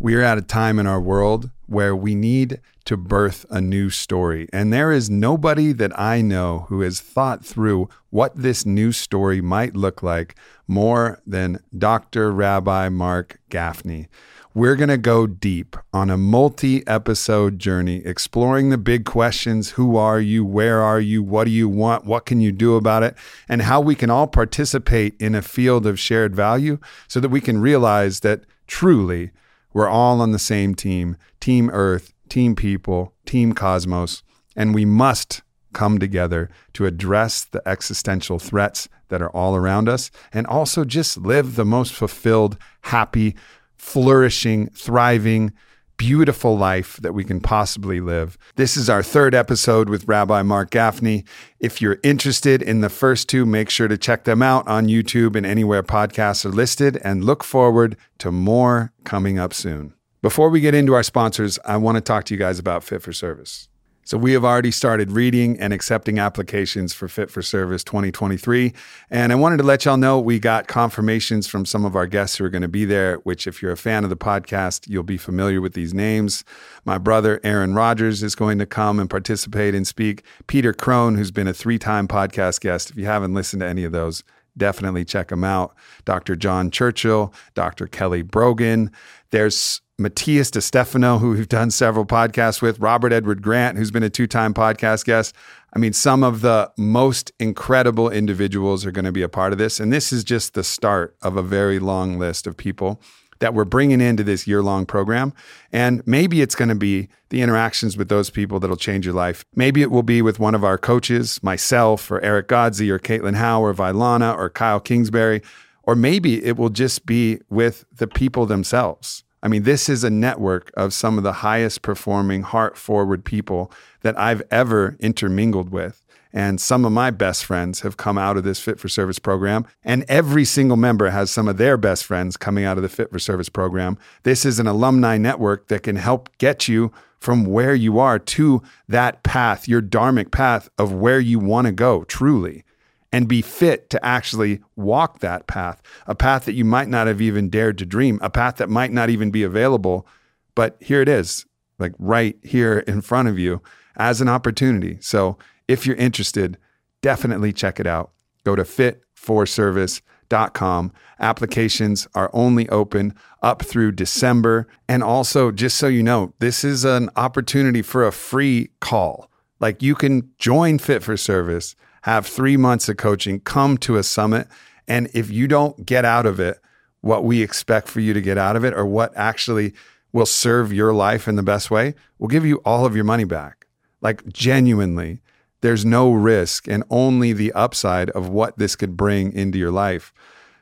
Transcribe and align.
We're 0.00 0.22
at 0.22 0.38
a 0.38 0.42
time 0.42 0.78
in 0.78 0.86
our 0.86 1.00
world 1.00 1.50
where 1.66 1.96
we 1.96 2.14
need 2.14 2.60
to 2.84 2.96
birth 2.96 3.44
a 3.50 3.60
new 3.60 3.90
story. 3.90 4.48
And 4.52 4.72
there 4.72 4.92
is 4.92 5.10
nobody 5.10 5.72
that 5.72 5.98
I 5.98 6.20
know 6.20 6.66
who 6.68 6.82
has 6.82 7.00
thought 7.00 7.44
through 7.44 7.88
what 8.10 8.36
this 8.36 8.64
new 8.64 8.92
story 8.92 9.40
might 9.40 9.74
look 9.74 10.00
like 10.00 10.36
more 10.68 11.20
than 11.26 11.58
Dr. 11.76 12.30
Rabbi 12.30 12.88
Mark 12.90 13.40
Gafni. 13.50 14.06
We're 14.54 14.76
going 14.76 14.88
to 14.88 14.98
go 14.98 15.26
deep 15.26 15.76
on 15.92 16.10
a 16.10 16.16
multi 16.16 16.86
episode 16.86 17.58
journey 17.58 17.96
exploring 18.04 18.70
the 18.70 18.78
big 18.78 19.04
questions 19.04 19.70
who 19.70 19.96
are 19.96 20.20
you? 20.20 20.44
Where 20.44 20.80
are 20.80 21.00
you? 21.00 21.24
What 21.24 21.44
do 21.44 21.50
you 21.50 21.68
want? 21.68 22.04
What 22.04 22.24
can 22.24 22.40
you 22.40 22.52
do 22.52 22.76
about 22.76 23.02
it? 23.02 23.16
And 23.48 23.62
how 23.62 23.80
we 23.80 23.96
can 23.96 24.10
all 24.10 24.28
participate 24.28 25.20
in 25.20 25.34
a 25.34 25.42
field 25.42 25.86
of 25.86 25.98
shared 25.98 26.36
value 26.36 26.78
so 27.08 27.18
that 27.18 27.30
we 27.30 27.40
can 27.40 27.60
realize 27.60 28.20
that 28.20 28.44
truly 28.68 29.32
we're 29.78 29.88
all 29.88 30.20
on 30.20 30.32
the 30.32 30.40
same 30.40 30.74
team 30.74 31.16
Team 31.38 31.70
Earth, 31.70 32.12
Team 32.28 32.56
People, 32.56 33.14
Team 33.24 33.52
Cosmos, 33.52 34.24
and 34.56 34.74
we 34.74 34.84
must 34.84 35.42
come 35.72 36.00
together 36.00 36.50
to 36.72 36.84
address 36.84 37.44
the 37.44 37.62
existential 37.64 38.40
threats 38.40 38.88
that 39.06 39.22
are 39.22 39.30
all 39.30 39.54
around 39.54 39.88
us 39.88 40.10
and 40.32 40.48
also 40.48 40.84
just 40.84 41.16
live 41.18 41.54
the 41.54 41.64
most 41.64 41.92
fulfilled, 41.92 42.58
happy, 42.80 43.36
flourishing, 43.76 44.66
thriving, 44.70 45.52
beautiful 45.98 46.56
life 46.56 46.96
that 47.02 47.12
we 47.12 47.24
can 47.24 47.40
possibly 47.40 48.00
live. 48.00 48.38
This 48.56 48.76
is 48.76 48.88
our 48.88 49.02
third 49.02 49.34
episode 49.34 49.90
with 49.90 50.08
Rabbi 50.08 50.40
Mark 50.42 50.70
Gafni. 50.70 51.26
If 51.60 51.82
you're 51.82 51.98
interested 52.02 52.62
in 52.62 52.80
the 52.80 52.88
first 52.88 53.28
two, 53.28 53.44
make 53.44 53.68
sure 53.68 53.88
to 53.88 53.98
check 53.98 54.24
them 54.24 54.40
out 54.40 54.66
on 54.66 54.86
YouTube 54.86 55.36
and 55.36 55.44
anywhere 55.44 55.82
podcasts 55.82 56.46
are 56.46 56.50
listed 56.50 56.98
and 57.04 57.24
look 57.24 57.44
forward 57.44 57.96
to 58.18 58.32
more 58.32 58.92
coming 59.04 59.38
up 59.38 59.52
soon. 59.52 59.92
Before 60.22 60.48
we 60.48 60.60
get 60.60 60.74
into 60.74 60.94
our 60.94 61.02
sponsors, 61.02 61.58
I 61.64 61.76
want 61.76 61.96
to 61.96 62.00
talk 62.00 62.24
to 62.24 62.34
you 62.34 62.38
guys 62.38 62.58
about 62.58 62.82
Fit 62.82 63.02
for 63.02 63.12
Service. 63.12 63.68
So 64.08 64.16
we 64.16 64.32
have 64.32 64.42
already 64.42 64.70
started 64.70 65.12
reading 65.12 65.60
and 65.60 65.70
accepting 65.70 66.18
applications 66.18 66.94
for 66.94 67.08
Fit 67.08 67.30
for 67.30 67.42
Service 67.42 67.84
2023. 67.84 68.72
And 69.10 69.32
I 69.32 69.34
wanted 69.34 69.58
to 69.58 69.64
let 69.64 69.84
y'all 69.84 69.98
know 69.98 70.18
we 70.18 70.38
got 70.38 70.66
confirmations 70.66 71.46
from 71.46 71.66
some 71.66 71.84
of 71.84 71.94
our 71.94 72.06
guests 72.06 72.38
who 72.38 72.46
are 72.46 72.48
going 72.48 72.62
to 72.62 72.68
be 72.68 72.86
there, 72.86 73.16
which, 73.24 73.46
if 73.46 73.60
you're 73.60 73.70
a 73.70 73.76
fan 73.76 74.04
of 74.04 74.08
the 74.08 74.16
podcast, 74.16 74.88
you'll 74.88 75.02
be 75.02 75.18
familiar 75.18 75.60
with 75.60 75.74
these 75.74 75.92
names. 75.92 76.42
My 76.86 76.96
brother, 76.96 77.38
Aaron 77.44 77.74
Rodgers, 77.74 78.22
is 78.22 78.34
going 78.34 78.58
to 78.60 78.64
come 78.64 78.98
and 78.98 79.10
participate 79.10 79.74
and 79.74 79.86
speak. 79.86 80.22
Peter 80.46 80.72
Crone, 80.72 81.16
who's 81.16 81.30
been 81.30 81.46
a 81.46 81.52
three 81.52 81.78
time 81.78 82.08
podcast 82.08 82.62
guest. 82.62 82.88
If 82.88 82.96
you 82.96 83.04
haven't 83.04 83.34
listened 83.34 83.60
to 83.60 83.66
any 83.66 83.84
of 83.84 83.92
those, 83.92 84.24
definitely 84.58 85.04
check 85.04 85.28
them 85.28 85.44
out. 85.44 85.74
Dr. 86.04 86.36
John 86.36 86.70
Churchill, 86.70 87.32
Dr. 87.54 87.86
Kelly 87.86 88.22
Brogan. 88.22 88.90
There's 89.30 89.80
Matias 89.98 90.50
De 90.50 90.60
Stefano, 90.60 91.18
who 91.18 91.30
we've 91.30 91.48
done 91.48 91.70
several 91.70 92.06
podcasts 92.06 92.62
with, 92.62 92.78
Robert 92.78 93.12
Edward 93.12 93.42
Grant, 93.42 93.76
who's 93.76 93.90
been 93.90 94.04
a 94.04 94.10
two 94.10 94.26
time 94.26 94.54
podcast 94.54 95.04
guest. 95.04 95.34
I 95.74 95.78
mean, 95.78 95.92
some 95.92 96.22
of 96.22 96.40
the 96.40 96.70
most 96.78 97.32
incredible 97.40 98.08
individuals 98.08 98.86
are 98.86 98.92
going 98.92 99.04
to 99.04 99.12
be 99.12 99.22
a 99.22 99.28
part 99.28 99.52
of 99.52 99.58
this. 99.58 99.80
And 99.80 99.92
this 99.92 100.12
is 100.12 100.24
just 100.24 100.54
the 100.54 100.64
start 100.64 101.16
of 101.22 101.36
a 101.36 101.42
very 101.42 101.78
long 101.78 102.18
list 102.18 102.46
of 102.46 102.56
people 102.56 103.00
that 103.40 103.54
we're 103.54 103.64
bringing 103.64 104.00
into 104.00 104.22
this 104.22 104.46
year 104.46 104.62
long 104.62 104.86
program. 104.86 105.32
And 105.72 106.06
maybe 106.06 106.40
it's 106.40 106.54
going 106.54 106.68
to 106.68 106.74
be 106.74 107.08
the 107.30 107.40
interactions 107.40 107.96
with 107.96 108.08
those 108.08 108.30
people 108.30 108.60
that'll 108.60 108.76
change 108.76 109.04
your 109.04 109.14
life. 109.14 109.44
Maybe 109.54 109.82
it 109.82 109.90
will 109.90 110.02
be 110.02 110.22
with 110.22 110.38
one 110.38 110.54
of 110.54 110.64
our 110.64 110.78
coaches, 110.78 111.42
myself, 111.42 112.10
or 112.10 112.20
Eric 112.22 112.48
Godsey, 112.48 112.90
or 112.90 112.98
Caitlin 112.98 113.36
Howe, 113.36 113.62
or 113.62 113.74
Vylana, 113.74 114.36
or 114.36 114.50
Kyle 114.50 114.80
Kingsbury. 114.80 115.42
Or 115.82 115.94
maybe 115.94 116.44
it 116.44 116.56
will 116.56 116.68
just 116.70 117.06
be 117.06 117.40
with 117.48 117.84
the 117.92 118.06
people 118.06 118.46
themselves. 118.46 119.24
I 119.42 119.48
mean, 119.48 119.62
this 119.62 119.88
is 119.88 120.02
a 120.02 120.10
network 120.10 120.70
of 120.74 120.92
some 120.92 121.16
of 121.16 121.24
the 121.24 121.34
highest 121.34 121.82
performing, 121.82 122.42
heart 122.42 122.76
forward 122.76 123.24
people 123.24 123.70
that 124.00 124.18
I've 124.18 124.42
ever 124.50 124.96
intermingled 124.98 125.70
with. 125.70 126.04
And 126.32 126.60
some 126.60 126.84
of 126.84 126.92
my 126.92 127.10
best 127.10 127.44
friends 127.44 127.80
have 127.80 127.96
come 127.96 128.18
out 128.18 128.36
of 128.36 128.44
this 128.44 128.60
Fit 128.60 128.78
for 128.78 128.88
Service 128.88 129.18
program. 129.18 129.66
And 129.82 130.04
every 130.08 130.44
single 130.44 130.76
member 130.76 131.10
has 131.10 131.30
some 131.30 131.48
of 131.48 131.56
their 131.56 131.76
best 131.76 132.04
friends 132.04 132.36
coming 132.36 132.64
out 132.64 132.76
of 132.76 132.82
the 132.82 132.88
Fit 132.88 133.10
for 133.10 133.18
Service 133.18 133.48
program. 133.48 133.98
This 134.24 134.44
is 134.44 134.58
an 134.58 134.66
alumni 134.66 135.16
network 135.16 135.68
that 135.68 135.82
can 135.82 135.96
help 135.96 136.28
get 136.38 136.68
you 136.68 136.92
from 137.18 137.46
where 137.46 137.74
you 137.74 137.98
are 137.98 138.18
to 138.18 138.62
that 138.88 139.22
path, 139.22 139.66
your 139.66 139.82
dharmic 139.82 140.30
path 140.30 140.68
of 140.78 140.92
where 140.92 141.18
you 141.18 141.38
want 141.38 141.66
to 141.66 141.72
go 141.72 142.04
truly 142.04 142.64
and 143.12 143.26
be 143.26 143.42
fit 143.42 143.88
to 143.90 144.04
actually 144.04 144.60
walk 144.76 145.20
that 145.20 145.46
path, 145.46 145.80
a 146.06 146.14
path 146.14 146.44
that 146.44 146.52
you 146.52 146.64
might 146.64 146.88
not 146.88 147.06
have 147.06 147.20
even 147.20 147.48
dared 147.48 147.78
to 147.78 147.86
dream, 147.86 148.18
a 148.22 148.30
path 148.30 148.56
that 148.56 148.68
might 148.68 148.92
not 148.92 149.10
even 149.10 149.30
be 149.30 149.42
available. 149.42 150.06
But 150.54 150.76
here 150.80 151.00
it 151.00 151.08
is, 151.08 151.46
like 151.78 151.94
right 151.98 152.36
here 152.42 152.80
in 152.80 153.00
front 153.00 153.28
of 153.28 153.38
you 153.38 153.62
as 153.96 154.20
an 154.20 154.28
opportunity. 154.28 154.98
So 155.00 155.38
if 155.68 155.86
you're 155.86 155.94
interested, 155.96 156.58
definitely 157.02 157.52
check 157.52 157.78
it 157.78 157.86
out. 157.86 158.10
Go 158.44 158.56
to 158.56 158.64
fitforservice.com. 158.64 160.92
Applications 161.20 162.08
are 162.14 162.30
only 162.32 162.66
open 162.70 163.14
up 163.42 163.62
through 163.62 163.92
December. 163.92 164.66
And 164.88 165.02
also, 165.02 165.52
just 165.52 165.76
so 165.76 165.86
you 165.86 166.02
know, 166.02 166.32
this 166.38 166.64
is 166.64 166.84
an 166.84 167.10
opportunity 167.14 167.82
for 167.82 168.06
a 168.06 168.12
free 168.12 168.70
call. 168.80 169.30
Like 169.60 169.82
you 169.82 169.94
can 169.94 170.30
join 170.38 170.78
Fit 170.78 171.02
for 171.02 171.16
Service 171.16 171.74
have 172.02 172.26
three 172.26 172.56
months 172.56 172.88
of 172.88 172.96
coaching, 172.96 173.40
come 173.40 173.76
to 173.78 173.96
a 173.96 174.02
summit. 174.02 174.48
And 174.86 175.10
if 175.12 175.30
you 175.30 175.48
don't 175.48 175.84
get 175.84 176.04
out 176.04 176.26
of 176.26 176.40
it 176.40 176.58
what 177.00 177.22
we 177.22 177.42
expect 177.42 177.88
for 177.88 178.00
you 178.00 178.12
to 178.12 178.20
get 178.20 178.38
out 178.38 178.56
of 178.56 178.64
it 178.64 178.74
or 178.74 178.84
what 178.84 179.12
actually 179.14 179.72
will 180.12 180.26
serve 180.26 180.72
your 180.72 180.92
life 180.92 181.28
in 181.28 181.36
the 181.36 181.42
best 181.42 181.70
way, 181.70 181.94
we'll 182.18 182.28
give 182.28 182.46
you 182.46 182.56
all 182.64 182.86
of 182.86 182.96
your 182.96 183.04
money 183.04 183.24
back. 183.24 183.66
Like 184.00 184.26
genuinely, 184.28 185.20
there's 185.60 185.84
no 185.84 186.12
risk 186.12 186.68
and 186.68 186.84
only 186.90 187.32
the 187.32 187.52
upside 187.52 188.10
of 188.10 188.28
what 188.28 188.58
this 188.58 188.76
could 188.76 188.96
bring 188.96 189.32
into 189.32 189.58
your 189.58 189.70
life. 189.70 190.12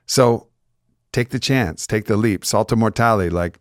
So 0.07 0.49
take 1.13 1.31
the 1.31 1.39
chance, 1.39 1.87
take 1.87 2.07
the 2.07 2.17
leap, 2.17 2.45
salto 2.45 2.77
mortale. 2.77 3.31
Like 3.31 3.59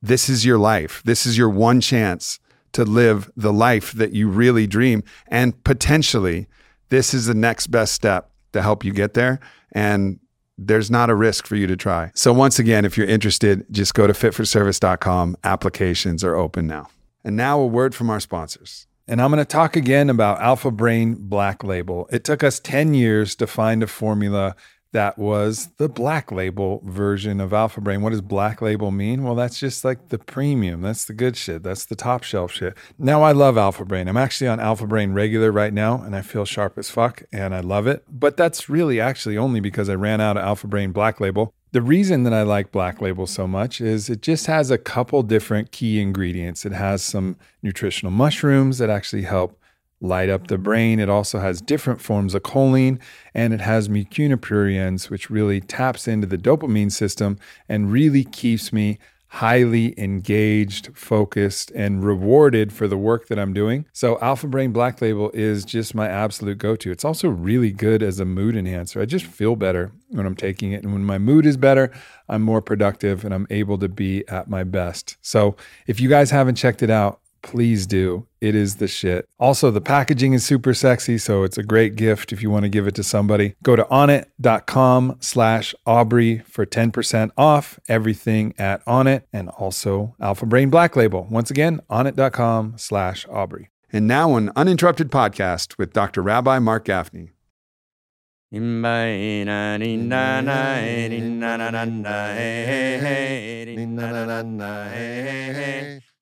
this 0.00 0.28
is 0.28 0.44
your 0.44 0.58
life. 0.58 1.02
This 1.04 1.26
is 1.26 1.36
your 1.36 1.50
one 1.50 1.80
chance 1.80 2.40
to 2.72 2.84
live 2.84 3.30
the 3.36 3.52
life 3.52 3.92
that 3.92 4.12
you 4.12 4.28
really 4.28 4.66
dream 4.66 5.02
and 5.26 5.62
potentially 5.64 6.46
this 6.90 7.14
is 7.14 7.26
the 7.26 7.34
next 7.34 7.68
best 7.68 7.94
step 7.94 8.30
to 8.52 8.62
help 8.62 8.84
you 8.84 8.92
get 8.92 9.14
there. 9.14 9.40
And 9.72 10.18
there's 10.58 10.90
not 10.90 11.08
a 11.08 11.14
risk 11.14 11.46
for 11.46 11.56
you 11.56 11.66
to 11.66 11.76
try. 11.76 12.10
So, 12.14 12.32
once 12.32 12.58
again, 12.58 12.84
if 12.84 12.98
you're 12.98 13.06
interested, 13.06 13.64
just 13.70 13.94
go 13.94 14.06
to 14.06 14.12
fitforservice.com. 14.12 15.36
Applications 15.42 16.22
are 16.22 16.36
open 16.36 16.66
now. 16.66 16.90
And 17.24 17.34
now, 17.34 17.58
a 17.60 17.66
word 17.66 17.94
from 17.94 18.10
our 18.10 18.20
sponsors. 18.20 18.86
And 19.10 19.20
I'm 19.20 19.32
going 19.32 19.38
to 19.38 19.44
talk 19.44 19.74
again 19.74 20.08
about 20.08 20.40
Alpha 20.40 20.70
Brain 20.70 21.16
Black 21.18 21.64
Label. 21.64 22.08
It 22.12 22.22
took 22.22 22.44
us 22.44 22.60
10 22.60 22.94
years 22.94 23.34
to 23.34 23.48
find 23.48 23.82
a 23.82 23.88
formula 23.88 24.54
that 24.92 25.18
was 25.18 25.68
the 25.78 25.88
black 25.88 26.30
label 26.30 26.80
version 26.84 27.40
of 27.40 27.52
Alpha 27.52 27.80
Brain. 27.80 28.02
What 28.02 28.10
does 28.10 28.20
black 28.20 28.62
label 28.62 28.92
mean? 28.92 29.24
Well, 29.24 29.34
that's 29.34 29.58
just 29.58 29.84
like 29.84 30.10
the 30.10 30.18
premium. 30.18 30.82
That's 30.82 31.06
the 31.06 31.12
good 31.12 31.36
shit. 31.36 31.64
That's 31.64 31.86
the 31.86 31.96
top 31.96 32.22
shelf 32.22 32.52
shit. 32.52 32.76
Now 33.00 33.22
I 33.22 33.32
love 33.32 33.58
Alpha 33.58 33.84
Brain. 33.84 34.06
I'm 34.06 34.16
actually 34.16 34.46
on 34.46 34.60
Alpha 34.60 34.86
Brain 34.86 35.12
regular 35.12 35.50
right 35.50 35.72
now 35.72 36.00
and 36.00 36.14
I 36.14 36.22
feel 36.22 36.44
sharp 36.44 36.78
as 36.78 36.88
fuck 36.88 37.24
and 37.32 37.52
I 37.52 37.60
love 37.60 37.88
it. 37.88 38.04
But 38.08 38.36
that's 38.36 38.68
really 38.68 39.00
actually 39.00 39.36
only 39.36 39.58
because 39.58 39.88
I 39.88 39.96
ran 39.96 40.20
out 40.20 40.36
of 40.36 40.44
Alpha 40.44 40.68
Brain 40.68 40.92
black 40.92 41.18
label. 41.18 41.52
The 41.72 41.82
reason 41.82 42.24
that 42.24 42.32
I 42.32 42.42
like 42.42 42.72
Black 42.72 43.00
Label 43.00 43.28
so 43.28 43.46
much 43.46 43.80
is 43.80 44.10
it 44.10 44.22
just 44.22 44.46
has 44.46 44.72
a 44.72 44.78
couple 44.78 45.22
different 45.22 45.70
key 45.70 46.00
ingredients. 46.00 46.66
It 46.66 46.72
has 46.72 47.00
some 47.00 47.36
nutritional 47.62 48.10
mushrooms 48.10 48.78
that 48.78 48.90
actually 48.90 49.22
help 49.22 49.56
light 50.00 50.28
up 50.28 50.48
the 50.48 50.58
brain. 50.58 50.98
It 50.98 51.08
also 51.08 51.38
has 51.38 51.60
different 51.60 52.00
forms 52.00 52.34
of 52.34 52.42
choline 52.42 52.98
and 53.34 53.52
it 53.52 53.60
has 53.60 53.88
mucuna 53.88 54.36
pruriens, 54.36 55.10
which 55.10 55.30
really 55.30 55.60
taps 55.60 56.08
into 56.08 56.26
the 56.26 56.38
dopamine 56.38 56.90
system 56.90 57.38
and 57.68 57.92
really 57.92 58.24
keeps 58.24 58.72
me 58.72 58.98
highly 59.30 59.94
engaged, 59.96 60.90
focused, 60.96 61.70
and 61.70 62.02
rewarded 62.02 62.72
for 62.72 62.88
the 62.88 62.96
work 62.96 63.28
that 63.28 63.38
I'm 63.38 63.52
doing. 63.52 63.86
So, 63.92 64.18
Alpha 64.20 64.48
Brain 64.48 64.72
Black 64.72 65.00
Label 65.00 65.30
is 65.32 65.64
just 65.64 65.94
my 65.94 66.08
absolute 66.08 66.58
go 66.58 66.74
to. 66.74 66.90
It's 66.90 67.04
also 67.04 67.28
really 67.28 67.70
good 67.70 68.02
as 68.02 68.18
a 68.18 68.24
mood 68.24 68.56
enhancer. 68.56 69.00
I 69.00 69.04
just 69.04 69.24
feel 69.24 69.54
better 69.54 69.92
when 70.08 70.26
I'm 70.26 70.34
taking 70.34 70.72
it. 70.72 70.82
And 70.82 70.92
when 70.92 71.04
my 71.04 71.18
mood 71.18 71.46
is 71.46 71.56
better, 71.56 71.92
I'm 72.28 72.42
more 72.42 72.60
productive 72.60 73.24
and 73.24 73.32
I'm 73.32 73.46
able 73.50 73.78
to 73.78 73.88
be 73.88 74.26
at 74.28 74.50
my 74.50 74.64
best. 74.64 75.16
So, 75.22 75.54
if 75.86 76.00
you 76.00 76.08
guys 76.08 76.32
haven't 76.32 76.56
checked 76.56 76.82
it 76.82 76.90
out, 76.90 77.20
please 77.42 77.86
do. 77.86 78.26
It 78.40 78.54
is 78.54 78.76
the 78.76 78.88
shit. 78.88 79.28
Also, 79.38 79.70
the 79.70 79.80
packaging 79.80 80.32
is 80.32 80.44
super 80.44 80.72
sexy, 80.74 81.18
so 81.18 81.42
it's 81.44 81.58
a 81.58 81.62
great 81.62 81.96
gift 81.96 82.32
if 82.32 82.42
you 82.42 82.50
want 82.50 82.64
to 82.64 82.68
give 82.68 82.86
it 82.86 82.94
to 82.94 83.02
somebody. 83.02 83.54
Go 83.62 83.76
to 83.76 83.84
onnit.com 83.84 85.16
slash 85.20 85.74
Aubrey 85.86 86.38
for 86.46 86.64
10% 86.64 87.30
off 87.36 87.78
everything 87.88 88.54
at 88.58 88.84
Onnit 88.86 89.22
and 89.32 89.48
also 89.50 90.14
Alpha 90.20 90.46
Brain 90.46 90.70
Black 90.70 90.96
Label. 90.96 91.26
Once 91.30 91.50
again, 91.50 91.80
onnit.com 91.90 92.74
slash 92.76 93.26
Aubrey. 93.28 93.68
And 93.92 94.06
now 94.06 94.36
an 94.36 94.50
uninterrupted 94.54 95.10
podcast 95.10 95.76
with 95.76 95.92
Dr. 95.92 96.22
Rabbi 96.22 96.58
Mark 96.60 96.84
Gafni. 96.84 97.30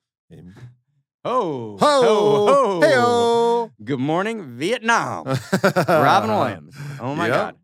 ho, 1.28 1.78
Ho, 1.80 2.80
hey-o. 2.82 3.72
Good 3.84 4.00
morning, 4.00 4.58
Vietnam. 4.58 5.26
Robin 5.88 6.30
Williams. 6.30 6.76
Oh 7.00 7.16
my 7.16 7.28
Yep. 7.28 7.36
God. 7.36 7.56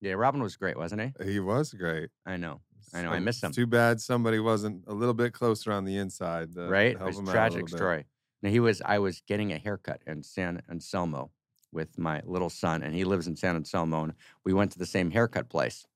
Yeah, 0.00 0.12
Robin 0.12 0.42
was 0.42 0.56
great, 0.56 0.76
wasn't 0.76 1.00
he? 1.02 1.24
He 1.32 1.40
was 1.40 1.72
great. 1.72 2.10
I 2.26 2.36
know. 2.36 2.60
I 2.94 3.02
know, 3.02 3.10
I 3.10 3.16
So- 3.18 3.20
miss 3.20 3.42
him. 3.42 3.52
Too 3.52 3.66
bad 3.66 4.00
somebody 4.00 4.38
wasn't 4.38 4.84
a 4.86 4.92
little 4.94 5.14
bit 5.14 5.32
closer 5.32 5.72
on 5.72 5.84
the 5.84 5.96
inside. 5.96 6.52
to 6.54 6.68
right? 6.68 6.92
It 6.92 7.00
was 7.00 7.18
a 7.18 7.22
tragic 7.24 7.68
story. 7.68 8.04
Now 8.42 8.50
he 8.50 8.60
was 8.60 8.82
I 8.84 8.98
was 8.98 9.22
getting 9.26 9.52
a 9.52 9.58
haircut 9.58 10.02
in 10.06 10.22
San 10.22 10.62
Anselmo 10.70 11.30
with 11.72 11.98
my 11.98 12.22
little 12.24 12.50
son, 12.50 12.82
and 12.82 12.94
he 12.94 13.04
lives 13.04 13.26
in 13.26 13.36
San 13.36 13.56
Anselmo, 13.56 14.04
and 14.04 14.12
we 14.44 14.52
went 14.52 14.72
to 14.72 14.78
the 14.78 14.86
same 14.86 15.10
haircut 15.10 15.48
place. 15.48 15.86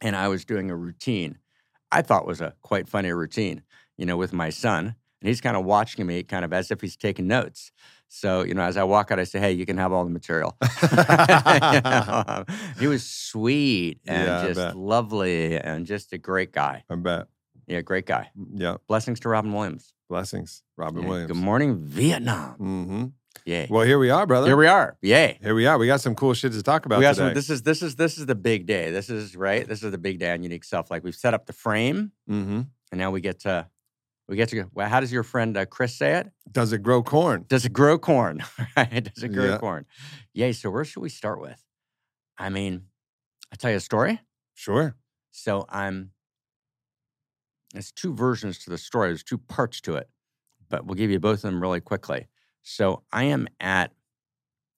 And 0.00 0.16
I 0.16 0.28
was 0.28 0.44
doing 0.44 0.70
a 0.70 0.76
routine 0.76 1.38
I 1.92 2.02
thought 2.02 2.26
was 2.26 2.40
a 2.40 2.54
quite 2.62 2.88
funny 2.88 3.12
routine, 3.12 3.62
you 3.98 4.06
know, 4.06 4.16
with 4.16 4.32
my 4.32 4.50
son. 4.50 4.94
And 5.22 5.28
he's 5.28 5.40
kind 5.40 5.56
of 5.56 5.64
watching 5.64 6.06
me 6.06 6.22
kind 6.22 6.44
of 6.44 6.52
as 6.52 6.70
if 6.70 6.80
he's 6.80 6.96
taking 6.96 7.26
notes. 7.26 7.72
So, 8.08 8.42
you 8.42 8.54
know, 8.54 8.62
as 8.62 8.76
I 8.76 8.84
walk 8.84 9.10
out, 9.10 9.20
I 9.20 9.24
say, 9.24 9.38
Hey, 9.38 9.52
you 9.52 9.66
can 9.66 9.76
have 9.76 9.92
all 9.92 10.04
the 10.04 10.10
material. 10.10 10.56
You 10.82 11.80
know, 11.84 12.44
he 12.78 12.86
was 12.86 13.04
sweet 13.04 14.00
and 14.06 14.24
Yeah, 14.28 14.52
just 14.52 14.74
lovely 14.76 15.56
and 15.58 15.86
just 15.86 16.12
a 16.12 16.18
great 16.18 16.52
guy. 16.52 16.84
I 16.90 16.94
bet. 16.96 17.26
Yeah, 17.66 17.82
great 17.82 18.06
guy. 18.06 18.30
Yeah. 18.54 18.76
Blessings 18.88 19.20
to 19.20 19.28
Robin 19.28 19.52
Williams. 19.52 19.92
Blessings, 20.08 20.62
Robin 20.76 21.02
Yeah, 21.02 21.08
Williams. 21.08 21.28
Good 21.32 21.36
morning, 21.42 21.78
Vietnam. 21.78 22.54
hmm 22.54 23.04
Yay. 23.46 23.68
Well, 23.70 23.86
here 23.86 23.98
we 23.98 24.10
are, 24.10 24.26
brother. 24.26 24.48
Here 24.48 24.56
we 24.56 24.66
are. 24.66 24.96
Yay. 25.02 25.38
Here 25.40 25.54
we 25.54 25.64
are. 25.66 25.78
We 25.78 25.86
got 25.86 26.00
some 26.00 26.14
cool 26.14 26.34
shit 26.34 26.52
to 26.52 26.62
talk 26.62 26.84
about 26.84 26.98
We 26.98 27.02
got 27.04 27.14
today. 27.14 27.28
some, 27.28 27.34
this 27.34 27.48
is 27.48 27.62
this 27.62 27.80
is 27.80 27.94
this 27.96 28.18
is 28.18 28.26
the 28.26 28.34
big 28.34 28.66
day. 28.66 28.90
This 28.90 29.08
is 29.08 29.36
right. 29.36 29.66
This 29.66 29.82
is 29.84 29.92
the 29.92 29.98
big 29.98 30.18
day 30.18 30.32
on 30.32 30.42
unique 30.42 30.64
self. 30.64 30.90
Like 30.90 31.04
we've 31.04 31.14
set 31.14 31.32
up 31.32 31.46
the 31.46 31.52
frame, 31.52 32.12
hmm 32.26 32.62
and 32.92 32.98
now 32.98 33.12
we 33.12 33.20
get 33.20 33.38
to 33.40 33.68
we 34.30 34.36
get 34.36 34.48
to 34.50 34.56
go. 34.56 34.70
Well, 34.72 34.88
how 34.88 35.00
does 35.00 35.12
your 35.12 35.24
friend 35.24 35.56
uh, 35.56 35.66
Chris 35.66 35.96
say 35.96 36.14
it? 36.14 36.30
Does 36.50 36.72
it 36.72 36.84
grow 36.84 37.02
corn? 37.02 37.44
Does 37.48 37.64
it 37.64 37.72
grow 37.72 37.98
corn? 37.98 38.44
right? 38.76 39.12
Does 39.12 39.24
it 39.24 39.32
grow 39.32 39.46
Yeah. 39.46 39.58
corn? 39.58 39.86
Yay. 40.34 40.52
So 40.52 40.70
where 40.70 40.84
should 40.84 41.00
we 41.02 41.08
start 41.08 41.40
with? 41.40 41.60
I 42.38 42.48
mean, 42.48 42.84
I'll 43.52 43.56
tell 43.58 43.72
you 43.72 43.78
a 43.78 43.80
story. 43.80 44.20
Sure. 44.54 44.94
So 45.32 45.66
I'm. 45.68 46.12
There's 47.72 47.90
two 47.90 48.14
versions 48.14 48.58
to 48.60 48.70
the 48.70 48.78
story. 48.78 49.08
There's 49.08 49.24
two 49.24 49.38
parts 49.38 49.80
to 49.82 49.96
it, 49.96 50.08
but 50.68 50.86
we'll 50.86 50.94
give 50.94 51.10
you 51.10 51.18
both 51.18 51.38
of 51.44 51.50
them 51.50 51.60
really 51.60 51.80
quickly. 51.80 52.28
So 52.62 53.02
I 53.12 53.24
am 53.24 53.48
at 53.58 53.92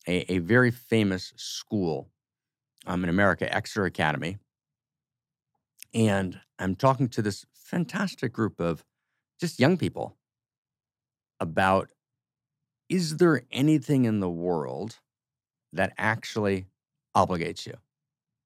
a, 0.08 0.32
a 0.32 0.38
very 0.38 0.70
famous 0.70 1.32
school 1.36 2.08
um, 2.86 3.04
in 3.04 3.10
America, 3.10 3.54
Exeter 3.54 3.84
Academy, 3.84 4.38
and 5.94 6.40
I'm 6.58 6.74
talking 6.74 7.08
to 7.10 7.22
this 7.22 7.44
fantastic 7.54 8.32
group 8.32 8.60
of 8.60 8.84
just 9.42 9.60
young 9.60 9.76
people 9.76 10.16
about 11.38 11.90
is 12.88 13.18
there 13.18 13.42
anything 13.50 14.04
in 14.06 14.20
the 14.20 14.30
world 14.30 14.98
that 15.72 15.92
actually 15.98 16.66
obligates 17.14 17.66
you? 17.66 17.74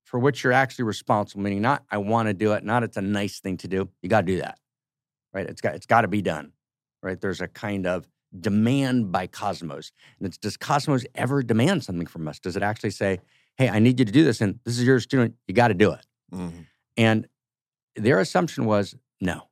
for 0.06 0.20
which 0.20 0.44
you're 0.44 0.52
actually 0.52 0.84
responsible, 0.84 1.43
meaning 1.43 1.60
not 1.60 1.84
I 1.90 1.98
want 1.98 2.28
to 2.28 2.34
do 2.34 2.52
it, 2.52 2.64
not 2.64 2.84
it's 2.84 2.96
a 2.96 3.02
nice 3.02 3.40
thing 3.40 3.56
to 3.58 3.69
do. 3.69 3.88
You 4.02 4.08
got 4.08 4.20
to 4.20 4.26
do 4.26 4.38
that. 4.38 4.58
Right? 5.34 5.46
It's 5.46 5.60
got 5.60 5.75
it's 5.75 5.84
got 5.87 6.02
to 6.02 6.08
be 6.08 6.22
done. 6.22 6.52
Right? 7.02 7.20
There's 7.20 7.40
a 7.40 7.49
kind 7.49 7.87
of 7.87 8.08
demand 8.38 9.10
by 9.10 9.26
Cosmos. 9.26 9.90
And 10.19 10.28
it's 10.28 10.38
does 10.38 10.56
Cosmos 10.56 11.04
ever 11.16 11.42
demand 11.42 11.84
something 11.84 12.06
from 12.06 12.28
us? 12.28 12.38
Does 12.38 12.56
it 12.56 12.62
actually 12.62 12.92
say, 12.92 13.19
"Hey, 13.56 13.69
I 13.69 13.81
need 13.81 13.99
you 13.99 14.04
to 14.04 14.12
do 14.12 14.22
this 14.25 14.40
and 14.40 14.60
this 14.64 14.78
is 14.78 14.84
your 14.84 15.00
student, 15.00 15.34
you 15.49 15.54
got 15.54 15.69
to 15.69 15.75
do 15.75 15.90
it." 15.90 16.06
Mhm. 16.32 16.66
And 16.96 17.28
their 17.96 18.20
assumption 18.20 18.64
was 18.64 18.94
no. 19.20 19.49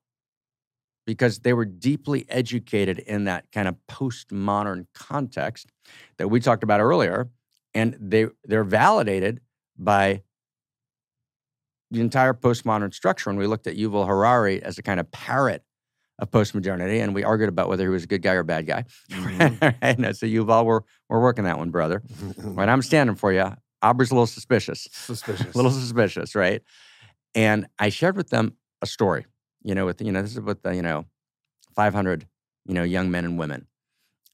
Because 1.06 1.40
they 1.40 1.52
were 1.52 1.64
deeply 1.66 2.24
educated 2.28 2.98
in 3.00 3.24
that 3.24 3.44
kind 3.52 3.68
of 3.68 3.76
postmodern 3.90 4.86
context 4.94 5.68
that 6.18 6.28
we 6.28 6.40
talked 6.40 6.62
about 6.62 6.80
earlier. 6.80 7.28
And 7.74 7.96
they 8.00 8.26
they're 8.44 8.64
validated 8.64 9.40
by 9.76 10.22
the 11.90 12.00
entire 12.00 12.32
postmodern 12.34 12.94
structure. 12.94 13.30
And 13.30 13.38
we 13.38 13.46
looked 13.46 13.66
at 13.66 13.76
Yuval 13.76 14.06
Harari 14.06 14.62
as 14.62 14.78
a 14.78 14.82
kind 14.82 14.98
of 15.00 15.10
parrot 15.10 15.62
of 16.20 16.30
postmodernity, 16.30 17.02
and 17.02 17.12
we 17.14 17.24
argued 17.24 17.48
about 17.48 17.68
whether 17.68 17.82
he 17.82 17.88
was 17.90 18.04
a 18.04 18.06
good 18.06 18.22
guy 18.22 18.34
or 18.34 18.40
a 18.40 18.44
bad 18.44 18.66
guy. 18.66 18.84
Mhm. 19.10 19.76
and 19.80 20.06
I 20.06 20.12
said, 20.12 20.28
Yuval, 20.30 20.64
we're 20.64 20.80
we're 21.08 21.20
working 21.20 21.44
that 21.44 21.58
one, 21.58 21.70
brother. 21.70 22.02
Right, 22.38 22.68
I'm 22.68 22.82
standing 22.82 23.16
for 23.16 23.32
you. 23.32 23.52
Aubrey's 23.82 24.10
a 24.12 24.14
little 24.14 24.26
suspicious 24.28 24.88
Suspicious. 24.92 25.52
a 25.54 25.56
little 25.58 25.72
suspicious, 25.72 26.34
right? 26.36 26.62
And 27.34 27.66
I 27.80 27.88
shared 27.88 28.16
with 28.16 28.30
them 28.30 28.56
a 28.80 28.86
story, 28.86 29.26
you 29.64 29.75
know, 29.75 29.87
with 29.87 30.00
you 30.00 30.12
know, 30.12 30.22
this 30.22 30.32
is 30.32 30.40
with 30.40 30.62
the, 30.62 30.75
you 30.75 30.82
know, 30.82 31.06
500, 31.75 32.28
you 32.66 32.75
know, 32.75 32.84
young 32.84 33.11
men 33.11 33.25
and 33.25 33.38
women. 33.38 33.66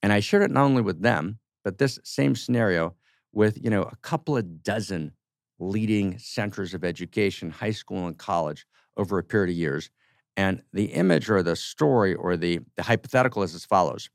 And 0.03 0.13
I 0.13 0.21
shared 0.21 0.43
it 0.43 0.51
not 0.51 0.65
only 0.65 0.83
with 0.83 1.01
them, 1.01 1.39
but 1.65 1.79
this 1.79 1.99
same 2.05 2.35
scenario 2.35 2.95
with, 3.33 3.63
you 3.63 3.71
know, 3.71 3.83
a 3.83 3.97
couple 3.97 4.37
of 4.37 4.63
dozen 4.63 5.13
leading 5.59 6.19
centers 6.19 6.75
of 6.75 6.85
education, 6.85 7.51
high 7.51 7.71
school 7.71 8.07
and 8.07 8.19
college 8.19 8.67
over 8.97 9.19
a 9.19 9.23
period 9.23 9.51
of 9.51 9.57
years. 9.57 9.91
And 10.37 10.63
the 10.73 10.87
image 10.87 11.29
or 11.29 11.43
the 11.43 11.57
story 11.57 12.15
or 12.15 12.37
the, 12.37 12.61
the 12.77 12.83
hypothetical 12.83 13.43
is 13.43 13.55
as 13.55 13.65
follows. 13.65 14.09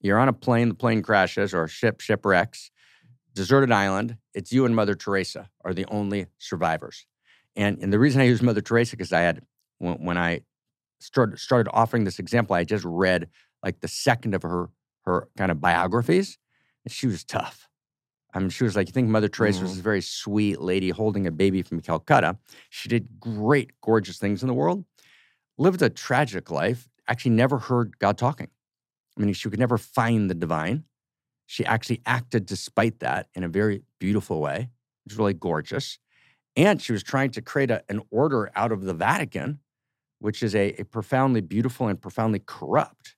You're 0.00 0.18
on 0.18 0.28
a 0.28 0.32
plane, 0.32 0.68
the 0.68 0.74
plane 0.74 1.02
crashes, 1.02 1.52
or 1.52 1.68
ship 1.68 2.00
shipwrecks, 2.00 2.70
deserted 3.34 3.72
island. 3.72 4.16
It's 4.34 4.52
you 4.52 4.64
and 4.64 4.74
Mother 4.74 4.94
Teresa 4.94 5.50
are 5.64 5.74
the 5.74 5.86
only 5.86 6.26
survivors. 6.38 7.06
And, 7.56 7.78
and 7.82 7.92
the 7.92 7.98
reason 7.98 8.20
I 8.20 8.24
use 8.24 8.42
Mother 8.42 8.60
Teresa 8.60 8.96
because 8.96 9.12
I 9.12 9.20
had 9.20 9.42
when, 9.78 9.94
when 9.96 10.18
I 10.18 10.42
started 11.00 11.38
started 11.38 11.70
offering 11.72 12.04
this 12.04 12.18
example, 12.18 12.56
I 12.56 12.64
just 12.64 12.84
read 12.84 13.28
like 13.62 13.80
the 13.80 13.88
second 13.88 14.34
of 14.34 14.42
her 14.42 14.70
her 15.04 15.28
kind 15.36 15.50
of 15.50 15.60
biographies, 15.60 16.38
and 16.84 16.92
she 16.92 17.06
was 17.06 17.24
tough. 17.24 17.68
I 18.34 18.38
mean, 18.40 18.50
she 18.50 18.64
was 18.64 18.76
like, 18.76 18.88
you 18.88 18.92
think 18.92 19.08
Mother 19.08 19.28
Teresa 19.28 19.62
was 19.62 19.70
Mhm. 19.70 19.74
this 19.76 19.82
very 19.82 20.00
sweet 20.02 20.60
lady 20.60 20.90
holding 20.90 21.26
a 21.26 21.30
baby 21.30 21.62
from 21.62 21.80
Calcutta. 21.80 22.36
She 22.70 22.88
did 22.88 23.18
great, 23.20 23.80
gorgeous 23.80 24.18
things 24.18 24.42
in 24.42 24.48
the 24.48 24.52
world, 24.54 24.84
lived 25.58 25.80
a 25.80 25.88
tragic 25.88 26.50
life, 26.50 26.88
actually 27.08 27.30
never 27.32 27.58
heard 27.58 27.98
God 27.98 28.18
talking. 28.18 28.48
I 29.16 29.22
mean, 29.22 29.32
she 29.32 29.48
could 29.48 29.58
never 29.58 29.78
find 29.78 30.28
the 30.28 30.34
divine. 30.34 30.84
She 31.46 31.64
actually 31.64 32.02
acted 32.04 32.44
despite 32.46 32.98
that 33.00 33.28
in 33.34 33.44
a 33.44 33.48
very 33.48 33.84
beautiful 34.00 34.40
way. 34.40 34.70
It 35.06 35.10
was 35.12 35.18
really 35.18 35.34
gorgeous. 35.34 35.98
And 36.56 36.82
she 36.82 36.92
was 36.92 37.02
trying 37.02 37.30
to 37.32 37.40
create 37.42 37.70
a, 37.70 37.84
an 37.88 38.02
order 38.10 38.50
out 38.56 38.72
of 38.72 38.82
the 38.82 38.92
Vatican, 38.94 39.60
which 40.26 40.42
is 40.42 40.56
a, 40.56 40.72
a 40.80 40.84
profoundly 40.84 41.40
beautiful 41.40 41.86
and 41.86 42.02
profoundly 42.02 42.42
corrupt, 42.44 43.14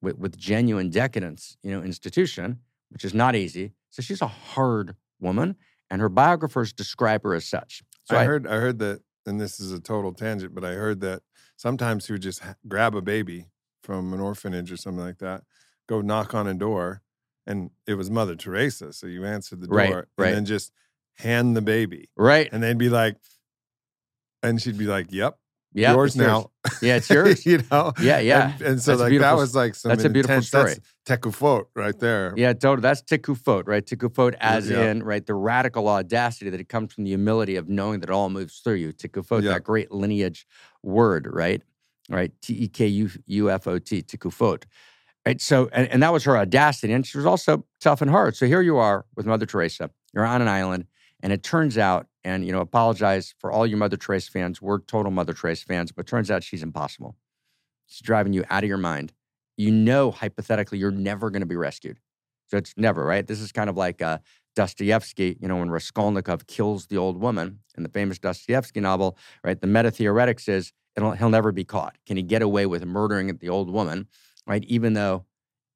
with, 0.00 0.16
with 0.16 0.38
genuine 0.38 0.90
decadence, 0.90 1.56
you 1.64 1.72
know, 1.72 1.82
institution, 1.82 2.60
which 2.90 3.04
is 3.04 3.12
not 3.12 3.34
easy. 3.34 3.72
So 3.90 4.00
she's 4.00 4.22
a 4.22 4.28
hard 4.28 4.94
woman, 5.18 5.56
and 5.90 6.00
her 6.00 6.08
biographers 6.08 6.72
describe 6.72 7.24
her 7.24 7.34
as 7.34 7.44
such. 7.44 7.82
So 8.04 8.16
I 8.16 8.22
heard. 8.24 8.46
I 8.46 8.58
heard 8.58 8.78
that, 8.78 9.00
and 9.26 9.40
this 9.40 9.58
is 9.58 9.72
a 9.72 9.80
total 9.80 10.12
tangent, 10.12 10.54
but 10.54 10.64
I 10.64 10.74
heard 10.74 11.00
that 11.00 11.22
sometimes 11.56 12.06
she 12.06 12.12
would 12.12 12.22
just 12.22 12.38
ha- 12.38 12.54
grab 12.68 12.94
a 12.94 13.02
baby 13.02 13.46
from 13.82 14.12
an 14.12 14.20
orphanage 14.20 14.70
or 14.70 14.76
something 14.76 15.04
like 15.04 15.18
that, 15.18 15.42
go 15.88 16.00
knock 16.00 16.32
on 16.32 16.46
a 16.46 16.54
door, 16.54 17.02
and 17.44 17.70
it 17.88 17.94
was 17.94 18.08
Mother 18.08 18.36
Teresa. 18.36 18.92
So 18.92 19.08
you 19.08 19.24
answered 19.24 19.62
the 19.62 19.66
door, 19.66 19.76
Right, 19.76 19.92
and 19.94 20.06
right. 20.16 20.30
then 20.30 20.44
just 20.44 20.70
hand 21.16 21.56
the 21.56 21.62
baby, 21.62 22.08
right, 22.16 22.48
and 22.52 22.62
they'd 22.62 22.78
be 22.78 22.88
like, 22.88 23.16
and 24.44 24.62
she'd 24.62 24.78
be 24.78 24.86
like, 24.86 25.08
"Yep, 25.10 25.38
yeah, 25.76 25.92
yours 25.92 26.16
now." 26.16 26.50
Yeah, 26.82 26.96
it's 26.96 27.08
yours. 27.16 27.46
you 27.46 27.62
know. 27.70 27.92
Yeah, 28.00 28.18
yeah. 28.18 28.52
And, 28.54 28.62
and 28.62 28.82
so 28.82 28.96
That's 28.96 29.10
like 29.10 29.20
that 29.20 29.36
was 29.36 29.54
like 29.54 29.74
some 29.74 29.90
that's 29.90 30.04
a 30.04 30.08
beautiful 30.10 30.34
intense, 30.34 30.48
story. 30.48 30.74
That's 31.06 31.20
tekufot 31.20 31.66
right 31.76 31.98
there. 31.98 32.34
Yeah, 32.36 32.52
totally. 32.52 32.82
That's 32.82 33.02
Tekufot, 33.02 33.68
right? 33.68 33.84
Tikufot 33.86 34.34
as 34.40 34.68
yeah. 34.68 34.90
in, 34.90 35.02
right, 35.02 35.24
the 35.24 35.34
radical 35.34 35.88
audacity 35.88 36.50
that 36.50 36.60
it 36.60 36.68
comes 36.68 36.92
from 36.92 37.04
the 37.04 37.10
humility 37.10 37.54
of 37.56 37.68
knowing 37.68 38.00
that 38.00 38.10
it 38.10 38.12
all 38.12 38.28
moves 38.28 38.58
through 38.58 38.74
you. 38.74 38.92
Tikufot, 38.92 39.42
Yeah. 39.42 39.52
that 39.52 39.64
great 39.64 39.92
lineage 39.92 40.46
word, 40.82 41.28
right? 41.30 41.62
Right, 42.08 42.32
T 42.40 42.54
E 42.54 42.68
K 42.68 42.86
U 42.86 43.10
U 43.26 43.50
F 43.50 43.66
O 43.66 43.78
T, 43.78 44.02
Tekufot. 44.02 44.64
Right, 45.26 45.40
so, 45.40 45.68
and, 45.72 45.88
and 45.88 46.02
that 46.04 46.12
was 46.12 46.22
her 46.22 46.36
audacity. 46.38 46.92
And 46.92 47.04
she 47.04 47.18
was 47.18 47.26
also 47.26 47.64
tough 47.80 48.00
and 48.00 48.08
hard. 48.10 48.36
So 48.36 48.46
here 48.46 48.60
you 48.62 48.76
are 48.76 49.04
with 49.16 49.26
Mother 49.26 49.44
Teresa. 49.44 49.90
You're 50.14 50.24
on 50.24 50.40
an 50.40 50.46
island, 50.46 50.86
and 51.20 51.32
it 51.32 51.42
turns 51.42 51.78
out, 51.78 52.06
and, 52.24 52.44
you 52.44 52.52
know, 52.52 52.60
apologize 52.60 53.34
for 53.38 53.50
all 53.50 53.66
your 53.66 53.78
Mother 53.78 53.96
Teresa 53.96 54.30
fans. 54.30 54.60
We're 54.60 54.80
total 54.80 55.12
Mother 55.12 55.32
Teresa 55.32 55.64
fans, 55.64 55.92
but 55.92 56.06
turns 56.06 56.30
out 56.30 56.42
she's 56.42 56.62
impossible. 56.62 57.16
She's 57.86 58.02
driving 58.02 58.32
you 58.32 58.44
out 58.50 58.64
of 58.64 58.68
your 58.68 58.78
mind. 58.78 59.12
You 59.56 59.70
know, 59.70 60.10
hypothetically, 60.10 60.78
you're 60.78 60.90
never 60.90 61.30
going 61.30 61.40
to 61.40 61.46
be 61.46 61.56
rescued. 61.56 61.98
So 62.48 62.56
it's 62.56 62.74
never, 62.76 63.04
right? 63.04 63.26
This 63.26 63.40
is 63.40 63.52
kind 63.52 63.70
of 63.70 63.76
like 63.76 64.02
uh, 64.02 64.18
Dostoevsky, 64.54 65.36
you 65.40 65.48
know, 65.48 65.56
when 65.56 65.70
Raskolnikov 65.70 66.46
kills 66.46 66.86
the 66.86 66.96
old 66.96 67.20
woman 67.20 67.60
in 67.76 67.82
the 67.82 67.88
famous 67.88 68.18
Dostoevsky 68.18 68.80
novel, 68.80 69.16
right? 69.44 69.60
The 69.60 69.66
meta 69.66 69.90
theoretics 69.90 70.48
is 70.48 70.72
he'll 70.96 71.30
never 71.30 71.52
be 71.52 71.64
caught. 71.64 71.96
Can 72.06 72.16
he 72.16 72.22
get 72.22 72.42
away 72.42 72.66
with 72.66 72.84
murdering 72.84 73.36
the 73.36 73.48
old 73.48 73.70
woman, 73.70 74.08
right? 74.46 74.64
Even 74.64 74.94
though 74.94 75.24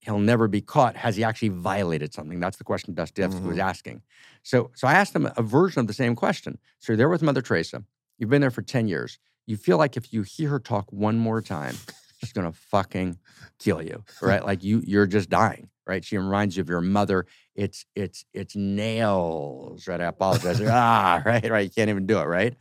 he'll 0.01 0.19
never 0.19 0.49
be 0.49 0.61
caught, 0.61 0.97
has 0.97 1.17
he 1.17 1.25
actually 1.25 1.49
violated 1.49 2.13
something? 2.13 2.41
That's 2.41 2.57
the 2.57 2.65
question 2.65 2.95
Dostoevsky 2.95 3.39
mm-hmm. 3.39 3.49
was 3.49 3.59
asking. 3.59 4.03
So, 4.43 4.71
so 4.75 4.89
I 4.89 4.95
asked 4.95 5.15
him 5.15 5.29
a 5.37 5.43
version 5.43 5.81
of 5.81 5.87
the 5.87 5.93
same 5.93 6.17
question. 6.17 6.59
So 6.79 6.93
you're 6.93 6.97
there 6.97 7.09
with 7.09 7.23
Mother 7.23 7.43
Teresa. 7.43 7.85
You've 8.19 8.31
been 8.31 8.41
there 8.41 8.51
for 8.51 8.63
10 8.63 8.89
years. 8.89 9.19
You 9.47 9.57
feel 9.57 9.79
like 9.79 9.97
if 9.97 10.13
you 10.13 10.23
hear 10.23 10.49
her 10.51 10.61
talk 10.61 10.91
one 10.91 11.19
more 11.19 11.43
time, 11.43 11.75
she's 12.19 12.33
gonna 12.33 12.53
fucking 12.53 13.19
kill 13.59 13.83
you, 13.83 14.05
right? 14.21 14.45
like 14.45 14.63
you, 14.63 14.83
you're 14.87 15.07
just 15.07 15.29
dying, 15.29 15.69
right? 15.87 16.05
She 16.05 16.17
reminds 16.17 16.57
you 16.57 16.61
of 16.63 16.69
your 16.69 16.81
mother. 16.81 17.27
It's 17.55 17.85
it's 17.97 18.25
it's 18.33 18.55
nails, 18.55 19.89
right? 19.89 20.01
I 20.01 20.05
apologize. 20.05 20.61
ah, 20.63 21.23
right, 21.27 21.51
right. 21.51 21.65
You 21.65 21.71
can't 21.71 21.91
even 21.91 22.07
do 22.07 22.21
it, 22.21 22.25
right? 22.25 22.55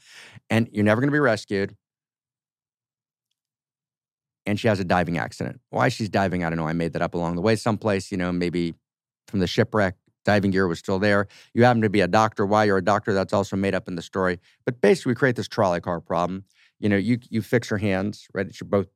And 0.49 0.67
you're 0.71 0.85
never 0.85 1.01
gonna 1.01 1.11
be 1.11 1.19
rescued. 1.19 1.75
And 4.49 4.59
she 4.59 4.67
has 4.67 4.79
a 4.79 4.83
diving 4.83 5.19
accident. 5.19 5.61
Why 5.69 5.89
she's 5.89 6.09
diving, 6.09 6.43
I 6.43 6.49
don't 6.49 6.57
know. 6.57 6.67
I 6.67 6.73
made 6.73 6.93
that 6.93 7.03
up 7.03 7.13
along 7.13 7.35
the 7.35 7.41
way, 7.43 7.55
someplace, 7.55 8.11
you 8.11 8.17
know, 8.17 8.31
maybe 8.31 8.73
from 9.27 9.41
the 9.41 9.45
shipwreck, 9.45 9.95
diving 10.25 10.49
gear 10.49 10.67
was 10.67 10.79
still 10.79 10.97
there. 10.97 11.27
You 11.53 11.65
happen 11.65 11.83
to 11.83 11.89
be 11.89 12.01
a 12.01 12.07
doctor. 12.07 12.47
Why 12.47 12.63
you're 12.63 12.79
a 12.79 12.83
doctor, 12.83 13.13
that's 13.13 13.31
also 13.31 13.55
made 13.55 13.75
up 13.75 13.87
in 13.87 13.93
the 13.93 14.01
story. 14.01 14.39
But 14.65 14.81
basically, 14.81 15.11
we 15.11 15.15
create 15.17 15.35
this 15.35 15.47
trolley 15.47 15.79
car 15.79 16.01
problem. 16.01 16.45
You 16.79 16.89
know, 16.89 16.97
you 16.97 17.19
you 17.29 17.43
fix 17.43 17.69
her 17.69 17.77
hands, 17.77 18.27
right? 18.33 18.51
She 18.51 18.65
both 18.65 18.87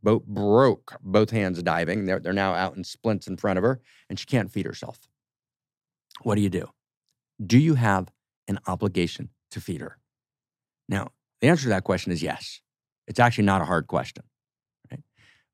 both 0.00 0.24
broke 0.26 0.96
both 1.02 1.30
hands 1.30 1.60
diving. 1.60 2.04
They're, 2.04 2.20
they're 2.20 2.32
now 2.32 2.54
out 2.54 2.76
in 2.76 2.84
splints 2.84 3.26
in 3.26 3.36
front 3.36 3.58
of 3.58 3.64
her, 3.64 3.80
and 4.08 4.16
she 4.16 4.26
can't 4.26 4.52
feed 4.52 4.64
herself. 4.64 5.08
What 6.22 6.36
do 6.36 6.40
you 6.40 6.50
do? 6.50 6.70
Do 7.44 7.58
you 7.58 7.74
have 7.74 8.12
an 8.46 8.60
obligation 8.68 9.30
to 9.50 9.60
feed 9.60 9.80
her? 9.80 9.98
Now, 10.88 11.08
the 11.40 11.48
answer 11.48 11.64
to 11.64 11.70
that 11.70 11.82
question 11.82 12.12
is 12.12 12.22
yes. 12.22 12.60
It's 13.08 13.18
actually 13.18 13.46
not 13.46 13.60
a 13.60 13.64
hard 13.64 13.88
question? 13.88 14.22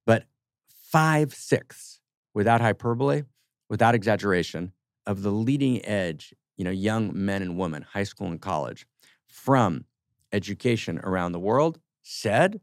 But 0.06 0.24
five 0.68 1.34
sixths, 1.34 2.00
without 2.32 2.60
hyperbole, 2.60 3.24
without 3.68 3.94
exaggeration, 3.94 4.72
of 5.06 5.22
the 5.22 5.30
leading 5.30 5.84
edge, 5.84 6.34
you 6.56 6.64
know, 6.64 6.70
young 6.70 7.10
men 7.14 7.42
and 7.42 7.58
women, 7.58 7.82
high 7.82 8.04
school 8.04 8.28
and 8.28 8.40
college, 8.40 8.86
from 9.26 9.84
education 10.32 10.98
around 11.00 11.32
the 11.32 11.38
world 11.38 11.78
said 12.02 12.60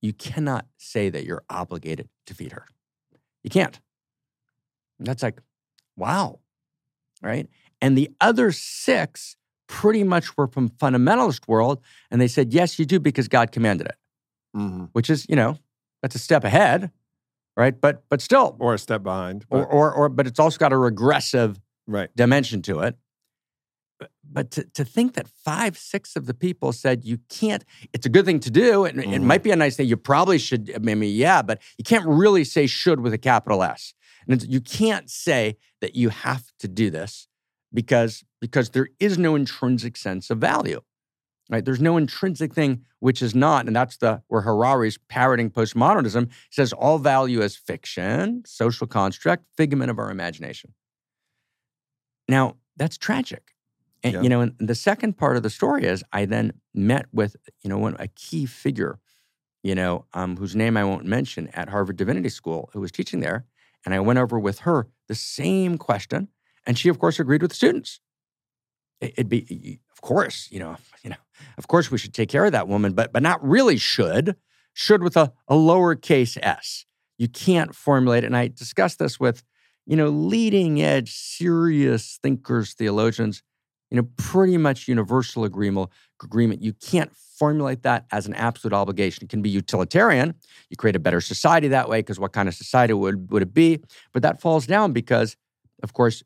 you 0.00 0.12
cannot 0.12 0.66
say 0.76 1.08
that 1.08 1.24
you're 1.24 1.42
obligated 1.50 2.08
to 2.26 2.34
feed 2.34 2.52
her. 2.52 2.66
You 3.42 3.50
can't. 3.50 3.78
that's 5.00 5.22
like, 5.22 5.40
wow. 5.96 6.40
Right. 7.22 7.48
And 7.80 7.96
the 7.96 8.10
other 8.20 8.52
six 8.52 9.36
pretty 9.66 10.04
much 10.04 10.36
were 10.36 10.46
from 10.46 10.68
fundamentalist 10.68 11.48
world. 11.48 11.80
And 12.10 12.20
they 12.20 12.28
said, 12.28 12.52
yes, 12.52 12.78
you 12.78 12.84
do 12.84 13.00
because 13.00 13.28
God 13.28 13.52
commanded 13.52 13.88
it, 13.88 13.96
mm-hmm. 14.56 14.84
which 14.92 15.10
is, 15.10 15.26
you 15.28 15.36
know, 15.36 15.58
that's 16.02 16.14
a 16.14 16.18
step 16.18 16.44
ahead. 16.44 16.90
Right. 17.56 17.78
But 17.78 18.04
but 18.08 18.20
still. 18.20 18.56
Or 18.60 18.74
a 18.74 18.78
step 18.78 19.02
behind. 19.02 19.44
Or, 19.50 19.66
or, 19.66 19.92
or 19.92 20.08
but 20.08 20.26
it's 20.26 20.38
also 20.38 20.58
got 20.58 20.72
a 20.72 20.76
regressive 20.76 21.60
right. 21.86 22.08
dimension 22.14 22.62
to 22.62 22.80
it 22.80 22.96
but 24.30 24.50
to, 24.52 24.64
to 24.74 24.84
think 24.84 25.14
that 25.14 25.28
five, 25.28 25.76
six 25.78 26.16
of 26.16 26.26
the 26.26 26.34
people 26.34 26.72
said 26.72 27.04
you 27.04 27.18
can't, 27.28 27.64
it's 27.92 28.06
a 28.06 28.08
good 28.08 28.24
thing 28.24 28.40
to 28.40 28.50
do. 28.50 28.84
And 28.84 28.98
mm-hmm. 28.98 29.12
it 29.12 29.22
might 29.22 29.42
be 29.42 29.50
a 29.50 29.56
nice 29.56 29.76
thing. 29.76 29.88
You 29.88 29.96
probably 29.96 30.38
should, 30.38 30.72
I 30.74 30.78
mean, 30.78 31.02
yeah, 31.02 31.42
but 31.42 31.60
you 31.76 31.84
can't 31.84 32.06
really 32.06 32.44
say 32.44 32.66
should 32.66 33.00
with 33.00 33.12
a 33.12 33.18
capital 33.18 33.62
S. 33.62 33.94
And 34.28 34.42
you 34.42 34.60
can't 34.60 35.08
say 35.08 35.56
that 35.80 35.94
you 35.94 36.10
have 36.10 36.52
to 36.60 36.68
do 36.68 36.90
this 36.90 37.28
because, 37.72 38.24
because 38.40 38.70
there 38.70 38.88
is 39.00 39.16
no 39.16 39.34
intrinsic 39.34 39.96
sense 39.96 40.30
of 40.30 40.38
value. 40.38 40.82
Right? 41.50 41.64
There's 41.64 41.80
no 41.80 41.96
intrinsic 41.96 42.52
thing 42.52 42.84
which 43.00 43.22
is 43.22 43.34
not, 43.34 43.66
and 43.66 43.74
that's 43.74 43.96
the 43.96 44.22
where 44.28 44.42
Harari's 44.42 44.98
parroting 45.08 45.50
postmodernism 45.50 46.30
says 46.50 46.72
all 46.74 46.98
value 46.98 47.40
is 47.40 47.56
fiction, 47.56 48.42
social 48.44 48.86
construct, 48.86 49.44
figment 49.56 49.90
of 49.90 49.98
our 49.98 50.10
imagination. 50.10 50.74
Now, 52.28 52.56
that's 52.76 52.98
tragic 52.98 53.54
and, 54.02 54.14
yeah. 54.14 54.22
you 54.22 54.28
know, 54.28 54.40
and 54.40 54.54
the 54.58 54.74
second 54.74 55.16
part 55.16 55.36
of 55.36 55.42
the 55.42 55.50
story 55.50 55.84
is 55.84 56.04
I 56.12 56.24
then 56.24 56.52
met 56.74 57.06
with, 57.12 57.36
you 57.62 57.70
know, 57.70 57.78
one 57.78 57.96
a 57.98 58.08
key 58.08 58.46
figure, 58.46 58.98
you 59.62 59.74
know, 59.74 60.04
um, 60.14 60.36
whose 60.36 60.54
name 60.54 60.76
I 60.76 60.84
won't 60.84 61.04
mention 61.04 61.48
at 61.48 61.68
Harvard 61.68 61.96
Divinity 61.96 62.28
School, 62.28 62.70
who 62.72 62.80
was 62.80 62.92
teaching 62.92 63.20
there. 63.20 63.44
And 63.84 63.94
I 63.94 64.00
went 64.00 64.18
over 64.18 64.38
with 64.38 64.60
her 64.60 64.88
the 65.08 65.14
same 65.14 65.78
question. 65.78 66.28
And 66.66 66.78
she, 66.78 66.88
of 66.88 66.98
course, 66.98 67.18
agreed 67.18 67.42
with 67.42 67.50
the 67.50 67.56
students. 67.56 68.00
It'd 69.00 69.28
be, 69.28 69.80
of 69.92 70.00
course, 70.00 70.48
you 70.50 70.58
know, 70.58 70.76
you 71.02 71.10
know, 71.10 71.16
of 71.56 71.68
course 71.68 71.90
we 71.90 71.98
should 71.98 72.14
take 72.14 72.28
care 72.28 72.44
of 72.44 72.52
that 72.52 72.68
woman, 72.68 72.92
but 72.92 73.12
but 73.12 73.22
not 73.22 73.42
really 73.46 73.76
should. 73.76 74.36
Should 74.74 75.02
with 75.02 75.16
a, 75.16 75.32
a 75.48 75.54
lowercase 75.54 76.38
s. 76.40 76.84
You 77.16 77.28
can't 77.28 77.74
formulate 77.74 78.22
it. 78.22 78.28
And 78.28 78.36
I 78.36 78.46
discussed 78.46 79.00
this 79.00 79.18
with, 79.18 79.42
you 79.86 79.96
know, 79.96 80.08
leading 80.08 80.80
edge, 80.80 81.12
serious 81.12 82.20
thinkers, 82.22 82.74
theologians 82.74 83.42
you 83.90 83.96
know, 83.96 84.08
pretty 84.16 84.56
much 84.56 84.88
universal 84.88 85.44
agreement. 85.44 85.90
Agreement. 86.22 86.62
You 86.62 86.72
can't 86.72 87.14
formulate 87.14 87.82
that 87.84 88.06
as 88.10 88.26
an 88.26 88.34
absolute 88.34 88.74
obligation. 88.74 89.24
It 89.24 89.30
can 89.30 89.40
be 89.40 89.50
utilitarian. 89.50 90.34
You 90.68 90.76
create 90.76 90.96
a 90.96 90.98
better 90.98 91.20
society 91.20 91.68
that 91.68 91.88
way 91.88 92.00
because 92.00 92.18
what 92.18 92.32
kind 92.32 92.48
of 92.48 92.54
society 92.54 92.92
would 92.92 93.30
would 93.30 93.42
it 93.42 93.54
be? 93.54 93.80
But 94.12 94.22
that 94.22 94.40
falls 94.40 94.66
down 94.66 94.92
because, 94.92 95.36
of 95.82 95.92
course, 95.92 96.22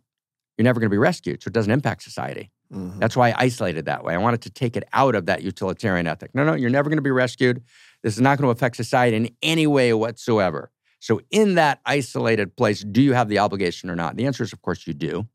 you're 0.56 0.64
never 0.64 0.80
going 0.80 0.88
to 0.88 0.94
be 0.94 0.98
rescued, 0.98 1.42
so 1.42 1.48
it 1.48 1.54
doesn't 1.54 1.72
impact 1.72 2.02
society. 2.02 2.50
Mm-hmm. 2.72 2.98
That's 2.98 3.16
why 3.16 3.30
I 3.30 3.34
isolated 3.38 3.84
that 3.84 4.02
way. 4.02 4.14
I 4.14 4.18
wanted 4.18 4.42
to 4.42 4.50
take 4.50 4.76
it 4.76 4.84
out 4.92 5.14
of 5.14 5.26
that 5.26 5.42
utilitarian 5.42 6.06
ethic. 6.06 6.34
No, 6.34 6.44
no, 6.44 6.54
you're 6.54 6.70
never 6.70 6.88
going 6.88 6.98
to 6.98 7.02
be 7.02 7.10
rescued. 7.10 7.62
This 8.02 8.14
is 8.14 8.20
not 8.20 8.38
going 8.38 8.46
to 8.46 8.50
affect 8.50 8.76
society 8.76 9.16
in 9.16 9.30
any 9.42 9.66
way 9.66 9.92
whatsoever. 9.92 10.70
So, 10.98 11.20
in 11.30 11.56
that 11.56 11.80
isolated 11.84 12.56
place, 12.56 12.80
do 12.80 13.02
you 13.02 13.12
have 13.12 13.28
the 13.28 13.40
obligation 13.40 13.90
or 13.90 13.96
not? 13.96 14.16
The 14.16 14.26
answer 14.26 14.42
is, 14.42 14.52
of 14.52 14.62
course, 14.62 14.86
you 14.86 14.94
do. 14.94 15.26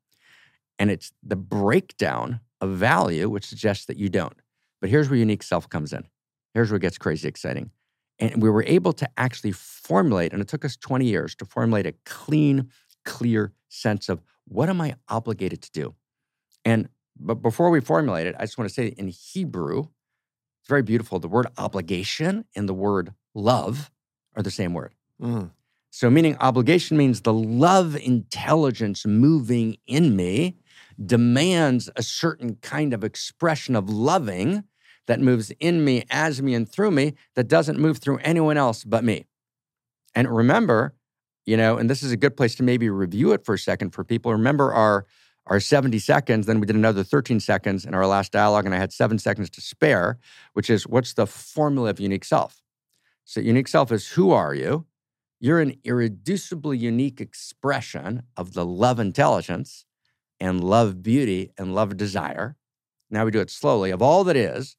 And 0.79 0.89
it's 0.89 1.11
the 1.21 1.35
breakdown 1.35 2.39
of 2.61 2.71
value, 2.71 3.29
which 3.29 3.45
suggests 3.45 3.85
that 3.85 3.97
you 3.97 4.09
don't. 4.09 4.37
But 4.79 4.89
here's 4.89 5.09
where 5.09 5.19
unique 5.19 5.43
self 5.43 5.69
comes 5.69 5.93
in. 5.93 6.05
Here's 6.53 6.71
where 6.71 6.77
it 6.77 6.81
gets 6.81 6.97
crazy 6.97 7.27
exciting. 7.27 7.71
And 8.19 8.41
we 8.41 8.49
were 8.49 8.63
able 8.63 8.93
to 8.93 9.07
actually 9.17 9.51
formulate, 9.51 10.33
and 10.33 10.41
it 10.41 10.47
took 10.47 10.65
us 10.65 10.75
20 10.75 11.05
years 11.05 11.35
to 11.35 11.45
formulate 11.45 11.85
a 11.85 11.93
clean, 12.05 12.71
clear 13.05 13.53
sense 13.69 14.09
of 14.09 14.21
what 14.45 14.69
am 14.69 14.81
I 14.81 14.95
obligated 15.09 15.61
to 15.63 15.71
do? 15.71 15.95
And 16.65 16.89
but 17.19 17.35
before 17.35 17.69
we 17.69 17.81
formulate 17.81 18.27
it, 18.27 18.35
I 18.37 18.43
just 18.43 18.57
want 18.57 18.69
to 18.69 18.73
say 18.73 18.87
in 18.87 19.07
Hebrew, 19.07 19.87
it's 20.61 20.69
very 20.69 20.83
beautiful. 20.83 21.19
The 21.19 21.27
word 21.27 21.47
obligation 21.57 22.45
and 22.55 22.67
the 22.67 22.73
word 22.73 23.13
love 23.33 23.91
are 24.35 24.43
the 24.43 24.51
same 24.51 24.73
word. 24.73 24.93
Mm. 25.21 25.51
So, 25.89 26.09
meaning 26.09 26.37
obligation 26.39 26.97
means 26.97 27.21
the 27.21 27.33
love 27.33 27.95
intelligence 27.95 29.05
moving 29.05 29.77
in 29.87 30.15
me 30.15 30.57
demands 31.03 31.89
a 31.95 32.03
certain 32.03 32.55
kind 32.55 32.93
of 32.93 33.03
expression 33.03 33.75
of 33.75 33.89
loving 33.89 34.63
that 35.07 35.19
moves 35.21 35.51
in 35.59 35.83
me, 35.83 36.03
as 36.09 36.41
me, 36.41 36.53
and 36.53 36.69
through 36.69 36.91
me 36.91 37.15
that 37.35 37.47
doesn't 37.47 37.79
move 37.79 37.97
through 37.99 38.17
anyone 38.19 38.57
else 38.57 38.83
but 38.83 39.03
me. 39.03 39.25
And 40.13 40.27
remember, 40.29 40.95
you 41.45 41.55
know, 41.55 41.77
and 41.77 41.89
this 41.89 42.03
is 42.03 42.11
a 42.11 42.17
good 42.17 42.35
place 42.35 42.55
to 42.55 42.63
maybe 42.63 42.89
review 42.89 43.31
it 43.31 43.45
for 43.45 43.55
a 43.55 43.59
second 43.59 43.91
for 43.91 44.03
people. 44.03 44.31
Remember 44.33 44.73
our 44.73 45.05
our 45.47 45.59
70 45.59 45.97
seconds, 45.99 46.45
then 46.45 46.59
we 46.59 46.67
did 46.67 46.75
another 46.75 47.03
13 47.03 47.39
seconds 47.39 47.85
in 47.85 47.93
our 47.93 48.05
last 48.05 48.31
dialogue, 48.31 48.65
and 48.65 48.75
I 48.75 48.77
had 48.77 48.93
seven 48.93 49.17
seconds 49.17 49.49
to 49.51 49.61
spare, 49.61 50.19
which 50.53 50.69
is 50.69 50.85
what's 50.85 51.13
the 51.13 51.25
formula 51.25 51.89
of 51.89 51.99
unique 51.99 52.25
self? 52.25 52.61
So, 53.23 53.39
unique 53.41 53.67
self 53.67 53.91
is 53.91 54.09
who 54.09 54.31
are 54.31 54.53
you? 54.53 54.85
You're 55.39 55.59
an 55.59 55.77
irreducibly 55.85 56.79
unique 56.79 57.21
expression 57.21 58.23
of 58.35 58.53
the 58.53 58.65
love 58.65 58.99
intelligence 58.99 59.85
and 60.39 60.63
love 60.63 61.03
beauty 61.03 61.51
and 61.57 61.73
love 61.73 61.97
desire. 61.97 62.55
Now 63.09 63.25
we 63.25 63.31
do 63.31 63.39
it 63.39 63.49
slowly 63.49 63.91
of 63.91 64.01
all 64.01 64.23
that 64.25 64.35
is, 64.35 64.75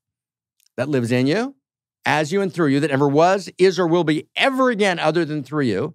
that 0.77 0.89
lives 0.89 1.13
in 1.13 1.27
you, 1.27 1.57
as 2.05 2.33
you 2.33 2.41
and 2.41 2.53
through 2.53 2.69
you, 2.69 2.81
that 2.81 2.91
ever 2.91 3.09
was, 3.09 3.51
is, 3.59 3.79
or 3.79 3.87
will 3.87 4.05
be 4.05 4.29
ever 4.37 4.71
again 4.71 4.99
other 4.99 5.25
than 5.25 5.43
through 5.43 5.65
you. 5.65 5.95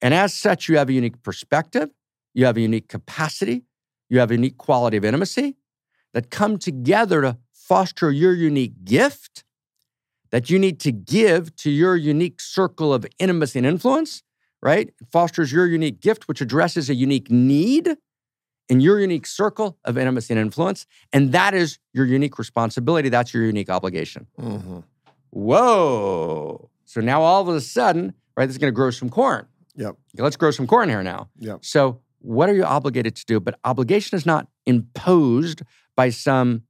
And 0.00 0.12
as 0.12 0.34
such, 0.34 0.68
you 0.68 0.76
have 0.76 0.88
a 0.88 0.92
unique 0.92 1.22
perspective, 1.22 1.90
you 2.34 2.46
have 2.46 2.56
a 2.56 2.60
unique 2.60 2.88
capacity, 2.88 3.64
you 4.12 4.18
have 4.18 4.30
a 4.30 4.34
unique 4.34 4.58
quality 4.58 4.98
of 4.98 5.06
intimacy 5.06 5.56
that 6.12 6.28
come 6.28 6.58
together 6.58 7.22
to 7.22 7.38
foster 7.50 8.12
your 8.12 8.34
unique 8.34 8.84
gift 8.84 9.42
that 10.30 10.50
you 10.50 10.58
need 10.58 10.78
to 10.80 10.92
give 10.92 11.56
to 11.56 11.70
your 11.70 11.96
unique 11.96 12.38
circle 12.38 12.92
of 12.92 13.06
intimacy 13.18 13.58
and 13.58 13.66
influence, 13.66 14.22
right? 14.60 14.88
It 14.88 15.06
fosters 15.10 15.50
your 15.50 15.66
unique 15.66 16.00
gift, 16.00 16.28
which 16.28 16.42
addresses 16.42 16.90
a 16.90 16.94
unique 16.94 17.30
need 17.30 17.96
in 18.68 18.80
your 18.80 19.00
unique 19.00 19.26
circle 19.26 19.78
of 19.82 19.96
intimacy 19.96 20.34
and 20.34 20.40
influence. 20.40 20.84
And 21.14 21.32
that 21.32 21.54
is 21.54 21.78
your 21.94 22.04
unique 22.04 22.38
responsibility. 22.38 23.08
That's 23.08 23.32
your 23.32 23.44
unique 23.44 23.70
obligation. 23.70 24.26
Mm-hmm. 24.38 24.80
Whoa. 25.30 26.68
So 26.84 27.00
now 27.00 27.22
all 27.22 27.40
of 27.40 27.48
a 27.48 27.62
sudden, 27.62 28.12
right, 28.36 28.44
this 28.44 28.56
is 28.56 28.58
going 28.58 28.72
to 28.72 28.76
grow 28.76 28.90
some 28.90 29.08
corn. 29.08 29.46
Yep. 29.76 29.96
Let's 30.18 30.36
grow 30.36 30.50
some 30.50 30.66
corn 30.66 30.90
here 30.90 31.02
now. 31.02 31.30
Yep. 31.38 31.64
So 31.64 32.02
what 32.22 32.48
are 32.48 32.54
you 32.54 32.64
obligated 32.64 33.16
to 33.16 33.26
do? 33.26 33.40
But 33.40 33.58
obligation 33.64 34.16
is 34.16 34.24
not 34.24 34.48
imposed 34.66 35.62
by 35.96 36.10
some 36.10 36.62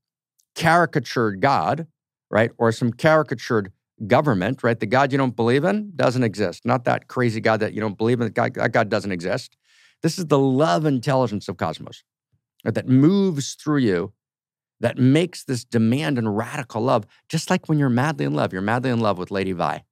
caricatured 0.54 1.40
God, 1.40 1.86
right? 2.30 2.50
Or 2.58 2.72
some 2.72 2.92
caricatured 2.92 3.72
government, 4.06 4.62
right? 4.62 4.78
The 4.78 4.86
God 4.86 5.12
you 5.12 5.18
don't 5.18 5.36
believe 5.36 5.64
in 5.64 5.92
doesn't 5.94 6.24
exist. 6.24 6.64
Not 6.64 6.84
that 6.84 7.08
crazy 7.08 7.40
God 7.40 7.60
that 7.60 7.72
you 7.72 7.80
don't 7.80 7.96
believe 7.96 8.20
in. 8.20 8.32
God, 8.32 8.54
that 8.54 8.72
God 8.72 8.88
doesn't 8.88 9.12
exist. 9.12 9.56
This 10.02 10.18
is 10.18 10.26
the 10.26 10.38
love 10.38 10.84
intelligence 10.84 11.48
of 11.48 11.56
cosmos 11.56 12.02
right, 12.64 12.74
that 12.74 12.88
moves 12.88 13.54
through 13.54 13.78
you, 13.78 14.12
that 14.80 14.98
makes 14.98 15.44
this 15.44 15.64
demand 15.64 16.18
and 16.18 16.36
radical 16.36 16.82
love, 16.82 17.06
just 17.28 17.50
like 17.50 17.68
when 17.68 17.78
you're 17.78 17.88
madly 17.88 18.24
in 18.24 18.34
love. 18.34 18.52
You're 18.52 18.62
madly 18.62 18.90
in 18.90 18.98
love 18.98 19.18
with 19.18 19.30
Lady 19.30 19.52
Vi, 19.52 19.84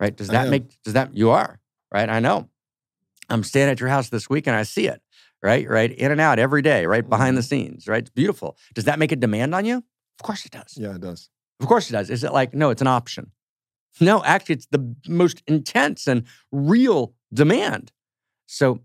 right? 0.00 0.16
Does 0.16 0.28
that 0.28 0.48
make, 0.48 0.82
does 0.82 0.94
that, 0.94 1.14
you 1.14 1.30
are, 1.30 1.60
right? 1.92 2.08
I 2.08 2.20
know. 2.20 2.48
I'm 3.28 3.42
staying 3.42 3.68
at 3.68 3.80
your 3.80 3.88
house 3.88 4.08
this 4.08 4.28
week 4.28 4.46
and 4.46 4.56
I 4.56 4.62
see 4.62 4.86
it, 4.86 5.02
right? 5.42 5.68
Right? 5.68 5.92
In 5.92 6.10
and 6.10 6.20
out 6.20 6.38
every 6.38 6.62
day, 6.62 6.86
right? 6.86 7.08
Behind 7.08 7.36
the 7.36 7.40
mm-hmm. 7.40 7.48
scenes, 7.48 7.88
right? 7.88 8.00
It's 8.00 8.10
beautiful. 8.10 8.56
Does 8.74 8.84
that 8.84 8.98
make 8.98 9.12
a 9.12 9.16
demand 9.16 9.54
on 9.54 9.64
you? 9.64 9.78
Of 9.78 10.22
course 10.22 10.44
it 10.46 10.52
does. 10.52 10.74
Yeah, 10.76 10.94
it 10.94 11.00
does. 11.00 11.28
Of 11.60 11.66
course 11.66 11.88
it 11.88 11.92
does. 11.92 12.10
Is 12.10 12.24
it 12.24 12.32
like, 12.32 12.54
no, 12.54 12.70
it's 12.70 12.82
an 12.82 12.88
option? 12.88 13.30
No, 14.00 14.24
actually, 14.24 14.56
it's 14.56 14.66
the 14.66 14.94
most 15.06 15.42
intense 15.46 16.06
and 16.06 16.24
real 16.50 17.14
demand. 17.32 17.92
So 18.46 18.80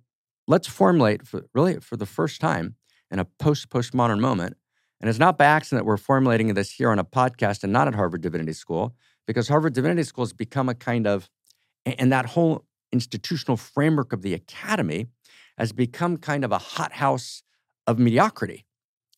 let's 0.47 0.67
formulate 0.67 1.27
for 1.27 1.45
really 1.53 1.79
for 1.79 1.97
the 1.97 2.05
first 2.05 2.39
time 2.39 2.75
in 3.11 3.19
a 3.19 3.25
post 3.25 3.69
postmodern 3.69 4.19
moment. 4.19 4.55
And 5.01 5.09
it's 5.09 5.19
not 5.19 5.37
by 5.37 5.45
accident 5.45 5.81
that 5.81 5.85
we're 5.85 5.97
formulating 5.97 6.53
this 6.53 6.71
here 6.71 6.91
on 6.91 6.99
a 6.99 7.05
podcast 7.05 7.63
and 7.63 7.71
not 7.71 7.87
at 7.87 7.95
Harvard 7.95 8.21
Divinity 8.21 8.53
School, 8.53 8.95
because 9.25 9.47
Harvard 9.47 9.73
Divinity 9.73 10.03
School 10.03 10.25
has 10.25 10.33
become 10.33 10.69
a 10.69 10.75
kind 10.75 11.07
of, 11.07 11.29
and 11.85 12.11
that 12.11 12.25
whole 12.25 12.65
institutional 12.91 13.57
framework 13.57 14.13
of 14.13 14.21
the 14.21 14.33
academy 14.33 15.07
has 15.57 15.71
become 15.71 16.17
kind 16.17 16.43
of 16.43 16.51
a 16.51 16.57
hothouse 16.57 17.43
of 17.85 17.99
mediocrity. 17.99 18.65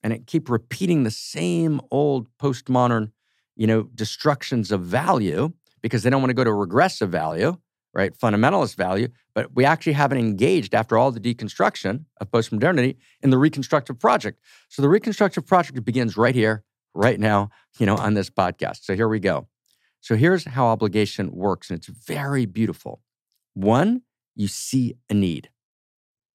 And 0.04 0.12
it 0.12 0.26
keep 0.26 0.50
repeating 0.50 1.04
the 1.04 1.12
same 1.12 1.80
old 1.92 2.28
postmodern, 2.38 3.12
you 3.56 3.68
know, 3.68 3.84
destructions 3.94 4.72
of 4.72 4.82
value 4.82 5.54
because 5.82 6.04
they 6.04 6.10
don't 6.10 6.22
want 6.22 6.32
to 6.32 6.36
go 6.36 6.44
to 6.44 6.54
regressive 6.54 7.10
value, 7.10 7.58
right? 7.94 8.18
Fundamentalist 8.18 8.76
value. 8.76 9.10
But 9.36 9.56
we 9.56 9.66
actually 9.66 9.94
haven't 9.94 10.18
engaged 10.18 10.74
after 10.74 10.98
all 10.98 11.12
the 11.12 11.20
deconstruction 11.20 12.06
of 12.20 12.32
postmodernity 12.32 12.98
in 13.22 13.30
the 13.30 13.38
reconstructive 13.38 14.00
project. 14.00 14.40
So 14.70 14.82
the 14.82 14.90
reconstructive 14.90 15.46
project 15.46 15.84
begins 15.86 16.18
right 16.18 16.36
here, 16.36 16.64
right 16.94 17.20
now, 17.20 17.50
you 17.78 17.86
know, 17.86 17.96
on 17.96 18.16
this 18.16 18.30
podcast. 18.30 18.84
So 18.84 18.96
here 18.96 19.08
we 19.08 19.20
go. 19.20 19.48
So 20.00 20.16
here's 20.16 20.46
how 20.46 20.66
obligation 20.66 21.32
works, 21.32 21.70
and 21.70 21.78
it's 21.78 21.88
very 21.88 22.48
beautiful. 22.48 23.02
One, 23.54 24.04
you 24.36 24.48
see 24.48 24.96
a 25.10 25.14
need, 25.14 25.50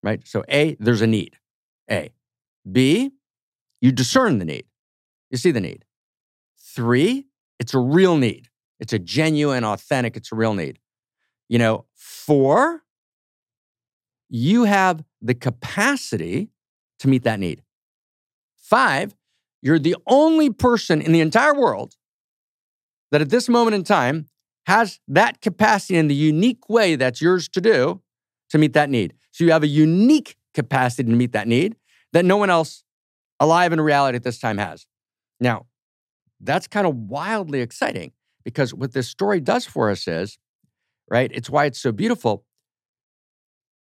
right? 0.03 0.25
So 0.27 0.43
A, 0.49 0.75
there's 0.79 1.01
a 1.01 1.07
need. 1.07 1.37
A. 1.89 2.11
B, 2.69 3.11
you 3.81 3.91
discern 3.91 4.39
the 4.39 4.45
need. 4.45 4.65
You 5.29 5.37
see 5.37 5.51
the 5.51 5.61
need. 5.61 5.85
Three, 6.57 7.27
it's 7.59 7.73
a 7.73 7.79
real 7.79 8.17
need. 8.17 8.49
It's 8.79 8.93
a 8.93 8.99
genuine, 8.99 9.63
authentic, 9.63 10.15
it's 10.15 10.31
a 10.31 10.35
real 10.35 10.53
need. 10.53 10.79
You 11.49 11.59
know, 11.59 11.85
four, 11.95 12.83
you 14.29 14.65
have 14.65 15.03
the 15.21 15.33
capacity 15.33 16.49
to 16.99 17.07
meet 17.07 17.23
that 17.23 17.39
need. 17.39 17.63
Five, 18.57 19.15
you're 19.61 19.79
the 19.79 19.95
only 20.05 20.49
person 20.49 21.01
in 21.01 21.11
the 21.11 21.21
entire 21.21 21.55
world 21.55 21.95
that 23.11 23.21
at 23.21 23.29
this 23.29 23.47
moment 23.47 23.75
in 23.75 23.83
time 23.83 24.27
has 24.67 24.99
that 25.07 25.39
capacity 25.39 25.95
in 25.95 26.09
the 26.09 26.15
unique 26.15 26.67
way 26.67 26.97
that's 26.97 27.21
yours 27.21 27.47
to 27.47 27.61
do 27.61 28.01
to 28.49 28.57
meet 28.57 28.73
that 28.73 28.89
need. 28.89 29.13
So 29.31 29.45
you 29.45 29.51
have 29.53 29.63
a 29.63 29.67
unique 29.67 30.35
capacity 30.53 31.09
to 31.09 31.15
meet 31.15 31.31
that 31.31 31.47
need 31.47 31.77
that 32.11 32.25
no 32.25 32.35
one 32.35 32.49
else 32.49 32.83
alive 33.39 33.71
in 33.71 33.79
reality 33.79 34.17
at 34.17 34.23
this 34.23 34.39
time 34.39 34.57
has. 34.57 34.85
Now, 35.39 35.67
that's 36.41 36.67
kind 36.67 36.85
of 36.85 36.95
wildly 36.95 37.61
exciting 37.61 38.11
because 38.43 38.73
what 38.73 38.91
this 38.91 39.07
story 39.07 39.39
does 39.39 39.65
for 39.65 39.89
us 39.89 40.05
is, 40.05 40.37
right? 41.09 41.31
It's 41.33 41.49
why 41.49 41.65
it's 41.65 41.79
so 41.79 41.93
beautiful. 41.93 42.43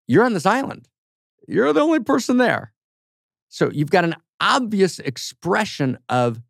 You're 0.08 0.26
on 0.26 0.34
this 0.34 0.46
island, 0.46 0.88
you're 1.48 1.72
the 1.72 1.82
only 1.82 2.00
person 2.00 2.38
there. 2.38 2.74
So 3.50 3.70
you've 3.72 3.92
got 3.92 4.06
an 4.06 4.16
obvious 4.42 4.98
expression 4.98 6.00
of 6.10 6.42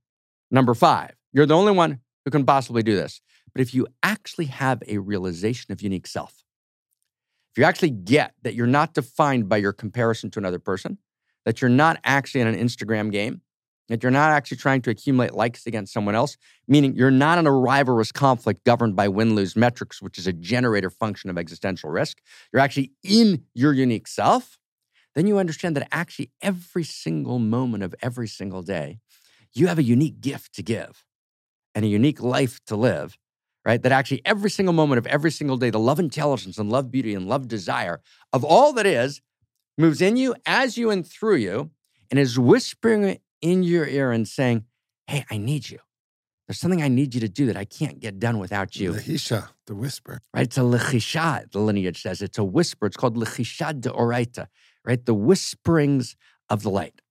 number 0.50 0.74
five. 0.74 1.12
You're 1.34 1.45
the 1.45 1.58
only 1.58 1.74
one 1.74 2.00
who 2.24 2.32
can 2.32 2.45
possibly 2.45 2.84
do 2.84 2.95
this. 2.95 3.19
But 3.54 3.62
if 3.62 3.74
you 3.74 3.88
actually 4.13 4.45
have 4.45 4.84
a 4.88 4.99
realization 4.99 5.71
of 5.71 5.82
unique 5.82 6.08
self, 6.08 6.43
if 7.52 7.58
you 7.58 7.63
actually 7.63 7.89
get 7.89 8.34
that 8.43 8.56
you're 8.56 8.76
not 8.80 8.93
defined 8.93 9.49
by 9.49 9.58
your 9.58 9.73
comparison 9.73 10.30
to 10.32 10.39
another 10.39 10.60
person, 10.60 10.97
that 11.45 11.62
you're 11.62 11.69
not 11.69 11.99
actually 12.04 12.41
in 12.41 12.47
an 12.47 12.56
Instagram 12.56 13.12
game, 13.12 13.41
that 13.89 14.02
you're 14.02 14.12
not 14.12 14.32
actually 14.32 14.58
trying 14.58 14.82
to 14.82 14.89
accumulate 14.89 15.34
likes 15.34 15.65
against 15.67 15.93
someone 15.93 16.15
else, 16.15 16.38
meaning 16.67 16.95
you're 16.95 17.12
not 17.12 17.38
in 17.38 17.47
a 17.47 17.52
rivalrous 17.52 18.13
conflict 18.13 18.63
governed 18.63 18.95
by 18.95 19.08
win 19.08 19.36
lose 19.36 19.56
metrics, 19.56 20.02
which 20.02 20.17
is 20.17 20.28
a 20.28 20.34
generator 20.34 20.89
function 20.89 21.30
of 21.30 21.38
existential 21.38 21.89
risk. 21.89 22.19
You're 22.52 22.62
actually 22.62 22.91
in 23.04 23.43
your 23.54 23.73
unique 23.73 24.08
self. 24.08 24.58
Then 25.15 25.28
you 25.28 25.38
understand 25.38 25.76
that 25.76 25.88
actually 25.91 26.32
every 26.41 26.84
single 26.84 27.39
moment 27.39 27.84
of 27.84 27.93
every 28.02 28.28
single 28.28 28.63
day, 28.63 28.99
you 29.54 29.67
have 29.67 29.78
a 29.78 29.84
unique 29.84 30.21
gift 30.21 30.56
to 30.56 30.63
give 30.63 31.06
and 31.76 31.86
a 31.86 31.88
unique 31.88 32.21
life 32.21 32.60
to 32.67 32.76
live, 32.76 33.17
right? 33.65 33.82
That 33.82 33.91
actually 33.91 34.21
every 34.26 34.49
single 34.49 34.73
moment 34.73 34.99
of 34.99 35.08
every 35.08 35.32
single 35.32 35.58
day, 35.58 35.69
the 35.69 35.80
love 35.80 35.99
intelligence 35.99 36.58
and 36.58 36.69
love 36.69 36.91
beauty 36.91 37.13
and 37.13 37.28
love 37.28 37.47
desire 37.47 38.02
of 38.32 38.43
all 38.43 38.73
that 38.73 38.86
is 38.86 39.21
moves 39.78 40.02
in 40.02 40.17
you, 40.17 40.36
as 40.45 40.78
you, 40.78 40.89
and 40.89 41.06
through 41.06 41.38
you, 41.38 41.71
and 42.12 42.19
is 42.19 42.38
whispering 42.38 43.19
in 43.41 43.63
your 43.63 43.88
ear 43.88 44.12
and 44.12 44.28
saying, 44.28 44.65
Hey, 45.08 45.26
I 45.30 45.38
need 45.38 45.69
you. 45.69 45.80
There's 46.47 46.60
something 46.60 46.82
I 46.82 46.88
need 46.88 47.13
you 47.13 47.21
to 47.21 47.30
do 47.30 47.45
that 47.47 47.58
I 47.58 47.65
can't 47.65 47.99
get 47.99 48.19
done 48.19 48.38
without 48.38 48.76
you. 48.76 48.91
The 48.91 48.99
the 49.65 49.76
whisper. 49.76 50.19
Right? 50.34 50.43
It's 50.43 50.58
a 50.58 50.62
lechisha, 50.62 51.49
the 51.52 51.60
lineage 51.60 52.02
says. 52.02 52.21
It's 52.21 52.38
a 52.38 52.43
whisper. 52.43 52.86
It's 52.86 52.97
called 52.97 53.15
lechisha 53.15 53.80
de 53.80 53.89
oraita, 53.89 54.47
right? 54.86 55.04
The 55.06 55.13
whisperings 55.13 56.15
of 56.49 56.63
the 56.63 56.69
light. 56.69 57.02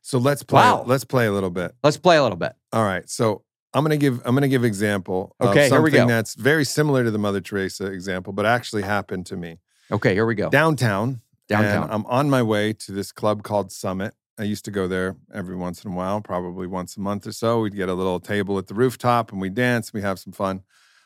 So 0.00 0.18
let's 0.18 0.42
play. 0.42 0.62
Wow. 0.62 0.84
Let's 0.86 1.04
play 1.04 1.26
a 1.26 1.32
little 1.32 1.50
bit. 1.50 1.72
Let's 1.82 1.96
play 1.96 2.16
a 2.16 2.22
little 2.22 2.36
bit. 2.36 2.52
All 2.72 2.84
right. 2.84 3.08
So 3.08 3.42
I'm 3.74 3.84
gonna 3.84 3.96
give 3.96 4.20
I'm 4.24 4.34
gonna 4.34 4.48
give 4.48 4.64
example 4.64 5.34
of 5.40 5.50
Okay, 5.50 5.68
here 5.68 5.80
we 5.80 5.90
something 5.90 6.08
go. 6.08 6.14
that's 6.14 6.34
very 6.34 6.64
similar 6.64 7.04
to 7.04 7.10
the 7.10 7.18
Mother 7.18 7.40
Teresa 7.40 7.86
example, 7.86 8.32
but 8.32 8.44
actually 8.46 8.82
happened 8.82 9.26
to 9.26 9.36
me 9.36 9.58
Okay, 9.90 10.14
here 10.14 10.26
we 10.26 10.34
go. 10.34 10.50
downtown. 10.50 11.20
Downtown. 11.48 11.84
And 11.84 11.92
I'm 11.92 12.06
on 12.06 12.30
my 12.30 12.42
way 12.42 12.72
to 12.74 12.92
this 12.92 13.12
club 13.12 13.42
called 13.42 13.70
Summit. 13.72 14.14
I 14.38 14.44
used 14.44 14.64
to 14.64 14.70
go 14.70 14.88
there 14.88 15.16
every 15.34 15.54
once 15.56 15.84
in 15.84 15.92
a 15.92 15.94
while, 15.94 16.20
probably 16.22 16.66
once 16.66 16.96
a 16.96 17.00
month 17.00 17.26
or 17.26 17.32
so. 17.32 17.60
We'd 17.60 17.76
get 17.76 17.88
a 17.88 17.94
little 17.94 18.18
table 18.20 18.56
at 18.58 18.66
the 18.68 18.74
rooftop 18.74 19.30
and 19.32 19.40
we 19.40 19.50
dance, 19.50 19.92
we 19.92 20.00
have 20.02 20.18
some 20.18 20.32
fun. 20.32 20.62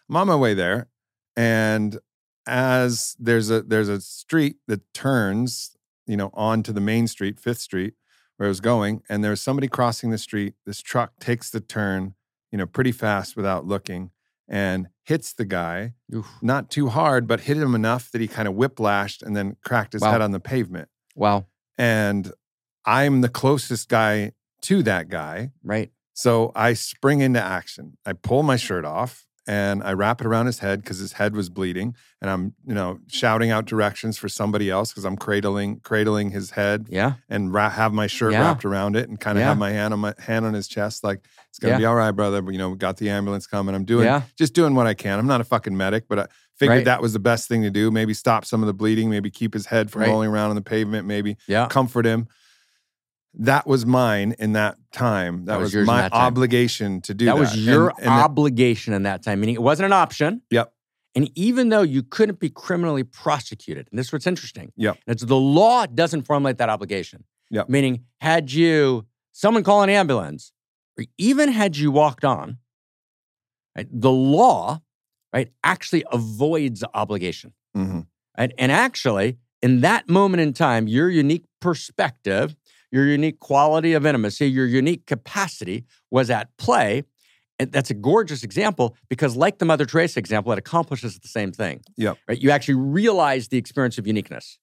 I'm 0.08 0.16
on 0.16 0.28
my 0.28 0.36
way 0.36 0.54
there, 0.54 0.88
and 1.36 1.98
as 2.46 3.16
there's 3.18 3.50
a 3.50 3.62
there's 3.62 3.88
a 3.88 4.00
street 4.00 4.56
that 4.68 4.80
turns, 4.94 5.76
you 6.06 6.16
know, 6.16 6.30
onto 6.34 6.72
the 6.72 6.80
main 6.80 7.08
street, 7.08 7.40
Fifth 7.40 7.58
Street, 7.60 7.94
where 8.36 8.46
I 8.46 8.48
was 8.48 8.60
going, 8.60 9.02
and 9.08 9.24
there's 9.24 9.40
somebody 9.40 9.66
crossing 9.68 10.10
the 10.10 10.18
street. 10.18 10.54
This 10.64 10.80
truck 10.80 11.18
takes 11.18 11.50
the 11.50 11.60
turn, 11.60 12.14
you 12.56 12.62
know, 12.62 12.66
pretty 12.66 12.92
fast 12.92 13.36
without 13.36 13.66
looking, 13.66 14.10
and 14.48 14.88
hits 15.04 15.34
the 15.34 15.44
guy 15.44 15.92
Oof. 16.14 16.26
not 16.40 16.70
too 16.70 16.88
hard, 16.88 17.26
but 17.26 17.40
hit 17.40 17.58
him 17.58 17.74
enough 17.74 18.10
that 18.12 18.20
he 18.22 18.26
kind 18.26 18.48
of 18.48 18.54
whiplashed 18.54 19.22
and 19.22 19.36
then 19.36 19.56
cracked 19.62 19.92
his 19.92 20.00
Wow. 20.00 20.12
head 20.12 20.22
on 20.22 20.30
the 20.30 20.40
pavement. 20.40 20.88
Wow. 21.14 21.48
And 21.76 22.32
I'm 22.86 23.20
the 23.20 23.28
closest 23.28 23.90
guy 23.90 24.32
to 24.62 24.82
that 24.84 25.10
guy. 25.10 25.50
Right. 25.62 25.90
So 26.14 26.50
I 26.54 26.72
spring 26.72 27.20
into 27.20 27.42
action. 27.42 27.98
I 28.06 28.14
pull 28.14 28.42
my 28.42 28.56
shirt 28.56 28.86
off 28.86 29.26
and 29.46 29.82
I 29.82 29.92
wrap 29.92 30.20
it 30.20 30.26
around 30.26 30.46
his 30.46 30.58
head 30.58 30.82
because 30.82 30.98
his 30.98 31.12
head 31.12 31.34
was 31.36 31.48
bleeding. 31.48 31.94
And 32.20 32.30
I'm, 32.30 32.54
you 32.66 32.74
know, 32.74 32.98
shouting 33.08 33.50
out 33.50 33.66
directions 33.66 34.18
for 34.18 34.28
somebody 34.28 34.70
else 34.70 34.90
because 34.90 35.04
I'm 35.04 35.16
cradling, 35.16 35.80
cradling 35.80 36.30
his 36.30 36.50
head 36.50 36.86
Yeah. 36.90 37.14
and 37.28 37.52
ra- 37.52 37.70
have 37.70 37.92
my 37.92 38.06
shirt 38.06 38.32
Yeah. 38.32 38.40
wrapped 38.40 38.64
around 38.64 38.96
it 38.96 39.08
and 39.08 39.20
kind 39.20 39.38
of 39.38 39.42
Yeah. 39.42 39.48
have 39.48 39.58
my 39.58 39.70
hand 39.70 39.92
on 39.94 40.00
my 40.00 40.14
hand 40.18 40.44
on 40.46 40.54
his 40.54 40.66
chest, 40.66 41.04
like 41.04 41.20
it's 41.50 41.58
gonna 41.58 41.74
Yeah. 41.74 41.78
be 41.78 41.84
all 41.84 41.94
right, 41.94 42.10
brother. 42.10 42.42
But 42.42 42.52
you 42.52 42.58
know, 42.58 42.70
we 42.70 42.76
got 42.76 42.96
the 42.96 43.08
ambulance 43.10 43.46
coming. 43.46 43.74
I'm 43.74 43.84
doing 43.84 44.22
just 44.36 44.54
doing 44.54 44.74
what 44.74 44.86
I 44.86 44.94
can. 44.94 45.18
I'm 45.18 45.26
not 45.26 45.40
a 45.40 45.44
fucking 45.44 45.76
medic, 45.76 46.04
but 46.08 46.18
I 46.18 46.26
figured 46.58 46.78
Right. 46.78 46.84
that 46.86 47.02
was 47.02 47.12
the 47.12 47.18
best 47.18 47.48
thing 47.48 47.62
to 47.62 47.70
do. 47.70 47.90
Maybe 47.90 48.14
stop 48.14 48.44
some 48.44 48.62
of 48.62 48.66
the 48.66 48.74
bleeding, 48.74 49.10
maybe 49.10 49.30
keep 49.30 49.52
his 49.54 49.66
head 49.66 49.90
from 49.90 50.02
Right. 50.02 50.08
rolling 50.08 50.30
around 50.30 50.50
on 50.50 50.56
the 50.56 50.62
pavement, 50.62 51.06
maybe 51.06 51.36
Yeah. 51.46 51.66
comfort 51.68 52.06
him. 52.06 52.28
That 53.38 53.66
was 53.66 53.84
mine 53.84 54.34
in 54.38 54.52
that 54.54 54.78
time. 54.92 55.44
That, 55.44 55.54
That 55.54 55.60
was 55.60 55.74
was, 55.74 55.86
my 55.86 56.08
obligation 56.10 57.00
to 57.02 57.12
do 57.14 57.26
that. 57.26 57.34
that 57.34 57.40
was 57.40 57.56
your 57.66 57.90
and 57.98 58.06
that- 58.06 58.24
obligation 58.24 58.94
in 58.94 59.02
that 59.02 59.22
time, 59.22 59.40
meaning 59.40 59.54
it 59.54 59.62
wasn't 59.62 59.86
an 59.86 59.92
option. 59.92 60.42
Yep. 60.50 60.72
And 61.14 61.30
even 61.34 61.68
though 61.70 61.82
you 61.82 62.02
couldn't 62.02 62.40
be 62.40 62.50
criminally 62.50 63.02
prosecuted, 63.04 63.88
and 63.90 63.98
this 63.98 64.06
is 64.06 64.12
what's 64.12 64.26
interesting. 64.26 64.72
Yep. 64.76 64.98
It's 65.06 65.24
the 65.24 65.36
law 65.36 65.86
doesn't 65.86 66.22
formulate 66.22 66.58
that 66.58 66.68
obligation. 66.68 67.24
Yep. 67.50 67.68
Meaning, 67.68 68.04
had 68.20 68.52
you 68.52 69.06
someone 69.32 69.62
call 69.64 69.82
an 69.82 69.90
ambulance, 69.90 70.52
or 70.98 71.04
even 71.18 71.50
had 71.50 71.76
you 71.76 71.90
walked 71.90 72.24
on, 72.24 72.58
right, 73.76 73.86
the 73.90 74.10
law 74.10 74.80
right, 75.32 75.50
actually 75.62 76.04
avoids 76.10 76.82
obligation. 76.94 77.52
hmm 77.74 78.00
Right? 78.38 78.52
And 78.58 78.70
actually, 78.72 79.38
in 79.62 79.80
that 79.80 80.08
moment 80.08 80.40
in 80.42 80.52
time, 80.52 80.86
your 80.88 81.08
unique 81.10 81.44
perspective, 81.60 82.54
your 82.96 83.06
unique 83.06 83.40
quality 83.40 83.92
of 83.92 84.06
intimacy, 84.06 84.46
your 84.46 84.66
unique 84.66 85.06
capacity 85.06 85.84
was 86.10 86.30
at 86.30 86.56
play. 86.56 87.04
And 87.58 87.70
that's 87.70 87.90
a 87.90 87.94
gorgeous 87.94 88.42
example 88.42 88.96
because, 89.08 89.36
like 89.36 89.58
the 89.58 89.64
Mother 89.66 89.84
Teresa 89.84 90.18
example, 90.18 90.50
it 90.52 90.58
accomplishes 90.58 91.18
the 91.18 91.28
same 91.28 91.52
thing. 91.52 91.82
Yep. 91.96 92.18
Right? 92.28 92.40
You 92.40 92.50
actually 92.50 92.74
realize 92.74 93.48
the 93.48 93.58
experience 93.58 93.98
of 93.98 94.06
uniqueness. 94.06 94.58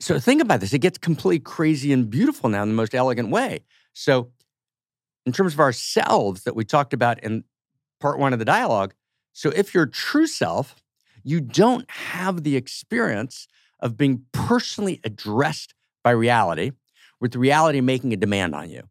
So 0.00 0.18
think 0.18 0.40
about 0.40 0.60
this. 0.60 0.72
It 0.72 0.78
gets 0.78 0.98
completely 0.98 1.40
crazy 1.40 1.92
and 1.92 2.08
beautiful 2.08 2.48
now 2.48 2.62
in 2.62 2.68
the 2.68 2.74
most 2.74 2.94
elegant 2.94 3.30
way. 3.30 3.60
So, 3.94 4.30
in 5.26 5.32
terms 5.32 5.54
of 5.54 5.60
ourselves 5.60 6.44
that 6.44 6.54
we 6.54 6.64
talked 6.64 6.92
about 6.92 7.22
in 7.22 7.44
part 8.00 8.18
one 8.18 8.32
of 8.32 8.38
the 8.38 8.44
dialogue, 8.44 8.94
so 9.32 9.50
if 9.50 9.74
you're 9.74 9.86
true 9.86 10.26
self, 10.26 10.76
you 11.22 11.40
don't 11.40 11.90
have 11.90 12.44
the 12.44 12.56
experience 12.56 13.48
of 13.80 13.96
being 13.96 14.24
personally 14.32 15.00
addressed 15.04 15.74
by 16.02 16.10
reality, 16.10 16.72
with 17.20 17.36
reality 17.36 17.80
making 17.80 18.12
a 18.12 18.16
demand 18.16 18.54
on 18.54 18.70
you. 18.70 18.82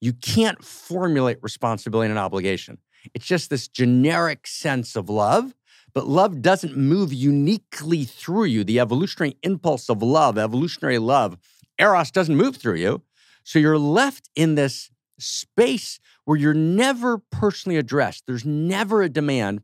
You 0.00 0.12
can't 0.12 0.62
formulate 0.64 1.38
responsibility 1.42 2.10
and 2.10 2.18
obligation. 2.18 2.78
It's 3.14 3.26
just 3.26 3.50
this 3.50 3.68
generic 3.68 4.46
sense 4.46 4.96
of 4.96 5.08
love, 5.08 5.54
but 5.92 6.06
love 6.06 6.42
doesn't 6.42 6.76
move 6.76 7.12
uniquely 7.12 8.04
through 8.04 8.44
you. 8.44 8.64
The 8.64 8.80
evolutionary 8.80 9.36
impulse 9.42 9.88
of 9.88 10.02
love, 10.02 10.38
evolutionary 10.38 10.98
love, 10.98 11.38
eros 11.78 12.10
doesn't 12.10 12.36
move 12.36 12.56
through 12.56 12.76
you. 12.76 13.02
So 13.44 13.58
you're 13.58 13.78
left 13.78 14.30
in 14.34 14.54
this 14.54 14.90
space 15.18 16.00
where 16.24 16.36
you're 16.36 16.54
never 16.54 17.18
personally 17.18 17.76
addressed. 17.76 18.24
There's 18.26 18.44
never 18.44 19.02
a 19.02 19.08
demand, 19.08 19.62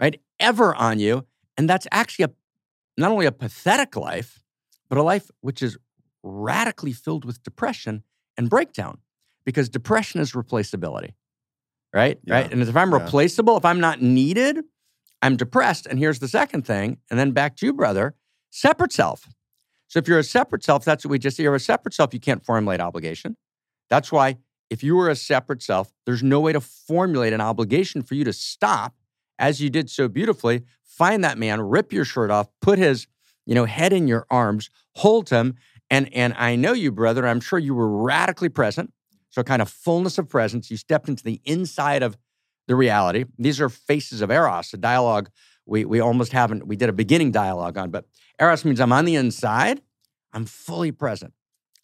right, 0.00 0.20
ever 0.40 0.74
on 0.74 0.98
you. 0.98 1.26
And 1.56 1.68
that's 1.68 1.86
actually 1.92 2.24
a 2.26 2.30
not 2.96 3.12
only 3.12 3.26
a 3.26 3.32
pathetic 3.32 3.94
life, 3.96 4.42
but 4.88 4.98
a 4.98 5.02
life 5.02 5.30
which 5.40 5.62
is 5.62 5.78
radically 6.22 6.92
filled 6.92 7.24
with 7.24 7.42
depression 7.42 8.02
and 8.36 8.50
breakdown 8.50 8.98
because 9.44 9.68
depression 9.68 10.20
is 10.20 10.32
replaceability. 10.32 11.12
Right? 11.92 12.18
Yeah. 12.24 12.34
Right. 12.34 12.52
And 12.52 12.62
if 12.62 12.76
I'm 12.76 12.92
Yeah. 12.92 13.02
replaceable, 13.04 13.56
if 13.56 13.64
I'm 13.64 13.80
not 13.80 14.02
needed, 14.02 14.62
I'm 15.22 15.36
depressed. 15.36 15.86
And 15.86 15.98
here's 15.98 16.18
the 16.18 16.28
second 16.28 16.66
thing. 16.66 16.98
And 17.10 17.18
then 17.18 17.32
back 17.32 17.56
to 17.56 17.66
you, 17.66 17.72
brother 17.72 18.14
separate 18.50 18.92
self. 18.92 19.28
So 19.88 19.98
if 19.98 20.06
you're 20.08 20.18
a 20.18 20.24
separate 20.24 20.62
self, 20.64 20.84
that's 20.84 21.04
what 21.04 21.10
we 21.10 21.18
just 21.18 21.38
you're 21.38 21.54
a 21.54 21.60
separate 21.60 21.94
self, 21.94 22.12
you 22.14 22.20
can't 22.20 22.44
formulate 22.44 22.80
obligation. 22.80 23.36
That's 23.88 24.12
why 24.12 24.36
if 24.70 24.82
you 24.82 24.96
were 24.96 25.08
a 25.08 25.16
separate 25.16 25.62
self, 25.62 25.92
there's 26.04 26.22
no 26.22 26.40
way 26.40 26.52
to 26.52 26.60
formulate 26.60 27.32
an 27.32 27.40
obligation 27.40 28.02
for 28.02 28.14
you 28.14 28.24
to 28.24 28.32
stop, 28.32 28.94
as 29.38 29.60
you 29.60 29.70
did 29.70 29.88
so 29.88 30.08
beautifully, 30.08 30.64
find 30.82 31.24
that 31.24 31.38
man, 31.38 31.60
rip 31.60 31.92
your 31.92 32.04
shirt 32.04 32.30
off, 32.30 32.48
put 32.60 32.78
his, 32.78 33.06
you 33.46 33.54
know, 33.54 33.64
head 33.64 33.92
in 33.92 34.08
your 34.08 34.26
arms, 34.30 34.68
hold 34.96 35.30
him, 35.30 35.54
and 35.90 36.12
and 36.14 36.34
I 36.36 36.56
know 36.56 36.72
you, 36.72 36.92
brother. 36.92 37.26
I'm 37.26 37.40
sure 37.40 37.58
you 37.58 37.74
were 37.74 37.88
radically 37.88 38.48
present. 38.48 38.92
So 39.30 39.42
kind 39.42 39.60
of 39.60 39.68
fullness 39.68 40.18
of 40.18 40.28
presence. 40.28 40.70
You 40.70 40.76
stepped 40.76 41.08
into 41.08 41.22
the 41.22 41.40
inside 41.44 42.02
of 42.02 42.16
the 42.66 42.76
reality. 42.76 43.24
These 43.38 43.60
are 43.60 43.68
faces 43.68 44.20
of 44.20 44.30
eros, 44.30 44.72
a 44.72 44.76
dialogue 44.76 45.30
we 45.66 45.84
we 45.84 46.00
almost 46.00 46.32
haven't. 46.32 46.66
We 46.66 46.76
did 46.76 46.88
a 46.88 46.92
beginning 46.92 47.30
dialogue 47.30 47.76
on, 47.76 47.90
but 47.90 48.06
eros 48.40 48.64
means 48.64 48.80
I'm 48.80 48.92
on 48.92 49.04
the 49.04 49.16
inside. 49.16 49.82
I'm 50.32 50.44
fully 50.44 50.92
present. 50.92 51.34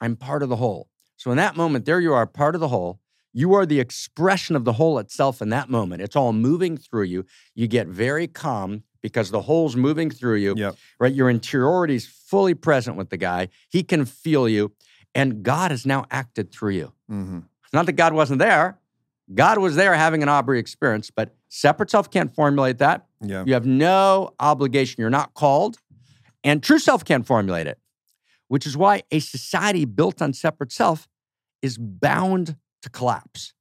I'm 0.00 0.16
part 0.16 0.42
of 0.42 0.48
the 0.48 0.56
whole. 0.56 0.88
So 1.16 1.30
in 1.30 1.36
that 1.36 1.56
moment, 1.56 1.84
there 1.84 2.00
you 2.00 2.12
are, 2.12 2.26
part 2.26 2.54
of 2.54 2.60
the 2.60 2.68
whole. 2.68 3.00
You 3.32 3.54
are 3.54 3.66
the 3.66 3.80
expression 3.80 4.54
of 4.54 4.64
the 4.64 4.74
whole 4.74 4.98
itself 4.98 5.42
in 5.42 5.48
that 5.48 5.68
moment. 5.68 6.02
It's 6.02 6.16
all 6.16 6.32
moving 6.32 6.76
through 6.76 7.04
you. 7.04 7.24
You 7.54 7.66
get 7.66 7.88
very 7.88 8.26
calm 8.26 8.84
because 9.04 9.30
the 9.30 9.42
whole's 9.42 9.76
moving 9.76 10.08
through 10.10 10.36
you, 10.36 10.54
Yep. 10.56 10.76
right? 10.98 11.12
Your 11.12 11.28
interiority 11.28 11.94
is 11.94 12.06
fully 12.06 12.54
present 12.54 12.96
with 12.96 13.10
the 13.10 13.18
guy. 13.18 13.48
He 13.68 13.82
can 13.82 14.06
feel 14.06 14.48
you, 14.48 14.72
and 15.14 15.42
God 15.42 15.70
has 15.72 15.84
now 15.84 16.06
acted 16.10 16.50
through 16.50 16.70
you. 16.72 16.92
hmm 17.06 17.40
It's 17.64 17.72
not 17.74 17.84
that 17.84 17.92
God 17.92 18.14
wasn't 18.14 18.38
there. 18.38 18.78
God 19.34 19.58
was 19.58 19.76
there 19.76 19.92
having 19.94 20.22
an 20.22 20.30
Aubrey 20.30 20.58
experience, 20.58 21.10
but 21.10 21.36
separate 21.50 21.90
self 21.90 22.10
can't 22.10 22.34
formulate 22.34 22.78
that. 22.78 23.06
Yeah. 23.20 23.44
You 23.46 23.52
have 23.52 23.66
no 23.66 24.30
obligation. 24.40 24.96
You're 25.02 25.10
not 25.10 25.34
called. 25.34 25.76
And 26.42 26.62
true 26.62 26.78
self 26.78 27.04
can't 27.04 27.26
formulate 27.26 27.66
it, 27.66 27.78
which 28.48 28.66
is 28.66 28.74
why 28.76 29.02
a 29.10 29.18
society 29.20 29.84
built 29.84 30.22
on 30.22 30.32
separate 30.32 30.72
self 30.72 31.08
is 31.60 31.76
bound 31.78 32.56
to 32.82 32.88
collapse. 32.90 33.52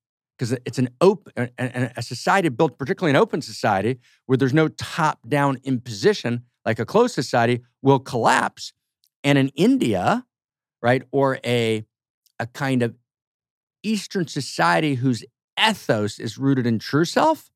Because 0.44 0.60
it's 0.66 0.78
an 0.78 0.90
open, 1.00 1.50
a 1.58 2.02
society 2.02 2.50
built, 2.50 2.78
particularly 2.78 3.12
an 3.12 3.16
open 3.16 3.42
society, 3.42 4.00
where 4.26 4.38
there's 4.38 4.54
no 4.54 4.68
top 4.68 5.20
down 5.30 5.58
imposition 5.64 6.44
like 6.66 6.80
a 6.80 6.86
closed 6.86 7.16
society, 7.16 7.62
will 7.82 8.00
collapse. 8.00 8.74
And 9.24 9.38
in 9.38 9.48
India, 9.56 10.26
right, 10.82 11.04
or 11.12 11.40
a, 11.46 11.86
a 12.40 12.48
kind 12.48 12.84
of 12.84 12.94
Eastern 13.84 14.28
society 14.28 14.96
whose 14.96 15.24
ethos 15.58 16.20
is 16.20 16.38
rooted 16.38 16.68
in 16.68 16.78
true 16.78 17.06
self, 17.06 17.50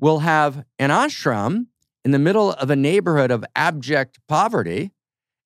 will 0.00 0.20
have 0.20 0.64
an 0.80 0.90
ashram 0.90 1.66
in 2.04 2.10
the 2.10 2.18
middle 2.18 2.52
of 2.54 2.70
a 2.70 2.76
neighborhood 2.76 3.30
of 3.30 3.44
abject 3.54 4.18
poverty, 4.26 4.90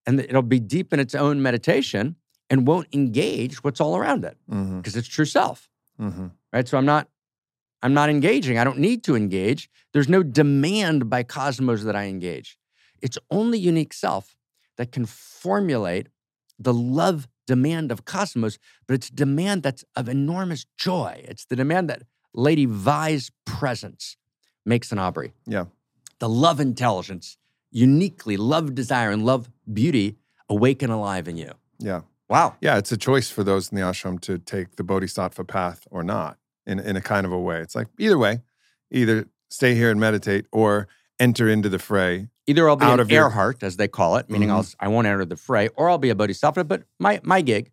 and 0.06 0.18
it'll 0.18 0.40
be 0.40 0.60
deep 0.60 0.94
in 0.94 1.00
its 1.00 1.14
own 1.14 1.42
meditation 1.42 2.16
and 2.48 2.66
won't 2.66 2.86
engage 2.94 3.62
what's 3.62 3.82
all 3.82 3.96
around 3.98 4.24
it 4.24 4.38
because 4.78 4.96
it's 4.96 5.08
true 5.08 5.26
self, 5.26 5.68
hmm 5.98 6.28
right? 6.54 6.66
So 6.68 6.78
I'm 6.78 6.86
not, 6.86 7.08
I'm 7.82 7.92
not 7.92 8.08
engaging. 8.08 8.58
I 8.58 8.64
don't 8.64 8.78
need 8.78 9.02
to 9.04 9.16
engage. 9.16 9.68
There's 9.92 10.08
no 10.08 10.22
demand 10.22 11.10
by 11.10 11.24
cosmos 11.24 11.82
that 11.82 11.96
I 11.96 12.04
engage. 12.04 12.56
It's 13.02 13.18
only 13.30 13.58
unique 13.58 13.92
self 13.92 14.36
that 14.78 14.92
can 14.92 15.04
formulate 15.04 16.08
the 16.58 16.72
love 16.72 17.28
demand 17.46 17.90
of 17.92 18.04
cosmos, 18.04 18.56
but 18.86 18.94
it's 18.94 19.10
demand 19.10 19.64
that's 19.64 19.84
of 19.96 20.08
enormous 20.08 20.64
joy. 20.78 21.22
It's 21.28 21.44
the 21.44 21.56
demand 21.56 21.90
that 21.90 22.04
Lady 22.32 22.64
Vi's 22.64 23.30
presence 23.44 24.16
makes 24.64 24.92
an 24.92 24.98
Aubrey. 24.98 25.32
Yeah. 25.46 25.66
The 26.20 26.28
love 26.28 26.60
intelligence, 26.60 27.36
uniquely 27.70 28.36
love 28.36 28.74
desire 28.74 29.10
and 29.10 29.26
love 29.26 29.50
beauty 29.70 30.16
awaken 30.48 30.90
alive 30.90 31.28
in 31.28 31.36
you. 31.36 31.52
Yeah. 31.78 32.02
Wow. 32.28 32.56
Yeah, 32.60 32.78
it's 32.78 32.92
a 32.92 32.96
choice 32.96 33.28
for 33.28 33.44
those 33.44 33.70
in 33.70 33.76
the 33.76 33.82
ashram 33.82 34.20
to 34.22 34.38
take 34.38 34.76
the 34.76 34.84
bodhisattva 34.84 35.44
path 35.44 35.86
or 35.90 36.02
not 36.02 36.38
in, 36.66 36.78
in 36.80 36.96
a 36.96 37.00
kind 37.00 37.26
of 37.26 37.32
a 37.32 37.38
way. 37.38 37.60
It's 37.60 37.74
like 37.74 37.88
either 37.98 38.18
way, 38.18 38.40
either 38.90 39.26
stay 39.50 39.74
here 39.74 39.90
and 39.90 40.00
meditate 40.00 40.46
or 40.52 40.88
enter 41.20 41.48
into 41.48 41.68
the 41.68 41.78
fray. 41.78 42.28
Either 42.46 42.68
I'll 42.68 42.76
be 42.76 42.84
Out 42.84 42.94
an 42.94 43.00
of 43.00 43.10
your- 43.10 43.30
arhat, 43.30 43.62
as 43.62 43.76
they 43.76 43.88
call 43.88 44.16
it, 44.16 44.28
meaning 44.28 44.48
Mhm. 44.48 44.52
I'll, 44.52 44.66
I 44.80 44.88
won't 44.88 45.06
enter 45.06 45.24
the 45.24 45.36
fray, 45.36 45.68
or 45.76 45.88
I'll 45.88 45.98
be 45.98 46.10
a 46.10 46.14
bodhisattva, 46.14 46.64
but 46.64 46.82
my, 46.98 47.20
my 47.22 47.40
gig, 47.40 47.70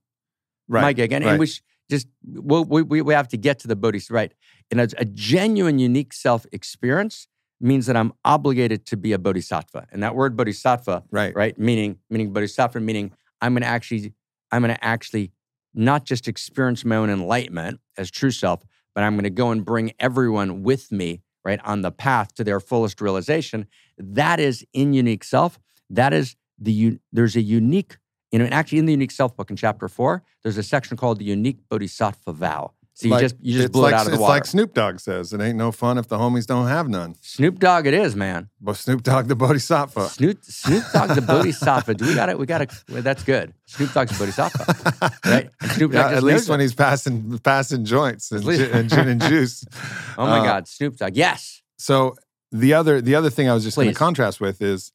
Right. 0.68 0.82
my 0.82 0.94
gig. 0.94 1.12
And, 1.12 1.24
and 1.26 1.40
we 1.40 1.48
sh- 1.48 1.62
just, 1.90 2.08
we'll, 2.26 2.64
we, 2.64 2.82
we, 2.82 3.02
we 3.02 3.14
have 3.14 3.28
to 3.30 3.38
get 3.38 3.60
to 3.60 3.68
the 3.68 3.76
bodhisattva, 3.76 4.14
right? 4.16 4.34
And 4.70 4.80
a, 4.80 4.88
a 4.98 5.04
genuine, 5.06 5.80
unique 5.80 6.14
self 6.14 6.46
experience 6.54 7.28
means 7.60 7.86
that 7.88 7.98
I'm 7.98 8.14
obligated 8.24 8.86
to 8.88 8.98
be 8.98 9.12
a 9.12 9.20
bodhisattva. 9.20 9.88
And 9.92 10.02
that 10.02 10.16
word 10.16 10.38
bodhisattva, 10.38 11.04
right. 11.12 11.36
right? 11.36 11.58
Meaning, 11.60 11.98
meaning 12.10 12.32
bodhisattva, 12.32 12.80
meaning 12.80 13.12
I'm 13.42 13.54
going 13.54 13.64
to 13.64 13.68
actually, 13.68 14.14
I'm 14.52 14.62
going 14.62 14.74
to 14.74 14.84
actually 14.84 15.32
not 15.74 16.06
just 16.06 16.28
experience 16.28 16.86
my 16.86 16.96
own 16.96 17.10
enlightenment 17.10 17.80
as 17.98 18.10
true 18.10 18.32
self, 18.32 18.64
but 18.94 19.04
I'm 19.04 19.16
going 19.16 19.24
to 19.24 19.30
go 19.30 19.52
and 19.52 19.66
bring 19.66 19.94
everyone 20.00 20.64
with 20.64 20.92
me, 20.92 21.22
right, 21.44 21.60
on 21.64 21.82
the 21.82 21.92
path 21.92 22.34
to 22.36 22.44
their 22.44 22.60
fullest 22.60 23.02
realization. 23.02 23.68
That 23.98 24.40
is 24.40 24.66
in 24.74 24.94
unique 24.94 25.24
self. 25.24 25.60
That 25.90 26.14
is 26.14 26.36
the 26.58 27.00
there's 27.12 27.36
a 27.36 27.42
unique, 27.42 27.98
you 28.32 28.40
know, 28.40 28.46
and 28.46 28.54
actually 28.54 28.80
in 28.80 28.86
the 28.86 28.94
unique 28.94 29.12
self 29.12 29.36
book 29.36 29.50
in 29.50 29.56
chapter 29.56 29.88
four, 29.88 30.24
there's 30.44 30.58
a 30.58 30.64
section 30.64 30.98
called 30.98 31.20
the 31.20 31.26
unique 31.26 31.58
bodhisattva 31.70 32.34
vow. 32.34 32.74
So 33.02 33.08
you 33.08 33.14
Like- 33.14 33.22
just 33.22 33.36
you 33.42 33.54
just 33.54 33.66
it's 33.66 33.72
blew 33.74 33.82
like, 33.82 33.94
it 33.94 33.96
out 33.96 34.02
of 34.02 34.06
the 34.08 34.14
it's 34.14 34.22
water. 34.22 34.34
like 34.34 34.46
Snoop 34.46 34.74
Dogg 34.76 35.00
says, 35.00 35.34
it 35.34 35.42
ain't 35.42 35.58
no 35.58 35.72
fun 35.72 35.98
if 35.98 36.08
the 36.08 36.20
homies 36.20 36.46
don't 36.46 36.68
have 36.68 36.88
none. 36.88 37.16
Snoop 37.22 37.58
Dogg, 37.58 37.88
it 37.88 37.96
is, 37.96 38.16
man. 38.16 38.50
But 38.62 38.78
Snoop 38.78 39.02
Dogg 39.02 39.28
the 39.28 39.36
bodhisattva. 39.36 40.08
Snoop 40.10 40.38
Snoop 40.44 40.84
Dogg 40.94 41.10
the 41.16 41.22
bodhisattva. 41.24 41.96
Do 41.96 42.06
we 42.06 42.14
got 42.14 42.30
it? 42.30 42.38
We 42.38 42.46
got 42.46 42.62
it. 42.62 42.72
Well, 42.88 43.02
that's 43.02 43.24
good. 43.24 43.56
Snoop 43.66 43.92
Dogg's 43.92 44.16
bodhisattva, 44.20 45.12
right? 45.26 45.50
And 45.62 45.72
Snoop 45.72 45.92
Dogg 45.94 46.12
Yeah, 46.12 46.18
at 46.18 46.22
least 46.22 46.48
when 46.48 46.60
it. 46.60 46.64
he's 46.64 46.76
passing 46.76 47.40
passing 47.40 47.86
joints 47.86 48.32
and, 48.32 48.44
gin, 48.44 48.70
and 48.72 48.88
gin 48.88 49.08
and 49.08 49.20
juice. 49.22 49.66
Oh 50.20 50.28
my 50.28 50.40
uh, 50.40 50.44
God, 50.44 50.68
Snoop 50.68 50.98
Dogg. 50.98 51.16
Yes. 51.16 51.64
So 51.80 52.16
the 52.52 52.76
other 52.76 53.02
the 53.02 53.16
other 53.16 53.32
thing 53.32 53.50
I 53.50 53.54
was 53.56 53.64
just 53.64 53.78
going 53.78 53.88
to 53.88 53.96
contrast 53.96 54.40
with 54.40 54.62
is 54.62 54.92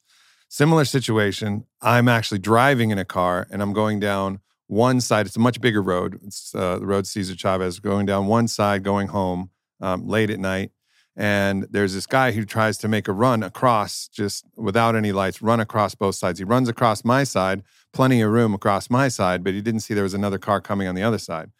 similar 0.47 0.85
situation. 0.85 1.65
I'm 1.81 2.07
actually 2.07 2.39
driving 2.39 2.91
in 2.91 2.97
a 2.99 3.03
car 3.05 3.47
and 3.51 3.61
I'm 3.61 3.73
going 3.73 3.99
down 3.99 4.39
one 4.67 5.01
side. 5.01 5.25
It's 5.25 5.35
a 5.35 5.39
much 5.39 5.59
bigger 5.59 5.81
road. 5.81 6.19
It's 6.23 6.53
uh, 6.53 6.79
the 6.79 6.85
road 6.85 7.07
Cesar 7.07 7.35
Chavez. 7.35 7.79
Going 7.79 8.05
down 8.05 8.27
one 8.27 8.47
side, 8.47 8.83
going 8.83 9.07
home 9.07 9.49
um, 9.81 10.07
late 10.07 10.29
at 10.29 10.39
night, 10.39 10.71
and 11.15 11.67
there's 11.71 11.93
this 11.93 12.05
guy 12.05 12.31
who 12.31 12.45
tries 12.45 12.77
to 12.79 12.87
make 12.87 13.07
a 13.07 13.13
run 13.13 13.43
across 13.43 14.07
just 14.07 14.45
without 14.55 14.95
any 14.95 15.11
lights. 15.11 15.41
Run 15.41 15.59
across 15.59 15.95
both 15.95 16.15
sides. 16.15 16.39
He 16.39 16.45
runs 16.45 16.69
across 16.69 17.03
my 17.03 17.23
side, 17.23 17.63
plenty 17.93 18.21
of 18.21 18.31
room 18.31 18.53
across 18.53 18.89
my 18.89 19.07
side, 19.07 19.43
but 19.43 19.53
he 19.53 19.61
didn't 19.61 19.81
see 19.81 19.93
there 19.93 20.03
was 20.03 20.13
another 20.13 20.37
car 20.37 20.61
coming 20.61 20.87
on 20.87 20.95
the 20.95 21.03
other 21.03 21.19
side, 21.19 21.51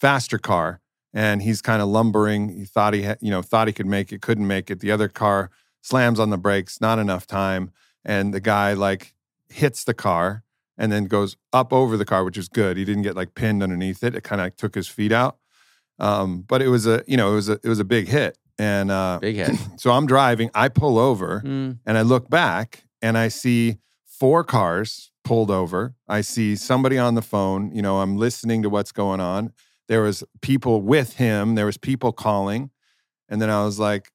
faster 0.00 0.38
car 0.38 0.80
and 1.14 1.42
he's 1.42 1.60
kind 1.60 1.82
of 1.82 1.88
lumbering. 1.88 2.48
He 2.48 2.64
thought 2.64 2.94
he 2.94 3.02
had, 3.02 3.18
you 3.20 3.30
know, 3.30 3.42
thought 3.42 3.66
he 3.66 3.72
could 3.72 3.86
make 3.86 4.12
it, 4.12 4.22
couldn't 4.22 4.46
make 4.46 4.70
it. 4.70 4.80
The 4.80 4.90
other 4.90 5.08
car 5.08 5.50
slams 5.82 6.18
on 6.18 6.30
the 6.30 6.38
brakes, 6.38 6.80
not 6.80 6.98
enough 6.98 7.26
time, 7.26 7.70
and 8.04 8.32
the 8.32 8.40
guy 8.40 8.72
like 8.72 9.14
hits 9.48 9.84
the 9.84 9.94
car 9.94 10.44
and 10.78 10.90
then 10.90 11.04
goes 11.04 11.36
up 11.52 11.72
over 11.72 11.96
the 11.96 12.04
car, 12.04 12.24
which 12.24 12.38
is 12.38 12.48
good. 12.48 12.76
He 12.76 12.84
didn't 12.84 13.02
get 13.02 13.14
like 13.16 13.34
pinned 13.34 13.62
underneath 13.62 14.02
it. 14.02 14.14
It 14.14 14.22
kind 14.22 14.40
of 14.40 14.46
like 14.46 14.56
took 14.56 14.74
his 14.74 14.88
feet 14.88 15.12
out. 15.12 15.38
Um, 15.98 16.42
but 16.42 16.62
it 16.62 16.68
was 16.68 16.86
a 16.86 17.04
you 17.06 17.16
know 17.16 17.32
it 17.32 17.34
was 17.34 17.48
a 17.48 17.52
it 17.62 17.68
was 17.68 17.78
a 17.78 17.84
big 17.84 18.08
hit, 18.08 18.38
and 18.58 18.90
uh, 18.90 19.18
Big 19.20 19.36
hit. 19.36 19.56
so 19.76 19.90
I'm 19.92 20.06
driving. 20.06 20.50
I 20.54 20.68
pull 20.68 20.98
over 20.98 21.42
Mm, 21.44 21.78
and 21.86 21.98
I 21.98 22.02
look 22.02 22.28
back 22.30 22.84
and 23.00 23.16
I 23.18 23.28
see 23.28 23.78
four 24.06 24.42
cars 24.44 25.10
pulled 25.24 25.50
over. 25.50 25.94
I 26.08 26.20
see 26.22 26.56
somebody 26.56 26.98
on 26.98 27.14
the 27.14 27.22
phone. 27.22 27.70
You 27.74 27.82
know, 27.82 28.00
I'm 28.00 28.16
listening 28.16 28.62
to 28.62 28.70
what's 28.70 28.92
going 28.92 29.20
on. 29.20 29.52
There 29.88 30.02
was 30.02 30.24
people 30.40 30.80
with 30.82 31.14
him. 31.16 31.54
There 31.54 31.66
was 31.66 31.76
people 31.76 32.12
calling, 32.12 32.70
and 33.28 33.40
then 33.40 33.50
I 33.50 33.64
was 33.64 33.78
like, 33.78 34.10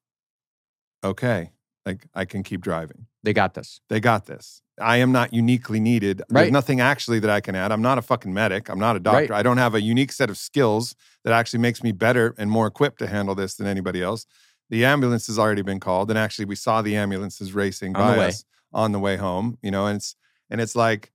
okay, 1.04 1.52
like 1.86 2.06
I 2.14 2.24
can 2.24 2.42
keep 2.42 2.60
driving. 2.60 3.06
They 3.22 3.32
got 3.32 3.54
this. 3.54 3.80
They 3.88 4.00
got 4.00 4.26
this. 4.26 4.62
I 4.80 4.98
am 4.98 5.10
not 5.10 5.32
uniquely 5.32 5.80
needed. 5.80 6.18
There's 6.28 6.44
Right. 6.44 6.52
nothing 6.52 6.80
actually 6.80 7.18
that 7.20 7.30
I 7.30 7.40
can 7.40 7.56
add. 7.56 7.72
I'm 7.72 7.82
not 7.82 7.98
a 7.98 8.02
fucking 8.02 8.32
medic. 8.32 8.68
I'm 8.68 8.78
not 8.78 8.94
a 8.94 9.00
doctor. 9.00 9.32
Right. 9.32 9.40
I 9.40 9.42
don't 9.42 9.56
have 9.58 9.74
a 9.74 9.80
unique 9.80 10.12
set 10.12 10.30
of 10.30 10.38
skills 10.38 10.94
that 11.24 11.32
actually 11.32 11.58
makes 11.58 11.82
me 11.82 11.90
better 11.90 12.34
and 12.38 12.48
more 12.50 12.66
equipped 12.68 13.00
to 13.00 13.08
handle 13.08 13.34
this 13.34 13.54
than 13.56 13.66
anybody 13.66 14.02
else. 14.02 14.24
The 14.70 14.84
ambulance 14.84 15.26
has 15.26 15.38
already 15.38 15.62
been 15.62 15.80
called, 15.80 16.10
and 16.10 16.18
actually, 16.18 16.44
we 16.44 16.54
saw 16.54 16.82
the 16.82 16.94
ambulances 16.94 17.54
racing 17.54 17.96
On 17.96 18.16
by 18.16 18.26
us 18.26 18.44
on 18.72 18.92
the 18.92 18.98
way 19.00 19.16
home. 19.16 19.58
You 19.62 19.70
know, 19.70 19.86
and 19.86 19.96
it's 19.96 20.14
and 20.50 20.60
it's 20.60 20.76
like, 20.76 21.10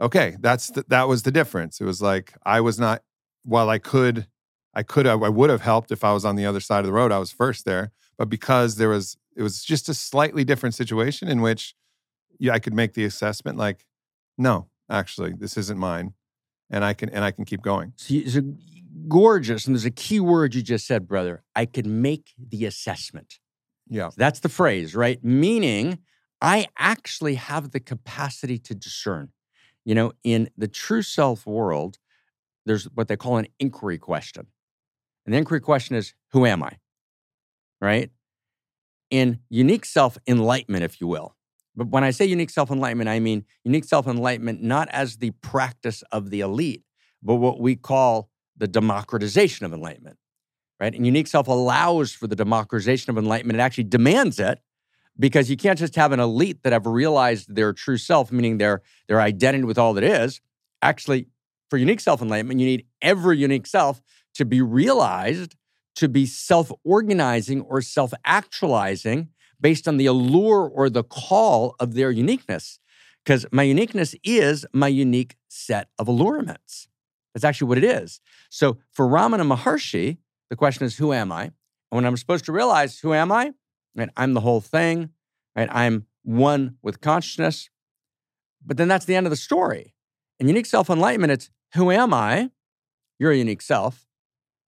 okay, 0.00 0.36
that's 0.38 0.68
the, 0.70 0.84
that 0.88 1.08
was 1.08 1.22
the 1.22 1.32
difference. 1.32 1.80
It 1.80 1.84
was 1.84 2.00
like 2.00 2.34
I 2.44 2.60
was 2.60 2.78
not. 2.78 3.02
While 3.42 3.70
I 3.70 3.78
could, 3.78 4.26
I 4.74 4.82
could, 4.82 5.06
I 5.06 5.14
would 5.14 5.48
have 5.48 5.62
helped 5.62 5.90
if 5.90 6.04
I 6.04 6.12
was 6.12 6.26
on 6.26 6.36
the 6.36 6.44
other 6.44 6.60
side 6.60 6.80
of 6.80 6.86
the 6.86 6.92
road. 6.92 7.10
I 7.10 7.18
was 7.18 7.32
first 7.32 7.64
there, 7.64 7.90
but 8.18 8.28
because 8.28 8.76
there 8.76 8.90
was, 8.90 9.16
it 9.36 9.42
was 9.42 9.62
just 9.64 9.88
a 9.88 9.94
slightly 9.94 10.44
different 10.44 10.74
situation 10.74 11.28
in 11.28 11.40
which 11.40 11.74
yeah, 12.38 12.52
I 12.52 12.58
could 12.58 12.74
make 12.74 12.94
the 12.94 13.04
assessment 13.04 13.58
like, 13.58 13.84
no, 14.38 14.68
actually, 14.90 15.34
this 15.38 15.56
isn't 15.58 15.78
mine, 15.78 16.14
and 16.70 16.84
I 16.84 16.94
can 16.94 17.08
and 17.10 17.24
I 17.24 17.30
can 17.30 17.44
keep 17.44 17.62
going. 17.62 17.92
So, 17.96 18.14
you- 18.14 18.28
so 18.30 18.40
gorgeous. 19.08 19.66
And 19.66 19.74
there's 19.74 19.84
a 19.84 19.90
key 19.90 20.20
word 20.20 20.54
you 20.54 20.62
just 20.62 20.86
said, 20.86 21.06
brother. 21.06 21.42
I 21.54 21.66
could 21.66 21.86
make 21.86 22.32
the 22.38 22.64
assessment. 22.64 23.38
Yeah, 23.88 24.10
That's 24.16 24.40
the 24.40 24.48
phrase, 24.48 24.94
right? 24.94 25.22
Meaning, 25.24 25.98
I 26.40 26.66
actually 26.78 27.34
have 27.34 27.72
the 27.72 27.80
capacity 27.80 28.58
to 28.58 28.74
discern. 28.74 29.30
You 29.84 29.94
know, 29.94 30.12
in 30.22 30.48
the 30.56 30.68
true 30.68 31.02
self 31.02 31.46
world, 31.46 31.98
there's 32.66 32.84
what 32.94 33.08
they 33.08 33.16
call 33.16 33.36
an 33.38 33.48
inquiry 33.58 33.98
question. 33.98 34.46
And 35.26 35.34
the 35.34 35.38
inquiry 35.38 35.60
question 35.60 35.96
is, 35.96 36.14
who 36.32 36.46
am 36.46 36.62
I? 36.62 36.78
Right? 37.80 38.10
In 39.10 39.40
unique 39.48 39.84
self 39.84 40.16
enlightenment, 40.26 40.84
if 40.84 41.00
you 41.00 41.08
will. 41.08 41.34
But 41.76 41.88
when 41.88 42.04
I 42.04 42.10
say 42.10 42.24
unique 42.24 42.50
self 42.50 42.70
enlightenment, 42.70 43.08
I 43.08 43.20
mean 43.20 43.44
unique 43.64 43.84
self 43.84 44.06
enlightenment 44.06 44.62
not 44.62 44.88
as 44.90 45.16
the 45.16 45.30
practice 45.42 46.02
of 46.12 46.30
the 46.30 46.40
elite, 46.40 46.84
but 47.22 47.36
what 47.36 47.60
we 47.60 47.76
call 47.76 48.30
the 48.56 48.68
democratization 48.68 49.66
of 49.66 49.72
enlightenment. 49.72 50.18
Right? 50.78 50.94
And 50.94 51.04
unique 51.04 51.26
self 51.26 51.48
allows 51.48 52.12
for 52.12 52.26
the 52.26 52.36
democratization 52.36 53.10
of 53.10 53.18
enlightenment. 53.18 53.58
It 53.58 53.62
actually 53.62 53.84
demands 53.84 54.38
it 54.38 54.60
because 55.18 55.50
you 55.50 55.56
can't 55.56 55.78
just 55.78 55.94
have 55.96 56.12
an 56.12 56.20
elite 56.20 56.62
that 56.62 56.72
have 56.72 56.86
realized 56.86 57.54
their 57.54 57.72
true 57.72 57.98
self, 57.98 58.32
meaning 58.32 58.58
their, 58.58 58.82
their 59.06 59.20
identity 59.20 59.64
with 59.64 59.78
all 59.78 59.92
that 59.94 60.04
is. 60.04 60.40
Actually, 60.82 61.26
for 61.68 61.76
unique 61.76 62.00
self 62.00 62.22
enlightenment, 62.22 62.60
you 62.60 62.66
need 62.66 62.86
every 63.02 63.38
unique 63.38 63.66
self 63.66 64.00
to 64.34 64.44
be 64.44 64.62
realized, 64.62 65.56
to 65.96 66.08
be 66.08 66.26
self 66.26 66.70
organizing 66.84 67.60
or 67.62 67.82
self 67.82 68.12
actualizing 68.24 69.28
based 69.60 69.86
on 69.86 69.96
the 69.96 70.06
allure 70.06 70.68
or 70.68 70.88
the 70.88 71.04
call 71.04 71.74
of 71.78 71.94
their 71.94 72.10
uniqueness. 72.10 72.78
Because 73.24 73.44
my 73.52 73.64
uniqueness 73.64 74.14
is 74.24 74.64
my 74.72 74.88
unique 74.88 75.36
set 75.48 75.88
of 75.98 76.08
allurements. 76.08 76.88
That's 77.34 77.44
actually 77.44 77.68
what 77.68 77.78
it 77.78 77.84
is. 77.84 78.20
So 78.48 78.78
for 78.90 79.06
Ramana 79.06 79.46
Maharshi, 79.46 80.18
the 80.48 80.56
question 80.56 80.84
is, 80.84 80.96
who 80.96 81.12
am 81.12 81.30
I? 81.30 81.44
And 81.44 81.52
when 81.90 82.06
I'm 82.06 82.16
supposed 82.16 82.46
to 82.46 82.52
realize 82.52 82.98
who 82.98 83.12
am 83.12 83.30
I, 83.30 83.52
right, 83.94 84.08
I'm 84.16 84.34
the 84.34 84.40
whole 84.40 84.60
thing, 84.60 85.10
right? 85.54 85.68
I'm 85.70 86.06
one 86.22 86.76
with 86.82 87.00
consciousness. 87.00 87.70
But 88.64 88.76
then 88.76 88.88
that's 88.88 89.04
the 89.04 89.14
end 89.14 89.26
of 89.26 89.30
the 89.30 89.36
story. 89.36 89.94
In 90.38 90.48
unique 90.48 90.66
self 90.66 90.90
enlightenment, 90.90 91.32
it's 91.32 91.50
who 91.74 91.90
am 91.90 92.12
I? 92.14 92.50
You're 93.18 93.32
a 93.32 93.36
unique 93.36 93.62
self, 93.62 94.06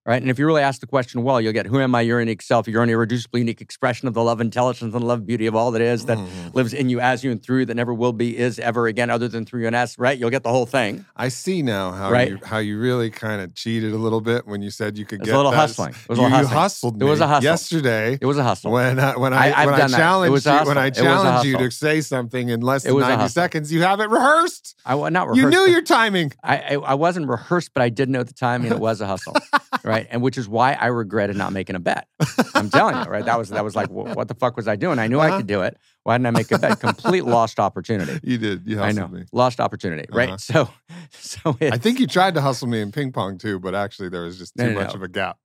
right? 0.04 0.20
And 0.20 0.30
if 0.30 0.38
you 0.38 0.46
really 0.46 0.62
ask 0.62 0.80
the 0.80 0.86
question 0.86 1.22
well, 1.22 1.40
you'll 1.40 1.52
get 1.52 1.66
who 1.66 1.80
am 1.80 1.94
I? 1.94 2.00
Your 2.02 2.18
unique 2.20 2.42
self. 2.42 2.66
You're 2.68 2.82
an 2.82 2.88
irreducibly 2.90 3.38
unique 3.40 3.60
expression 3.60 4.08
of 4.08 4.14
the 4.14 4.22
love, 4.22 4.40
intelligence, 4.40 4.94
and 4.94 5.04
love, 5.04 5.26
beauty 5.26 5.46
of 5.46 5.54
all 5.54 5.70
that 5.72 5.82
is 5.82 6.04
that 6.06 6.18
Mhm. 6.18 6.54
lives 6.54 6.72
in 6.72 6.88
you, 6.88 7.00
as 7.00 7.22
you, 7.24 7.30
and 7.30 7.42
through 7.42 7.60
you, 7.60 7.66
that 7.66 7.74
never 7.74 7.94
will 7.94 8.12
be, 8.12 8.36
is 8.36 8.58
ever 8.58 8.86
again, 8.86 9.10
other 9.10 9.28
than 9.28 9.44
through 9.44 9.60
you 9.62 9.66
and 9.68 9.76
us, 9.76 9.98
right? 9.98 10.18
You'll 10.18 10.30
get 10.30 10.42
the 10.42 10.50
whole 10.50 10.66
thing. 10.66 11.04
I 11.16 11.28
see 11.28 11.62
now 11.62 11.92
how 11.92 12.10
Right. 12.10 12.30
you 12.30 12.38
how 12.44 12.58
you 12.58 12.78
really 12.78 13.10
kind 13.10 13.40
of 13.40 13.54
cheated 13.54 13.92
a 13.92 13.96
little 13.98 14.20
bit 14.20 14.46
when 14.46 14.62
you 14.62 14.70
said 14.70 14.98
you 14.98 15.04
could 15.04 15.20
It 15.20 15.20
was 15.22 15.26
get 15.28 15.34
a 15.34 15.38
little 15.38 15.52
that. 15.52 15.56
hustling. 15.58 15.90
It 15.94 16.08
was 16.08 16.18
a 16.18 16.22
you, 16.22 16.28
you 16.28 16.34
hustling. 16.34 16.58
hustled 16.58 17.02
It 17.02 17.04
was 17.04 17.18
me 17.20 17.24
a 17.24 17.28
hustle. 17.28 17.50
yesterday 17.50 18.18
It 18.20 18.26
was 18.26 18.38
a 18.38 18.44
hustle. 18.44 18.72
when 18.72 18.98
I, 18.98 19.16
when 19.16 19.32
I, 19.32 19.50
I- 19.52 19.66
when 19.66 19.74
I 19.74 19.86
challenged 19.88 20.46
you 20.46 20.52
when 20.52 20.78
I 20.78 20.88
hustle. 20.90 21.06
It 21.06 21.08
was 21.08 21.22
a 21.22 21.24
challenged 21.24 21.46
you 21.46 21.58
to 21.58 21.70
say 21.70 22.00
something 22.00 22.48
in 22.48 22.60
less 22.60 22.82
than 22.82 22.98
ninety 22.98 23.28
seconds. 23.28 23.72
You 23.72 23.82
have 23.82 24.00
it 24.00 24.10
rehearsed. 24.10 24.74
I 24.84 24.94
not 25.10 25.28
rehearsed. 25.28 25.54
You 25.54 25.64
knew 25.66 25.70
your 25.72 25.82
timing. 25.82 26.32
I, 26.42 26.56
I 26.58 26.74
I 26.74 26.94
wasn't 26.94 27.28
rehearsed, 27.28 27.70
but 27.74 27.82
I 27.82 27.88
did 27.88 28.08
know 28.08 28.22
the 28.24 28.34
timing, 28.34 28.72
it 28.72 28.78
was 28.80 29.00
a 29.00 29.06
hustle, 29.06 29.36
right? 29.84 30.06
And 30.10 30.22
which 30.22 30.38
is 30.38 30.48
why 30.48 30.72
I 30.74 30.86
regretted 30.86 31.36
not 31.36 31.52
making 31.52 31.76
a 31.76 31.80
bet. 31.80 32.06
I'm 32.54 32.70
telling 32.70 32.96
you, 32.96 33.10
right? 33.10 33.24
That 33.24 33.38
was 33.38 33.48
that 33.50 33.64
was 33.64 33.74
like, 33.76 33.88
wh- 33.88 34.16
what 34.16 34.28
the 34.28 34.34
fuck 34.34 34.56
was 34.56 34.68
I 34.68 34.76
doing? 34.76 34.98
I 34.98 35.06
knew 35.06 35.18
I 35.20 35.28
Uh-huh. 35.28 35.36
could 35.38 35.46
do 35.46 35.62
it. 35.62 35.76
Why 36.04 36.16
didn't 36.18 36.26
I 36.26 36.30
make 36.30 36.50
a 36.50 36.58
bet? 36.58 36.80
Complete 36.80 37.24
lost 37.24 37.60
opportunity. 37.60 38.18
You 38.22 38.38
did. 38.38 38.66
You 38.66 38.80
I 38.80 38.86
hustled 38.86 39.12
know, 39.12 39.18
me. 39.18 39.24
lost 39.32 39.60
opportunity, 39.60 40.08
Uh-huh. 40.08 40.18
right? 40.18 40.40
So, 40.40 40.68
so 41.10 41.56
it's, 41.60 41.74
I 41.74 41.78
think 41.78 42.00
you 42.00 42.06
tried 42.06 42.34
to 42.34 42.40
hustle 42.40 42.68
me 42.68 42.80
in 42.80 42.90
ping 42.92 43.12
pong 43.12 43.38
too, 43.38 43.58
but 43.60 43.74
actually 43.74 44.08
there 44.08 44.22
was 44.22 44.38
just 44.38 44.56
No, 44.56 44.64
too 44.66 44.74
no, 44.74 44.80
much 44.80 44.88
no. 44.90 44.94
of 44.94 45.02
a 45.02 45.08
gap. 45.08 45.38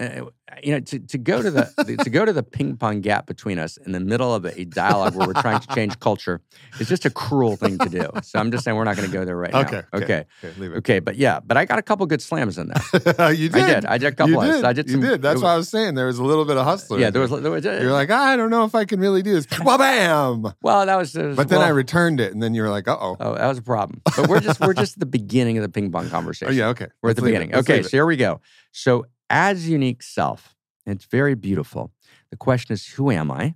Uh, 0.00 0.24
you 0.62 0.72
know 0.72 0.80
to, 0.80 0.98
to 0.98 1.18
go 1.18 1.42
to 1.42 1.50
the 1.50 1.96
to 2.02 2.10
go 2.10 2.24
to 2.24 2.32
the 2.32 2.42
ping 2.42 2.76
pong 2.76 3.00
gap 3.00 3.26
between 3.26 3.58
us 3.58 3.76
in 3.76 3.92
the 3.92 4.00
middle 4.00 4.34
of 4.34 4.44
a 4.44 4.64
dialogue 4.64 5.14
where 5.14 5.26
we're 5.28 5.34
trying 5.40 5.60
to 5.60 5.68
change 5.74 5.98
culture 6.00 6.40
is 6.80 6.88
just 6.88 7.04
a 7.04 7.10
cruel 7.10 7.56
thing 7.56 7.78
to 7.78 7.88
do. 7.88 8.08
So 8.22 8.38
I'm 8.38 8.50
just 8.50 8.64
saying 8.64 8.76
we're 8.76 8.84
not 8.84 8.96
going 8.96 9.08
to 9.08 9.12
go 9.16 9.24
there 9.24 9.36
right 9.36 9.54
Okay, 9.54 9.76
now. 9.92 9.98
okay. 9.98 10.04
Okay. 10.04 10.24
Okay, 10.44 10.60
leave 10.60 10.72
it. 10.72 10.76
Okay. 10.78 10.98
But 11.00 11.16
yeah, 11.16 11.40
but 11.40 11.56
I 11.56 11.64
got 11.66 11.78
a 11.78 11.82
couple 11.82 12.06
good 12.06 12.22
slams 12.22 12.58
in 12.58 12.68
there. 12.68 13.32
you 13.32 13.48
did. 13.48 13.62
I 13.62 13.74
did. 13.74 13.86
I 13.86 13.98
did 13.98 14.06
a 14.12 14.16
couple. 14.16 14.32
You 14.32 14.40
of- 14.40 14.46
did. 14.56 14.64
I 14.64 14.72
did 14.72 14.90
you 14.90 15.00
did. 15.00 15.22
That's 15.22 15.42
why 15.42 15.54
I 15.54 15.56
was 15.56 15.68
saying 15.68 15.94
there 15.94 16.06
was 16.06 16.18
a 16.18 16.24
little 16.24 16.44
bit 16.44 16.56
of 16.56 16.64
hustler. 16.64 16.98
Yeah, 16.98 17.10
there 17.10 17.20
was. 17.22 17.30
there. 17.30 17.50
Was 17.50 17.64
You're 17.64 17.92
like, 17.92 18.10
I 18.10 18.36
don't 18.36 18.50
know 18.50 18.64
if 18.64 18.74
I 18.74 18.84
can 18.86 18.98
really 19.00 19.22
do 19.22 19.34
this. 19.34 19.46
Well, 19.64 19.78
bam. 19.78 20.52
well, 20.62 20.86
that 20.86 20.96
was. 20.96 21.14
uh, 21.16 21.34
But 21.36 21.48
then 21.48 21.60
I 21.60 21.68
returned 21.68 22.20
it, 22.20 22.32
and 22.32 22.42
then 22.42 22.54
you 22.54 22.62
were 22.62 22.70
like, 22.70 22.88
uh 22.88 22.96
oh. 23.00 23.16
Oh, 23.20 23.34
that 23.34 23.46
was 23.46 23.58
a 23.58 23.62
problem. 23.62 24.00
But 24.16 24.28
we're 24.28 24.40
just 24.40 24.60
we're 24.60 24.74
just 24.74 24.94
at 24.96 25.00
the 25.00 25.06
beginning 25.06 25.58
of 25.58 25.62
the 25.62 25.68
ping 25.68 25.90
pong 25.92 26.08
conversation. 26.10 26.40
Oh, 26.50 26.52
yeah, 26.52 26.68
okay. 26.68 26.86
We're 27.02 27.10
at 27.10 27.16
Let's 27.16 27.20
the 27.20 27.26
beginning. 27.26 27.54
Okay, 27.54 27.82
so 27.82 27.88
here 27.90 28.06
we 28.06 28.16
go. 28.16 28.40
So 28.72 29.06
as 29.30 29.68
unique 29.68 30.02
self, 30.02 30.54
it's 30.84 31.04
very 31.04 31.34
beautiful. 31.34 31.92
The 32.30 32.36
question 32.36 32.74
is, 32.74 32.86
who 32.86 33.10
am 33.10 33.30
I? 33.30 33.54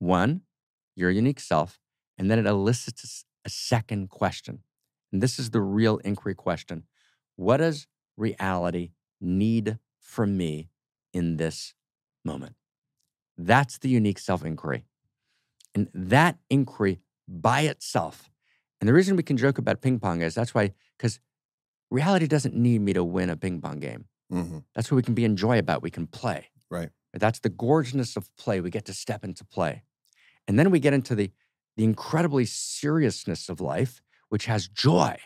One, 0.00 0.42
your 0.96 1.10
unique 1.10 1.40
self, 1.40 1.78
and 2.18 2.30
then 2.30 2.38
it 2.38 2.46
elicits 2.46 3.24
a 3.44 3.48
second 3.48 4.10
question. 4.10 4.62
And 5.12 5.22
this 5.22 5.38
is 5.38 5.50
the 5.50 5.60
real 5.60 5.98
inquiry 5.98 6.34
question. 6.34 6.84
What 7.36 7.58
does 7.58 7.86
reality 8.16 8.90
need 9.20 9.78
from 9.98 10.36
me 10.36 10.68
in 11.12 11.36
this 11.36 11.74
moment? 12.24 12.56
That's 13.38 13.78
the 13.78 13.88
unique 13.88 14.18
self 14.18 14.44
inquiry. 14.44 14.84
And 15.74 15.88
that 15.94 16.38
inquiry 16.50 17.00
by 17.28 17.62
itself, 17.62 18.30
and 18.80 18.88
the 18.88 18.92
reason 18.92 19.16
we 19.16 19.22
can 19.22 19.36
joke 19.36 19.58
about 19.58 19.80
ping 19.80 20.00
pong 20.00 20.20
is 20.20 20.34
that's 20.34 20.54
why, 20.54 20.72
because 20.98 21.20
reality 21.90 22.26
doesn't 22.26 22.54
need 22.54 22.80
me 22.80 22.92
to 22.92 23.04
win 23.04 23.30
a 23.30 23.36
ping 23.36 23.60
pong 23.60 23.78
game. 23.78 24.06
Mhm. 24.30 24.64
That's 24.74 24.90
what 24.90 24.96
we 24.96 25.02
can 25.02 25.14
be 25.14 25.24
enjoy 25.24 25.58
about. 25.58 25.82
We 25.82 25.90
can 25.90 26.06
play. 26.06 26.48
Right. 26.70 26.90
That's 27.12 27.40
the 27.40 27.48
gorgeousness 27.48 28.16
of 28.16 28.34
play. 28.36 28.60
We 28.60 28.70
get 28.70 28.84
to 28.86 28.94
step 28.94 29.24
into 29.24 29.44
play. 29.44 29.82
And 30.48 30.58
then 30.58 30.70
we 30.70 30.80
get 30.80 30.94
into 30.94 31.14
the, 31.14 31.32
the 31.76 31.84
incredibly 31.84 32.44
seriousness 32.44 33.48
of 33.48 33.60
life, 33.60 34.02
which 34.28 34.46
has 34.46 34.68
joy. 34.68 35.18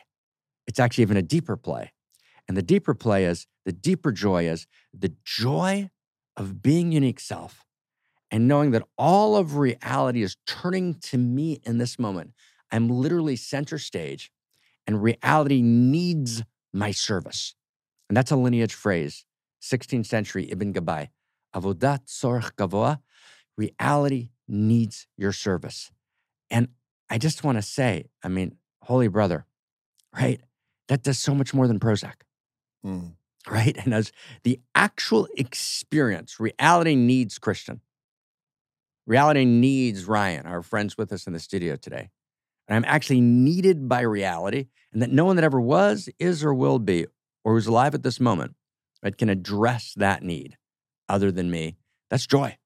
It's 0.66 0.78
actually 0.78 1.02
even 1.02 1.16
a 1.16 1.22
deeper 1.22 1.56
play. 1.56 1.92
And 2.48 2.56
the 2.56 2.62
deeper 2.62 2.94
play 2.94 3.24
is 3.24 3.46
the 3.64 3.72
deeper 3.72 4.12
joy 4.12 4.46
is 4.48 4.66
the 4.92 5.14
joy 5.24 5.90
of 6.36 6.62
being 6.62 6.92
unique 6.92 7.20
self 7.20 7.64
and 8.30 8.48
knowing 8.48 8.72
that 8.72 8.82
all 8.98 9.36
of 9.36 9.56
reality 9.56 10.22
is 10.22 10.36
turning 10.46 10.94
to 10.94 11.18
me 11.18 11.60
in 11.64 11.78
this 11.78 11.98
moment. 11.98 12.32
I'm 12.72 12.88
literally 12.88 13.36
center 13.36 13.78
stage 13.78 14.30
and 14.86 15.02
reality 15.02 15.62
needs 15.62 16.42
my 16.72 16.90
service. 16.92 17.54
And 18.14 18.18
that's 18.18 18.30
a 18.30 18.36
lineage 18.36 18.74
phrase, 18.74 19.24
16th 19.60 20.06
century 20.06 20.48
Ibn 20.48 20.72
Gabbai. 20.72 21.08
Avodat 21.52 22.02
sorch 22.04 22.54
gavoa, 22.54 23.00
reality 23.56 24.28
needs 24.46 25.08
your 25.16 25.32
service. 25.32 25.90
And 26.48 26.68
I 27.10 27.18
just 27.18 27.42
want 27.42 27.58
to 27.58 27.62
say, 27.62 28.04
I 28.22 28.28
mean, 28.28 28.54
holy 28.82 29.08
brother, 29.08 29.46
right? 30.14 30.40
That 30.86 31.02
does 31.02 31.18
so 31.18 31.34
much 31.34 31.52
more 31.52 31.66
than 31.66 31.80
Prozac, 31.80 32.22
Mm. 32.86 33.16
right? 33.50 33.76
And 33.84 33.92
as 33.92 34.12
the 34.44 34.60
actual 34.76 35.26
experience, 35.36 36.38
reality 36.38 36.94
needs 36.94 37.40
Christian. 37.40 37.80
Reality 39.08 39.44
needs 39.44 40.04
Ryan, 40.04 40.46
our 40.46 40.62
friends 40.62 40.96
with 40.96 41.12
us 41.12 41.26
in 41.26 41.32
the 41.32 41.40
studio 41.40 41.74
today. 41.74 42.10
And 42.68 42.76
I'm 42.76 42.84
actually 42.84 43.20
needed 43.20 43.88
by 43.88 44.02
reality, 44.02 44.68
and 44.92 45.02
that 45.02 45.10
no 45.10 45.24
one 45.24 45.34
that 45.34 45.44
ever 45.44 45.60
was, 45.60 46.08
is, 46.20 46.44
or 46.44 46.54
will 46.54 46.78
be, 46.78 47.06
or 47.44 47.52
who's 47.54 47.66
alive 47.66 47.94
at 47.94 48.02
this 48.02 48.18
moment, 48.18 48.54
right, 49.02 49.16
can 49.16 49.28
address 49.28 49.92
that 49.96 50.22
need 50.22 50.56
other 51.08 51.30
than 51.30 51.50
me. 51.50 51.76
That's 52.10 52.26
joy. 52.26 52.56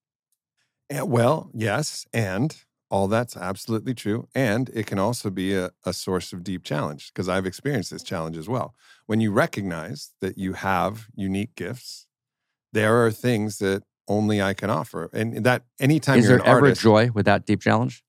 Eh, 0.90 1.02
well, 1.02 1.50
yes. 1.54 2.06
And 2.12 2.56
all 2.90 3.08
that's 3.08 3.36
absolutely 3.36 3.94
true. 3.94 4.28
And 4.34 4.70
it 4.72 4.86
can 4.86 4.98
also 4.98 5.28
be 5.28 5.54
a, 5.54 5.72
a 5.84 5.92
source 5.92 6.32
of 6.32 6.42
deep 6.42 6.64
challenge 6.64 7.12
because 7.12 7.28
I've 7.28 7.44
experienced 7.44 7.90
this 7.90 8.02
challenge 8.02 8.36
as 8.36 8.48
well. 8.48 8.74
When 9.06 9.20
you 9.20 9.30
recognize 9.32 10.12
that 10.20 10.38
you 10.38 10.54
have 10.54 11.08
unique 11.14 11.54
gifts, 11.54 12.06
there 12.72 13.04
are 13.04 13.10
things 13.10 13.58
that 13.58 13.82
only 14.06 14.40
I 14.40 14.54
can 14.54 14.70
offer. 14.70 15.10
And 15.12 15.44
that 15.44 15.64
anytime 15.78 16.18
Is 16.20 16.28
you're 16.28 16.38
there 16.38 16.46
ever 16.46 16.60
artist, 16.66 16.80
joy 16.80 17.10
without 17.12 17.44
deep 17.44 17.60
challenge? 17.60 18.02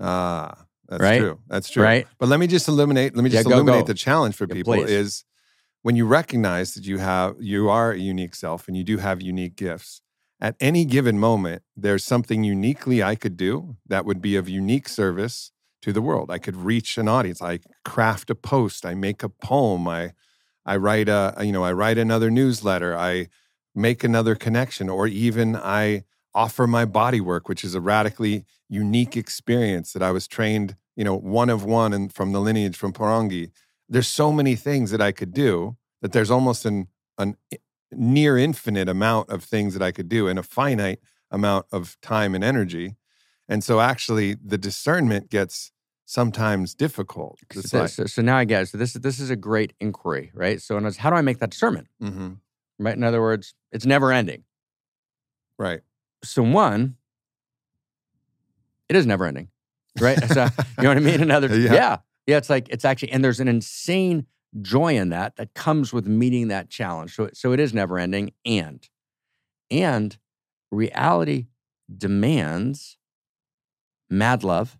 ah, 0.00 0.66
that's 0.88 1.02
Right? 1.02 1.18
true. 1.18 1.40
That's 1.46 1.68
true. 1.68 1.82
Right? 1.84 2.06
But 2.18 2.28
let 2.28 2.40
me 2.40 2.46
just 2.48 2.66
eliminate. 2.68 3.14
Let 3.14 3.22
me 3.22 3.30
Yeah, 3.30 3.38
just 3.40 3.48
go, 3.48 3.54
illuminate 3.56 3.82
go. 3.82 3.86
the 3.92 3.94
challenge 3.94 4.34
for 4.34 4.46
Yeah, 4.48 4.54
people 4.54 4.74
please. 4.74 4.90
is 4.90 5.24
when 5.86 5.94
you 5.94 6.04
recognize 6.04 6.74
that 6.74 6.84
you 6.84 6.98
have 6.98 7.36
you 7.38 7.68
are 7.68 7.92
a 7.92 7.96
unique 7.96 8.34
self 8.34 8.66
and 8.66 8.76
you 8.76 8.82
do 8.82 8.96
have 8.98 9.22
unique 9.22 9.54
gifts. 9.54 10.02
At 10.40 10.56
any 10.58 10.84
given 10.84 11.16
moment, 11.16 11.62
there's 11.76 12.02
something 12.02 12.42
uniquely 12.42 13.04
I 13.04 13.14
could 13.14 13.36
do 13.36 13.76
that 13.86 14.04
would 14.04 14.20
be 14.20 14.34
of 14.34 14.48
unique 14.48 14.88
service 14.88 15.52
to 15.82 15.92
the 15.92 16.02
world. 16.02 16.28
I 16.28 16.38
could 16.38 16.56
reach 16.56 16.98
an 16.98 17.06
audience. 17.06 17.40
I 17.40 17.60
craft 17.84 18.30
a 18.30 18.34
post. 18.34 18.84
I 18.84 18.94
make 18.96 19.22
a 19.22 19.28
poem. 19.28 19.86
I 19.86 20.10
I 20.64 20.74
write 20.76 21.08
a 21.08 21.32
you 21.40 21.52
know 21.52 21.62
I 21.62 21.72
write 21.72 21.98
another 21.98 22.32
newsletter. 22.32 22.98
I 22.98 23.28
make 23.72 24.02
another 24.02 24.34
connection, 24.34 24.88
or 24.88 25.06
even 25.06 25.54
I 25.54 26.02
offer 26.34 26.66
my 26.66 26.84
body 26.84 27.20
work, 27.20 27.48
which 27.48 27.62
is 27.62 27.76
a 27.76 27.80
radically 27.80 28.44
unique 28.68 29.16
experience 29.16 29.92
that 29.92 30.02
I 30.02 30.10
was 30.10 30.26
trained, 30.26 30.74
you 30.96 31.04
know, 31.04 31.16
one 31.16 31.48
of 31.48 31.62
one 31.62 31.92
and 31.92 32.12
from 32.12 32.32
the 32.32 32.40
lineage 32.40 32.76
from 32.76 32.92
Porangi. 32.92 33.52
There's 33.88 34.08
so 34.08 34.32
many 34.32 34.56
things 34.56 34.90
that 34.90 35.00
I 35.00 35.12
could 35.12 35.32
do 35.32 35.76
that 36.02 36.12
there's 36.12 36.30
almost 36.30 36.64
an 36.64 36.88
an 37.18 37.36
near 37.92 38.36
infinite 38.36 38.88
amount 38.88 39.30
of 39.30 39.42
things 39.44 39.72
that 39.74 39.82
I 39.82 39.92
could 39.92 40.08
do 40.08 40.28
in 40.28 40.38
a 40.38 40.42
finite 40.42 40.98
amount 41.30 41.66
of 41.72 41.96
time 42.02 42.34
and 42.34 42.42
energy. 42.44 42.96
And 43.48 43.62
so 43.64 43.80
actually 43.80 44.34
the 44.34 44.58
discernment 44.58 45.30
gets 45.30 45.72
sometimes 46.04 46.74
difficult. 46.74 47.38
So, 47.52 47.86
so, 47.86 48.04
so 48.06 48.22
now 48.22 48.36
I 48.36 48.44
get 48.44 48.62
it. 48.62 48.66
So 48.66 48.78
this, 48.78 48.92
this 48.94 49.18
is 49.18 49.30
a 49.30 49.36
great 49.36 49.72
inquiry, 49.80 50.30
right? 50.34 50.60
So 50.60 50.76
words, 50.76 50.96
how 50.98 51.10
do 51.10 51.16
I 51.16 51.22
make 51.22 51.38
that 51.38 51.50
discernment? 51.50 51.88
Mhm, 52.02 52.38
Right? 52.78 52.94
In 52.96 53.02
other 53.04 53.20
words, 53.22 53.54
it's 53.72 53.86
never 53.86 54.12
ending. 54.12 54.44
right. 55.58 55.80
So 56.24 56.42
one, 56.42 56.96
it 58.88 58.96
is 58.96 59.06
never 59.06 59.24
ending, 59.26 59.48
right? 60.00 60.18
So, 60.28 60.44
you 60.44 60.82
know 60.82 60.88
what 60.90 60.96
I 60.96 61.00
mean? 61.00 61.20
Another, 61.22 61.48
Yeah. 61.58 61.72
yeah. 61.74 61.96
Yeah, 62.26 62.36
It's 62.38 62.50
like 62.50 62.68
it's 62.70 62.84
actually, 62.84 63.12
and 63.12 63.22
there's 63.24 63.40
an 63.40 63.48
insane 63.48 64.26
joy 64.62 64.96
in 64.96 65.10
that 65.10 65.36
that 65.36 65.54
comes 65.54 65.92
with 65.92 66.06
meeting 66.06 66.48
that 66.48 66.70
challenge. 66.70 67.14
So, 67.14 67.30
so 67.32 67.52
it 67.52 67.60
is 67.60 67.74
never 67.74 67.98
ending, 67.98 68.32
and 68.44 68.86
and 69.70 70.18
reality 70.72 71.46
demands 71.96 72.98
mad 74.10 74.42
love 74.44 74.78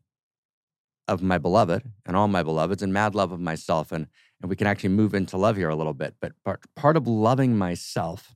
of 1.09 1.23
my 1.23 1.39
beloved 1.39 1.83
and 2.05 2.17
all 2.17 2.29
my 2.29 2.43
beloveds, 2.43 2.83
and 2.83 2.93
mad 2.93 3.15
love 3.15 3.33
of 3.33 3.41
myself, 3.41 3.93
and 3.93 4.07
and 4.43 4.51
we 4.51 4.57
can 4.57 4.67
actually 4.67 4.91
move 4.91 5.15
into 5.15 5.37
love 5.39 5.57
here 5.57 5.69
a 5.71 5.77
little 5.77 5.95
bit. 5.95 6.15
But 6.21 6.33
part 6.45 6.61
part 6.75 6.97
of 6.97 7.07
loving 7.07 7.57
myself 7.57 8.35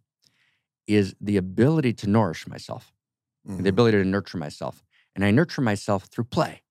is 0.86 1.14
the 1.20 1.36
ability 1.36 1.92
to 1.94 2.08
nourish 2.10 2.46
myself 2.48 2.92
Mhm. 3.48 3.62
the 3.64 3.70
ability 3.70 3.98
to 3.98 4.04
nurture 4.04 4.38
myself. 4.38 4.84
And 5.16 5.24
I 5.24 5.30
nurture 5.32 5.62
myself 5.62 6.04
through 6.06 6.24
play. 6.26 6.62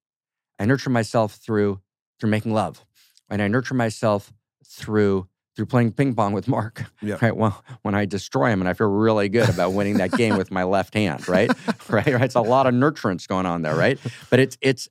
I 0.60 0.65
nurture 0.65 0.89
myself 0.91 1.36
through 1.36 1.82
through 2.19 2.29
making 2.29 2.53
love. 2.53 2.86
And 3.29 3.41
I 3.41 3.47
nurture 3.47 3.75
myself 3.75 4.34
through 4.65 5.27
through 5.55 5.65
playing 5.65 5.91
ping 5.91 6.15
pong 6.15 6.32
with 6.32 6.47
Mark. 6.47 6.86
Yeah. 7.01 7.17
Right. 7.21 7.36
Well, 7.36 7.63
when 7.82 7.93
I 7.93 8.05
destroy 8.05 8.49
him 8.49 8.62
and 8.62 8.69
I 8.69 8.73
feel 8.73 8.88
really 8.88 9.27
good 9.27 9.49
about 9.49 9.73
winning 9.73 9.97
that 9.97 10.12
game 10.12 10.38
with 10.38 10.51
my 10.51 10.63
left 10.63 10.93
hand, 10.93 11.27
right? 11.27 11.49
right. 11.89 12.08
Right. 12.13 12.21
It's 12.21 12.36
a 12.36 12.41
lot 12.41 12.65
of 12.65 12.73
nurturance 12.73 13.27
going 13.27 13.45
on 13.45 13.62
there, 13.62 13.75
right? 13.75 13.99
But 14.29 14.39
it's 14.39 14.58
it's 14.62 14.88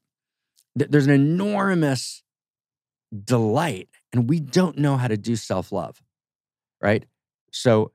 there's 0.74 1.06
an 1.06 1.12
enormous 1.12 2.22
delight, 3.24 3.88
and 4.12 4.28
we 4.28 4.40
don't 4.40 4.76
know 4.78 4.96
how 4.96 5.08
to 5.08 5.16
do 5.16 5.36
self-love. 5.36 6.02
Right. 6.82 7.06
So 7.50 7.92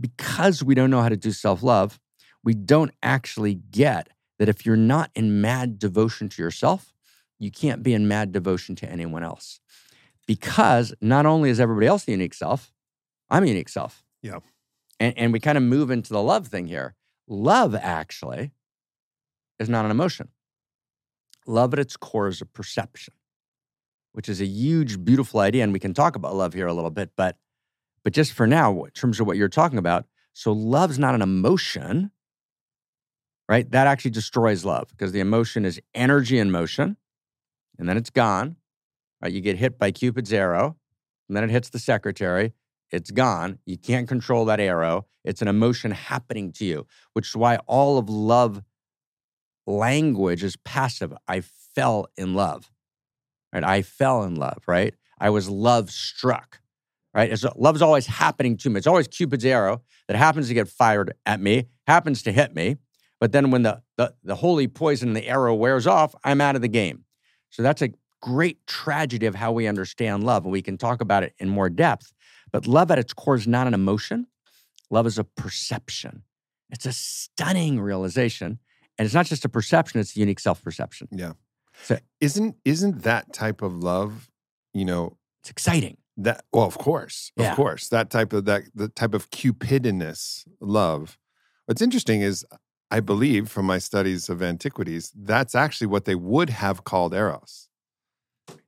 because 0.00 0.64
we 0.64 0.74
don't 0.74 0.90
know 0.90 1.02
how 1.02 1.08
to 1.08 1.16
do 1.16 1.30
self-love, 1.30 2.00
we 2.42 2.54
don't 2.54 2.92
actually 3.02 3.54
get 3.54 4.08
that 4.38 4.48
if 4.48 4.66
you're 4.66 4.76
not 4.76 5.10
in 5.14 5.40
mad 5.40 5.78
devotion 5.78 6.28
to 6.30 6.42
yourself, 6.42 6.92
you 7.38 7.50
can't 7.50 7.82
be 7.82 7.94
in 7.94 8.08
mad 8.08 8.32
devotion 8.32 8.74
to 8.76 8.90
anyone 8.90 9.22
else. 9.22 9.60
Because 10.26 10.94
not 11.00 11.26
only 11.26 11.50
is 11.50 11.60
everybody 11.60 11.86
else 11.86 12.08
a 12.08 12.10
unique 12.10 12.34
self, 12.34 12.72
I'm 13.30 13.44
a 13.44 13.48
unique 13.48 13.68
self. 13.68 14.04
Yeah. 14.22 14.40
And, 14.98 15.16
and 15.16 15.32
we 15.32 15.40
kind 15.40 15.58
of 15.58 15.64
move 15.64 15.90
into 15.90 16.12
the 16.12 16.22
love 16.22 16.48
thing 16.48 16.66
here. 16.66 16.94
Love 17.28 17.74
actually 17.74 18.52
is 19.58 19.68
not 19.68 19.84
an 19.84 19.90
emotion. 19.90 20.28
Love 21.46 21.72
at 21.72 21.78
its 21.78 21.96
core 21.96 22.28
is 22.28 22.40
a 22.40 22.46
perception, 22.46 23.14
which 24.12 24.28
is 24.28 24.40
a 24.40 24.46
huge, 24.46 25.04
beautiful 25.04 25.40
idea. 25.40 25.62
And 25.62 25.72
we 25.72 25.78
can 25.78 25.94
talk 25.94 26.16
about 26.16 26.34
love 26.34 26.54
here 26.54 26.66
a 26.66 26.74
little 26.74 26.90
bit, 26.90 27.10
but 27.16 27.36
but 28.02 28.12
just 28.12 28.34
for 28.34 28.46
now, 28.46 28.84
in 28.84 28.90
terms 28.92 29.18
of 29.18 29.26
what 29.26 29.36
you're 29.36 29.48
talking 29.48 29.78
about, 29.78 30.06
so 30.32 30.52
love's 30.52 30.96
not 30.96 31.16
an 31.16 31.22
emotion, 31.22 32.12
right? 33.48 33.68
That 33.72 33.88
actually 33.88 34.12
destroys 34.12 34.64
love 34.64 34.86
because 34.90 35.10
the 35.10 35.18
emotion 35.18 35.64
is 35.64 35.80
energy 35.92 36.38
in 36.38 36.52
motion, 36.52 36.96
and 37.78 37.88
then 37.88 37.96
it's 37.96 38.10
gone. 38.10 38.56
Right? 39.22 39.32
You 39.32 39.40
get 39.40 39.56
hit 39.56 39.78
by 39.78 39.90
Cupid's 39.90 40.32
arrow, 40.32 40.76
and 41.28 41.36
then 41.36 41.44
it 41.44 41.50
hits 41.50 41.68
the 41.70 41.78
secretary. 41.78 42.52
It's 42.92 43.10
gone. 43.10 43.58
You 43.66 43.76
can't 43.76 44.08
control 44.08 44.44
that 44.46 44.60
arrow. 44.60 45.06
It's 45.24 45.42
an 45.42 45.48
emotion 45.48 45.90
happening 45.90 46.52
to 46.52 46.64
you, 46.64 46.86
which 47.14 47.30
is 47.30 47.36
why 47.36 47.56
all 47.66 47.98
of 47.98 48.08
love 48.08 48.62
language 49.66 50.44
is 50.44 50.56
passive. 50.56 51.12
I 51.26 51.40
fell 51.40 52.06
in 52.16 52.34
love. 52.34 52.70
Right? 53.52 53.64
I 53.64 53.82
fell 53.82 54.22
in 54.22 54.36
love, 54.36 54.62
right? 54.66 54.94
I 55.18 55.30
was 55.30 55.48
love 55.48 55.90
struck. 55.90 56.60
Right? 57.14 57.34
Love's 57.56 57.82
always 57.82 58.06
happening 58.06 58.56
to 58.58 58.70
me. 58.70 58.78
It's 58.78 58.86
always 58.86 59.08
Cupid's 59.08 59.44
arrow 59.44 59.82
that 60.06 60.16
happens 60.16 60.48
to 60.48 60.54
get 60.54 60.68
fired 60.68 61.14
at 61.24 61.40
me, 61.40 61.66
happens 61.86 62.22
to 62.24 62.32
hit 62.32 62.54
me. 62.54 62.76
But 63.18 63.32
then 63.32 63.50
when 63.50 63.62
the, 63.62 63.82
the, 63.96 64.14
the 64.22 64.34
holy 64.34 64.68
poison 64.68 65.08
in 65.08 65.14
the 65.14 65.26
arrow 65.26 65.54
wears 65.54 65.86
off, 65.86 66.14
I'm 66.22 66.42
out 66.42 66.54
of 66.54 66.62
the 66.62 66.68
game. 66.68 67.05
So 67.56 67.62
that's 67.62 67.80
a 67.80 67.88
great 68.20 68.66
tragedy 68.66 69.24
of 69.24 69.34
how 69.34 69.50
we 69.50 69.66
understand 69.66 70.24
love. 70.24 70.44
And 70.44 70.52
we 70.52 70.60
can 70.60 70.76
talk 70.76 71.00
about 71.00 71.22
it 71.22 71.32
in 71.38 71.48
more 71.48 71.70
depth. 71.70 72.12
But 72.52 72.66
love 72.66 72.90
at 72.90 72.98
its 72.98 73.14
core 73.14 73.34
is 73.34 73.48
not 73.48 73.66
an 73.66 73.72
emotion, 73.72 74.26
love 74.90 75.06
is 75.06 75.16
a 75.18 75.24
perception. 75.24 76.22
It's 76.68 76.84
a 76.84 76.92
stunning 76.92 77.80
realization. 77.80 78.58
And 78.98 79.06
it's 79.06 79.14
not 79.14 79.24
just 79.24 79.46
a 79.46 79.48
perception, 79.48 80.00
it's 80.00 80.14
a 80.14 80.20
unique 80.20 80.38
self 80.38 80.62
perception. 80.62 81.08
Yeah. 81.10 81.32
So- 81.82 81.98
isn't 82.20 82.56
isn't 82.66 83.02
that 83.04 83.32
type 83.32 83.62
of 83.62 83.72
love, 83.82 84.30
you 84.74 84.84
know, 84.84 85.16
It's 85.40 85.48
exciting. 85.50 85.96
that 86.18 86.44
well, 86.52 86.66
of 86.66 86.76
course. 86.76 87.32
Of 87.38 87.42
Yeah. 87.44 87.54
course. 87.54 87.88
That 87.88 88.10
type 88.10 88.34
of 88.34 88.44
that 88.44 88.64
the 88.74 88.88
type 88.88 89.14
of 89.14 89.30
cupidinous 89.30 90.44
love. 90.60 91.16
What's 91.64 91.80
interesting 91.80 92.20
is 92.20 92.44
I 92.90 93.00
believe 93.00 93.48
from 93.48 93.66
my 93.66 93.78
studies 93.78 94.28
of 94.28 94.42
antiquities, 94.42 95.12
that's 95.16 95.54
actually 95.54 95.88
what 95.88 96.04
they 96.04 96.14
would 96.14 96.50
have 96.50 96.84
called 96.84 97.14
eros. 97.14 97.68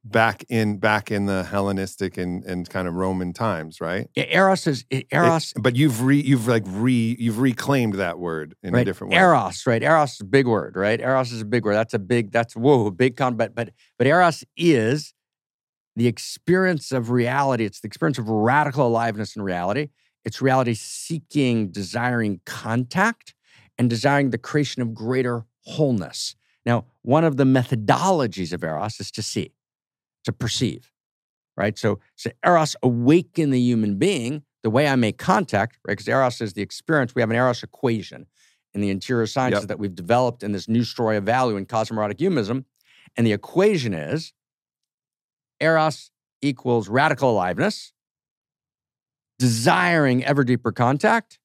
Back 0.05 0.45
in 0.49 0.79
back 0.79 1.11
in 1.13 1.27
the 1.27 1.45
Hellenistic 1.45 2.17
and, 2.17 2.43
and 2.45 2.69
kind 2.69 2.89
of 2.89 2.95
Roman 2.95 3.33
times, 3.33 3.81
right? 3.81 4.09
Yeah, 4.17 4.25
Eros 4.29 4.67
is 4.67 4.85
It- 4.91 5.07
Eros. 5.13 5.53
but 5.61 5.77
you've 5.77 6.03
re 6.03 6.19
you've 6.21 6.49
like 6.49 6.65
re 6.67 7.15
you've 7.19 7.39
reclaimed 7.39 7.95
that 7.95 8.19
word 8.19 8.57
in 8.63 8.73
right? 8.75 8.81
a 8.81 8.85
different 8.85 9.13
way. 9.13 9.19
Eros, 9.19 9.67
right? 9.67 9.83
Eros 9.83 10.15
is 10.15 10.21
a 10.23 10.25
big 10.25 10.47
word, 10.49 10.77
right? 10.77 10.99
Eros 11.01 11.31
is 11.31 11.43
a 11.43 11.45
big 11.45 11.65
word. 11.65 11.75
That's 11.75 11.95
a 11.95 11.99
big, 11.99 12.33
that's 12.33 12.57
whoa, 12.57 12.87
a 12.87 12.91
big 12.91 13.17
con. 13.17 13.37
But 13.37 13.55
but 13.55 13.71
but 13.99 14.07
Eros 14.07 14.45
is 14.57 15.13
the 15.95 16.07
experience 16.07 16.91
of 16.91 17.11
reality. 17.11 17.65
It's 17.65 17.81
the 17.81 17.87
experience 17.87 18.19
of 18.19 18.29
radical 18.29 18.87
aliveness 18.87 19.37
in 19.37 19.43
reality. 19.43 19.89
It's 20.25 20.41
reality 20.41 20.75
seeking, 20.75 21.71
desiring 21.71 22.41
contact, 22.47 23.35
and 23.79 23.89
desiring 23.89 24.31
the 24.31 24.39
creation 24.39 24.83
of 24.83 24.95
greater 24.95 25.45
wholeness. 25.65 26.35
Now, 26.67 26.87
one 27.03 27.25
of 27.25 27.37
the 27.37 27.45
methodologies 27.45 28.53
of 28.53 28.63
Eros 28.65 29.01
is 29.01 29.11
to 29.13 29.23
see, 29.23 29.53
to 30.25 30.33
perceive, 30.33 30.91
right? 31.57 31.79
So, 31.79 32.01
so 32.17 32.31
Eros 32.45 32.77
awaken 32.83 33.51
the 33.51 33.61
human 33.61 33.97
being 33.97 34.43
the 34.63 34.71
way 34.71 34.89
I 34.89 34.97
make 34.97 35.19
contact, 35.19 35.79
right? 35.87 35.93
Because 35.93 36.09
Eros 36.09 36.41
is 36.41 36.55
the 36.55 36.63
experience. 36.63 37.15
We 37.15 37.23
have 37.23 37.31
an 37.31 37.37
Eros 37.37 37.63
equation 37.63 38.27
in 38.75 38.81
the 38.81 38.91
interior 38.91 39.27
sciences 39.27 39.63
Yep. 39.63 39.69
that 39.69 39.79
we've 39.79 39.95
developed 39.95 40.43
in 40.43 40.53
this 40.53 40.69
new 40.69 40.85
story 40.85 41.17
of 41.17 41.25
value 41.25 41.57
in 41.57 41.65
cosmoerotic 41.65 42.19
humanism. 42.19 42.67
And 43.17 43.27
the 43.27 43.33
equation 43.33 43.95
is 43.95 44.33
Eros 45.61 46.11
equals 46.43 46.89
radical 46.89 47.31
aliveness, 47.31 47.93
desiring 49.39 50.25
ever 50.25 50.45
deeper 50.45 50.73
contact, 50.73 51.38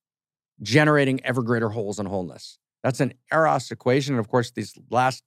generating 0.63 1.23
ever 1.25 1.43
greater 1.43 1.69
wholes 1.69 1.99
and 1.99 2.07
wholeness. 2.07 2.57
That's 2.83 2.99
an 2.99 3.13
Eros 3.31 3.71
equation. 3.71 4.15
And 4.15 4.19
of 4.19 4.29
course, 4.29 4.51
these 4.51 4.73
last 4.89 5.23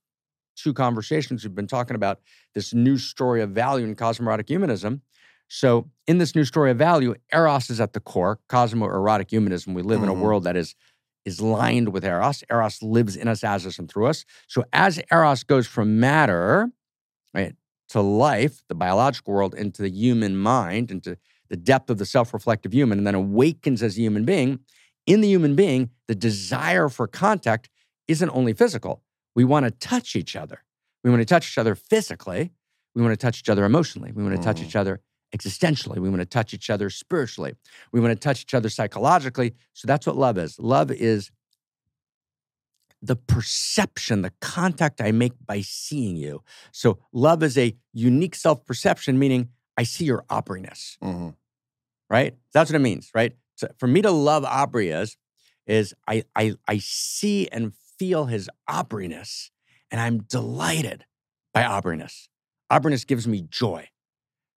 two 0.56 0.74
conversations, 0.74 1.44
we've 1.44 1.54
been 1.54 1.66
talking 1.66 1.96
about 1.96 2.20
this 2.54 2.74
new 2.74 2.98
story 2.98 3.42
of 3.42 3.50
value 3.50 3.86
in 3.86 3.94
cosmoerotic 3.94 4.48
humanism. 4.48 5.02
So, 5.48 5.90
in 6.08 6.18
this 6.18 6.34
new 6.34 6.44
story 6.44 6.70
of 6.72 6.78
value, 6.78 7.14
Eros 7.32 7.70
is 7.70 7.80
at 7.80 7.92
the 7.92 8.00
core, 8.00 8.40
cosmoerotic 8.48 9.30
humanism. 9.30 9.74
We 9.74 9.82
live 9.82 10.02
in 10.02 10.08
a 10.08 10.14
Mhm. 10.14 10.20
world 10.20 10.44
that 10.44 10.56
is 10.56 10.74
is 11.24 11.40
lined 11.40 11.88
with 11.88 12.04
Eros. 12.04 12.44
Eros 12.50 12.80
lives 12.82 13.16
in 13.16 13.26
us, 13.26 13.42
as 13.42 13.66
us, 13.66 13.80
and 13.80 13.90
through 13.90 14.06
us. 14.06 14.24
So, 14.46 14.64
as 14.72 15.00
Eros 15.10 15.42
goes 15.42 15.66
from 15.66 15.98
matter, 15.98 16.70
right, 17.34 17.56
to 17.90 18.00
life, 18.00 18.62
the 18.68 18.76
biological 18.76 19.34
world, 19.34 19.54
into 19.54 19.82
the 19.82 19.90
human 19.90 20.36
mind, 20.36 20.90
into 20.90 21.18
the 21.48 21.56
depth 21.56 21.90
of 21.90 21.98
the 21.98 22.06
self-reflective 22.06 22.72
human, 22.72 22.98
and 22.98 23.06
then 23.06 23.14
awakens 23.16 23.82
as 23.82 23.98
a 23.98 24.00
human 24.00 24.24
being. 24.24 24.60
In 25.06 25.20
the 25.20 25.28
human 25.28 25.54
being, 25.54 25.90
the 26.08 26.14
desire 26.14 26.88
for 26.88 27.06
contact 27.06 27.70
isn't 28.08 28.30
only 28.30 28.52
physical. 28.52 29.02
We 29.34 29.44
want 29.44 29.64
to 29.64 29.70
touch 29.70 30.16
each 30.16 30.34
other. 30.36 30.62
We 31.04 31.10
want 31.10 31.20
to 31.20 31.26
touch 31.26 31.48
each 31.50 31.58
other 31.58 31.74
physically. 31.74 32.52
We 32.94 33.02
want 33.02 33.12
to 33.12 33.16
touch 33.16 33.38
each 33.38 33.48
other 33.48 33.64
emotionally. 33.64 34.12
We 34.12 34.22
want 34.22 34.34
to 34.34 34.42
touch 34.42 34.60
Mhm. 34.60 34.66
each 34.66 34.76
other 34.76 35.00
existentially. 35.36 35.98
We 35.98 36.08
want 36.08 36.20
to 36.20 36.26
touch 36.26 36.54
each 36.54 36.70
other 36.70 36.90
spiritually. 36.90 37.54
We 37.92 38.00
want 38.00 38.12
to 38.12 38.18
touch 38.18 38.42
each 38.42 38.54
other 38.54 38.68
psychologically. 38.68 39.54
So 39.74 39.86
that's 39.86 40.06
what 40.06 40.16
love 40.16 40.38
is. 40.38 40.58
Love 40.58 40.90
is 40.90 41.30
the 43.02 43.16
perception, 43.16 44.22
the 44.22 44.32
contact 44.40 45.00
I 45.00 45.12
make 45.12 45.34
by 45.44 45.60
seeing 45.60 46.16
you. 46.16 46.42
So 46.72 46.98
love 47.12 47.42
is 47.42 47.56
a 47.58 47.76
unique 47.92 48.34
self 48.34 48.64
perception, 48.64 49.18
meaning 49.18 49.50
I 49.76 49.82
see 49.84 50.04
your 50.04 50.24
Aubrey-ness, 50.30 50.96
hmm 51.00 51.30
right? 52.08 52.36
That's 52.52 52.70
what 52.70 52.76
it 52.76 52.80
means, 52.82 53.10
right? 53.14 53.36
So 53.56 53.68
for 53.78 53.86
me 53.86 54.02
to 54.02 54.10
love 54.10 54.44
Aubrey 54.44 54.90
is, 54.90 55.16
is 55.66 55.94
I, 56.06 56.22
I, 56.36 56.54
I 56.68 56.78
see 56.78 57.48
and 57.48 57.72
feel 57.98 58.26
his 58.26 58.48
Aubrey-ness, 58.68 59.50
and 59.90 60.00
I'm 60.00 60.18
delighted 60.18 61.04
by 61.52 61.64
Aubrey-ness. 61.64 62.28
Aubrey-ness 62.70 63.04
gives 63.04 63.26
me 63.26 63.42
joy. 63.42 63.88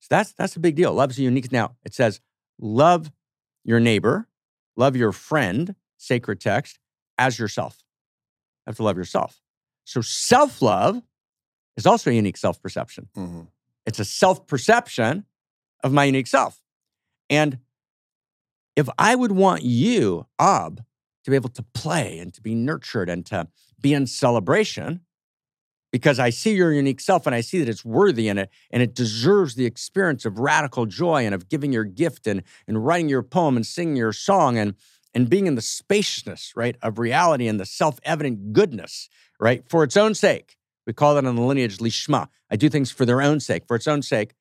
So 0.02 0.08
that's 0.10 0.34
that's 0.34 0.56
a 0.56 0.60
big 0.60 0.76
deal. 0.76 0.93
Love's 0.93 1.18
a 1.18 1.24
unique. 1.24 1.52
Now 1.52 1.76
it 1.84 1.93
says, 1.93 2.22
love 2.60 3.12
your 3.64 3.80
neighbor, 3.80 4.28
love 4.76 4.95
your 4.95 5.12
friend, 5.12 5.76
sacred 5.97 6.39
text, 6.39 6.80
as 7.18 7.39
yourself. 7.39 7.78
You 8.66 8.72
have 8.72 8.78
to 8.78 8.84
love 8.84 8.97
yourself. 8.97 9.41
So 9.86 10.02
self-love 10.02 11.02
is 11.78 11.86
also 11.86 12.10
a 12.10 12.14
unique 12.14 12.38
self-perception. 12.38 13.10
hmm 13.16 13.41
It's 13.86 14.00
a 14.00 14.06
self-perception 14.06 15.26
of 15.84 15.93
my 15.93 16.06
unique 16.06 16.28
self. 16.28 16.62
And 17.30 17.60
if 18.80 18.89
I 18.97 19.15
would 19.15 19.32
want 19.32 19.63
you, 19.63 20.25
Ab, 20.39 20.84
to 21.23 21.30
be 21.30 21.36
able 21.36 21.49
to 21.49 21.63
play 21.73 22.19
and 22.19 22.34
to 22.34 22.41
be 22.41 22.55
nurtured 22.55 23.09
and 23.09 23.25
to 23.27 23.47
be 23.80 23.93
in 23.93 24.07
celebration, 24.07 25.01
because 25.91 26.19
I 26.19 26.30
see 26.30 26.53
your 26.53 26.71
unique 26.71 27.01
self 27.01 27.25
and 27.25 27.36
I 27.36 27.41
see 27.41 27.59
that 27.59 27.69
it's 27.69 27.84
worthy 27.84 28.27
and 28.27 28.39
it 28.39 28.49
and 28.71 28.84
it 28.84 28.93
deserves 28.93 29.55
the 29.55 29.65
experience 29.65 30.23
of 30.23 30.38
radical 30.38 30.86
joy 30.86 31.25
and 31.25 31.34
of 31.34 31.49
giving 31.49 31.73
your 31.73 31.84
gift 31.84 32.27
and 32.27 32.43
and 32.67 32.86
writing 32.86 33.09
your 33.09 33.23
poem 33.23 33.55
and 33.57 33.65
singing 33.65 33.95
your 33.95 34.13
song 34.13 34.57
and 34.57 34.75
and 35.15 35.27
being 35.30 35.47
in 35.47 35.55
the 35.55 35.61
spaciousness, 35.61 36.53
right, 36.55 36.77
of 36.84 36.99
reality 36.99 37.47
and 37.47 37.59
the 37.59 37.65
self-evident 37.65 38.53
goodness, 38.53 39.09
right, 39.39 39.67
for 39.67 39.84
its 39.84 39.97
own 39.97 40.13
sake. 40.13 40.55
We 40.86 40.93
call 40.93 41.15
that 41.15 41.25
in 41.25 41.36
the 41.36 41.41
lineage 41.41 41.80
lishma. 41.80 42.27
I 42.51 42.55
do 42.55 42.69
things 42.69 42.91
for 42.91 43.05
their 43.05 43.21
own 43.21 43.39
sake, 43.39 43.63
for 43.67 43.75
its 43.75 43.88
own 43.88 44.03
sake. 44.03 44.36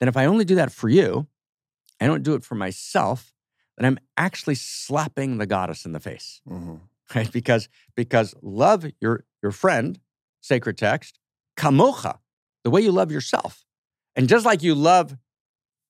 Then 0.00 0.08
if 0.08 0.16
I 0.16 0.24
only 0.24 0.46
do 0.46 0.54
that 0.54 0.72
for 0.72 0.88
you, 0.88 1.26
I 2.00 2.06
don't 2.06 2.22
do 2.22 2.34
it 2.34 2.44
for 2.44 2.54
myself, 2.54 3.33
then 3.76 3.86
I'm 3.86 3.98
actually 4.16 4.54
slapping 4.54 5.38
the 5.38 5.46
goddess 5.46 5.84
in 5.84 5.92
the 5.92 6.00
face 6.00 6.40
hmm 6.46 6.76
right? 7.14 7.30
Because 7.30 7.68
because 7.94 8.34
love 8.42 8.86
your 9.00 9.24
your 9.42 9.52
friend, 9.52 9.98
sacred 10.40 10.78
text, 10.78 11.18
kamocha, 11.56 12.18
the 12.62 12.70
way 12.70 12.80
you 12.80 12.92
love 12.92 13.12
yourself, 13.12 13.64
and 14.16 14.28
just 14.28 14.46
like 14.46 14.62
you 14.62 14.74
love 14.74 15.16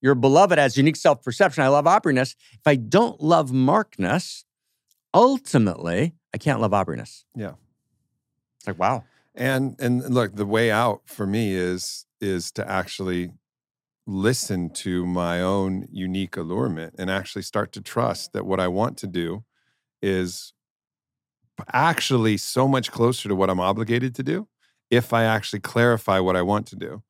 your 0.00 0.14
beloved 0.14 0.58
as 0.58 0.76
unique 0.76 0.96
self 0.96 1.22
perception, 1.22 1.62
I 1.62 1.68
love 1.68 1.86
Aubrey-ness. 1.86 2.34
If 2.52 2.66
I 2.66 2.76
don't 2.76 3.20
love 3.22 3.52
Markness, 3.52 4.44
ultimately 5.12 6.14
I 6.34 6.38
can't 6.38 6.60
love 6.60 6.74
Aubrey-ness. 6.74 7.24
Yeah. 7.34 7.52
it's 8.58 8.66
like 8.66 8.78
wow, 8.78 9.04
And 9.34 9.76
and 9.78 10.12
look, 10.12 10.34
the 10.34 10.46
way 10.46 10.70
out 10.70 11.02
for 11.06 11.26
me 11.26 11.54
is 11.54 12.06
is 12.20 12.50
to 12.52 12.68
actually 12.68 13.32
listen 14.06 14.70
to 14.70 15.06
my 15.06 15.40
own 15.40 15.86
unique 15.90 16.36
allurement 16.36 16.94
and 16.98 17.10
actually 17.10 17.42
start 17.42 17.72
to 17.72 17.80
trust 17.80 18.32
that 18.32 18.44
what 18.44 18.60
I 18.60 18.68
want 18.68 18.98
to 18.98 19.06
do 19.06 19.44
is 20.02 20.52
actually 21.72 22.36
so 22.36 22.68
much 22.68 22.90
closer 22.90 23.28
to 23.28 23.34
what 23.34 23.48
I'm 23.48 23.60
obligated 23.60 24.14
to 24.16 24.22
do 24.22 24.48
if 24.90 25.12
I 25.12 25.24
actually 25.24 25.60
clarify 25.60 26.20
what 26.20 26.36
I 26.36 26.42
want 26.42 26.66
to 26.68 26.76
do. 26.76 27.02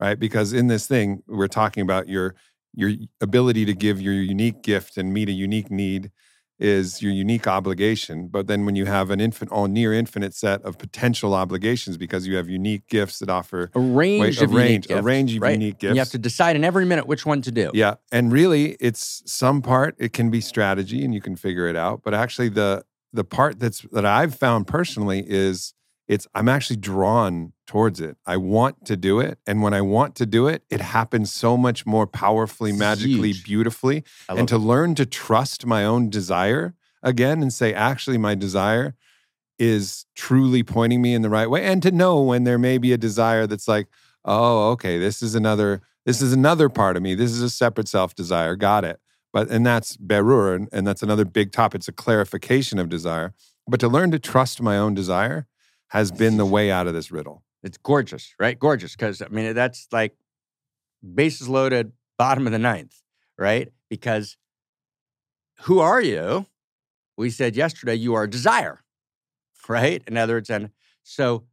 Right? 0.00 0.18
Because 0.18 0.52
in 0.52 0.66
this 0.66 0.86
thing, 0.86 1.22
we're 1.28 1.46
talking 1.48 1.82
about 1.82 2.08
your 2.08 2.34
your 2.74 2.90
ability 3.20 3.64
to 3.66 3.74
give 3.74 4.00
your 4.00 4.14
unique 4.14 4.62
gift 4.62 4.96
and 4.96 5.12
meet 5.12 5.28
a 5.28 5.32
unique 5.32 5.70
need 5.70 6.10
is 6.62 7.02
your 7.02 7.12
unique 7.12 7.46
obligation. 7.46 8.28
But 8.28 8.46
then 8.46 8.64
when 8.64 8.76
you 8.76 8.86
have 8.86 9.10
an 9.10 9.20
infant 9.20 9.50
or 9.52 9.66
near 9.68 9.92
infinite 9.92 10.32
set 10.34 10.62
of 10.62 10.78
potential 10.78 11.34
obligations 11.34 11.96
because 11.96 12.26
you 12.26 12.36
have 12.36 12.48
unique 12.48 12.86
gifts 12.88 13.18
that 13.18 13.28
offer 13.28 13.70
a 13.74 13.80
range 13.80 14.20
Wait, 14.22 14.40
a 14.40 14.44
of 14.44 14.50
unique 14.52 14.66
range- 14.68 14.84
a 14.86 14.88
gifts, 14.88 15.02
range 15.04 15.36
of 15.36 15.42
right? 15.42 15.52
unique 15.52 15.82
And 15.82 15.94
you 15.96 15.98
have 16.00 16.10
to 16.10 16.18
decide 16.18 16.56
in 16.56 16.64
every 16.64 16.84
minute 16.84 17.06
which 17.06 17.26
one 17.26 17.42
to 17.42 17.50
do. 17.50 17.70
Yeah. 17.74 17.94
And 18.12 18.32
really 18.32 18.76
it's 18.80 19.22
some 19.26 19.60
part 19.60 19.96
it 19.98 20.12
can 20.12 20.30
be 20.30 20.40
strategy 20.40 21.04
and 21.04 21.12
you 21.12 21.20
can 21.20 21.36
figure 21.36 21.66
it 21.66 21.76
out. 21.76 22.02
But 22.04 22.14
actually 22.14 22.48
the 22.50 22.84
the 23.12 23.24
part 23.24 23.58
that's 23.58 23.80
that 23.92 24.06
I've 24.06 24.34
found 24.34 24.66
personally 24.66 25.24
is 25.26 25.74
it's 26.08 26.26
I'm 26.34 26.48
actually 26.48 26.76
drawn 26.76 27.52
towards 27.66 28.00
it. 28.00 28.16
I 28.26 28.36
want 28.36 28.84
to 28.86 28.96
do 28.96 29.20
it. 29.20 29.38
And 29.46 29.62
when 29.62 29.72
I 29.72 29.80
want 29.80 30.14
to 30.16 30.26
do 30.26 30.46
it, 30.48 30.62
it 30.68 30.80
happens 30.80 31.32
so 31.32 31.56
much 31.56 31.86
more 31.86 32.06
powerfully, 32.06 32.72
magically, 32.72 33.28
huge. 33.28 33.44
beautifully. 33.44 34.04
I 34.28 34.34
And 34.34 34.48
to 34.48 34.56
it. 34.56 34.58
learn 34.58 34.94
to 34.96 35.06
trust 35.06 35.64
my 35.64 35.84
own 35.84 36.10
desire 36.10 36.74
again 37.02 37.40
and 37.42 37.52
say, 37.52 37.72
actually, 37.72 38.18
my 38.18 38.34
desire 38.34 38.94
is 39.58 40.06
truly 40.14 40.62
pointing 40.62 41.00
me 41.00 41.14
in 41.14 41.22
the 41.22 41.30
right 41.30 41.48
way. 41.48 41.64
And 41.64 41.82
to 41.82 41.90
know 41.92 42.20
when 42.20 42.44
there 42.44 42.58
may 42.58 42.78
be 42.78 42.92
a 42.92 42.98
desire 42.98 43.46
that's 43.46 43.68
like, 43.68 43.86
oh, 44.24 44.70
okay, 44.72 44.98
this 44.98 45.22
is 45.22 45.34
another, 45.34 45.82
this 46.04 46.20
is 46.20 46.32
another 46.32 46.68
part 46.68 46.96
of 46.96 47.02
me. 47.02 47.14
This 47.14 47.30
is 47.30 47.42
a 47.42 47.50
separate 47.50 47.88
self 47.88 48.14
desire. 48.14 48.56
Got 48.56 48.84
it. 48.84 48.98
But 49.32 49.50
and 49.50 49.64
that's 49.64 49.96
berur, 49.96 50.54
and, 50.54 50.68
and 50.72 50.86
that's 50.86 51.02
another 51.02 51.24
big 51.24 51.52
topic. 51.52 51.78
It's 51.80 51.88
a 51.88 51.92
clarification 51.92 52.78
of 52.78 52.88
desire. 52.90 53.32
But 53.66 53.80
to 53.80 53.88
learn 53.88 54.10
to 54.10 54.18
trust 54.18 54.60
my 54.60 54.76
own 54.76 54.94
desire 54.94 55.46
has 55.92 56.10
been 56.10 56.38
the 56.38 56.46
way 56.46 56.70
out 56.70 56.86
of 56.86 56.94
this 56.94 57.12
riddle. 57.12 57.42
It's 57.62 57.76
gorgeous, 57.76 58.34
right? 58.40 58.58
Gorgeous. 58.58 58.96
Because, 58.96 59.20
I 59.20 59.28
mean, 59.28 59.52
that's 59.52 59.88
like 59.92 60.16
bases 61.14 61.50
loaded, 61.50 61.92
bottom 62.16 62.46
of 62.46 62.52
the 62.52 62.58
ninth, 62.58 62.96
right? 63.36 63.68
Because 63.90 64.38
who 65.64 65.80
are 65.80 66.00
you? 66.00 66.46
We 67.18 67.28
said 67.28 67.56
yesterday, 67.56 67.94
you 67.94 68.14
are 68.14 68.26
desire, 68.26 68.80
right? 69.68 70.02
In 70.06 70.16
other 70.16 70.32
words, 70.36 70.48
and 70.48 70.70
so 71.02 71.44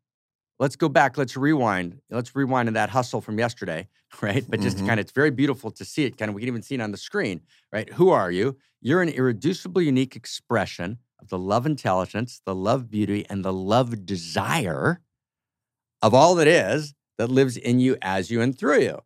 let's 0.58 0.78
go 0.78 0.88
back, 0.88 1.18
let's 1.18 1.36
rewind. 1.36 2.00
Let's 2.10 2.34
rewind 2.34 2.68
to 2.68 2.72
that 2.72 2.92
hustle 2.92 3.20
from 3.20 3.38
yesterday, 3.40 3.90
right? 4.22 4.46
But 4.50 4.62
just 4.62 4.78
Mhm. 4.78 4.88
kind 4.88 5.00
of, 5.02 5.04
it's 5.04 5.12
very 5.12 5.32
beautiful 5.32 5.70
to 5.72 5.84
see 5.84 6.06
it. 6.06 6.18
Kind 6.18 6.30
of, 6.30 6.36
we 6.36 6.42
can 6.44 6.48
even 6.48 6.62
see 6.62 6.76
it 6.76 6.82
on 6.82 6.92
the 6.92 6.98
screen, 6.98 7.42
right? 7.74 7.92
Who 7.96 8.10
are 8.10 8.32
you? 8.32 8.58
You're 8.80 9.02
an 9.02 9.10
irreducible, 9.10 9.82
unique 9.82 10.16
expression 10.16 11.00
of 11.22 11.30
the 11.30 11.38
love 11.38 11.66
intelligence, 11.66 12.42
the 12.46 12.56
love 12.56 12.90
beauty, 12.90 13.26
and 13.30 13.44
the 13.44 13.54
love 13.54 14.06
desire 14.06 15.02
of 16.02 16.14
all 16.14 16.36
that 16.36 16.48
is 16.48 16.94
that 17.18 17.30
lives 17.30 17.58
in 17.58 17.80
you, 17.80 17.98
as 18.02 18.32
you, 18.32 18.42
and 18.42 18.58
through 18.58 18.82
you, 18.82 19.00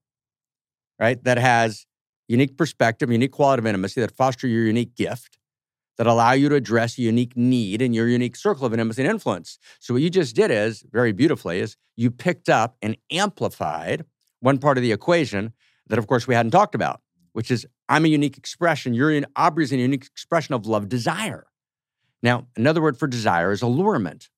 right? 0.99 1.23
That 1.23 1.37
has 1.37 1.85
unique 2.27 2.57
perspective, 2.57 3.11
unique 3.11 3.31
quality 3.31 3.61
of 3.61 3.65
intimacy 3.67 4.01
that 4.01 4.15
foster 4.15 4.47
your 4.47 4.65
unique 4.65 4.95
gift, 4.95 5.37
that 5.97 6.07
allow 6.07 6.31
you 6.31 6.49
to 6.49 6.55
address 6.55 6.97
a 6.97 7.01
unique 7.01 7.35
need 7.35 7.81
in 7.81 7.93
your 7.93 8.07
unique 8.07 8.35
circle 8.35 8.65
of 8.65 8.73
intimacy 8.73 9.01
and 9.01 9.11
influence. 9.11 9.59
So 9.79 9.93
what 9.93 10.01
you 10.01 10.09
just 10.09 10.35
did 10.35 10.51
is 10.51 10.83
very 10.91 11.11
beautifully 11.11 11.59
is 11.59 11.75
you 11.95 12.09
picked 12.11 12.49
up 12.49 12.77
and 12.81 12.97
amplified 13.11 14.05
one 14.39 14.57
part 14.57 14.77
of 14.77 14.81
the 14.81 14.91
equation 14.91 15.53
that, 15.87 15.99
of 15.99 16.07
course, 16.07 16.27
we 16.27 16.35
hadn't 16.35 16.51
talked 16.51 16.75
about, 16.75 17.01
which 17.33 17.51
is 17.51 17.65
I'm 17.89 18.05
a 18.05 18.07
unique 18.07 18.37
expression. 18.37 18.93
You're 18.93 19.11
an 19.11 19.25
Aubrey's 19.35 19.71
a 19.71 19.77
unique 19.77 20.05
expression 20.05 20.53
of 20.55 20.65
love 20.65 20.89
desire. 20.89 21.45
Now, 22.23 22.47
another 22.55 22.81
word 22.81 22.97
for 22.97 23.05
desire 23.07 23.51
is 23.51 23.61
allurement. 23.61 24.29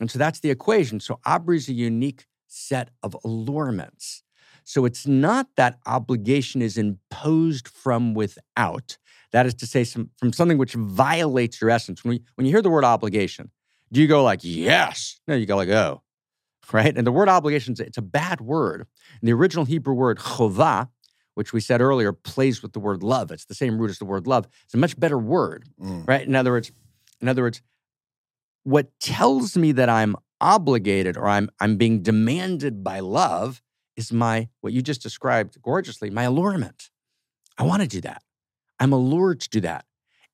And 0.00 0.10
so 0.10 0.18
that's 0.18 0.40
the 0.40 0.50
equation. 0.50 1.00
So 1.00 1.18
Aubrey's 1.26 1.68
a 1.68 1.72
unique 1.72 2.26
set 2.46 2.90
of 3.02 3.16
allurements. 3.24 4.22
So 4.64 4.84
it's 4.84 5.06
not 5.06 5.48
that 5.56 5.78
obligation 5.86 6.62
is 6.62 6.78
imposed 6.78 7.66
from 7.66 8.14
without. 8.14 8.98
That 9.32 9.46
is 9.46 9.54
to 9.54 9.66
say, 9.66 9.82
some, 9.82 10.10
from 10.18 10.32
something 10.32 10.58
which 10.58 10.74
violates 10.74 11.60
your 11.60 11.70
essence. 11.70 12.04
When, 12.04 12.10
we, 12.10 12.22
when 12.36 12.46
you 12.46 12.52
hear 12.52 12.62
the 12.62 12.70
word 12.70 12.84
obligation, 12.84 13.50
do 13.90 14.00
you 14.00 14.06
go 14.06 14.22
like, 14.22 14.40
yes? 14.42 15.18
No, 15.26 15.34
you 15.34 15.46
go 15.46 15.56
like, 15.56 15.70
oh, 15.70 16.02
right? 16.72 16.96
And 16.96 17.06
the 17.06 17.12
word 17.12 17.28
obligation, 17.28 17.74
it's 17.78 17.98
a 17.98 18.02
bad 18.02 18.40
word. 18.40 18.86
And 19.20 19.28
the 19.28 19.32
original 19.32 19.64
Hebrew 19.64 19.94
word 19.94 20.18
chovah, 20.18 20.88
which 21.34 21.52
we 21.52 21.60
said 21.60 21.80
earlier, 21.80 22.12
plays 22.12 22.62
with 22.62 22.72
the 22.72 22.80
word 22.80 23.02
love. 23.02 23.30
It's 23.30 23.46
the 23.46 23.54
same 23.54 23.78
root 23.78 23.90
as 23.90 23.98
the 23.98 24.04
word 24.04 24.26
love. 24.26 24.46
It's 24.64 24.74
a 24.74 24.78
much 24.78 24.98
better 25.00 25.18
word 25.18 25.64
Mm. 25.80 26.06
right? 26.06 26.26
In 26.26 26.36
other 26.36 26.52
words, 26.52 26.70
in 27.22 27.28
other 27.28 27.42
words, 27.42 27.62
what 28.64 28.88
tells 29.00 29.56
me 29.56 29.72
that 29.72 29.88
I'm 29.88 30.16
obligated 30.40 31.16
or 31.16 31.28
I'm 31.28 31.48
I'm 31.60 31.76
being 31.76 32.02
demanded 32.02 32.82
by 32.84 33.00
love 33.00 33.62
is 33.96 34.12
my 34.12 34.48
what 34.60 34.72
you 34.72 34.82
just 34.82 35.02
described 35.02 35.60
gorgeously, 35.62 36.10
my 36.10 36.24
allurement. 36.24 36.90
I 37.56 37.62
want 37.62 37.82
to 37.82 37.88
do 37.88 38.00
that. 38.02 38.22
I'm 38.80 38.92
allured 38.92 39.40
to 39.42 39.48
do 39.48 39.60
that. 39.60 39.84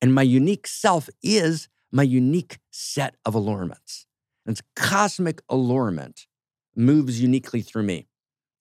And 0.01 0.13
my 0.13 0.23
unique 0.23 0.65
self 0.65 1.09
is 1.21 1.67
my 1.91 2.03
unique 2.03 2.57
set 2.71 3.15
of 3.25 3.35
allurements. 3.35 4.05
And 4.45 4.53
it's 4.53 4.67
cosmic 4.75 5.41
allurement 5.49 6.27
moves 6.75 7.21
uniquely 7.21 7.61
through 7.61 7.83
me. 7.83 8.07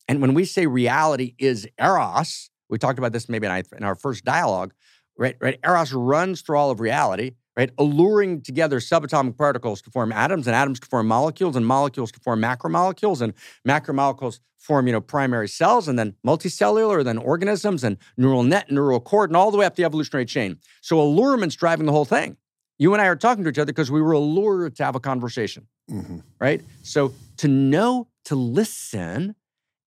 And 0.08 0.20
when 0.20 0.34
we 0.34 0.44
say 0.44 0.66
reality 0.66 1.34
is 1.38 1.68
eros, 1.78 2.50
we 2.68 2.78
talked 2.78 2.98
about 2.98 3.12
this 3.12 3.28
maybe 3.28 3.46
in 3.46 3.84
our 3.84 3.94
first 3.94 4.24
dialogue, 4.24 4.74
right? 5.16 5.36
Right? 5.40 5.58
Eros 5.64 5.92
runs 5.92 6.42
through 6.42 6.58
all 6.58 6.70
of 6.70 6.80
reality, 6.80 7.32
right? 7.58 7.70
Alluring 7.76 8.40
together 8.40 8.78
subatomic 8.78 9.36
particles 9.36 9.82
to 9.82 9.90
form 9.90 10.12
atoms, 10.12 10.46
and 10.46 10.54
atoms 10.54 10.78
to 10.80 10.86
form 10.86 11.08
molecules, 11.08 11.56
and 11.56 11.66
molecules 11.66 12.12
to 12.12 12.20
form 12.20 12.40
macromolecules, 12.40 13.20
and 13.20 13.34
macromolecules 13.66 14.38
form, 14.56 14.86
you 14.86 14.92
know, 14.92 15.00
primary 15.00 15.48
cells, 15.48 15.88
and 15.88 15.98
then 15.98 16.14
multicellular, 16.24 17.02
then 17.02 17.18
organisms, 17.18 17.82
and 17.82 17.98
neural 18.16 18.44
net, 18.44 18.68
and 18.68 18.76
neural 18.76 19.00
cord, 19.00 19.28
and 19.28 19.36
all 19.36 19.50
the 19.50 19.58
way 19.58 19.66
up 19.66 19.74
the 19.74 19.84
evolutionary 19.84 20.24
chain. 20.24 20.56
So 20.80 21.00
allurement's 21.00 21.56
driving 21.56 21.86
the 21.86 21.92
whole 21.92 22.04
thing. 22.04 22.36
You 22.78 22.92
and 22.92 23.02
I 23.02 23.06
are 23.06 23.16
talking 23.16 23.42
to 23.42 23.50
each 23.50 23.58
other 23.58 23.72
because 23.72 23.90
we 23.90 24.00
were 24.00 24.12
allured 24.12 24.76
to 24.76 24.84
have 24.84 24.94
a 24.94 25.00
conversation, 25.00 25.66
mm-hmm. 25.90 26.18
right? 26.38 26.62
So 26.82 27.12
to 27.38 27.48
know, 27.48 28.06
to 28.26 28.36
listen, 28.36 29.34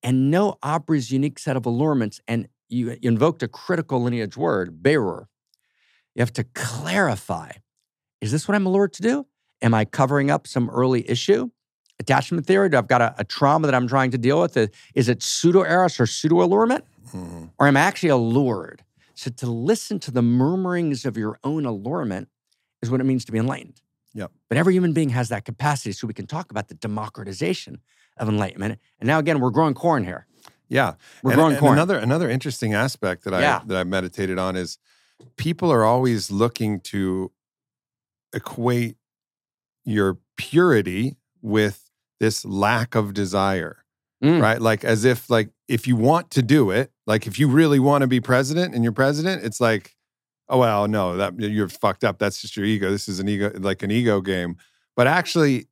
and 0.03 0.29
know 0.29 0.57
Aubrey's 0.61 1.09
unique 1.09 1.39
set 1.39 1.55
of 1.55 1.65
allurements, 1.65 2.19
and 2.27 2.49
you 2.67 2.97
invoked 3.01 3.43
a 3.43 3.47
critical 3.47 4.01
lineage 4.01 4.35
word, 4.35 4.81
berur. 4.81 5.27
You 6.15 6.21
have 6.21 6.33
to 6.33 6.43
clarify 6.43 7.51
is 8.21 8.31
this 8.31 8.47
what 8.47 8.55
I'm 8.55 8.65
allured 8.65 8.93
to 8.93 9.01
do? 9.01 9.25
Am 9.61 9.73
I 9.73 9.85
covering 9.85 10.31
up 10.31 10.47
some 10.47 10.69
early 10.69 11.09
issue? 11.09 11.49
Attachment 11.99 12.45
theory? 12.45 12.69
Do 12.69 12.77
I've 12.77 12.87
got 12.87 13.01
a, 13.01 13.13
a 13.17 13.23
trauma 13.23 13.67
that 13.67 13.75
I'm 13.75 13.87
trying 13.87 14.11
to 14.11 14.17
deal 14.17 14.39
with? 14.41 14.57
Is 14.95 15.09
it 15.09 15.21
pseudo 15.21 15.63
eros 15.63 15.99
or 15.99 16.05
pseudo 16.05 16.41
allurement? 16.41 16.85
Mm-hmm. 17.13 17.45
Or 17.59 17.67
am 17.67 17.77
I 17.77 17.81
actually 17.81 18.09
allured? 18.09 18.83
So 19.13 19.29
to 19.29 19.45
listen 19.45 19.99
to 19.99 20.11
the 20.11 20.21
murmurings 20.21 21.05
of 21.05 21.17
your 21.17 21.37
own 21.43 21.65
allurement 21.65 22.29
is 22.81 22.89
what 22.89 23.01
it 23.01 23.03
means 23.03 23.25
to 23.25 23.31
be 23.31 23.37
enlightened. 23.37 23.81
Yep. 24.13 24.31
But 24.49 24.57
every 24.57 24.73
human 24.73 24.93
being 24.93 25.09
has 25.09 25.29
that 25.29 25.45
capacity. 25.45 25.91
So 25.91 26.07
we 26.07 26.13
can 26.13 26.27
talk 26.27 26.51
about 26.51 26.67
the 26.67 26.75
democratization 26.75 27.81
of 28.17 28.29
enlightenment. 28.29 28.79
And 28.99 29.07
now 29.07 29.19
again, 29.19 29.39
we're 29.39 29.51
growing 29.51 29.73
corn 29.73 30.03
here. 30.03 30.25
Yeah. 30.69 30.93
We're 31.21 31.31
and, 31.31 31.37
growing 31.37 31.51
and 31.53 31.59
corn. 31.59 31.73
Another 31.73 31.97
another 31.97 32.29
interesting 32.29 32.73
aspect 32.73 33.25
that 33.25 33.33
yeah. 33.33 33.59
I 33.61 33.67
that 33.67 33.77
I 33.77 33.83
meditated 33.83 34.39
on 34.39 34.55
is 34.55 34.77
people 35.37 35.71
are 35.71 35.83
always 35.83 36.31
looking 36.31 36.79
to 36.81 37.31
equate 38.33 38.97
your 39.85 40.19
purity 40.37 41.17
with 41.41 41.89
this 42.19 42.45
lack 42.45 42.95
of 42.95 43.13
desire. 43.13 43.83
Mm. 44.23 44.41
Right? 44.41 44.61
Like 44.61 44.83
as 44.83 45.03
if 45.03 45.29
like 45.29 45.49
if 45.67 45.87
you 45.87 45.95
want 45.95 46.29
to 46.31 46.43
do 46.43 46.69
it, 46.69 46.91
like 47.07 47.25
if 47.25 47.39
you 47.39 47.47
really 47.47 47.79
want 47.79 48.03
to 48.03 48.07
be 48.07 48.19
president 48.19 48.75
and 48.75 48.83
you're 48.83 48.93
president, 48.93 49.43
it's 49.43 49.59
like, 49.59 49.95
oh 50.47 50.59
well, 50.59 50.87
no, 50.87 51.17
that 51.17 51.39
you're 51.39 51.69
fucked 51.69 52.03
up. 52.03 52.19
That's 52.19 52.39
just 52.39 52.55
your 52.55 52.65
ego. 52.65 52.91
This 52.91 53.09
is 53.09 53.19
an 53.19 53.27
ego 53.27 53.51
like 53.57 53.81
an 53.81 53.89
ego 53.89 54.21
game. 54.21 54.57
But 54.95 55.07
actually 55.07 55.67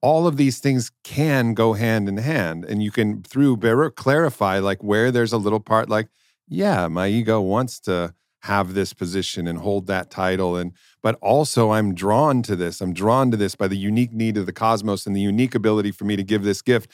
all 0.00 0.26
of 0.26 0.36
these 0.36 0.58
things 0.58 0.92
can 1.04 1.54
go 1.54 1.72
hand 1.72 2.08
in 2.08 2.16
hand 2.18 2.64
and 2.64 2.82
you 2.82 2.90
can 2.90 3.22
through 3.22 3.56
berur 3.56 3.94
clarify 3.94 4.58
like 4.58 4.82
where 4.82 5.10
there's 5.10 5.32
a 5.32 5.38
little 5.38 5.60
part 5.60 5.88
like 5.88 6.08
yeah 6.48 6.86
my 6.88 7.08
ego 7.08 7.40
wants 7.40 7.80
to 7.80 8.14
have 8.46 8.74
this 8.74 8.92
position 8.92 9.46
and 9.46 9.58
hold 9.58 9.86
that 9.86 10.10
title 10.10 10.56
and 10.56 10.72
but 11.02 11.16
also 11.20 11.70
I'm 11.70 11.94
drawn 11.94 12.42
to 12.42 12.56
this 12.56 12.80
I'm 12.80 12.92
drawn 12.92 13.30
to 13.32 13.36
this 13.36 13.54
by 13.54 13.68
the 13.68 13.76
unique 13.76 14.12
need 14.12 14.36
of 14.36 14.46
the 14.46 14.52
cosmos 14.52 15.06
and 15.06 15.14
the 15.14 15.20
unique 15.20 15.54
ability 15.54 15.90
for 15.90 16.04
me 16.04 16.16
to 16.16 16.22
give 16.22 16.44
this 16.44 16.62
gift 16.62 16.90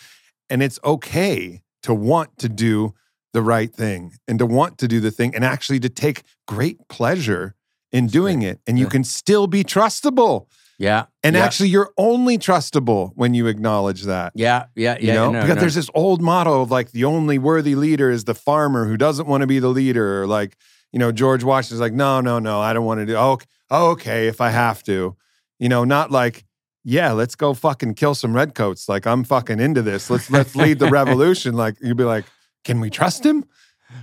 and 0.48 0.62
it's 0.62 0.78
okay 0.82 1.62
to 1.82 1.94
want 1.94 2.38
to 2.38 2.48
do 2.48 2.94
the 3.32 3.42
right 3.42 3.72
thing 3.72 4.14
and 4.26 4.38
to 4.38 4.46
want 4.46 4.78
to 4.78 4.88
do 4.88 4.98
the 4.98 5.10
thing 5.10 5.34
and 5.34 5.44
actually 5.44 5.80
to 5.80 5.88
take 5.88 6.22
great 6.46 6.88
pleasure 6.88 7.54
in 7.90 8.06
doing 8.06 8.42
it 8.42 8.60
and 8.66 8.78
you 8.78 8.86
can 8.86 9.04
still 9.04 9.46
be 9.46 9.62
trustable 9.62 10.46
yeah. 10.78 11.04
And 11.22 11.36
yeah. 11.36 11.44
actually, 11.44 11.68
you're 11.68 11.92
only 11.96 12.38
trustable 12.38 13.12
when 13.14 13.34
you 13.34 13.46
acknowledge 13.46 14.02
that. 14.02 14.32
Yeah. 14.34 14.64
Yeah. 14.74 14.98
You 14.98 15.08
yeah. 15.08 15.14
know, 15.14 15.30
no, 15.30 15.40
because 15.40 15.54
no. 15.54 15.60
there's 15.60 15.76
this 15.76 15.90
old 15.94 16.20
motto 16.20 16.60
of 16.62 16.72
like 16.72 16.90
the 16.90 17.04
only 17.04 17.38
worthy 17.38 17.76
leader 17.76 18.10
is 18.10 18.24
the 18.24 18.34
farmer 18.34 18.88
who 18.88 18.96
doesn't 18.96 19.28
want 19.28 19.42
to 19.42 19.46
be 19.46 19.60
the 19.60 19.68
leader. 19.68 20.20
Or 20.22 20.26
like, 20.26 20.56
you 20.92 20.98
know, 20.98 21.10
George 21.10 21.42
Washington's 21.42 21.80
like, 21.80 21.92
no, 21.92 22.20
no, 22.20 22.38
no, 22.38 22.60
I 22.60 22.72
don't 22.72 22.84
want 22.84 23.00
to 23.00 23.06
do. 23.06 23.16
Oh, 23.16 23.38
oh, 23.70 23.90
okay, 23.92 24.28
if 24.28 24.40
I 24.40 24.50
have 24.50 24.82
to. 24.84 25.16
You 25.58 25.68
know, 25.68 25.84
not 25.84 26.10
like, 26.10 26.44
yeah, 26.84 27.12
let's 27.12 27.34
go 27.34 27.54
fucking 27.54 27.94
kill 27.94 28.14
some 28.14 28.34
redcoats. 28.34 28.88
Like 28.88 29.06
I'm 29.06 29.24
fucking 29.24 29.60
into 29.60 29.82
this. 29.82 30.10
Let's 30.10 30.30
let's 30.30 30.56
lead 30.56 30.78
the 30.78 30.88
revolution. 30.90 31.54
Like 31.54 31.76
you'd 31.80 31.96
be 31.96 32.04
like, 32.04 32.24
can 32.64 32.80
we 32.80 32.90
trust 32.90 33.24
him? 33.24 33.44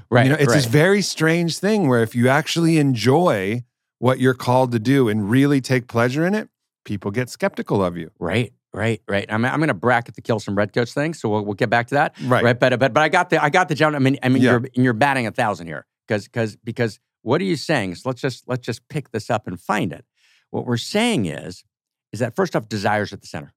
Right. 0.10 0.26
You 0.26 0.32
know, 0.32 0.38
it's 0.38 0.48
right. 0.48 0.56
this 0.56 0.66
very 0.66 1.02
strange 1.02 1.58
thing 1.60 1.88
where 1.88 2.02
if 2.02 2.16
you 2.16 2.30
actually 2.30 2.78
enjoy 2.78 3.64
what 3.98 4.20
you're 4.20 4.34
called 4.34 4.72
to 4.72 4.80
do 4.80 5.10
and 5.10 5.30
really 5.30 5.62
take 5.62 5.88
pleasure 5.88 6.26
in 6.26 6.34
it, 6.34 6.48
people 6.86 7.12
get 7.12 7.30
skeptical 7.30 7.84
of 7.84 7.98
you. 7.98 8.12
Right, 8.20 8.54
right, 8.74 9.02
right. 9.08 9.26
I'm, 9.30 9.44
I'm 9.44 9.60
going 9.60 9.68
to 9.68 9.74
bracket 9.74 10.16
the 10.16 10.22
kill 10.22 10.40
some 10.40 10.56
redcoats 10.56 10.94
thing, 10.94 11.14
so 11.14 11.28
we'll, 11.28 11.44
we'll 11.44 11.56
get 11.56 11.70
back 11.70 11.88
to 11.88 11.96
that. 11.96 12.16
Right, 12.24 12.44
right. 12.44 12.60
But 12.60 12.80
but 12.80 12.94
but 12.94 13.02
I 13.02 13.10
got 13.10 13.30
the 13.30 13.44
I 13.44 13.50
got 13.50 13.68
the 13.68 13.76
gentleman. 13.76 14.02
I 14.02 14.04
mean 14.04 14.20
I 14.24 14.30
mean 14.30 14.44
Yeah. 14.44 14.52
you're 14.52 14.70
you're 14.74 14.94
batting 14.94 15.28
a 15.28 15.32
thousand 15.32 15.68
here 15.68 15.86
because 16.10 16.28
because 16.28 16.55
because 16.57 16.99
what 17.22 17.39
are 17.39 17.45
you 17.45 17.55
saying? 17.55 17.95
So 17.95 18.10
let's 18.10 18.22
just 18.22 18.47
let's 18.47 18.66
just 18.66 18.88
pick 18.89 19.12
this 19.12 19.30
up 19.30 19.47
and 19.47 19.60
find 19.60 19.93
it. 19.93 20.05
What 20.49 20.66
we're 20.66 20.78
saying 20.78 21.28
is 21.28 21.64
is 22.12 22.20
that 22.20 22.36
first 22.36 22.55
off, 22.55 22.68
desires 22.68 23.14
at 23.14 23.22
the 23.22 23.28
center, 23.28 23.53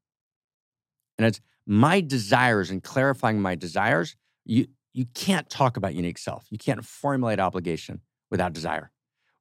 and 1.16 1.26
it's 1.26 1.40
my 1.66 2.00
desires 2.00 2.70
and 2.70 2.82
clarifying 2.82 3.40
my 3.40 3.54
desires. 3.54 4.16
You 4.44 4.66
you 4.92 5.06
can't 5.14 5.48
talk 5.48 5.76
about 5.76 5.94
unique 5.94 6.18
self. 6.18 6.46
You 6.50 6.58
can't 6.58 6.84
formulate 6.84 7.40
obligation 7.40 8.00
without 8.30 8.52
desire. 8.52 8.90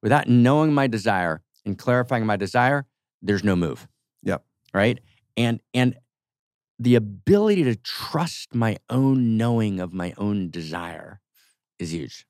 Without 0.02 0.28
knowing 0.28 0.72
my 0.72 0.86
desire 0.86 1.42
and 1.66 1.78
clarifying 1.78 2.24
my 2.24 2.36
desire, 2.36 2.86
there's 3.20 3.44
no 3.44 3.54
move. 3.54 3.86
Yep. 4.22 4.44
Right. 4.72 4.98
And 5.36 5.60
and 5.74 5.96
the 6.78 6.94
ability 6.94 7.64
to 7.64 7.76
trust 7.76 8.54
my 8.54 8.78
own 8.88 9.36
knowing 9.36 9.78
of 9.78 9.92
my 9.92 10.14
own 10.16 10.50
desire 10.50 11.20
is 11.78 11.92
huge. 11.92 12.26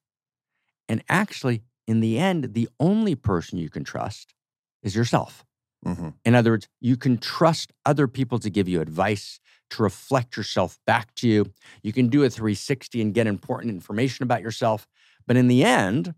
And 0.92 1.02
actually, 1.08 1.62
in 1.86 2.00
the 2.00 2.18
end, 2.18 2.52
the 2.52 2.68
only 2.78 3.14
person 3.14 3.56
you 3.56 3.70
can 3.70 3.82
trust 3.82 4.34
is 4.82 4.94
yourself. 4.94 5.42
Mm-hmm. 5.86 6.10
In 6.26 6.34
other 6.34 6.50
words, 6.50 6.68
you 6.82 6.98
can 6.98 7.16
trust 7.16 7.72
other 7.86 8.06
people 8.06 8.38
to 8.40 8.50
give 8.50 8.68
you 8.68 8.82
advice, 8.82 9.40
to 9.70 9.82
reflect 9.82 10.36
yourself 10.36 10.78
back 10.86 11.14
to 11.14 11.26
you. 11.26 11.50
You 11.82 11.94
can 11.94 12.08
do 12.08 12.24
a 12.24 12.28
360 12.28 13.00
and 13.00 13.14
get 13.14 13.26
important 13.26 13.72
information 13.72 14.22
about 14.22 14.42
yourself. 14.42 14.86
But 15.26 15.38
in 15.38 15.48
the 15.48 15.64
end, 15.64 16.14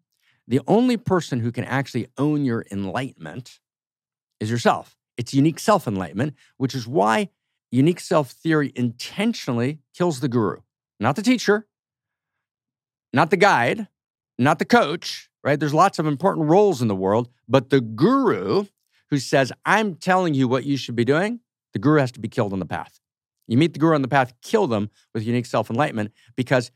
the 0.48 0.60
only 0.66 0.96
person 0.96 1.38
who 1.38 1.52
can 1.52 1.64
actually 1.64 2.08
own 2.18 2.44
your 2.44 2.66
enlightenment 2.72 3.60
is 4.40 4.50
yourself. 4.50 4.96
It's 5.16 5.32
unique 5.32 5.60
self 5.60 5.86
enlightenment, 5.86 6.34
which 6.56 6.74
is 6.74 6.84
why 6.88 7.28
unique 7.70 8.00
self 8.00 8.32
theory 8.32 8.72
intentionally 8.74 9.78
kills 9.96 10.18
the 10.18 10.28
guru, 10.28 10.62
not 10.98 11.14
the 11.14 11.22
teacher, 11.22 11.68
not 13.12 13.30
the 13.30 13.36
guide, 13.36 13.86
not 14.38 14.58
the 14.58 14.64
coach, 14.64 15.28
right? 15.42 15.58
There's 15.58 15.74
lots 15.74 15.98
of 15.98 16.06
important 16.06 16.48
roles 16.48 16.82
in 16.82 16.88
the 16.88 16.96
world, 16.96 17.28
but 17.48 17.70
the 17.70 17.80
guru 17.80 18.66
who 19.10 19.18
says, 19.18 19.52
I'm 19.64 19.94
telling 19.94 20.34
you 20.34 20.48
what 20.48 20.64
you 20.64 20.76
should 20.76 20.96
be 20.96 21.04
doing, 21.04 21.40
the 21.72 21.78
guru 21.78 22.00
has 22.00 22.12
to 22.12 22.20
be 22.20 22.28
killed 22.28 22.52
on 22.52 22.58
the 22.58 22.66
path. 22.66 23.00
You 23.46 23.58
meet 23.58 23.74
the 23.74 23.78
guru 23.78 23.94
on 23.94 24.02
the 24.02 24.08
path, 24.08 24.32
kill 24.42 24.66
them 24.66 24.90
with 25.12 25.24
unique 25.24 25.46
self 25.46 25.70
enlightenment, 25.70 26.12
because 26.34 26.70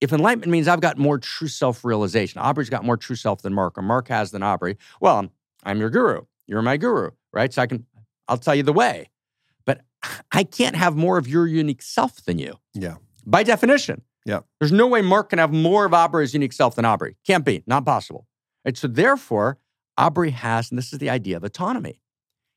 if 0.00 0.12
enlightenment 0.12 0.50
means 0.50 0.68
I've 0.68 0.80
got 0.80 0.98
more 0.98 1.18
true 1.18 1.48
self 1.48 1.84
realization, 1.84 2.40
Aubrey's 2.40 2.70
got 2.70 2.84
more 2.84 2.96
true 2.96 3.16
self 3.16 3.42
than 3.42 3.52
Mark, 3.52 3.76
or 3.76 3.82
Mark 3.82 4.08
has 4.08 4.30
than 4.30 4.42
Aubrey, 4.42 4.78
well, 5.00 5.18
I'm, 5.18 5.30
I'm 5.64 5.80
your 5.80 5.90
guru. 5.90 6.22
You're 6.46 6.62
my 6.62 6.76
guru, 6.76 7.10
right? 7.32 7.52
So 7.52 7.62
I 7.62 7.66
can, 7.66 7.86
I'll 8.28 8.38
tell 8.38 8.54
you 8.54 8.62
the 8.62 8.72
way. 8.72 9.10
But 9.64 9.82
I 10.32 10.44
can't 10.44 10.76
have 10.76 10.96
more 10.96 11.18
of 11.18 11.28
your 11.28 11.46
unique 11.46 11.82
self 11.82 12.24
than 12.24 12.38
you. 12.38 12.58
Yeah. 12.74 12.96
By 13.26 13.42
definition. 13.42 14.02
Yeah. 14.24 14.40
There's 14.60 14.72
no 14.72 14.86
way 14.86 15.02
Mark 15.02 15.30
can 15.30 15.38
have 15.38 15.52
more 15.52 15.84
of 15.84 15.94
Aubrey's 15.94 16.34
unique 16.34 16.52
self 16.52 16.74
than 16.76 16.84
Aubrey. 16.84 17.16
Can't 17.26 17.44
be, 17.44 17.62
not 17.66 17.84
possible. 17.84 18.26
Right? 18.64 18.76
So 18.76 18.86
therefore, 18.86 19.58
Aubrey 19.98 20.30
has, 20.30 20.70
and 20.70 20.78
this 20.78 20.92
is 20.92 20.98
the 20.98 21.10
idea 21.10 21.36
of 21.36 21.44
autonomy. 21.44 22.00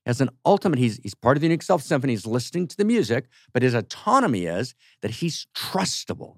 As 0.06 0.22
an 0.22 0.30
ultimate, 0.46 0.78
he's, 0.78 1.00
he's 1.02 1.16
part 1.16 1.36
of 1.36 1.42
the 1.42 1.48
unique 1.48 1.64
self 1.64 1.82
symphony, 1.82 2.14
he's 2.14 2.28
listening 2.28 2.68
to 2.68 2.78
the 2.78 2.86
music, 2.86 3.26
but 3.54 3.64
his 3.64 3.74
autonomy 3.74 4.46
is 4.46 4.76
that 5.02 5.12
he's 5.12 5.48
trustable, 5.56 6.38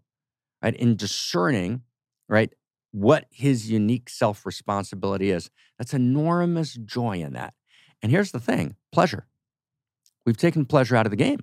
right? 0.63 0.75
In 0.75 0.95
discerning, 0.95 1.81
right, 2.29 2.53
what 2.91 3.25
his 3.29 3.69
unique 3.69 4.09
self 4.09 4.45
responsibility 4.45 5.31
is. 5.31 5.49
That's 5.77 5.93
enormous 5.93 6.75
joy 6.75 7.17
in 7.17 7.33
that. 7.33 7.53
And 8.01 8.11
here's 8.11 8.31
the 8.31 8.39
thing 8.39 8.75
pleasure. 8.93 9.27
We've 10.25 10.37
taken 10.37 10.65
pleasure 10.65 10.95
out 10.95 11.05
of 11.05 11.11
the 11.11 11.17
game, 11.17 11.39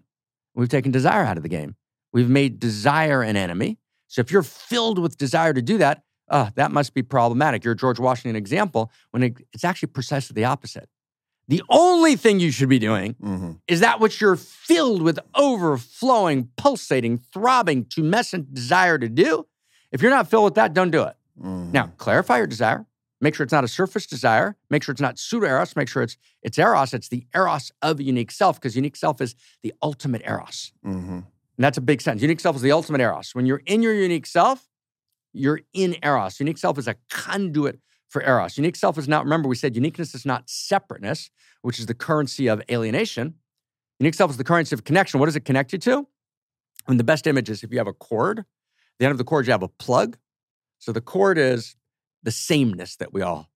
we've 0.55 0.69
taken 0.69 0.93
desire 0.93 1.25
out 1.25 1.37
of 1.37 1.43
the 1.43 1.49
game. 1.51 1.77
We've 2.15 2.31
made 2.31 2.61
desire 2.61 3.23
an 3.23 3.37
enemy. 3.37 3.79
So 4.07 4.21
if 4.21 4.31
you're 4.31 4.45
filled 4.45 4.99
with 4.99 5.19
desire 5.19 5.53
to 5.53 5.61
do 5.61 5.77
that, 5.79 6.05
uh, 6.31 6.51
that 6.55 6.71
must 6.71 6.95
be 6.95 7.03
problematic. 7.03 7.65
You're 7.65 7.75
George 7.75 7.99
Washington 7.99 8.37
example 8.37 8.91
when 9.11 9.23
it, 9.25 9.37
it's 9.53 9.65
actually 9.65 9.89
precisely 9.89 10.33
the 10.33 10.45
opposite. 10.45 10.89
The 11.49 11.63
only 11.69 12.17
thing 12.17 12.41
you 12.41 12.51
should 12.51 12.71
be 12.71 12.79
doing 12.79 13.17
hmm 13.21 13.51
is 13.67 13.81
that 13.81 13.99
which 13.99 14.21
you're 14.21 14.37
filled 14.37 15.03
with 15.03 15.19
overflowing, 15.35 16.49
pulsating, 16.57 17.19
throbbing, 17.19 17.85
tumescent 17.87 18.55
desire 18.55 18.99
to 18.99 19.09
do. 19.09 19.47
If 19.91 20.01
you're 20.01 20.11
not 20.11 20.29
filled 20.31 20.45
with 20.45 20.55
that, 20.55 20.73
don't 20.73 20.91
do 20.91 21.03
it. 21.03 21.17
hmm 21.41 21.73
Now, 21.73 21.93
clarify 21.99 22.39
your 22.39 22.47
desire. 22.47 22.87
Make 23.21 23.35
sure 23.35 23.45
it's 23.45 23.53
not 23.53 23.65
a 23.65 23.69
surface 23.69 24.07
desire. 24.07 24.57
Make 24.71 24.83
sure 24.83 24.93
it's 24.93 25.01
not 25.01 25.19
pseudo 25.19 25.47
eros. 25.47 25.77
Make 25.77 25.89
sure 25.89 26.03
it's 26.03 26.17
it's 26.43 26.59
eros. 26.59 26.95
It's 26.95 27.09
the 27.09 27.27
eros 27.35 27.73
of 27.83 28.01
unique 28.01 28.31
self 28.31 28.61
because 28.61 28.77
unique 28.77 28.97
self 28.97 29.21
is 29.21 29.35
the 29.63 29.73
ultimate 29.83 30.23
eros. 30.25 30.73
hmm 30.83 31.21
And 31.57 31.65
that's 31.65 31.79
a 31.79 31.81
big 31.81 32.01
sentence. 32.01 32.23
Unique 32.23 32.41
self 32.41 32.57
is 32.57 32.63
the 32.63 32.73
ultimate 32.73 33.01
eros. 33.01 33.35
When 33.35 33.47
you're 33.47 33.63
in 33.67 33.83
your 33.83 33.95
unique 33.95 34.27
self, 34.27 34.69
you're 35.33 35.61
in 35.73 35.97
eros. 36.03 36.41
Unique 36.41 36.59
self 36.59 36.79
is 36.79 36.89
a 36.89 36.97
conduit 37.11 37.81
for 38.09 38.23
eros. 38.23 38.57
Unique 38.57 38.77
self 38.77 38.99
is 38.99 39.09
not, 39.09 39.25
remember, 39.25 39.49
we 39.49 39.57
said 39.57 39.75
uniqueness 39.75 40.15
is 40.15 40.25
not 40.25 40.49
separateness, 40.49 41.31
which 41.63 41.79
is 41.79 41.87
the 41.87 41.95
currency 41.95 42.47
of 42.47 42.63
alienation. 42.71 43.35
Unique 43.99 44.15
self 44.15 44.31
is 44.31 44.37
the 44.37 44.45
currency 44.45 44.75
of 44.75 44.85
connection. 44.85 45.21
What 45.21 45.27
does 45.27 45.37
it 45.37 45.45
connect 45.45 45.73
you 45.73 45.79
to? 45.81 46.07
And 46.89 46.99
the 46.99 47.05
best 47.05 47.27
image 47.27 47.49
is 47.49 47.63
if 47.63 47.73
you 47.73 47.79
have 47.79 47.87
a 47.87 47.93
cord, 47.93 48.45
the 48.99 49.07
end 49.07 49.13
of 49.13 49.19
the 49.19 49.25
cord, 49.25 49.47
you 49.47 49.53
have 49.53 49.63
a 49.63 49.69
plug. 49.69 50.17
So 50.79 50.93
the 50.93 51.01
cord 51.01 51.39
is 51.39 51.77
the 52.23 52.31
sameness 52.31 52.97
that 52.97 53.13
we 53.13 53.23
all 53.23 53.49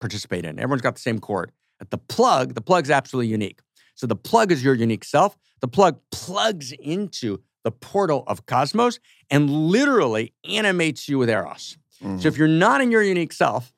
participate 0.00 0.44
in. 0.44 0.58
Everyone's 0.58 0.82
got 0.82 0.94
the 0.94 1.00
same 1.00 1.18
cord. 1.18 1.52
At 1.80 1.90
the 1.90 1.98
plug, 1.98 2.54
the 2.54 2.60
plug's 2.60 2.90
absolutely 2.90 3.28
unique. 3.28 3.60
So 3.94 4.06
the 4.06 4.16
plug 4.16 4.52
is 4.52 4.64
your 4.64 4.74
unique 4.74 5.04
self. 5.04 5.36
The 5.60 5.68
plug 5.68 6.00
plugs 6.10 6.72
into 6.72 7.40
the 7.64 7.70
portal 7.70 8.24
of 8.26 8.46
cosmos 8.46 8.98
and 9.30 9.48
literally 9.48 10.34
animates 10.48 11.08
you 11.08 11.18
with 11.18 11.30
eros. 11.30 11.78
Mm-hmm. 12.02 12.18
So 12.18 12.28
if 12.28 12.36
you're 12.36 12.48
not 12.48 12.80
in 12.80 12.90
your 12.90 13.02
unique 13.02 13.32
self, 13.32 13.72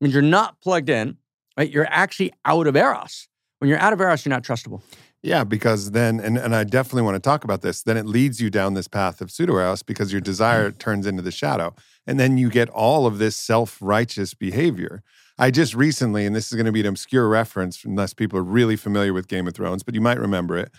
means 0.00 0.14
you're 0.14 0.22
not 0.22 0.60
plugged 0.60 0.88
in, 0.88 1.16
right? 1.56 1.70
You're 1.70 1.88
actually 1.90 2.32
out 2.44 2.66
of 2.66 2.76
eros. 2.76 3.28
When 3.58 3.68
you're 3.68 3.78
out 3.78 3.92
of 3.92 4.00
eros, 4.00 4.24
you're 4.24 4.30
not 4.30 4.42
trustable. 4.42 4.82
Yeah, 5.22 5.44
because 5.44 5.90
then, 5.90 6.20
and, 6.20 6.38
and 6.38 6.54
I 6.54 6.64
definitely 6.64 7.02
want 7.02 7.16
to 7.16 7.20
talk 7.20 7.42
about 7.42 7.62
this, 7.62 7.82
then 7.82 7.96
it 7.96 8.06
leads 8.06 8.40
you 8.40 8.50
down 8.50 8.74
this 8.74 8.86
path 8.86 9.20
of 9.20 9.30
pseudo 9.30 9.54
eros 9.54 9.82
because 9.82 10.12
your 10.12 10.20
desire 10.20 10.70
turns 10.70 11.06
into 11.06 11.22
the 11.22 11.32
shadow. 11.32 11.74
And 12.06 12.20
then 12.20 12.38
you 12.38 12.48
get 12.48 12.68
all 12.68 13.06
of 13.06 13.18
this 13.18 13.34
self 13.34 13.78
righteous 13.80 14.34
behavior. 14.34 15.02
I 15.38 15.50
just 15.50 15.74
recently, 15.74 16.24
and 16.24 16.34
this 16.34 16.46
is 16.46 16.54
going 16.54 16.66
to 16.66 16.72
be 16.72 16.80
an 16.80 16.86
obscure 16.86 17.28
reference 17.28 17.84
unless 17.84 18.14
people 18.14 18.38
are 18.38 18.44
really 18.44 18.76
familiar 18.76 19.12
with 19.12 19.28
Game 19.28 19.46
of 19.46 19.54
Thrones, 19.54 19.82
but 19.82 19.94
you 19.94 20.00
might 20.00 20.18
remember 20.18 20.56
it. 20.56 20.70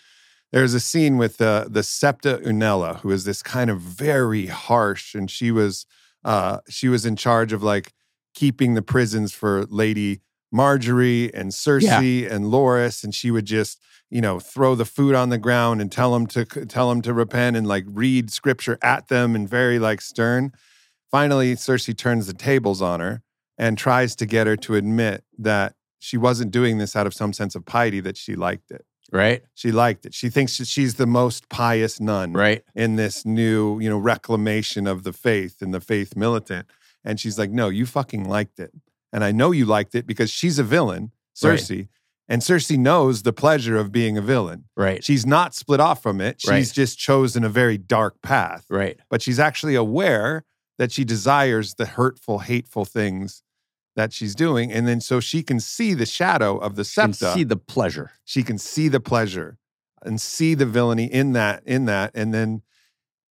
There's 0.52 0.74
a 0.74 0.80
scene 0.80 1.18
with 1.18 1.38
the, 1.38 1.68
the 1.70 1.84
Septa 1.84 2.42
Unella, 2.44 3.00
who 3.02 3.12
is 3.12 3.26
this 3.26 3.44
kind 3.44 3.70
of 3.70 3.82
very 3.82 4.48
harsh, 4.48 5.14
and 5.14 5.30
she 5.30 5.52
was 5.52 5.86
uh, 6.26 6.60
she 6.68 6.90
was 6.90 7.06
in 7.06 7.16
charge 7.16 7.54
of 7.54 7.62
like 7.64 7.94
keeping 8.34 8.74
the 8.74 8.82
prisons 8.82 9.34
for 9.34 9.66
Lady 9.66 10.22
Margaery 10.54 11.30
and 11.34 11.52
Cersei 11.52 12.30
and 12.30 12.46
Loras, 12.46 13.04
and 13.04 13.14
she 13.14 13.30
would 13.30 13.46
just 13.46 13.80
you 14.10 14.22
know 14.22 14.40
throw 14.40 14.74
the 14.74 14.86
food 14.86 15.14
on 15.14 15.30
the 15.30 15.38
ground 15.38 15.82
and 15.82 15.92
tell 15.92 16.14
them 16.14 16.26
to 16.28 16.46
tell 16.46 16.90
them 16.90 17.02
to 17.04 17.14
repent 17.14 17.56
and 17.56 17.68
like 17.68 17.86
read 17.88 18.32
scripture 18.32 18.80
at 18.82 19.10
them 19.10 19.36
and 19.36 19.48
very 19.48 19.78
like 19.78 20.02
stern. 20.02 20.52
Finally, 21.12 21.56
Cersei 21.56 21.96
turns 21.96 22.28
the 22.28 22.34
tables 22.34 22.82
on 22.82 23.00
her 23.00 23.22
and 23.58 23.78
tries 23.78 24.16
to 24.18 24.26
get 24.26 24.48
her 24.48 24.56
to 24.58 24.76
admit 24.76 25.24
that 25.38 25.74
she 26.00 26.18
wasn't 26.18 26.52
doing 26.52 26.78
this 26.78 26.96
out 26.96 27.08
of 27.08 27.14
some 27.14 27.34
sense 27.34 27.56
of 27.56 27.66
piety 27.66 28.00
that 28.02 28.18
she 28.18 28.36
liked 28.36 28.72
it. 28.72 28.86
Right? 29.12 29.44
She 29.56 29.72
liked 29.72 30.06
it. 30.06 30.14
She 30.14 30.30
thinks 30.30 30.58
that 30.58 30.68
she's 30.68 30.96
the 30.96 31.06
most 31.08 31.48
pious 31.50 32.00
nun 32.00 32.34
Right. 32.34 32.64
in 32.76 32.98
this 32.98 33.26
new, 33.26 33.80
you 33.80 33.90
know, 33.90 33.98
reclamation 33.98 34.86
of 34.86 35.04
the 35.04 35.14
faith 35.14 35.62
and 35.62 35.74
the 35.74 35.80
faith 35.80 36.16
militant. 36.16 36.68
And 37.06 37.20
she's 37.20 37.40
like, 37.40 37.50
no, 37.50 37.70
you 37.70 37.86
fucking 37.86 38.28
liked 38.28 38.60
it. 38.60 38.72
And 39.14 39.24
I 39.24 39.32
know 39.32 39.52
you 39.52 39.66
liked 39.66 39.96
it 39.96 40.06
because 40.06 40.30
she's 40.30 40.60
a 40.60 40.64
villain, 40.64 41.12
Right. 41.42 41.58
Cersei. 41.58 41.88
And 42.28 42.42
Cersei 42.42 42.78
knows 42.78 43.24
the 43.24 43.32
pleasure 43.32 43.78
of 43.78 43.94
being 43.94 44.18
a 44.18 44.22
villain. 44.22 44.66
Right. 44.76 45.02
She's 45.02 45.26
not 45.26 45.56
split 45.56 45.80
off 45.80 46.04
from 46.04 46.20
it. 46.20 46.42
She's 46.42 46.50
Right. 46.50 46.72
just 46.74 47.00
chosen 47.00 47.46
a 47.46 47.50
very 47.50 47.78
dark 47.78 48.22
path. 48.22 48.66
Right. 48.70 49.00
But 49.10 49.22
she's 49.22 49.40
actually 49.40 49.76
aware 49.76 50.44
that 50.78 50.92
she 50.92 51.06
desires 51.06 51.76
the 51.76 51.86
hurtful, 51.86 52.40
hateful 52.40 52.84
things 52.84 53.42
that 53.98 54.14
she's 54.14 54.36
doing. 54.36 54.72
And 54.72 54.88
then 54.88 55.02
so 55.02 55.20
she 55.20 55.44
can 55.44 55.60
see 55.60 55.94
the 55.94 56.06
shadow 56.06 56.58
of 56.58 56.76
the 56.76 56.86
septa 56.86 57.34
see 57.34 57.44
the 57.44 57.58
pleasure. 57.58 58.12
she 58.24 58.44
can 58.44 58.58
see 58.58 58.88
the 58.88 59.02
pleasure 59.02 59.58
and 60.04 60.22
see 60.22 60.54
the 60.54 60.66
villainy 60.66 61.12
in 61.12 61.34
that 61.34 61.64
in 61.66 61.86
that 61.86 62.12
and 62.14 62.34
then 62.34 62.62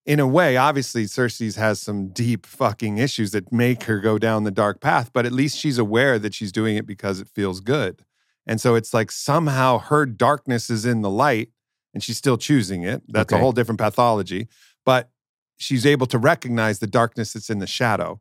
in 0.05 0.19
a 0.19 0.27
way 0.27 0.57
obviously 0.57 1.05
cersei's 1.05 1.55
has 1.55 1.81
some 1.81 2.09
deep 2.09 2.45
fucking 2.45 2.99
issues 2.99 3.31
that 3.31 3.53
make 3.53 3.85
her 3.85 4.01
go 4.01 4.19
down 4.19 4.43
the 4.43 4.51
dark 4.51 4.81
path 4.81 5.13
but 5.13 5.25
at 5.25 5.31
least 5.33 5.57
she's 5.57 5.79
aware 5.79 6.19
that 6.19 6.35
she's 6.35 6.51
doing 6.51 6.77
it 6.77 6.85
because 6.85 7.21
it 7.21 7.29
feels 7.29 7.61
good 7.61 8.05
and 8.47 8.61
so 8.61 8.75
it's 8.75 8.93
like 8.93 9.13
somehow 9.13 9.79
her 9.79 10.05
darkness 10.05 10.69
is 10.69 10.85
in 10.85 11.03
the 11.03 11.11
light 11.11 11.51
and 11.95 12.03
she's 12.03 12.19
still 12.19 12.37
choosing 12.37 12.83
it 12.83 13.01
that's 13.07 13.33
a 13.33 13.39
whole 13.39 13.53
different 13.53 13.79
pathology 13.79 14.49
but 14.85 15.11
she's 15.57 15.87
able 15.87 16.07
to 16.07 16.19
recognize 16.19 16.81
the 16.81 16.89
darkness 16.89 17.33
that's 17.33 17.49
in 17.49 17.61
the 17.61 17.67
shadow 17.69 18.21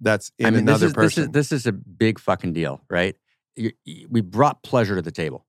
that's 0.00 0.32
in 0.38 0.46
I 0.46 0.50
mean, 0.50 0.60
another 0.60 0.86
this 0.86 0.90
is, 0.90 0.94
person 0.94 1.32
This 1.32 1.46
is, 1.46 1.50
this 1.50 1.60
is 1.60 1.66
a 1.66 1.72
big 1.72 2.18
fucking 2.18 2.52
deal, 2.52 2.80
right? 2.88 3.16
You, 3.56 3.72
you- 3.84 4.06
we 4.10 4.20
brought 4.20 4.62
pleasure 4.62 4.96
to 4.96 5.02
the 5.02 5.10
table, 5.10 5.46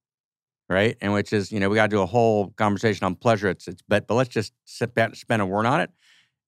right? 0.69 0.97
And 1.01 1.13
which 1.13 1.33
is, 1.33 1.51
you 1.51 1.59
know, 1.59 1.69
we 1.69 1.75
got 1.75 1.89
to 1.89 1.95
do 1.95 2.01
a 2.01 2.05
whole 2.05 2.49
conversation 2.57 3.05
on 3.05 3.15
pleasure. 3.15 3.49
It's, 3.49 3.67
it's 3.67 3.81
but, 3.87 4.07
but 4.07 4.15
let's 4.15 4.29
just 4.29 4.53
sit 4.65 4.93
back, 4.93 5.09
and 5.09 5.17
spend 5.17 5.41
a 5.41 5.45
word 5.45 5.65
on 5.65 5.81
it. 5.81 5.89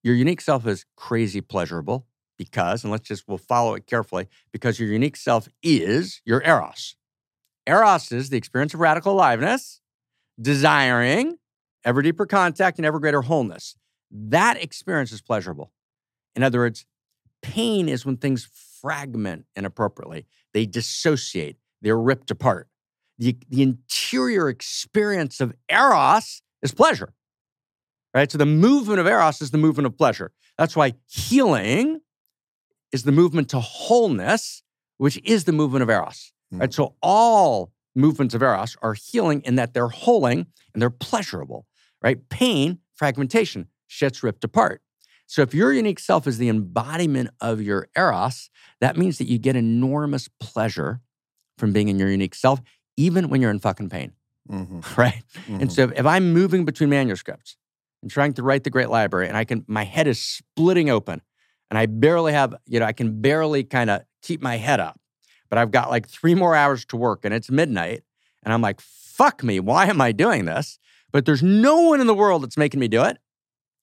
Your 0.04 0.16
unique 0.16 0.42
self 0.42 0.68
is 0.68 0.86
crazy 0.98 1.40
pleasurable 1.40 2.06
because, 2.38 2.84
and 2.84 2.92
let's 2.92 3.08
just, 3.08 3.24
we'll 3.28 3.38
follow 3.38 3.76
it 3.76 3.88
carefully, 3.88 4.28
because 4.52 4.80
your 4.80 4.90
unique 4.90 5.16
self 5.16 5.48
is 5.62 6.22
your 6.26 6.42
eros. 6.44 6.96
Eros 7.66 8.12
is 8.12 8.30
the 8.30 8.36
experience 8.38 8.74
of 8.74 8.82
radical 8.82 9.14
aliveness, 9.14 9.80
desiring 10.42 11.38
ever 11.86 12.02
deeper 12.02 12.26
contact 12.26 12.78
and 12.80 12.86
ever 12.86 13.00
greater 13.00 13.22
wholeness. 13.22 13.76
That 14.12 14.62
experience 14.62 15.12
is 15.12 15.22
pleasurable. 15.22 15.72
In 16.36 16.44
other 16.44 16.60
words, 16.60 16.86
pain 17.44 17.88
is 17.88 18.06
when 18.06 18.18
things 18.18 18.50
fragment 18.82 19.46
inappropriately, 19.56 20.26
they 20.54 20.66
dissociate, 20.66 21.58
they're 21.82 22.00
ripped 22.00 22.32
apart. 22.32 22.68
The, 23.20 23.38
the 23.50 23.62
interior 23.62 24.50
experience 24.50 25.40
of 25.40 25.54
eros 25.70 26.42
is 26.64 26.74
pleasure, 26.74 27.14
right? 28.14 28.32
So 28.32 28.40
the 28.40 28.46
movement 28.46 29.00
of 29.00 29.06
eros 29.06 29.42
is 29.42 29.52
the 29.52 29.60
movement 29.60 29.86
of 29.86 29.98
pleasure. 29.98 30.32
That's 30.58 30.76
why 30.76 30.94
healing 31.08 32.02
is 32.92 33.04
the 33.04 33.12
movement 33.12 33.50
to 33.50 33.60
wholeness, 33.60 34.64
which 34.98 35.20
is 35.24 35.44
the 35.44 35.52
movement 35.52 35.84
of 35.84 35.90
eros, 35.90 36.32
right? 36.52 36.66
Hmm. 36.68 36.72
So 36.72 36.96
all 37.02 37.72
movements 37.96 38.34
of 38.34 38.42
eros 38.42 38.76
are 38.82 38.96
healing 38.96 39.42
in 39.42 39.56
that 39.56 39.74
they're 39.74 39.88
holing 39.88 40.48
and 40.74 40.82
they're 40.82 40.90
pleasurable, 40.90 41.68
right? 42.02 42.18
Pain, 42.30 42.80
fragmentation, 42.94 43.68
shit's 43.88 44.24
ripped 44.24 44.44
apart. 44.44 44.82
So 45.34 45.42
if 45.42 45.52
your 45.56 45.74
unique 45.74 45.98
self 45.98 46.28
is 46.28 46.38
the 46.38 46.48
embodiment 46.48 47.32
of 47.42 47.60
your 47.60 47.88
eros, 47.98 48.52
that 48.82 48.98
means 48.98 49.18
that 49.18 49.28
you 49.28 49.40
get 49.40 49.56
enormous 49.56 50.28
pleasure 50.40 51.02
from 51.58 51.74
being 51.74 51.88
in 51.88 51.98
your 51.98 52.12
unique 52.12 52.36
self, 52.36 52.62
even 52.98 53.30
when 53.30 53.42
you're 53.42 53.50
in 53.50 53.58
fucking 53.58 53.90
pain, 53.90 54.12
Mhm, 54.48 54.84
right? 54.96 55.24
mhm. 55.50 55.60
And 55.60 55.72
so 55.72 55.92
if 55.96 56.06
I'm 56.06 56.34
moving 56.34 56.66
between 56.66 56.92
manuscripts 56.92 57.58
and 58.04 58.12
trying 58.12 58.34
to 58.34 58.44
write 58.44 58.64
the 58.64 58.70
great 58.70 58.90
library, 58.90 59.28
and 59.28 59.36
I 59.36 59.44
can, 59.44 59.66
my 59.68 59.86
head 59.86 60.06
is 60.06 60.22
splitting 60.22 60.92
open, 60.92 61.20
and 61.72 61.80
I 61.80 61.88
barely 61.88 62.34
have, 62.34 62.54
you 62.68 62.80
know, 62.80 62.86
I 62.86 62.94
can 62.94 63.20
barely 63.20 63.64
kind 63.64 63.90
of 63.90 64.04
keep 64.22 64.40
my 64.40 64.58
head 64.58 64.80
up, 64.80 65.00
but 65.50 65.58
I've 65.58 65.72
got 65.72 65.90
like 65.90 66.08
three 66.08 66.36
more 66.36 66.54
hours 66.56 66.86
to 66.86 66.96
work, 66.96 67.26
and 67.26 67.34
it's 67.34 67.50
midnight, 67.50 68.04
and 68.44 68.54
I'm 68.54 68.62
like, 68.62 68.80
fuck 68.82 69.44
me, 69.44 69.60
why 69.60 69.88
am 69.88 70.00
I 70.00 70.12
doing 70.12 70.46
this? 70.46 70.78
But 71.12 71.26
there's 71.26 71.42
no 71.42 71.82
one 71.82 72.02
in 72.02 72.06
the 72.06 72.14
world 72.14 72.44
that's 72.44 72.56
making 72.56 72.80
me 72.80 72.88
do 72.88 73.04
it. 73.04 73.18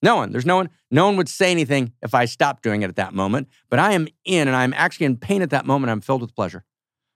No 0.03 0.17
one. 0.17 0.33
There's 0.33 0.47
no 0.47 0.57
one. 0.57 0.71
No 0.91 1.05
one 1.07 1.17
would 1.17 1.29
say 1.29 1.51
anything 1.51 1.93
if 2.03 2.15
I 2.15 2.25
stopped 2.25 2.63
doing 2.63 2.83
it 2.83 2.89
at 2.89 2.97
that 2.97 3.13
moment. 3.15 3.49
But 3.69 3.79
I 3.79 3.93
am 3.93 4.09
in, 4.25 4.49
and 4.49 4.57
I'm 4.57 4.73
actually 4.75 5.07
in 5.07 5.17
pain 5.17 5.43
at 5.43 5.51
that 5.51 5.67
moment. 5.67 5.91
I'm 5.91 6.01
filled 6.01 6.23
with 6.23 6.35
pleasure. 6.35 6.65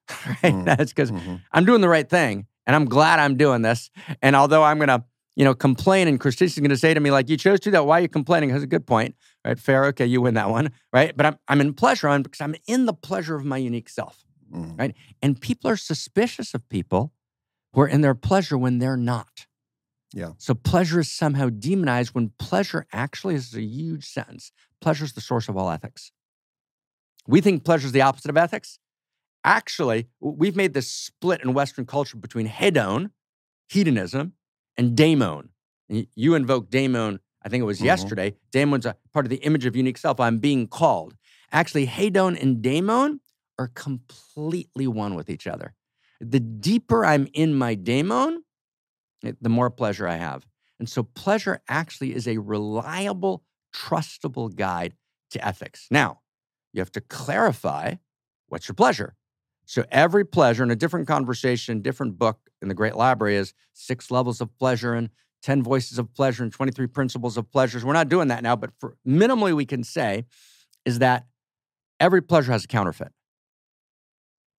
right? 0.26 0.52
Mm, 0.52 0.64
That's 0.64 0.92
because 0.92 1.10
mhm. 1.10 1.40
I'm 1.52 1.64
doing 1.64 1.80
the 1.80 1.88
right 1.88 2.08
thing, 2.08 2.46
and 2.66 2.76
I'm 2.76 2.84
glad 2.84 3.18
I'm 3.20 3.36
doing 3.36 3.62
this. 3.62 3.90
And 4.20 4.36
although 4.36 4.62
I'm 4.62 4.78
gonna, 4.78 5.04
you 5.34 5.44
know, 5.44 5.54
complain, 5.54 6.08
and 6.08 6.20
Christina's 6.20 6.58
gonna 6.58 6.76
say 6.76 6.92
to 6.92 7.00
me 7.00 7.10
like, 7.10 7.30
"You 7.30 7.38
chose 7.38 7.60
to 7.60 7.64
do 7.68 7.70
that. 7.72 7.86
Why 7.86 7.98
are 7.98 8.02
you 8.02 8.08
complaining?" 8.08 8.50
Has 8.50 8.62
a 8.62 8.66
good 8.66 8.86
point, 8.86 9.14
right? 9.46 9.58
Fair. 9.58 9.86
Okay, 9.86 10.04
you 10.04 10.20
win 10.20 10.34
that 10.34 10.50
one, 10.50 10.70
right? 10.92 11.16
But 11.16 11.24
I'm 11.26 11.36
I'm 11.48 11.60
in 11.62 11.72
pleasure 11.72 12.08
on 12.08 12.22
because 12.22 12.42
I'm 12.42 12.54
in 12.66 12.84
the 12.84 12.92
pleasure 12.92 13.34
of 13.34 13.44
my 13.46 13.56
unique 13.56 13.88
self, 13.88 14.24
Mhm. 14.54 14.78
right? 14.78 14.94
And 15.22 15.40
people 15.40 15.70
are 15.70 15.76
suspicious 15.78 16.52
of 16.52 16.68
people 16.68 17.12
who 17.72 17.80
are 17.80 17.88
in 17.88 18.02
their 18.02 18.14
pleasure 18.14 18.58
when 18.58 18.78
they're 18.78 18.98
not. 18.98 19.46
Yeah. 20.14 20.30
So 20.38 20.54
pleasure 20.54 21.00
is 21.00 21.10
somehow 21.10 21.48
demonized 21.50 22.14
when 22.14 22.30
pleasure 22.38 22.86
actually 22.92 23.34
is 23.34 23.52
a 23.54 23.60
huge 23.62 24.06
sentence. 24.06 24.52
Pleasure 24.80 25.04
is 25.04 25.12
the 25.14 25.20
source 25.20 25.48
of 25.48 25.56
all 25.56 25.68
ethics. 25.70 26.12
We 27.26 27.40
think 27.40 27.64
pleasure 27.64 27.86
is 27.86 27.92
the 27.92 28.02
opposite 28.02 28.30
of 28.30 28.36
ethics. 28.36 28.78
Actually, 29.42 30.06
we've 30.20 30.56
made 30.56 30.72
this 30.72 30.88
split 30.88 31.42
in 31.42 31.52
Western 31.52 31.84
culture 31.84 32.16
between 32.16 32.48
hedon, 32.48 33.10
hedonism, 33.68 34.34
and 34.76 34.96
daemon. 34.96 35.48
You 35.88 36.34
invoke 36.34 36.70
daemon, 36.70 37.18
I 37.42 37.48
think 37.48 37.62
it 37.62 37.64
was 37.66 37.80
Mhm. 37.80 37.84
yesterday. 37.86 38.36
Daemon's 38.52 38.86
a 38.86 38.96
part 39.12 39.26
of 39.26 39.30
the 39.30 39.36
image 39.44 39.66
of 39.66 39.74
unique 39.74 39.98
self. 39.98 40.20
I'm 40.20 40.38
being 40.38 40.68
called. 40.68 41.16
Actually, 41.50 41.86
hedon 41.86 42.40
and 42.40 42.62
daemon 42.62 43.20
are 43.58 43.68
completely 43.68 44.86
one 44.86 45.14
with 45.14 45.28
each 45.28 45.46
other. 45.46 45.74
The 46.20 46.40
deeper 46.40 47.04
I'm 47.04 47.26
in 47.34 47.54
my 47.54 47.74
daemon, 47.74 48.43
the 49.40 49.48
more 49.48 49.70
pleasure 49.70 50.06
I 50.06 50.16
have. 50.16 50.46
And 50.78 50.88
so 50.88 51.02
pleasure 51.02 51.62
actually 51.68 52.14
is 52.14 52.26
a 52.26 52.38
reliable, 52.38 53.44
trustable 53.74 54.54
guide 54.54 54.94
to 55.30 55.46
ethics. 55.46 55.86
Now, 55.90 56.20
you 56.72 56.80
have 56.80 56.92
to 56.92 57.00
clarify 57.00 57.94
what's 58.48 58.68
your 58.68 58.74
pleasure. 58.74 59.14
So 59.66 59.84
every 59.90 60.24
pleasure 60.24 60.62
in 60.62 60.70
a 60.70 60.76
different 60.76 61.06
conversation, 61.06 61.80
different 61.80 62.18
book 62.18 62.38
in 62.60 62.68
the 62.68 62.74
Great 62.74 62.96
Library 62.96 63.36
is 63.36 63.54
six 63.72 64.10
levels 64.10 64.40
of 64.40 64.56
pleasure 64.58 64.94
and 64.94 65.10
10 65.42 65.62
voices 65.62 65.98
of 65.98 66.12
pleasure 66.14 66.42
and 66.42 66.52
23 66.52 66.86
principles 66.88 67.36
of 67.36 67.50
pleasures. 67.50 67.84
We're 67.84 67.92
not 67.92 68.08
doing 68.08 68.28
that 68.28 68.42
now, 68.42 68.56
but 68.56 68.70
for 68.78 68.96
minimally 69.06 69.54
we 69.54 69.66
can 69.66 69.84
say 69.84 70.24
is 70.84 70.98
that 70.98 71.26
every 72.00 72.22
pleasure 72.22 72.52
has 72.52 72.64
a 72.64 72.68
counterfeit. 72.68 73.12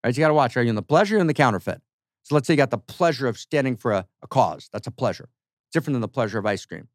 Right? 0.04 0.16
You 0.16 0.20
got 0.20 0.28
to 0.28 0.34
watch. 0.34 0.56
Are 0.56 0.62
you 0.62 0.68
in 0.68 0.74
the 0.74 0.82
pleasure 0.82 1.16
or 1.16 1.20
in 1.20 1.26
the 1.26 1.34
counterfeit? 1.34 1.80
So 2.24 2.34
let's 2.34 2.46
say 2.46 2.54
you 2.54 2.58
got 2.58 2.70
the 2.70 2.78
pleasure 2.78 3.28
of 3.28 3.38
standing 3.38 3.76
for 3.76 3.92
a, 3.92 4.06
a 4.22 4.26
cause. 4.26 4.68
That's 4.72 4.86
a 4.86 4.90
pleasure. 4.90 5.28
Different 5.72 5.94
than 5.94 6.00
the 6.00 6.08
pleasure 6.08 6.38
of 6.38 6.46
ice 6.46 6.64
cream, 6.66 6.88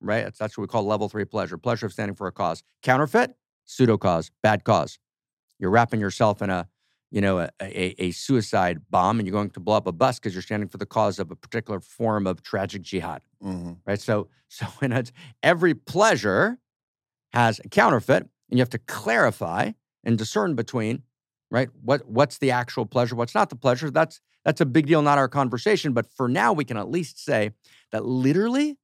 right? 0.00 0.24
That's, 0.24 0.38
that's 0.38 0.56
what 0.56 0.62
we 0.62 0.68
call 0.68 0.84
level 0.84 1.08
three 1.08 1.24
pleasure. 1.24 1.56
Pleasure 1.58 1.86
of 1.86 1.92
standing 1.92 2.14
for 2.14 2.26
a 2.26 2.32
cause. 2.32 2.62
Counterfeit, 2.82 3.34
pseudo 3.64 3.96
cause, 3.98 4.30
bad 4.42 4.64
cause. 4.64 4.98
You're 5.58 5.70
wrapping 5.70 6.00
yourself 6.00 6.42
in 6.42 6.50
a, 6.50 6.68
you 7.10 7.20
know, 7.20 7.38
a, 7.38 7.48
a, 7.62 7.94
a 7.98 8.10
suicide 8.10 8.78
bomb 8.90 9.18
and 9.18 9.26
you're 9.26 9.32
going 9.32 9.50
to 9.50 9.60
blow 9.60 9.76
up 9.76 9.86
a 9.86 9.92
bus 9.92 10.18
because 10.18 10.34
you're 10.34 10.42
standing 10.42 10.68
for 10.68 10.78
the 10.78 10.86
cause 10.86 11.18
of 11.18 11.30
a 11.30 11.36
particular 11.36 11.80
form 11.80 12.26
of 12.26 12.42
tragic 12.42 12.82
jihad, 12.82 13.22
Mm-hmm. 13.42 13.72
right? 13.86 14.00
So, 14.00 14.28
so 14.48 14.66
in 14.82 14.92
a, 14.92 15.04
every 15.42 15.74
pleasure 15.74 16.58
has 17.32 17.60
a 17.64 17.68
counterfeit, 17.68 18.22
and 18.50 18.58
you 18.58 18.60
have 18.60 18.70
to 18.70 18.78
clarify 18.78 19.72
and 20.04 20.18
discern 20.18 20.54
between, 20.54 21.02
right? 21.54 21.68
What 21.82 22.08
what's 22.08 22.38
the 22.38 22.50
actual 22.50 22.84
pleasure? 22.84 23.14
What's 23.14 23.34
not 23.34 23.48
the 23.48 23.54
pleasure? 23.54 23.88
That's 23.88 24.20
that's 24.44 24.60
a 24.60 24.66
big 24.66 24.86
deal, 24.86 25.02
not 25.02 25.18
our 25.18 25.28
conversation. 25.28 25.92
But 25.92 26.06
for 26.12 26.28
now, 26.28 26.52
we 26.52 26.64
can 26.64 26.76
at 26.76 26.90
least 26.90 27.24
say 27.24 27.52
that 27.92 28.04
literally, 28.04 28.76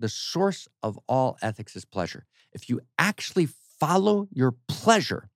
the 0.00 0.08
source 0.08 0.66
of 0.82 0.98
all 1.08 1.38
ethics 1.40 1.76
is 1.76 1.84
pleasure. 1.84 2.26
If 2.52 2.68
you 2.68 2.80
actually 2.98 3.48
follow 3.78 4.26
your 4.32 4.56
pleasure, 4.66 5.30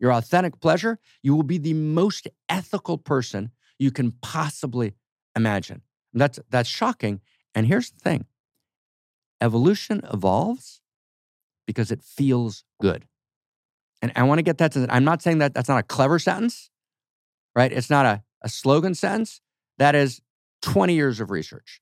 your 0.00 0.12
authentic 0.12 0.58
pleasure, 0.60 0.98
you 1.22 1.36
will 1.36 1.44
be 1.44 1.58
the 1.58 1.74
most 1.74 2.26
ethical 2.48 2.98
person 2.98 3.52
you 3.78 3.92
can 3.92 4.10
possibly 4.20 4.94
imagine. 5.36 5.82
That's 6.12 6.40
that's 6.50 6.68
shocking. 6.68 7.20
And 7.54 7.66
here's 7.66 7.90
the 7.90 8.00
thing. 8.00 8.26
Evolution 9.40 10.00
evolves 10.12 10.80
because 11.68 11.92
it 11.92 12.02
feels 12.02 12.64
good. 12.80 13.06
And 14.02 14.12
I 14.16 14.24
want 14.24 14.40
to 14.40 14.42
get 14.42 14.58
that 14.58 14.76
I'm 14.90 15.04
not 15.04 15.22
saying 15.22 15.38
that 15.38 15.54
that's 15.54 15.68
not 15.68 15.78
a 15.78 15.82
clever 15.84 16.18
sentence, 16.18 16.70
right? 17.54 17.72
It's 17.72 17.88
not 17.88 18.04
a, 18.04 18.22
a 18.42 18.48
slogan 18.48 18.94
sentence. 18.94 19.40
That 19.78 19.94
is 19.94 20.20
20 20.62 20.92
years 20.92 21.20
of 21.20 21.30
research. 21.30 21.80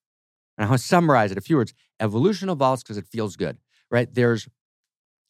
And 0.58 0.70
I'll 0.70 0.78
summarize 0.78 1.32
it 1.32 1.38
a 1.38 1.40
few 1.40 1.56
words. 1.56 1.72
Evolution 1.98 2.50
evolves 2.50 2.82
because 2.82 2.98
it 2.98 3.06
feels 3.06 3.36
good, 3.36 3.56
right? 3.90 4.12
There's 4.12 4.46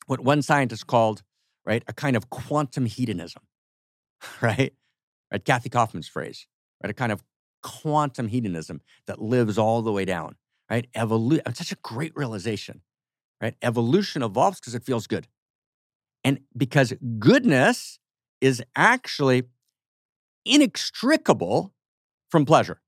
what 0.07 0.21
one 0.21 0.43
scientist 0.43 0.89
called, 0.89 1.23
right, 1.65 1.85
a 1.87 1.93
kind 1.93 2.17
of 2.17 2.29
quantum 2.31 2.87
hedonism, 2.87 3.45
right? 4.43 4.75
Right, 5.33 5.45
Kathy 5.45 5.69
Kaufman's 5.69 6.09
phrase, 6.09 6.49
right? 6.83 6.91
A 6.91 6.95
kind 6.95 7.13
of 7.13 7.23
quantum 7.63 8.27
hedonism 8.27 8.81
that 9.07 9.23
lives 9.23 9.57
all 9.59 9.83
the 9.83 9.93
way 9.93 10.05
down, 10.05 10.35
right? 10.69 10.89
Evolution, 10.97 11.55
such 11.55 11.71
a 11.71 11.77
great 11.77 12.13
realization, 12.17 12.81
right? 13.41 13.55
Evolution 13.63 14.23
evolves 14.23 14.59
because 14.59 14.75
it 14.75 14.83
feels 14.83 15.07
good. 15.07 15.29
And 16.25 16.41
because 16.57 16.93
goodness 17.19 17.99
is 18.41 18.63
actually 18.77 19.45
inextricable 20.45 21.73
from 22.31 22.45
pleasure. 22.45 22.81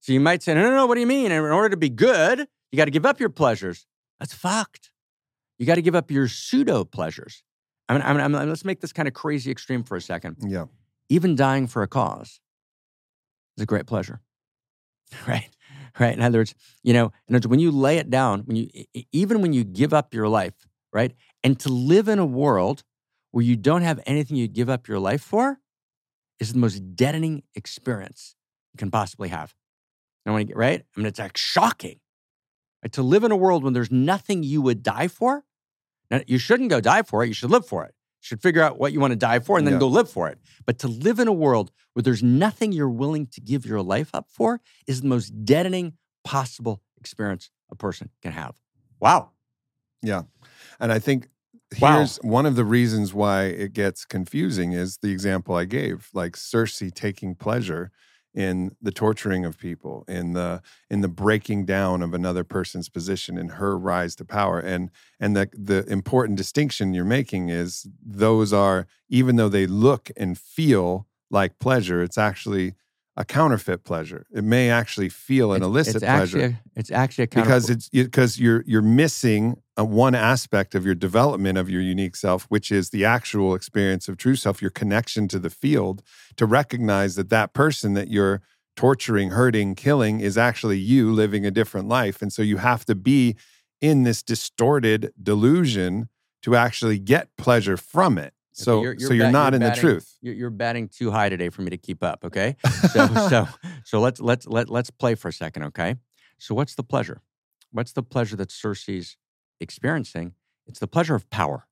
So 0.00 0.12
you 0.12 0.20
might 0.20 0.42
say, 0.42 0.54
no, 0.54 0.62
no, 0.62 0.70
no, 0.70 0.86
what 0.86 0.94
do 0.94 1.00
you 1.00 1.06
mean? 1.06 1.32
In 1.32 1.40
order 1.40 1.68
to 1.68 1.76
be 1.76 1.88
good, 1.88 2.46
you 2.70 2.76
got 2.76 2.86
to 2.86 2.90
give 2.90 3.06
up 3.06 3.20
your 3.20 3.28
pleasures. 3.28 3.86
That's 4.20 4.34
fucked. 4.34 4.90
You 5.58 5.66
got 5.66 5.74
to 5.74 5.82
give 5.82 5.94
up 5.94 6.10
your 6.10 6.28
pseudo 6.28 6.84
pleasures. 6.84 7.42
I 7.88 7.94
mean, 7.94 8.02
I 8.02 8.12
mean, 8.12 8.20
I 8.20 8.28
mean, 8.28 8.48
let's 8.48 8.64
make 8.64 8.80
this 8.80 8.92
kind 8.92 9.08
of 9.08 9.14
crazy 9.14 9.50
extreme 9.50 9.82
for 9.82 9.96
a 9.96 10.00
second. 10.00 10.36
Yeah. 10.40 10.66
Even 11.08 11.34
dying 11.34 11.66
for 11.66 11.82
a 11.82 11.88
cause 11.88 12.40
is 13.56 13.62
a 13.62 13.66
great 13.66 13.86
pleasure, 13.86 14.20
right? 15.26 15.48
Right. 15.98 16.14
In 16.14 16.22
other 16.22 16.38
words, 16.38 16.54
you 16.82 16.92
know, 16.92 17.06
in 17.26 17.34
other 17.34 17.36
words, 17.36 17.48
when 17.48 17.60
you 17.60 17.72
lay 17.72 17.96
it 17.96 18.08
down, 18.08 18.42
when 18.42 18.56
you 18.56 18.68
even 19.10 19.40
when 19.40 19.52
you 19.52 19.64
give 19.64 19.92
up 19.92 20.14
your 20.14 20.28
life, 20.28 20.54
right, 20.92 21.12
and 21.44 21.58
to 21.60 21.68
live 21.68 22.08
in 22.08 22.18
a 22.18 22.26
world 22.26 22.84
where 23.30 23.44
you 23.44 23.56
don't 23.56 23.82
have 23.82 24.00
anything 24.06 24.36
you 24.36 24.48
give 24.48 24.68
up 24.68 24.88
your 24.88 24.98
life 24.98 25.22
for, 25.22 25.60
is 26.40 26.52
the 26.52 26.58
most 26.58 26.96
deadening 26.96 27.42
experience 27.54 28.34
you 28.72 28.78
can 28.78 28.90
possibly 28.90 29.28
have. 29.28 29.54
I 30.26 30.30
want 30.30 30.42
to 30.42 30.44
get 30.46 30.56
right. 30.56 30.80
I 30.80 31.00
mean, 31.00 31.06
it's 31.06 31.18
like 31.18 31.36
shocking. 31.36 32.00
Right? 32.82 32.92
To 32.92 33.02
live 33.02 33.24
in 33.24 33.32
a 33.32 33.36
world 33.36 33.64
when 33.64 33.72
there's 33.72 33.90
nothing 33.90 34.42
you 34.42 34.60
would 34.62 34.82
die 34.82 35.08
for. 35.08 35.44
Now, 36.10 36.20
you 36.26 36.38
shouldn't 36.38 36.70
go 36.70 36.80
die 36.80 37.02
for 37.02 37.24
it. 37.24 37.28
You 37.28 37.34
should 37.34 37.50
live 37.50 37.66
for 37.66 37.84
it. 37.84 37.94
You 38.22 38.26
should 38.26 38.42
figure 38.42 38.62
out 38.62 38.78
what 38.78 38.92
you 38.92 39.00
want 39.00 39.12
to 39.12 39.16
die 39.16 39.38
for 39.40 39.58
and 39.58 39.66
then 39.66 39.74
Yeah. 39.74 39.80
go 39.80 39.88
live 39.88 40.10
for 40.10 40.28
it. 40.28 40.38
But 40.66 40.78
to 40.80 40.88
live 40.88 41.18
in 41.18 41.28
a 41.28 41.32
world 41.32 41.70
where 41.92 42.02
there's 42.02 42.22
nothing 42.22 42.72
you're 42.72 42.88
willing 42.90 43.26
to 43.28 43.40
give 43.40 43.64
your 43.66 43.82
life 43.82 44.10
up 44.14 44.28
for 44.30 44.60
is 44.86 45.00
the 45.02 45.08
most 45.08 45.44
deadening 45.44 45.94
possible 46.24 46.82
experience 46.98 47.50
a 47.70 47.74
person 47.74 48.10
can 48.22 48.32
have. 48.32 48.60
Wow. 49.00 49.30
Yeah. 50.02 50.22
And 50.80 50.92
I 50.92 50.98
think 50.98 51.28
Wow. 51.78 51.78
here's 51.80 52.16
one 52.18 52.46
of 52.46 52.56
the 52.56 52.64
reasons 52.64 53.12
why 53.12 53.44
it 53.44 53.72
gets 53.72 54.04
confusing 54.04 54.72
is 54.72 54.98
the 54.98 55.10
example 55.12 55.54
I 55.54 55.64
gave, 55.64 56.08
like 56.14 56.32
Cersei 56.34 56.92
taking 56.92 57.34
pleasure 57.34 57.90
in 58.34 58.76
the 58.80 58.92
torturing 58.92 59.44
of 59.44 59.58
people, 59.58 60.04
in 60.06 60.32
the 60.34 60.62
in 60.90 61.00
the 61.00 61.08
breaking 61.08 61.64
down 61.64 62.02
of 62.02 62.14
another 62.14 62.44
person's 62.44 62.88
position 62.88 63.36
in 63.38 63.48
her 63.50 63.76
rise 63.76 64.14
to 64.16 64.24
power. 64.24 64.60
And 64.60 64.90
and 65.18 65.36
the 65.36 65.48
the 65.52 65.84
important 65.90 66.36
distinction 66.38 66.94
you're 66.94 67.04
making 67.04 67.48
is 67.48 67.86
those 68.04 68.52
are 68.52 68.86
even 69.08 69.36
though 69.36 69.48
they 69.48 69.66
look 69.66 70.10
and 70.16 70.38
feel 70.38 71.06
like 71.30 71.58
pleasure, 71.58 72.02
it's 72.02 72.18
actually 72.18 72.74
a 73.18 73.24
counterfeit 73.24 73.82
pleasure. 73.82 74.26
It 74.32 74.44
may 74.44 74.70
actually 74.70 75.08
feel 75.08 75.50
an 75.50 75.56
It's- 75.56 75.68
illicit 75.68 75.96
it's 75.96 76.04
pleasure. 76.04 76.38
Actually 76.38 76.56
it's 76.76 76.90
actually 76.92 77.24
a 77.24 77.28
because 77.28 77.68
it's 77.68 77.88
because 77.88 78.38
you're 78.38 78.62
you're 78.64 78.80
missing 78.80 79.60
a 79.76 79.84
one 79.84 80.14
aspect 80.14 80.76
of 80.76 80.86
your 80.86 80.94
development 80.94 81.58
of 81.58 81.68
your 81.68 81.82
unique 81.82 82.14
self 82.14 82.44
which 82.44 82.70
is 82.70 82.90
the 82.90 83.04
actual 83.04 83.56
experience 83.56 84.08
of 84.08 84.16
true 84.16 84.36
self 84.36 84.62
your 84.62 84.70
connection 84.70 85.26
to 85.28 85.40
the 85.40 85.50
field 85.50 86.00
to 86.36 86.46
recognize 86.46 87.16
that 87.16 87.28
that 87.28 87.52
person 87.52 87.94
that 87.94 88.08
you're 88.08 88.40
torturing 88.76 89.30
hurting 89.30 89.74
killing 89.74 90.20
is 90.20 90.38
actually 90.38 90.78
you 90.78 91.12
living 91.12 91.44
a 91.44 91.50
different 91.50 91.88
life. 91.88 92.22
And 92.22 92.32
so 92.32 92.42
you 92.42 92.58
have 92.58 92.84
to 92.84 92.94
be 92.94 93.34
in 93.80 94.04
this 94.04 94.22
distorted 94.22 95.12
delusion 95.20 96.08
to 96.42 96.54
actually 96.54 97.00
get 97.00 97.36
pleasure 97.36 97.76
from 97.76 98.16
it 98.16 98.32
so 98.64 98.82
you're- 98.82 98.96
you're 98.98 99.08
so 99.08 99.14
you're 99.14 99.26
bat- 99.26 99.32
not 99.32 99.52
you're 99.52 99.56
in 99.56 99.62
the 99.62 99.76
truth 99.76 100.16
You're, 100.20 100.34
you're 100.34 100.50
batting 100.50 100.88
too 100.88 101.10
high 101.10 101.28
today 101.28 101.48
for 101.48 101.62
me 101.62 101.70
to 101.70 101.76
keep 101.78 102.02
up. 102.02 102.24
Okay, 102.24 102.56
so 102.92 103.06
so 103.28 103.48
so 103.84 104.00
let's 104.00 104.20
let's 104.20 104.46
let 104.46 104.68
let's 104.68 104.90
play 104.90 105.14
for 105.14 105.28
a 105.28 105.32
second. 105.32 105.62
Okay, 105.64 105.96
so 106.38 106.54
what's 106.54 106.74
the 106.74 106.82
pleasure? 106.82 107.22
What's 107.70 107.92
the 107.92 108.02
pleasure 108.02 108.36
that 108.36 108.48
Cersei's 108.48 109.16
experiencing? 109.60 110.34
It's 110.66 110.80
the 110.80 110.86
pleasure 110.86 111.14
of 111.14 111.28
power, 111.30 111.66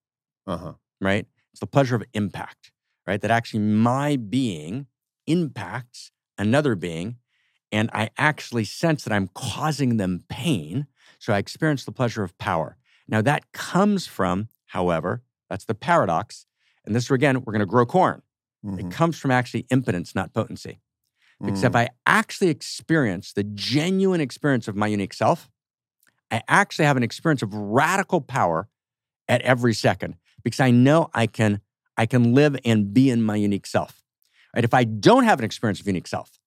uh-huh 0.46 0.74
right? 1.00 1.26
It's 1.52 1.60
the 1.60 1.66
pleasure 1.66 1.94
of 1.96 2.02
impact, 2.14 2.72
right? 3.06 3.20
That 3.20 3.30
actually 3.30 3.60
my 3.60 4.16
being 4.16 4.86
impacts 5.26 6.10
another 6.38 6.74
being, 6.74 7.16
and 7.72 7.90
I 7.92 8.10
actually 8.16 8.64
sense 8.64 9.04
that 9.04 9.12
I'm 9.12 9.28
causing 9.34 9.96
them 9.96 10.24
pain. 10.28 10.86
So 11.18 11.32
I 11.32 11.38
experience 11.38 11.84
the 11.84 11.92
pleasure 11.92 12.22
of 12.22 12.36
power. 12.38 12.76
Now 13.08 13.22
that 13.22 13.52
comes 13.52 14.06
from, 14.06 14.48
however, 14.66 15.22
that's 15.50 15.64
the 15.64 15.74
paradox. 15.74 16.46
And 16.86 16.94
this 16.94 17.10
again, 17.10 17.42
we're 17.42 17.52
going 17.52 17.60
to 17.60 17.66
grow 17.66 17.84
corn. 17.84 18.22
Mhm. 18.64 18.80
It 18.80 18.90
comes 18.90 19.18
from 19.18 19.30
actually 19.30 19.66
impotence, 19.70 20.14
not 20.14 20.32
potency. 20.32 20.80
Because 21.44 21.64
if 21.64 21.72
Mm. 21.72 21.80
I 21.80 21.88
actually 22.06 22.48
experience 22.48 23.32
the 23.34 23.44
genuine 23.44 24.20
experience 24.22 24.68
of 24.68 24.76
my 24.76 24.86
unique 24.86 25.12
self, 25.12 25.50
I 26.30 26.42
actually 26.48 26.86
have 26.86 26.96
an 26.96 27.02
experience 27.02 27.42
of 27.42 27.52
radical 27.52 28.20
power 28.20 28.68
at 29.28 29.42
every 29.42 29.74
second 29.74 30.16
because 30.42 30.60
I 30.60 30.70
know 30.70 31.10
I 31.12 31.26
can 31.26 31.60
I 31.98 32.04
can 32.04 32.34
live 32.34 32.56
and 32.64 32.92
be 32.92 33.08
in 33.08 33.22
my 33.22 33.36
unique 33.36 33.66
self. 33.66 34.02
Right? 34.54 34.64
If 34.64 34.74
I 34.74 34.84
don't 34.84 35.24
have 35.24 35.38
an 35.38 35.44
experience 35.44 35.80
of 35.80 35.86
unique 35.86 36.06
self, 36.06 36.38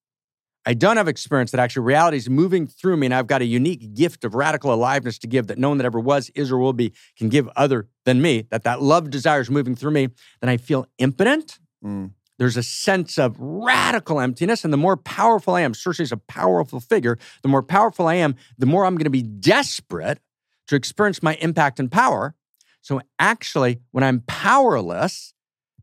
I 0.66 0.74
don't 0.74 0.98
have 0.98 1.08
experience 1.08 1.50
that 1.52 1.60
actually 1.60 1.84
reality 1.86 2.18
is 2.18 2.28
moving 2.28 2.66
through 2.66 2.96
me 2.98 3.06
and 3.06 3.14
I've 3.14 3.26
got 3.26 3.40
a 3.40 3.46
unique 3.46 3.94
gift 3.94 4.24
of 4.24 4.34
radical 4.34 4.72
aliveness 4.72 5.18
to 5.20 5.26
give 5.26 5.46
that 5.46 5.58
no 5.58 5.70
one 5.70 5.78
that 5.78 5.84
ever 5.86 5.98
was, 5.98 6.28
is, 6.30 6.52
or 6.52 6.58
will 6.58 6.74
be 6.74 6.92
can 7.16 7.28
give 7.28 7.48
other 7.56 7.88
than 8.04 8.20
me, 8.20 8.46
that 8.50 8.64
that 8.64 8.82
love 8.82 9.10
desire 9.10 9.40
is 9.40 9.50
moving 9.50 9.74
through 9.74 9.92
me, 9.92 10.08
then 10.40 10.48
I 10.48 10.56
feel 10.56 10.86
impotent 10.98 11.58
Mm. 11.82 12.12
there's 12.38 12.58
a 12.58 12.62
sense 12.62 13.18
of 13.18 13.36
radical 13.38 14.20
emptiness. 14.20 14.64
And 14.64 14.72
the 14.72 14.76
more 14.76 14.96
powerful 14.96 15.54
I 15.54 15.62
am, 15.62 15.72
Cersei's 15.72 16.12
a 16.12 16.18
powerful 16.18 16.78
figure, 16.78 17.18
the 17.42 17.48
more 17.48 17.62
powerful 17.62 18.06
I 18.06 18.16
am, 18.16 18.36
the 18.58 18.66
more 18.66 18.84
I'm 18.84 18.96
going 18.96 19.04
to 19.04 19.10
be 19.10 19.22
desperate 19.22 20.20
to 20.68 20.76
experience 20.76 21.22
my 21.22 21.34
impact 21.36 21.80
and 21.80 21.90
power. 21.90 22.34
So 22.82 23.00
actually, 23.18 23.80
when 23.92 24.04
I'm 24.04 24.20
powerless, 24.26 25.34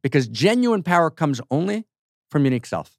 because 0.02 0.28
genuine 0.28 0.84
power 0.84 1.10
comes 1.10 1.42
only 1.52 1.86
from 2.30 2.46
unique 2.46 2.66
self. 2.66 2.97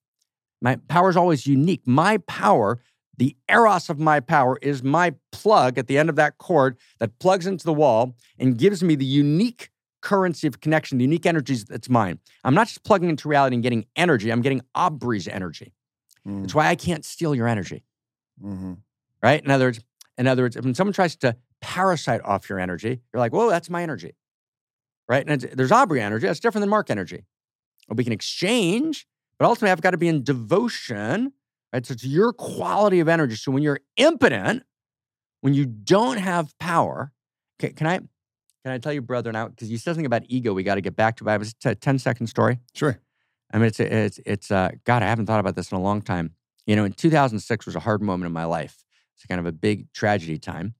My 0.60 0.76
power 0.88 1.08
is 1.08 1.16
always 1.16 1.46
unique. 1.46 1.86
My 1.86 2.18
power, 2.18 2.80
the 3.16 3.36
eros 3.48 3.90
of 3.90 3.98
my 3.98 4.20
power, 4.20 4.58
is 4.62 4.82
my 4.82 5.14
plug 5.32 5.78
at 5.78 5.86
the 5.86 5.98
end 5.98 6.08
of 6.08 6.16
that 6.16 6.38
cord 6.38 6.76
that 6.98 7.18
plugs 7.18 7.46
into 7.46 7.64
the 7.64 7.74
wall 7.74 8.14
and 8.38 8.58
gives 8.58 8.82
me 8.82 8.94
the 8.94 9.04
unique 9.04 9.70
currency 10.00 10.46
of 10.46 10.60
connection, 10.60 10.98
the 10.98 11.04
unique 11.04 11.26
energies 11.26 11.64
that's 11.64 11.88
mine. 11.88 12.18
I'm 12.44 12.54
not 12.54 12.68
just 12.68 12.84
plugging 12.84 13.08
into 13.08 13.28
reality 13.28 13.54
and 13.56 13.62
getting 13.62 13.86
energy, 13.96 14.30
I'm 14.30 14.42
getting 14.42 14.62
Aubrey's 14.74 15.28
energy. 15.28 15.72
Mm. 16.26 16.44
It's 16.44 16.54
why 16.54 16.68
I 16.68 16.76
can't 16.76 17.04
steal 17.04 17.34
your 17.34 17.48
energy, 17.48 17.84
hmm 18.40 18.74
right? 19.20 19.44
In 19.44 19.50
other 19.50 19.64
words, 19.66 19.80
in 20.16 20.28
other 20.28 20.42
words, 20.42 20.56
when 20.56 20.74
someone 20.74 20.92
tries 20.92 21.16
to 21.16 21.34
parasite 21.60 22.20
off 22.24 22.48
your 22.48 22.60
energy, 22.60 23.00
you're 23.12 23.18
like, 23.18 23.32
whoa, 23.32 23.50
that's 23.50 23.68
my 23.68 23.82
energy, 23.82 24.14
right? 25.08 25.28
And 25.28 25.40
there's 25.40 25.72
Aubrey 25.72 26.00
energy. 26.00 26.26
That's 26.28 26.38
different 26.38 26.62
than 26.62 26.70
Mark 26.70 26.88
energy. 26.88 27.24
Well, 27.88 27.96
we 27.96 28.04
can 28.04 28.12
exchange, 28.12 29.06
but 29.38 29.46
ultimately 29.46 29.70
I've 29.70 29.80
got 29.80 29.92
to 29.92 29.98
be 29.98 30.08
in 30.08 30.22
devotion, 30.22 31.32
right? 31.72 31.84
So 31.84 31.92
it's 31.92 32.04
your 32.04 32.32
quality 32.32 33.00
of 33.00 33.08
energy. 33.08 33.36
So 33.36 33.52
when 33.52 33.62
you're 33.62 33.80
impotent, 33.96 34.64
when 35.40 35.54
you 35.54 35.66
don't 35.66 36.18
have 36.18 36.56
power, 36.58 37.12
can, 37.58 37.72
can 37.74 37.86
I 37.86 38.00
can 38.64 38.72
I 38.72 38.78
tell 38.78 38.92
you, 38.92 39.00
brother, 39.00 39.32
now 39.32 39.48
because 39.48 39.70
you 39.70 39.78
said 39.78 39.92
something 39.92 40.06
about 40.06 40.24
ego, 40.28 40.52
we 40.52 40.62
got 40.62 40.74
to 40.74 40.80
get 40.80 40.96
back 40.96 41.16
to. 41.16 41.24
But 41.24 41.34
it 41.34 41.38
was 41.38 41.54
a 41.64 41.74
10 41.74 41.98
second 41.98 42.26
story. 42.26 42.58
Sure. 42.74 43.00
I 43.52 43.58
mean, 43.58 43.66
it's 43.66 43.80
it's 43.80 44.20
it's 44.26 44.50
uh, 44.50 44.70
God. 44.84 45.02
I 45.02 45.06
haven't 45.06 45.26
thought 45.26 45.40
about 45.40 45.56
this 45.56 45.72
in 45.72 45.78
a 45.78 45.80
long 45.80 46.02
time. 46.02 46.34
You 46.66 46.76
know, 46.76 46.84
in 46.84 46.92
2006 46.92 47.64
was 47.64 47.76
a 47.76 47.80
hard 47.80 48.02
moment 48.02 48.26
in 48.26 48.32
my 48.32 48.44
life. 48.44 48.84
It's 49.16 49.24
kind 49.24 49.40
of 49.40 49.46
a 49.46 49.52
big 49.52 49.90
tragedy 49.92 50.38
time, 50.38 50.74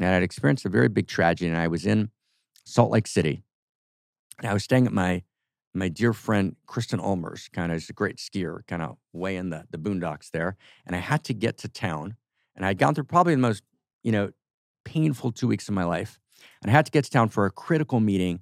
and 0.00 0.08
I'd 0.08 0.22
experienced 0.22 0.64
a 0.64 0.68
very 0.68 0.88
big 0.88 1.06
tragedy. 1.06 1.48
And 1.48 1.56
I 1.56 1.68
was 1.68 1.86
in 1.86 2.10
Salt 2.64 2.90
Lake 2.90 3.06
City, 3.06 3.44
and 4.38 4.48
I 4.48 4.52
was 4.52 4.64
staying 4.64 4.86
at 4.86 4.92
my 4.92 5.22
my 5.74 5.88
dear 5.88 6.12
friend 6.12 6.56
Kristen 6.66 7.00
Ulmer's. 7.00 7.48
Kind 7.48 7.72
of, 7.72 7.78
is 7.78 7.90
a 7.90 7.92
great 7.92 8.16
skier, 8.16 8.66
kind 8.66 8.82
of 8.82 8.96
way 9.12 9.36
in 9.36 9.50
the 9.50 9.64
the 9.70 9.78
boondocks 9.78 10.30
there. 10.30 10.56
And 10.86 10.94
I 10.96 11.00
had 11.00 11.24
to 11.24 11.34
get 11.34 11.58
to 11.58 11.68
town, 11.68 12.16
and 12.56 12.64
I'd 12.64 12.78
gone 12.78 12.94
through 12.94 13.04
probably 13.04 13.34
the 13.34 13.40
most 13.40 13.62
you 14.02 14.12
know 14.12 14.32
painful 14.84 15.32
two 15.32 15.48
weeks 15.48 15.68
of 15.68 15.74
my 15.74 15.84
life, 15.84 16.18
and 16.62 16.70
I 16.70 16.72
had 16.72 16.86
to 16.86 16.92
get 16.92 17.04
to 17.04 17.10
town 17.10 17.28
for 17.28 17.46
a 17.46 17.50
critical 17.50 18.00
meeting 18.00 18.40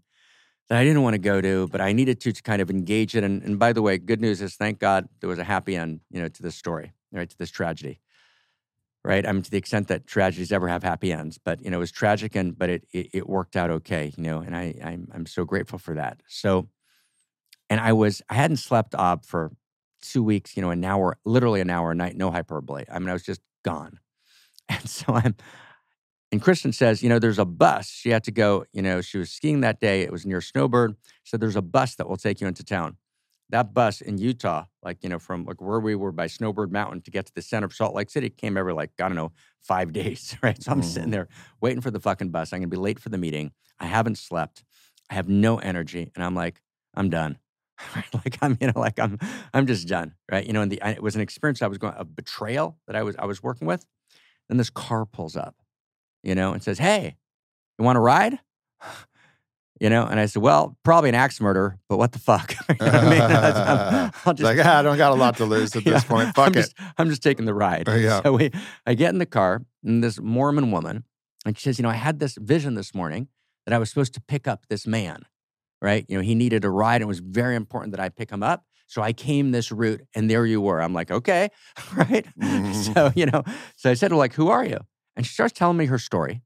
that 0.68 0.78
I 0.78 0.84
didn't 0.84 1.02
want 1.02 1.14
to 1.14 1.18
go 1.18 1.40
to, 1.40 1.68
but 1.68 1.80
I 1.80 1.92
needed 1.92 2.20
to 2.22 2.32
to 2.32 2.42
kind 2.42 2.60
of 2.60 2.70
engage 2.70 3.14
it. 3.14 3.22
And, 3.22 3.42
and 3.42 3.58
by 3.58 3.72
the 3.72 3.82
way, 3.82 3.98
good 3.98 4.20
news 4.20 4.42
is, 4.42 4.56
thank 4.56 4.78
God, 4.78 5.08
there 5.20 5.28
was 5.28 5.38
a 5.38 5.44
happy 5.44 5.76
end, 5.76 6.00
you 6.10 6.20
know, 6.20 6.28
to 6.28 6.42
this 6.42 6.56
story, 6.56 6.92
right, 7.12 7.28
to 7.28 7.38
this 7.38 7.50
tragedy, 7.50 8.00
right. 9.04 9.26
I 9.26 9.32
mean, 9.32 9.42
to 9.42 9.50
the 9.50 9.58
extent 9.58 9.88
that 9.88 10.06
tragedies 10.06 10.52
ever 10.52 10.68
have 10.68 10.82
happy 10.82 11.12
ends, 11.12 11.38
but 11.38 11.62
you 11.62 11.70
know, 11.70 11.76
it 11.76 11.80
was 11.80 11.92
tragic, 11.92 12.34
and 12.34 12.58
but 12.58 12.70
it 12.70 12.86
it, 12.92 13.10
it 13.12 13.28
worked 13.28 13.56
out 13.56 13.70
okay, 13.70 14.12
you 14.16 14.24
know, 14.24 14.40
and 14.40 14.56
I 14.56 14.74
I'm 14.82 15.08
I'm 15.14 15.26
so 15.26 15.44
grateful 15.44 15.78
for 15.78 15.94
that. 15.94 16.22
So, 16.26 16.68
and 17.70 17.80
I 17.80 17.92
was 17.92 18.22
I 18.28 18.34
hadn't 18.34 18.58
slept 18.58 18.94
ob 18.94 19.24
for 19.24 19.52
two 20.02 20.22
weeks, 20.22 20.56
you 20.56 20.62
know, 20.62 20.70
an 20.70 20.84
hour, 20.84 21.18
literally 21.24 21.60
an 21.60 21.70
hour 21.70 21.90
a 21.92 21.94
night, 21.94 22.16
no 22.16 22.30
hyperbole. 22.30 22.84
I 22.90 22.98
mean, 22.98 23.08
I 23.08 23.12
was 23.12 23.22
just 23.24 23.40
gone, 23.64 23.98
and 24.68 24.88
so 24.88 25.14
I'm 25.14 25.34
and 26.32 26.42
Kristen 26.42 26.72
says, 26.72 27.02
you 27.02 27.08
know, 27.08 27.18
there's 27.18 27.38
a 27.38 27.44
bus. 27.44 27.88
She 27.88 28.10
had 28.10 28.24
to 28.24 28.32
go, 28.32 28.64
you 28.72 28.82
know, 28.82 29.00
she 29.00 29.18
was 29.18 29.30
skiing 29.30 29.60
that 29.60 29.80
day. 29.80 30.02
It 30.02 30.10
was 30.10 30.26
near 30.26 30.40
Snowbird. 30.40 30.96
So 31.24 31.36
there's 31.36 31.56
a 31.56 31.62
bus 31.62 31.94
that 31.96 32.08
will 32.08 32.16
take 32.16 32.40
you 32.40 32.48
into 32.48 32.64
town. 32.64 32.96
That 33.50 33.72
bus 33.72 34.00
in 34.00 34.18
Utah, 34.18 34.64
like, 34.82 35.04
you 35.04 35.08
know, 35.08 35.20
from 35.20 35.44
like 35.44 35.60
where 35.60 35.78
we 35.78 35.94
were 35.94 36.10
by 36.10 36.26
Snowbird 36.26 36.72
Mountain 36.72 37.02
to 37.02 37.12
get 37.12 37.26
to 37.26 37.34
the 37.34 37.42
center 37.42 37.66
of 37.66 37.72
Salt 37.74 37.94
Lake 37.94 38.10
City, 38.10 38.28
came 38.28 38.56
every 38.56 38.74
like, 38.74 38.90
I 39.00 39.06
don't 39.06 39.14
know, 39.14 39.30
five 39.62 39.92
days, 39.94 40.36
right? 40.42 40.60
So 40.60 40.72
I'm 40.72 40.82
sitting 40.82 41.10
Mhm. 41.10 41.12
there 41.12 41.28
waiting 41.60 41.80
for 41.80 41.92
the 41.92 42.00
fucking 42.00 42.30
bus. 42.30 42.52
I'm 42.52 42.58
gonna 42.58 42.68
be 42.68 42.76
late 42.76 42.98
for 42.98 43.08
the 43.08 43.18
meeting. 43.18 43.52
I 43.78 43.86
haven't 43.86 44.18
slept. 44.18 44.64
I 45.08 45.14
have 45.14 45.28
no 45.28 45.58
energy. 45.58 46.10
And 46.16 46.24
I'm 46.24 46.34
like, 46.34 46.60
I'm 46.94 47.08
done. 47.08 47.38
like 48.14 48.38
I'm, 48.40 48.56
you 48.60 48.68
know, 48.68 48.80
like 48.80 48.98
I'm, 48.98 49.18
I'm 49.54 49.66
just 49.66 49.86
done, 49.88 50.14
right? 50.30 50.44
You 50.46 50.52
know, 50.52 50.62
and 50.62 50.72
the, 50.72 50.80
it 50.88 51.02
was 51.02 51.14
an 51.14 51.20
experience 51.20 51.62
I 51.62 51.66
was 51.66 51.78
going, 51.78 51.94
a 51.96 52.04
betrayal 52.04 52.78
that 52.86 52.96
I 52.96 53.02
was, 53.02 53.16
I 53.18 53.26
was 53.26 53.42
working 53.42 53.66
with. 53.66 53.84
Then 54.48 54.58
this 54.58 54.70
car 54.70 55.04
pulls 55.06 55.36
up 55.36 55.56
you 56.22 56.34
know, 56.34 56.52
and 56.52 56.62
says, 56.62 56.78
Hey, 56.78 57.16
you 57.78 57.84
want 57.84 57.96
to 57.96 58.00
ride? 58.00 58.38
You 59.78 59.90
know, 59.90 60.06
and 60.06 60.18
I 60.18 60.24
said, 60.24 60.40
Well, 60.40 60.78
probably 60.84 61.10
an 61.10 61.14
axe 61.14 61.38
murder, 61.38 61.78
but 61.90 61.98
what 61.98 62.12
the 62.12 62.18
fuck? 62.18 62.54
You 62.80 62.86
know 62.86 62.92
what 62.92 62.94
I 62.94 63.10
mean? 63.10 63.20
I'm- 63.20 64.10
I'll 64.24 64.32
It's 64.32 64.40
like, 64.40 64.58
ah, 64.64 64.78
I 64.78 64.82
don't 64.82 64.96
got 64.96 65.12
a 65.12 65.14
lot 65.14 65.36
to 65.36 65.44
lose 65.44 65.76
at 65.76 65.84
this 65.84 66.02
point. 66.02 66.34
Fuck 66.34 66.46
I'm 66.46 66.52
it. 66.52 66.54
Just, 66.62 66.74
I'm 66.96 67.10
just 67.10 67.22
taking 67.22 67.44
the 67.44 67.52
ride. 67.52 67.86
Uh, 67.86 67.92
yeah. 67.96 68.22
So 68.22 68.32
we, 68.32 68.50
I 68.86 68.94
get 68.94 69.10
in 69.10 69.18
the 69.18 69.26
car, 69.26 69.66
and 69.84 70.02
this 70.02 70.18
Mormon 70.18 70.70
woman, 70.70 71.04
and 71.44 71.58
she 71.58 71.64
says, 71.64 71.78
You 71.78 71.82
know, 71.82 71.90
I 71.90 71.94
had 71.96 72.20
this 72.20 72.38
vision 72.40 72.74
this 72.74 72.94
morning 72.94 73.28
that 73.66 73.74
I 73.74 73.78
was 73.78 73.90
supposed 73.90 74.14
to 74.14 74.22
pick 74.22 74.48
up 74.48 74.64
this 74.70 74.86
man, 74.86 75.24
right? 75.80 76.04
You 76.08 76.16
know, 76.16 76.22
he 76.22 76.34
needed 76.34 76.64
a 76.64 76.70
ride. 76.70 76.96
And 76.96 77.02
it 77.02 77.06
was 77.06 77.20
very 77.20 77.56
important 77.56 77.92
that 77.92 78.00
I 78.00 78.08
pick 78.08 78.30
him 78.30 78.42
up. 78.42 78.64
So 78.88 79.02
I 79.02 79.12
came 79.12 79.50
this 79.50 79.72
route, 79.72 80.02
and 80.14 80.30
there 80.30 80.46
you 80.46 80.60
were. 80.60 80.80
I'm 80.80 80.94
like, 80.94 81.10
Okay, 81.10 81.48
right? 81.96 82.26
Mhm. 82.38 82.94
So, 82.94 83.10
you 83.16 83.26
know, 83.26 83.42
so 83.76 83.90
I 83.90 83.94
said 83.94 84.08
to 84.08 84.14
her, 84.14 84.18
like, 84.18 84.34
Who 84.34 84.48
are 84.48 84.64
you? 84.64 84.78
And 85.16 85.26
she 85.26 85.32
starts 85.32 85.52
telling 85.54 85.76
me 85.76 85.86
her 85.86 85.98
story. 85.98 86.42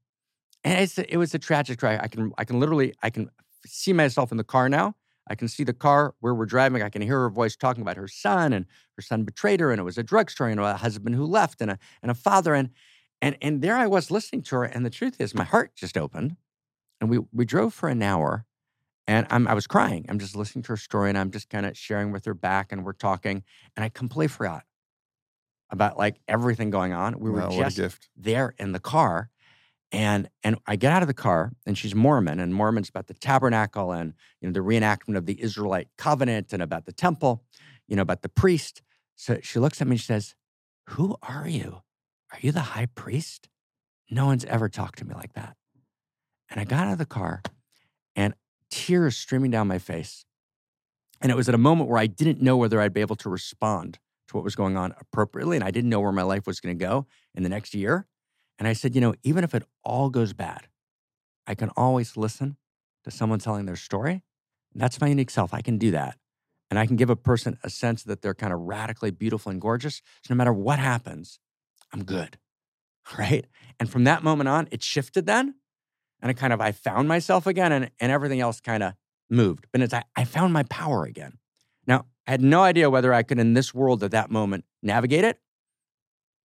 And 0.63 0.79
it's, 0.79 0.97
it 0.97 1.17
was 1.17 1.33
a 1.33 1.39
tragic 1.39 1.79
story. 1.79 1.97
I 1.99 2.07
can, 2.07 2.31
I 2.37 2.45
can 2.45 2.59
literally, 2.59 2.93
I 3.03 3.09
can 3.09 3.29
see 3.65 3.93
myself 3.93 4.31
in 4.31 4.37
the 4.37 4.43
car 4.43 4.69
now. 4.69 4.95
I 5.27 5.35
can 5.35 5.47
see 5.47 5.63
the 5.63 5.73
car 5.73 6.13
where 6.19 6.33
we're 6.33 6.45
driving. 6.45 6.81
I 6.81 6.89
can 6.89 7.01
hear 7.01 7.19
her 7.19 7.29
voice 7.29 7.55
talking 7.55 7.81
about 7.81 7.95
her 7.97 8.07
son 8.07 8.53
and 8.53 8.65
her 8.95 9.01
son 9.01 9.23
betrayed 9.23 9.59
her, 9.59 9.71
and 9.71 9.79
it 9.79 9.83
was 9.83 9.97
a 9.97 10.03
drug 10.03 10.29
story, 10.31 10.51
and 10.51 10.59
a 10.59 10.75
husband 10.75 11.15
who 11.15 11.25
left, 11.25 11.61
and 11.61 11.71
a 11.71 11.79
and 12.01 12.09
a 12.11 12.15
father, 12.15 12.53
and 12.55 12.69
and 13.21 13.37
and 13.41 13.61
there 13.61 13.77
I 13.77 13.87
was 13.87 14.09
listening 14.11 14.41
to 14.43 14.55
her. 14.57 14.63
And 14.63 14.83
the 14.85 14.89
truth 14.89 15.21
is, 15.21 15.33
my 15.35 15.43
heart 15.43 15.75
just 15.75 15.97
opened, 15.97 16.35
and 16.99 17.09
we 17.09 17.19
we 17.31 17.45
drove 17.45 17.73
for 17.73 17.87
an 17.87 18.01
hour, 18.01 18.45
and 19.11 19.27
I'm 19.29 19.47
I 19.47 19.53
was 19.53 19.67
crying. 19.67 20.05
I'm 20.09 20.19
just 20.19 20.35
listening 20.35 20.63
to 20.63 20.69
her 20.69 20.77
story, 20.77 21.09
and 21.09 21.17
I'm 21.17 21.31
just 21.31 21.49
kind 21.49 21.65
of 21.65 21.77
sharing 21.77 22.11
with 22.11 22.25
her 22.25 22.33
back, 22.33 22.71
and 22.71 22.85
we're 22.85 22.93
talking, 22.93 23.43
and 23.75 23.83
I 23.83 23.89
completely 23.89 24.29
forgot 24.29 24.63
about 25.69 25.97
like 25.97 26.17
everything 26.27 26.69
going 26.69 26.93
on. 26.93 27.19
We 27.19 27.29
were 27.29 27.41
Wow, 27.43 27.49
just 27.49 27.77
there 28.15 28.53
in 28.57 28.71
the 28.73 28.79
car 28.79 29.29
and 29.91 30.29
and 30.43 30.57
I 30.67 30.75
get 30.77 30.91
out 30.93 31.01
of 31.01 31.07
the 31.07 31.13
car 31.13 31.51
and 31.65 31.77
she's 31.77 31.95
Mormon 31.95 32.39
and 32.39 32.53
Mormon's 32.55 32.89
about 32.89 33.07
the 33.07 33.13
tabernacle 33.13 33.91
and 33.91 34.13
you 34.41 34.47
know 34.47 34.53
the 34.53 34.61
reenactment 34.61 35.17
of 35.17 35.25
the 35.25 35.41
Israelite 35.41 35.89
covenant 35.97 36.53
and 36.53 36.61
about 36.61 36.85
the 36.85 36.93
temple, 36.93 37.43
you 37.87 37.95
know 37.95 38.01
about 38.01 38.21
the 38.21 38.29
priest. 38.29 38.81
So 39.15 39.39
she 39.43 39.59
looks 39.59 39.81
at 39.81 39.87
me 39.87 39.93
and 39.93 39.99
she 39.99 40.07
says, 40.07 40.35
"Who 40.89 41.17
are 41.23 41.47
you? 41.47 41.81
Are 42.31 42.39
you 42.41 42.51
the 42.51 42.61
high 42.75 42.87
priest?" 42.87 43.49
No 44.09 44.25
one's 44.27 44.45
ever 44.45 44.69
talked 44.69 44.99
to 44.99 45.05
me 45.05 45.15
like 45.15 45.33
that. 45.33 45.57
And 46.49 46.59
I 46.59 46.65
got 46.65 46.87
out 46.87 46.93
of 46.93 46.97
the 46.99 47.05
car 47.05 47.41
tears 48.71 49.17
streaming 49.17 49.51
down 49.51 49.67
my 49.67 49.77
face. 49.77 50.25
And 51.21 51.31
it 51.31 51.35
was 51.35 51.47
at 51.47 51.55
a 51.55 51.59
moment 51.59 51.89
where 51.89 51.99
I 51.99 52.07
didn't 52.07 52.41
know 52.41 52.57
whether 52.57 52.81
I'd 52.81 52.93
be 52.93 53.01
able 53.01 53.15
to 53.17 53.29
respond 53.29 53.99
to 54.29 54.37
what 54.37 54.43
was 54.43 54.55
going 54.55 54.75
on 54.75 54.95
appropriately 54.99 55.57
and 55.57 55.63
I 55.63 55.69
didn't 55.69 55.89
know 55.89 55.99
where 55.99 56.11
my 56.11 56.23
life 56.23 56.47
was 56.47 56.59
going 56.59 56.77
to 56.77 56.83
go 56.83 57.05
in 57.35 57.43
the 57.43 57.49
next 57.49 57.75
year. 57.75 58.07
And 58.57 58.67
I 58.67 58.73
said, 58.73 58.95
you 58.95 59.01
know, 59.01 59.13
even 59.23 59.43
if 59.43 59.53
it 59.53 59.63
all 59.83 60.09
goes 60.09 60.33
bad, 60.33 60.67
I 61.45 61.53
can 61.53 61.69
always 61.75 62.17
listen 62.17 62.57
to 63.03 63.11
someone 63.11 63.39
telling 63.39 63.65
their 63.65 63.75
story. 63.75 64.23
That's 64.73 65.01
my 65.01 65.07
unique 65.07 65.29
self. 65.29 65.53
I 65.53 65.61
can 65.61 65.77
do 65.77 65.91
that. 65.91 66.17
And 66.69 66.79
I 66.79 66.85
can 66.85 66.95
give 66.95 67.09
a 67.09 67.15
person 67.15 67.57
a 67.63 67.69
sense 67.69 68.03
that 68.03 68.21
they're 68.21 68.33
kind 68.33 68.53
of 68.53 68.59
radically 68.61 69.11
beautiful 69.11 69.51
and 69.51 69.59
gorgeous. 69.59 70.01
So 70.23 70.33
no 70.33 70.37
matter 70.37 70.53
what 70.53 70.79
happens, 70.79 71.39
I'm 71.93 72.03
good. 72.03 72.37
Right. 73.17 73.45
And 73.79 73.89
from 73.89 74.05
that 74.05 74.23
moment 74.23 74.47
on, 74.47 74.67
it 74.71 74.83
shifted 74.83 75.25
then. 75.25 75.55
And 76.21 76.29
I 76.29 76.33
kind 76.33 76.53
of, 76.53 76.61
I 76.61 76.71
found 76.71 77.07
myself 77.07 77.47
again 77.47 77.71
and, 77.71 77.91
and 77.99 78.11
everything 78.11 78.39
else 78.39 78.61
kind 78.61 78.83
of 78.83 78.93
moved. 79.29 79.67
But 79.71 79.81
it's, 79.81 79.93
I, 79.93 80.03
I 80.15 80.23
found 80.23 80.53
my 80.53 80.63
power 80.63 81.05
again. 81.05 81.39
Now, 81.87 82.05
I 82.27 82.31
had 82.31 82.41
no 82.41 82.61
idea 82.63 82.89
whether 82.89 83.13
I 83.13 83.23
could 83.23 83.39
in 83.39 83.53
this 83.53 83.73
world 83.73 84.03
at 84.03 84.11
that 84.11 84.29
moment 84.29 84.65
navigate 84.83 85.23
it. 85.23 85.39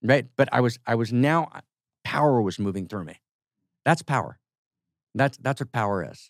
Right. 0.01 0.28
But 0.36 0.49
I 0.51 0.61
was, 0.61 0.80
I 0.86 0.95
was 0.95 1.11
now, 1.11 1.49
uh, 1.53 1.61
power 2.03 2.41
was 2.41 2.59
moving 2.59 2.88
through 2.88 3.03
me. 3.03 3.19
That's 3.84 4.01
power. 4.01 4.39
That's 5.13 5.38
that's 5.38 5.61
what 5.61 5.71
power 5.71 6.07
is. 6.09 6.30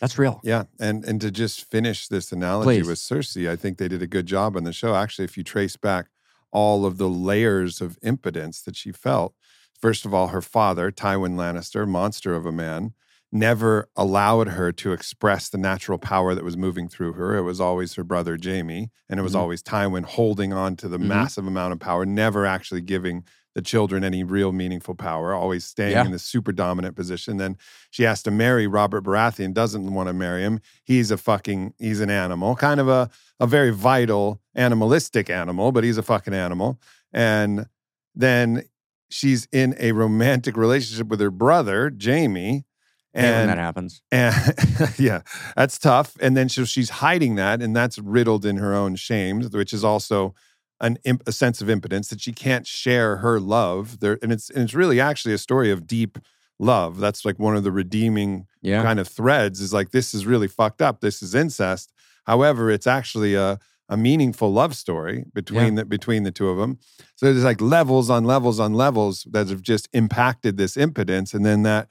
That's 0.00 0.18
real. 0.18 0.40
Yeah, 0.44 0.64
and 0.78 1.04
and 1.04 1.20
to 1.20 1.30
just 1.30 1.68
finish 1.70 2.08
this 2.08 2.32
analogy 2.32 2.80
Please. 2.80 2.86
with 2.86 2.98
Cersei, 2.98 3.50
I 3.50 3.56
think 3.56 3.78
they 3.78 3.88
did 3.88 4.02
a 4.02 4.06
good 4.06 4.26
job 4.26 4.56
on 4.56 4.64
the 4.64 4.72
show. 4.72 4.94
Actually, 4.94 5.24
if 5.24 5.36
you 5.36 5.44
trace 5.44 5.76
back 5.76 6.06
all 6.52 6.86
of 6.86 6.96
the 6.96 7.08
layers 7.08 7.80
of 7.80 7.98
impotence 8.02 8.62
that 8.62 8.76
she 8.76 8.92
felt, 8.92 9.34
first 9.80 10.04
of 10.04 10.12
all, 10.14 10.28
her 10.28 10.42
father, 10.42 10.90
Tywin 10.90 11.34
Lannister, 11.36 11.86
monster 11.88 12.34
of 12.34 12.46
a 12.46 12.52
man, 12.52 12.92
never 13.32 13.88
allowed 13.96 14.48
her 14.48 14.72
to 14.72 14.92
express 14.92 15.48
the 15.48 15.58
natural 15.58 15.98
power 15.98 16.34
that 16.34 16.42
was 16.44 16.56
moving 16.56 16.88
through 16.88 17.12
her. 17.12 17.36
It 17.36 17.42
was 17.42 17.60
always 17.60 17.94
her 17.94 18.02
brother 18.04 18.36
Jaime, 18.42 18.90
and 19.08 19.20
it 19.20 19.22
was 19.22 19.34
Mhm. 19.34 19.38
always 19.38 19.62
Tywin 19.62 20.04
holding 20.04 20.52
on 20.52 20.74
to 20.76 20.88
the 20.88 20.98
Mhm. 20.98 21.06
massive 21.06 21.46
amount 21.46 21.72
of 21.72 21.78
power, 21.78 22.04
never 22.04 22.44
actually 22.44 22.80
giving 22.80 23.24
the 23.54 23.62
children 23.62 24.04
any 24.04 24.22
real 24.24 24.52
meaningful 24.52 24.94
power, 24.94 25.32
always 25.34 25.64
staying 25.64 25.92
Yeah. 25.92 26.04
in 26.04 26.12
the 26.12 26.18
super 26.20 26.52
dominant 26.52 26.94
position. 26.96 27.36
Then 27.36 27.56
she 27.90 28.04
has 28.04 28.22
to 28.24 28.30
marry 28.30 28.66
Robert 28.68 29.02
Baratheon, 29.04 29.52
doesn't 29.54 29.92
want 29.92 30.08
to 30.08 30.12
marry 30.12 30.42
him. 30.42 30.60
He's 30.84 31.10
a 31.10 31.16
fucking, 31.16 31.74
he's 31.78 32.00
an 32.00 32.10
animal, 32.10 32.54
kind 32.56 32.78
of 32.80 32.88
a, 32.88 33.10
a 33.40 33.46
very 33.48 33.70
vital, 33.70 34.40
animalistic 34.54 35.28
animal, 35.30 35.72
but 35.72 35.82
he's 35.84 35.98
a 35.98 36.02
fucking 36.02 36.34
animal. 36.34 36.80
And 37.12 37.66
then 38.14 38.62
she's 39.10 39.46
in 39.52 39.74
a 39.78 39.92
romantic 39.92 40.56
relationship 40.56 41.08
with 41.08 41.20
her 41.20 41.30
brother, 41.30 41.92
Jaime. 42.02 42.64
Hate 43.12 43.22
when 43.22 43.24
And 43.24 43.50
that 43.50 43.58
happens. 43.58 44.02
and 44.12 44.54
yeah, 44.98 45.22
that's 45.56 45.78
tough. 45.78 46.16
And 46.20 46.36
then 46.36 46.48
so 46.48 46.64
she's 46.64 46.90
hiding 46.90 47.34
that, 47.36 47.60
and 47.60 47.74
that's 47.74 47.98
riddled 47.98 48.46
in 48.46 48.56
her 48.58 48.72
own 48.74 48.94
shames, 48.96 49.50
which 49.50 49.72
is 49.72 49.82
also 49.84 50.34
an 50.80 50.96
imp, 51.04 51.22
a 51.26 51.32
sense 51.32 51.60
of 51.60 51.68
impotence 51.68 52.08
that 52.08 52.20
she 52.20 52.32
can't 52.32 52.66
share 52.66 53.18
her 53.18 53.38
love 53.38 54.00
there 54.00 54.18
and 54.22 54.32
it's 54.32 54.48
and 54.48 54.62
it's 54.62 54.72
really 54.74 54.98
actually 54.98 55.34
a 55.34 55.38
story 55.38 55.70
of 55.70 55.86
deep 55.86 56.18
love 56.58 56.98
that's 56.98 57.22
like 57.24 57.38
one 57.38 57.54
of 57.54 57.64
the 57.64 57.70
redeeming 57.72 58.46
Yeah. 58.62 58.82
kind 58.82 58.98
of 58.98 59.06
threads 59.06 59.60
is 59.60 59.74
like 59.74 59.90
this 59.90 60.14
is 60.14 60.24
really 60.24 60.48
fucked 60.48 60.80
up 60.80 61.00
this 61.02 61.22
is 61.22 61.34
incest 61.34 61.92
however 62.24 62.70
it's 62.70 62.86
actually 62.86 63.34
a 63.34 63.58
a 63.90 63.96
meaningful 63.96 64.50
love 64.52 64.74
story 64.74 65.24
between 65.34 65.74
the 65.74 65.84
between 65.84 66.22
the 66.22 66.30
two 66.30 66.48
of 66.48 66.56
them 66.56 66.78
so 67.16 67.26
there's 67.26 67.44
like 67.44 67.60
levels 67.60 68.08
on 68.08 68.24
levels 68.24 68.58
on 68.58 68.72
levels 68.72 69.26
that 69.30 69.48
have 69.48 69.60
just 69.62 69.88
impacted 69.92 70.56
this 70.56 70.76
impotence 70.76 71.34
and 71.34 71.44
then 71.44 71.62
that 71.64 71.88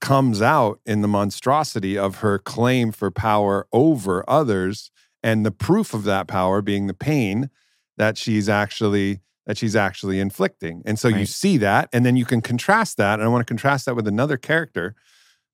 comes 0.00 0.40
out 0.40 0.80
in 0.86 1.02
the 1.02 1.08
monstrosity 1.08 1.98
of 1.98 2.16
her 2.16 2.38
claim 2.38 2.90
for 2.90 3.10
power 3.10 3.66
over 3.72 4.24
others 4.28 4.90
and 5.22 5.44
the 5.44 5.50
proof 5.50 5.92
of 5.92 6.04
that 6.04 6.26
power 6.26 6.62
being 6.62 6.86
the 6.86 6.94
pain 6.94 7.50
that 7.98 8.16
she's 8.16 8.48
actually 8.48 9.20
that 9.46 9.58
she's 9.58 9.74
actually 9.74 10.20
inflicting. 10.20 10.80
And 10.84 10.96
so 10.98 11.08
you 11.08 11.26
see 11.26 11.56
that 11.58 11.88
and 11.92 12.06
then 12.06 12.16
you 12.16 12.24
can 12.24 12.40
contrast 12.40 12.96
that 12.98 13.14
and 13.18 13.24
i 13.24 13.28
want 13.28 13.44
to 13.46 13.50
contrast 13.50 13.84
that 13.86 13.96
with 13.96 14.06
another 14.06 14.36
character 14.36 14.94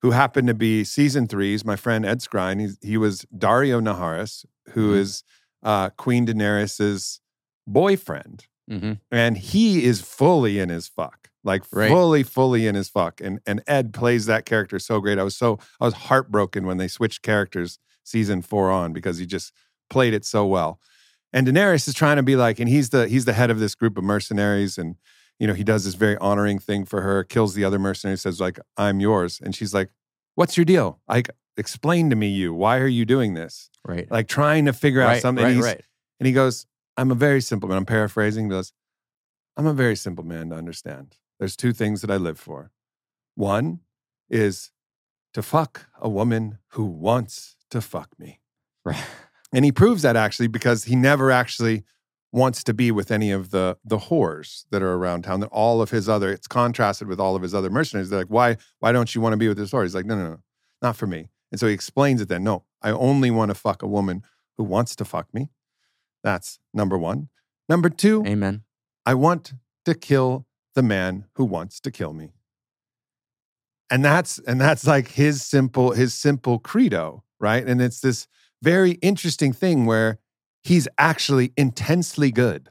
who 0.02 0.11
happened 0.11 0.46
to 0.48 0.54
be 0.54 0.84
season 0.84 1.26
three's 1.26 1.64
my 1.64 1.76
friend 1.76 2.04
Ed 2.04 2.20
Skrein. 2.20 2.61
He's, 2.61 2.78
he 2.82 2.96
was 2.98 3.24
Daario 3.36 3.80
Naharis 3.80 4.44
who 4.72 4.92
Mhm. 4.92 4.98
is 4.98 5.24
uh, 5.66 5.90
queen 5.90 6.26
daenerys's 6.26 7.20
boyfriend 7.66 8.46
hmm 8.68 8.94
and 9.12 9.36
he 9.38 9.84
is 9.84 10.00
fully 10.00 10.58
in 10.58 10.68
his 10.68 10.88
fuck 10.88 11.30
like 11.44 11.62
Right. 11.72 11.88
fully 11.90 12.22
fully 12.24 12.66
in 12.66 12.74
his 12.74 12.88
fuck 12.88 13.20
and 13.20 13.40
and 13.46 13.62
ed 13.66 13.92
plays 13.92 14.26
that 14.26 14.44
character 14.46 14.78
so 14.80 15.00
great. 15.00 15.18
I 15.18 15.22
was 15.22 15.36
so 15.36 15.58
i 15.80 15.84
was 15.84 15.94
heartbroken 15.94 16.66
when 16.66 16.76
they 16.78 16.88
switched 16.88 17.22
characters 17.22 17.78
season 18.02 18.42
four 18.42 18.70
on 18.70 18.92
because 18.92 19.18
he 19.18 19.26
just 19.26 19.52
played 19.90 20.14
it 20.14 20.24
so 20.24 20.46
well. 20.46 20.80
And 21.32 21.46
daenerys 21.46 21.86
is 21.86 21.94
trying 21.94 22.16
to 22.16 22.22
be 22.24 22.34
like 22.36 22.58
and 22.60 22.68
he's 22.68 22.90
the 22.90 23.06
he's 23.08 23.24
the 23.24 23.32
head 23.34 23.50
of 23.50 23.58
this 23.60 23.74
group 23.76 23.96
of 23.98 24.04
mercenaries 24.04 24.78
and 24.78 24.96
you 25.38 25.46
know 25.46 25.54
he 25.54 25.64
does 25.64 25.84
this 25.84 25.94
very 25.94 26.16
honoring 26.18 26.58
thing 26.58 26.84
for 26.84 27.02
her 27.02 27.22
kills 27.22 27.54
the 27.54 27.64
other 27.64 27.78
mercenary 27.78 28.16
says 28.18 28.40
like 28.40 28.58
i'm 28.76 28.98
yours. 29.00 29.40
And 29.44 29.54
she's 29.54 29.72
like 29.74 29.90
what's 30.37 30.57
your 30.57 30.64
deal 30.64 31.01
like 31.09 31.28
explain 31.57 32.09
to 32.11 32.16
me 32.16 32.28
you 32.28 32.55
why 32.55 32.78
are 32.78 32.87
you 32.87 33.05
doing 33.05 33.34
this 33.34 33.68
Right. 33.84 34.09
like 34.11 34.28
trying 34.28 34.64
to 34.66 34.72
figure 34.72 35.03
out 35.03 35.20
something 35.20 35.45
Right. 35.45 35.55
and, 35.57 35.62
Right. 35.64 35.82
and 36.20 36.26
he 36.26 36.32
goes 36.32 36.66
i'm 36.97 37.11
a 37.11 37.14
very 37.16 37.41
simple 37.41 37.68
man 37.68 37.78
i'm 37.78 37.87
paraphrasing 37.87 38.45
he 38.45 38.51
goes 38.51 38.72
i'm 39.57 39.66
a 39.66 39.72
very 39.72 39.97
simple 39.97 40.24
man 40.24 40.51
to 40.51 40.57
understand 40.57 41.16
there's 41.39 41.57
two 41.57 41.72
things 41.72 42.01
that 42.03 42.11
i 42.11 42.16
live 42.16 42.39
for 42.39 42.70
one 43.34 43.80
is 44.30 44.70
to 45.34 45.43
fuck 45.43 45.87
a 46.01 46.09
woman 46.09 46.59
who 46.68 46.84
wants 46.84 47.57
to 47.70 47.80
fuck 47.80 48.11
me 48.18 48.41
Right. 48.84 49.03
and 49.53 49.64
he 49.64 49.72
proves 49.72 50.03
that 50.03 50.16
actually 50.16 50.49
because 50.49 50.84
he 50.84 50.95
never 50.97 51.30
actually 51.30 51.84
wants 52.37 52.62
to 52.62 52.74
be 52.74 52.91
with 52.91 53.11
any 53.11 53.30
of 53.30 53.51
the 53.51 53.78
the 53.82 53.97
whores 53.97 54.66
that 54.70 54.82
are 54.82 54.93
around 54.93 55.22
town. 55.22 55.41
That 55.41 55.47
all 55.47 55.80
of 55.80 55.91
his 55.91 56.09
other 56.09 56.30
it's 56.30 56.47
contrasted 56.47 57.09
with 57.09 57.18
all 57.18 57.34
of 57.34 57.43
his 57.43 57.55
other 57.55 57.70
mercenaries. 57.70 58.11
They're 58.11 58.20
like, 58.20 58.28
why 58.28 58.59
why 58.78 58.93
don't 58.93 59.14
you 59.14 59.20
want 59.20 59.32
to 59.32 59.39
be 59.39 59.49
with 59.49 59.57
this 59.57 59.72
whore? 59.72 59.82
He's 59.82 59.95
like, 59.95 60.05
no 60.05 60.16
no 60.16 60.28
no, 60.28 60.39
not 60.82 60.97
for 60.97 61.07
me. 61.07 61.30
And 61.51 61.59
so 61.59 61.66
he 61.66 61.72
explains 61.72 62.20
it 62.20 62.28
then. 62.28 62.45
No, 62.45 62.64
I 62.82 62.91
only 62.91 63.30
want 63.30 63.51
to 63.51 63.55
fuck 63.55 63.82
a 63.82 63.87
woman 63.87 64.22
who 64.59 64.64
wants 64.64 64.95
to 64.97 65.05
fuck 65.05 65.32
me. 65.32 65.49
That's 66.22 66.59
number 66.74 66.99
one. 66.99 67.28
Number 67.68 67.89
two, 67.89 68.22
Amen. 68.26 68.62
I 69.07 69.14
want 69.14 69.55
to 69.87 69.95
kill 69.95 70.47
the 70.74 70.82
man 70.82 71.24
who 71.37 71.45
wants 71.45 71.80
to 71.80 71.91
kill 71.91 72.12
me. 72.12 72.34
And 73.91 74.05
that's 74.05 74.39
and 74.41 74.61
that's 74.61 74.87
like 74.87 75.09
his 75.09 75.43
simple 75.43 75.93
his 75.93 76.12
simple 76.12 76.59
credo, 76.59 77.24
right? 77.41 77.66
And 77.66 77.80
it's 77.80 78.01
this 78.01 78.28
very 78.62 78.93
interesting 78.93 79.53
thing 79.53 79.87
where 79.87 80.18
he's 80.66 80.88
actually 80.98 81.52
intensely 81.56 82.32
good, 82.32 82.70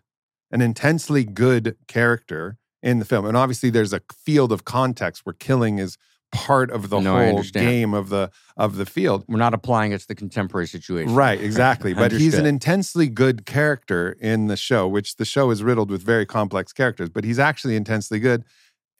an 0.52 0.62
intensely 0.62 1.24
good 1.24 1.78
character 1.88 2.58
in 2.84 3.00
the 3.00 3.06
film. 3.06 3.26
And 3.26 3.38
obviously 3.38 3.70
there's 3.70 3.94
a 3.94 4.02
field 4.14 4.52
of 4.52 4.66
context 4.66 5.26
where 5.26 5.34
killing 5.34 5.80
is 5.80 5.98
part 6.34 6.70
of 6.72 6.90
the 6.90 7.00
No, 7.00 7.14
whole 7.14 7.44
game 7.44 7.94
of 7.94 8.10
the 8.10 8.32
of 8.58 8.76
the 8.76 8.86
field. 8.86 9.24
We're 9.30 9.38
not 9.38 9.54
applying 9.54 9.94
it 9.94 10.02
to 10.02 10.08
the 10.08 10.16
contemporary 10.16 10.68
situation. 10.68 11.16
Right, 11.16 11.40
exactly. 11.40 11.94
But 12.06 12.12
he's 12.12 12.34
an 12.34 12.46
intensely 12.46 13.08
good 13.08 13.46
character 13.46 14.18
in 14.20 14.48
the 14.48 14.58
show, 14.58 14.88
which 14.88 15.16
the 15.16 15.26
show 15.26 15.50
is 15.50 15.64
riddled 15.64 15.90
with 15.90 16.04
very 16.04 16.26
complex 16.26 16.74
characters, 16.74 17.10
but 17.10 17.24
he's 17.24 17.40
actually 17.40 17.78
intensely 17.78 18.20
good. 18.20 18.44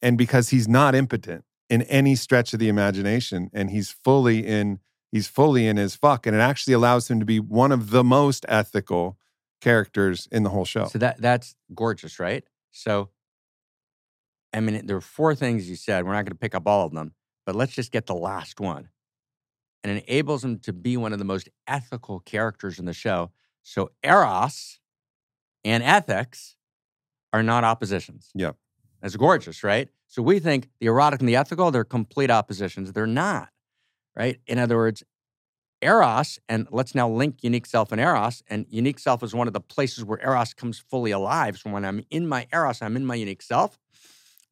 And 0.02 0.18
because 0.18 0.50
he's 0.50 0.68
not 0.68 0.96
impotent 0.96 1.44
in 1.70 1.82
any 1.84 2.16
stretch 2.16 2.54
of 2.54 2.60
the 2.60 2.70
imagination, 2.70 3.50
and 3.52 3.70
he's 3.72 3.92
fully 3.92 4.46
in 4.46 4.80
he's 5.16 5.28
fully 5.28 5.66
in 5.66 5.78
his 5.78 5.96
fuck, 5.96 6.28
and 6.28 6.36
it 6.36 6.40
actually 6.40 6.74
allows 6.74 7.10
him 7.10 7.22
to 7.22 7.26
be 7.26 7.40
one 7.40 7.72
of 7.72 7.90
the 7.92 8.04
most 8.04 8.46
ethical 8.50 9.18
characters 9.62 10.28
in 10.30 10.44
the 10.44 10.50
whole 10.50 10.66
show. 10.66 10.88
So 10.88 11.00
that 11.00 11.22
that's 11.22 11.56
gorgeous, 11.74 12.20
right? 12.20 12.44
So, 12.72 13.12
I 14.54 14.60
mean, 14.60 14.86
there 14.86 14.98
are 14.98 15.02
four 15.02 15.34
things 15.34 15.70
you 15.70 15.78
said. 15.78 16.04
We're 16.04 16.12
not 16.12 16.26
going 16.26 16.34
to 16.34 16.36
pick 16.36 16.54
up 16.54 16.68
all 16.68 16.86
of 16.86 16.92
them, 16.92 17.14
but 17.46 17.56
let's 17.56 17.72
just 17.72 17.94
get 17.94 18.08
the 18.08 18.14
last 18.16 18.60
one. 18.60 18.90
And 19.86 19.98
it 19.98 20.04
enables 20.06 20.44
him 20.44 20.60
to 20.60 20.74
be 20.74 20.98
one 20.98 21.14
of 21.14 21.20
the 21.20 21.26
most 21.26 21.48
ethical 21.66 22.20
characters 22.20 22.78
in 22.78 22.84
the 22.84 22.94
show. 22.94 23.32
So 23.64 23.92
eros 24.04 24.82
and 25.64 25.82
ethics 25.82 26.58
are 27.32 27.42
not 27.42 27.64
oppositions. 27.64 28.32
Yep. 28.36 28.58
That's 29.02 29.16
gorgeous, 29.16 29.64
right? 29.64 29.88
So 30.08 30.22
we 30.22 30.40
think 30.40 30.68
the 30.82 30.88
erotic 30.88 31.22
and 31.22 31.30
the 31.30 31.38
ethical, 31.38 31.72
they're 31.72 31.86
complete 31.86 32.32
oppositions. 32.32 32.92
They're 32.92 33.08
not, 33.08 33.50
right? 34.16 34.40
In 34.48 34.60
other 34.60 34.78
words, 34.78 35.04
Eros, 35.82 36.40
and 36.50 36.68
let's 36.72 36.96
now 36.96 37.08
link 37.10 37.44
unique 37.44 37.66
self 37.66 37.92
and 37.92 38.02
Eros. 38.02 38.42
And 38.48 38.66
unique 38.70 39.00
self 39.00 39.22
is 39.24 39.36
one 39.36 39.48
of 39.48 39.54
the 39.54 39.60
places 39.60 40.04
where 40.04 40.20
Eros 40.22 40.54
comes 40.54 40.80
fully 40.80 41.12
alive. 41.12 41.58
So 41.58 41.70
when 41.70 41.86
I'm 41.86 42.02
in 42.10 42.28
my 42.28 42.48
Eros, 42.54 42.82
I'm 42.82 42.96
in 42.96 43.06
my 43.06 43.16
unique 43.16 43.42
self, 43.42 43.78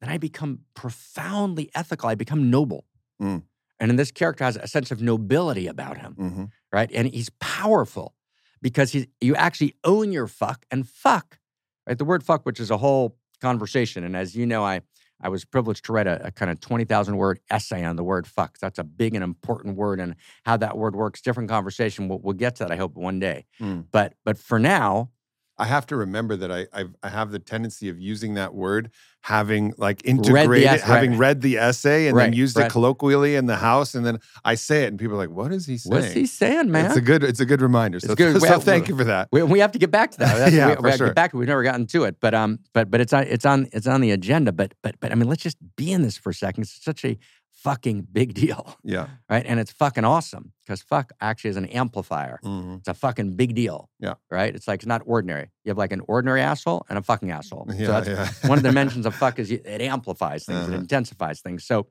then 0.00 0.10
I 0.10 0.18
become 0.18 0.60
profoundly 0.74 1.70
ethical. 1.74 2.08
I 2.08 2.14
become 2.14 2.50
noble. 2.50 2.84
Mm. 3.20 3.42
And 3.80 3.90
in 3.90 3.96
this 3.96 4.12
character 4.12 4.44
has 4.44 4.56
a 4.56 4.68
sense 4.68 4.90
of 4.90 5.02
nobility 5.02 5.66
about 5.66 5.98
him, 5.98 6.14
Mhm. 6.14 6.50
right? 6.72 6.90
And 6.92 7.08
he's 7.08 7.30
powerful 7.40 8.14
because 8.62 8.92
he's, 8.92 9.06
you 9.20 9.34
actually 9.34 9.74
own 9.82 10.12
your 10.12 10.26
fuck 10.26 10.64
and 10.70 10.88
fuck, 10.88 11.38
right? 11.86 11.98
The 11.98 12.04
word 12.04 12.22
fuck, 12.22 12.46
which 12.46 12.60
is 12.60 12.70
a 12.70 12.78
whole 12.78 13.16
conversation. 13.40 14.04
And 14.04 14.16
as 14.16 14.36
you 14.36 14.46
know, 14.46 14.64
I 14.64 14.82
I 15.24 15.28
was 15.28 15.44
privileged 15.44 15.86
to 15.86 15.92
write 15.92 16.06
a, 16.06 16.26
a 16.26 16.30
kind 16.30 16.50
of 16.50 16.60
20,000 16.60 17.16
word 17.16 17.40
essay 17.50 17.82
on 17.82 17.96
the 17.96 18.04
word 18.04 18.26
fuck. 18.26 18.58
That's 18.58 18.78
a 18.78 18.84
big 18.84 19.14
and 19.14 19.24
important 19.24 19.76
word 19.76 19.98
and 19.98 20.14
how 20.44 20.58
that 20.58 20.76
word 20.76 20.94
works. 20.94 21.22
Different 21.22 21.48
conversation. 21.48 22.08
We'll, 22.08 22.20
we'll 22.20 22.34
get 22.34 22.56
to 22.56 22.64
that, 22.64 22.72
I 22.72 22.76
hope, 22.76 22.94
one 22.94 23.18
day. 23.18 23.46
Mm. 23.60 23.86
But 23.90 24.14
but 24.24 24.36
for 24.36 24.58
now, 24.58 25.10
I 25.56 25.66
have 25.66 25.86
to 25.86 25.96
remember 25.96 26.36
that 26.36 26.50
I 26.50 26.66
I've, 26.72 26.94
I 27.02 27.08
have 27.08 27.30
the 27.30 27.38
tendency 27.38 27.88
of 27.88 27.98
using 27.98 28.34
that 28.34 28.54
word, 28.54 28.90
having 29.20 29.72
like 29.76 30.04
integrated, 30.04 30.66
ess- 30.66 30.82
having 30.82 31.12
right. 31.12 31.18
read 31.18 31.42
the 31.42 31.58
essay 31.58 32.08
and 32.08 32.18
then 32.18 32.32
used 32.32 32.56
right. 32.56 32.66
it 32.66 32.72
colloquially 32.72 33.36
in 33.36 33.46
the 33.46 33.56
house, 33.56 33.94
and 33.94 34.04
then 34.04 34.18
I 34.44 34.56
say 34.56 34.84
it, 34.84 34.88
and 34.88 34.98
people 34.98 35.14
are 35.14 35.18
like, 35.18 35.30
"What 35.30 35.52
is 35.52 35.66
he 35.66 35.78
saying?" 35.78 35.94
what's 35.94 36.12
he 36.12 36.26
saying, 36.26 36.70
man? 36.70 36.86
It's 36.86 36.96
a 36.96 37.00
good 37.00 37.22
it's 37.22 37.40
a 37.40 37.46
good 37.46 37.62
reminder. 37.62 38.00
So, 38.00 38.14
good. 38.16 38.40
so 38.40 38.48
Well, 38.48 38.60
thank 38.60 38.88
you 38.88 38.96
for 38.96 39.04
that. 39.04 39.28
we, 39.30 39.42
we 39.44 39.60
have 39.60 39.72
to 39.72 39.78
get 39.78 39.92
back 39.92 40.10
to 40.12 40.18
that. 40.18 40.52
Yeah, 40.52 40.70
we, 40.70 40.74
for 40.74 40.82
we 40.82 40.90
have 40.90 40.98
to 40.98 40.98
sure. 40.98 41.06
get 41.08 41.16
back 41.16 41.30
to. 41.30 41.36
We've 41.36 41.48
never 41.48 41.62
gotten 41.62 41.86
to 41.86 42.04
it, 42.04 42.16
but 42.20 42.34
um, 42.34 42.58
but 42.72 42.90
but 42.90 43.00
it's 43.00 43.12
on 43.12 43.24
it's 43.24 43.46
on 43.46 43.68
it's 43.72 43.86
on 43.86 44.00
the 44.00 44.10
agenda. 44.10 44.50
But 44.52 44.74
but 44.82 44.98
but 44.98 45.12
I 45.12 45.14
mean, 45.14 45.28
let's 45.28 45.42
just 45.42 45.58
be 45.76 45.92
in 45.92 46.02
this 46.02 46.16
for 46.16 46.30
a 46.30 46.34
second. 46.34 46.62
It's 46.62 46.84
such 46.84 47.04
a 47.04 47.16
fucking 47.64 48.06
big 48.12 48.34
deal, 48.34 48.76
Yeah. 48.84 49.06
right? 49.30 49.44
And 49.46 49.58
it's 49.58 49.72
fucking 49.72 50.04
awesome 50.04 50.52
because 50.62 50.82
fuck 50.82 51.12
actually 51.20 51.50
is 51.50 51.56
an 51.56 51.66
amplifier. 51.66 52.38
Mhm. 52.44 52.78
It's 52.78 52.88
a 52.88 52.94
fucking 52.94 53.36
big 53.36 53.54
deal. 53.54 53.88
Yeah. 53.98 54.14
Right? 54.30 54.54
It's 54.54 54.68
like 54.68 54.80
it's 54.80 54.86
not 54.86 55.02
ordinary. 55.06 55.50
You 55.64 55.70
have 55.70 55.78
like 55.78 55.92
an 55.92 56.02
ordinary 56.06 56.42
asshole 56.42 56.84
and 56.88 56.98
a 56.98 57.02
fucking 57.02 57.30
asshole. 57.30 57.66
Yeah. 57.70 57.86
so 57.86 57.92
that's 57.92 58.08
yeah. 58.08 58.28
one 58.50 58.58
of 58.58 58.62
the 58.62 58.68
dimensions 58.72 59.06
of 59.06 59.14
fuck 59.14 59.38
is 59.38 59.50
it 59.50 59.66
amplifies 59.80 60.44
things, 60.44 60.58
Uh-huh. 60.66 60.72
it 60.74 60.78
intensifies 60.80 61.40
things. 61.40 61.64
So 61.64 61.86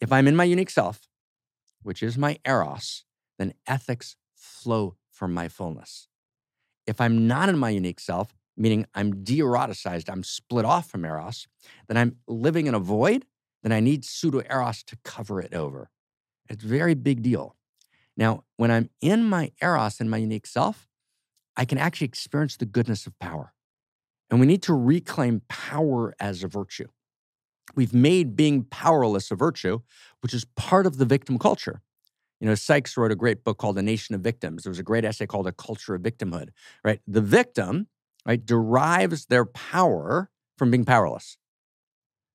if 0.00 0.12
I'm 0.12 0.28
in 0.28 0.36
my 0.36 0.44
unique 0.44 0.70
self, 0.70 1.00
which 1.82 2.02
is 2.02 2.18
my 2.18 2.38
eros, 2.44 3.04
then 3.38 3.54
ethics 3.66 4.16
flow 4.34 4.96
from 5.10 5.32
my 5.32 5.48
fullness. 5.48 6.08
If 6.86 7.00
I'm 7.00 7.26
not 7.26 7.48
in 7.48 7.58
my 7.58 7.70
unique 7.70 8.00
self, 8.00 8.34
meaning 8.56 8.86
I'm 8.94 9.24
de-eroticized, 9.24 10.08
I'm 10.10 10.22
split 10.22 10.64
off 10.64 10.90
from 10.90 11.04
eros, 11.04 11.46
then 11.88 11.96
I'm 11.96 12.16
living 12.28 12.66
in 12.66 12.74
a 12.74 12.78
void, 12.78 13.24
then 13.66 13.72
I 13.72 13.80
need 13.80 14.04
pseudo 14.04 14.42
eros 14.48 14.84
to 14.84 14.96
cover 15.02 15.40
it 15.40 15.52
over. 15.52 15.90
It's 16.48 16.62
a 16.62 16.68
very 16.68 16.94
big 16.94 17.22
deal. 17.22 17.56
Now, 18.16 18.44
when 18.56 18.70
I'm 18.70 18.90
in 19.00 19.24
my 19.24 19.50
eros 19.60 19.98
and 19.98 20.08
my 20.08 20.18
unique 20.18 20.46
self, 20.46 20.86
I 21.56 21.64
can 21.64 21.76
actually 21.76 22.06
experience 22.06 22.56
the 22.56 22.64
goodness 22.64 23.08
of 23.08 23.18
power. 23.18 23.54
And 24.30 24.38
we 24.38 24.46
need 24.46 24.62
to 24.62 24.74
reclaim 24.74 25.42
power 25.48 26.14
as 26.20 26.44
a 26.44 26.48
virtue. 26.48 26.86
We've 27.74 27.92
made 27.92 28.36
being 28.36 28.62
powerless 28.62 29.32
a 29.32 29.34
virtue, 29.34 29.80
which 30.20 30.32
is 30.32 30.44
part 30.56 30.86
of 30.86 30.98
the 30.98 31.04
victim 31.04 31.36
culture. 31.36 31.82
You 32.40 32.46
know, 32.46 32.54
Sykes 32.54 32.96
wrote 32.96 33.10
a 33.10 33.16
great 33.16 33.42
book 33.42 33.58
called 33.58 33.78
A 33.78 33.82
Nation 33.82 34.14
of 34.14 34.20
Victims. 34.20 34.62
There 34.62 34.70
was 34.70 34.78
a 34.78 34.84
great 34.84 35.04
essay 35.04 35.26
called 35.26 35.48
A 35.48 35.52
Culture 35.52 35.96
of 35.96 36.02
Victimhood, 36.02 36.50
right? 36.84 37.00
The 37.06 37.20
victim, 37.20 37.88
right, 38.24 38.46
derives 38.46 39.26
their 39.26 39.44
power 39.44 40.30
from 40.56 40.70
being 40.70 40.84
powerless. 40.84 41.36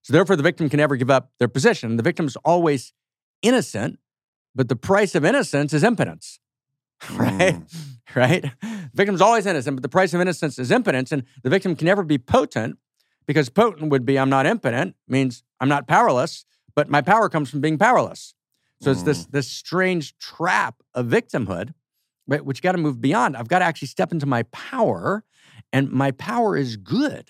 So 0.04 0.14
therefore, 0.14 0.36
the 0.36 0.44
victim 0.44 0.70
can 0.70 0.78
never 0.78 0.96
give 0.96 1.10
up 1.10 1.32
their 1.40 1.48
position. 1.48 1.98
The 1.98 2.04
victim 2.04 2.26
is 2.26 2.36
always 2.38 2.94
innocent, 3.42 4.00
but 4.56 4.68
the 4.68 4.76
price 4.76 5.16
of 5.16 5.24
innocence 5.24 5.74
is 5.74 5.84
impotence. 5.84 6.40
right? 7.12 7.56
Mm. 7.56 7.88
Right? 8.16 8.42
The 8.42 8.90
victim's 8.94 9.22
always 9.22 9.46
innocent, 9.46 9.78
but 9.78 9.84
the 9.84 9.90
price 9.90 10.14
of 10.14 10.22
innocence 10.22 10.60
is 10.60 10.72
impotence, 10.72 11.12
and 11.12 11.24
the 11.44 11.50
victim 11.50 11.76
can 11.76 11.86
never 11.86 12.04
be 12.04 12.18
potent 12.18 12.78
because 13.26 13.50
potent 13.50 13.90
would 13.90 14.06
be 14.06 14.18
I'm 14.20 14.30
not 14.30 14.46
impotent, 14.46 14.96
means 15.08 15.44
I'm 15.60 15.70
not 15.70 15.88
powerless, 15.88 16.46
but 16.76 16.90
my 16.90 17.02
power 17.02 17.30
comes 17.30 17.50
from 17.50 17.62
being 17.62 17.78
powerless. 17.78 18.34
So 18.82 18.90
it's 18.90 19.04
this 19.04 19.26
this 19.28 19.48
strange 19.48 20.18
trap 20.18 20.82
of 20.96 21.06
victimhood, 21.06 21.76
right? 22.28 22.44
Which 22.44 22.58
you 22.58 22.62
got 22.64 22.72
to 22.72 22.80
move 22.80 23.00
beyond. 23.00 23.38
I've 23.38 23.48
got 23.48 23.60
to 23.60 23.66
actually 23.66 23.90
step 23.90 24.12
into 24.12 24.26
my 24.26 24.44
power, 24.44 25.24
and 25.72 25.92
my 25.92 26.12
power 26.12 26.58
is 26.58 26.78
good. 26.78 27.30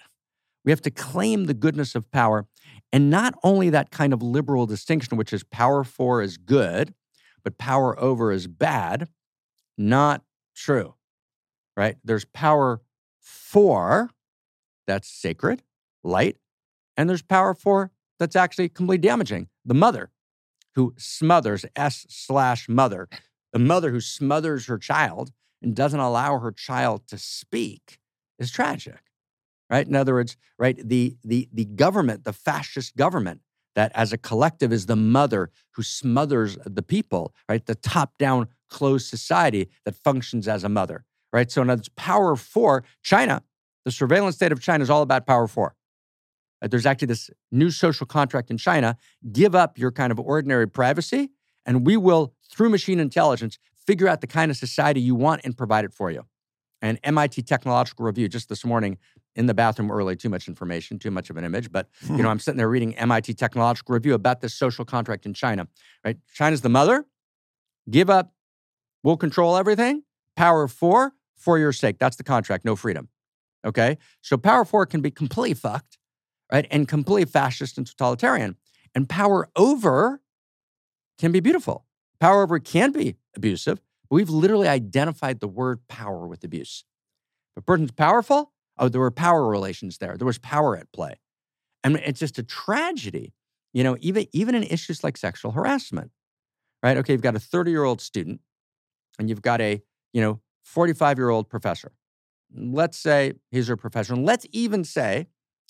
We 0.64 0.72
have 0.72 0.82
to 0.82 0.92
claim 0.92 1.46
the 1.46 1.54
goodness 1.54 1.94
of 1.94 2.10
power. 2.12 2.48
And 2.94 3.10
not 3.10 3.36
only 3.44 3.70
that 3.70 3.92
kind 3.92 4.14
of 4.14 4.22
liberal 4.22 4.66
distinction, 4.66 5.18
which 5.18 5.34
is 5.34 5.44
power 5.44 5.84
for 5.84 6.22
is 6.22 6.38
good, 6.38 6.94
but 7.44 7.58
power 7.58 8.00
over 8.00 8.32
is 8.32 8.48
bad, 8.48 9.08
not 9.78 10.24
true, 10.56 10.96
right? 11.78 11.96
There's 12.04 12.26
power 12.26 12.82
for 13.20 14.10
that's 14.88 15.08
sacred, 15.08 15.64
light, 16.04 16.38
and 16.98 17.10
there's 17.10 17.22
power 17.22 17.54
for 17.54 17.92
that's 18.20 18.36
actually 18.36 18.70
completely 18.70 19.08
damaging. 19.08 19.48
The 19.66 19.74
mother 19.74 20.12
who 20.76 20.94
smothers, 20.98 21.66
S 21.76 22.06
slash 22.10 22.68
mother, 22.70 23.08
the 23.54 23.60
mother 23.60 23.92
who 23.92 24.02
smothers 24.02 24.68
her 24.68 24.78
child 24.78 25.32
and 25.62 25.76
doesn't 25.76 26.00
allow 26.00 26.40
her 26.40 26.52
child 26.52 27.08
to 27.08 27.18
speak 27.18 28.00
is 28.40 28.52
tragic, 28.52 29.11
right? 29.72 29.88
In 29.88 29.96
other 29.96 30.14
words, 30.14 30.38
right, 30.60 30.78
the, 30.84 31.16
the, 31.24 31.48
the 31.52 31.66
government, 31.66 32.26
the 32.26 32.34
fascist 32.34 32.96
government, 32.98 33.42
that 33.74 33.92
as 33.96 34.12
a 34.12 34.18
collective 34.18 34.74
is 34.74 34.86
the 34.86 34.98
mother 34.98 35.50
who 35.72 35.82
smothers 35.82 36.58
the 36.66 36.84
people, 36.84 37.34
right? 37.48 37.66
The 37.66 37.76
top 37.76 38.18
down 38.18 38.50
closed 38.70 39.08
society 39.08 39.70
that 39.86 39.96
functions 39.96 40.48
as 40.48 40.66
a 40.66 40.70
mother, 40.70 41.06
right? 41.32 41.50
So, 41.50 41.62
other 41.62 41.76
words, 41.76 41.90
power 41.90 42.36
for 42.36 42.84
China, 43.02 43.44
the 43.86 43.92
surveillance 43.92 44.36
state 44.36 44.52
of 44.52 44.62
China 44.62 44.84
is 44.84 44.90
all 44.90 45.02
about 45.02 45.26
power 45.26 45.48
for. 45.48 45.76
Uh, 46.62 46.68
There's 46.68 46.86
actually 46.86 47.08
this 47.08 47.30
new 47.52 47.72
social 47.72 48.06
contract 48.06 48.52
in 48.52 48.58
China 48.58 48.98
give 49.32 49.56
up 49.56 49.78
your 49.78 49.92
kind 49.92 50.12
of 50.12 50.20
ordinary 50.20 50.68
privacy, 50.68 51.32
and 51.66 51.86
we 51.86 51.96
will, 51.96 52.34
through 52.52 52.70
machine 52.70 53.00
intelligence, 53.00 53.58
figure 53.88 54.08
out 54.08 54.22
the 54.22 54.28
kind 54.28 54.52
of 54.52 54.58
society 54.58 55.00
you 55.00 55.16
want 55.16 55.42
and 55.46 55.58
provide 55.58 55.86
it 55.86 55.94
for 55.94 56.12
you. 56.12 56.26
And 56.82 57.00
MIT 57.04 57.44
Technological 57.44 58.06
Review 58.06 58.28
just 58.28 58.50
this 58.50 58.66
morning 58.66 58.98
in 59.36 59.46
the 59.46 59.54
bathroom 59.54 59.92
early, 59.92 60.16
too 60.16 60.30
much 60.30 60.48
information, 60.48 61.00
too 61.00 61.12
much 61.12 61.30
of 61.30 61.38
an 61.38 61.44
image. 61.44 61.72
But 61.72 61.88
you 62.04 62.18
know, 62.18 62.24
hmm. 62.24 62.28
I'm 62.28 62.40
sitting 62.40 62.58
there 62.58 62.70
reading 62.70 62.96
MIT 62.96 63.34
Technological 63.36 63.94
Review 63.94 64.14
about 64.14 64.42
this 64.42 64.54
social 64.54 64.86
contract 64.86 65.26
in 65.26 65.34
China. 65.34 65.68
Right? 66.04 66.18
China's 66.34 66.62
the 66.62 66.70
mother. 66.70 67.06
Give 67.90 68.10
up. 68.10 68.34
We'll 69.04 69.18
control 69.18 69.58
everything. 69.58 70.04
Power 70.36 70.68
for 70.68 71.14
for 71.36 71.58
your 71.58 71.74
sake. 71.74 71.98
That's 71.98 72.18
the 72.18 72.24
contract. 72.24 72.66
No 72.66 72.76
freedom. 72.76 73.10
Okay. 73.66 73.98
So 74.22 74.38
power 74.38 74.66
for 74.66 74.86
can 74.86 75.02
be 75.02 75.12
completely 75.12 75.54
fucked, 75.54 75.98
right? 76.52 76.68
And 76.72 76.88
completely 76.88 77.30
fascist 77.30 77.78
and 77.78 77.86
totalitarian. 77.86 78.58
And 78.94 79.08
power 79.08 79.50
over 79.56 80.22
can 81.18 81.32
be 81.32 81.40
beautiful. 81.40 81.86
Power 82.20 82.44
over 82.44 82.60
can 82.60 82.92
be 82.92 83.16
abusive. 83.36 83.80
But 84.10 84.16
we've 84.16 84.30
literally 84.30 84.68
identified 84.68 85.40
the 85.40 85.48
word 85.48 85.88
power 85.88 86.28
with 86.28 86.44
abuse. 86.44 86.84
If 87.56 87.62
a 87.62 87.66
person's 87.66 87.92
powerful, 87.92 88.52
oh, 88.82 88.90
there 88.90 89.00
were 89.00 89.12
power 89.12 89.48
relations 89.48 90.00
there. 90.00 90.18
There 90.18 90.26
was 90.26 90.40
power 90.40 90.76
at 90.76 90.92
play. 90.92 91.20
And 91.84 91.96
it's 91.98 92.20
just 92.20 92.38
a 92.40 92.44
tragedy, 92.44 93.34
you 93.74 93.84
know, 93.84 93.96
even, 94.02 94.26
even 94.34 94.56
in 94.56 94.64
issues 94.64 95.04
like 95.04 95.18
sexual 95.18 95.52
harassment, 95.52 96.12
right? 96.84 96.98
Okay, 96.98 97.14
you've 97.14 97.22
got 97.22 97.36
a 97.36 97.40
30 97.40 97.72
year 97.72 97.84
old 97.84 98.02
student 98.02 98.42
and 99.20 99.30
you've 99.30 99.42
got 99.42 99.62
a, 99.62 99.82
you 100.14 100.22
know, 100.22 100.42
45 100.64 101.18
year 101.18 101.30
old 101.30 101.48
professor. 101.48 101.92
Let's 102.54 102.98
say 102.98 103.34
he's 103.52 103.70
a 103.70 103.78
professor. 103.78 104.14
And 104.14 104.26
let's 104.26 104.46
even 104.52 104.84
say, 104.84 105.28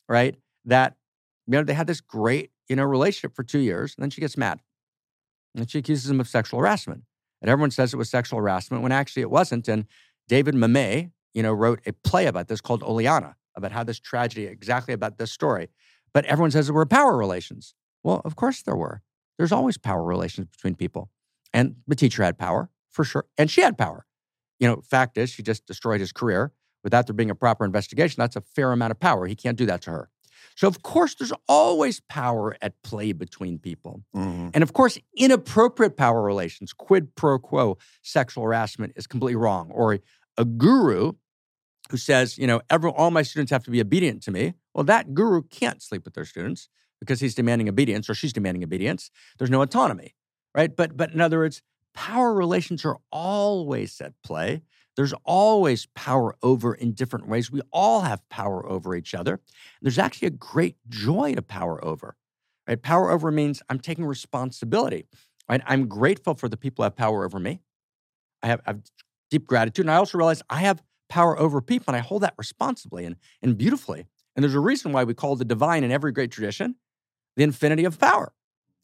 right, 0.09 0.35
that, 0.65 0.95
you 1.47 1.51
know, 1.51 1.63
they 1.63 1.73
had 1.73 1.87
this 1.87 2.01
great, 2.01 2.51
you 2.67 2.75
know, 2.75 2.83
relationship 2.83 3.35
for 3.35 3.43
two 3.43 3.59
years 3.59 3.93
and 3.95 4.03
then 4.03 4.09
she 4.09 4.21
gets 4.21 4.37
mad 4.37 4.61
and 5.55 5.69
she 5.69 5.79
accuses 5.79 6.09
him 6.09 6.19
of 6.21 6.27
sexual 6.27 6.59
harassment. 6.59 7.03
And 7.41 7.49
everyone 7.49 7.71
says 7.71 7.93
it 7.93 7.97
was 7.97 8.09
sexual 8.09 8.39
harassment 8.39 8.83
when 8.83 8.91
actually 8.91 9.21
it 9.21 9.31
wasn't. 9.31 9.67
And 9.67 9.85
David 10.27 10.55
Mamet, 10.55 11.11
you 11.33 11.43
know, 11.43 11.53
wrote 11.53 11.81
a 11.85 11.93
play 11.93 12.27
about 12.27 12.47
this 12.47 12.61
called 12.61 12.83
Oleanna, 12.83 13.35
about 13.55 13.71
how 13.71 13.83
this 13.83 13.99
tragedy, 13.99 14.45
exactly 14.45 14.93
about 14.93 15.17
this 15.17 15.31
story. 15.31 15.69
But 16.13 16.25
everyone 16.25 16.51
says 16.51 16.67
there 16.67 16.73
were 16.73 16.85
power 16.85 17.17
relations. 17.17 17.73
Well, 18.03 18.21
of 18.25 18.35
course 18.35 18.61
there 18.61 18.75
were. 18.75 19.01
There's 19.37 19.51
always 19.51 19.77
power 19.77 20.03
relations 20.03 20.47
between 20.47 20.75
people. 20.75 21.09
And 21.53 21.75
the 21.87 21.95
teacher 21.95 22.23
had 22.23 22.37
power, 22.37 22.69
for 22.89 23.03
sure. 23.03 23.25
And 23.37 23.49
she 23.49 23.61
had 23.61 23.77
power. 23.77 24.05
You 24.59 24.67
know, 24.67 24.81
fact 24.81 25.17
is, 25.17 25.29
she 25.31 25.43
just 25.43 25.65
destroyed 25.65 25.99
his 25.99 26.11
career. 26.11 26.51
Without 26.83 27.07
there 27.07 27.13
being 27.13 27.29
a 27.29 27.35
proper 27.35 27.63
investigation, 27.63 28.19
that's 28.19 28.35
a 28.35 28.41
fair 28.41 28.71
amount 28.71 28.91
of 28.91 28.99
power. 28.99 29.27
He 29.27 29.35
can't 29.35 29.57
do 29.57 29.65
that 29.67 29.81
to 29.83 29.91
her. 29.91 30.09
So, 30.55 30.67
of 30.67 30.81
course, 30.81 31.15
there's 31.15 31.33
always 31.47 31.99
power 32.01 32.57
at 32.61 32.81
play 32.83 33.11
between 33.13 33.59
people. 33.59 34.03
Mhm. 34.15 34.51
And 34.53 34.63
of 34.63 34.73
course, 34.73 34.97
inappropriate 35.15 35.95
power 35.95 36.21
relations, 36.21 36.73
quid 36.73 37.15
pro 37.15 37.39
quo 37.39 37.77
sexual 38.01 38.43
harassment 38.43 38.93
is 38.95 39.07
completely 39.07 39.35
wrong. 39.35 39.71
Or 39.71 39.99
a 40.37 40.45
guru 40.45 41.13
who 41.89 41.97
says, 41.97 42.37
you 42.37 42.47
know, 42.47 42.61
every, 42.69 42.89
all 42.89 43.11
my 43.11 43.21
students 43.21 43.51
have 43.51 43.63
to 43.65 43.71
be 43.71 43.81
obedient 43.81 44.23
to 44.23 44.31
me. 44.31 44.53
Well, 44.73 44.85
that 44.85 45.13
guru 45.13 45.41
can't 45.41 45.81
sleep 45.81 46.05
with 46.05 46.13
their 46.13 46.25
students 46.25 46.69
because 46.99 47.19
he's 47.19 47.35
demanding 47.35 47.67
obedience 47.67 48.09
or 48.09 48.13
she's 48.13 48.31
demanding 48.31 48.63
obedience. 48.63 49.11
There's 49.37 49.49
no 49.49 49.61
autonomy, 49.61 50.15
right? 50.55 50.73
But 50.73 50.95
but 50.95 51.11
in 51.11 51.19
other 51.19 51.39
words, 51.39 51.61
power 51.93 52.33
relations 52.33 52.85
are 52.85 52.97
always 53.11 53.99
at 53.99 54.13
play. 54.23 54.61
There's 54.95 55.13
always 55.23 55.87
power 55.95 56.35
over 56.43 56.73
in 56.73 56.93
different 56.93 57.27
ways. 57.27 57.51
We 57.51 57.61
all 57.71 58.01
have 58.01 58.27
power 58.29 58.65
over 58.67 58.95
each 58.95 59.13
other. 59.13 59.41
There's 59.81 59.99
actually 59.99 60.27
a 60.27 60.31
great 60.31 60.77
joy 60.89 61.33
to 61.35 61.41
power 61.41 61.83
over. 61.83 62.15
Right? 62.67 62.81
Power 62.81 63.09
over 63.09 63.31
means 63.31 63.61
I'm 63.69 63.79
taking 63.79 64.05
responsibility. 64.05 65.05
Right? 65.49 65.61
I'm 65.65 65.87
grateful 65.87 66.35
for 66.35 66.47
the 66.47 66.57
people 66.57 66.83
who 66.83 66.85
have 66.85 66.95
power 66.95 67.25
over 67.25 67.39
me. 67.39 67.61
I 68.43 68.47
have, 68.47 68.61
I 68.65 68.71
have 68.71 68.81
deep 69.31 69.47
gratitude. 69.47 69.85
And 69.85 69.91
I 69.91 69.95
also 69.95 70.17
realize 70.17 70.43
I 70.49 70.57
have 70.57 70.83
power 71.09 71.39
over 71.39 71.61
people 71.61 71.85
and 71.87 71.95
I 71.95 71.99
hold 71.99 72.21
that 72.21 72.35
responsibly 72.37 73.05
and, 73.05 73.15
and 73.41 73.57
beautifully. 73.57 74.05
And 74.35 74.43
there's 74.43 74.53
a 74.55 74.59
reason 74.59 74.91
why 74.91 75.03
we 75.03 75.13
call 75.13 75.35
the 75.35 75.45
divine 75.45 75.83
in 75.83 75.91
every 75.91 76.11
great 76.11 76.31
tradition 76.31 76.75
the 77.37 77.43
infinity 77.43 77.85
of 77.85 77.97
power. 77.97 78.33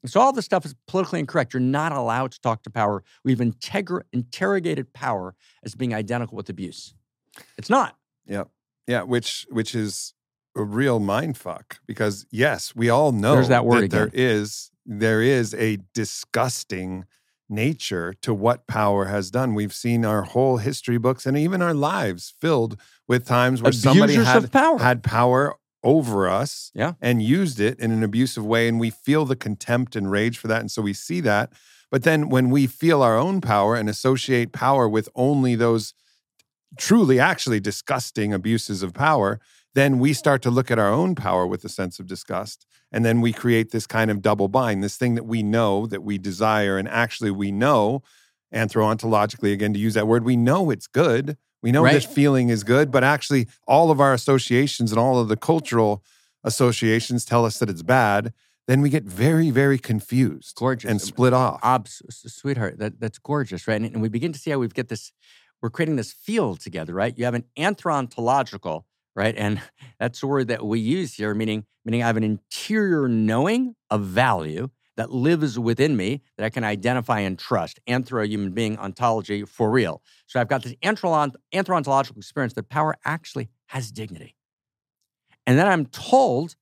So 0.05 0.21
all 0.21 0.31
this 0.31 0.45
stuff 0.45 0.65
is 0.65 0.73
politically 0.87 1.19
incorrect. 1.19 1.53
You're 1.53 1.59
not 1.59 1.91
allowed 1.91 2.31
to 2.31 2.39
talk 2.39 2.63
to 2.63 2.69
power. 2.69 3.03
We've 3.25 3.39
integr- 3.39 4.03
interrogated 4.13 4.93
power 4.93 5.35
as 5.63 5.75
being 5.75 5.93
identical 5.93 6.37
with 6.37 6.49
abuse. 6.49 6.93
It's 7.57 7.69
not. 7.69 7.97
Yeah. 8.25 8.45
Yeah, 8.87 9.01
which 9.01 9.45
which 9.49 9.75
is 9.75 10.13
a 10.55 10.63
real 10.63 10.99
mind 10.99 11.37
fuck 11.37 11.79
because 11.85 12.25
yes, 12.31 12.73
we 12.73 12.89
all 12.89 13.11
know 13.11 13.35
There's 13.35 13.49
that 13.49 13.65
word 13.65 13.91
there 13.91 14.05
again. 14.05 14.19
is 14.19 14.71
there 14.85 15.21
is 15.21 15.53
a 15.55 15.79
disgusting 15.93 17.05
nature 17.49 18.13
to 18.21 18.33
what 18.33 18.67
power 18.67 19.05
has 19.05 19.31
done. 19.31 19.53
We've 19.53 19.73
seen 19.73 20.03
our 20.05 20.23
whole 20.23 20.57
history 20.57 20.97
books 20.97 21.25
and 21.25 21.37
even 21.37 21.61
our 21.61 21.73
lives 21.73 22.33
filled 22.41 22.79
with 23.07 23.25
times 23.25 23.61
where 23.61 23.71
somebody 23.71 24.15
had 24.15 24.51
power. 24.51 24.77
had 24.79 25.03
power 25.03 25.55
over 25.83 26.27
us 26.27 26.71
Yeah. 26.75 26.93
and 27.01 27.21
used 27.21 27.59
it 27.59 27.79
in 27.79 27.91
an 27.91 28.03
abusive 28.03 28.45
way 28.45 28.67
and 28.67 28.79
we 28.79 28.89
feel 28.89 29.23
the 29.25 29.35
contempt 29.35 29.95
and 29.95 30.11
rage 30.11 30.37
for 30.37 30.47
that 30.49 30.59
and 30.59 30.69
so 30.71 30.81
we 30.81 30.91
see 30.93 31.21
that 31.21 31.53
but 31.89 32.03
then 32.03 32.27
when 32.27 32.49
we 32.49 32.67
feel 32.67 33.01
our 33.01 33.15
own 33.17 33.39
power 33.39 33.75
and 33.75 33.87
associate 33.87 34.51
power 34.51 34.89
with 34.89 35.07
only 35.15 35.55
those 35.55 35.93
truly 36.77 37.19
actually 37.19 37.59
disgusting 37.59 38.33
abuses 38.33 38.83
of 38.83 38.93
power 38.93 39.39
then 39.75 39.99
we 39.99 40.11
start 40.13 40.41
to 40.41 40.49
look 40.49 40.69
at 40.71 40.79
our 40.79 40.91
own 40.91 41.13
power 41.15 41.45
with 41.47 41.63
a 41.63 41.69
sense 41.69 41.99
of 41.99 42.07
disgust 42.07 42.65
and 42.91 43.03
then 43.03 43.21
we 43.21 43.33
create 43.33 43.71
this 43.71 43.85
kind 43.85 44.09
of 44.09 44.21
double 44.21 44.47
bind 44.47 44.83
this 44.83 44.97
thing 44.97 45.15
that 45.15 45.25
we 45.25 45.43
know 45.43 45.85
that 45.87 46.03
we 46.03 46.17
desire 46.17 46.77
and 46.77 46.87
actually 46.87 47.31
we 47.31 47.51
know 47.51 48.01
anthro-ontologically 48.53 49.51
again 49.51 49.73
to 49.73 49.79
use 49.79 49.93
that 49.93 50.07
word 50.07 50.23
we 50.23 50.37
know 50.37 50.69
it's 50.69 50.87
good 50.87 51.37
we 51.61 51.71
know 51.71 51.83
this 51.83 52.05
feeling 52.05 52.49
is 52.49 52.63
good 52.63 52.91
but 52.91 53.03
actually 53.03 53.47
all 53.67 53.91
of 53.91 53.99
our 53.99 54.13
associations 54.13 54.91
and 54.91 54.99
all 54.99 55.19
of 55.19 55.27
the 55.27 55.37
cultural 55.37 56.03
associations 56.43 57.25
tell 57.25 57.45
us 57.45 57.59
that 57.59 57.69
it's 57.69 57.83
bad 57.83 58.33
then 58.67 58.81
we 58.81 58.89
get 58.89 59.03
very 59.03 59.49
very 59.49 59.79
confused 59.79 60.55
Gorgeous. 60.57 60.89
and 60.89 61.01
split 61.01 61.33
off 61.33 61.59
Obs, 61.63 62.01
sweetheart, 62.09 62.77
that, 62.79 62.99
that's 62.99 63.17
gorgeous, 63.17 63.67
right? 63.67 63.81
And, 63.81 63.85
and 63.85 64.01
we 64.01 64.09
begin 64.09 64.33
to 64.33 64.39
see 64.39 64.51
how 64.51 64.59
we've 64.59 64.73
get 64.73 64.89
this, 64.89 65.11
we're 65.61 65.69
creating 65.69 65.95
this 65.95 66.13
field 66.13 66.59
together, 66.59 66.93
right? 66.93 67.17
You 67.17 67.25
have 67.25 67.33
an 67.33 67.45
anthrontological, 67.57 68.83
right? 69.17 69.35
And 69.35 69.59
that's 69.99 70.21
the 70.21 70.27
word 70.27 70.47
that 70.47 70.65
we 70.65 70.79
use 70.79 71.15
here, 71.15 71.33
meaning, 71.33 71.65
meaning 71.83 72.03
I 72.03 72.07
have 72.07 72.17
an 72.17 72.23
interior 72.23 73.09
knowing 73.09 73.75
of 73.89 74.03
value 74.03 74.69
that 74.95 75.11
lives 75.11 75.59
within 75.59 75.97
me 75.97 76.21
that 76.37 76.45
I 76.45 76.49
can 76.49 76.63
identify 76.63 77.19
and 77.19 77.37
trust. 77.37 77.79
Anthro, 77.87 78.27
human 78.27 78.51
being, 78.51 78.77
ontology, 78.77 79.43
for 79.43 79.69
real. 79.69 80.01
So 80.27 80.39
I've 80.39 80.47
got 80.47 80.63
this 80.63 80.73
anthro- 80.83 81.33
anthrontological 81.53 82.17
experience 82.17 82.53
that 82.53 82.69
power 82.69 82.95
actually 83.05 83.49
has 83.67 83.91
dignity. 83.91 84.35
And 85.45 85.57
then 85.57 85.67
I'm 85.67 85.87
told 85.87 86.55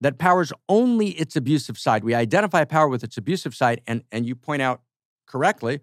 that 0.00 0.18
power 0.18 0.42
is 0.42 0.52
only 0.68 1.08
its 1.10 1.36
abusive 1.36 1.78
side. 1.78 2.04
We 2.04 2.14
identify 2.14 2.64
power 2.64 2.88
with 2.88 3.04
its 3.04 3.16
abusive 3.16 3.54
side, 3.54 3.80
and, 3.86 4.02
and 4.12 4.26
you 4.26 4.34
point 4.34 4.62
out 4.62 4.82
correctly, 5.26 5.80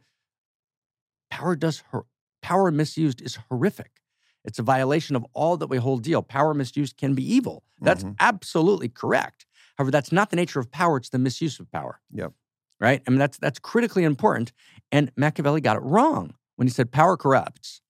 power 1.29 1.55
does 1.55 1.83
hor- 1.91 2.05
power 2.41 2.71
misused 2.71 3.21
is 3.21 3.37
horrific. 3.49 4.02
It's 4.45 4.59
a 4.59 4.63
violation 4.63 5.15
of 5.15 5.25
all 5.33 5.57
that 5.57 5.67
we 5.67 5.77
hold 5.77 6.03
deal. 6.03 6.21
Power 6.21 6.53
misuse 6.53 6.93
can 6.93 7.13
be 7.15 7.23
evil. 7.23 7.63
That's 7.81 8.03
Mhm. 8.03 8.15
absolutely 8.19 8.89
correct. 8.89 9.45
However, 9.77 9.91
that's 9.91 10.11
not 10.11 10.29
the 10.29 10.35
nature 10.35 10.59
of 10.59 10.71
power, 10.71 10.97
it's 10.97 11.09
the 11.09 11.19
misuse 11.19 11.59
of 11.59 11.71
power. 11.71 11.99
Yep. 12.11 12.33
Right? 12.79 13.01
I 13.07 13.09
mean, 13.09 13.19
that's 13.19 13.37
that's 13.37 13.59
critically 13.59 14.03
important. 14.03 14.51
And 14.91 15.11
Machiavelli 15.15 15.61
got 15.61 15.77
it 15.77 15.83
wrong 15.83 16.35
when 16.57 16.67
he 16.67 16.71
said 16.73 16.91
power 16.91 17.15
corrupts. 17.17 17.81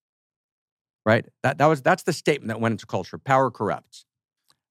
Right? 1.06 1.26
That 1.42 1.58
that 1.58 1.66
was 1.66 1.82
that's 1.82 2.04
the 2.04 2.14
statement 2.14 2.50
that 2.50 2.62
went 2.62 2.74
into 2.74 2.86
culture. 2.86 3.18
Power 3.18 3.50
corrupts. 3.52 4.06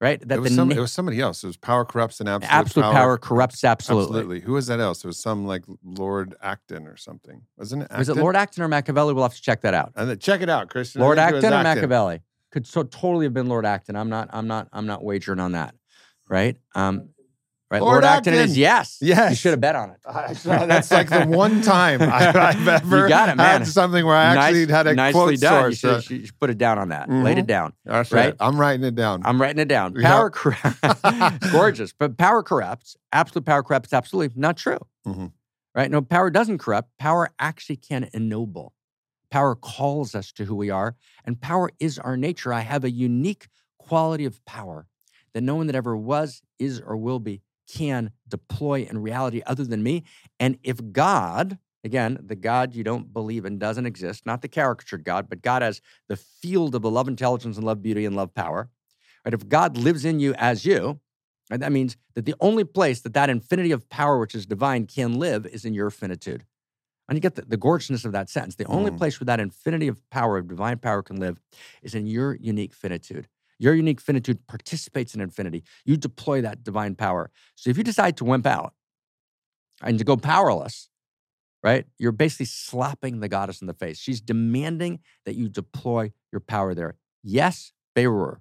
Right? 0.03 0.21
That 0.27 0.39
It 0.39 0.41
was, 0.41 0.51
the 0.51 0.57
some, 0.57 0.69
na- 0.69 0.75
it 0.75 0.81
was 0.81 0.91
somebody 0.91 1.21
else. 1.21 1.45
It 1.45 1.47
was 1.47 1.57
power 1.57 1.85
corrupts 1.85 2.19
and 2.19 2.29
absolute, 2.29 2.53
absolute 2.53 2.93
power, 2.93 3.17
corrupts 3.19 3.63
absolutely. 3.63 4.19
Absolutely. 4.19 4.41
Who 4.41 4.55
was 4.55 4.67
that 4.67 4.81
else? 4.81 5.05
It 5.05 5.07
was 5.07 5.17
some 5.17 5.47
like 5.47 5.63
Lord 5.85 6.35
Acton 6.43 6.89
or 6.89 6.97
something, 6.97 7.43
wasn't 7.57 7.85
it? 7.85 7.91
Was 7.97 8.09
it 8.09 8.17
Lord 8.17 8.35
Acton 8.35 8.65
or 8.65 8.69
Machiavelli? 8.69 9.15
We'll 9.15 9.23
have 9.23 9.35
to 9.35 9.41
check 9.41 9.61
that 9.61 9.75
out. 9.75 9.93
And 9.95 10.11
then, 10.11 10.19
check 10.19 10.41
it 10.41 10.49
out, 10.49 10.69
Christian. 10.71 11.03
Lord 11.03 11.19
was 11.19 11.45
Acton 11.45 11.53
or 11.53 11.63
Machiavelli? 11.63 12.21
Could 12.51 12.67
so 12.67 12.83
totally 12.83 13.27
have 13.27 13.33
been 13.33 13.49
Lord 13.49 13.65
Acton. 13.65 13.95
I'm 13.95 14.09
not. 14.09 14.29
I'm 14.33 14.49
not. 14.49 14.67
I'm 14.73 14.87
not 14.87 15.05
wagering 15.05 15.39
on 15.39 15.53
that. 15.53 15.77
Right. 16.29 16.57
Um. 16.75 17.11
Right. 17.73 17.81
Lord 17.81 18.05
Acton, 18.05 18.35
Acton. 18.35 18.51
is 18.51 18.59
yes. 18.59 18.99
Yes. 19.01 19.31
You 19.31 19.37
should 19.37 19.51
have 19.53 19.61
bet 19.63 19.75
on 19.75 19.91
it. 19.91 19.97
I- 20.07 20.35
that's 20.67 20.91
like 20.91 21.09
the 21.09 21.25
one 21.25 21.63
time 21.63 22.03
I, 22.03 22.29
I've 22.51 22.69
ever 22.69 23.05
You 23.05 23.09
got 23.09 23.31
it, 23.31 23.37
man. 23.37 23.61
had 23.63 23.67
something 23.67 24.05
where 24.05 24.15
I 24.15 24.25
actually 24.37 24.67
Nice- 24.67 24.71
had 24.71 24.87
a 24.89 24.95
nicely 24.95 25.21
quote 25.21 25.41
done. 25.41 25.73
Source. 25.75 25.83
you 25.83 26.01
should- 26.03 26.21
you 26.21 26.27
should 26.27 26.39
put 26.39 26.51
it 26.51 26.59
down 26.59 26.79
on 26.79 26.91
that. 26.91 27.09
Laid 27.11 27.39
it 27.39 27.47
down. 27.47 27.73
that's 27.87 28.13
right? 28.13 28.27
right. 28.27 28.35
I'm 28.41 28.61
writing 28.61 28.85
it 28.85 28.95
down. 28.95 29.23
I'm 29.25 29.41
writing 29.41 29.59
it 29.59 29.69
down. 29.69 29.95
Yeah. 29.97 30.07
Power 30.09 30.29
corrupts. 30.31 31.01
Gorgeous. 31.51 31.93
But 31.99 32.19
power 32.19 32.43
corrupts. 32.43 32.97
Absolute 33.11 33.47
power 33.47 33.63
corrupts. 33.63 33.93
Absolutely 33.95 34.39
not 34.39 34.57
true. 34.59 34.79
Mhm. 35.07 35.33
Right? 35.75 35.91
No, 35.91 36.03
power 36.03 36.29
doesn't 36.29 36.59
corrupt. 36.59 36.91
Power 36.99 37.31
actually 37.39 37.77
can 37.77 38.11
ennoble. 38.13 38.75
Power 39.31 39.55
calls 39.55 40.15
us 40.15 40.31
to 40.33 40.45
who 40.45 40.55
we 40.55 40.69
are, 40.69 40.95
and 41.25 41.41
power 41.41 41.71
is 41.81 41.99
our 41.99 42.19
nature. 42.19 42.53
I 42.53 42.61
have 42.61 42.85
a 42.85 42.91
unique 42.91 43.49
quality 43.79 44.27
of 44.27 44.45
power 44.45 44.87
that 45.33 45.41
no 45.41 45.55
one 45.55 45.67
that 45.69 45.75
ever 45.75 45.97
was, 45.97 46.43
is, 46.59 46.83
or 46.87 46.99
will 46.99 47.19
be 47.19 47.41
can 47.69 48.11
deploy 48.29 48.87
in 48.89 49.03
reality 49.03 49.43
other 49.47 49.65
than 49.65 49.83
me. 49.83 50.05
And 50.39 50.59
if 50.63 50.93
God, 50.93 51.59
again, 51.85 52.19
the 52.25 52.37
God 52.37 52.75
you 52.75 52.85
don't 52.85 53.13
believe 53.13 53.45
in 53.45 53.59
doesn't 53.59 53.87
exist, 53.87 54.27
not 54.27 54.43
the 54.43 54.49
caricatured 54.49 55.05
God, 55.05 55.29
but 55.29 55.43
God 55.43 55.63
as 55.63 55.81
the 56.09 56.17
field 56.17 56.75
of 56.75 56.83
the 56.83 56.91
love 56.91 57.09
intelligence 57.09 57.57
and 57.57 57.65
love 57.67 57.83
beauty 57.83 58.05
and 58.05 58.17
love 58.17 58.35
power, 58.35 58.69
right? 59.25 59.35
If 59.35 59.49
God 59.49 59.77
lives 59.77 60.05
in 60.05 60.21
you 60.21 60.35
as 60.35 60.65
you, 60.65 61.01
right, 61.51 61.61
that 61.61 61.73
means 61.73 61.97
that 62.15 62.25
the 62.27 62.35
only 62.41 62.65
place 62.65 63.01
that 63.01 63.15
that 63.15 63.31
infinity 63.31 63.73
of 63.73 63.89
power, 63.89 64.19
which 64.19 64.35
is 64.35 64.47
divine, 64.47 64.87
can 64.87 65.19
live 65.19 65.47
is 65.47 65.65
in 65.65 65.75
your 65.75 65.91
finitude. 65.91 66.45
And 67.09 67.17
you 67.17 67.21
get 67.21 67.35
the, 67.35 67.43
the 67.43 67.57
gorgeousness 67.57 68.05
of 68.05 68.13
that 68.13 68.31
sentence. 68.31 68.55
The 68.55 68.65
only 68.67 68.91
Mm. 68.91 68.97
place 68.99 69.21
where 69.21 69.27
that 69.27 69.41
infinity 69.41 69.89
of 69.89 70.09
power, 70.09 70.39
of 70.39 70.49
divine 70.49 70.79
power, 70.79 71.03
can 71.03 71.17
live 71.17 71.41
is 71.83 71.95
in 71.95 72.07
your 72.07 72.37
unique 72.37 72.73
finitude. 72.73 73.29
Your 73.63 73.75
unique 73.75 74.01
finitude 74.01 74.45
participates 74.49 75.15
in 75.15 75.21
infinity. 75.21 75.63
You 75.85 75.97
deploy 75.97 76.41
that 76.41 76.65
divine 76.65 76.97
power. 76.97 77.31
So 77.55 77.71
if 77.71 77.79
you 77.79 77.85
decide 77.85 78.17
to 78.17 78.25
wimp 78.25 78.45
out 78.45 78.75
and 79.81 80.01
to 80.01 80.05
go 80.05 80.17
powerless, 80.17 80.89
right, 81.63 81.87
you're 81.97 82.11
basically 82.11 82.47
slapping 82.47 83.21
the 83.21 83.29
goddess 83.29 83.61
in 83.61 83.69
the 83.69 83.73
face. 83.73 84.01
She's 84.01 84.21
demanding 84.21 84.99
that 85.27 85.37
you 85.37 85.49
deploy 85.49 86.11
your 86.33 86.41
power 86.41 86.75
there. 86.75 86.97
Yes, 87.23 87.73
berur. 87.97 88.39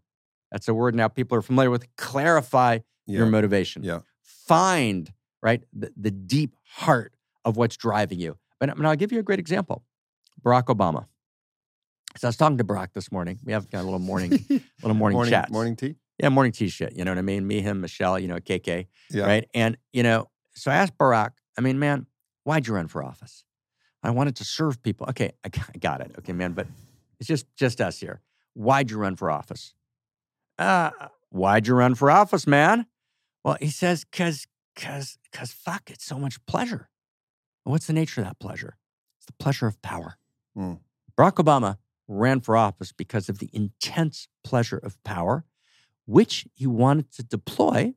That's 0.52 0.68
a 0.68 0.74
word 0.74 0.96
now 0.96 1.08
people 1.08 1.38
are 1.38 1.44
familiar 1.44 1.70
with. 1.70 1.86
Clarify 1.98 2.80
your 3.06 3.28
motivation. 3.28 3.84
Yeah. 3.84 4.00
Find, 4.24 5.14
right, 5.44 5.62
the, 5.72 5.94
the 5.96 6.10
deep 6.10 6.56
heart 6.66 7.14
of 7.46 7.58
what's 7.58 7.78
driving 7.78 8.20
you. 8.20 8.38
But 8.60 8.76
mean, 8.76 8.88
I'll 8.88 8.96
give 8.96 9.12
you 9.12 9.20
a 9.20 9.24
great 9.24 9.40
example. 9.40 9.84
Barack 10.44 10.66
Obama. 10.66 11.06
So 12.18 12.28
I 12.28 12.30
was 12.30 12.38
talking 12.38 12.58
to 12.58 12.64
Barack 12.64 12.94
this 12.94 13.12
morning. 13.12 13.40
We 13.44 13.54
have 13.54 13.70
got 13.70 13.82
a 13.82 13.84
little 13.84 14.00
morning, 14.00 14.32
little 14.50 14.94
morning, 14.96 15.16
morning, 15.16 15.32
chats. 15.32 15.52
morning 15.52 15.76
tea. 15.76 15.96
Yeah, 16.20 16.30
morning 16.30 16.52
tea 16.52 16.68
shit. 16.70 16.96
You 16.96 17.04
know 17.06 17.12
what 17.12 17.18
I 17.18 17.22
mean? 17.24 17.48
Me, 17.48 17.62
him, 17.62 17.82
Michelle, 17.82 18.20
you 18.20 18.28
know, 18.28 18.36
KK, 18.38 18.88
Yeah. 19.10 19.26
right? 19.26 19.48
And, 19.54 19.78
you 19.92 20.04
know, 20.04 20.30
so 20.54 20.70
I 20.72 20.76
asked 20.76 20.98
Barack, 20.98 21.32
I 21.58 21.62
mean, 21.62 21.80
man, 21.80 22.06
why'd 22.44 22.68
you 22.68 22.74
run 22.76 22.88
for 22.88 23.04
office? 23.04 23.44
I 24.04 24.10
wanted 24.12 24.36
to 24.38 24.44
serve 24.44 24.82
people. 24.84 25.08
Okay, 25.10 25.32
I 25.44 25.50
got 25.80 26.02
it. 26.02 26.12
Okay, 26.20 26.34
man, 26.34 26.54
but 26.54 26.68
it's 27.20 27.28
just 27.28 27.46
just 27.56 27.80
us 27.80 28.00
here. 28.00 28.22
Why'd 28.54 28.90
you 28.92 28.98
run 28.98 29.16
for 29.16 29.30
office? 29.32 29.74
Uh, 30.58 30.90
why'd 31.30 31.68
you 31.68 31.76
run 31.76 31.96
for 31.96 32.10
office, 32.12 32.46
man? 32.48 32.88
Well, 33.44 33.58
he 33.62 33.70
says, 33.70 34.04
cause, 34.12 34.48
cause, 34.76 35.18
cause 35.32 35.52
fuck, 35.52 35.90
it's 35.90 36.04
so 36.06 36.18
much 36.20 36.44
pleasure. 36.46 36.90
Well, 37.64 37.72
what's 37.74 37.88
the 37.88 37.94
nature 37.94 38.22
of 38.22 38.28
that 38.28 38.40
pleasure? 38.40 38.76
It's 39.18 39.26
the 39.28 39.34
pleasure 39.34 39.68
of 39.68 39.82
power. 39.82 40.18
Hmm. 40.56 40.74
Barack 41.18 41.34
Obama 41.36 41.78
ran 42.12 42.42
for 42.42 42.58
office 42.58 42.92
because 42.92 43.30
of 43.30 43.40
the 43.40 43.50
intense 43.54 44.28
pleasure 44.44 44.78
of 44.78 45.02
power, 45.04 45.46
which 46.06 46.46
he 46.54 46.68
wanted 46.68 47.12
to 47.14 47.24
deploy, 47.24 47.94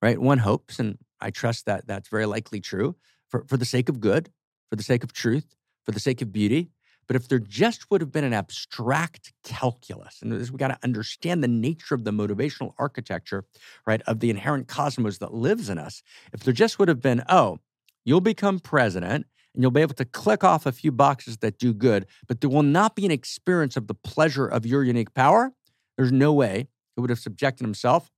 right? 0.00 0.20
One 0.20 0.38
hopes, 0.38 0.78
and 0.78 0.98
I 1.20 1.30
trust 1.30 1.66
that 1.66 1.86
that's 1.86 2.08
very 2.08 2.26
likely 2.26 2.60
true, 2.60 2.96
for, 3.28 3.44
for 3.46 3.56
the 3.56 3.64
sake 3.64 3.88
of 3.88 4.00
good, 4.00 4.30
for 4.70 4.76
the 4.76 4.82
sake 4.82 5.04
of 5.04 5.12
truth, 5.12 5.54
for 5.84 5.92
the 5.92 6.00
sake 6.00 6.22
of 6.22 6.32
beauty. 6.32 6.70
But 7.06 7.16
if 7.16 7.28
there 7.28 7.38
just 7.38 7.90
would 7.90 8.00
have 8.00 8.10
been 8.10 8.24
an 8.24 8.32
abstract 8.32 9.32
calculus, 9.44 10.22
and 10.22 10.32
we 10.32 10.58
got 10.58 10.68
to 10.68 10.78
understand 10.82 11.42
the 11.42 11.48
nature 11.48 11.94
of 11.94 12.04
the 12.04 12.10
motivational 12.10 12.72
architecture, 12.78 13.44
right, 13.86 14.02
of 14.02 14.20
the 14.20 14.30
inherent 14.30 14.66
cosmos 14.66 15.18
that 15.18 15.32
lives 15.32 15.68
in 15.68 15.78
us. 15.78 16.02
If 16.32 16.40
there 16.40 16.54
just 16.54 16.78
would 16.78 16.88
have 16.88 17.00
been, 17.00 17.22
oh, 17.28 17.58
you'll 18.04 18.20
become 18.20 18.58
president 18.58 19.26
and 19.56 19.62
you'll 19.62 19.70
be 19.72 19.80
able 19.80 19.94
to 19.94 20.04
click 20.04 20.44
off 20.44 20.66
a 20.66 20.70
few 20.72 20.92
boxes 20.92 21.38
that 21.38 21.58
do 21.58 21.72
good, 21.72 22.06
but 22.28 22.40
there 22.40 22.50
will 22.50 22.62
not 22.62 22.94
be 22.94 23.04
an 23.06 23.10
experience 23.10 23.76
of 23.76 23.86
the 23.88 23.94
pleasure 23.94 24.46
of 24.46 24.64
your 24.66 24.84
unique 24.84 25.14
power. 25.14 25.52
There's 25.96 26.12
no 26.12 26.32
way 26.32 26.68
he 26.94 27.00
would 27.00 27.10
have 27.10 27.18
subjected 27.18 27.64
himself, 27.64 28.10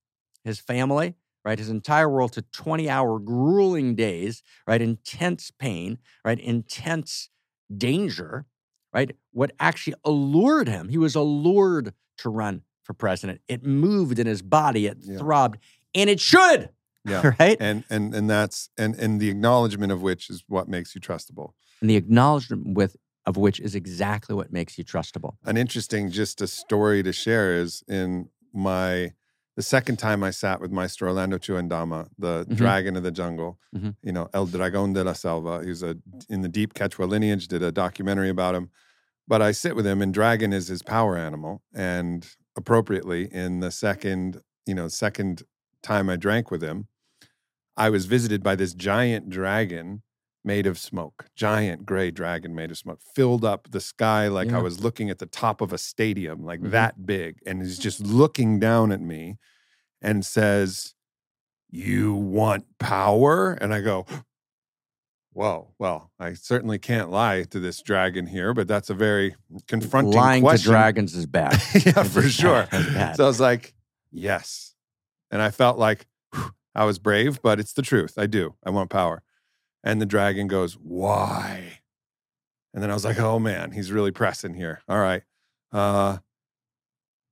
his 0.44 0.59
family, 0.59 1.15
right, 1.44 1.59
his 1.59 1.69
entire 1.70 2.09
world 2.09 2.32
to 2.32 2.43
20 2.43 2.90
hour 2.90 3.19
grueling 3.20 3.94
days, 3.94 4.43
right, 4.66 4.82
intense 4.82 5.52
pain, 5.52 5.98
right, 6.24 6.40
intense 6.40 7.31
danger, 7.74 8.47
right? 8.93 9.15
What 9.31 9.52
actually 9.60 9.94
allured 10.05 10.69
him, 10.69 10.89
he 10.89 10.98
was 10.98 11.15
allured 11.15 11.94
to 12.19 12.28
run 12.31 12.62
for 12.82 12.94
president. 12.94 13.40
It 13.47 13.65
moved 13.65 14.19
in 14.19 14.27
his 14.27 14.43
body, 14.43 14.86
it 14.86 14.98
Yeah. 15.02 15.19
throbbed, 15.19 15.59
and 15.94 16.10
it 16.10 16.19
should, 16.19 16.70
Yeah. 17.09 17.32
right? 17.40 17.56
And 17.60 17.85
and 17.90 18.14
and 18.14 18.28
that's 18.28 18.70
and 18.78 18.94
and 18.97 19.20
the 19.20 19.28
acknowledgement 19.30 19.93
of 19.93 20.02
which 20.02 20.30
is 20.30 20.44
what 20.48 20.68
makes 20.68 20.94
you 20.94 21.01
trustable. 21.01 21.52
And 21.80 21.89
the 21.90 21.97
acknowledgement 21.97 22.76
with 22.76 22.97
of 23.26 23.36
which 23.36 23.60
is 23.60 23.74
exactly 23.74 24.35
what 24.35 24.52
makes 24.52 24.78
you 24.78 24.85
trustable. 24.85 25.32
An 25.44 25.56
interesting 25.56 26.10
just 26.10 26.40
a 26.40 26.47
story 26.47 27.02
to 27.02 27.12
share 27.12 27.52
is 27.55 27.82
in 27.89 28.28
my 28.52 29.12
the 29.56 29.62
second 29.62 29.98
time 29.98 30.22
I 30.22 30.30
sat 30.30 30.60
with 30.60 30.70
Maestro 30.70 31.09
Orlando 31.09 31.36
Chujandama, 31.36 32.09
the 32.16 32.47
Mhm. 32.47 32.56
dragon 32.56 32.97
of 32.97 33.02
the 33.02 33.10
jungle, 33.10 33.59
Mhm. 33.76 33.97
you 34.02 34.12
know, 34.12 34.28
El 34.32 34.47
Dragón 34.47 34.94
de 34.94 35.02
la 35.02 35.12
Selva. 35.14 35.64
He's 35.64 35.82
a 35.82 35.97
in 36.28 36.43
the 36.43 36.48
deep 36.48 36.74
Quechua 36.74 37.09
lineage, 37.09 37.48
did 37.48 37.62
a 37.62 37.72
documentary 37.72 38.28
about 38.30 38.55
him. 38.55 38.70
But 39.26 39.43
I 39.43 39.51
sit 39.52 39.74
with 39.76 39.86
him, 39.86 40.01
and 40.01 40.14
dragon 40.14 40.52
is 40.52 40.68
his 40.68 40.82
power 40.82 41.16
animal. 41.16 41.62
And 41.74 42.26
appropriately, 42.56 43.26
in 43.32 43.60
the 43.60 43.70
second, 43.70 44.40
you 44.64 44.74
know, 44.74 44.89
second 44.89 45.43
time 45.82 46.09
I 46.09 46.16
drank 46.16 46.51
with 46.51 46.62
him, 46.62 46.86
I 47.78 47.88
was 47.90 48.05
visited 48.06 48.42
by 48.42 48.56
this 48.56 48.74
giant 48.74 49.30
dragon 49.30 50.02
made 50.44 50.66
of 50.66 50.78
smoke, 50.78 51.26
giant 51.36 51.84
gray 51.86 52.10
dragon 52.10 52.55
made 52.55 52.70
of 52.70 52.78
smoke, 52.78 53.00
filled 53.14 53.44
up 53.44 53.68
the 53.70 53.80
sky 53.80 54.28
like 54.28 54.52
I 54.52 54.59
was 54.59 54.80
looking 54.80 55.10
at 55.10 55.18
the 55.18 55.26
top 55.26 55.60
of 55.60 55.72
a 55.72 55.78
stadium, 55.78 56.44
like 56.44 56.60
Mhm. 56.60 56.70
that 56.72 57.06
big. 57.06 57.38
And 57.46 57.62
he's 57.62 57.78
just 57.78 58.00
looking 58.00 58.59
down 58.59 58.90
at 58.92 59.00
me 59.00 59.38
and 60.02 60.24
says, 60.26 60.94
You 61.70 62.14
want 62.14 62.64
power? 62.78 63.52
And 63.52 63.74
I 63.74 63.80
go, 63.82 64.06
Whoa, 65.32 65.72
well, 65.78 66.10
I 66.18 66.32
certainly 66.34 66.78
can't 66.78 67.10
lie 67.10 67.42
to 67.44 67.60
this 67.60 67.80
dragon 67.82 68.26
here, 68.26 68.55
but 68.55 68.66
that's 68.66 68.90
a 68.90 68.94
very 68.94 69.36
confronting 69.68 70.14
Lying 70.14 70.42
question. 70.42 70.64
to 70.64 70.70
dragons 70.70 71.14
is 71.14 71.26
bad. 71.26 71.52
yeah, 71.86 72.02
for 72.02 72.22
sure. 72.22 72.66
bad. 72.70 72.80
It's 72.80 72.92
bad. 72.94 73.16
So 73.16 73.24
I 73.24 73.26
was 73.28 73.38
like, 73.40 73.74
yes. 74.10 74.74
And 75.30 75.40
I 75.40 75.50
felt 75.50 75.78
like 75.78 76.06
I 76.78 76.84
was 76.84 77.00
brave, 77.00 77.42
but 77.42 77.59
it's 77.59 77.72
the 77.72 77.82
truth. 77.82 78.14
I 78.16 78.26
do. 78.26 78.55
I 78.64 78.70
want 78.70 78.88
power. 78.88 79.24
And 79.82 80.00
the 80.00 80.06
dragon 80.06 80.46
goes, 80.46 80.74
why? 80.74 81.80
And 82.72 82.80
then 82.80 82.88
I 82.88 82.94
was 82.94 83.05
like, 83.05 83.18
oh 83.18 83.40
man, 83.40 83.72
he's 83.72 83.90
really 83.90 84.12
pressing 84.12 84.55
here. 84.55 84.80
All 84.88 85.00
right. 85.00 85.22
Uh, 85.72 86.18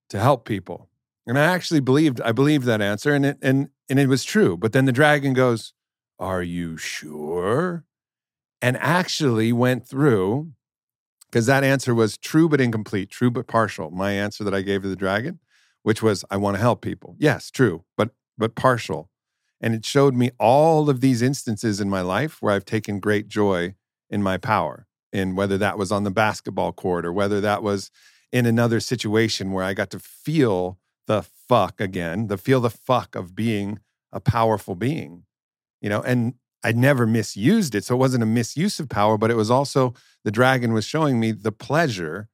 to 0.09 0.18
help 0.18 0.47
people. 0.47 0.89
And 1.28 1.39
I 1.39 1.43
actually 1.43 1.78
believed, 1.78 2.20
I 2.23 2.32
believed 2.32 2.64
that 2.64 2.82
answer 2.82 3.14
and 3.14 3.24
it, 3.24 3.39
and, 3.40 3.68
and 3.89 4.01
it 4.01 4.09
was 4.09 4.24
true. 4.24 4.56
But 4.56 4.73
then 4.73 4.85
the 4.85 4.93
dragon 4.93 5.32
goes, 5.32 5.73
are 6.18 6.43
you 6.43 6.77
sure? 6.77 7.85
And 8.60 8.77
actually 8.78 9.52
went 9.52 9.86
through 9.86 10.51
because 11.31 11.47
that 11.47 11.62
answer 11.62 11.94
was 11.94 12.18
true 12.18 12.48
but 12.48 12.60
incomplete, 12.60 13.10
true 13.10 13.31
but 13.31 13.47
partial. 13.47 13.93
My 13.93 14.10
answer 14.10 14.43
that 14.43 14.55
I 14.55 14.62
gave 14.62 14.82
to 14.82 14.89
the 14.89 14.97
dragon, 14.97 15.39
which 15.85 16.02
was 16.02 16.24
I 16.32 16.36
want 16.36 16.56
to 16.56 16.60
help 16.60 16.81
people. 16.82 17.14
Yes, 17.20 17.48
true, 17.48 17.85
but 17.97 18.10
but 18.36 18.56
partial. 18.56 19.09
And 19.61 19.74
it 19.74 19.85
showed 19.85 20.15
me 20.15 20.31
all 20.39 20.91
of 20.91 21.01
these 21.01 21.23
instances 21.23 21.81
in 21.81 21.89
my 21.89 22.03
life 22.03 22.43
where 22.43 22.53
I've 22.55 22.65
taken 22.65 23.01
great 23.01 23.28
joy 23.28 23.74
in 24.11 24.23
my 24.23 24.37
power, 24.37 24.87
And 25.12 25.37
whether 25.37 25.57
that 25.59 25.78
was 25.78 25.91
on 25.91 26.05
the 26.05 26.11
basketball 26.11 26.73
court 26.73 27.07
or 27.07 27.12
whether 27.12 27.41
that 27.41 27.62
was 27.62 27.91
in 28.33 28.45
another 28.47 28.81
situation 28.81 29.53
where 29.53 29.65
I 29.65 29.73
got 29.73 29.91
to 29.91 29.99
feel 29.99 30.78
the 31.07 31.23
fuck 31.23 31.81
again, 31.81 32.27
the 32.27 32.37
feel 32.37 32.61
the 32.61 32.70
fuck 32.70 33.15
of 33.15 33.35
being 33.35 33.78
a 34.12 34.20
powerful 34.20 34.74
being, 34.74 35.24
you 35.81 35.89
know, 35.89 36.03
and 36.03 36.35
I 36.62 36.73
never 36.73 37.07
misused 37.07 37.74
it. 37.74 37.85
So 37.85 37.95
it 37.95 37.99
wasn't 37.99 38.24
a 38.24 38.27
misuse 38.27 38.81
of 38.81 38.89
power, 38.89 39.16
but 39.16 39.31
it 39.31 39.37
was 39.37 39.51
also 39.51 39.95
the 40.24 40.31
dragon 40.33 40.73
was 40.73 40.85
showing 40.85 41.20
me 41.20 41.33
the 41.33 41.53
pleasure 41.53 42.28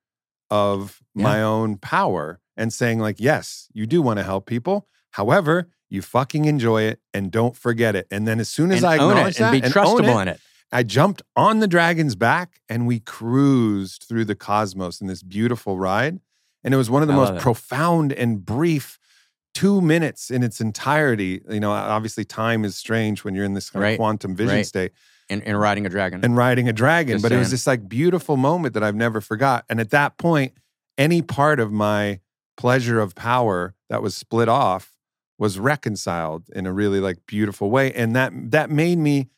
of 0.51 1.03
Yeah. 1.15 1.23
my 1.25 1.43
own 1.43 1.77
power 1.77 2.41
and 2.57 2.73
saying, 2.73 2.99
like, 2.99 3.21
yes, 3.21 3.69
you 3.73 3.87
do 3.87 4.03
want 4.03 4.19
to 4.19 4.25
help 4.25 4.47
people. 4.47 4.87
However, 5.13 5.69
you 5.89 6.03
fucking 6.03 6.45
enjoy 6.47 6.83
it 6.83 7.01
and 7.15 7.31
don't 7.31 7.57
forget 7.57 7.95
it. 7.95 8.07
And 8.11 8.27
then 8.27 8.41
as 8.41 8.49
soon 8.49 8.73
as 8.73 8.79
and 8.83 8.87
I 8.87 8.99
own 8.99 9.13
acknowledge 9.13 9.37
it 9.37 9.39
that 9.41 9.55
and 9.55 9.63
be 9.63 9.69
trustable 9.69 10.19
it, 10.19 10.23
in 10.23 10.29
it. 10.29 10.41
I 10.73 10.83
jumped 10.83 11.23
on 11.37 11.61
the 11.61 11.69
dragon's 11.69 12.15
back 12.17 12.61
and 12.69 12.87
we 12.87 12.99
cruised 12.99 14.07
through 14.09 14.25
the 14.25 14.35
cosmos 14.35 15.01
in 15.01 15.07
this 15.07 15.23
beautiful 15.23 15.79
ride. 15.79 16.19
And 16.65 16.73
it 16.73 16.77
was 16.77 16.89
one 16.89 17.03
of 17.03 17.09
the 17.09 17.15
I 17.15 17.17
most 17.17 17.43
profound 17.43 18.13
and 18.13 18.45
brief 18.45 18.99
two 19.55 19.83
minutes 19.83 20.31
in 20.31 20.43
its 20.43 20.61
entirety. 20.61 21.43
You 21.51 21.61
know, 21.61 21.73
obviously, 21.73 22.25
time 22.25 22.65
is 22.65 22.77
strange 22.77 23.23
when 23.23 23.35
you're 23.35 23.45
in 23.45 23.55
this 23.55 23.69
kind 23.69 23.83
Right, 23.83 23.91
of 23.91 23.99
quantum 23.99 24.35
vision 24.35 24.57
right. 24.57 24.67
state 24.67 24.93
in, 25.29 25.43
in 25.43 25.57
riding 25.57 25.85
a 25.85 25.89
dragon. 25.91 26.25
and 26.25 26.37
riding 26.37 26.69
a 26.69 26.73
dragon. 26.73 27.17
Just 27.17 27.23
but 27.23 27.33
it 27.33 27.37
was 27.37 27.51
this 27.51 27.67
like 27.67 27.89
beautiful 27.89 28.37
moment 28.37 28.75
that 28.75 28.83
I've 28.83 28.95
never 28.97 29.21
forgot. 29.21 29.65
And 29.69 29.79
at 29.81 29.91
that 29.91 30.17
point, 30.17 30.55
any 30.97 31.21
part 31.21 31.61
of 31.61 31.71
my 31.71 32.21
pleasure 32.57 33.01
of 33.01 33.15
power 33.15 33.75
that 33.91 34.03
was 34.03 34.17
split 34.17 34.49
off 34.49 34.91
was 35.43 35.59
reconciled 35.59 36.49
in 36.55 36.67
a 36.67 36.73
really 36.73 37.01
like 37.01 37.19
beautiful 37.27 37.69
way. 37.69 37.93
And 37.93 38.15
that 38.15 38.33
that 38.53 38.71
made 38.71 38.97
me 38.97 39.29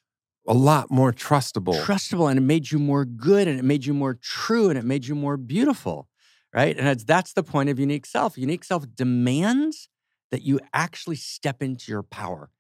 a 0.47 0.53
lot 0.53 0.91
more 0.91 1.15
trustable. 1.15 1.73
trustable 1.83 2.29
and 2.29 2.37
it 2.39 2.43
made 2.43 2.71
you 2.71 2.79
more 2.79 3.07
good 3.07 3.49
and 3.49 3.59
it 3.59 3.65
made 3.65 3.87
you 3.87 3.95
more 3.95 4.13
true 4.13 4.69
and 4.69 4.79
it 4.79 4.85
made 4.85 5.07
you 5.07 5.15
more 5.15 5.39
beautiful 5.39 6.07
right 6.55 6.77
and 6.79 7.01
that's 7.01 7.33
the 7.33 7.43
point 7.43 7.71
of 7.71 7.79
unique 7.81 8.05
self 8.05 8.37
unique 8.37 8.65
self 8.65 8.85
demands 8.95 9.89
that 10.31 10.43
you 10.43 10.61
actually 10.75 11.17
step 11.17 11.63
into 11.63 11.91
your 11.91 12.03
power 12.03 12.51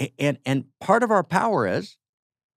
A- 0.00 0.14
and 0.18 0.38
and 0.46 0.64
part 0.80 1.02
of 1.02 1.10
our 1.10 1.22
power 1.22 1.66
is 1.66 1.98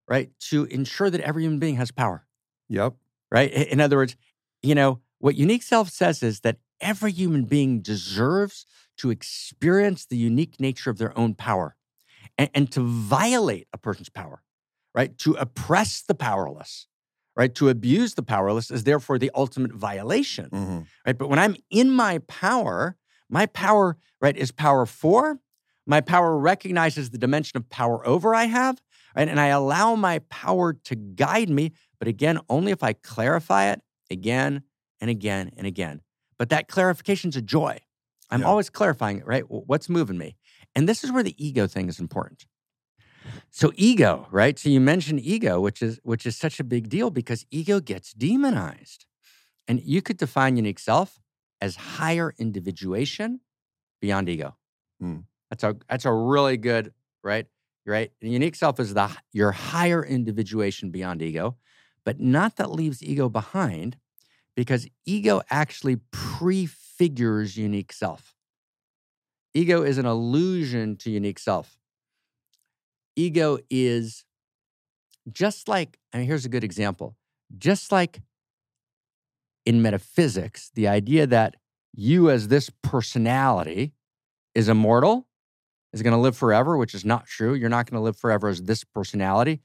right 0.07 0.31
to 0.51 0.67
ensure 0.67 1.11
that 1.11 1.21
every 1.23 1.43
human 1.43 1.59
being 1.59 1.75
has 1.83 1.91
power 1.91 2.25
Yep. 2.69 2.95
right 3.33 3.51
in 3.75 3.81
other 3.81 3.97
words 3.97 4.15
you 4.63 4.77
know 4.77 5.01
what 5.19 5.35
unique 5.35 5.65
self 5.65 5.91
says 5.91 6.23
is 6.23 6.41
that 6.47 6.59
every 6.81 7.11
human 7.11 7.43
being 7.55 7.81
deserves 7.81 8.65
to 8.99 9.11
experience 9.11 10.07
the 10.07 10.17
unique 10.17 10.61
nature 10.61 10.91
of 10.91 10.99
their 10.99 11.17
own 11.19 11.35
power 11.35 11.77
and, 12.37 12.51
and 12.55 12.71
to 12.73 12.81
violate 12.81 13.67
a 13.73 13.79
person's 13.79 14.09
power 14.09 14.43
right? 14.95 15.17
To 15.19 15.35
oppress 15.35 16.03
the 16.03 16.15
powerless 16.15 16.87
right? 17.37 17.55
To 17.55 17.69
abuse 17.69 18.15
the 18.15 18.23
powerless 18.23 18.71
is 18.71 18.83
therefore 18.85 19.17
the 19.19 19.31
ultimate 19.35 19.73
violation 19.73 20.51
Mhm. 20.51 20.87
right? 21.07 21.17
But 21.19 21.29
when 21.29 21.39
i'm 21.39 21.57
in 21.71 21.91
my 21.91 22.19
power 22.27 22.97
my 23.31 23.47
power 23.47 23.97
right 24.21 24.37
is 24.37 24.51
power 24.53 24.87
for 24.87 25.39
my 25.87 26.01
power 26.01 26.37
recognizes 26.39 27.11
the 27.11 27.19
dimension 27.19 27.57
of 27.57 27.69
power 27.71 28.07
over 28.07 28.35
i 28.35 28.45
have 28.45 28.81
right? 29.17 29.29
And 29.29 29.39
i 29.41 29.47
allow 29.49 29.95
my 29.95 30.19
power 30.31 30.73
to 30.73 30.95
guide 30.97 31.49
me 31.51 31.73
but 31.99 32.09
again 32.09 32.39
only 32.49 32.73
if 32.73 32.83
i 32.83 32.93
clarify 32.93 33.71
it 33.73 33.81
again 34.11 34.63
and 35.01 35.11
again 35.11 35.51
and 35.57 35.67
again. 35.67 36.01
But 36.39 36.49
that 36.51 36.67
clarification 36.69 37.29
is 37.31 37.37
a 37.37 37.43
joy 37.43 37.79
i'm 38.31 38.41
Yeah. 38.41 38.47
always 38.47 38.71
clarifying 38.71 39.19
it 39.19 39.27
right 39.27 39.45
what's 39.51 39.89
moving 39.89 40.19
me 40.19 40.37
and 40.75 40.89
this 40.89 41.05
is 41.05 41.13
where 41.13 41.23
the 41.23 41.35
ego 41.45 41.67
thing 41.67 41.89
is 41.89 42.01
important 42.01 42.47
so 43.51 43.73
ego 43.77 44.27
right 44.31 44.59
so 44.59 44.69
you 44.69 44.81
mentioned 44.81 45.21
ego 45.21 45.61
which 45.61 45.83
is 45.83 46.01
which 46.03 46.27
is 46.27 46.37
such 46.37 46.61
a 46.61 46.65
big 46.65 46.89
deal 46.89 47.11
because 47.11 47.47
ego 47.51 47.81
gets 47.81 48.13
demonized 48.13 49.07
and 49.69 49.81
you 49.83 50.03
could 50.03 50.17
define 50.17 50.57
unique 50.57 50.79
self 50.79 51.21
as 51.61 51.77
higher 51.77 52.35
individuation 52.39 53.41
beyond 54.01 54.29
ego. 54.29 54.57
Hmm. 55.01 55.19
That's 55.51 55.65
a 55.65 55.77
that's 55.89 56.05
a 56.05 56.13
really 56.13 56.57
good 56.57 56.93
right. 57.23 57.47
Right. 57.87 58.13
The 58.21 58.29
unique 58.29 58.55
self 58.57 58.81
is 58.81 58.95
the 58.95 59.11
your 59.33 59.53
higher 59.53 60.05
individuation 60.05 60.91
beyond 60.91 61.23
ego, 61.23 61.57
but 62.05 62.21
not 62.21 62.57
that 62.57 62.71
leaves 62.71 63.03
ego 63.03 63.29
behind, 63.29 63.97
because 64.57 64.89
ego 65.07 65.43
actually 65.51 65.97
prefigures 66.13 66.88
unique 67.01 67.93
self. 67.93 68.35
Ego 69.55 69.83
is 69.83 69.99
an 69.99 70.07
illusion 70.07 70.97
to 70.97 71.11
unique 71.11 71.39
self. 71.39 71.79
Ego 73.17 73.59
is 73.71 74.25
just 75.33 75.69
like, 75.69 75.99
and 76.13 76.25
here's 76.25 76.45
a 76.45 76.49
good 76.49 76.65
example, 76.65 77.17
just 77.57 77.91
like 77.91 78.21
in 79.67 79.83
metaphysics, 79.83 80.71
the 80.75 80.89
idea 80.89 81.27
that 81.27 81.57
you 81.95 82.31
as 82.31 82.49
this 82.49 82.71
personality 82.83 83.93
is 84.55 84.69
immortal, 84.69 85.27
is 85.93 86.03
going 86.03 86.15
to 86.15 86.21
live 86.21 86.37
forever, 86.37 86.77
which 86.77 86.95
is 86.95 87.05
not 87.05 87.27
true. 87.27 87.55
You're 87.55 87.69
not 87.69 87.91
going 87.91 87.99
to 87.99 88.05
live 88.05 88.17
forever 88.17 88.49
as 88.49 88.63
this 88.63 88.85
personality. 88.85 89.61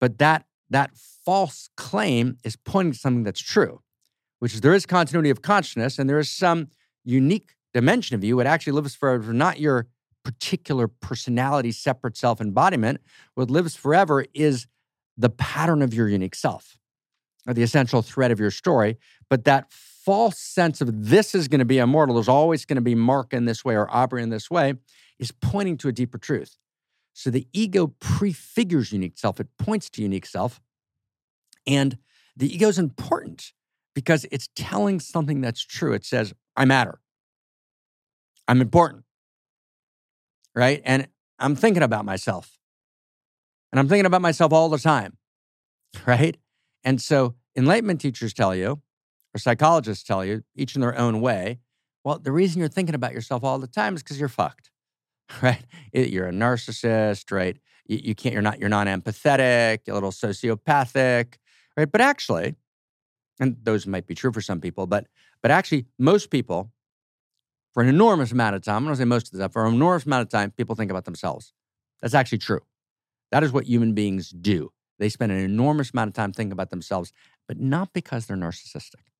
But 0.00 0.18
that 0.18 0.44
that 0.70 0.90
false 0.96 1.68
claim 1.76 2.38
is 2.44 2.56
pointing 2.56 2.92
to 2.92 2.98
something 2.98 3.22
that's 3.22 3.40
true, 3.40 3.80
which 4.46 4.54
is 4.54 4.60
there 4.60 4.74
is 4.74 4.86
continuity 4.86 5.28
of 5.28 5.42
consciousness 5.42 5.98
and 5.98 6.08
there 6.08 6.20
is 6.20 6.30
some 6.30 6.68
unique 7.02 7.56
dimension 7.74 8.14
of 8.14 8.22
you. 8.22 8.36
What 8.36 8.46
actually 8.46 8.74
lives 8.74 8.94
forever, 8.94 9.32
not 9.32 9.58
your 9.58 9.88
particular 10.22 10.86
personality, 10.86 11.72
separate 11.72 12.16
self 12.16 12.40
embodiment. 12.40 13.00
What 13.34 13.50
lives 13.50 13.74
forever 13.74 14.24
is 14.34 14.68
the 15.18 15.30
pattern 15.30 15.82
of 15.82 15.92
your 15.92 16.08
unique 16.08 16.36
self 16.36 16.78
or 17.48 17.54
the 17.54 17.64
essential 17.64 18.02
thread 18.02 18.30
of 18.30 18.38
your 18.38 18.52
story. 18.52 18.98
But 19.28 19.42
that 19.46 19.72
false 19.72 20.38
sense 20.38 20.80
of 20.80 21.08
this 21.08 21.34
is 21.34 21.48
going 21.48 21.58
to 21.58 21.64
be 21.64 21.78
immortal, 21.78 22.14
there's 22.14 22.28
always 22.28 22.64
going 22.64 22.76
to 22.76 22.82
be 22.82 22.94
Mark 22.94 23.32
in 23.32 23.46
this 23.46 23.64
way 23.64 23.74
or 23.74 23.92
Aubrey 23.92 24.22
in 24.22 24.30
this 24.30 24.48
way, 24.48 24.74
is 25.18 25.32
pointing 25.32 25.76
to 25.78 25.88
a 25.88 25.92
deeper 25.92 26.18
truth. 26.18 26.56
So 27.14 27.30
the 27.30 27.48
ego 27.52 27.88
prefigures 27.98 28.92
unique 28.92 29.18
self, 29.18 29.40
it 29.40 29.48
points 29.58 29.90
to 29.90 30.02
unique 30.02 30.24
self. 30.24 30.60
And 31.66 31.98
the 32.36 32.54
ego 32.54 32.68
is 32.68 32.78
important 32.78 33.52
because 33.96 34.26
it's 34.30 34.50
telling 34.54 35.00
something 35.00 35.40
that's 35.40 35.64
true. 35.64 35.94
It 35.94 36.04
says, 36.04 36.34
I 36.54 36.66
matter. 36.66 37.00
I'm 38.46 38.60
important. 38.60 39.04
Right. 40.54 40.82
And 40.84 41.08
I'm 41.38 41.56
thinking 41.56 41.82
about 41.82 42.04
myself. 42.04 42.58
And 43.72 43.80
I'm 43.80 43.88
thinking 43.88 44.04
about 44.04 44.20
myself 44.20 44.52
all 44.52 44.68
the 44.68 44.78
time. 44.78 45.16
Right. 46.06 46.36
And 46.84 47.00
so 47.00 47.36
enlightenment 47.56 48.02
teachers 48.02 48.34
tell 48.34 48.54
you, 48.54 48.82
or 49.34 49.38
psychologists 49.38 50.04
tell 50.04 50.26
you, 50.26 50.42
each 50.54 50.74
in 50.74 50.82
their 50.82 50.96
own 50.98 51.22
way, 51.22 51.58
well, 52.04 52.18
the 52.18 52.32
reason 52.32 52.60
you're 52.60 52.68
thinking 52.68 52.94
about 52.94 53.14
yourself 53.14 53.42
all 53.42 53.58
the 53.58 53.66
time 53.66 53.94
is 53.94 54.02
because 54.02 54.20
you're 54.20 54.28
fucked. 54.28 54.70
Right? 55.42 55.64
You're 55.94 56.28
a 56.28 56.32
narcissist, 56.32 57.32
right? 57.32 57.56
You, 57.86 58.00
you 58.04 58.14
can't, 58.14 58.34
you're 58.34 58.42
not, 58.42 58.60
you're 58.60 58.68
not 58.68 58.88
empathetic, 58.88 59.88
a 59.88 59.94
little 59.94 60.12
sociopathic, 60.12 61.36
right? 61.78 61.90
But 61.90 62.02
actually, 62.02 62.56
and 63.38 63.56
those 63.62 63.86
might 63.86 64.06
be 64.06 64.14
true 64.14 64.32
for 64.32 64.40
some 64.40 64.60
people, 64.60 64.86
but 64.86 65.06
but 65.42 65.50
actually, 65.50 65.86
most 65.98 66.30
people, 66.30 66.70
for 67.72 67.82
an 67.82 67.88
enormous 67.88 68.32
amount 68.32 68.56
of 68.56 68.62
time, 68.62 68.78
I'm 68.78 68.84
gonna 68.84 68.96
say 68.96 69.04
most 69.04 69.26
of 69.26 69.32
the 69.32 69.38
time, 69.40 69.50
for 69.50 69.66
an 69.66 69.74
enormous 69.74 70.06
amount 70.06 70.22
of 70.22 70.28
time, 70.28 70.50
people 70.50 70.74
think 70.74 70.90
about 70.90 71.04
themselves. 71.04 71.52
That's 72.00 72.14
actually 72.14 72.38
true. 72.38 72.60
That 73.32 73.42
is 73.42 73.52
what 73.52 73.66
human 73.66 73.92
beings 73.94 74.30
do. 74.30 74.72
They 74.98 75.08
spend 75.08 75.32
an 75.32 75.38
enormous 75.38 75.90
amount 75.90 76.08
of 76.08 76.14
time 76.14 76.32
thinking 76.32 76.52
about 76.52 76.70
themselves, 76.70 77.12
but 77.46 77.58
not 77.58 77.92
because 77.92 78.26
they're 78.26 78.36
narcissistic, 78.36 79.10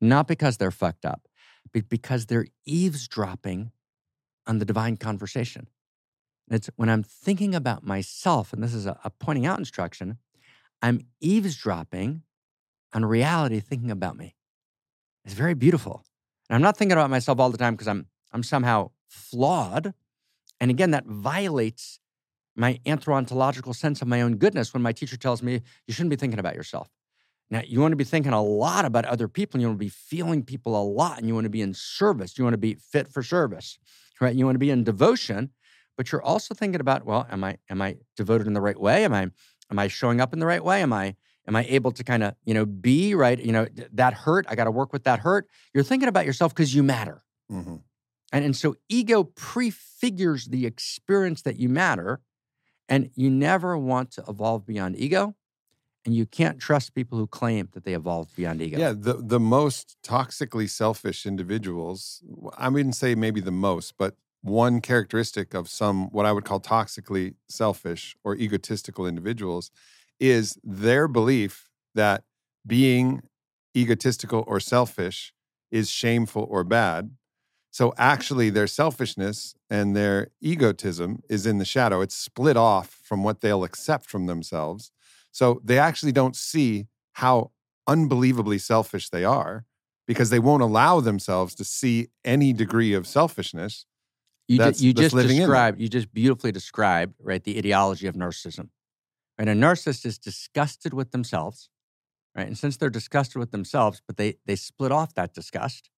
not 0.00 0.26
because 0.26 0.56
they're 0.56 0.70
fucked 0.70 1.04
up, 1.04 1.28
but 1.72 1.88
because 1.88 2.26
they're 2.26 2.46
eavesdropping 2.66 3.70
on 4.46 4.58
the 4.58 4.64
divine 4.64 4.96
conversation. 4.96 5.68
And 6.48 6.56
it's 6.56 6.70
when 6.76 6.88
I'm 6.88 7.02
thinking 7.02 7.54
about 7.54 7.86
myself, 7.86 8.52
and 8.52 8.62
this 8.62 8.74
is 8.74 8.86
a, 8.86 8.98
a 9.04 9.10
pointing 9.10 9.46
out 9.46 9.58
instruction, 9.58 10.18
I'm 10.82 11.06
eavesdropping 11.20 12.22
on 12.92 13.04
reality 13.04 13.60
thinking 13.60 13.90
about 13.90 14.16
me. 14.16 14.34
It's 15.24 15.34
very 15.34 15.54
beautiful. 15.54 16.04
And 16.48 16.56
I'm 16.56 16.62
not 16.62 16.76
thinking 16.76 16.92
about 16.92 17.10
myself 17.10 17.38
all 17.38 17.50
the 17.50 17.58
time 17.58 17.74
because 17.74 17.88
I'm 17.88 18.06
I'm 18.32 18.42
somehow 18.42 18.90
flawed. 19.08 19.94
And 20.60 20.70
again, 20.70 20.92
that 20.92 21.04
violates 21.06 21.98
my 22.56 22.78
anthropological 22.86 23.74
sense 23.74 24.02
of 24.02 24.08
my 24.08 24.20
own 24.22 24.36
goodness 24.36 24.72
when 24.72 24.82
my 24.82 24.92
teacher 24.92 25.16
tells 25.16 25.42
me 25.42 25.62
you 25.86 25.94
shouldn't 25.94 26.10
be 26.10 26.16
thinking 26.16 26.38
about 26.38 26.54
yourself. 26.54 26.88
Now, 27.50 27.60
you 27.66 27.80
want 27.80 27.92
to 27.92 27.96
be 27.96 28.04
thinking 28.04 28.32
a 28.32 28.42
lot 28.42 28.86
about 28.86 29.04
other 29.04 29.28
people, 29.28 29.56
and 29.56 29.62
you 29.62 29.68
want 29.68 29.78
to 29.78 29.84
be 29.84 29.90
feeling 29.90 30.42
people 30.42 30.80
a 30.80 30.82
lot, 30.82 31.18
and 31.18 31.28
you 31.28 31.34
want 31.34 31.44
to 31.44 31.50
be 31.50 31.60
in 31.60 31.74
service. 31.74 32.38
You 32.38 32.44
want 32.44 32.54
to 32.54 32.58
be 32.58 32.74
fit 32.74 33.08
for 33.08 33.22
service, 33.22 33.78
right? 34.22 34.34
You 34.34 34.46
want 34.46 34.54
to 34.54 34.60
be 34.60 34.70
in 34.70 34.84
devotion, 34.84 35.50
but 35.96 36.10
you're 36.10 36.22
also 36.22 36.54
thinking 36.54 36.80
about, 36.80 37.04
well, 37.04 37.26
am 37.30 37.44
I 37.44 37.58
am 37.68 37.82
I 37.82 37.96
devoted 38.16 38.46
in 38.46 38.54
the 38.54 38.62
right 38.62 38.80
way? 38.80 39.04
Am 39.04 39.12
I 39.12 39.30
am 39.70 39.78
I 39.78 39.88
showing 39.88 40.20
up 40.20 40.32
in 40.32 40.38
the 40.38 40.46
right 40.46 40.64
way? 40.64 40.80
Am 40.80 40.94
I 40.94 41.16
am 41.46 41.56
I 41.56 41.64
able 41.68 41.92
to 41.92 42.04
kind 42.04 42.22
of 42.22 42.34
you 42.44 42.54
know 42.54 42.66
be 42.66 43.14
right? 43.14 43.38
You 43.38 43.52
know 43.52 43.66
th- 43.66 43.88
that 43.92 44.14
hurt. 44.14 44.46
I 44.48 44.54
got 44.54 44.64
to 44.64 44.70
work 44.70 44.92
with 44.92 45.04
that 45.04 45.20
hurt. 45.20 45.48
You're 45.74 45.84
thinking 45.84 46.08
about 46.08 46.26
yourself 46.26 46.54
because 46.54 46.74
you 46.74 46.82
matter. 46.82 47.24
Mhm. 47.50 47.82
And, 48.32 48.44
and 48.46 48.56
so 48.56 48.76
ego 48.88 49.24
prefigures 49.24 50.46
the 50.46 50.64
experience 50.66 51.42
that 51.42 51.58
you 51.58 51.68
matter, 51.68 52.20
and 52.88 53.10
you 53.14 53.30
never 53.30 53.76
want 53.76 54.10
to 54.12 54.24
evolve 54.28 54.66
beyond 54.66 54.96
ego. 54.96 55.34
And 56.04 56.16
you 56.16 56.26
can't 56.26 56.58
trust 56.58 56.94
people 56.94 57.16
who 57.16 57.28
claim 57.28 57.68
that 57.74 57.84
they 57.84 57.94
evolved 57.94 58.34
beyond 58.34 58.60
ego. 58.60 58.78
Yeah, 58.78 58.92
the 58.92 59.14
the 59.14 59.38
most 59.38 59.96
toxically 60.02 60.68
selfish 60.68 61.26
individuals, 61.26 62.24
I 62.58 62.68
wouldn't 62.68 62.96
say 62.96 63.14
maybe 63.14 63.40
the 63.40 63.52
most, 63.52 63.96
but 63.96 64.16
one 64.40 64.80
characteristic 64.80 65.54
of 65.54 65.68
some 65.68 66.10
what 66.10 66.26
I 66.26 66.32
would 66.32 66.44
call 66.44 66.58
toxically 66.58 67.36
selfish 67.48 68.16
or 68.24 68.34
egotistical 68.34 69.06
individuals 69.06 69.70
is 70.22 70.56
their 70.62 71.08
belief 71.08 71.68
that 71.96 72.22
being 72.64 73.22
egotistical 73.76 74.44
or 74.46 74.60
selfish 74.60 75.34
is 75.72 75.90
shameful 75.90 76.46
or 76.48 76.62
bad. 76.62 77.10
So 77.72 77.92
actually 77.98 78.48
their 78.48 78.68
selfishness 78.68 79.54
and 79.68 79.96
their 79.96 80.28
egotism 80.40 81.22
is 81.28 81.44
in 81.44 81.58
the 81.58 81.64
shadow. 81.64 82.02
It's 82.02 82.14
split 82.14 82.56
off 82.56 83.00
from 83.02 83.24
what 83.24 83.40
they'll 83.40 83.64
accept 83.64 84.06
from 84.08 84.26
themselves. 84.26 84.92
So 85.32 85.60
they 85.64 85.78
actually 85.78 86.12
don't 86.12 86.36
see 86.36 86.86
how 87.14 87.50
unbelievably 87.88 88.58
selfish 88.58 89.08
they 89.10 89.24
are 89.24 89.64
because 90.06 90.30
they 90.30 90.38
won't 90.38 90.62
allow 90.62 91.00
themselves 91.00 91.54
to 91.56 91.64
see 91.64 92.08
any 92.24 92.52
degree 92.52 92.92
of 92.92 93.08
selfishness. 93.08 93.86
You, 94.46 94.58
That's- 94.58 94.80
you 94.80 94.92
that's 94.92 95.12
just 95.12 95.26
described, 95.26 95.80
you 95.80 95.88
just 95.88 96.14
beautifully 96.14 96.52
described, 96.52 97.14
right, 97.20 97.42
the 97.42 97.58
ideology 97.58 98.06
of 98.06 98.14
narcissism. 98.14 98.68
Right? 99.38 99.48
A 99.48 99.52
narcissist 99.52 100.04
is 100.06 100.18
disgusted 100.18 100.92
with 100.94 101.10
themselves, 101.10 101.70
right? 102.36 102.46
And 102.46 102.56
since 102.58 102.76
they're 102.76 102.90
disgusted 102.90 103.36
with 103.36 103.50
themselves, 103.50 104.02
but 104.06 104.16
they 104.16 104.36
they 104.46 104.56
split 104.56 104.92
off 104.92 105.14
that 105.14 105.34
disgust, 105.34 105.90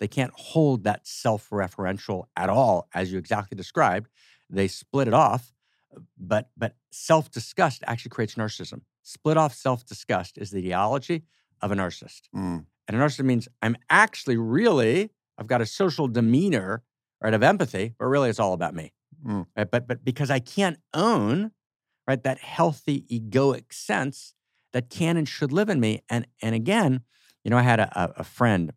they 0.00 0.08
can't 0.08 0.32
hold 0.34 0.84
that 0.84 1.06
self-referential 1.06 2.24
at 2.36 2.48
all, 2.48 2.88
as 2.94 3.12
you 3.12 3.18
exactly 3.18 3.56
described. 3.56 4.08
They 4.48 4.68
split 4.68 5.08
it 5.08 5.14
off, 5.14 5.52
but 6.18 6.50
but 6.56 6.74
self-disgust 6.90 7.82
actually 7.86 8.10
creates 8.10 8.34
narcissism. 8.34 8.80
Split 9.02 9.36
off 9.36 9.54
self-disgust 9.54 10.38
is 10.38 10.50
the 10.50 10.58
ideology 10.58 11.22
of 11.62 11.70
a 11.72 11.74
narcissist. 11.74 12.22
Mm, 12.34 12.66
And 12.88 12.96
a 12.96 13.00
narcissist 13.00 13.24
means 13.24 13.48
I'm 13.62 13.76
actually 13.88 14.36
really, 14.36 15.10
I've 15.38 15.46
got 15.46 15.60
a 15.60 15.66
social 15.66 16.08
demeanor, 16.08 16.82
right, 17.22 17.34
of 17.34 17.42
empathy, 17.42 17.94
but 17.98 18.06
really 18.06 18.30
it's 18.30 18.40
all 18.40 18.52
about 18.52 18.74
me. 18.74 18.92
Mm. 19.24 19.46
Right? 19.56 19.70
But 19.70 19.86
but 19.86 20.04
because 20.04 20.30
I 20.30 20.40
can't 20.40 20.78
own, 20.94 21.52
right, 22.10 22.22
that 22.24 22.38
healthy 22.38 23.02
egoic 23.10 23.72
sense 23.72 24.34
that 24.72 24.90
can 24.90 25.16
and 25.16 25.28
should 25.28 25.52
live 25.52 25.68
in 25.68 25.80
me. 25.80 26.02
And 26.10 26.26
and 26.42 26.54
again, 26.54 27.02
you 27.44 27.50
know, 27.50 27.56
I 27.56 27.62
had 27.62 27.80
a, 27.80 28.12
a, 28.16 28.24
friend 28.24 28.72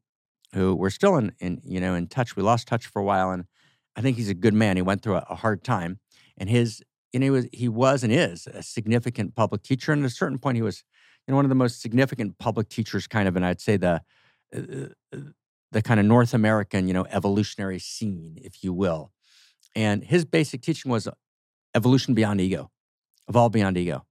who 0.54 0.76
we're 0.76 0.90
still 0.90 1.18
in, 1.18 1.34
in, 1.40 1.62
you 1.66 1.80
know, 1.80 1.96
in 1.96 2.08
touch. 2.08 2.36
We 2.36 2.44
lost 2.44 2.68
touch 2.68 2.86
for 2.86 3.00
a 3.00 3.04
while, 3.04 3.32
and 3.32 3.46
I 3.96 4.02
think 4.02 4.18
he's 4.18 4.30
a 4.30 4.36
good 4.36 4.54
man. 4.54 4.76
He 4.76 4.82
went 4.82 5.02
through 5.02 5.16
a, 5.16 5.26
a 5.30 5.36
hard 5.36 5.64
time, 5.64 6.00
and 6.38 6.50
his, 6.50 6.82
know, 7.14 7.26
he 7.26 7.30
was, 7.30 7.48
he 7.52 7.68
was 7.68 8.04
and 8.04 8.14
is 8.14 8.48
a 8.48 8.64
significant 8.64 9.36
public 9.36 9.64
teacher. 9.64 9.92
And 9.92 10.04
at 10.04 10.12
a 10.12 10.14
certain 10.14 10.38
point, 10.38 10.56
he 10.56 10.62
was, 10.62 10.84
you 11.28 11.32
know, 11.32 11.36
one 11.36 11.46
of 11.46 11.50
the 11.50 11.56
most 11.56 11.82
significant 11.82 12.38
public 12.38 12.70
teachers, 12.70 13.08
kind 13.08 13.28
of, 13.28 13.36
and 13.36 13.46
I'd 13.46 13.62
say 13.62 13.78
the, 13.78 14.02
uh, 14.56 15.18
the 15.72 15.82
kind 15.82 16.00
of 16.00 16.06
North 16.06 16.34
American, 16.34 16.88
you 16.88 16.94
know, 16.94 17.06
evolutionary 17.10 17.80
scene, 17.80 18.38
if 18.42 18.64
you 18.64 18.74
will. 18.74 19.12
And 19.76 20.04
his 20.04 20.24
basic 20.24 20.62
teaching 20.62 20.92
was 20.92 21.08
evolution 21.76 22.14
beyond 22.14 22.40
ego, 22.40 22.70
evolve 23.28 23.52
beyond 23.52 23.78
ego. 23.78 24.06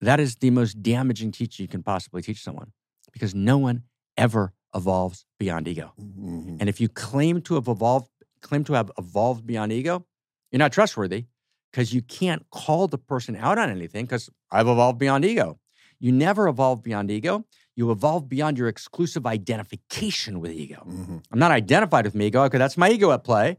That 0.00 0.20
is 0.20 0.36
the 0.36 0.50
most 0.50 0.82
damaging 0.82 1.32
teaching 1.32 1.64
you 1.64 1.68
can 1.68 1.82
possibly 1.82 2.22
teach 2.22 2.42
someone 2.42 2.72
because 3.12 3.34
no 3.34 3.56
one 3.58 3.84
ever 4.16 4.52
evolves 4.74 5.24
beyond 5.38 5.68
ego. 5.68 5.92
mhm. 6.00 6.56
And 6.60 6.68
if 6.68 6.80
you 6.80 6.88
claim 6.88 7.40
to 7.42 7.54
have 7.54 7.68
evolved, 7.68 8.08
claim 8.40 8.64
to 8.64 8.72
have 8.72 8.90
evolved 8.98 9.46
beyond 9.46 9.72
ego, 9.72 10.06
you're 10.50 10.58
not 10.58 10.72
trustworthy 10.72 11.26
because 11.70 11.92
you 11.94 12.02
can't 12.02 12.44
call 12.50 12.88
the 12.88 12.98
person 12.98 13.36
out 13.36 13.58
on 13.58 13.70
anything 13.70 14.04
because 14.06 14.28
I've 14.50 14.66
evolved 14.68 14.98
beyond 14.98 15.24
ego. 15.24 15.58
You 16.00 16.10
never 16.12 16.48
evolve 16.48 16.82
beyond 16.82 17.10
ego. 17.10 17.44
You 17.76 17.90
evolve 17.90 18.28
beyond 18.28 18.58
your 18.58 18.68
exclusive 18.68 19.24
identification 19.26 20.40
with 20.40 20.50
ego. 20.50 20.82
Mhm. 20.86 21.22
I'm 21.30 21.38
not 21.38 21.52
identified 21.52 22.04
with 22.04 22.14
my 22.14 22.24
ego 22.24 22.44
because 22.44 22.58
that's 22.58 22.76
my 22.76 22.90
ego 22.90 23.12
at 23.12 23.24
play. 23.24 23.56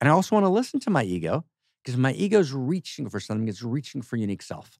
And 0.00 0.08
I 0.08 0.12
also 0.12 0.34
want 0.34 0.44
to 0.44 0.50
listen 0.50 0.80
to 0.80 0.90
my 0.90 1.04
ego 1.04 1.44
because 1.84 1.98
my 1.98 2.12
ego 2.12 2.38
is 2.38 2.52
reaching 2.52 3.10
for 3.10 3.20
something, 3.20 3.46
it's 3.46 3.62
reaching 3.62 4.00
for 4.00 4.16
unique 4.16 4.42
self. 4.42 4.78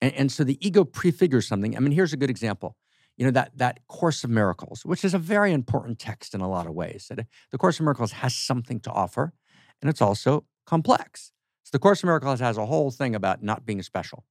And, 0.00 0.14
and 0.14 0.32
so 0.32 0.42
the 0.42 0.58
ego 0.66 0.84
prefigures 0.84 1.46
something. 1.46 1.76
I 1.76 1.80
mean, 1.80 1.92
here's 1.92 2.12
a 2.12 2.16
good 2.16 2.30
example. 2.30 2.76
You 3.16 3.26
know, 3.26 3.30
that, 3.32 3.52
that 3.58 3.86
Course 3.86 4.24
of 4.24 4.30
Miracles, 4.30 4.84
which 4.84 5.04
is 5.04 5.14
a 5.14 5.18
very 5.18 5.52
important 5.52 5.98
text 5.98 6.34
in 6.34 6.40
a 6.40 6.48
lot 6.48 6.66
of 6.66 6.74
ways. 6.74 7.10
The 7.10 7.58
Course 7.58 7.78
of 7.78 7.84
Miracles 7.84 8.12
has 8.12 8.34
something 8.34 8.80
to 8.80 8.90
offer, 8.90 9.32
and 9.80 9.88
it's 9.88 10.02
also 10.02 10.46
complex. 10.66 11.30
So 11.62 11.70
the 11.72 11.78
Course 11.78 12.02
of 12.02 12.06
Miracles 12.06 12.40
has 12.40 12.58
a 12.58 12.66
whole 12.66 12.90
thing 12.90 13.14
about 13.14 13.42
not 13.42 13.64
being 13.64 13.82
special. 13.82 14.24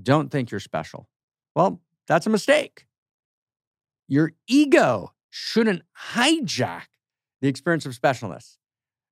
Don't 0.00 0.30
think 0.30 0.50
you're 0.50 0.60
special. 0.60 1.08
Well, 1.54 1.80
that's 2.06 2.26
a 2.26 2.30
mistake. 2.30 2.86
Your 4.08 4.32
ego 4.46 5.12
shouldn't 5.30 5.82
hijack 6.12 6.86
the 7.40 7.48
experience 7.48 7.86
of 7.86 7.92
specialness 7.98 8.58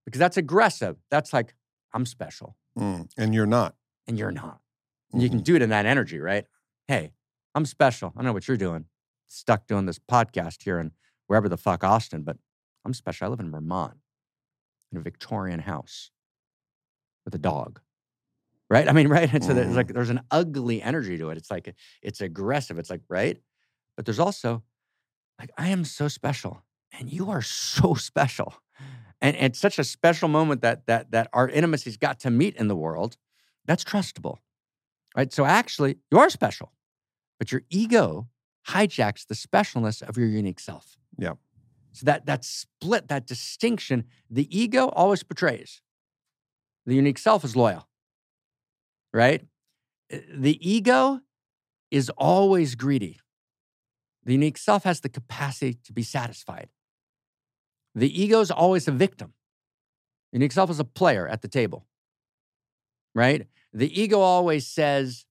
because 0.05 0.19
that's 0.19 0.37
aggressive. 0.37 0.97
That's 1.11 1.33
like, 1.33 1.55
I'm 1.93 2.07
special 2.07 2.57
Mm. 2.79 3.11
And 3.19 3.35
you're 3.35 3.47
not. 3.47 3.75
and 4.07 4.19
you're 4.19 4.31
not. 4.31 4.61
And 5.13 5.21
You 5.23 5.29
can 5.29 5.41
Mhm. 5.41 5.45
do 5.45 5.57
it 5.57 5.63
in 5.63 5.71
that 5.71 5.87
energy, 5.87 6.19
right? 6.21 6.47
Hey, 6.87 7.13
I'm 7.55 7.67
special. 7.67 8.11
I 8.11 8.19
don't 8.19 8.27
know 8.27 8.33
what 8.33 8.47
you're 8.47 8.57
doing. 8.57 8.87
Stuck 9.29 9.67
doing 9.67 9.87
this 9.87 9.99
podcast 9.99 10.63
here 10.63 10.79
in 10.79 10.93
wherever 11.27 11.49
the 11.49 11.57
fuck 11.57 11.83
Austin, 11.85 12.23
but 12.23 12.39
I'm 12.85 12.95
special. 12.95 13.27
I 13.27 13.31
live 13.31 13.41
in 13.41 13.51
Vermont 13.51 13.99
in 14.93 14.99
a 14.99 15.01
Victorian 15.01 15.61
house 15.61 16.11
with 17.25 17.35
a 17.35 17.39
dog. 17.39 17.81
Right? 18.69 18.89
I 18.89 18.93
mean, 18.93 19.09
right? 19.17 19.33
And 19.33 19.45
so 19.45 19.53
there's 19.53 19.75
like 19.75 19.89
there's 19.89 20.11
an 20.11 20.21
ugly 20.31 20.81
energy 20.81 21.19
to 21.19 21.31
it. 21.31 21.37
It's 21.39 21.51
like 21.51 21.75
it's 22.03 22.21
aggressive. 22.21 22.79
It's 22.79 22.91
like, 22.91 23.03
right? 23.09 23.43
But 23.97 24.05
there's 24.07 24.21
also 24.21 24.63
like, 25.41 25.51
I 25.59 25.69
am 25.71 25.85
so 25.85 26.07
special 26.09 26.63
and 26.93 27.13
you 27.13 27.31
are 27.31 27.43
so 27.43 27.95
special. 28.11 28.55
And 29.21 29.37
it's 29.37 29.59
such 29.59 29.79
a 29.79 29.85
special 29.85 30.29
moment 30.29 30.63
that 30.63 30.87
that 30.87 31.11
that 31.11 31.29
our 31.33 31.49
intimacy's 31.49 31.97
got 31.97 32.21
to 32.21 32.31
meet 32.31 32.57
in 32.57 32.69
the 32.69 32.77
world. 32.77 33.17
That's 33.67 33.85
trustable. 33.85 34.39
Right? 35.17 35.33
So 35.33 35.45
actually, 35.45 35.99
you 36.11 36.19
are 36.19 36.31
special. 36.31 36.73
But 37.39 37.53
your 37.53 37.63
ego 37.71 38.29
hijacks 38.69 39.27
the 39.27 39.35
specialness 39.35 40.03
of 40.03 40.17
your 40.17 40.29
unique 40.29 40.61
self. 40.61 40.97
Yeah. 41.19 41.35
So 41.93 42.05
that 42.07 42.27
that 42.27 42.45
split, 42.45 43.09
that 43.09 43.27
distinction, 43.27 44.05
the 44.31 44.47
ego 44.57 44.89
always 44.89 45.23
betrays. 45.23 45.83
The 46.87 46.95
unique 46.95 47.19
self 47.19 47.45
is 47.45 47.57
loyal. 47.57 47.89
Right? 49.13 49.43
Uh, 50.13 50.19
The 50.35 50.57
ego 50.67 51.21
is 51.91 52.11
always 52.17 52.75
greedy. 52.75 53.19
The 54.25 54.33
unique 54.33 54.59
self 54.59 54.85
has 54.85 55.01
the 55.01 55.09
capacity 55.09 55.75
to 55.85 55.93
be 55.93 56.03
satisfied. 56.03 56.69
The 57.95 58.23
ego 58.23 58.41
is 58.41 58.51
always 58.51 58.87
a 58.89 58.93
victim. 58.93 59.33
The 60.33 60.39
unique 60.39 60.53
self 60.53 60.71
is 60.71 60.79
a 60.81 60.85
player 60.85 61.27
at 61.29 61.43
the 61.43 61.49
table. 61.49 61.87
Right? 63.15 63.47
The 63.73 64.01
ego 64.01 64.21
always 64.21 64.67
says, 64.67 65.25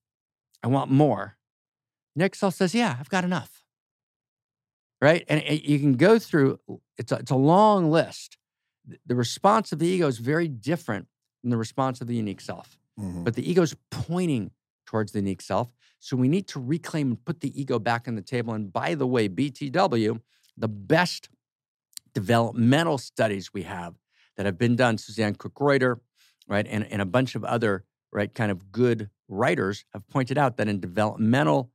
I 0.62 0.66
want 0.68 0.90
more. 0.90 1.36
Unique 2.14 2.34
self 2.34 2.54
says, 2.54 2.74
Yeah, 2.74 2.96
I've 2.98 3.08
got 3.08 3.24
enough. 3.24 3.64
Right? 5.00 5.24
And 5.28 5.40
it- 5.42 5.64
you 5.64 5.78
can 5.78 5.94
go 5.94 6.18
through, 6.18 6.60
it's 6.98 7.12
a, 7.12 7.16
it's 7.16 7.30
a 7.30 7.36
long 7.36 7.90
list. 7.90 8.36
The- 9.06 9.14
response 9.14 9.72
of 9.72 9.78
the 9.78 9.86
ego 9.86 10.06
is 10.08 10.18
very 10.18 10.48
different 10.48 11.06
than 11.42 11.50
the 11.50 11.56
response 11.56 12.00
of 12.00 12.06
the 12.06 12.14
unique 12.16 12.40
self 12.40 12.76
Mhm. 12.98 13.24
but 13.24 13.34
the 13.34 13.48
ego 13.50 13.62
is 13.62 13.74
pointing 13.90 14.50
towards 14.84 15.12
the 15.12 15.20
unique 15.20 15.40
self. 15.40 15.72
So 16.00 16.16
we 16.16 16.28
need 16.28 16.46
to 16.48 16.60
reclaim 16.60 17.10
and 17.12 17.24
put 17.24 17.40
the 17.40 17.58
ego 17.58 17.78
back 17.78 18.06
on 18.08 18.14
the 18.14 18.20
table. 18.22 18.52
And 18.52 18.70
by 18.72 18.94
the 18.94 19.06
way, 19.06 19.28
BTW, 19.28 20.20
the 20.58 20.68
best 20.68 21.30
developmental 22.14 22.98
studies 22.98 23.52
we 23.52 23.62
have 23.62 23.94
that 24.36 24.46
have 24.46 24.58
been 24.58 24.76
done, 24.76 24.98
Suzanne 24.98 25.34
Cook-Greuter, 25.34 26.00
right, 26.48 26.66
and, 26.68 26.84
and 26.90 27.02
a 27.02 27.06
bunch 27.06 27.34
of 27.34 27.44
other, 27.44 27.84
right, 28.12 28.32
kind 28.34 28.50
of 28.50 28.72
good 28.72 29.10
writers 29.28 29.84
have 29.92 30.08
pointed 30.08 30.38
out 30.38 30.56
that 30.56 30.68
in 30.68 30.80
developmental 30.80 31.70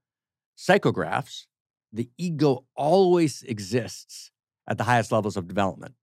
psychographs, 0.57 1.45
the 1.91 2.10
ego 2.18 2.66
always 2.76 3.44
exists 3.44 4.32
at 4.68 4.78
the 4.78 4.84
highest 4.84 5.12
levels 5.12 5.38
of 5.38 5.48
development, 5.48 5.94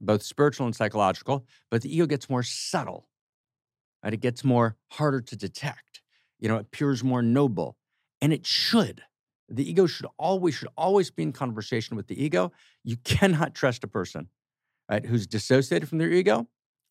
both 0.00 0.22
spiritual 0.22 0.66
and 0.66 0.76
psychological, 0.76 1.46
but 1.70 1.82
the 1.82 1.94
ego 1.94 2.06
gets 2.06 2.28
more 2.28 2.42
subtle 2.42 3.08
right? 4.02 4.12
It 4.12 4.20
gets 4.20 4.44
more 4.44 4.76
harder 4.92 5.20
to 5.20 5.36
detect. 5.36 6.02
You 6.38 6.48
know, 6.48 6.56
it 6.56 6.62
appears 6.62 7.04
more 7.04 7.22
noble, 7.22 7.76
and 8.20 8.32
it 8.32 8.46
should. 8.46 9.02
The 9.52 9.68
ego 9.68 9.86
should 9.86 10.06
always 10.18 10.54
should 10.54 10.68
always 10.76 11.10
be 11.10 11.22
in 11.22 11.32
conversation 11.32 11.96
with 11.96 12.06
the 12.06 12.22
ego. 12.22 12.52
You 12.84 12.96
cannot 13.04 13.54
trust 13.54 13.84
a 13.84 13.86
person, 13.86 14.28
right, 14.90 15.04
who's 15.04 15.26
dissociated 15.26 15.88
from 15.88 15.98
their 15.98 16.10
ego 16.10 16.48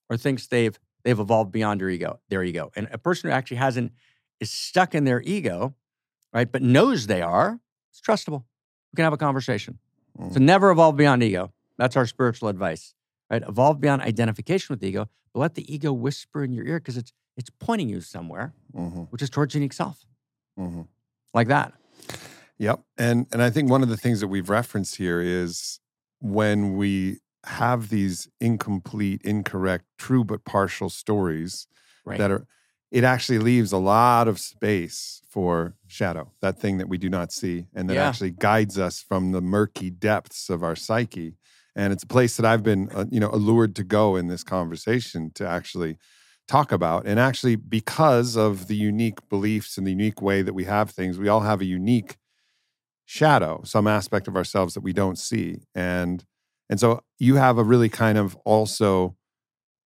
or 0.09 0.17
thinks 0.17 0.47
they've 0.47 0.77
they've 1.03 1.19
evolved 1.19 1.51
beyond 1.51 1.81
their 1.81 1.89
ego, 1.89 2.19
their 2.29 2.43
ego. 2.43 2.71
And 2.75 2.87
a 2.91 2.97
person 2.97 3.29
who 3.29 3.35
actually 3.35 3.57
hasn't 3.57 3.93
is 4.39 4.51
stuck 4.51 4.93
in 4.93 5.03
their 5.05 5.21
ego, 5.23 5.73
right, 6.33 6.51
but 6.51 6.61
knows 6.61 7.07
they 7.07 7.21
are, 7.23 7.59
it's 7.91 7.99
trustable. 8.01 8.43
We 8.91 8.97
can 8.97 9.03
have 9.05 9.13
a 9.13 9.17
conversation. 9.17 9.79
So 10.31 10.39
never 10.39 10.69
evolve 10.69 10.97
beyond 10.97 11.23
ego. 11.23 11.51
That's 11.77 11.95
our 11.95 12.05
spiritual 12.05 12.49
advice, 12.49 12.93
right? 13.31 13.41
Evolve 13.47 13.79
beyond 13.79 14.01
identification 14.03 14.67
with 14.73 14.81
the 14.81 14.87
ego, 14.87 15.09
but 15.33 15.39
let 15.39 15.55
the 15.55 15.73
ego 15.73 15.91
whisper 15.93 16.43
in 16.43 16.51
your 16.53 16.65
ear 16.67 16.79
because 16.79 16.97
it's 16.97 17.11
it's 17.37 17.49
pointing 17.59 17.89
you 17.89 18.01
somewhere, 18.01 18.53
Mhm. 18.75 19.07
which 19.09 19.21
is 19.23 19.29
towards 19.31 19.55
unique 19.55 19.73
self. 19.73 20.05
Mhm. 20.59 20.87
like 21.33 21.47
that. 21.47 21.73
Yep. 22.61 22.81
And 22.97 23.25
and 23.31 23.41
I 23.41 23.49
think 23.49 23.69
one 23.71 23.81
of 23.81 23.89
the 23.89 23.97
things 23.97 24.19
that 24.19 24.27
we've 24.27 24.49
referenced 24.49 24.95
here 24.97 25.19
is 25.19 25.79
when 26.19 26.77
we 26.77 27.17
have 27.45 27.89
these 27.89 28.29
incomplete, 28.39 29.21
incorrect, 29.23 29.85
true 29.97 30.23
but 30.23 30.45
partial 30.45 30.89
stories 30.89 31.67
Right. 32.05 32.19
that 32.19 32.29
are 32.31 32.45
it 32.91 33.03
actually 33.03 33.39
leaves 33.39 33.71
a 33.71 33.77
lot 33.77 34.27
of 34.27 34.39
space 34.39 35.21
for 35.27 35.75
shadow, 35.87 36.33
that 36.41 36.59
thing 36.59 36.77
that 36.77 36.89
we 36.89 36.97
do 36.99 37.09
not 37.09 37.31
see 37.31 37.65
and 37.73 37.89
that 37.89 37.95
Yeah. 37.95 38.09
actually 38.09 38.31
guides 38.31 38.77
us 38.77 39.01
from 39.01 39.31
the 39.31 39.41
murky 39.41 39.89
depths 39.89 40.49
of 40.49 40.61
our 40.61 40.75
psyche. 40.75 41.37
And 41.75 41.93
it's 41.93 42.03
a 42.03 42.07
place 42.07 42.35
that 42.37 42.45
I've 42.45 42.63
been 42.63 42.89
uh, 42.93 43.05
you 43.09 43.19
know 43.19 43.31
allured 43.31 43.75
to 43.77 43.83
go 43.83 44.15
in 44.15 44.27
this 44.27 44.43
conversation 44.43 45.31
to 45.33 45.47
actually 45.47 45.97
talk 46.47 46.71
about 46.71 47.07
and 47.07 47.19
actually 47.19 47.55
because 47.55 48.35
of 48.35 48.67
the 48.67 48.75
unique 48.75 49.27
beliefs 49.29 49.77
and 49.79 49.87
the 49.87 49.91
unique 49.91 50.21
way 50.21 50.43
that 50.43 50.53
we 50.53 50.65
have 50.65 50.91
things, 50.91 51.17
we 51.17 51.27
all 51.27 51.39
have 51.41 51.61
a 51.61 51.65
unique 51.65 52.17
shadow, 53.11 53.61
some 53.65 53.87
aspect 53.87 54.29
of 54.29 54.37
ourselves 54.37 54.73
that 54.73 54.79
we 54.79 54.93
don't 54.93 55.17
see. 55.17 55.57
And 55.75 56.23
and 56.69 56.79
so 56.79 57.01
you 57.19 57.35
have 57.35 57.57
a 57.57 57.63
really 57.63 57.89
kind 57.89 58.17
of 58.17 58.37
also 58.45 59.17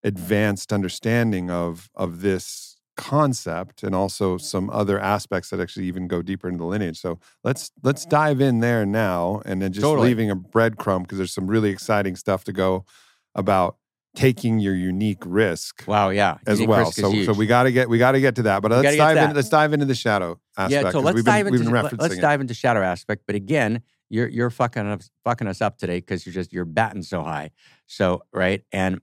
advanced 0.04 0.72
understanding 0.72 1.50
of 1.50 1.90
of 1.96 2.22
this 2.22 2.78
concept 2.98 3.82
and 3.82 3.96
also 3.96 4.38
some 4.38 4.70
other 4.70 5.00
aspects 5.00 5.50
that 5.50 5.60
actually 5.60 5.88
even 5.88 6.08
go 6.08 6.22
deeper 6.22 6.48
into 6.48 6.60
the 6.60 6.66
lineage. 6.66 7.00
So 7.00 7.20
let's 7.44 7.72
let's 7.82 8.06
dive 8.06 8.42
in 8.42 8.60
there 8.60 8.86
now 8.86 9.42
and 9.44 9.60
then 9.60 9.74
just 9.74 9.84
Totally. 9.84 10.10
leaving 10.10 10.30
a 10.30 10.36
breadcrumb 10.36 11.02
because 11.02 11.18
there's 11.18 11.34
some 11.34 11.48
really 11.48 11.72
exciting 11.72 12.16
stuff 12.16 12.44
to 12.44 12.54
go 12.54 12.86
about 13.34 13.78
taking 14.16 14.60
your 14.60 14.74
unique 14.76 15.22
risk 15.26 15.84
Wow, 15.88 16.10
yeah. 16.10 16.38
as 16.48 16.60
Unique 16.60 16.70
well. 16.70 16.92
So, 16.92 17.24
so 17.24 17.34
we 17.34 17.46
got 17.48 17.64
to 17.64 17.72
get 17.72 17.90
we 17.90 17.98
got 17.98 18.14
to 18.14 18.22
get 18.22 18.36
to 18.36 18.44
that. 18.44 18.62
But 18.62 18.72
let's 18.72 18.84
gotta 18.84 18.96
get 18.96 19.10
to 19.10 19.16
dive 19.16 19.30
in. 19.30 19.36
Let's 19.36 19.50
dive 19.50 19.74
into 19.74 19.86
the 19.86 19.96
shadow 19.96 20.40
aspect. 20.58 20.84
yeah, 20.86 20.92
so 20.92 21.00
let's 21.00 21.16
we've 21.16 21.26
been, 21.26 21.34
dive 21.34 21.48
into 21.48 21.60
we've 21.60 21.66
been 21.66 21.74
let- 21.74 21.92
referencing 21.92 22.02
let's 22.02 22.18
dive 22.18 22.42
into 22.42 22.54
shadow 22.54 22.82
aspect. 22.82 23.24
But 23.28 23.36
again, 23.36 23.82
you're 24.10 24.28
you're 24.28 24.50
fucking 24.50 24.86
us 24.88 25.10
fucking 25.24 25.48
us 25.48 25.62
up 25.62 25.78
today 25.78 25.98
because 26.00 26.26
you're 26.26 26.34
just 26.34 26.52
you're 26.54 26.66
batting 26.66 27.04
so 27.04 27.22
high. 27.24 27.52
So 27.88 28.24
right, 28.34 28.64
and 28.72 29.02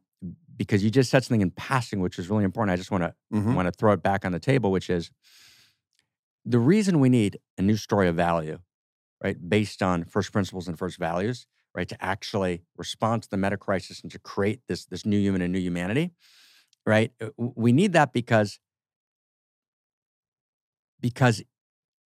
because 0.57 0.85
you 0.85 0.91
just 0.91 1.11
said 1.11 1.25
something 1.25 1.41
in 1.41 1.51
passing, 1.51 2.01
which 2.01 2.19
is 2.19 2.29
really 2.31 2.45
important. 2.45 2.73
I 2.73 2.77
just 2.77 2.91
want 2.91 3.03
to 3.05 3.15
Mhm. 3.35 3.55
want 3.55 3.67
to 3.67 3.73
throw 3.73 3.93
it 3.93 4.03
back 4.03 4.25
on 4.25 4.33
the 4.33 4.41
table, 4.41 4.71
which 4.71 4.89
is 4.91 5.11
the 6.45 6.59
reason 6.59 7.01
we 7.01 7.09
need 7.09 7.39
a 7.59 7.63
new 7.63 7.77
story 7.77 8.09
of 8.09 8.17
value, 8.17 8.59
right, 9.23 9.37
based 9.49 9.83
on 9.83 10.05
first 10.05 10.33
principles 10.33 10.67
and 10.69 10.79
first 10.79 10.99
values, 10.99 11.47
right, 11.75 11.89
to 11.89 12.05
actually 12.05 12.63
respond 12.77 13.23
to 13.25 13.31
the 13.31 13.37
meta 13.37 13.57
crisis 13.57 14.01
and 14.03 14.11
to 14.13 14.19
create 14.19 14.61
this 14.69 14.85
this 14.87 15.07
new 15.07 15.19
human 15.19 15.43
and 15.43 15.53
new 15.53 15.61
humanity, 15.61 16.13
right? 16.87 17.13
Uh, 17.21 17.31
We 17.57 17.73
need 17.73 17.93
that 17.95 18.13
because 18.13 18.59
because 21.01 21.43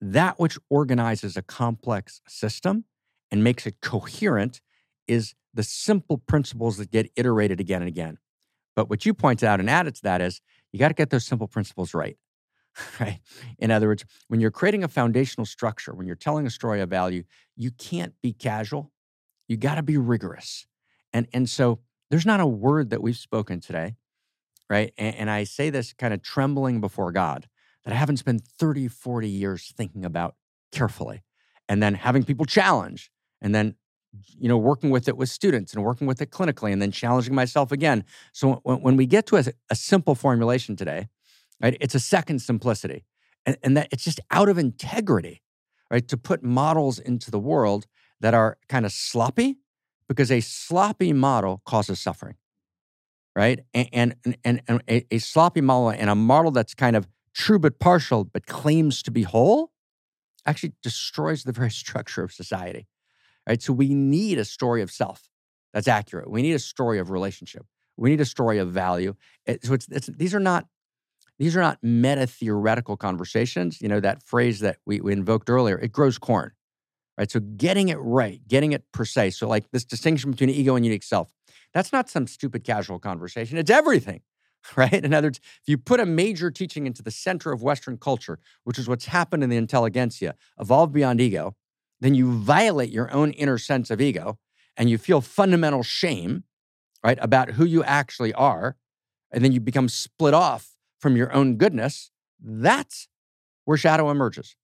that 0.01 0.39
which 0.39 0.57
organizes 0.69 1.37
a 1.37 1.41
complex 1.41 2.21
system 2.27 2.85
and 3.31 3.43
makes 3.43 3.65
it 3.67 3.81
coherent 3.81 4.61
is 5.07 5.35
the 5.53 5.63
simple 5.63 6.17
principles 6.17 6.77
that 6.77 6.91
get 6.91 7.11
iterated 7.15 7.59
again 7.59 7.81
and 7.81 7.89
again. 7.89 8.17
But 8.75 8.89
what 8.89 9.05
you 9.05 9.13
pointed 9.13 9.47
out 9.47 9.59
and 9.59 9.69
added 9.69 9.95
to 9.95 10.03
that 10.03 10.21
is 10.21 10.41
you 10.73 10.79
got 10.79 10.89
to 10.89 10.93
get 10.93 11.09
those 11.11 11.25
simple 11.25 11.47
principles 11.47 11.93
right. 11.93 12.17
Right. 12.99 13.21
In 13.59 13.71
other 13.71 13.87
words, 13.87 14.05
when 14.29 14.39
you're 14.41 14.51
creating 14.51 14.83
a 14.83 14.89
foundational 14.89 15.45
structure, 15.45 15.93
when 15.95 16.07
you're 16.07 16.15
telling 16.15 16.47
a 16.47 16.51
story 16.51 16.81
of 16.81 16.89
value, 16.89 17.23
you 17.55 17.71
can't 17.71 18.13
be 18.23 18.33
casual. 18.33 18.91
You 19.47 19.57
got 19.57 19.75
to 19.75 19.83
be 19.83 19.97
rigorous. 19.97 20.65
And, 21.13 21.27
and 21.33 21.49
so 21.49 21.79
there's 22.09 22.25
not 22.25 22.39
a 22.39 22.47
word 22.47 22.89
that 22.89 23.01
we've 23.01 23.17
spoken 23.17 23.59
today, 23.59 23.95
right? 24.69 24.93
And, 24.97 25.15
and 25.15 25.29
I 25.29 25.43
say 25.43 25.69
this 25.69 25.93
kind 25.93 26.13
of 26.13 26.21
trembling 26.21 26.81
before 26.81 27.11
God 27.11 27.47
that 27.83 27.93
I 27.93 27.97
haven't 27.97 28.17
spent 28.17 28.43
30, 28.43 28.87
40 28.87 29.29
years 29.29 29.73
thinking 29.75 30.03
about 30.03 30.35
carefully 30.71 31.23
and 31.69 31.81
then 31.81 31.95
having 31.95 32.23
people 32.23 32.45
challenge 32.45 33.11
and 33.41 33.53
then 33.53 33.75
you 34.37 34.47
know 34.47 34.57
working 34.57 34.89
with 34.89 35.07
it 35.07 35.17
with 35.17 35.29
students 35.29 35.73
and 35.73 35.83
working 35.83 36.07
with 36.07 36.21
it 36.21 36.31
clinically 36.31 36.71
and 36.71 36.81
then 36.81 36.91
challenging 36.91 37.35
myself 37.35 37.71
again 37.71 38.03
so 38.33 38.61
when, 38.63 38.81
when 38.81 38.97
we 38.97 39.05
get 39.05 39.25
to 39.25 39.37
a, 39.37 39.43
a 39.69 39.75
simple 39.75 40.15
formulation 40.15 40.75
today 40.75 41.07
right 41.61 41.77
it's 41.81 41.95
a 41.95 41.99
second 41.99 42.39
simplicity 42.39 43.05
and, 43.45 43.57
and 43.63 43.75
that 43.77 43.87
it's 43.91 44.03
just 44.03 44.19
out 44.31 44.49
of 44.49 44.57
integrity 44.57 45.41
right 45.91 46.07
to 46.07 46.17
put 46.17 46.43
models 46.43 46.99
into 46.99 47.29
the 47.29 47.39
world 47.39 47.87
that 48.25 48.33
are 48.33 48.57
kind 48.67 48.87
of 48.87 48.91
sloppy 48.91 49.59
because 50.09 50.31
a 50.31 50.41
sloppy 50.41 51.13
model 51.13 51.61
causes 51.63 52.01
suffering 52.01 52.33
right? 53.35 53.59
And 53.75 53.87
and, 53.93 54.15
and, 54.43 54.61
and 54.67 54.81
a, 54.89 55.05
a 55.11 55.19
sloppy 55.19 55.61
model 55.61 55.89
and 55.89 56.09
a 56.09 56.15
model 56.15 56.49
that's 56.49 56.73
kind 56.73 56.95
of 56.95 57.07
true 57.35 57.59
but 57.59 57.77
partial 57.77 58.23
but 58.23 58.47
claims 58.47 59.03
to 59.03 59.11
be 59.11 59.21
whole 59.21 59.71
actually 60.47 60.73
destroys 60.81 61.43
the 61.43 61.51
very 61.51 61.69
structure 61.83 62.23
of 62.23 62.33
society 62.33 62.87
right? 63.47 63.61
So 63.61 63.73
we 63.73 63.93
need 63.93 64.39
a 64.39 64.45
story 64.45 64.81
of 64.81 64.89
self 64.89 65.29
that's 65.71 65.87
accurate. 65.87 66.27
We 66.27 66.41
need 66.41 66.53
a 66.53 66.59
story 66.59 66.97
of 66.97 67.11
relationship. 67.11 67.63
We 67.95 68.09
need 68.09 68.21
a 68.21 68.25
story 68.25 68.57
of 68.57 68.71
value. 68.71 69.13
So 69.63 69.75
it's, 69.75 69.87
it's 69.91 70.07
these 70.07 70.33
are 70.33 70.39
not 70.39 70.65
these 71.37 71.55
are 71.55 71.61
not 71.61 71.77
meta 71.83 72.25
theoretical 72.25 72.97
conversations. 72.97 73.81
You 73.83 73.89
know 73.89 73.99
that 73.99 74.23
phrase 74.23 74.61
that 74.61 74.77
we, 74.83 74.99
we 74.99 75.13
invoked 75.13 75.47
earlier 75.47 75.77
it 75.77 75.91
grows 75.91 76.17
corn 76.17 76.53
right? 77.17 77.29
So 77.29 77.39
getting 77.39 77.89
it 77.89 77.97
right 77.97 78.41
getting 78.47 78.71
it 78.71 78.83
precise. 78.91 79.37
So 79.37 79.47
like 79.47 79.69
this 79.71 79.85
distinction 79.85 80.31
between 80.31 80.49
ego 80.49 80.75
and 80.75 80.85
unique 80.85 81.03
self 81.03 81.33
that's 81.73 81.91
not 81.91 82.09
some 82.09 82.25
stupid 82.27 82.63
casual 82.63 82.99
conversation. 82.99 83.57
It's 83.57 83.71
everything 83.71 84.21
right? 84.75 84.93
In 84.93 85.13
other 85.13 85.27
words 85.27 85.39
if 85.61 85.67
you 85.67 85.77
put 85.77 85.99
a 85.99 86.05
major 86.05 86.51
teaching 86.51 86.85
into 86.85 87.01
the 87.01 87.11
center 87.11 87.51
of 87.51 87.61
western 87.61 87.97
culture 87.97 88.39
which 88.63 88.79
is 88.79 88.87
what's 88.87 89.05
happened 89.05 89.43
in 89.43 89.49
the 89.49 89.57
intelligentsia 89.57 90.35
evolved 90.59 90.93
beyond 90.93 91.21
ego 91.21 91.55
then 92.01 92.13
you 92.13 92.31
violate 92.31 92.89
your 92.89 93.11
own 93.13 93.31
inner 93.31 93.57
sense 93.57 93.89
of 93.89 94.01
ego 94.01 94.37
and 94.77 94.89
you 94.89 94.97
feel 94.97 95.21
fundamental 95.21 95.83
shame 95.83 96.43
right 97.03 97.17
about 97.21 97.51
who 97.51 97.65
you 97.65 97.83
actually 97.83 98.33
are 98.33 98.75
and 99.31 99.43
then 99.43 99.51
you 99.51 99.59
become 99.59 99.89
split 99.89 100.33
off 100.33 100.75
from 100.99 101.15
your 101.15 101.31
own 101.33 101.55
goodness 101.55 102.11
that's 102.41 103.07
where 103.65 103.77
shadow 103.77 104.09
emerges 104.09 104.55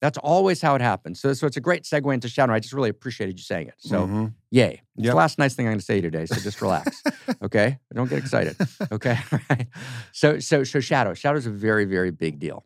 that's 0.00 0.18
always 0.18 0.60
how 0.60 0.74
it 0.74 0.80
happens. 0.82 1.20
So, 1.20 1.32
so 1.32 1.46
it's 1.46 1.56
a 1.56 1.60
great 1.60 1.84
segue 1.84 2.12
into 2.12 2.28
shadow 2.28 2.52
i 2.52 2.60
just 2.60 2.74
really 2.74 2.90
appreciated 2.90 3.38
you 3.38 3.42
saying 3.42 3.68
it. 3.68 3.74
So 3.78 4.06
Mhm. 4.06 4.34
yay. 4.50 4.82
It's 4.96 5.04
Yep. 5.06 5.12
the 5.12 5.16
last 5.16 5.38
nice 5.38 5.54
thing 5.54 5.66
i'm 5.66 5.72
going 5.72 5.78
to 5.78 5.84
say 5.84 6.00
today 6.00 6.26
so 6.26 6.36
just 6.40 6.60
relax. 6.60 7.02
Okay? 7.42 7.78
Don't 7.94 8.08
get 8.08 8.18
excited. 8.18 8.56
Okay? 8.92 9.18
Right. 9.50 9.68
So 10.12 10.38
so 10.38 10.64
so 10.64 10.80
shadow. 10.80 11.14
Shadow 11.14 11.38
is 11.38 11.46
a 11.46 11.50
very 11.50 11.84
very 11.84 12.10
big 12.10 12.38
deal. 12.38 12.64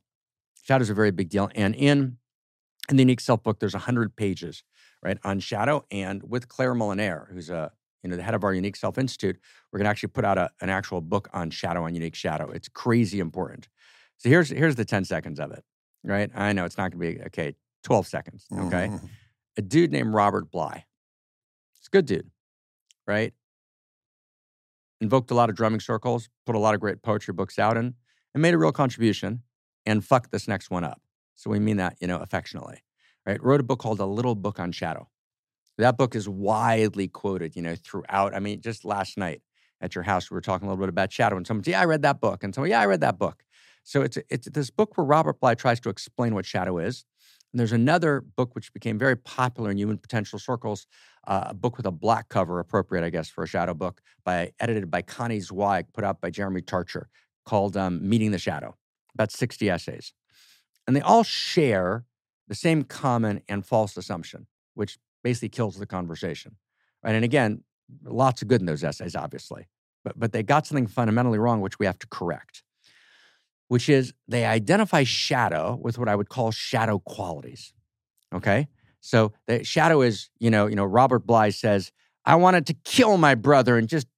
Shadow 0.62 0.82
is 0.82 0.90
a 0.90 0.94
very 0.94 1.10
big 1.12 1.28
deal 1.28 1.50
and 1.54 1.74
in 1.74 2.16
in 2.88 2.96
the 2.96 3.02
unique 3.02 3.20
self 3.20 3.42
book 3.42 3.60
there's 3.60 3.74
100 3.74 4.16
pages 4.16 4.62
right 5.02 5.18
on 5.24 5.38
shadow 5.40 5.84
and 5.90 6.22
with 6.28 6.48
Claire 6.48 6.74
Molinard 6.74 7.32
who's 7.32 7.48
a 7.50 7.70
you 8.02 8.10
know 8.10 8.16
the 8.16 8.22
head 8.22 8.34
of 8.34 8.42
our 8.44 8.52
unique 8.54 8.76
self 8.76 8.98
institute 8.98 9.38
we're 9.72 9.78
going 9.78 9.84
to 9.86 9.90
actually 9.90 10.08
put 10.08 10.24
out 10.24 10.38
a, 10.38 10.50
an 10.60 10.68
actual 10.70 11.00
book 11.00 11.28
on 11.32 11.50
shadow 11.50 11.84
on 11.84 11.94
unique 11.94 12.14
shadow. 12.16 12.50
It's 12.50 12.68
crazy 12.68 13.20
important. 13.20 13.68
So 14.18 14.28
here's 14.28 14.50
here's 14.50 14.74
the 14.76 14.84
10 14.84 15.04
seconds 15.04 15.38
of 15.40 15.52
it 15.52 15.64
right 16.04 16.30
i 16.34 16.52
know 16.52 16.64
it's 16.64 16.76
not 16.78 16.90
going 16.92 17.14
to 17.14 17.18
be 17.18 17.24
okay 17.26 17.54
12 17.84 18.06
seconds 18.06 18.46
okay 18.66 18.88
Mhm. 18.88 19.08
a 19.56 19.62
dude 19.62 19.90
named 19.92 20.14
Robert 20.14 20.50
Bly. 20.50 20.84
It's 21.78 21.86
a 21.88 21.90
good 21.90 22.06
dude, 22.06 22.30
right? 23.06 23.32
Invoked 25.00 25.30
a 25.30 25.34
lot 25.34 25.48
of 25.48 25.56
drumming 25.56 25.80
circles, 25.80 26.28
put 26.46 26.54
a 26.54 26.58
lot 26.58 26.74
of 26.74 26.80
great 26.80 27.02
poetry 27.02 27.32
books 27.32 27.58
out, 27.58 27.76
and, 27.76 27.94
and 28.34 28.42
made 28.42 28.52
a 28.54 28.58
real 28.58 28.72
contribution. 28.72 29.42
And 29.86 30.04
fucked 30.04 30.30
this 30.30 30.46
next 30.46 30.70
one 30.70 30.84
up. 30.84 31.00
So 31.36 31.50
we 31.50 31.58
mean 31.58 31.78
that, 31.78 31.96
you 32.00 32.06
know, 32.06 32.18
affectionately, 32.18 32.82
right? 33.26 33.42
Wrote 33.42 33.60
a 33.60 33.64
book 33.64 33.78
called 33.78 33.98
A 33.98 34.04
Little 34.04 34.34
Book 34.34 34.60
on 34.60 34.72
Shadow. 34.72 35.08
That 35.78 35.96
book 35.96 36.14
is 36.14 36.28
widely 36.28 37.08
quoted, 37.08 37.56
you 37.56 37.62
know, 37.62 37.74
throughout. 37.76 38.34
I 38.34 38.40
mean, 38.40 38.60
just 38.60 38.84
last 38.84 39.16
night 39.16 39.40
at 39.80 39.94
your 39.94 40.04
house, 40.04 40.30
we 40.30 40.34
were 40.34 40.42
talking 40.42 40.68
a 40.68 40.70
little 40.70 40.82
bit 40.84 40.90
about 40.90 41.10
shadow, 41.10 41.38
and 41.38 41.46
someone 41.46 41.64
said, 41.64 41.70
"Yeah, 41.72 41.80
I 41.80 41.86
read 41.86 42.02
that 42.02 42.20
book," 42.20 42.44
and 42.44 42.54
someone, 42.54 42.70
"Yeah, 42.70 42.80
I 42.82 42.86
read 42.86 43.00
that 43.00 43.18
book." 43.18 43.42
So 43.84 44.02
it's 44.02 44.18
it's 44.28 44.48
this 44.48 44.70
book 44.70 44.96
where 44.96 45.04
Robert 45.04 45.40
Bly 45.40 45.54
tries 45.54 45.80
to 45.80 45.88
explain 45.88 46.34
what 46.34 46.46
shadow 46.46 46.78
is. 46.78 47.04
And 47.52 47.58
there's 47.58 47.72
another 47.72 48.20
book 48.20 48.54
which 48.54 48.72
became 48.72 48.98
very 48.98 49.16
popular 49.16 49.70
in 49.70 49.76
human 49.76 49.98
potential 49.98 50.38
circles, 50.38 50.86
uh, 51.26 51.46
a 51.48 51.54
book 51.54 51.76
with 51.76 51.86
a 51.86 51.90
black 51.90 52.28
cover, 52.28 52.60
appropriate, 52.60 53.04
I 53.04 53.10
guess, 53.10 53.28
for 53.28 53.42
a 53.42 53.46
shadow 53.48 53.74
book, 53.74 54.00
by 54.24 54.52
edited 54.60 54.90
by 54.90 55.02
Connie 55.02 55.40
Zweig, 55.40 55.86
put 55.92 56.04
out 56.04 56.20
by 56.20 56.30
Jeremy 56.30 56.62
Tarcher, 56.62 57.06
called 57.44 57.76
um, 57.76 58.08
"Meeting 58.08 58.30
the 58.30 58.38
Shadow," 58.38 58.76
about 59.14 59.32
60 59.32 59.68
essays, 59.68 60.12
and 60.86 60.94
they 60.94 61.00
all 61.00 61.24
share 61.24 62.04
the 62.46 62.54
same 62.54 62.84
common 62.84 63.42
and 63.48 63.66
false 63.66 63.96
assumption, 63.96 64.46
which 64.74 64.98
basically 65.22 65.48
kills 65.48 65.76
the 65.76 65.86
conversation. 65.86 66.56
Right? 67.02 67.14
And 67.14 67.24
again, 67.24 67.64
lots 68.04 68.42
of 68.42 68.48
good 68.48 68.60
in 68.60 68.66
those 68.66 68.84
essays, 68.84 69.16
obviously, 69.16 69.66
but 70.04 70.18
but 70.18 70.30
they 70.32 70.44
got 70.44 70.66
something 70.66 70.86
fundamentally 70.86 71.38
wrong, 71.38 71.60
which 71.60 71.80
we 71.80 71.86
have 71.86 71.98
to 71.98 72.06
correct 72.06 72.62
which 73.70 73.88
is 73.88 74.12
they 74.26 74.44
identify 74.44 75.04
shadow 75.04 75.78
with 75.80 75.96
what 75.96 76.08
I 76.08 76.16
would 76.16 76.28
call 76.28 76.50
shadow 76.50 76.98
qualities. 76.98 77.72
Okay? 78.34 78.66
So 79.00 79.32
the 79.46 79.62
shadow 79.62 80.02
is, 80.02 80.28
you 80.40 80.50
know, 80.50 80.66
you 80.66 80.74
know, 80.74 80.84
Robert 80.84 81.20
Bly 81.20 81.50
says, 81.50 81.92
I 82.24 82.34
wanted 82.34 82.66
to 82.66 82.74
kill 82.82 83.16
my 83.16 83.36
brother 83.36 83.78
and 83.78 83.88
just 83.88 84.08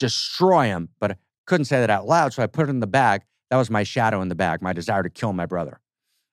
destroy 0.00 0.68
him, 0.68 0.88
but 1.00 1.10
I 1.10 1.16
couldn't 1.44 1.66
say 1.66 1.80
that 1.80 1.90
out 1.90 2.06
loud. 2.06 2.32
So 2.32 2.42
I 2.42 2.46
put 2.46 2.66
it 2.66 2.70
in 2.70 2.80
the 2.80 2.86
bag. 2.86 3.20
That 3.50 3.58
was 3.58 3.68
my 3.68 3.82
shadow 3.82 4.22
in 4.22 4.28
the 4.28 4.34
bag, 4.34 4.62
my 4.62 4.72
desire 4.72 5.02
to 5.02 5.10
kill 5.10 5.34
my 5.34 5.44
brother. 5.44 5.80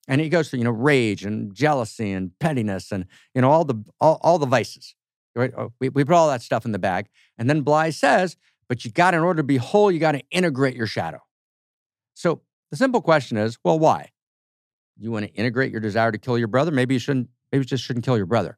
And 0.08 0.22
he 0.22 0.30
goes 0.30 0.50
through, 0.50 0.60
you 0.60 0.66
know, 0.66 0.72
rage 0.72 1.26
and 1.26 1.54
jealousy 1.54 2.14
and 2.14 2.32
pettiness 2.40 2.94
and, 2.94 3.06
you 3.36 3.42
know, 3.42 3.52
all 3.52 3.66
the 3.66 3.84
all, 4.00 4.18
all 4.22 4.40
the 4.40 4.46
vices. 4.46 4.96
Right? 5.36 5.52
Oh, 5.58 5.74
we, 5.82 5.90
we 5.90 6.06
put 6.06 6.16
all 6.16 6.30
that 6.30 6.42
stuff 6.42 6.64
in 6.64 6.72
the 6.72 6.80
bag. 6.80 7.10
And 7.38 7.50
then 7.50 7.64
Bly 7.64 7.90
says, 7.90 8.38
but 8.70 8.86
you 8.86 8.92
got, 8.92 9.14
in 9.14 9.20
order 9.20 9.40
to 9.40 9.44
be 9.44 9.58
whole, 9.58 9.92
you 9.92 10.00
got 10.00 10.14
to 10.14 10.24
integrate 10.32 10.78
your 10.78 10.88
shadow. 10.88 11.20
So 12.14 12.42
the 12.72 12.78
simple 12.78 13.02
question 13.02 13.38
is, 13.38 13.58
well, 13.64 13.78
why? 13.78 14.10
You 14.98 15.12
want 15.12 15.26
to 15.26 15.34
integrate 15.34 15.72
your 15.72 15.82
desire 15.82 16.12
to 16.12 16.18
kill 16.18 16.38
your 16.38 16.48
brother? 16.48 16.72
Maybe 16.72 16.96
you 16.96 17.00
shouldn't, 17.00 17.30
maybe 17.52 17.62
you 17.62 17.66
just 17.66 17.84
shouldn't 17.84 18.06
kill 18.06 18.18
your 18.18 18.26
brother. 18.26 18.58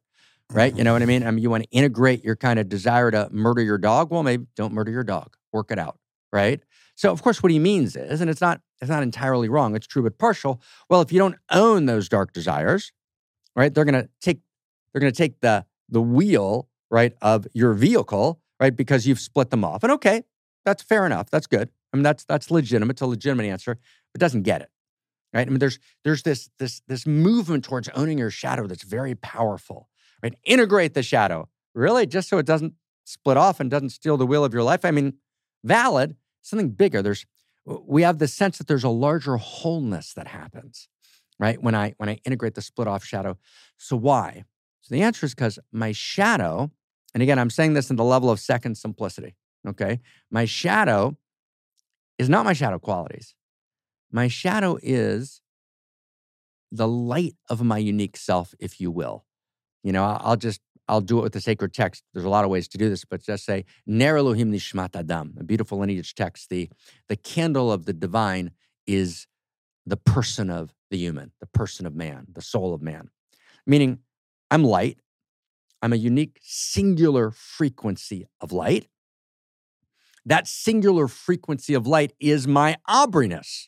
Right? 0.50 0.72
You 0.72 0.78
mm-hmm. 0.78 0.84
know 0.84 0.92
what 0.92 1.02
I 1.02 1.06
mean? 1.06 1.26
I 1.26 1.30
mean, 1.30 1.42
you 1.42 1.50
want 1.50 1.64
to 1.64 1.70
integrate 1.70 2.22
your 2.22 2.36
kind 2.36 2.58
of 2.58 2.68
desire 2.68 3.10
to 3.10 3.28
murder 3.32 3.62
your 3.62 3.78
dog? 3.78 4.10
Well, 4.10 4.22
maybe 4.22 4.46
don't 4.56 4.72
murder 4.74 4.90
your 4.90 5.04
dog. 5.04 5.36
Work 5.52 5.70
it 5.70 5.78
out. 5.78 5.98
Right? 6.32 6.60
So 6.96 7.10
of 7.10 7.22
course, 7.22 7.42
what 7.42 7.50
he 7.50 7.58
means 7.58 7.96
is, 7.96 8.20
and 8.20 8.30
it's 8.30 8.40
not 8.40 8.60
it's 8.80 8.90
not 8.90 9.02
entirely 9.02 9.48
wrong. 9.48 9.74
It's 9.74 9.86
true 9.86 10.02
but 10.02 10.18
partial. 10.18 10.60
Well, 10.88 11.00
if 11.00 11.12
you 11.12 11.18
don't 11.18 11.36
own 11.50 11.86
those 11.86 12.08
dark 12.08 12.32
desires, 12.32 12.92
right, 13.56 13.72
they're 13.72 13.84
gonna 13.84 14.08
take 14.20 14.40
they're 14.92 15.00
gonna 15.00 15.12
take 15.12 15.40
the 15.40 15.64
the 15.88 16.02
wheel 16.02 16.68
right 16.90 17.14
of 17.20 17.46
your 17.52 17.72
vehicle 17.72 18.40
right 18.60 18.76
because 18.76 19.06
you've 19.06 19.20
split 19.20 19.50
them 19.50 19.64
off. 19.64 19.82
And 19.82 19.92
okay, 19.92 20.24
that's 20.64 20.82
fair 20.82 21.04
enough. 21.06 21.30
That's 21.30 21.46
good. 21.46 21.70
I 21.92 21.96
mean 21.96 22.04
that's 22.04 22.24
that's 22.24 22.50
legitimate. 22.50 22.92
It's 22.92 23.02
a 23.02 23.06
legitimate 23.06 23.46
answer, 23.46 23.78
but 24.14 24.20
doesn't 24.20 24.42
get 24.42 24.62
it. 24.62 24.70
Right? 25.34 25.46
I 25.46 25.50
mean, 25.50 25.58
there's 25.58 25.78
there's 26.04 26.22
this 26.22 26.48
this 26.58 26.80
this 26.86 27.06
movement 27.06 27.64
towards 27.64 27.88
owning 27.90 28.16
your 28.16 28.30
shadow 28.30 28.66
that's 28.66 28.84
very 28.84 29.14
powerful. 29.16 29.88
Right? 30.22 30.34
Integrate 30.44 30.94
the 30.94 31.02
shadow, 31.02 31.48
really, 31.74 32.06
just 32.06 32.28
so 32.28 32.38
it 32.38 32.46
doesn't 32.46 32.74
split 33.04 33.36
off 33.36 33.60
and 33.60 33.70
doesn't 33.70 33.90
steal 33.90 34.16
the 34.16 34.26
wheel 34.26 34.44
of 34.44 34.54
your 34.54 34.62
life. 34.62 34.84
I 34.84 34.92
mean, 34.92 35.14
valid, 35.64 36.16
something 36.40 36.70
bigger. 36.70 37.02
There's 37.02 37.26
we 37.66 38.02
have 38.02 38.18
the 38.18 38.28
sense 38.28 38.58
that 38.58 38.68
there's 38.68 38.84
a 38.84 38.88
larger 38.88 39.36
wholeness 39.36 40.12
that 40.14 40.28
happens, 40.28 40.88
right? 41.38 41.60
When 41.60 41.74
I 41.74 41.94
when 41.96 42.08
I 42.08 42.20
integrate 42.24 42.54
the 42.54 42.62
split 42.62 42.86
off 42.86 43.04
shadow. 43.04 43.36
So 43.76 43.96
why? 43.96 44.44
So 44.82 44.94
the 44.94 45.02
answer 45.02 45.26
is 45.26 45.34
because 45.34 45.58
my 45.72 45.92
shadow, 45.92 46.70
and 47.12 47.22
again, 47.22 47.38
I'm 47.38 47.50
saying 47.50 47.72
this 47.72 47.90
in 47.90 47.96
the 47.96 48.04
level 48.04 48.30
of 48.30 48.38
second 48.38 48.76
simplicity. 48.76 49.34
Okay. 49.66 50.00
My 50.30 50.44
shadow 50.44 51.16
is 52.18 52.28
not 52.28 52.44
my 52.44 52.52
shadow 52.52 52.78
qualities. 52.78 53.34
My 54.14 54.28
shadow 54.28 54.78
is 54.80 55.42
the 56.70 56.86
light 56.86 57.34
of 57.50 57.64
my 57.64 57.78
unique 57.78 58.16
self, 58.16 58.54
if 58.60 58.80
you 58.80 58.92
will. 58.92 59.24
You 59.82 59.90
know, 59.90 60.04
I'll 60.04 60.36
just 60.36 60.60
I'll 60.86 61.00
do 61.00 61.18
it 61.18 61.22
with 61.22 61.32
the 61.32 61.40
sacred 61.40 61.74
text. 61.74 62.04
There's 62.12 62.24
a 62.24 62.28
lot 62.28 62.44
of 62.44 62.50
ways 62.50 62.68
to 62.68 62.78
do 62.78 62.88
this, 62.88 63.04
but 63.04 63.22
just 63.24 63.44
say 63.44 63.64
Ner 63.88 64.16
Elohim 64.16 64.52
Nishmat 64.52 64.94
Adam, 64.94 65.34
a 65.40 65.42
beautiful 65.42 65.78
lineage 65.78 66.14
text. 66.14 66.48
The 66.48 66.70
the 67.08 67.16
candle 67.16 67.72
of 67.72 67.86
the 67.86 67.92
divine 67.92 68.52
is 68.86 69.26
the 69.84 69.96
person 69.96 70.48
of 70.48 70.72
the 70.92 70.96
human, 70.96 71.32
the 71.40 71.48
person 71.48 71.84
of 71.84 71.96
man, 71.96 72.28
the 72.32 72.40
soul 72.40 72.72
of 72.72 72.80
man. 72.80 73.10
Meaning, 73.66 73.98
I'm 74.48 74.62
light. 74.62 75.00
I'm 75.82 75.92
a 75.92 75.96
unique 75.96 76.38
singular 76.40 77.32
frequency 77.32 78.28
of 78.40 78.52
light. 78.52 78.86
That 80.24 80.46
singular 80.46 81.08
frequency 81.08 81.74
of 81.74 81.88
light 81.88 82.12
is 82.20 82.46
my 82.46 82.76
Aubreyness. 82.88 83.66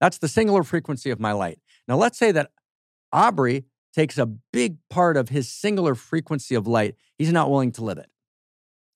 That's 0.00 0.18
the 0.18 0.28
singular 0.28 0.62
frequency 0.62 1.10
of 1.10 1.20
my 1.20 1.32
light. 1.32 1.58
Now, 1.86 1.96
let's 1.96 2.18
say 2.18 2.32
that 2.32 2.50
Aubrey 3.12 3.64
takes 3.94 4.18
a 4.18 4.26
big 4.26 4.76
part 4.88 5.16
of 5.16 5.28
his 5.28 5.48
singular 5.48 5.94
frequency 5.94 6.54
of 6.54 6.66
light, 6.66 6.94
he's 7.18 7.32
not 7.32 7.50
willing 7.50 7.72
to 7.72 7.84
live 7.84 7.98
it. 7.98 8.08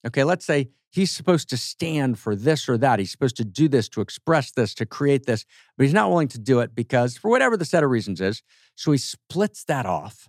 Okay, 0.07 0.23
let's 0.23 0.45
say 0.45 0.69
he's 0.91 1.11
supposed 1.11 1.49
to 1.51 1.57
stand 1.57 2.19
for 2.19 2.37
this 2.37 2.69
or 2.69 2.79
that. 2.79 2.99
He's 2.99 3.11
supposed 3.11 3.37
to 3.37 3.45
do 3.45 3.69
this, 3.69 3.89
to 3.91 4.01
express 4.01 4.53
this, 4.53 4.75
to 4.75 4.87
create 4.87 5.27
this, 5.27 5.45
but 5.77 5.85
he's 5.85 5.95
not 5.95 6.11
willing 6.11 6.29
to 6.29 6.39
do 6.39 6.61
it 6.61 6.75
because, 6.75 7.17
for 7.17 7.31
whatever 7.31 7.57
the 7.57 7.65
set 7.65 7.83
of 7.83 7.91
reasons 7.91 8.21
is, 8.21 8.43
so 8.77 8.93
he 8.93 8.99
splits 8.99 9.65
that 9.65 9.87
off 9.87 10.29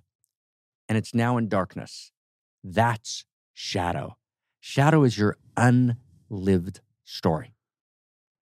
and 0.89 0.97
it's 0.97 1.13
now 1.13 1.37
in 1.37 1.47
darkness. 1.47 2.11
That's 2.63 3.25
shadow. 3.53 4.17
Shadow 4.59 5.03
is 5.03 5.17
your 5.17 5.37
unlived 5.55 6.79
story. 7.03 7.53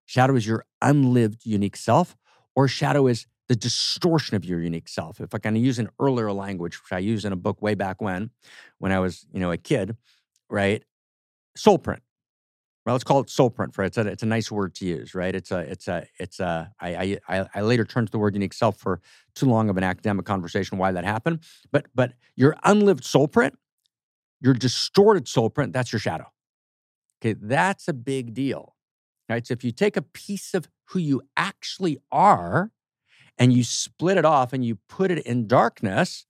Shadow 0.05 0.35
is 0.35 0.47
your 0.47 0.65
unlived 0.81 1.45
unique 1.45 1.75
self, 1.75 2.15
or 2.55 2.67
shadow 2.67 3.07
is 3.07 3.25
the 3.47 3.55
distortion 3.55 4.35
of 4.35 4.45
your 4.45 4.61
unique 4.61 4.87
self. 4.87 5.19
If 5.19 5.35
I 5.35 5.37
can 5.37 5.55
use 5.55 5.79
an 5.79 5.89
earlier 5.99 6.31
language, 6.31 6.81
which 6.81 6.93
I 6.93 6.99
used 6.99 7.25
in 7.25 7.33
a 7.33 7.35
book 7.35 7.61
way 7.61 7.75
back 7.75 8.01
when, 8.01 8.29
when 8.77 8.91
I 8.91 8.99
was, 8.99 9.25
you 9.33 9.39
know, 9.39 9.51
a 9.51 9.57
kid, 9.57 9.97
right? 10.49 10.83
Soul 11.55 11.77
print. 11.77 12.01
Well, 12.85 12.95
let's 12.95 13.03
call 13.03 13.21
it 13.21 13.29
soul 13.29 13.49
print 13.49 13.73
for 13.73 13.83
it. 13.83 13.87
It's 13.87 13.97
a, 13.97 14.07
it's 14.07 14.23
a 14.23 14.27
nice 14.27 14.51
word 14.51 14.75
to 14.75 14.85
use, 14.85 15.15
right? 15.15 15.33
It's 15.33 15.51
a, 15.51 15.59
it's 15.59 15.87
a, 15.87 16.05
it's 16.19 16.39
a, 16.39 16.71
I, 16.81 17.19
I, 17.27 17.47
I 17.55 17.61
later 17.61 17.85
turned 17.85 18.07
to 18.07 18.11
the 18.11 18.19
word 18.19 18.33
unique 18.33 18.53
self 18.53 18.77
for 18.77 19.01
too 19.35 19.45
long 19.45 19.69
of 19.69 19.77
an 19.77 19.83
academic 19.83 20.25
conversation 20.25 20.77
why 20.77 20.91
that 20.91 21.05
happened. 21.05 21.39
But, 21.71 21.87
but 21.95 22.13
your 22.35 22.57
unlived 22.63 23.05
soul 23.05 23.27
print, 23.27 23.57
your 24.41 24.53
distorted 24.53 25.27
soul 25.27 25.49
print, 25.49 25.71
that's 25.71 25.93
your 25.93 25.99
shadow. 26.01 26.25
Okay. 27.21 27.33
That's 27.41 27.87
a 27.87 27.93
big 27.93 28.33
deal, 28.33 28.72
right? 29.29 29.45
So 29.45 29.53
if 29.53 29.63
you 29.63 29.71
take 29.71 29.97
a 29.97 30.01
piece 30.01 30.53
of 30.53 30.67
who 30.85 30.99
you 30.99 31.21
actually 31.37 31.97
are, 32.11 32.71
and 33.37 33.53
you 33.53 33.63
split 33.63 34.17
it 34.17 34.25
off 34.25 34.53
and 34.53 34.63
you 34.65 34.77
put 34.87 35.11
it 35.11 35.19
in 35.25 35.47
darkness, 35.47 36.25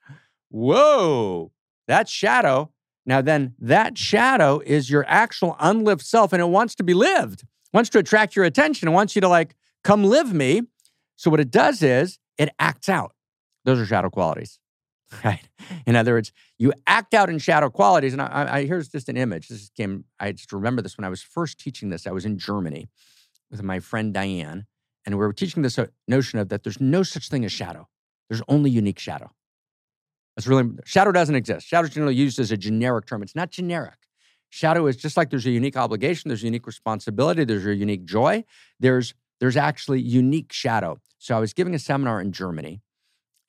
whoa, 0.50 1.52
that 1.88 2.08
shadow. 2.08 2.72
Now, 3.06 3.22
then 3.22 3.56
that 3.60 3.98
shadow 3.98 4.62
is 4.66 4.90
your 4.90 5.06
actual 5.08 5.56
unlived 5.60 6.02
self 6.02 6.32
and 6.32 6.42
it 6.42 6.46
wants 6.46 6.76
to 6.76 6.84
be 6.84 6.94
lived, 6.94 7.44
wants 7.74 7.90
to 7.92 8.00
attract 8.00 8.36
your 8.36 8.46
attention, 8.46 8.88
it 8.88 8.92
wants 8.92 9.16
you 9.16 9.22
to 9.22 9.28
like, 9.28 9.56
come 9.84 10.04
live 10.04 10.34
me. 10.34 10.62
So, 11.16 11.30
what 11.30 11.40
it 11.40 11.52
does 11.52 11.84
is 11.84 12.20
it 12.38 12.50
acts 12.60 12.88
out. 12.88 13.14
Those 13.66 13.80
are 13.80 13.86
shadow 13.86 14.10
qualities, 14.10 14.60
right? 15.26 15.48
In 15.86 15.96
other 15.96 16.14
words, 16.14 16.32
you 16.58 16.74
act 16.88 17.14
out 17.14 17.30
in 17.30 17.40
shadow 17.40 17.70
qualities. 17.70 18.14
And 18.14 18.22
I, 18.22 18.58
I 18.58 18.66
here's 18.66 18.90
just 18.90 19.10
an 19.10 19.18
image. 19.18 19.48
This 19.48 19.70
came, 19.76 20.06
I 20.20 20.32
just 20.32 20.52
remember 20.52 20.82
this 20.82 20.98
when 20.98 21.06
I 21.06 21.10
was 21.10 21.22
first 21.22 21.60
teaching 21.60 21.90
this. 21.90 22.08
I 22.08 22.12
was 22.12 22.26
in 22.26 22.38
Germany 22.38 22.88
with 23.52 23.64
my 23.64 23.80
friend 23.80 24.14
Diane 24.14 24.66
and 25.06 25.18
we're 25.18 25.32
teaching 25.34 25.64
this 25.64 25.78
uh, 25.78 25.88
notion 26.08 26.40
of 26.40 26.50
that 26.50 26.64
there's 26.64 26.80
no 26.80 27.04
such 27.04 27.30
thing 27.30 27.46
as 27.46 27.52
shadow. 27.52 27.88
There's 28.30 28.42
only 28.48 28.70
unique 28.70 29.00
shadow. 29.00 29.32
That's 30.36 30.48
really 30.48 30.72
shadow 30.86 31.12
doesn't 31.12 31.36
exist. 31.36 31.68
Shadow 31.68 31.88
is 31.88 31.94
generally 31.94 32.16
used 32.16 32.40
as 32.40 32.52
a 32.52 32.58
generic 32.58 33.06
term. 33.06 33.22
It's 33.22 33.36
not 33.36 33.52
generic. 33.52 33.98
Shadow 34.50 34.88
is 34.88 34.96
just 34.96 35.18
like 35.18 35.30
there's 35.30 35.46
a 35.46 35.52
unique 35.52 35.76
obligation, 35.76 36.30
there's 36.30 36.44
a 36.44 36.46
unique 36.46 36.68
responsibility, 36.68 37.44
there's 37.44 37.66
a 37.66 37.76
unique 37.76 38.06
joy. 38.06 38.44
There's 38.80 39.14
there's 39.40 39.58
actually 39.58 40.00
unique 40.00 40.54
shadow. 40.54 41.00
So 41.18 41.36
I 41.36 41.40
was 41.40 41.54
giving 41.54 41.76
a 41.76 41.80
seminar 41.80 42.22
in 42.22 42.32
Germany, 42.32 42.82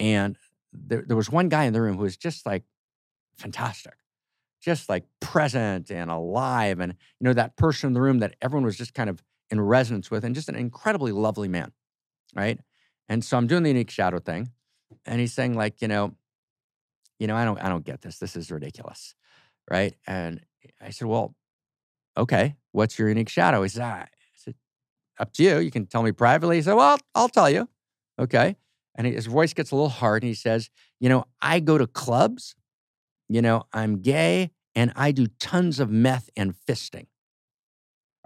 and 0.00 0.36
there, 0.74 1.04
there 1.06 1.16
was 1.16 1.30
one 1.30 1.48
guy 1.48 1.64
in 1.64 1.72
the 1.72 1.80
room 1.80 1.96
who 1.96 2.02
was 2.02 2.16
just 2.16 2.44
like 2.46 2.64
fantastic, 3.36 3.94
just 4.62 4.88
like 4.88 5.04
present 5.20 5.90
and 5.90 6.10
alive, 6.10 6.80
and 6.80 6.94
you 7.20 7.24
know 7.24 7.32
that 7.32 7.56
person 7.56 7.88
in 7.88 7.92
the 7.94 8.00
room 8.00 8.18
that 8.18 8.36
everyone 8.42 8.64
was 8.64 8.76
just 8.76 8.94
kind 8.94 9.08
of 9.08 9.22
in 9.50 9.60
resonance 9.60 10.10
with, 10.10 10.24
and 10.24 10.34
just 10.34 10.48
an 10.48 10.56
incredibly 10.56 11.12
lovely 11.12 11.48
man, 11.48 11.72
right? 12.34 12.58
And 13.08 13.24
so 13.24 13.36
I'm 13.36 13.46
doing 13.46 13.62
the 13.62 13.70
unique 13.70 13.90
shadow 13.90 14.18
thing, 14.18 14.50
and 15.04 15.20
he's 15.20 15.32
saying 15.32 15.54
like, 15.54 15.82
you 15.82 15.88
know, 15.88 16.14
you 17.18 17.26
know, 17.26 17.36
I 17.36 17.44
don't, 17.44 17.58
I 17.58 17.68
don't 17.68 17.84
get 17.84 18.02
this. 18.02 18.18
This 18.18 18.36
is 18.36 18.50
ridiculous, 18.50 19.14
right? 19.70 19.94
And 20.06 20.40
I 20.80 20.90
said, 20.90 21.08
well, 21.08 21.34
okay, 22.16 22.56
what's 22.72 22.98
your 22.98 23.08
unique 23.08 23.28
shadow? 23.28 23.62
He 23.62 23.68
said. 23.68 23.82
I 23.82 24.06
said, 24.34 24.54
up 25.18 25.32
to 25.34 25.42
you. 25.42 25.58
You 25.58 25.70
can 25.70 25.86
tell 25.86 26.02
me 26.02 26.12
privately. 26.12 26.56
He 26.56 26.62
said, 26.62 26.74
well, 26.74 26.98
I'll 27.14 27.28
tell 27.28 27.50
you, 27.50 27.68
okay. 28.18 28.56
And 28.96 29.06
his 29.06 29.26
voice 29.26 29.52
gets 29.52 29.70
a 29.70 29.74
little 29.74 29.88
hard, 29.88 30.22
and 30.22 30.28
he 30.28 30.34
says, 30.34 30.70
you 31.00 31.08
know, 31.08 31.24
I 31.42 31.60
go 31.60 31.78
to 31.78 31.86
clubs, 31.86 32.54
you 33.28 33.42
know, 33.42 33.64
I'm 33.72 34.00
gay, 34.00 34.50
and 34.74 34.92
I 34.94 35.10
do 35.12 35.26
tons 35.26 35.80
of 35.80 35.90
meth 35.90 36.30
and 36.36 36.54
fisting 36.54 37.06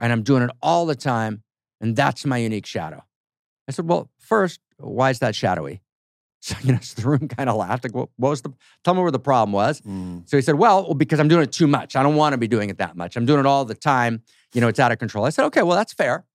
and 0.01 0.13
I'm 0.13 0.23
doing 0.23 0.43
it 0.43 0.51
all 0.63 0.87
the 0.87 0.95
time. 0.95 1.43
And 1.81 1.95
that's 1.95 2.25
my 2.25 2.39
unique 2.39 2.67
shadow. 2.67 3.05
I 3.69 3.73
said, 3.73 3.89
Well, 3.89 4.11
first, 4.19 4.61
why 4.79 5.11
is 5.11 5.19
that 5.21 5.35
shadowy? 5.35 5.83
So, 6.41 6.55
you 6.63 6.73
know, 6.73 6.79
so 6.81 7.03
the 7.03 7.09
room 7.09 7.27
kind 7.27 7.51
of 7.51 7.57
laughed. 7.57 7.83
Like, 7.83 7.97
what, 7.97 8.11
what 8.17 8.29
was 8.29 8.43
the, 8.43 8.53
tell 8.85 8.95
me 8.95 9.03
where 9.03 9.11
the 9.11 9.19
problem 9.19 9.51
was. 9.53 9.81
Mm. 9.81 10.23
So 10.31 10.37
he 10.37 10.41
said, 10.41 10.55
well, 10.55 10.85
well, 10.85 10.95
because 10.95 11.19
I'm 11.19 11.27
doing 11.27 11.43
it 11.43 11.51
too 11.51 11.67
much. 11.67 11.97
I 11.97 12.03
don't 12.05 12.15
want 12.15 12.33
to 12.33 12.39
be 12.39 12.47
doing 12.47 12.71
it 12.71 12.79
that 12.79 12.97
much. 12.97 13.17
I'm 13.17 13.27
doing 13.27 13.41
it 13.41 13.45
all 13.45 13.65
the 13.65 13.75
time. 13.75 14.23
You 14.55 14.61
know, 14.61 14.69
it's 14.69 14.79
out 14.79 14.93
of 14.93 15.01
control. 15.01 15.25
I 15.25 15.31
said, 15.31 15.47
okay, 15.47 15.63
well, 15.63 15.77
that's 15.77 15.93
fair. 15.93 16.27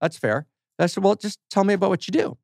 That's 0.00 0.16
fair. 0.16 0.46
I 0.78 0.86
said, 0.86 1.02
well, 1.02 1.16
just 1.16 1.40
tell 1.50 1.64
me 1.64 1.74
about 1.74 1.90
what 1.90 2.06
you 2.06 2.12
do. 2.12 2.38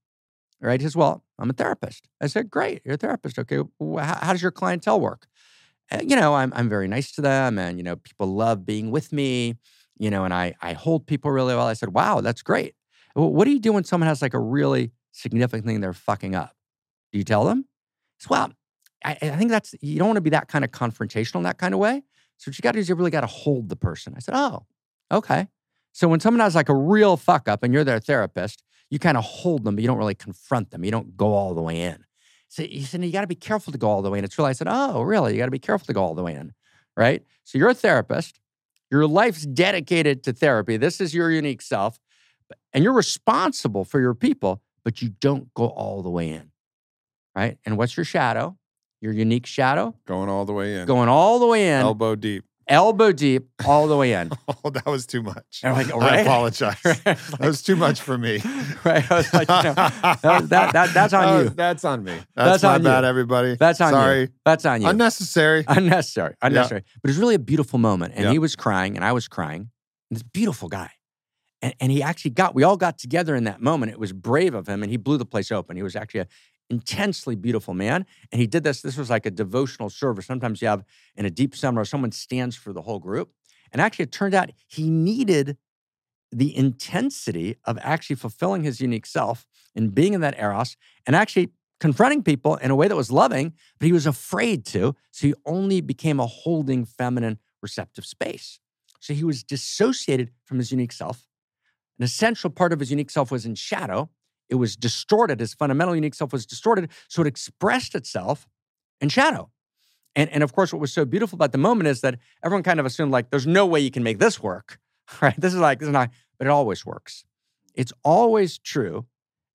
Right? 0.60 0.80
He 0.80 0.86
says, 0.86 0.96
well, 0.96 1.24
I'm 1.38 1.50
a 1.50 1.52
therapist. 1.52 2.08
I 2.20 2.26
said, 2.26 2.50
great. 2.50 2.80
You're 2.84 2.94
a 2.94 2.98
therapist. 2.98 3.38
Okay. 3.38 3.60
Well, 3.78 4.04
how, 4.04 4.14
how, 4.14 4.32
does 4.32 4.40
your 4.40 4.50
clientele 4.50 5.00
work? 5.00 5.26
And, 5.90 6.08
you 6.08 6.16
know, 6.16 6.34
I'm, 6.34 6.52
I'm 6.56 6.68
very 6.68 6.88
nice 6.88 7.12
to 7.12 7.20
them 7.20 7.58
and, 7.58 7.76
you 7.78 7.84
know, 7.84 7.96
people 7.96 8.28
love 8.28 8.64
being 8.64 8.90
with 8.90 9.12
me 9.12 9.56
you 9.98 10.10
know, 10.10 10.24
and 10.24 10.34
I 10.34 10.54
I 10.60 10.72
hold 10.72 11.06
people 11.06 11.30
really 11.30 11.54
well. 11.54 11.66
I 11.66 11.74
said, 11.74 11.94
wow, 11.94 12.20
that's 12.20 12.42
great. 12.42 12.74
Well, 13.14 13.32
what 13.32 13.44
do 13.44 13.52
you 13.52 13.60
do 13.60 13.72
when 13.72 13.84
someone 13.84 14.08
has 14.08 14.22
like 14.22 14.34
a 14.34 14.40
really 14.40 14.92
significant 15.12 15.66
thing 15.66 15.80
they're 15.80 15.92
fucking 15.92 16.34
up? 16.34 16.56
Do 17.12 17.18
you 17.18 17.24
tell 17.24 17.44
them? 17.44 17.66
Said, 18.18 18.30
well, 18.30 18.52
I, 19.04 19.12
I, 19.12 19.36
think 19.36 19.50
that's 19.50 19.74
you 19.80 19.98
don't 19.98 20.08
want 20.08 20.16
to 20.16 20.22
be 20.22 20.30
that 20.30 20.48
kind 20.48 20.64
of 20.64 20.72
confrontational 20.72 21.36
in 21.36 21.42
that 21.44 21.58
kind 21.58 21.74
of 21.74 21.80
way. 21.80 22.02
So 22.38 22.48
what 22.48 22.58
you 22.58 22.62
got 22.62 22.72
to 22.72 22.76
do 22.76 22.80
is 22.80 22.88
you 22.88 22.94
really 22.96 23.12
got 23.12 23.20
to 23.20 23.28
hold 23.28 23.68
the 23.68 23.76
person. 23.76 24.14
I 24.16 24.20
said, 24.20 24.34
oh, 24.36 24.66
okay. 25.12 25.46
So 25.92 26.08
when 26.08 26.18
someone 26.18 26.40
has 26.40 26.56
like 26.56 26.68
a 26.68 26.74
real 26.74 27.16
fuck 27.16 27.48
up 27.48 27.62
and 27.62 27.72
you're 27.72 27.84
their 27.84 28.00
therapist, 28.00 28.63
you 28.90 28.98
kind 28.98 29.16
of 29.16 29.24
hold 29.24 29.64
them, 29.64 29.76
but 29.76 29.82
you 29.82 29.88
don't 29.88 29.98
really 29.98 30.14
confront 30.14 30.70
them. 30.70 30.84
You 30.84 30.90
don't 30.90 31.16
go 31.16 31.32
all 31.34 31.54
the 31.54 31.62
way 31.62 31.80
in. 31.80 32.04
So 32.48 32.62
he 32.62 32.82
said, 32.82 33.04
you 33.04 33.10
got 33.10 33.22
to 33.22 33.26
be 33.26 33.34
careful 33.34 33.72
to 33.72 33.78
go 33.78 33.88
all 33.88 34.02
the 34.02 34.10
way 34.10 34.18
in. 34.18 34.24
It's 34.24 34.38
really, 34.38 34.50
I 34.50 34.52
said, 34.52 34.68
oh, 34.70 35.02
really? 35.02 35.32
You 35.32 35.38
got 35.38 35.46
to 35.46 35.50
be 35.50 35.58
careful 35.58 35.86
to 35.86 35.92
go 35.92 36.02
all 36.02 36.14
the 36.14 36.22
way 36.22 36.34
in, 36.34 36.52
right? 36.96 37.24
So 37.42 37.58
you're 37.58 37.70
a 37.70 37.74
therapist. 37.74 38.38
Your 38.90 39.06
life's 39.06 39.44
dedicated 39.44 40.22
to 40.24 40.32
therapy. 40.32 40.76
This 40.76 41.00
is 41.00 41.14
your 41.14 41.30
unique 41.30 41.62
self, 41.62 41.98
and 42.72 42.84
you're 42.84 42.92
responsible 42.92 43.84
for 43.84 43.98
your 43.98 44.14
people, 44.14 44.62
but 44.84 45.02
you 45.02 45.08
don't 45.20 45.52
go 45.54 45.66
all 45.66 46.02
the 46.02 46.10
way 46.10 46.28
in, 46.28 46.52
right? 47.34 47.58
And 47.64 47.76
what's 47.76 47.96
your 47.96 48.04
shadow? 48.04 48.56
Your 49.00 49.12
unique 49.12 49.46
shadow? 49.46 49.96
Going 50.06 50.28
all 50.28 50.44
the 50.44 50.52
way 50.52 50.76
in. 50.76 50.86
Going 50.86 51.08
all 51.08 51.40
the 51.40 51.46
way 51.46 51.66
in, 51.68 51.80
Elbow 51.80 52.14
deep. 52.14 52.44
Elbow 52.68 53.12
deep, 53.12 53.48
all 53.66 53.86
the 53.86 53.96
way 53.96 54.12
in. 54.12 54.30
Oh, 54.66 54.70
that 54.70 54.86
was 54.86 55.06
too 55.06 55.22
much. 55.22 55.60
And 55.62 55.74
I'm 55.76 55.88
like, 55.88 55.94
I 56.12 56.20
apologize. 56.20 56.76
Right? 56.84 57.02
that 57.04 57.40
was 57.40 57.62
too 57.62 57.76
much 57.76 58.00
for 58.00 58.16
me. 58.16 58.38
right? 58.84 59.10
I 59.10 59.14
was 59.16 59.32
like, 59.34 59.48
you 59.48 59.54
know, 59.62 59.74
that, 59.74 60.20
was- 60.22 60.48
that, 60.48 60.72
that, 60.72 60.94
that's 60.94 61.12
on 61.12 61.24
Oh, 61.24 61.42
you. 61.42 61.48
That's 61.50 61.84
on 61.84 62.02
me. 62.04 62.12
That's, 62.34 62.62
That's 62.62 62.62
my 62.62 62.74
on 62.74 62.80
you. 62.80 62.84
bad, 62.84 63.04
everybody. 63.04 63.56
That's 63.56 63.80
on 63.80 63.92
Sorry. 63.92 64.20
you. 64.22 64.28
That's 64.44 64.64
on 64.64 64.80
you. 64.82 64.88
Unnecessary. 64.88 65.64
unnecessary, 65.68 66.34
unnecessary. 66.40 66.84
But 67.02 67.10
it's 67.10 67.18
really 67.18 67.34
a 67.34 67.38
beautiful 67.38 67.78
moment. 67.78 68.14
And 68.16 68.24
Yeah. 68.24 68.32
he 68.32 68.38
was 68.38 68.56
crying, 68.56 68.96
and 68.96 69.04
I 69.04 69.12
was 69.12 69.28
crying. 69.28 69.70
And 70.10 70.16
this 70.16 70.22
beautiful 70.22 70.68
guy. 70.68 70.90
And, 71.62 71.74
and 71.80 71.92
he 71.92 72.02
actually 72.02 72.30
got, 72.32 72.54
we 72.54 72.62
all 72.62 72.76
got 72.76 72.98
together 72.98 73.34
in 73.34 73.44
that 73.44 73.60
moment. 73.60 73.92
It 73.92 73.98
was 73.98 74.12
brave 74.12 74.54
of 74.54 74.66
him, 74.68 74.82
and 74.82 74.90
he 74.90 74.96
blew 74.96 75.16
the 75.18 75.26
place 75.26 75.50
open. 75.52 75.76
He 75.76 75.82
was 75.82 75.96
actually 75.96 76.20
a 76.20 76.26
intensely 76.70 77.36
beautiful 77.36 77.74
man. 77.74 78.06
And 78.32 78.40
he 78.40 78.46
did 78.46 78.64
this. 78.64 78.80
This 78.80 78.96
was 78.96 79.10
like 79.10 79.26
a 79.26 79.30
devotional 79.30 79.90
service. 79.90 80.26
Sometimes 80.26 80.62
you 80.62 80.68
have 80.68 80.84
in 81.16 81.26
a 81.26 81.30
deep 81.30 81.54
seminar, 81.54 81.84
someone 81.84 82.12
stands 82.12 82.56
for 82.56 82.72
the 82.72 82.82
whole 82.82 82.98
group. 82.98 83.30
And 83.72 83.80
actually, 83.80 84.04
it 84.04 84.12
turned 84.12 84.34
out 84.34 84.50
he 84.66 84.88
needed 84.88 85.56
the 86.30 86.56
intensity 86.56 87.56
of 87.64 87.78
actually 87.80 88.16
fulfilling 88.16 88.64
his 88.64 88.80
unique 88.80 89.06
self 89.06 89.46
and 89.74 89.94
being 89.94 90.14
in 90.14 90.20
that 90.20 90.38
eros 90.38 90.76
and 91.06 91.14
actually 91.14 91.50
confronting 91.80 92.22
people 92.22 92.56
in 92.56 92.70
a 92.70 92.76
way 92.76 92.88
that 92.88 92.96
was 92.96 93.10
loving, 93.10 93.52
but 93.78 93.86
he 93.86 93.92
was 93.92 94.06
afraid 94.06 94.64
to. 94.66 94.94
So 95.10 95.28
he 95.28 95.34
only 95.44 95.80
became 95.80 96.18
a 96.18 96.26
holding, 96.26 96.84
feminine, 96.84 97.38
receptive 97.62 98.06
space. 98.06 98.58
So 99.00 99.12
he 99.12 99.24
was 99.24 99.42
dissociated 99.42 100.30
from 100.44 100.58
his 100.58 100.70
unique 100.70 100.92
self. 100.92 101.26
An 101.98 102.04
essential 102.04 102.50
part 102.50 102.72
of 102.72 102.80
his 102.80 102.90
unique 102.90 103.10
self 103.10 103.30
was 103.30 103.44
in 103.44 103.54
shadow. 103.54 104.10
It 104.54 104.58
was 104.58 104.76
distorted. 104.76 105.40
His 105.40 105.52
fundamental 105.52 105.96
unique 105.96 106.14
self 106.14 106.32
was 106.32 106.46
distorted. 106.46 106.90
So 107.08 107.22
it 107.22 107.26
expressed 107.26 107.96
itself 107.96 108.46
in 109.00 109.08
shadow. 109.08 109.50
And, 110.14 110.30
and 110.30 110.44
of 110.44 110.52
course, 110.52 110.72
what 110.72 110.78
was 110.78 110.92
so 110.92 111.04
beautiful 111.04 111.36
about 111.36 111.50
the 111.50 111.58
moment 111.58 111.88
is 111.88 112.02
that 112.02 112.20
everyone 112.44 112.62
kind 112.62 112.78
of 112.78 112.86
assumed, 112.86 113.10
like, 113.10 113.30
there's 113.30 113.48
no 113.48 113.66
way 113.66 113.80
you 113.80 113.90
can 113.90 114.04
make 114.04 114.20
this 114.20 114.40
work, 114.40 114.78
right? 115.20 115.34
This 115.36 115.52
is 115.52 115.58
like, 115.58 115.80
this 115.80 115.88
is 115.88 115.92
not, 115.92 116.10
but 116.38 116.46
it 116.46 116.50
always 116.50 116.86
works. 116.86 117.24
It's 117.74 117.92
always 118.04 118.58
true 118.58 119.06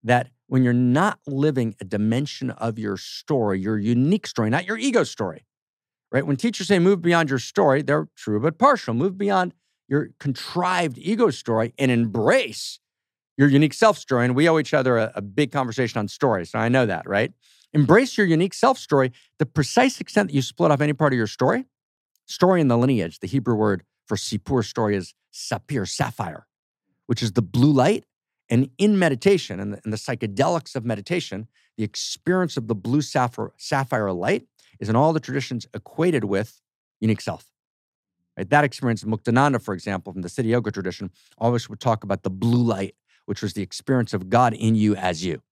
that 0.03 0.31
when 0.47 0.63
you're 0.63 0.73
not 0.73 1.19
living 1.25 1.75
a 1.79 1.85
dimension 1.85 2.49
of 2.49 2.77
your 2.77 2.97
story, 2.97 3.61
your 3.61 3.77
unique 3.77 4.27
story, 4.27 4.49
not 4.49 4.65
your 4.65 4.77
ego 4.77 5.05
story, 5.05 5.45
right? 6.11 6.27
When 6.27 6.35
teachers 6.35 6.67
say 6.67 6.77
move 6.77 7.01
beyond 7.01 7.29
your 7.29 7.39
story, 7.39 7.81
they're 7.81 8.09
true 8.17 8.41
but 8.41 8.57
partial. 8.57 8.93
Move 8.93 9.17
beyond 9.17 9.53
your 9.87 10.09
contrived 10.19 10.97
ego 10.97 11.29
story 11.29 11.73
and 11.77 11.89
embrace 11.89 12.79
your 13.39 13.47
unique 13.47 13.73
self 13.73 13.97
story. 13.97 14.25
And 14.25 14.35
we 14.35 14.49
owe 14.49 14.59
each 14.59 14.73
other 14.73 14.97
a, 14.97 15.11
a 15.15 15.21
big 15.21 15.51
conversation 15.51 15.97
on 15.97 16.09
stories. 16.09 16.51
So 16.51 16.59
I 16.59 16.67
know 16.67 16.85
that, 16.85 17.07
right? 17.07 17.31
Embrace 17.73 18.17
your 18.17 18.27
unique 18.27 18.53
self 18.53 18.77
story. 18.77 19.13
The 19.39 19.45
precise 19.45 20.01
extent 20.01 20.29
that 20.29 20.35
you 20.35 20.41
split 20.41 20.71
off 20.71 20.81
any 20.81 20.93
part 20.93 21.13
of 21.13 21.17
your 21.17 21.27
story, 21.27 21.65
story 22.27 22.59
in 22.59 22.67
the 22.67 22.77
lineage, 22.77 23.19
the 23.19 23.27
Hebrew 23.27 23.55
word 23.55 23.83
for 24.05 24.17
Sipur 24.17 24.63
story 24.65 24.97
is 24.97 25.13
sapir, 25.33 25.87
sapphire, 25.87 26.47
which 27.05 27.23
is 27.23 27.31
the 27.31 27.41
blue 27.41 27.71
light. 27.71 28.03
And 28.49 28.69
in 28.77 28.99
meditation 28.99 29.59
and 29.59 29.73
the, 29.73 29.81
the 29.85 29.95
psychedelics 29.95 30.75
of 30.75 30.83
meditation, 30.83 31.47
the 31.77 31.83
experience 31.85 32.57
of 32.57 32.67
the 32.67 32.75
blue 32.75 33.01
sapphire, 33.01 33.53
sapphire 33.57 34.11
light 34.11 34.47
is 34.81 34.89
in 34.89 34.97
all 34.97 35.13
the 35.13 35.19
traditions 35.21 35.65
equated 35.73 36.25
with 36.25 36.59
unique 36.99 37.21
self. 37.21 37.45
Right? 38.35 38.49
That 38.49 38.65
experience, 38.65 39.03
Muktananda, 39.05 39.61
for 39.61 39.73
example, 39.73 40.11
from 40.11 40.23
the 40.23 40.29
Siddha 40.29 40.47
Yoga 40.47 40.71
tradition, 40.71 41.11
always 41.37 41.69
would 41.69 41.79
talk 41.79 42.03
about 42.03 42.23
the 42.23 42.29
blue 42.29 42.63
light, 42.63 42.95
which 43.29 43.43
was 43.43 43.53
the 43.53 43.61
experience 43.61 44.11
of 44.11 44.27
God 44.27 44.55
in 44.55 44.73
you 44.73 44.95
as 44.95 45.23
you. 45.23 45.43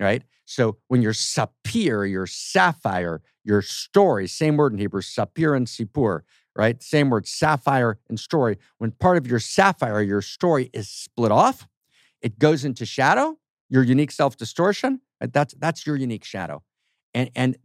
Right? 0.00 0.24
So 0.46 0.78
when 0.88 1.00
you're 1.00 1.12
sapir, 1.12 2.10
your 2.10 2.26
sapphire, 2.26 3.22
your 3.44 3.62
story, 3.62 4.26
same 4.26 4.56
word 4.56 4.72
in 4.72 4.80
Hebrew, 4.80 5.00
sapir 5.00 5.56
and 5.56 5.68
sipur, 5.68 6.22
right? 6.56 6.82
Same 6.82 7.08
word, 7.08 7.28
sapphire 7.28 8.00
and 8.08 8.18
story. 8.18 8.58
When 8.78 8.90
part 8.90 9.16
of 9.16 9.28
your 9.28 9.38
sapphire, 9.38 10.02
your 10.02 10.22
story 10.22 10.70
is 10.72 10.88
split 10.88 11.30
off, 11.30 11.68
it 12.20 12.40
goes 12.40 12.64
into 12.64 12.84
shadow, 12.84 13.38
your 13.68 13.84
unique 13.84 14.10
self 14.10 14.36
distortion. 14.36 15.00
Right? 15.20 15.32
That's 15.32 15.54
that's 15.54 15.86
your 15.86 15.94
unique 15.94 16.24
shadow, 16.24 16.64
and 17.14 17.30
and 17.36 17.56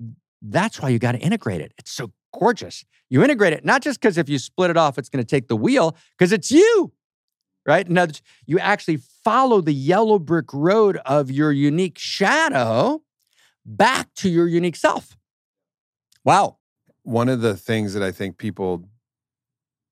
that's 0.43 0.79
why 0.79 0.89
you 0.89 0.99
got 0.99 1.13
to 1.13 1.19
integrate 1.19 1.61
it. 1.61 1.73
It's 1.79 1.91
so 1.91 2.11
gorgeous. 2.37 2.85
You 3.09 3.23
integrate 3.23 3.53
it 3.53 3.65
not 3.65 3.81
just 3.81 3.99
because 3.99 4.19
if 4.19 4.29
you 4.29 4.37
split 4.37 4.69
it 4.69 4.77
off, 4.77 4.99
it's 4.99 5.09
going 5.09 5.23
to 5.23 5.27
take 5.27 5.47
the 5.47 5.57
wheel, 5.57 5.95
because 6.17 6.31
it's 6.31 6.51
you, 6.51 6.93
right? 7.65 7.87
In 7.87 7.97
other 7.97 8.13
you 8.45 8.59
actually 8.59 8.97
follow 9.23 9.61
the 9.61 9.73
yellow 9.73 10.19
brick 10.19 10.53
road 10.53 10.97
of 11.05 11.31
your 11.31 11.51
unique 11.51 11.97
shadow 11.97 13.01
back 13.65 14.13
to 14.15 14.29
your 14.29 14.47
unique 14.47 14.75
self. 14.75 15.17
Wow. 16.23 16.57
One 17.03 17.29
of 17.29 17.41
the 17.41 17.55
things 17.55 17.93
that 17.93 18.03
I 18.03 18.11
think 18.11 18.37
people 18.37 18.85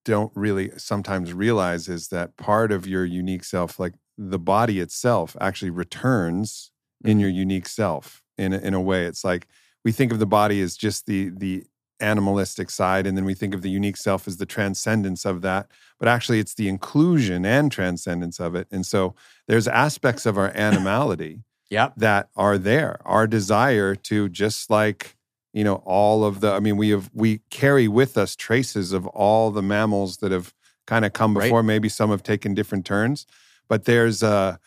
don't 0.03 0.31
really 0.35 0.71
sometimes 0.77 1.33
realize 1.33 1.87
is 1.87 2.07
that 2.07 2.37
part 2.37 2.71
of 2.71 2.87
your 2.87 3.05
unique 3.05 3.43
self, 3.43 3.79
like 3.79 3.93
the 4.17 4.39
body 4.39 4.79
itself, 4.79 5.35
actually 5.39 5.69
returns 5.69 6.71
in 7.03 7.11
mm-hmm. 7.11 7.19
your 7.21 7.29
unique 7.29 7.67
self 7.67 8.23
in 8.37 8.53
a, 8.53 8.57
in 8.57 8.73
a 8.73 8.81
way. 8.81 9.05
It's 9.05 9.23
like 9.23 9.47
we 9.83 9.91
think 9.91 10.11
of 10.11 10.19
the 10.19 10.25
body 10.25 10.61
as 10.61 10.75
just 10.75 11.05
the 11.05 11.29
the 11.29 11.65
animalistic 12.01 12.69
side, 12.69 13.05
and 13.07 13.15
then 13.17 13.25
we 13.25 13.33
think 13.33 13.53
of 13.53 13.61
the 13.61 13.69
unique 13.69 13.97
self 13.97 14.27
as 14.27 14.37
the 14.37 14.45
transcendence 14.45 15.25
of 15.25 15.41
that. 15.41 15.67
But 15.99 16.07
actually, 16.07 16.39
it's 16.39 16.55
the 16.55 16.67
inclusion 16.67 17.45
and 17.45 17.71
transcendence 17.71 18.39
of 18.39 18.55
it. 18.55 18.67
And 18.71 18.85
so 18.85 19.15
there's 19.47 19.67
aspects 19.67 20.25
of 20.25 20.37
our 20.37 20.51
animality 20.55 21.43
Yep. 21.69 21.93
that 21.97 22.29
are 22.35 22.57
there. 22.57 22.99
Our 23.05 23.27
desire 23.27 23.95
to 23.95 24.27
just 24.29 24.69
like 24.69 25.15
you 25.53 25.63
know 25.63 25.75
all 25.85 26.23
of 26.25 26.39
the. 26.41 26.51
I 26.51 26.59
mean, 26.59 26.77
we 26.77 26.89
have 26.89 27.09
we 27.13 27.39
carry 27.49 27.87
with 27.87 28.17
us 28.17 28.35
traces 28.35 28.91
of 28.93 29.05
all 29.07 29.51
the 29.51 29.61
mammals 29.61 30.17
that 30.17 30.31
have 30.31 30.53
kind 30.87 31.05
of 31.05 31.13
come 31.13 31.35
Right. 31.37 31.45
before. 31.45 31.63
Maybe 31.63 31.87
some 31.89 32.09
have 32.09 32.23
taken 32.23 32.53
different 32.53 32.85
turns, 32.85 33.25
but 33.69 33.85
there's 33.85 34.23
a 34.23 34.59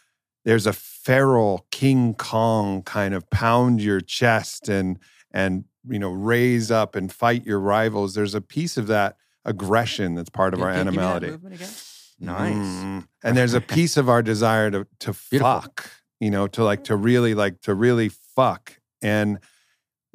there's 0.44 0.66
a 0.66 0.72
feral 0.74 1.66
King 1.70 2.14
Kong 2.14 2.82
kind 2.82 3.14
of 3.14 3.28
pound 3.30 3.80
your 3.82 4.00
chest 4.00 4.68
and 4.68 4.98
and 5.30 5.64
you 5.88 5.98
know 5.98 6.10
raise 6.10 6.70
up 6.70 6.94
and 6.96 7.12
fight 7.12 7.44
your 7.46 7.60
rivals. 7.60 8.14
There's 8.14 8.34
a 8.34 8.40
piece 8.40 8.76
of 8.76 8.86
that 8.88 9.16
aggression 9.44 10.14
that's 10.14 10.30
part 10.30 10.54
of 10.54 10.62
our 10.62 10.70
Give 10.72 10.78
me 10.78 10.84
that 10.84 10.88
animality. 10.98 11.30
movement 11.30 11.54
again. 11.56 11.70
Nice. 12.20 12.54
Mm. 12.54 13.06
And 13.22 13.36
there's 13.36 13.54
a 13.54 13.60
piece 13.60 13.96
of 13.96 14.08
our 14.08 14.22
desire 14.22 14.70
to 14.70 14.86
to 15.00 15.14
Beautiful. 15.30 15.60
fuck, 15.60 15.90
you 16.20 16.30
know, 16.30 16.46
to 16.48 16.64
like 16.64 16.84
to 16.84 16.96
really 16.96 17.34
like 17.34 17.60
to 17.62 17.74
really 17.74 18.08
fuck. 18.08 18.78
And 19.02 19.38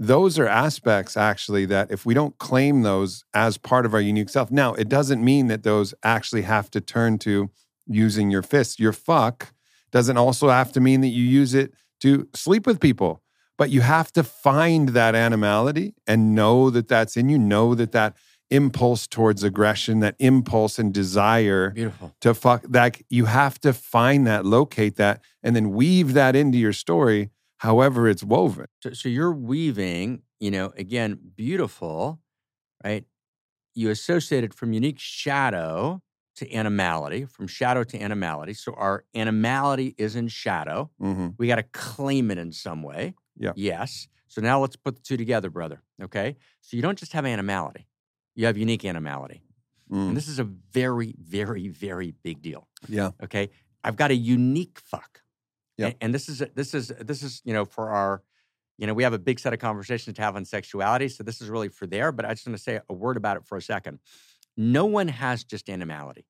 those 0.02 0.40
are 0.40 0.48
aspects 0.48 1.18
actually 1.18 1.66
that 1.66 1.92
if 1.92 2.06
we 2.06 2.14
don't 2.14 2.38
claim 2.38 2.84
those 2.84 3.26
as 3.34 3.58
part 3.58 3.86
of 3.86 3.94
our 3.94 4.00
unique 4.00 4.30
self, 4.30 4.50
now 4.50 4.74
it 4.74 4.88
doesn't 4.88 5.24
mean 5.24 5.48
that 5.48 5.64
those 5.64 5.94
actually 6.04 6.44
have 6.44 6.72
to 6.72 6.80
turn 6.82 7.18
to 7.20 7.50
using 7.86 8.32
your 8.32 8.42
fists. 8.42 8.80
Your 8.80 8.94
fuck 8.94 9.54
doesn't 9.92 10.16
also 10.18 10.48
have 10.50 10.72
to 10.72 10.80
mean 10.80 11.02
that 11.02 11.08
you 11.10 11.24
use 11.26 11.54
it 11.54 11.74
to 12.00 12.30
sleep 12.34 12.66
with 12.66 12.80
people, 12.80 13.22
but 13.60 13.70
you 13.70 13.82
have 13.82 14.12
to 14.14 14.24
find 14.24 14.90
that 14.90 15.14
animality 15.16 15.94
and 16.08 16.34
know 16.34 16.70
that 16.72 16.88
that's 16.88 17.16
in 17.18 17.28
you, 17.30 17.38
know 17.38 17.76
that 17.76 17.92
that 17.92 18.16
impulse 18.50 19.06
towards 19.06 19.44
aggression, 19.44 20.00
that 20.00 20.16
impulse 20.18 20.80
and 20.80 20.92
desire 20.94 21.70
Beautiful. 21.72 22.16
to 22.22 22.34
fuck 22.34 22.64
that 22.64 23.00
you 23.10 23.26
have 23.26 23.60
to 23.60 23.74
find 23.74 24.26
that 24.26 24.46
locate 24.46 24.96
that 24.96 25.22
and 25.44 25.56
then 25.56 25.70
weave 25.72 26.14
that 26.14 26.36
into 26.36 26.58
your 26.58 26.74
story 26.74 27.30
however 27.58 28.08
it's 28.08 28.24
woven 28.24 28.66
So, 28.82 28.94
so 28.94 29.10
you're 29.10 29.34
weaving, 29.34 30.22
you 30.40 30.50
know, 30.50 30.72
again, 30.78 31.20
beautiful, 31.36 32.22
right? 32.84 33.04
You 33.76 33.90
associate 33.92 34.44
it 34.46 34.54
from 34.54 34.72
unique 34.74 34.98
shadow 35.00 36.02
to 36.38 36.52
animality, 36.54 37.26
from 37.26 37.48
shadow 37.48 37.84
to 37.84 38.02
animality. 38.02 38.54
So 38.54 38.74
our 38.74 39.04
animality 39.14 39.94
is 39.98 40.16
in 40.16 40.30
shadow. 40.30 40.90
Mhm. 41.02 41.36
We 41.38 41.48
got 41.48 41.58
to 41.58 41.64
claim 41.64 42.32
it 42.32 42.38
in 42.38 42.52
some 42.54 42.82
way. 42.82 43.14
Yeah. 43.40 43.54
Yes. 43.56 44.08
So 44.28 44.42
now 44.42 44.60
let's 44.62 44.76
put 44.76 44.96
the 44.96 45.02
two 45.02 45.18
together, 45.18 45.50
brother. 45.50 45.82
Okay. 46.04 46.36
So 46.62 46.78
you 46.78 46.84
don't 46.84 46.98
just 46.98 47.14
have 47.14 47.26
animality, 47.26 47.88
you 48.36 48.46
have 48.46 48.58
unique 48.58 48.86
animality. 48.86 49.42
Mm. 49.92 50.10
And 50.10 50.18
this 50.18 50.28
is 50.28 50.38
a 50.38 50.44
very, 50.44 51.16
very, 51.20 51.68
very 51.68 52.14
big 52.24 52.44
deal. 52.44 52.68
yeah 52.88 53.12
Okay. 53.24 53.50
I've 53.84 53.96
got 53.96 54.12
a 54.12 54.16
unique 54.16 54.80
fuck. 54.80 55.22
Yeah. 55.78 55.88
And, 55.88 55.96
and 56.02 56.14
this 56.14 56.30
is 56.30 56.44
this 56.54 56.74
is 56.74 56.90
this 57.00 57.24
is, 57.24 57.42
you 57.44 57.54
know, 57.54 57.66
for 57.66 57.90
our, 57.90 58.22
you 58.78 58.86
know, 58.86 58.94
we 58.94 59.04
have 59.04 59.14
a 59.14 59.20
big 59.20 59.40
set 59.40 59.54
of 59.54 59.60
conversations 59.60 60.16
to 60.16 60.22
have 60.22 60.36
on 60.36 60.46
sexuality. 60.46 61.08
So 61.10 61.24
this 61.24 61.42
is 61.42 61.50
really 61.50 61.70
for 61.70 61.88
there, 61.88 62.12
but 62.12 62.26
I 62.26 62.34
just 62.34 62.46
want 62.46 62.58
to 62.58 62.64
say 62.64 62.80
a 62.88 62.94
word 62.94 63.18
about 63.18 63.38
it 63.38 63.46
for 63.46 63.58
a 63.58 63.62
second. 63.62 64.00
No 64.56 64.86
one 64.86 65.08
has 65.08 65.44
just 65.44 65.70
animality. 65.70 66.26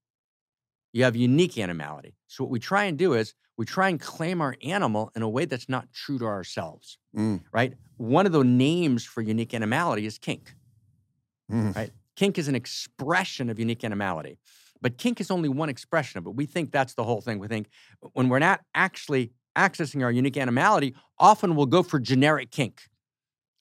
You 0.94 1.04
have 1.04 1.16
unique 1.16 1.58
animality. 1.58 2.16
So 2.28 2.44
what 2.44 2.52
we 2.52 2.60
try 2.60 2.86
and 2.86 2.98
do 2.98 3.14
is 3.14 3.34
we 3.58 3.66
try 3.66 3.90
and 3.90 4.00
claim 4.00 4.42
our 4.42 4.56
animal 4.64 5.12
in 5.16 5.22
a 5.22 5.30
way 5.30 5.46
that's 5.46 5.70
not 5.70 5.92
true 5.94 6.18
to 6.20 6.26
ourselves, 6.26 6.98
Mm. 7.16 7.42
right? 7.52 7.74
One 7.98 8.26
of 8.26 8.32
the 8.32 8.44
names 8.44 9.04
for 9.04 9.22
unique 9.22 9.54
animality 9.54 10.06
is 10.06 10.18
kink. 10.18 10.56
Mm. 11.52 11.76
Right. 11.76 11.92
Kink 12.16 12.38
is 12.38 12.48
an 12.48 12.56
expression 12.56 13.50
of 13.50 13.60
unique 13.60 13.84
animality, 13.84 14.38
but 14.82 14.98
kink 14.98 15.20
is 15.22 15.32
only 15.32 15.50
one 15.50 15.70
expression 15.70 16.18
of 16.18 16.28
it. 16.28 16.36
We 16.36 16.46
think 16.46 16.72
that's 16.72 16.94
the 16.94 17.04
whole 17.04 17.22
thing. 17.22 17.40
We 17.40 17.48
think 17.48 17.70
when 18.14 18.30
we're 18.30 18.40
not 18.40 18.62
actually 18.74 19.32
accessing 19.58 20.04
our 20.04 20.12
unique 20.12 20.38
animality, 20.38 20.96
often 21.18 21.56
we'll 21.56 21.66
go 21.66 21.84
for 21.84 22.00
generic 22.00 22.52
kink. 22.52 22.82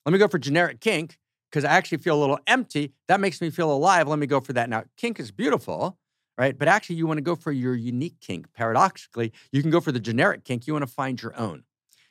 Let 0.05 0.13
me 0.13 0.19
go 0.19 0.27
for 0.27 0.39
generic 0.39 0.79
kink 0.79 1.19
because 1.51 1.65
I 1.65 1.69
actually 1.71 1.97
feel 1.99 2.17
a 2.17 2.21
little 2.21 2.39
empty. 2.47 2.93
That 3.07 3.19
makes 3.19 3.41
me 3.41 3.49
feel 3.49 3.71
alive. 3.71 4.07
Let 4.07 4.19
me 4.19 4.27
go 4.27 4.39
for 4.39 4.53
that. 4.53 4.69
Now, 4.69 4.85
kink 4.97 5.19
is 5.19 5.31
beautiful, 5.31 5.98
right? 6.39 6.57
But 6.57 6.69
actually, 6.69 6.97
you 6.97 7.07
want 7.07 7.19
to 7.19 7.23
go 7.23 7.35
for 7.37 7.53
your 7.53 7.75
unique 7.75 8.21
kink. 8.21 8.53
Paradoxically, 8.53 9.33
you 9.53 9.61
can 9.63 9.71
go 9.71 9.81
for 9.81 9.93
the 9.93 10.01
generic 10.01 10.45
kink. 10.45 10.67
You 10.67 10.73
want 10.73 10.87
to 10.87 10.93
find 10.93 11.21
your 11.21 11.37
own, 11.39 11.65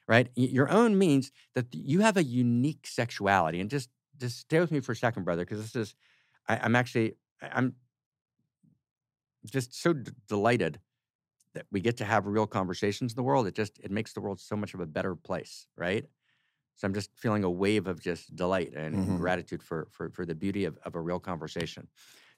right? 0.08 0.30
Your 0.36 0.70
own 0.70 0.98
means 0.98 1.32
that 1.54 1.74
you 1.74 2.00
have 2.02 2.18
a 2.18 2.24
unique 2.24 2.86
sexuality. 2.88 3.60
And 3.60 3.70
just 3.70 3.90
just 4.18 4.38
stay 4.40 4.60
with 4.60 4.72
me 4.72 4.80
for 4.80 4.92
a 4.92 4.96
second, 4.96 5.24
brother, 5.24 5.44
because 5.44 5.62
this 5.62 5.76
is 5.76 5.96
I, 6.48 6.58
I'm 6.58 6.76
actually 6.76 7.14
I'm 7.42 7.76
just 9.46 9.74
so 9.74 9.92
d- 9.92 10.12
delighted 10.26 10.80
that 11.54 11.66
we 11.72 11.80
get 11.80 11.98
to 11.98 12.06
have 12.06 12.26
real 12.26 12.46
conversations 12.46 13.12
in 13.12 13.16
the 13.16 13.24
world. 13.24 13.48
It 13.48 13.54
just 13.54 13.80
it 13.80 13.92
makes 13.92 14.14
the 14.14 14.20
world 14.22 14.40
so 14.40 14.56
much 14.56 14.74
of 14.74 14.80
a 14.80 14.86
better 14.86 15.16
place, 15.16 15.68
right? 15.76 16.06
So 16.76 16.86
I'm 16.86 16.94
just 16.94 17.10
feeling 17.16 17.44
a 17.44 17.50
wave 17.50 17.86
of 17.88 18.00
just 18.00 18.36
delight 18.36 18.74
and, 18.74 18.98
Mhm. 18.98 19.16
gratitude 19.16 19.62
for, 19.62 19.88
for 19.92 20.10
for 20.10 20.26
the 20.26 20.34
beauty 20.34 20.64
of, 20.66 20.78
of 20.84 20.96
a 20.96 21.00
real 21.00 21.20
conversation. 21.20 21.88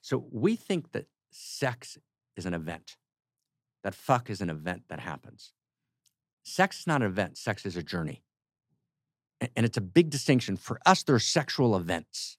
So 0.01 0.27
we 0.31 0.55
think 0.55 0.93
that 0.93 1.07
sex 1.31 1.97
is 2.35 2.45
an 2.45 2.53
event. 2.53 2.97
That 3.83 3.95
fuck 3.95 4.29
is 4.29 4.41
an 4.41 4.49
event 4.49 4.83
that 4.89 4.99
happens. 4.99 5.53
Sex 6.43 6.81
is 6.81 6.87
not 6.87 7.01
an 7.01 7.07
event, 7.07 7.37
sex 7.37 7.65
is 7.65 7.75
a 7.75 7.83
journey. 7.83 8.23
And 9.55 9.65
it's 9.65 9.77
a 9.77 9.81
big 9.81 10.11
distinction. 10.11 10.55
For 10.55 10.79
us, 10.85 11.01
there 11.01 11.15
are 11.15 11.19
sexual 11.19 11.75
events. 11.75 12.37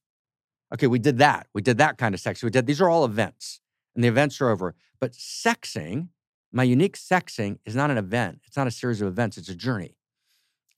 Okay, 0.72 0.86
we 0.86 1.00
did 1.00 1.18
that. 1.18 1.48
We 1.52 1.60
did 1.60 1.78
that 1.78 1.98
kind 1.98 2.14
of 2.14 2.20
sex. 2.20 2.42
We 2.42 2.50
did 2.50 2.66
these 2.66 2.80
are 2.80 2.88
all 2.88 3.04
events, 3.04 3.60
and 3.94 4.02
the 4.02 4.08
events 4.08 4.40
are 4.40 4.48
over. 4.48 4.74
But 5.00 5.12
sexing, 5.12 6.08
my 6.52 6.62
unique 6.62 6.96
sexing, 6.96 7.58
is 7.66 7.74
not 7.74 7.90
an 7.90 7.98
event. 7.98 8.40
It's 8.46 8.56
not 8.56 8.66
a 8.66 8.70
series 8.70 9.00
of 9.00 9.08
events. 9.08 9.36
It's 9.36 9.48
a 9.48 9.54
journey, 9.54 9.96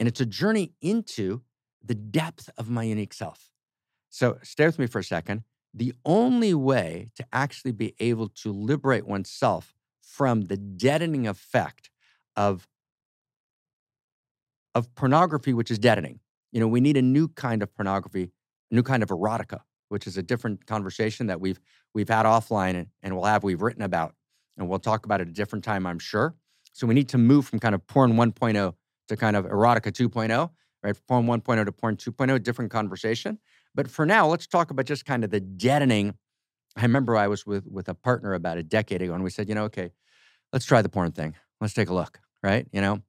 and 0.01 0.09
it's 0.09 0.21
a 0.21 0.27
journey 0.27 0.73
into 0.81 1.43
the 1.85 1.95
depth 1.95 2.49
of 2.57 2.71
my 2.71 2.83
unique 2.83 3.13
self. 3.13 3.51
So 4.09 4.39
stay 4.43 4.67
with 4.67 4.79
me 4.79 4.87
for 4.87 5.01
a 5.01 5.05
second. 5.05 5.43
The 5.75 5.93
only 6.05 6.55
way 6.55 7.11
to 7.17 7.27
actually 7.33 7.73
be 7.73 7.95
able 7.99 8.29
to 8.29 8.53
liberate 8.53 9.07
oneself 9.07 9.75
from 10.01 10.43
the 10.43 10.57
deadening 10.57 11.27
effect 11.27 11.91
of 12.37 12.69
of 14.75 14.93
pornography, 14.95 15.53
which 15.53 15.71
is 15.71 15.79
deadening. 15.79 16.21
You 16.53 16.61
know, 16.61 16.69
we 16.69 16.81
need 16.81 16.97
a 16.97 17.03
new 17.03 17.29
kind 17.29 17.63
of 17.63 17.75
pornography, 17.75 18.33
new 18.71 18.83
kind 18.83 19.03
of 19.03 19.09
erotica, 19.09 19.61
which 19.89 20.07
is 20.07 20.17
a 20.17 20.23
different 20.23 20.67
conversation 20.67 21.27
that 21.27 21.41
we've 21.41 21.61
we've 21.95 22.09
had 22.09 22.27
offline 22.27 22.75
and, 22.75 22.87
and 23.03 23.15
we'll 23.15 23.25
have 23.25 23.43
we've 23.45 23.63
written 23.63 23.83
about, 23.83 24.15
and 24.57 24.69
we'll 24.69 24.79
talk 24.79 25.05
about 25.05 25.21
it 25.21 25.29
a 25.29 25.33
different 25.33 25.65
time, 25.65 25.87
I'm 25.87 25.99
sure. 25.99 26.35
So 26.73 26.87
we 26.87 26.95
need 26.95 27.09
to 27.11 27.19
move 27.19 27.47
from 27.47 27.61
kind 27.61 27.75
of 27.75 27.87
porn 27.87 28.15
1.0 28.15 28.75
to 29.09 29.17
kind 29.17 29.37
of 29.37 29.45
erotica 29.47 29.93
2.0, 29.93 30.51
right? 30.83 30.97
Porn 31.07 31.27
1.0 31.27 31.65
to 31.65 31.73
porn 31.73 31.97
2.0, 31.97 32.43
different 32.43 32.71
conversation. 32.71 33.39
But 33.75 33.91
for 33.91 34.07
now, 34.07 34.27
let's 34.27 34.47
talk 34.47 34.71
about 34.71 34.87
just 34.87 35.05
kind 35.05 35.25
of 35.25 35.31
the 35.31 35.41
deadening. 35.41 36.15
I 36.77 36.83
remember 36.83 37.17
I 37.17 37.29
was 37.29 37.47
with 37.47 37.67
with 37.67 37.89
a 37.89 37.95
partner 37.95 38.35
about 38.35 38.59
a 38.59 38.63
decade 38.63 39.03
ago, 39.03 39.15
and 39.15 39.25
we 39.25 39.31
said, 39.31 39.49
you 39.49 39.55
know, 39.55 39.65
okay, 39.65 39.91
let's 40.53 40.65
try 40.65 40.83
the 40.83 40.89
porn 40.89 41.13
thing. 41.13 41.35
Let's 41.61 41.75
take 41.75 41.89
a 41.89 41.95
look, 41.95 42.21
right? 42.43 42.67
You 42.73 42.81
know, 42.81 43.03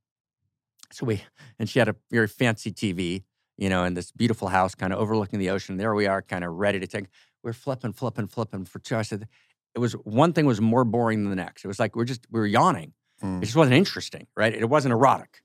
so 0.92 1.06
we 1.06 1.24
and 1.60 1.70
she 1.70 1.80
had 1.80 1.88
a 1.88 1.96
very 2.12 2.28
fancy 2.28 2.72
TV, 2.72 3.24
you 3.58 3.70
know, 3.70 3.84
in 3.84 3.94
this 3.94 4.12
beautiful 4.12 4.48
house, 4.48 4.76
kind 4.76 4.94
of 4.94 5.00
overlooking 5.00 5.40
the 5.40 5.50
ocean. 5.50 5.78
There 5.78 5.94
we 5.94 6.08
are, 6.08 6.22
kind 6.22 6.44
of 6.44 6.54
ready 6.54 6.80
to 6.80 6.88
take. 6.88 7.06
We're 7.44 7.54
flipping, 7.54 7.94
flipping, 7.94 8.28
flipping 8.28 8.66
for 8.66 8.80
two. 8.80 8.96
I 8.96 9.04
said, 9.04 9.28
it 9.76 9.80
was 9.80 9.94
one 9.94 10.34
thing 10.34 10.46
was 10.46 10.62
more 10.62 10.86
boring 10.86 11.22
than 11.22 11.30
the 11.30 11.36
next. 11.36 11.64
It 11.64 11.68
was 11.68 11.80
like 11.80 11.96
we're 11.96 12.06
just 12.06 12.26
we 12.32 12.40
were 12.40 12.48
yawning. 12.48 12.94
Mm. 13.24 13.42
It 13.42 13.46
just 13.46 13.56
wasn't 13.56 13.76
interesting, 13.76 14.28
right? 14.36 14.54
It 14.54 14.70
wasn't 14.70 14.94
erotic, 14.94 15.42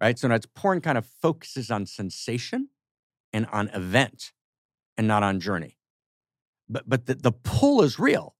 right? 0.00 0.18
So 0.18 0.28
now 0.28 0.34
it's 0.34 0.46
porn 0.46 0.80
kind 0.80 0.98
of 0.98 1.06
focuses 1.06 1.70
on 1.70 1.86
sensation 1.86 2.68
and 3.32 3.46
on 3.52 3.68
event, 3.68 4.32
and 4.98 5.06
not 5.06 5.22
on 5.22 5.40
journey. 5.40 5.78
But 6.68 6.86
but 6.86 7.06
the, 7.06 7.14
the 7.14 7.32
pull 7.32 7.82
is 7.82 7.98
real. 7.98 8.34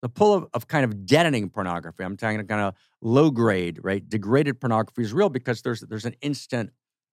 The 0.00 0.08
pull 0.08 0.32
of, 0.34 0.46
of 0.54 0.68
kind 0.68 0.84
of 0.84 1.04
deadening 1.04 1.50
pornography. 1.50 2.04
I'm 2.04 2.16
talking 2.16 2.46
kind 2.46 2.60
of 2.60 2.74
low 3.02 3.30
grade, 3.30 3.80
right? 3.82 4.06
Degraded 4.08 4.60
pornography 4.60 5.02
is 5.02 5.12
real 5.12 5.28
because 5.28 5.62
there's 5.62 5.80
there's 5.80 6.04
an 6.06 6.14
instant, 6.22 6.70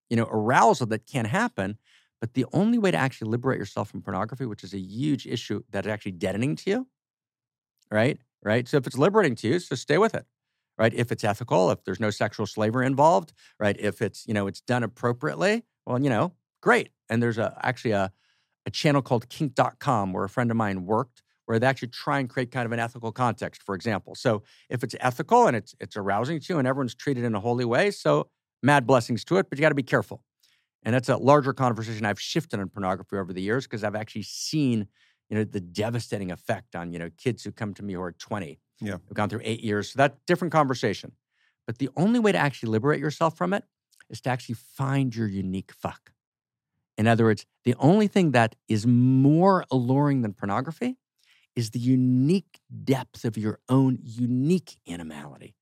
you 0.10 0.16
know, 0.16 0.28
arousal 0.32 0.88
that 0.88 1.06
can 1.06 1.26
happen. 1.26 1.78
But 2.22 2.36
the 2.36 2.46
only 2.54 2.78
way 2.78 2.92
to 2.92 2.98
actually 2.98 3.32
liberate 3.32 3.58
yourself 3.58 3.90
from 3.90 4.04
pornography, 4.04 4.46
which 4.46 4.64
is 4.64 4.74
a 4.74 4.80
huge 4.80 5.26
issue 5.26 5.64
that 5.72 5.86
is 5.86 5.92
actually 5.92 6.12
deadening 6.14 6.56
to 6.58 6.70
you, 6.70 6.88
right? 7.90 8.20
Right. 8.44 8.68
So 8.68 8.78
if 8.78 8.88
it's 8.88 8.98
liberating 8.98 9.36
to 9.38 9.48
you, 9.48 9.60
so 9.60 9.76
stay 9.76 9.98
with 9.98 10.14
it. 10.14 10.26
Right. 10.78 10.94
If 10.94 11.12
it's 11.12 11.24
ethical, 11.24 11.70
if 11.70 11.84
there's 11.84 12.00
no 12.00 12.10
sexual 12.10 12.48
slavery 12.48 12.88
involved, 12.88 13.34
right? 13.60 13.76
If 13.80 14.02
it's, 14.02 14.26
you 14.26 14.34
know, 14.34 14.48
it's 14.48 14.62
done 14.62 14.84
appropriately, 14.84 15.64
well, 15.86 16.02
you 16.02 16.10
know, 16.10 16.34
great. 16.62 16.90
And 17.10 17.22
there's 17.22 17.38
a 17.38 17.58
actually 17.62 17.92
a, 17.92 18.12
a 18.66 18.72
channel 18.72 19.02
called 19.02 19.30
kink.com 19.30 20.14
where 20.14 20.24
a 20.24 20.30
friend 20.30 20.52
of 20.52 20.58
mine 20.58 20.86
worked 20.86 21.24
where 21.46 21.60
they 21.60 21.68
actually 21.68 21.90
try 21.90 22.20
and 22.20 22.30
create 22.30 22.50
kind 22.50 22.66
of 22.66 22.72
an 22.72 22.80
ethical 22.80 23.12
context, 23.12 23.62
for 23.64 23.76
example. 23.76 24.16
So 24.16 24.44
if 24.70 24.86
it's 24.86 24.96
ethical 25.02 25.48
and 25.48 25.58
it's 25.58 25.76
it's 25.82 25.98
arousing 25.98 26.40
to 26.40 26.54
you 26.54 26.60
and 26.60 26.68
everyone's 26.68 26.96
treated 26.96 27.26
in 27.26 27.36
a 27.36 27.40
holy 27.40 27.66
way, 27.66 27.92
so 27.92 28.30
mad 28.64 28.88
blessings 28.88 29.26
to 29.26 29.38
it, 29.38 29.50
but 29.50 29.58
you 29.58 29.62
got 29.62 29.70
to 29.70 29.76
be 29.76 29.84
careful. 29.84 30.24
And 30.84 30.96
that's 30.96 31.10
a 31.10 31.18
larger 31.18 31.54
conversation 31.54 32.06
I've 32.06 32.22
shifted 32.22 32.60
on 32.60 32.70
pornography 32.70 33.18
over 33.18 33.34
the 33.34 33.42
years 33.42 33.66
because 33.66 33.84
I've 33.84 33.96
actually 33.96 34.24
seen, 34.24 34.88
you 35.30 35.38
know, 35.38 35.44
the 35.44 35.60
devastating 35.60 36.32
effect 36.32 36.76
on, 36.76 36.92
you 36.92 37.00
know, 37.00 37.10
kids 37.18 37.44
who 37.44 37.52
come 37.52 37.74
to 37.76 37.84
me 37.84 37.94
who 37.94 38.02
are 38.02 38.14
20. 38.14 38.60
Yeah. 38.80 38.94
Who've 38.94 39.14
gone 39.14 39.30
through 39.30 39.42
eight 39.44 39.62
years. 39.62 39.92
So 39.92 39.98
that's 39.98 40.18
different 40.26 40.52
conversation. 40.52 41.12
But 41.68 41.78
the 41.78 41.90
only 41.96 42.20
way 42.20 42.32
to 42.32 42.38
actually 42.38 42.70
liberate 42.70 43.00
yourself 43.00 43.38
from 43.38 43.54
it 43.54 43.64
is 44.10 44.22
to 44.22 44.30
actually 44.30 44.56
find 44.56 45.16
your 45.16 45.28
unique 45.28 45.72
fuck. 45.72 46.11
In 46.98 47.08
other 47.08 47.24
words, 47.26 47.46
the 47.64 47.76
only 47.80 48.08
thing 48.08 48.32
that 48.32 48.56
is 48.68 48.86
more 48.86 49.66
alluring 49.72 50.22
than 50.22 50.34
pornography 50.34 50.98
is 51.56 51.72
the 51.72 51.80
unique 51.80 52.60
depth 52.84 53.26
of 53.26 53.38
your 53.38 53.60
own 53.70 54.00
unique 54.02 54.80
animality. 54.88 55.56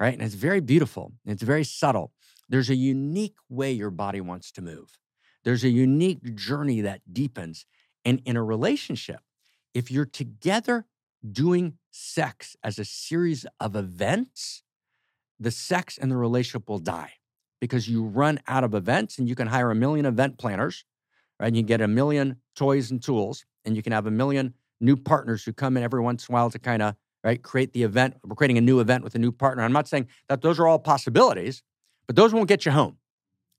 Right? 0.00 0.14
And 0.14 0.22
it's 0.22 0.34
very 0.34 0.60
beautiful. 0.60 1.12
It's 1.24 1.42
very 1.42 1.64
subtle. 1.64 2.12
There's 2.48 2.70
a 2.70 2.74
unique 2.74 3.36
way 3.48 3.72
your 3.72 3.90
body 3.90 4.20
wants 4.20 4.50
to 4.52 4.62
move. 4.62 4.98
There's 5.44 5.64
a 5.64 5.70
unique 5.70 6.34
journey 6.34 6.80
that 6.80 7.00
deepens. 7.12 7.66
And 8.04 8.20
in 8.24 8.36
a 8.36 8.42
relationship, 8.42 9.20
if 9.74 9.90
you're 9.90 10.04
together 10.04 10.86
doing 11.30 11.78
sex 11.90 12.56
as 12.64 12.78
a 12.78 12.84
series 12.84 13.46
of 13.60 13.76
events, 13.76 14.62
the 15.38 15.50
sex 15.50 15.98
and 15.98 16.10
the 16.10 16.16
relationship 16.16 16.68
will 16.68 16.78
die 16.78 17.14
because 17.62 17.88
you 17.88 18.02
run 18.02 18.40
out 18.48 18.64
of 18.64 18.74
events 18.74 19.20
and 19.20 19.28
you 19.28 19.36
can 19.36 19.46
hire 19.46 19.70
a 19.70 19.74
million 19.74 20.04
event 20.04 20.36
planners, 20.36 20.84
right? 21.38 21.46
And 21.46 21.56
you 21.56 21.62
get 21.62 21.80
a 21.80 21.86
million 21.86 22.38
toys 22.56 22.90
and 22.90 23.00
tools, 23.00 23.44
and 23.64 23.76
you 23.76 23.84
can 23.84 23.92
have 23.92 24.04
a 24.04 24.10
million 24.10 24.54
new 24.80 24.96
partners 24.96 25.44
who 25.44 25.52
come 25.52 25.76
in 25.76 25.84
every 25.84 26.00
once 26.00 26.28
in 26.28 26.32
a 26.32 26.34
while 26.34 26.50
to 26.50 26.58
kind 26.58 26.82
of 26.82 26.96
right 27.22 27.40
create 27.40 27.72
the 27.72 27.84
event. 27.84 28.16
We're 28.24 28.34
creating 28.34 28.58
a 28.58 28.60
new 28.60 28.80
event 28.80 29.04
with 29.04 29.14
a 29.14 29.20
new 29.20 29.30
partner. 29.30 29.62
I'm 29.62 29.72
not 29.72 29.86
saying 29.86 30.08
that 30.28 30.42
those 30.42 30.58
are 30.58 30.66
all 30.66 30.80
possibilities, 30.80 31.62
but 32.08 32.16
those 32.16 32.34
won't 32.34 32.48
get 32.48 32.66
you 32.66 32.72
home. 32.72 32.96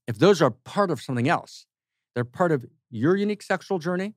If 0.06 0.18
those 0.18 0.42
are 0.42 0.50
part 0.50 0.90
of 0.90 1.00
something 1.00 1.26
else, 1.26 1.64
they're 2.14 2.26
part 2.26 2.52
of 2.52 2.66
your 2.90 3.16
unique 3.16 3.42
sexual 3.42 3.78
journey, 3.78 4.12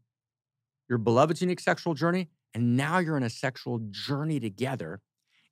your 0.89 0.97
beloved's 0.97 1.39
unique 1.39 1.61
sexual 1.61 1.93
journey, 1.93 2.27
and 2.53 2.76
now 2.76 2.97
you're 2.97 3.15
in 3.15 3.23
a 3.23 3.30
sexual 3.30 3.80
journey 3.89 4.41
together 4.41 4.99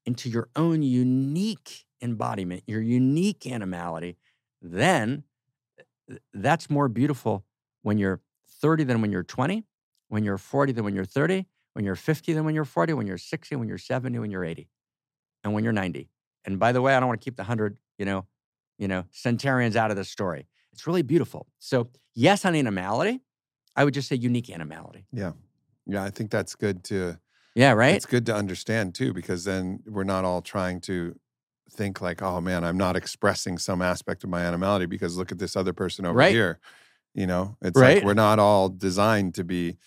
into 0.05 0.27
your 0.29 0.49
own 0.57 0.81
unique 0.81 1.85
embodiment, 2.01 2.63
your 2.67 2.81
unique 2.81 3.47
animality, 3.47 4.17
then 4.73 5.23
that's 6.33 6.69
more 6.69 6.87
beautiful 6.89 7.45
when 7.81 7.97
you're 7.97 8.21
30 8.61 8.83
than 8.85 9.01
when 9.01 9.11
you're 9.11 9.23
20, 9.23 9.63
when 10.09 10.23
you're 10.23 10.37
40 10.37 10.71
than 10.71 10.83
when 10.83 10.95
you're 10.95 11.05
30, 11.05 11.45
when 11.73 11.85
you're 11.85 11.95
50 11.95 12.33
than 12.33 12.45
when 12.45 12.55
you're 12.55 12.65
40, 12.65 12.93
when 12.93 13.07
you're 13.07 13.17
60, 13.17 13.55
when 13.55 13.67
you're 13.67 13.77
70, 13.77 14.19
when 14.19 14.31
you're 14.31 14.43
80, 14.43 14.69
and 15.43 15.53
when 15.53 15.63
you're 15.63 15.73
90. 15.73 16.09
And 16.45 16.59
by 16.59 16.71
the 16.71 16.81
way, 16.81 16.95
I 16.95 16.99
don't 16.99 17.07
want 17.07 17.21
to 17.21 17.25
keep 17.25 17.35
the 17.35 17.43
100, 17.43 17.77
you 17.97 18.05
know, 18.05 18.25
you 18.77 18.87
know, 18.87 19.05
centurions 19.11 19.75
out 19.75 19.91
of 19.91 19.97
this 19.97 20.09
story. 20.09 20.47
It's 20.73 20.87
really 20.87 21.01
beautiful. 21.01 21.47
So, 21.59 21.89
yes, 22.13 22.45
on 22.45 22.55
animality, 22.55 23.21
I 23.75 23.83
would 23.83 23.93
just 23.93 24.07
say 24.07 24.15
unique 24.15 24.49
animality. 24.49 25.05
Yeah. 25.11 25.33
Yeah, 25.85 26.03
I 26.03 26.09
think 26.09 26.31
that's 26.31 26.55
good 26.55 26.83
to 26.85 27.19
Yeah, 27.55 27.73
right? 27.73 27.95
it's 27.95 28.05
good 28.05 28.25
to 28.25 28.35
understand 28.35 28.95
too, 28.95 29.13
because 29.13 29.43
then 29.43 29.81
we're 29.85 30.03
not 30.03 30.25
all 30.25 30.41
trying 30.41 30.81
to 30.81 31.15
think 31.71 32.01
like, 32.01 32.21
oh 32.21 32.39
man, 32.41 32.63
I'm 32.63 32.77
not 32.77 32.95
expressing 32.95 33.57
some 33.57 33.81
aspect 33.81 34.23
of 34.23 34.29
my 34.29 34.41
animality 34.41 34.85
because 34.85 35.17
look 35.17 35.31
at 35.31 35.39
this 35.39 35.55
other 35.55 35.73
person 35.73 36.05
over 36.05 36.17
Right. 36.17 36.31
here. 36.33 36.59
You 37.13 37.27
know, 37.27 37.57
it's 37.61 37.79
Right. 37.79 37.97
like 37.97 38.03
we're 38.03 38.13
not 38.13 38.39
all 38.39 38.69
designed 38.69 39.35
to 39.35 39.43
be 39.43 39.77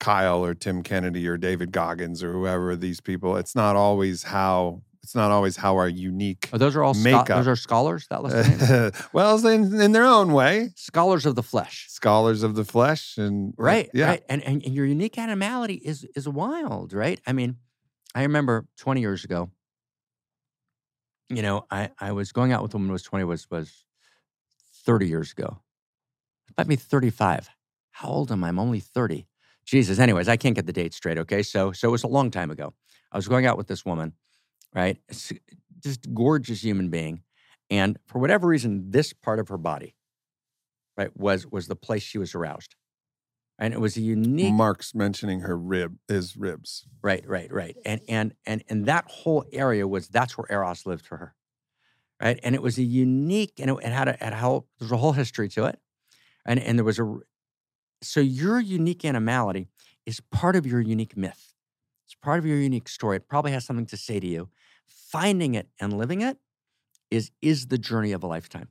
Kyle 0.00 0.44
or 0.44 0.54
Tim 0.54 0.82
Kennedy 0.82 1.26
or 1.26 1.36
David 1.36 1.72
Goggins 1.72 2.22
or 2.22 2.32
whoever 2.32 2.76
these 2.76 3.00
people. 3.00 3.36
It's 3.36 3.54
not 3.56 3.74
always 3.76 4.22
how 4.24 4.82
it's 5.02 5.14
not 5.14 5.30
always 5.30 5.56
how 5.56 5.76
our 5.76 5.88
unique 5.88 6.50
Oh, 6.52 6.58
those 6.58 6.76
are 6.76 6.84
all 6.84 6.92
scho- 6.92 7.02
Makeup. 7.02 7.28
those 7.28 7.48
are 7.48 7.56
scholars 7.56 8.06
that 8.10 8.22
listen. 8.22 8.92
well 9.12 9.44
in, 9.46 9.80
in 9.80 9.92
their 9.92 10.04
own 10.04 10.32
way 10.32 10.70
scholars 10.76 11.24
of 11.24 11.34
the 11.34 11.42
flesh. 11.42 11.86
scholars 11.88 12.42
of 12.42 12.54
the 12.56 12.64
flesh 12.64 13.16
and 13.16 13.52
uh, 13.58 13.62
Right, 13.62 13.90
yeah 13.94 14.08
right. 14.10 14.22
And, 14.28 14.42
and 14.44 14.62
and 14.64 14.74
your 14.74 14.84
unique 14.86 15.16
animality 15.18 15.74
is 15.74 16.04
is 16.14 16.28
wild, 16.28 16.92
right? 16.92 17.20
I 17.26 17.32
mean, 17.32 17.56
I 18.14 18.22
remember 18.22 18.66
20 18.76 19.00
years 19.00 19.24
ago, 19.24 19.50
you 21.28 21.42
know, 21.42 21.66
I, 21.70 21.90
I 22.00 22.12
was 22.12 22.32
going 22.32 22.52
out 22.52 22.62
with 22.62 22.74
a 22.74 22.76
woman 22.76 22.88
who 22.88 22.94
was 22.94 23.02
20 23.02 23.24
was 23.24 23.50
was 23.50 23.84
30 24.84 25.08
years 25.08 25.32
ago. 25.32 25.60
It 26.48 26.54
might 26.56 26.68
be 26.68 26.76
35. 26.76 27.50
How 27.90 28.08
old 28.08 28.32
am 28.32 28.44
I? 28.44 28.48
I'm 28.48 28.58
only 28.58 28.80
30. 28.80 29.26
Jesus. 29.66 29.98
Anyways, 29.98 30.28
I 30.28 30.36
can't 30.36 30.54
get 30.54 30.66
the 30.66 30.72
date 30.72 30.94
straight. 30.94 31.18
Okay. 31.18 31.42
So 31.42 31.72
so 31.72 31.88
it 31.88 31.92
was 31.92 32.04
a 32.04 32.08
long 32.08 32.30
time 32.30 32.50
ago. 32.50 32.72
I 33.12 33.18
was 33.18 33.28
going 33.28 33.46
out 33.46 33.58
with 33.58 33.66
this 33.66 33.84
woman, 33.84 34.14
right? 34.74 34.98
Just 35.80 36.14
gorgeous 36.14 36.62
human 36.62 36.88
being. 36.90 37.22
And 37.70 37.98
for 38.06 38.18
whatever 38.18 38.46
reason, 38.48 38.90
this 38.90 39.12
part 39.12 39.38
of 39.38 39.48
her 39.48 39.58
body, 39.58 39.94
right, 40.96 41.14
was 41.16 41.46
was 41.46 41.66
the 41.68 41.76
place 41.76 42.02
she 42.02 42.18
was 42.18 42.34
aroused. 42.34 42.74
And 43.58 43.74
it 43.74 43.80
was 43.80 43.96
a 43.96 44.00
unique 44.00 44.54
mark's 44.54 44.94
mentioning 44.94 45.40
her 45.40 45.58
rib 45.58 45.96
his 46.06 46.36
ribs 46.36 46.86
Right, 47.02 47.26
right, 47.28 47.52
right. 47.52 47.76
And 47.84 48.00
and 48.08 48.34
and 48.46 48.62
and 48.68 48.86
that 48.86 49.06
whole 49.08 49.44
area 49.52 49.86
was 49.86 50.08
that's 50.08 50.38
where 50.38 50.46
Eros 50.50 50.86
lived 50.86 51.04
for 51.04 51.16
her. 51.16 51.34
Right. 52.20 52.38
And 52.42 52.54
it 52.54 52.62
was 52.62 52.78
a 52.78 52.82
unique 52.82 53.54
and 53.58 53.70
it, 53.70 53.76
it 53.82 53.92
had 53.92 54.08
a 54.08 54.16
had 54.20 54.32
a 54.32 54.36
whole 54.36 54.66
there's 54.78 54.92
a 54.92 54.96
whole 54.96 55.12
history 55.12 55.48
to 55.50 55.64
it. 55.64 55.78
And 56.46 56.60
and 56.60 56.78
there 56.78 56.84
was 56.84 56.98
a 56.98 57.18
so 58.02 58.20
your 58.20 58.60
unique 58.60 59.04
animality 59.04 59.68
is 60.06 60.20
part 60.20 60.56
of 60.56 60.66
your 60.66 60.80
unique 60.80 61.16
myth. 61.16 61.54
It's 62.06 62.14
part 62.14 62.38
of 62.38 62.46
your 62.46 62.58
unique 62.58 62.88
story. 62.88 63.16
It 63.16 63.28
probably 63.28 63.52
has 63.52 63.64
something 63.64 63.86
to 63.86 63.96
say 63.96 64.20
to 64.20 64.26
you. 64.26 64.48
Finding 64.86 65.54
it 65.54 65.68
and 65.80 65.96
living 65.96 66.20
it 66.20 66.38
is 67.10 67.30
is 67.42 67.66
the 67.66 67.78
journey 67.78 68.12
of 68.12 68.22
a 68.22 68.26
lifetime. 68.26 68.68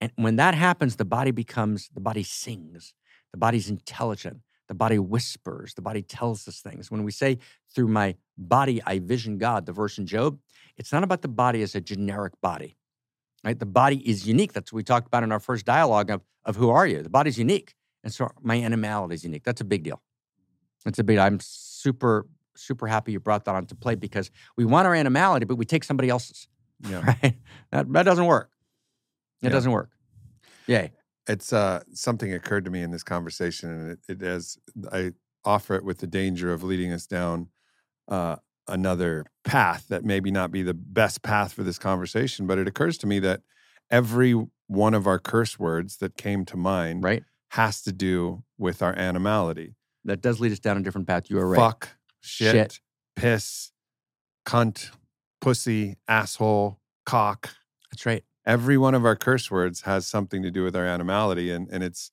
And 0.00 0.12
when 0.16 0.36
that 0.36 0.54
happens, 0.54 0.96
the 0.96 1.04
body 1.04 1.30
becomes 1.30 1.90
the 1.94 2.00
body 2.00 2.22
sings. 2.22 2.94
The 3.34 3.38
body's 3.38 3.68
intelligent. 3.68 4.42
The 4.68 4.74
body 4.74 4.96
whispers. 4.96 5.74
The 5.74 5.82
body 5.82 6.02
tells 6.02 6.46
us 6.46 6.60
things. 6.60 6.88
When 6.88 7.02
we 7.02 7.10
say 7.10 7.38
through 7.74 7.88
my 7.88 8.14
body 8.38 8.80
I 8.86 9.00
vision 9.00 9.38
God, 9.38 9.66
the 9.66 9.72
verse 9.72 9.98
in 9.98 10.06
Job, 10.06 10.38
it's 10.76 10.92
not 10.92 11.02
about 11.02 11.22
the 11.22 11.26
body 11.26 11.60
as 11.62 11.74
a 11.74 11.80
generic 11.80 12.34
body. 12.40 12.76
Right? 13.42 13.58
The 13.58 13.66
body 13.66 14.08
is 14.08 14.24
unique. 14.24 14.52
That's 14.52 14.72
what 14.72 14.76
we 14.76 14.84
talked 14.84 15.08
about 15.08 15.24
in 15.24 15.32
our 15.32 15.40
first 15.40 15.66
dialogue 15.66 16.10
of, 16.10 16.22
of 16.44 16.54
who 16.54 16.70
are 16.70 16.86
you? 16.86 17.02
The 17.02 17.10
body's 17.10 17.36
unique. 17.40 17.74
And 18.04 18.12
so 18.14 18.30
my 18.40 18.54
animality 18.62 19.16
is 19.16 19.24
unique. 19.24 19.42
That's 19.42 19.60
a 19.60 19.64
big 19.64 19.82
deal. 19.82 20.00
That's 20.84 21.00
a 21.00 21.04
big 21.04 21.18
I'm 21.18 21.40
super, 21.40 22.28
super 22.54 22.86
happy 22.86 23.10
you 23.10 23.18
brought 23.18 23.44
that 23.46 23.56
onto 23.56 23.74
play 23.74 23.96
because 23.96 24.30
we 24.56 24.64
want 24.64 24.86
our 24.86 24.94
animality, 24.94 25.44
but 25.44 25.56
we 25.56 25.64
take 25.64 25.82
somebody 25.82 26.08
else's. 26.08 26.46
yeah 26.88 27.00
Right? 27.22 27.34
That, 27.72 27.92
that 27.92 28.04
doesn't 28.04 28.26
work. 28.26 28.50
It 29.42 29.46
Yeah. 29.46 29.50
doesn't 29.50 29.72
work. 29.72 29.90
Yay. 30.68 30.92
It's 31.26 31.52
uh 31.52 31.80
something 31.92 32.32
occurred 32.32 32.64
to 32.64 32.70
me 32.70 32.82
in 32.82 32.90
this 32.90 33.02
conversation 33.02 33.70
and 33.70 33.90
it, 33.92 33.98
it 34.08 34.22
as 34.22 34.58
i 34.92 35.10
offer 35.44 35.74
it 35.74 35.84
with 35.84 35.98
the 35.98 36.06
danger 36.06 36.52
of 36.52 36.62
leading 36.62 36.92
us 36.92 37.06
down 37.06 37.48
uh 38.08 38.36
another 38.68 39.24
path 39.44 39.86
that 39.88 40.04
maybe 40.04 40.30
not 40.30 40.50
be 40.50 40.62
the 40.62 40.74
best 40.74 41.22
path 41.22 41.52
for 41.52 41.62
this 41.62 41.78
conversation 41.78 42.46
but 42.46 42.58
it 42.58 42.66
occurs 42.68 42.96
to 42.98 43.06
me 43.06 43.18
that 43.18 43.40
every 43.90 44.32
one 44.66 44.94
of 44.94 45.06
our 45.06 45.18
curse 45.18 45.58
words 45.58 45.98
that 45.98 46.16
came 46.16 46.44
to 46.46 46.56
mind 46.56 47.04
Right? 47.04 47.22
has 47.50 47.82
to 47.82 47.92
do 47.92 48.42
with 48.58 48.82
our 48.82 48.94
animality 48.98 49.76
That 50.04 50.20
does 50.22 50.40
lead 50.40 50.52
us 50.52 50.58
down 50.58 50.76
a 50.78 50.80
different 50.82 51.06
path. 51.06 51.28
You 51.30 51.38
are 51.38 51.46
right. 51.48 51.58
fuck 51.58 51.90
shit, 52.20 52.52
Shit. 52.52 52.80
piss 53.16 53.72
cunt 54.46 54.90
pussy 55.40 55.96
asshole 56.08 56.80
cock 57.04 57.50
That's 57.92 58.06
right. 58.06 58.24
Every 58.46 58.76
one 58.78 58.94
of 58.94 59.04
our 59.04 59.16
curse 59.16 59.50
words 59.50 59.82
has 59.82 60.06
something 60.06 60.42
to 60.42 60.50
do 60.50 60.62
with 60.64 60.76
our 60.76 60.86
animality 60.86 61.50
and 61.50 61.68
and 61.70 61.82
it's 61.84 62.10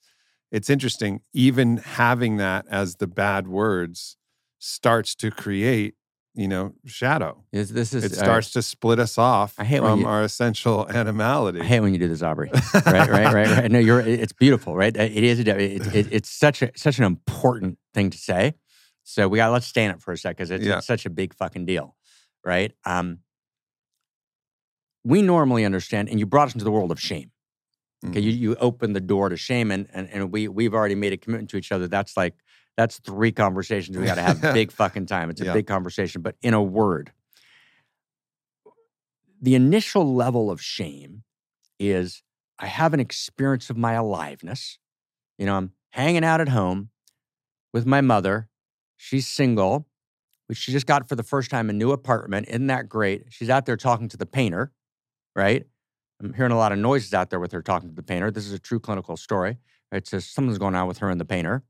it's 0.52 0.70
interesting 0.70 1.22
even 1.34 1.78
having 1.78 2.38
that 2.38 2.66
as 2.70 2.96
the 2.98 3.08
bad 3.08 3.48
words 3.48 4.18
starts 4.60 5.16
to 5.16 5.32
create 5.32 5.96
you 6.34 6.48
know 6.48 6.74
shadow 6.86 7.44
This, 7.52 7.70
this 7.70 7.94
is 7.94 8.04
it 8.06 8.12
uh, 8.14 8.16
starts 8.24 8.52
to 8.52 8.62
split 8.62 9.00
us 9.00 9.18
off 9.18 9.54
I 9.58 9.64
hate 9.66 9.80
from 9.80 10.02
you- 10.02 10.08
our 10.08 10.24
essential 10.24 10.88
animality 10.90 11.62
I 11.62 11.66
hate 11.66 11.80
when 11.82 11.94
you 11.94 12.00
do 12.00 12.08
this, 12.08 12.22
Aubrey. 12.24 12.50
right, 12.86 13.10
right, 13.10 13.34
right, 13.34 13.48
right. 13.58 13.72
No, 13.72 13.80
you're. 13.80 14.00
It's 14.00 14.32
beautiful, 14.34 14.76
right? 14.76 14.96
It 14.96 15.24
is. 15.24 15.40
A, 15.40 15.60
it, 15.60 15.96
it, 15.96 16.08
it's 16.12 16.30
such 16.30 16.62
a 16.62 16.72
such 16.78 16.98
an 17.00 17.04
important 17.06 17.78
thing 17.94 18.10
to 18.12 18.18
say. 18.18 18.54
So 19.04 19.28
we 19.28 19.38
got. 19.40 19.52
Let's 19.52 19.68
stay 19.68 19.84
in 19.84 19.92
it 19.92 20.02
for 20.02 20.14
a 20.14 20.18
sec 20.18 20.38
because 20.38 20.52
it's, 20.52 20.64
Yeah. 20.64 20.78
it's 20.78 20.88
such 20.88 21.06
a 21.06 21.10
big 21.10 21.34
fucking 21.34 21.66
deal, 21.66 21.96
right? 22.46 22.72
Um, 22.86 23.20
we 25.04 25.22
normally 25.22 25.66
understand, 25.66 26.10
and 26.10 26.20
you 26.20 26.26
brought 26.26 26.48
us 26.50 26.54
into 26.54 26.66
the 26.66 26.72
world 26.72 26.92
of 26.92 27.00
shame. 27.00 27.32
Okay, 28.08 28.20
you 28.20 28.32
mm-hmm. 28.34 28.44
you 28.44 28.56
open 28.56 28.94
the 28.94 29.00
door 29.00 29.30
to 29.30 29.38
shame, 29.38 29.72
and 29.72 29.88
and 29.94 30.10
and 30.10 30.32
we 30.32 30.48
we've 30.48 30.74
already 30.74 30.96
made 30.96 31.14
a 31.14 31.18
commitment 31.18 31.50
to 31.52 31.58
each 31.58 31.72
other. 31.72 31.88
That's 31.88 32.18
like 32.18 32.36
that's 32.78 33.00
three 33.00 33.32
conversations 33.32 33.98
we 33.98 34.06
got 34.06 34.16
to 34.16 34.22
have 34.22 34.42
big 34.54 34.72
fucking 34.72 35.06
time. 35.06 35.30
It's 35.30 35.42
a 35.42 35.46
Yeah. 35.46 35.54
big 35.54 35.68
conversation, 35.68 36.22
but 36.22 36.36
in 36.42 36.54
a 36.54 36.64
word, 36.64 37.12
the 39.42 39.56
initial 39.56 40.14
level 40.16 40.50
of 40.50 40.62
shame 40.62 41.24
is 41.80 42.24
I 42.60 42.68
have 42.68 42.94
an 42.94 43.00
experience 43.00 43.70
of 43.70 43.78
my 43.78 43.94
aliveness. 43.94 44.78
You 45.38 45.48
know, 45.48 45.56
I'm 45.56 45.72
hanging 45.92 46.24
out 46.24 46.42
at 46.42 46.50
home 46.50 46.90
with 47.74 47.86
my 47.86 48.02
mother. 48.02 48.48
She's 48.98 49.28
single, 49.28 49.88
which 50.48 50.60
she 50.60 50.72
just 50.72 50.86
got 50.86 51.10
for 51.10 51.16
the 51.16 51.24
first 51.24 51.50
time 51.50 51.70
a 51.70 51.74
new 51.74 51.92
apartment. 51.92 52.48
Isn't 52.50 52.68
that 52.68 52.88
great? 52.88 53.26
She's 53.30 53.50
out 53.50 53.66
there 53.66 53.78
talking 53.78 54.08
to 54.10 54.18
the 54.18 54.28
painter, 54.28 54.72
right? 55.36 55.66
I'm 56.22 56.34
hearing 56.34 56.52
a 56.52 56.58
lot 56.58 56.72
of 56.72 56.78
noises 56.78 57.14
out 57.14 57.30
there 57.30 57.40
with 57.40 57.52
her 57.52 57.62
talking 57.62 57.90
to 57.90 57.96
the 57.96 58.04
painter. 58.04 58.32
This 58.32 58.46
is 58.46 58.54
a 58.54 58.60
true 58.60 58.80
clinical 58.80 59.18
story. 59.18 59.58
Right? 59.92 60.08
So 60.08 60.20
something's 60.20 60.58
going 60.58 60.76
on 60.76 60.88
with 60.88 61.00
her 61.00 61.10
and 61.10 61.20
the 61.20 61.26
painter, 61.26 61.64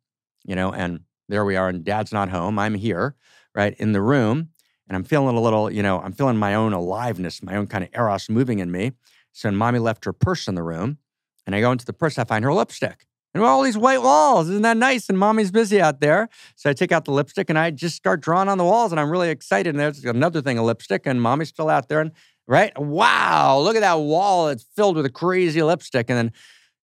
you 0.45 0.55
know, 0.55 0.71
and 0.71 0.99
there 1.27 1.43
we 1.43 1.55
are, 1.55 1.69
and 1.69 1.83
dad's 1.83 2.11
not 2.11 2.29
home. 2.29 2.59
I'm 2.59 2.75
here, 2.75 3.15
right, 3.55 3.73
in 3.79 3.93
the 3.93 4.01
room, 4.01 4.49
and 4.87 4.95
I'm 4.95 5.03
feeling 5.03 5.35
a 5.35 5.41
little, 5.41 5.71
you 5.71 5.81
know, 5.81 5.99
I'm 5.99 6.11
feeling 6.11 6.37
my 6.37 6.53
own 6.53 6.71
aliveness, 6.71 7.41
my 7.41 7.55
own 7.55 7.65
kind 7.65 7.83
of 7.83 7.89
eros 7.95 8.29
moving 8.29 8.59
in 8.59 8.71
me. 8.71 8.91
So 9.31 9.49
mommy 9.49 9.79
left 9.79 10.05
her 10.05 10.13
purse 10.13 10.47
in 10.47 10.53
the 10.53 10.61
room, 10.61 10.99
and 11.47 11.55
I 11.55 11.61
go 11.61 11.71
into 11.71 11.83
the 11.83 11.93
purse, 11.93 12.19
I 12.19 12.23
find 12.25 12.45
her 12.45 12.53
lipstick. 12.53 13.07
And 13.33 13.41
all 13.43 13.63
these 13.63 13.77
white 13.77 14.03
walls, 14.03 14.49
isn't 14.49 14.61
that 14.61 14.77
nice? 14.77 15.09
And 15.09 15.17
mommy's 15.17 15.51
busy 15.51 15.81
out 15.81 16.01
there. 16.01 16.27
So 16.57 16.69
I 16.69 16.73
take 16.73 16.91
out 16.91 17.05
the 17.05 17.13
lipstick 17.13 17.49
and 17.49 17.57
I 17.57 17.71
just 17.71 17.95
start 17.95 18.19
drawing 18.19 18.49
on 18.49 18.57
the 18.57 18.65
walls, 18.65 18.91
and 18.91 18.99
I'm 18.99 19.09
really 19.09 19.29
excited. 19.29 19.69
And 19.69 19.79
there's 19.79 20.03
another 20.03 20.41
thing 20.41 20.59
of 20.59 20.65
lipstick, 20.65 21.07
and 21.07 21.19
mommy's 21.21 21.49
still 21.49 21.69
out 21.69 21.87
there. 21.87 22.01
And 22.01 22.11
right, 22.47 22.77
wow, 22.79 23.59
look 23.59 23.75
at 23.75 23.81
that 23.81 23.99
wall. 23.99 24.49
It's 24.49 24.63
filled 24.75 24.95
with 24.95 25.05
a 25.05 25.09
crazy 25.09 25.61
lipstick. 25.61 26.09
And 26.09 26.17
then 26.17 26.31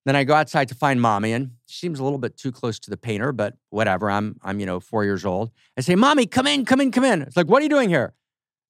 then 0.07 0.17
I 0.17 0.25
go 0.25 0.33
outside 0.35 0.69
to 0.69 0.75
find 0.75 1.03
mommy, 1.03 1.33
and 1.33 1.51
she 1.67 1.81
seems 1.81 1.99
a 1.99 2.05
little 2.05 2.19
bit 2.19 2.39
too 2.39 2.51
close 2.51 2.79
to 2.79 2.89
the 2.91 2.97
painter, 2.97 3.31
but 3.31 3.57
whatever. 3.69 4.11
I'm 4.11 4.37
I'm, 4.43 4.59
you 4.59 4.65
know, 4.65 4.81
four 4.81 5.05
years 5.05 5.25
old. 5.27 5.51
I 5.77 5.83
say, 5.83 5.97
Mommy, 5.97 6.25
come 6.25 6.47
in, 6.47 6.65
come 6.65 6.81
in, 6.81 6.91
come 6.93 7.05
in. 7.05 7.21
It's 7.23 7.37
like, 7.37 7.47
what 7.47 7.61
are 7.61 7.65
you 7.65 7.69
doing 7.69 7.91
here? 7.91 8.15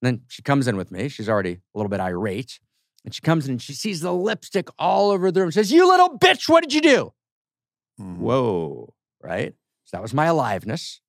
And 0.03 0.07
then 0.07 0.23
she 0.29 0.43
comes 0.43 0.67
in 0.67 0.77
with 0.77 0.91
me. 0.91 1.09
She's 1.09 1.29
already 1.29 1.53
a 1.53 1.79
little 1.79 1.91
bit 1.91 2.01
irate. 2.01 2.59
And 3.05 3.15
she 3.15 3.21
comes 3.21 3.47
in 3.47 3.53
and 3.53 3.63
she 3.63 3.73
sees 3.73 4.01
the 4.01 4.13
lipstick 4.13 4.69
all 4.79 5.11
over 5.11 5.31
the 5.31 5.41
room. 5.41 5.53
Says, 5.53 5.71
You 5.71 5.87
little 5.87 6.19
bitch, 6.19 6.49
what 6.49 6.63
did 6.63 6.73
you 6.75 6.81
do? 6.81 7.13
Mhm. 8.01 8.19
Whoa, 8.19 8.95
right? 9.23 9.55
So 9.85 9.97
that 9.97 10.03
was 10.03 10.13
my 10.13 10.27
aliveness. 10.27 11.01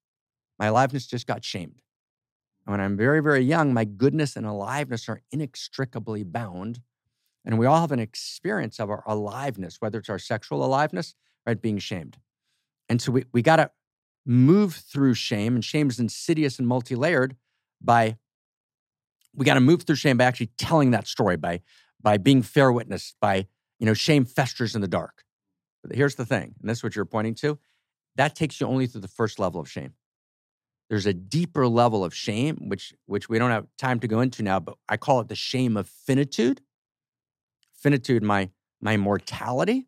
My 0.60 0.68
aliveness 0.68 1.08
just 1.08 1.26
got 1.26 1.44
shamed. 1.44 1.82
And 2.70 2.78
when 2.78 2.86
I'm 2.86 2.98
very, 2.98 3.20
very 3.20 3.42
young, 3.42 3.74
my 3.74 3.84
goodness 3.84 4.36
and 4.36 4.46
aliveness 4.46 5.10
are 5.10 5.24
inextricably 5.32 6.24
bound. 6.24 6.82
And 7.44 7.58
we 7.58 7.66
all 7.66 7.82
have 7.82 7.92
an 7.92 8.00
experience 8.00 8.80
of 8.80 8.92
our 8.92 9.04
aliveness, 9.08 9.78
whether 9.80 9.98
it's 9.98 10.10
our 10.10 10.20
sexual 10.20 10.64
aliveness, 10.64 11.16
right, 11.48 11.60
being 11.60 11.80
shamed. 11.80 12.20
And 12.88 13.02
so 13.02 13.12
we, 13.12 13.26
we 13.32 13.42
got 13.42 13.56
to 13.56 13.72
move 14.24 14.76
through 14.76 15.16
shame, 15.16 15.56
and 15.56 15.66
shame 15.66 15.90
is 15.90 16.00
insidious 16.00 16.60
and 16.60 16.68
multi 16.68 16.94
layered 16.94 17.36
by, 17.82 18.18
we 19.34 19.46
got 19.46 19.56
to 19.56 19.62
move 19.62 19.82
through 19.82 19.96
shame 19.96 20.18
by 20.18 20.26
actually 20.26 20.52
telling 20.60 20.92
that 20.92 21.08
story, 21.08 21.38
by, 21.38 21.62
by 22.00 22.18
being 22.18 22.44
fair 22.44 22.72
witness, 22.72 23.16
by, 23.20 23.48
you 23.80 23.88
know, 23.88 23.96
shame 23.96 24.26
festers 24.26 24.76
in 24.76 24.82
the 24.82 24.88
dark. 24.88 25.24
But 25.82 25.96
here's 25.96 26.14
the 26.14 26.26
thing, 26.26 26.54
and 26.62 26.70
this 26.70 26.78
is 26.80 26.84
what 26.84 26.96
you're 26.96 27.06
pointing 27.06 27.34
to 27.36 27.58
that 28.16 28.36
takes 28.36 28.62
you 28.62 28.68
only 28.68 28.86
through 28.86 29.02
the 29.02 29.08
first 29.08 29.40
level 29.40 29.60
of 29.60 29.68
shame. 29.68 29.94
There's 30.90 31.06
a 31.06 31.14
deeper 31.14 31.68
level 31.68 32.04
of 32.04 32.16
shame, 32.16 32.68
which, 32.68 32.94
which 33.06 33.30
we 33.30 33.38
don't 33.38 33.52
have 33.52 33.68
time 33.78 34.00
to 34.00 34.08
go 34.08 34.22
into 34.22 34.42
now, 34.42 34.60
but 34.60 34.76
I 34.88 34.98
call 34.98 35.20
it 35.20 35.28
the 35.28 35.36
shame 35.36 35.78
of 35.78 35.88
finitude. 35.88 36.62
Finitude, 37.74 38.24
my, 38.24 38.50
my 38.82 38.98
mortality. 38.98 39.88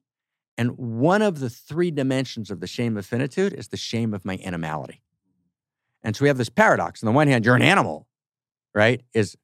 And 0.58 0.78
one 0.78 1.24
of 1.24 1.40
the 1.40 1.50
three 1.50 1.90
dimensions 1.90 2.52
of 2.52 2.60
the 2.60 2.68
shame 2.68 2.98
of 2.98 3.06
finitude 3.06 3.54
is 3.54 3.70
the 3.70 3.78
shame 3.78 4.14
of 4.14 4.24
my 4.24 4.38
animality. 4.44 5.02
And 6.04 6.16
so 6.16 6.24
we 6.24 6.28
have 6.28 6.38
this 6.38 6.50
paradox. 6.50 7.02
On 7.02 7.08
the 7.08 7.14
one 7.14 7.28
hand, 7.28 7.46
you're 7.46 7.56
an 7.56 7.62
animal, 7.62 8.08
right? 8.76 9.02
Is 9.14 9.36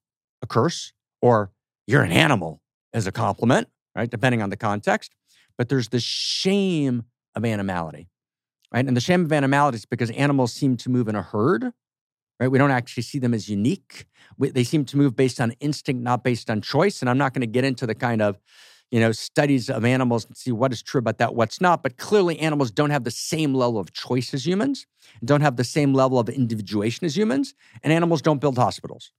a 0.42 0.48
curse, 0.48 0.94
or 1.22 1.52
you're 1.88 2.04
an 2.04 2.12
animal 2.12 2.62
as 2.94 3.08
a 3.08 3.12
compliment, 3.12 3.68
right? 3.96 4.10
Depending 4.10 4.42
on 4.42 4.50
the 4.52 4.58
context. 4.58 5.16
But 5.58 5.70
there's 5.70 5.90
the 5.90 6.00
shame 6.00 7.04
of 7.36 7.46
animality. 7.46 8.10
Right? 8.72 8.86
And 8.86 8.96
the 8.96 9.02
shame 9.02 9.26
of 9.26 9.32
animality 9.32 9.78
is 9.78 9.86
because 9.86 10.12
animals 10.12 10.54
seem 10.54 10.78
to 10.78 10.90
move 10.90 11.08
in 11.08 11.16
a 11.16 11.22
herd, 11.22 11.72
right? 12.40 12.48
We 12.48 12.58
don't 12.58 12.72
actually 12.72 13.04
see 13.04 13.20
them 13.20 13.34
as 13.34 13.50
unique. 13.50 14.06
We, 14.38 14.50
they 14.50 14.64
seem 14.64 14.86
to 14.86 14.98
move 14.98 15.16
based 15.16 15.40
on 15.40 15.52
instinct, 15.60 16.02
not 16.02 16.24
based 16.24 16.50
on 16.50 16.62
choice. 16.62 17.02
And 17.02 17.10
I'm 17.10 17.18
not 17.18 17.34
going 17.34 17.42
to 17.42 17.48
get 17.48 17.64
into 17.64 17.86
the 17.88 17.96
kind 17.96 18.22
of, 18.22 18.40
you 18.92 19.00
know, 19.00 19.12
studies 19.12 19.70
of 19.70 19.84
animals 19.84 20.26
and 20.26 20.38
see 20.38 20.52
what 20.52 20.72
is 20.72 20.82
true 20.82 21.00
about 21.00 21.18
that, 21.18 21.36
what's 21.36 21.60
not. 21.60 21.84
But 21.84 21.98
clearly, 21.98 22.40
animals 22.40 22.72
don't 22.72 22.90
have 22.90 23.04
the 23.04 23.12
same 23.12 23.54
level 23.54 23.80
of 23.80 23.92
choice 23.94 24.34
as 24.34 24.46
humans, 24.46 24.86
don't 25.24 25.42
have 25.42 25.58
the 25.58 25.64
same 25.64 25.94
level 25.94 26.20
of 26.20 26.30
individuation 26.30 27.06
as 27.06 27.18
humans, 27.18 27.54
and 27.84 27.92
animals 27.92 28.22
don't 28.22 28.40
build 28.40 28.58
hospitals, 28.58 29.12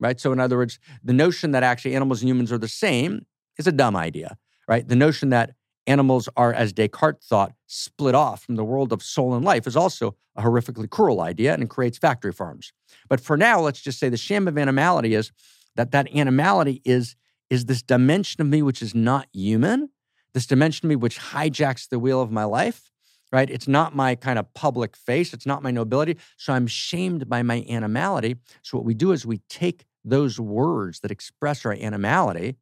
right? 0.00 0.20
So, 0.20 0.32
in 0.32 0.40
other 0.40 0.58
words, 0.58 0.78
the 1.02 1.14
notion 1.14 1.52
that 1.52 1.62
actually 1.62 1.94
animals 1.94 2.20
and 2.20 2.28
humans 2.28 2.52
are 2.52 2.58
the 2.58 2.68
same 2.68 3.24
is 3.58 3.66
a 3.66 3.72
dumb 3.72 3.96
idea, 3.96 4.36
right? 4.68 4.86
The 4.86 4.96
notion 4.96 5.30
that 5.30 5.54
animals 5.86 6.28
are, 6.36 6.52
as 6.52 6.72
Descartes 6.72 7.26
thought, 7.26 7.52
split 7.66 8.14
off 8.14 8.42
from 8.44 8.56
the 8.56 8.64
world 8.64 8.92
of 8.92 9.02
soul 9.02 9.34
and 9.34 9.44
life 9.44 9.66
is 9.66 9.76
also 9.76 10.16
a 10.36 10.42
horrifically 10.42 10.88
cruel 10.88 11.20
idea 11.20 11.54
and 11.54 11.70
creates 11.70 11.98
factory 11.98 12.32
farms. 12.32 12.72
But 13.08 13.20
for 13.20 13.36
now, 13.36 13.60
let's 13.60 13.80
just 13.80 13.98
say 13.98 14.08
the 14.08 14.16
sham 14.16 14.48
of 14.48 14.58
animality 14.58 15.14
is 15.14 15.32
that 15.76 15.92
that 15.92 16.14
animality 16.14 16.82
is, 16.84 17.16
is 17.50 17.66
this 17.66 17.82
dimension 17.82 18.40
of 18.40 18.48
me 18.48 18.62
which 18.62 18.82
is 18.82 18.94
not 18.94 19.28
human, 19.32 19.90
this 20.34 20.46
dimension 20.46 20.86
of 20.86 20.88
me 20.90 20.96
which 20.96 21.18
hijacks 21.18 21.88
the 21.88 21.98
wheel 21.98 22.20
of 22.20 22.30
my 22.30 22.44
life, 22.44 22.90
right? 23.32 23.48
It's 23.50 23.68
not 23.68 23.94
my 23.94 24.14
kind 24.14 24.38
of 24.38 24.52
public 24.54 24.96
face, 24.96 25.32
it's 25.32 25.46
not 25.46 25.62
my 25.62 25.70
nobility. 25.70 26.16
So 26.36 26.52
I'm 26.52 26.66
shamed 26.66 27.28
by 27.28 27.42
my 27.42 27.64
animality. 27.68 28.36
So 28.62 28.76
what 28.76 28.84
we 28.84 28.94
do 28.94 29.12
is 29.12 29.26
we 29.26 29.38
take 29.48 29.86
those 30.04 30.38
words 30.38 31.00
that 31.00 31.10
express 31.10 31.64
our 31.64 31.72
animality, 31.72 32.56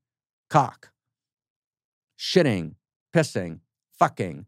cock, 0.49 0.91
shitting, 2.19 2.75
pissing, 3.15 3.61
fucking, 3.99 4.47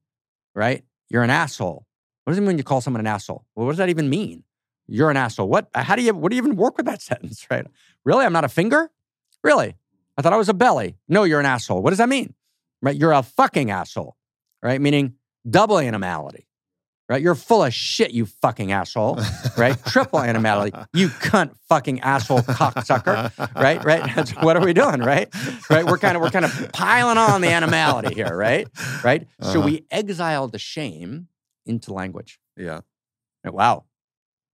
right? 0.54 0.84
You're 1.08 1.22
an 1.22 1.30
asshole. 1.30 1.86
What 2.24 2.32
does 2.32 2.38
it 2.38 2.40
mean 2.40 2.48
when 2.48 2.58
you 2.58 2.64
call 2.64 2.80
someone 2.80 3.00
an 3.00 3.06
asshole? 3.06 3.44
Well, 3.54 3.66
what 3.66 3.72
does 3.72 3.78
that 3.78 3.88
even 3.88 4.10
mean? 4.10 4.42
You're 4.88 5.10
an 5.10 5.16
asshole. 5.16 5.48
What? 5.48 5.68
How 5.74 5.94
do 5.96 6.02
you? 6.02 6.14
What 6.14 6.30
do 6.30 6.36
you 6.36 6.42
even 6.42 6.56
work 6.56 6.76
with 6.76 6.86
that 6.86 7.02
sentence? 7.10 7.46
Right? 7.50 7.66
Really? 8.04 8.24
I'm 8.24 8.32
not 8.32 8.44
a 8.44 8.48
finger. 8.48 8.90
Really? 9.42 9.76
I 10.18 10.22
thought 10.22 10.32
I 10.32 10.36
was 10.36 10.48
a 10.48 10.54
belly. 10.54 10.96
No, 11.08 11.24
you're 11.24 11.40
an 11.40 11.46
asshole. 11.46 11.82
What 11.82 11.90
does 11.90 11.98
that 11.98 12.08
mean? 12.08 12.34
Right? 12.82 12.96
You're 12.96 13.12
a 13.12 13.22
fucking 13.22 13.70
asshole. 13.70 14.16
Right? 14.62 14.80
Meaning 14.80 15.14
double 15.48 15.78
animality 15.78 16.45
right? 17.08 17.22
You're 17.22 17.34
full 17.34 17.64
of 17.64 17.72
shit, 17.72 18.10
you 18.12 18.26
fucking 18.26 18.72
asshole, 18.72 19.18
right? 19.56 19.76
Triple 19.86 20.20
animality, 20.20 20.76
you 20.92 21.08
cunt, 21.08 21.54
fucking 21.68 22.00
asshole, 22.00 22.40
cocksucker, 22.40 23.32
right? 23.54 23.84
Right? 23.84 24.30
what 24.42 24.56
are 24.56 24.64
we 24.64 24.72
doing, 24.72 25.00
right? 25.00 25.28
Right? 25.70 25.84
We're 25.84 25.98
kind 25.98 26.16
of 26.16 26.22
we're 26.22 26.30
kind 26.30 26.44
of 26.44 26.72
piling 26.72 27.18
on 27.18 27.40
the 27.40 27.48
animality 27.48 28.14
here, 28.14 28.36
right? 28.36 28.68
Right? 29.04 29.22
Uh-huh. 29.40 29.52
So 29.52 29.60
we 29.60 29.86
exile 29.90 30.48
the 30.48 30.58
shame 30.58 31.28
into 31.64 31.92
language. 31.92 32.38
Yeah. 32.56 32.80
Wow. 33.44 33.84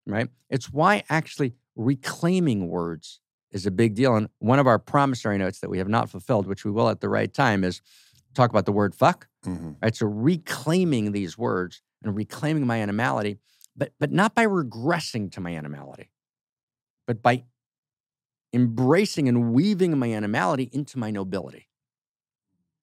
Right? 0.07 0.29
It's 0.51 0.73
why 0.73 1.05
actually 1.09 1.55
reclaiming 1.77 2.69
words 2.69 3.21
is 3.53 3.67
a 3.67 3.71
big 3.71 3.95
deal. 3.95 4.17
And 4.17 4.29
one 4.39 4.59
of 4.59 4.67
our 4.67 4.79
promissory 4.79 5.39
notes 5.39 5.61
that 5.61 5.71
we 5.71 5.79
have 5.79 5.89
not 5.89 6.11
fulfilled, 6.11 6.47
which 6.47 6.65
we 6.65 6.71
will 6.71 6.89
at 6.89 7.01
the 7.01 7.09
right 7.09 7.33
time, 7.33 7.65
is 7.65 7.81
talk 8.35 8.51
about 8.51 8.67
the 8.67 8.73
word 8.73 8.95
fuck. 8.95 9.29
Mm-hmm. 9.47 9.73
Right? 9.83 9.95
So 9.95 10.07
reclaiming 10.07 11.13
these 11.13 11.39
words 11.39 11.83
and 12.05 12.17
reclaiming 12.17 12.67
my 12.67 12.81
animality, 12.81 13.39
but, 13.77 13.93
but 13.99 14.13
not 14.13 14.35
by 14.35 14.47
regressing 14.47 15.31
to 15.33 15.41
my 15.41 15.57
animality, 15.57 16.11
but 17.07 17.23
by 17.23 17.45
embracing 18.53 19.29
and 19.29 19.53
weaving 19.53 19.99
my 19.99 20.13
animality 20.13 20.69
into 20.73 20.99
my 20.99 21.11
nobility. 21.11 21.69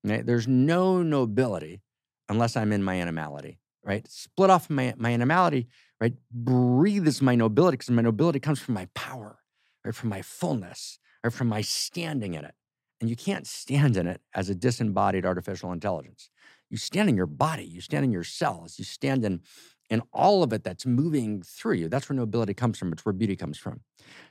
Right? 0.04 0.26
There's 0.26 0.48
no 0.48 1.04
nobility 1.04 1.82
unless 2.30 2.56
I'm 2.56 2.72
in 2.72 2.84
my 2.84 2.96
animality, 2.96 3.60
right? 3.84 4.08
Split 4.08 4.50
off 4.50 4.70
my, 4.70 4.94
my 4.98 5.12
animality, 5.12 5.68
right? 6.00 6.14
Breathe 6.32 7.08
is 7.08 7.22
my 7.22 7.36
nobility 7.36 7.76
because 7.76 7.90
my 7.90 8.02
nobility 8.02 8.40
comes 8.40 8.60
from 8.60 8.76
my 8.76 8.88
power, 8.94 9.40
right? 9.84 9.94
From 9.94 10.10
my 10.10 10.22
fullness, 10.22 11.00
or 11.24 11.32
from 11.32 11.48
my 11.48 11.62
standing 11.62 12.34
in 12.34 12.46
it. 12.46 12.56
And 13.02 13.10
you 13.10 13.16
can't 13.16 13.48
stand 13.48 13.98
in 13.98 14.08
it 14.08 14.22
as 14.34 14.50
a 14.50 14.56
disembodied 14.56 15.26
artificial 15.26 15.72
intelligence. 15.72 16.30
You 16.70 16.78
stand 16.78 17.10
in 17.10 17.18
your 17.18 17.26
body, 17.26 17.66
you 17.66 17.82
stand 17.82 18.06
in 18.06 18.12
your 18.12 18.24
cells, 18.24 18.78
you 18.78 18.86
stand 18.86 19.26
in, 19.26 19.42
in 19.90 20.02
all 20.14 20.44
of 20.44 20.54
it 20.54 20.64
that's 20.64 20.86
moving 20.86 21.42
through 21.42 21.76
you. 21.76 21.90
That's 21.90 22.10
where 22.10 22.16
nobility 22.16 22.54
comes 22.54 22.78
from. 22.78 22.94
It's 22.94 23.06
where 23.06 23.14
beauty 23.14 23.36
comes 23.36 23.58
from. 23.58 23.82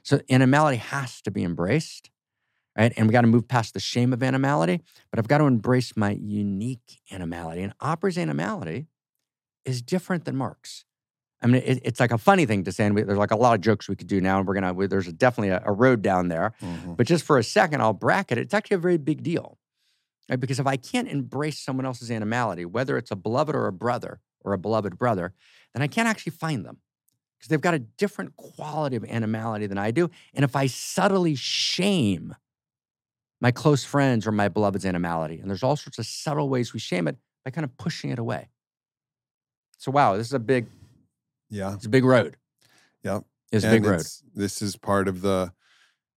So 0.03 0.21
animality 0.31 0.79
has 0.79 1.21
to 1.23 1.31
be 1.31 1.43
embraced, 1.43 2.11
right? 2.77 2.93
And 2.97 3.09
we 3.09 3.13
got 3.13 3.23
to 3.23 3.27
move 3.27 3.49
past 3.49 3.75
the 3.75 3.81
shame 3.81 4.13
of 4.13 4.23
animality, 4.23 4.81
but 5.11 5.19
I've 5.19 5.29
got 5.29 5.39
to 5.39 5.45
embrace 5.45 5.97
my 5.97 6.13
unique 6.13 7.01
animality. 7.11 7.63
And 7.63 7.73
Aubrey's 7.81 8.19
animality 8.19 8.87
is 9.65 9.83
different 9.83 10.25
than 10.25 10.37
Mark's. 10.37 10.85
I 11.41 11.47
mean, 11.47 11.63
it, 11.65 11.81
it's 11.85 12.01
like 12.01 12.11
a 12.11 12.19
funny 12.19 12.47
thing 12.47 12.65
to 12.65 12.73
say, 12.73 12.87
and 12.87 12.95
we, 12.95 13.03
there's 13.03 13.19
like 13.19 13.31
a 13.31 13.37
lot 13.37 13.55
of 13.55 13.61
jokes 13.61 13.89
we 13.89 13.97
could 13.97 14.09
do 14.09 14.21
now, 14.21 14.39
and 14.39 14.47
we're 14.47 14.55
gonna. 14.55 14.73
We, 14.73 14.87
there's 14.87 15.07
a, 15.07 15.13
definitely 15.13 15.51
a, 15.51 15.63
a, 15.65 15.73
road 15.73 16.03
down 16.03 16.29
there, 16.29 16.55
mm-hmm. 16.61 16.95
but 16.95 17.07
just 17.07 17.25
for 17.25 17.39
a 17.39 17.45
second, 17.45 17.81
I'll 17.81 17.93
bracket 17.93 18.39
it. 18.39 18.43
It's 18.43 18.55
actually 18.55 18.77
a 18.77 18.81
very 18.81 18.99
big 18.99 19.23
deal, 19.23 19.58
right? 20.29 20.41
Because 20.41 20.61
if 20.61 20.67
I 20.67 20.77
can't 20.77 21.09
embrace 21.09 21.59
someone 21.59 21.87
else's 21.87 22.11
animality, 22.11 22.65
whether 22.65 22.97
it's 22.97 23.11
a 23.11 23.17
beloved 23.17 23.55
or 23.55 23.67
a 23.67 23.73
brother 23.73 24.21
or 24.43 24.53
a 24.53 24.59
beloved 24.59 24.99
brother, 24.99 25.33
then 25.75 25.83
I 25.83 25.87
can't 25.87 26.09
actually 26.09 26.33
find 26.33 26.65
them 26.65 26.79
because 27.39 27.49
they've 27.49 27.61
got 27.61 27.75
a 27.75 27.79
different 27.79 28.37
quality 28.37 28.97
of 28.97 29.05
animality 29.05 29.67
than 29.67 29.79
I 29.79 29.91
do. 29.91 30.11
And 30.35 30.45
if 30.45 30.57
I 30.57 30.67
subtly 30.67 31.35
shame 31.35 32.35
my 33.41 33.53
close 33.53 33.85
friends 33.85 34.27
or 34.27 34.33
my 34.33 34.49
beloved's 34.49 34.85
animality, 34.85 35.39
and 35.39 35.49
there's 35.49 35.63
all 35.63 35.77
sorts 35.77 35.99
of 35.99 36.07
subtle 36.07 36.49
ways 36.49 36.73
we 36.73 36.81
shame 36.81 37.07
it 37.07 37.17
by 37.45 37.51
kind 37.51 37.65
of 37.65 37.77
pushing 37.77 38.11
it 38.11 38.19
away. 38.19 38.49
So, 39.79 39.93
wow, 39.93 40.17
this 40.17 40.27
is 40.27 40.33
a 40.33 40.41
big 40.41 40.67
yeah. 41.51 41.75
It's 41.75 41.87
a 41.87 41.91
big 41.91 42.05
road. 42.05 42.37
Yeah. 43.03 43.21
It's 43.51 43.65
a 43.65 43.71
big 43.71 43.85
road. 43.85 44.05
This 44.35 44.61
is 44.61 44.77
part 44.77 45.09
of 45.09 45.23
the 45.23 45.53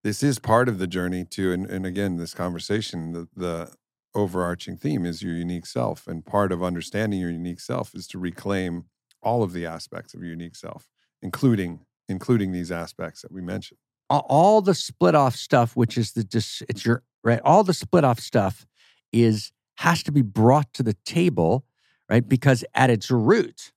this 0.02 0.22
is 0.22 0.38
part 0.38 0.68
of 0.68 0.78
the 0.78 0.86
journey 0.86 1.24
too. 1.24 1.52
And 1.52 1.66
and 1.66 1.86
again, 1.86 2.16
this 2.16 2.34
conversation, 2.34 3.12
the 3.12 3.28
the 3.34 3.72
overarching 4.14 4.76
theme 4.76 5.06
is 5.06 5.22
your 5.22 5.34
unique 5.34 5.66
self. 5.66 6.06
And 6.06 6.24
part 6.24 6.52
of 6.52 6.62
understanding 6.62 7.20
your 7.20 7.30
unique 7.30 7.60
self 7.60 7.94
is 7.94 8.06
to 8.08 8.18
reclaim 8.18 8.84
all 9.22 9.42
of 9.42 9.52
the 9.52 9.66
aspects 9.66 10.14
of 10.14 10.20
your 10.20 10.30
unique 10.30 10.56
self, 10.56 10.88
including 11.22 11.80
including 12.08 12.52
these 12.52 12.70
aspects 12.70 13.22
that 13.22 13.32
we 13.32 13.40
mentioned. 13.40 13.78
All 14.10 14.60
the 14.60 14.74
split 14.74 15.14
off 15.14 15.34
stuff, 15.34 15.74
which 15.74 15.96
is 15.96 16.12
the 16.12 16.24
just 16.24 16.62
it's 16.68 16.84
your 16.84 17.02
right, 17.24 17.40
all 17.44 17.64
the 17.64 17.72
split 17.72 18.04
off 18.04 18.20
stuff 18.20 18.66
is 19.12 19.52
has 19.76 20.02
to 20.02 20.12
be 20.12 20.22
brought 20.22 20.72
to 20.74 20.82
the 20.82 20.94
table, 21.04 21.64
right? 22.10 22.28
Because 22.28 22.64
at 22.74 22.90
its 22.90 23.10
root, 23.10 23.72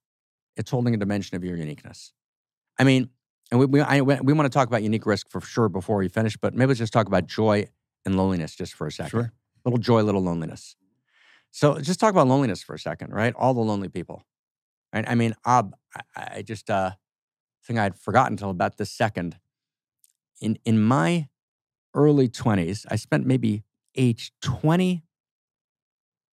it's 0.57 0.71
holding 0.71 0.93
a 0.93 0.97
dimension 0.97 1.37
of 1.37 1.43
your 1.43 1.55
uniqueness. 1.55 2.11
I 2.77 2.83
mean, 2.83 3.09
and 3.51 3.59
we, 3.59 3.65
we, 3.65 3.81
I, 3.81 4.01
we 4.01 4.33
want 4.33 4.45
to 4.45 4.49
talk 4.49 4.67
about 4.67 4.83
unique 4.83 5.05
risk 5.05 5.29
for 5.29 5.39
sure 5.39 5.69
before 5.69 5.97
we 5.97 6.09
finish, 6.09 6.35
but 6.35 6.53
maybe 6.53 6.69
let's 6.69 6.79
just 6.79 6.91
talk 6.91 7.07
about 7.07 7.27
joy 7.27 7.67
and 8.05 8.17
loneliness 8.17 8.55
just 8.55 8.73
for 8.73 8.87
a 8.87 8.91
second. 8.91 9.11
Sure. 9.11 9.33
Little 9.65 9.79
joy, 9.79 10.03
little 10.03 10.21
loneliness. 10.21 10.75
So 11.51 11.79
just 11.79 11.99
talk 11.99 12.11
about 12.11 12.27
loneliness 12.27 12.61
for 12.61 12.75
a 12.75 12.79
second, 12.79 13.11
right? 13.13 13.33
All 13.35 13.53
the 13.53 13.61
lonely 13.61 13.89
people. 13.89 14.23
Right? 14.93 15.05
I 15.07 15.15
mean, 15.15 15.35
I, 15.43 15.63
I 16.15 16.41
just 16.41 16.69
uh, 16.69 16.91
think 17.63 17.79
I'd 17.79 17.97
forgotten 17.97 18.33
until 18.33 18.49
about 18.49 18.77
this 18.77 18.91
second. 18.91 19.37
In 20.41 20.59
in 20.65 20.81
my 20.81 21.27
early 21.93 22.27
20s, 22.27 22.85
I 22.89 22.97
spent 22.97 23.25
maybe 23.25 23.63
age 23.95 24.31
20 24.41 25.03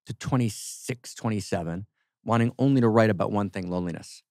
to 0.05 0.13
26, 0.13 1.13
27 1.13 1.85
wanting 2.23 2.51
only 2.57 2.81
to 2.81 2.87
write 2.87 3.09
about 3.09 3.31
one 3.31 3.49
thing 3.49 3.69
loneliness. 3.69 4.23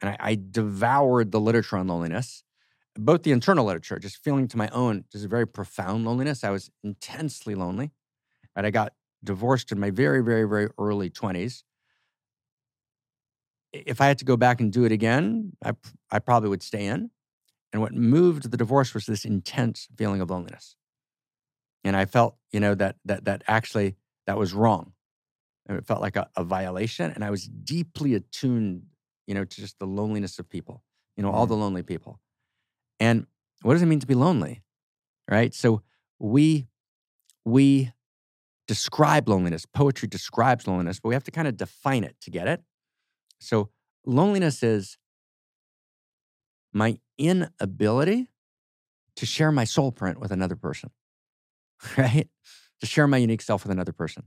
And 0.00 0.10
I, 0.10 0.16
I, 0.20 0.38
devoured 0.50 1.32
the 1.32 1.40
literature 1.40 1.76
on 1.76 1.88
loneliness, 1.88 2.44
both 2.94 3.24
the 3.24 3.32
internal 3.32 3.64
literature, 3.64 3.98
just 3.98 4.16
feeling 4.22 4.46
to 4.48 4.56
my 4.56 4.68
own, 4.68 5.04
just 5.10 5.24
a 5.24 5.28
very 5.28 5.46
profound 5.46 6.04
loneliness. 6.04 6.44
I 6.44 6.50
was 6.50 6.70
intensely 6.84 7.54
lonely. 7.56 7.90
And 8.56 8.66
I 8.66 8.70
got 8.70 8.92
divorced 9.22 9.72
in 9.72 9.80
my 9.80 9.90
very, 9.90 10.22
very, 10.22 10.48
very 10.48 10.68
early 10.78 11.10
20s. 11.10 11.62
If 13.72 14.00
I 14.00 14.06
had 14.06 14.18
to 14.18 14.24
go 14.24 14.36
back 14.36 14.60
and 14.60 14.72
do 14.72 14.84
it 14.84 14.92
again, 14.92 15.52
I, 15.64 15.72
I 16.10 16.18
probably 16.18 16.48
would 16.48 16.62
stay 16.62 16.86
in. 16.86 17.10
And 17.72 17.82
what 17.82 17.92
moved 17.92 18.50
the 18.50 18.56
divorce 18.56 18.94
was 18.94 19.06
this 19.06 19.24
intense 19.24 19.88
feeling 19.96 20.20
of 20.20 20.30
loneliness. 20.30 20.76
And 21.84 21.96
I 21.96 22.06
felt, 22.06 22.36
you 22.52 22.60
know, 22.60 22.74
that 22.74 22.96
that 23.04 23.24
that 23.26 23.42
actually 23.46 23.96
that 24.26 24.38
was 24.38 24.52
wrong 24.52 24.92
And 25.66 25.78
it 25.78 25.86
felt 25.86 26.00
like 26.00 26.16
a, 26.16 26.28
a, 26.36 26.44
violation. 26.44 27.10
And 27.10 27.24
I 27.24 27.30
was 27.30 27.44
deeply 27.46 28.14
attuned, 28.14 28.82
you 29.26 29.34
know, 29.34 29.44
to 29.44 29.56
just 29.60 29.78
the 29.78 29.86
loneliness 29.86 30.38
of 30.38 30.48
people, 30.48 30.82
you 31.16 31.22
know, 31.22 31.30
all 31.30 31.44
mm-hmm. 31.44 31.54
the 31.54 31.56
lonely 31.56 31.82
people. 31.82 32.20
And 33.00 33.26
what 33.62 33.74
does 33.74 33.82
it 33.82 33.86
mean 33.86 34.00
to 34.00 34.06
be 34.06 34.14
lonely? 34.14 34.62
Right. 35.30 35.54
So 35.54 35.82
we 36.18 36.68
we 37.44 37.92
describe 38.68 39.28
loneliness. 39.28 39.66
Poetry 39.66 40.06
describes 40.06 40.68
loneliness, 40.68 41.00
but 41.00 41.08
we 41.08 41.14
have 41.14 41.24
to 41.24 41.30
kind 41.32 41.48
of 41.48 41.56
define 41.56 42.04
it 42.04 42.14
to 42.20 42.30
get 42.30 42.46
it. 42.46 42.62
So 43.40 43.70
loneliness 44.06 44.62
is 44.62 44.98
my 46.72 46.98
inability 47.16 48.28
to 49.16 49.26
share 49.26 49.50
my 49.50 49.64
soul 49.64 49.90
print 49.90 50.20
with 50.20 50.30
another 50.30 50.54
person, 50.54 50.90
right? 51.98 52.28
To 52.80 52.86
share 52.86 53.08
my 53.08 53.16
unique 53.16 53.42
self 53.42 53.64
with 53.64 53.72
another 53.72 53.92
person. 53.92 54.24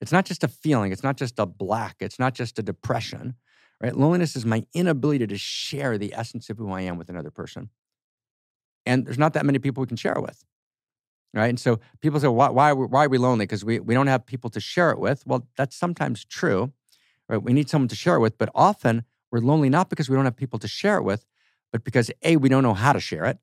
It's 0.00 0.12
not 0.12 0.26
just 0.26 0.44
a 0.44 0.48
feeling, 0.48 0.92
it's 0.92 1.02
not 1.02 1.16
just 1.16 1.38
a 1.38 1.46
black, 1.46 1.96
it's 2.00 2.18
not 2.18 2.34
just 2.34 2.58
a 2.58 2.62
depression, 2.62 3.34
right? 3.80 3.96
Loneliness 3.96 4.36
is 4.36 4.44
my 4.44 4.64
inability 4.74 5.26
to 5.26 5.38
share 5.38 5.98
the 5.98 6.12
essence 6.14 6.50
of 6.50 6.58
who 6.58 6.70
I 6.70 6.82
am 6.82 6.98
with 6.98 7.08
another 7.08 7.30
person. 7.30 7.70
And 8.86 9.06
there's 9.06 9.18
not 9.18 9.34
that 9.34 9.46
many 9.46 9.58
people 9.58 9.80
we 9.80 9.86
can 9.86 9.96
share 9.96 10.20
with, 10.20 10.44
right? 11.34 11.48
And 11.48 11.60
so 11.60 11.80
people 12.00 12.20
say, 12.20 12.28
why, 12.28 12.48
why, 12.50 12.72
why 12.72 13.04
are 13.04 13.08
we 13.08 13.18
lonely? 13.18 13.44
Because 13.44 13.64
we, 13.64 13.80
we 13.80 13.94
don't 13.94 14.06
have 14.06 14.26
people 14.26 14.50
to 14.50 14.60
share 14.60 14.90
it 14.90 14.98
with. 14.98 15.26
Well, 15.26 15.46
that's 15.56 15.76
sometimes 15.76 16.24
true, 16.24 16.72
right? 17.28 17.42
We 17.42 17.52
need 17.52 17.68
someone 17.68 17.88
to 17.88 17.96
share 17.96 18.16
it 18.16 18.20
with, 18.20 18.38
but 18.38 18.50
often 18.54 19.04
we're 19.30 19.40
lonely 19.40 19.68
not 19.68 19.90
because 19.90 20.08
we 20.08 20.16
don't 20.16 20.24
have 20.24 20.36
people 20.36 20.58
to 20.60 20.68
share 20.68 20.96
it 20.96 21.02
with, 21.02 21.26
but 21.72 21.84
because 21.84 22.10
A, 22.22 22.36
we 22.36 22.48
don't 22.48 22.62
know 22.62 22.74
how 22.74 22.92
to 22.92 23.00
share 23.00 23.24
it, 23.26 23.38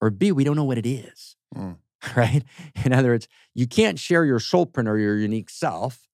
or 0.00 0.10
B, 0.10 0.32
we 0.32 0.44
don't 0.44 0.56
know 0.56 0.64
what 0.64 0.78
it 0.78 0.86
is, 0.86 1.36
Mm. 1.54 1.76
right? 2.16 2.42
In 2.84 2.92
other 2.92 3.08
words, 3.08 3.28
you 3.54 3.66
can't 3.66 3.98
share 3.98 4.24
your 4.24 4.40
soul 4.40 4.66
print 4.66 4.88
or 4.88 4.98
your 4.98 5.16
unique 5.16 5.48
self 5.48 6.08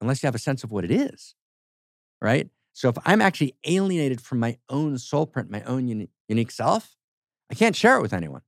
unless 0.00 0.22
you 0.22 0.26
have 0.26 0.34
a 0.34 0.38
sense 0.38 0.64
of 0.64 0.72
what 0.72 0.84
it 0.84 0.90
is, 0.90 1.34
right? 2.20 2.48
So 2.72 2.88
if 2.88 2.96
I'm 3.04 3.20
actually 3.20 3.54
alienated 3.64 4.20
from 4.20 4.38
my 4.38 4.56
own 4.68 4.96
soul 4.98 5.26
print, 5.26 5.50
my 5.50 5.62
own 5.64 5.86
uni- 5.88 6.08
unique 6.28 6.50
self, 6.50 6.96
I 7.50 7.54
can't 7.54 7.76
share 7.76 7.96
it 7.96 8.02
with 8.02 8.12
anyone. 8.14 8.42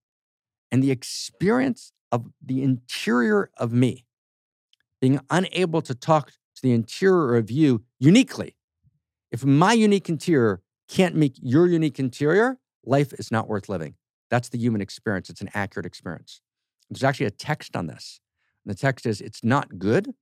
And 0.74 0.82
the 0.82 0.90
experience 0.90 1.92
of 2.10 2.32
the 2.44 2.60
interior 2.64 3.48
of 3.56 3.72
me, 3.72 4.06
being 5.00 5.20
unable 5.30 5.80
to 5.82 5.94
talk 5.94 6.32
to 6.56 6.62
the 6.62 6.72
interior 6.72 7.36
of 7.36 7.48
you 7.48 7.84
uniquely, 8.00 8.56
if 9.30 9.44
my 9.44 9.72
unique 9.72 10.08
interior 10.08 10.62
can't 10.88 11.14
meet 11.14 11.38
your 11.40 11.68
unique 11.68 12.00
interior, 12.00 12.58
life 12.84 13.12
is 13.12 13.30
not 13.30 13.46
worth 13.46 13.68
living. 13.68 13.94
That's 14.30 14.48
the 14.48 14.58
human 14.58 14.80
experience. 14.80 15.30
It's 15.30 15.40
an 15.40 15.50
accurate 15.54 15.86
experience. 15.86 16.40
There's 16.90 17.04
actually 17.04 17.26
a 17.26 17.30
text 17.30 17.76
on 17.76 17.86
this. 17.86 18.18
And 18.64 18.74
the 18.74 18.76
text 18.76 19.06
is 19.06 19.20
it's 19.20 19.44
not 19.44 19.78
good 19.78 20.12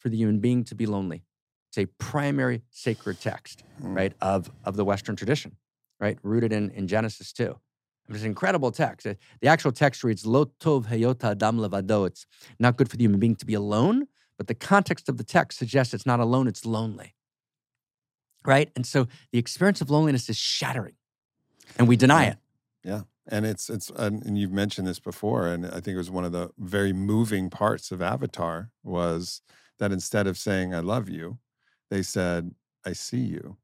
for 0.00 0.08
the 0.08 0.16
human 0.16 0.40
being 0.40 0.64
to 0.64 0.74
be 0.74 0.86
lonely. 0.86 1.22
It's 1.68 1.78
a 1.78 1.86
primary 1.86 2.62
sacred 2.70 3.20
text, 3.20 3.62
Mm. 3.80 3.94
right, 3.94 4.14
of, 4.20 4.50
of 4.64 4.74
the 4.74 4.84
Western 4.84 5.14
tradition, 5.14 5.58
right, 6.00 6.18
rooted 6.24 6.52
in, 6.52 6.70
in 6.70 6.88
Genesis 6.88 7.32
2. 7.32 7.60
It's 8.08 8.20
an 8.22 8.26
incredible 8.26 8.70
text. 8.70 9.06
Uh, 9.06 9.14
The 9.40 9.48
actual 9.48 9.72
text 9.72 10.04
reads, 10.04 10.24
Lo 10.26 10.46
tov 10.60 10.86
heyota 10.86 11.32
adam 11.32 11.58
levado. 11.58 12.06
It's 12.06 12.26
not 12.58 12.76
good 12.76 12.88
for 12.88 12.96
the 12.96 13.04
human 13.04 13.18
being 13.20 13.36
to 13.36 13.46
be 13.46 13.54
alone, 13.54 14.06
but 14.38 14.46
the 14.46 14.54
context 14.54 15.08
of 15.08 15.16
the 15.16 15.24
text 15.24 15.58
suggests 15.58 15.92
it's 15.94 16.06
not 16.06 16.20
alone, 16.20 16.46
it's 16.46 16.64
lonely. 16.64 17.14
Right? 18.44 18.70
And 18.76 18.86
so 18.86 19.08
the 19.32 19.38
experience 19.38 19.80
of 19.80 19.90
loneliness 19.90 20.28
is 20.28 20.36
shattering, 20.36 20.94
and 21.78 21.88
we 21.88 21.96
deny 21.96 22.24
Yeah. 22.24 22.30
it. 22.30 22.38
Yeah. 22.84 23.02
And 23.28 23.44
it's 23.44 23.68
it's 23.68 23.90
and 23.90 24.24
and 24.24 24.38
you've 24.38 24.52
mentioned 24.52 24.86
this 24.86 25.00
before, 25.00 25.48
and 25.48 25.66
I 25.66 25.80
think 25.80 25.88
it 25.88 25.96
was 25.96 26.12
one 26.12 26.24
of 26.24 26.30
the 26.30 26.50
very 26.58 26.92
moving 26.92 27.50
parts 27.50 27.90
of 27.90 28.00
Avatar 28.00 28.70
was 28.84 29.42
that 29.78 29.90
instead 29.90 30.28
of 30.28 30.38
saying 30.38 30.72
"I 30.72 30.78
love 30.78 31.08
you," 31.08 31.38
they 31.90 32.02
said 32.02 32.54
"I 32.84 32.92
see 32.92 33.18
you," 33.22 33.56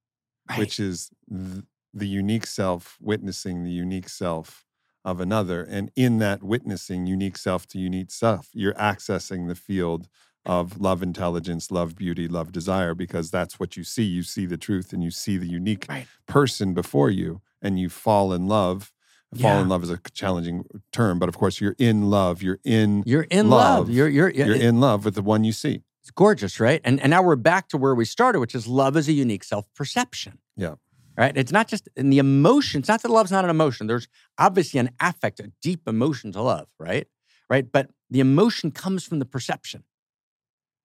Right. 0.50 0.58
which 0.58 0.80
is 0.80 1.10
th- 1.30 1.62
the 1.94 2.06
unique 2.06 2.46
self 2.46 2.96
witnessing 3.00 3.64
the 3.64 3.70
unique 3.70 4.08
self 4.08 4.64
of 5.04 5.20
another, 5.20 5.62
and 5.64 5.90
in 5.96 6.18
that 6.18 6.42
witnessing 6.42 7.06
unique 7.06 7.36
self 7.36 7.66
to 7.68 7.78
unique 7.78 8.10
self, 8.10 8.48
you're 8.52 8.74
accessing 8.74 9.48
the 9.48 9.54
field 9.54 10.08
of 10.44 10.80
love, 10.80 11.02
intelligence, 11.02 11.70
love, 11.70 11.94
beauty, 11.96 12.26
love, 12.28 12.52
desire, 12.52 12.94
because 12.94 13.30
that's 13.30 13.58
what 13.60 13.76
you 13.76 13.84
see. 13.84 14.04
You 14.04 14.22
see 14.22 14.46
the 14.46 14.56
truth, 14.56 14.92
and 14.92 15.02
you 15.02 15.10
see 15.10 15.36
the 15.36 15.46
unique 15.48 15.86
Right. 15.88 16.06
person 16.26 16.72
before 16.74 17.10
you, 17.10 17.42
and 17.60 17.78
you 17.78 17.88
fall 17.88 18.32
in 18.32 18.46
love 18.46 18.92
fall 19.34 19.52
Yeah. 19.56 19.62
in 19.62 19.68
love 19.70 19.82
is 19.82 19.88
a 19.88 19.98
challenging 20.12 20.64
term, 20.92 21.18
but 21.18 21.26
of 21.26 21.38
course 21.38 21.58
you're 21.58 21.74
in 21.78 22.10
love. 22.10 22.42
You're 22.42 22.58
in 22.64 23.02
You're 23.06 23.22
in 23.30 23.48
love. 23.48 23.86
love. 23.88 23.90
You're 23.90 24.08
you're, 24.08 24.28
you're 24.28 24.54
in 24.54 24.78
love 24.78 25.06
with 25.06 25.14
the 25.14 25.22
one 25.22 25.42
you 25.42 25.52
see. 25.52 25.84
It's 26.02 26.10
gorgeous, 26.10 26.60
right? 26.60 26.82
And 26.84 27.00
and 27.00 27.08
now 27.10 27.22
we're 27.22 27.36
back 27.36 27.68
to 27.68 27.78
where 27.78 27.94
we 27.94 28.04
started, 28.04 28.40
which 28.40 28.54
is 28.54 28.66
love 28.66 28.94
is 28.94 29.08
a 29.08 29.12
unique 29.12 29.42
self-perception. 29.44 30.38
Yeah. 30.54 30.74
Right? 31.16 31.36
It's 31.36 31.52
not 31.52 31.68
just 31.68 31.88
in 31.96 32.10
the 32.10 32.18
emotion. 32.18 32.80
It's 32.80 32.88
not 32.88 33.02
that 33.02 33.10
love's 33.10 33.30
not 33.30 33.44
an 33.44 33.50
emotion. 33.50 33.86
There's 33.86 34.08
obviously 34.38 34.80
an 34.80 34.90
affect, 34.98 35.40
a 35.40 35.52
deep 35.60 35.86
emotion 35.86 36.32
to 36.32 36.40
love, 36.40 36.68
right? 36.78 37.06
Right? 37.50 37.70
But 37.70 37.90
the 38.08 38.20
emotion 38.20 38.70
comes 38.70 39.04
from 39.04 39.18
the 39.18 39.26
perception. 39.26 39.84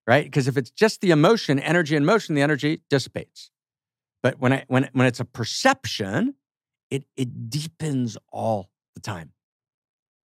Right? 0.06 0.24
Because 0.24 0.48
if 0.48 0.56
it's 0.56 0.70
just 0.70 1.00
the 1.00 1.10
emotion, 1.10 1.58
energy 1.58 1.96
and 1.96 2.04
motion, 2.04 2.34
the 2.34 2.42
energy 2.42 2.82
dissipates. 2.88 3.50
But 4.22 4.38
when 4.38 4.52
I 4.52 4.64
when 4.68 4.88
when 4.92 5.06
it's 5.06 5.20
a 5.20 5.24
perception, 5.24 6.34
it 6.90 7.04
it 7.16 7.50
deepens 7.50 8.16
all 8.32 8.70
the 8.94 9.00
time. 9.00 9.32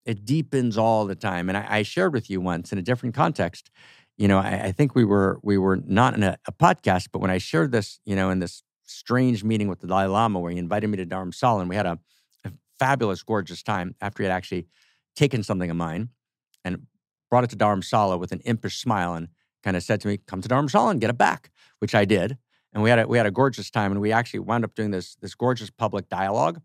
It 0.06 0.26
deepens 0.26 0.78
all 0.78 1.06
the 1.06 1.16
time. 1.16 1.48
And 1.48 1.58
I, 1.58 1.66
I 1.70 1.84
shared 1.84 2.14
with 2.14 2.30
you 2.30 2.42
once 2.42 2.72
in 2.72 2.78
a 2.78 2.82
different 2.82 3.16
context 3.16 3.70
you 4.18 4.28
know, 4.28 4.38
I, 4.38 4.66
I 4.66 4.72
think 4.72 4.96
we 4.96 5.06
were 5.06 5.40
we 5.44 5.58
were 5.58 5.78
not 5.78 6.14
in 6.14 6.24
a, 6.24 6.38
a 6.48 6.52
podcast, 6.52 7.08
but 7.12 7.20
when 7.20 7.32
I 7.32 7.38
shared 7.38 7.72
this, 7.72 8.00
you 8.06 8.16
know, 8.16 8.30
in 8.30 8.40
this 8.40 8.64
strange 8.86 9.44
meeting 9.44 9.68
with 9.68 9.80
the 9.80 9.88
Dalai 9.88 10.06
Lama, 10.06 10.40
where 10.40 10.52
he 10.52 10.58
invited 10.58 10.88
me 10.88 10.98
to 10.98 11.06
Dharamsala, 11.06 11.62
and 11.62 11.70
we 11.70 11.76
had 11.76 11.86
a, 11.86 12.00
a 12.46 12.52
fabulous, 12.80 13.24
gorgeous 13.24 13.64
time 13.64 13.96
after 14.02 14.24
he 14.24 14.28
had 14.28 14.36
actually 14.36 14.68
taken 15.16 15.44
something 15.44 15.70
of 15.70 15.78
mine 15.78 16.10
and 16.64 16.88
brought 17.30 17.44
it 17.44 17.50
to 17.52 17.56
Dharamsala 17.56 18.20
with 18.20 18.32
an 18.32 18.42
impish 18.42 18.80
smile 18.80 19.14
and 19.14 19.28
kind 19.64 19.78
of 19.78 19.84
said 19.84 20.02
to 20.02 20.08
me, 20.08 20.18
"Come 20.18 20.42
to 20.42 20.50
Dharamsala 20.50 20.92
and 20.92 21.02
get 21.02 21.10
it 21.10 21.18
back," 21.18 21.52
which 21.80 21.96
I 21.96 22.06
did, 22.06 22.38
and 22.74 22.84
we 22.84 22.90
had 22.90 23.00
a, 23.00 23.08
we 23.08 23.18
had 23.18 23.26
a 23.26 23.32
gorgeous 23.32 23.70
time, 23.70 23.92
and 23.92 24.02
we 24.02 24.12
actually 24.12 24.40
wound 24.40 24.64
up 24.64 24.76
doing 24.76 24.92
this 24.92 25.16
this 25.16 25.36
gorgeous 25.36 25.70
public 25.70 26.10
dialogue. 26.10 26.62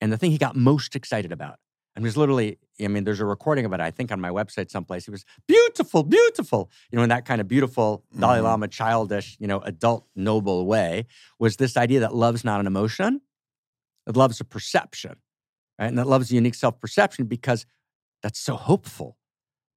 And 0.00 0.12
the 0.12 0.16
thing 0.16 0.30
he 0.30 0.38
got 0.38 0.54
most 0.54 0.94
excited 0.94 1.32
about, 1.32 1.58
and 1.98 2.04
was 2.04 2.16
literally, 2.16 2.58
I 2.80 2.86
mean, 2.86 3.02
there's 3.02 3.18
a 3.18 3.24
recording 3.24 3.64
of 3.64 3.72
it, 3.72 3.80
I 3.80 3.90
think, 3.90 4.12
on 4.12 4.20
my 4.20 4.28
website 4.30 4.70
someplace. 4.70 5.04
He 5.04 5.10
was 5.10 5.24
beautiful, 5.48 6.04
beautiful, 6.04 6.70
you 6.92 6.96
know, 6.96 7.02
in 7.02 7.08
that 7.08 7.24
kind 7.24 7.40
of 7.40 7.48
beautiful 7.48 8.04
Dalai 8.16 8.38
Mhm. 8.38 8.44
Lama, 8.44 8.68
childish, 8.68 9.36
you 9.40 9.48
know, 9.48 9.58
adult, 9.62 10.06
noble 10.14 10.64
way, 10.64 11.06
was 11.40 11.56
this 11.56 11.76
idea 11.76 11.98
that 11.98 12.14
love's 12.14 12.44
not 12.44 12.60
an 12.60 12.68
emotion, 12.68 13.20
that 14.06 14.16
love's 14.16 14.40
a 14.40 14.44
perception, 14.44 15.16
right? 15.76 15.88
And 15.88 15.98
that 15.98 16.06
love's 16.06 16.30
a 16.30 16.36
unique 16.36 16.54
self 16.54 16.78
perception 16.78 17.26
because 17.26 17.66
that's 18.22 18.38
so 18.38 18.54
hopeful. 18.54 19.18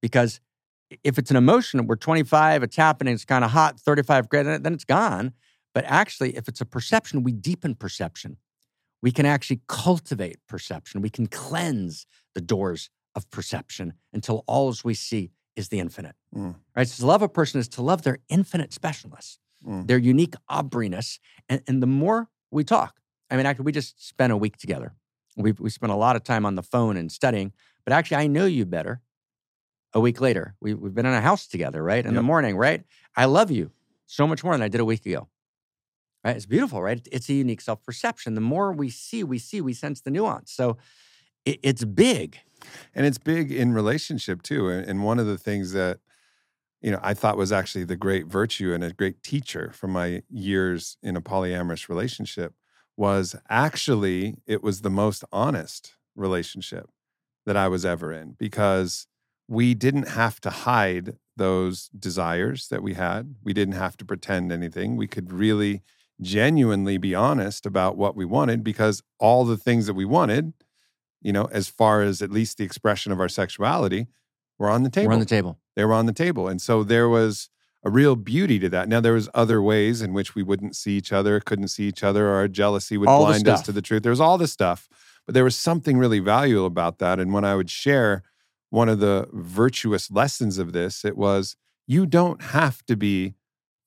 Because 0.00 0.40
if 1.02 1.18
it's 1.18 1.32
an 1.32 1.36
emotion, 1.36 1.88
we're 1.88 1.96
25, 1.96 2.62
it's 2.62 2.76
happening, 2.76 3.14
it's 3.14 3.24
kind 3.24 3.44
of 3.44 3.50
hot, 3.50 3.80
35 3.80 4.28
grade, 4.28 4.46
then 4.46 4.74
it's 4.74 4.84
gone. 4.84 5.32
But 5.74 5.86
actually, 5.86 6.36
if 6.36 6.46
it's 6.46 6.60
a 6.60 6.66
perception, 6.66 7.24
we 7.24 7.32
deepen 7.32 7.74
perception. 7.74 8.36
We 9.02 9.10
can 9.10 9.26
actually 9.26 9.60
cultivate 9.66 10.38
perception. 10.48 11.02
We 11.02 11.10
can 11.10 11.26
cleanse 11.26 12.06
the 12.34 12.40
doors 12.40 12.88
of 13.14 13.28
perception 13.30 13.94
until 14.12 14.44
all 14.46 14.74
we 14.84 14.94
see 14.94 15.32
is 15.56 15.68
the 15.68 15.80
infinite. 15.80 16.14
Mm. 16.34 16.54
Right? 16.74 16.88
So 16.88 17.02
to 17.02 17.06
love 17.06 17.22
a 17.22 17.28
person 17.28 17.60
is 17.60 17.68
to 17.70 17.82
love 17.82 18.02
their 18.02 18.18
infinite 18.28 18.70
specialness, 18.70 19.38
Mm. 19.66 19.86
their 19.86 19.98
unique 19.98 20.34
Aubreyness. 20.50 21.20
And, 21.48 21.62
and 21.68 21.80
the 21.80 21.86
more 21.86 22.28
we 22.50 22.64
talk, 22.64 23.00
I 23.30 23.36
mean, 23.36 23.46
actually, 23.46 23.64
we 23.64 23.72
just 23.72 24.04
spent 24.06 24.32
a 24.32 24.36
week 24.36 24.56
together. 24.56 24.94
We 25.36 25.52
we 25.52 25.70
spent 25.70 25.92
a 25.92 25.96
lot 25.96 26.16
of 26.16 26.24
time 26.24 26.44
on 26.44 26.56
the 26.56 26.62
phone 26.62 26.96
and 26.96 27.10
studying, 27.10 27.52
but 27.84 27.92
actually, 27.92 28.18
I 28.18 28.26
know 28.26 28.44
you 28.44 28.66
better 28.66 29.00
a 29.94 30.00
week 30.00 30.20
later. 30.20 30.54
We, 30.60 30.74
we've 30.74 30.94
been 30.94 31.06
in 31.06 31.14
a 31.14 31.20
house 31.20 31.46
together, 31.46 31.82
right? 31.82 32.04
In 32.04 32.14
the 32.14 32.22
morning, 32.22 32.56
right? 32.56 32.84
I 33.16 33.26
love 33.26 33.50
you 33.50 33.70
so 34.06 34.26
much 34.26 34.42
more 34.44 34.52
than 34.52 34.62
I 34.62 34.68
did 34.68 34.80
a 34.80 34.84
week 34.84 35.06
ago. 35.06 35.28
Right? 36.24 36.36
It's 36.36 36.46
beautiful, 36.46 36.80
right? 36.80 37.06
It's 37.10 37.28
a 37.28 37.34
unique 37.34 37.60
self 37.60 37.82
perception. 37.82 38.34
The 38.34 38.40
more 38.40 38.72
we 38.72 38.90
see, 38.90 39.24
we 39.24 39.38
see, 39.38 39.60
we 39.60 39.74
sense 39.74 40.00
the 40.00 40.10
nuance. 40.10 40.52
So 40.52 40.76
it, 41.44 41.58
it's 41.62 41.84
big. 41.84 42.38
And 42.94 43.06
it's 43.06 43.18
big 43.18 43.50
in 43.50 43.72
relationship 43.72 44.42
too. 44.42 44.68
And, 44.68 45.02
one 45.02 45.18
of 45.18 45.26
the 45.26 45.38
things 45.38 45.72
that, 45.72 45.98
you 46.80 46.92
know, 46.92 47.00
I 47.02 47.14
thought 47.14 47.36
was 47.36 47.50
actually 47.50 47.84
the 47.84 47.96
great 47.96 48.26
virtue 48.26 48.72
and 48.72 48.84
a 48.84 48.92
great 48.92 49.22
teacher 49.24 49.72
from 49.74 49.90
my 49.90 50.22
years 50.30 50.96
in 51.02 51.16
a 51.16 51.20
polyamorous 51.20 51.88
relationship 51.88 52.54
was 52.96 53.34
actually 53.48 54.36
it 54.46 54.62
was 54.62 54.82
the 54.82 54.90
most 54.90 55.24
honest 55.32 55.94
relationship 56.14 56.88
that 57.46 57.56
I 57.56 57.66
was 57.66 57.84
ever 57.84 58.12
in 58.12 58.36
because 58.38 59.06
we 59.48 59.74
didn't 59.74 60.08
have 60.08 60.40
to 60.42 60.50
hide 60.50 61.16
those 61.36 61.88
desires 61.88 62.68
that 62.68 62.82
we 62.82 62.94
had. 62.94 63.34
We 63.42 63.52
didn't 63.52 63.74
have 63.74 63.96
to 63.98 64.04
pretend 64.04 64.52
anything. 64.52 64.96
We 64.96 65.06
could 65.06 65.32
really 65.32 65.82
genuinely 66.20 66.98
be 66.98 67.14
honest 67.14 67.66
about 67.66 67.96
what 67.96 68.16
we 68.16 68.24
wanted 68.24 68.62
because 68.62 69.02
all 69.18 69.44
the 69.44 69.56
things 69.56 69.86
that 69.86 69.94
we 69.94 70.04
wanted, 70.04 70.52
you 71.20 71.32
know, 71.32 71.46
as 71.52 71.68
far 71.68 72.02
as 72.02 72.22
at 72.22 72.30
least 72.30 72.58
the 72.58 72.64
expression 72.64 73.12
of 73.12 73.20
our 73.20 73.28
sexuality, 73.28 74.06
were 74.58 74.70
on 74.70 74.82
the 74.82 74.90
table 74.90 75.08
We're 75.08 75.14
on 75.14 75.20
the 75.20 75.26
table. 75.26 75.58
they 75.74 75.84
were 75.84 75.94
on 75.94 76.06
the 76.06 76.12
table. 76.12 76.46
And 76.48 76.60
so 76.60 76.84
there 76.84 77.08
was 77.08 77.48
a 77.84 77.90
real 77.90 78.14
beauty 78.14 78.60
to 78.60 78.68
that. 78.68 78.88
Now 78.88 79.00
there 79.00 79.14
was 79.14 79.28
other 79.34 79.60
ways 79.60 80.02
in 80.02 80.12
which 80.12 80.36
we 80.36 80.42
wouldn't 80.44 80.76
see 80.76 80.96
each 80.96 81.12
other 81.12 81.40
couldn't 81.40 81.68
see 81.68 81.88
each 81.88 82.04
other 82.04 82.28
or 82.28 82.34
our 82.34 82.48
jealousy 82.48 82.96
would 82.96 83.08
All 83.08 83.24
blind 83.26 83.48
us 83.48 83.62
to 83.62 83.72
the 83.72 83.82
truth. 83.82 84.04
There 84.04 84.10
was 84.10 84.20
all 84.20 84.38
this 84.38 84.52
stuff 84.52 84.88
but 85.26 85.34
there 85.34 85.44
was 85.44 85.56
something 85.56 85.98
really 85.98 86.18
valuable 86.18 86.66
about 86.66 86.98
that. 86.98 87.18
And 87.18 87.32
when 87.32 87.44
i 87.44 87.54
would 87.54 87.70
share 87.70 88.22
one 88.70 88.88
of 88.88 89.00
the 89.00 89.28
virtuous 89.32 90.10
lessons 90.10 90.58
of 90.58 90.72
this 90.72 91.04
it 91.04 91.16
was 91.16 91.56
you 91.86 92.06
don't 92.06 92.40
have 92.42 92.84
to 92.86 92.96
be 92.96 93.34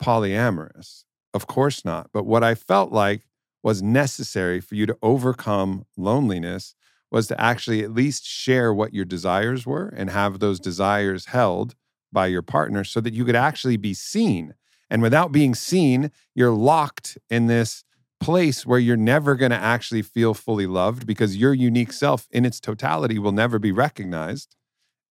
polyamorous 0.04 1.05
of 1.36 1.46
course 1.46 1.86
not 1.86 2.10
but 2.12 2.26
what 2.26 2.44
i 2.44 2.56
felt 2.56 2.92
like 2.92 3.28
was 3.62 3.84
necessary 3.84 4.60
for 4.60 4.74
you 4.76 4.88
to 4.88 4.98
overcome 5.04 5.86
loneliness 5.96 6.74
was 7.12 7.28
to 7.28 7.40
actually 7.40 7.84
at 7.84 7.94
least 7.94 8.26
share 8.26 8.74
what 8.74 8.94
your 8.94 9.06
desires 9.06 9.66
were 9.66 9.90
and 9.96 10.10
have 10.10 10.40
those 10.40 10.60
mm-hmm. 10.60 10.70
desires 10.70 11.28
held 11.28 11.76
by 12.12 12.26
your 12.26 12.42
partner 12.42 12.84
so 12.84 13.00
that 13.00 13.14
you 13.14 13.24
could 13.24 13.36
actually 13.36 13.78
be 13.78 13.94
seen 13.94 14.56
And 14.90 15.02
without 15.02 15.32
being 15.32 15.56
seen, 15.56 16.12
you're 16.34 16.52
locked 16.52 17.18
in 17.30 17.48
this 17.48 17.84
place 18.20 18.66
where 18.66 18.80
you're 18.80 18.98
never 18.98 19.36
going 19.36 19.52
to 19.52 19.58
actually 19.58 20.02
feel 20.02 20.34
fully 20.34 20.68
loved 20.68 21.06
because 21.06 21.38
your 21.38 21.54
unique 21.54 21.90
mm-hmm. 21.90 21.96
self 21.96 22.28
in 22.32 22.46
its 22.46 22.60
totality 22.60 23.20
will 23.20 23.32
never 23.32 23.60
be 23.60 23.72
recognized. 23.72 24.56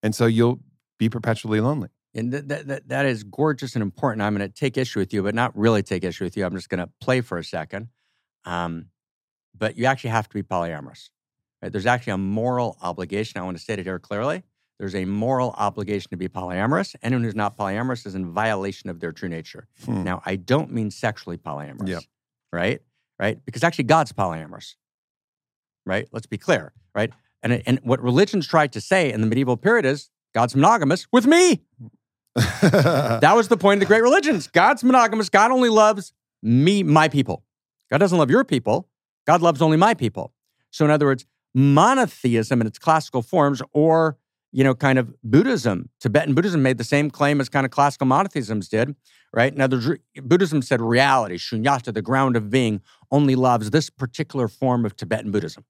And 0.03 0.15
so 0.15 0.27
you'll 0.27 0.61
be 0.99 1.09
perpetually 1.09 1.61
lonely. 1.61 1.89
And 2.15 2.33
that, 2.33 2.49
that, 2.49 2.67
that, 2.69 2.89
that 2.89 3.07
is 3.07 3.25
gorgeous 3.25 3.75
and 3.75 3.83
important. 3.83 4.23
I'm 4.23 4.37
going 4.37 4.49
to 4.49 4.55
take 4.55 4.77
issue 4.77 5.01
with 5.01 5.13
you, 5.13 5.23
but 5.23 5.35
not 5.35 5.57
really 5.57 5.83
take 5.83 6.05
issue 6.05 6.25
with 6.25 6.37
you. 6.37 6.45
I'm 6.45 6.55
just 6.55 6.69
going 6.69 6.79
to 6.79 6.89
play 7.01 7.21
for 7.21 7.39
a 7.39 7.45
second. 7.45 7.89
Um, 8.45 8.87
but 9.57 9.77
you 9.77 9.87
actually 9.87 10.11
have 10.11 10.29
to 10.29 10.35
be 10.35 10.43
polyamorous. 10.43 11.11
Right? 11.63 11.73
There's 11.73 11.87
actually 11.87 12.13
a 12.13 12.19
moral 12.19 12.77
obligation. 12.83 13.41
I 13.41 13.45
want 13.45 13.57
to 13.57 13.63
state 13.63 13.79
it 13.79 13.85
here 13.85 13.99
clearly. 13.99 14.45
There's 14.79 14.95
a 14.95 15.05
moral 15.05 15.55
obligation 15.57 16.11
to 16.11 16.17
be 16.17 16.29
polyamorous. 16.29 16.95
Anyone 17.03 17.25
who's 17.25 17.35
not 17.37 17.57
polyamorous 17.57 18.07
is 18.07 18.15
in 18.15 18.33
violation 18.33 18.91
of 18.91 19.01
their 19.01 19.13
true 19.13 19.29
nature. 19.29 19.67
Hmm. 19.85 20.03
Now, 20.03 20.23
I 20.27 20.37
don't 20.37 20.73
mean 20.73 20.91
sexually 20.91 21.37
polyamorous, 21.39 21.89
Yep. 21.89 22.03
right? 22.53 22.81
Right? 23.19 23.45
Because 23.45 23.63
actually, 23.63 23.85
God's 23.85 24.13
polyamorous, 24.13 24.75
right? 25.87 26.09
Let's 26.11 26.27
be 26.27 26.39
clear, 26.39 26.73
right? 26.95 27.13
And, 27.43 27.63
and 27.67 27.79
what 27.85 28.03
religions 28.03 28.49
tried 28.49 28.73
to 28.73 28.81
say 28.81 29.13
in 29.13 29.21
the 29.21 29.27
medieval 29.29 29.57
period 29.57 29.85
is 29.85 30.11
God's 30.35 30.57
monogamous 30.57 31.07
with 31.13 31.27
me. 31.27 31.63
That 33.21 33.35
was 33.35 33.49
the 33.49 33.57
point 33.57 33.79
of 33.79 33.81
the 33.81 33.87
great 33.87 34.03
religions. 34.03 34.49
God's 34.49 34.83
monogamous. 34.83 35.29
God 35.29 35.51
only 35.51 35.69
loves 35.69 36.13
me, 36.43 36.83
my 36.83 37.09
people. 37.09 37.45
God 37.91 37.99
doesn't 37.99 38.19
love 38.19 38.31
your 38.31 38.45
people. 38.45 38.89
God 39.27 39.41
loves 39.41 39.63
only 39.63 39.77
my 39.77 39.95
people. 39.95 40.33
So, 40.71 40.85
in 40.85 40.91
other 40.91 41.07
words, 41.07 41.27
monotheism 41.55 42.61
in 42.61 42.67
its 42.67 42.79
classical 42.79 43.23
forms, 43.23 43.63
or 43.73 44.19
you 44.55 44.63
know, 44.63 44.75
kind 44.75 45.01
of 45.01 45.13
Buddhism, 45.25 45.89
Tibetan 45.99 46.33
Buddhism 46.33 46.63
made 46.63 46.79
the 46.79 46.85
same 46.85 47.11
claim 47.11 47.41
as 47.41 47.49
kind 47.49 47.67
of 47.67 47.73
classical 47.73 48.07
monotheisms 48.07 48.69
did, 48.69 48.95
right? 49.33 49.53
Now, 49.57 49.67
Buddhism 50.23 50.63
said 50.63 50.81
reality, 50.81 51.39
shunyata, 51.39 51.93
the 51.93 52.03
ground 52.03 52.37
of 52.37 52.51
being, 52.51 52.81
only 53.11 53.35
loves 53.35 53.71
this 53.71 53.91
particular 53.91 54.47
form 54.47 54.85
of 54.87 54.97
Tibetan 54.97 55.33
Buddhism, 55.33 55.65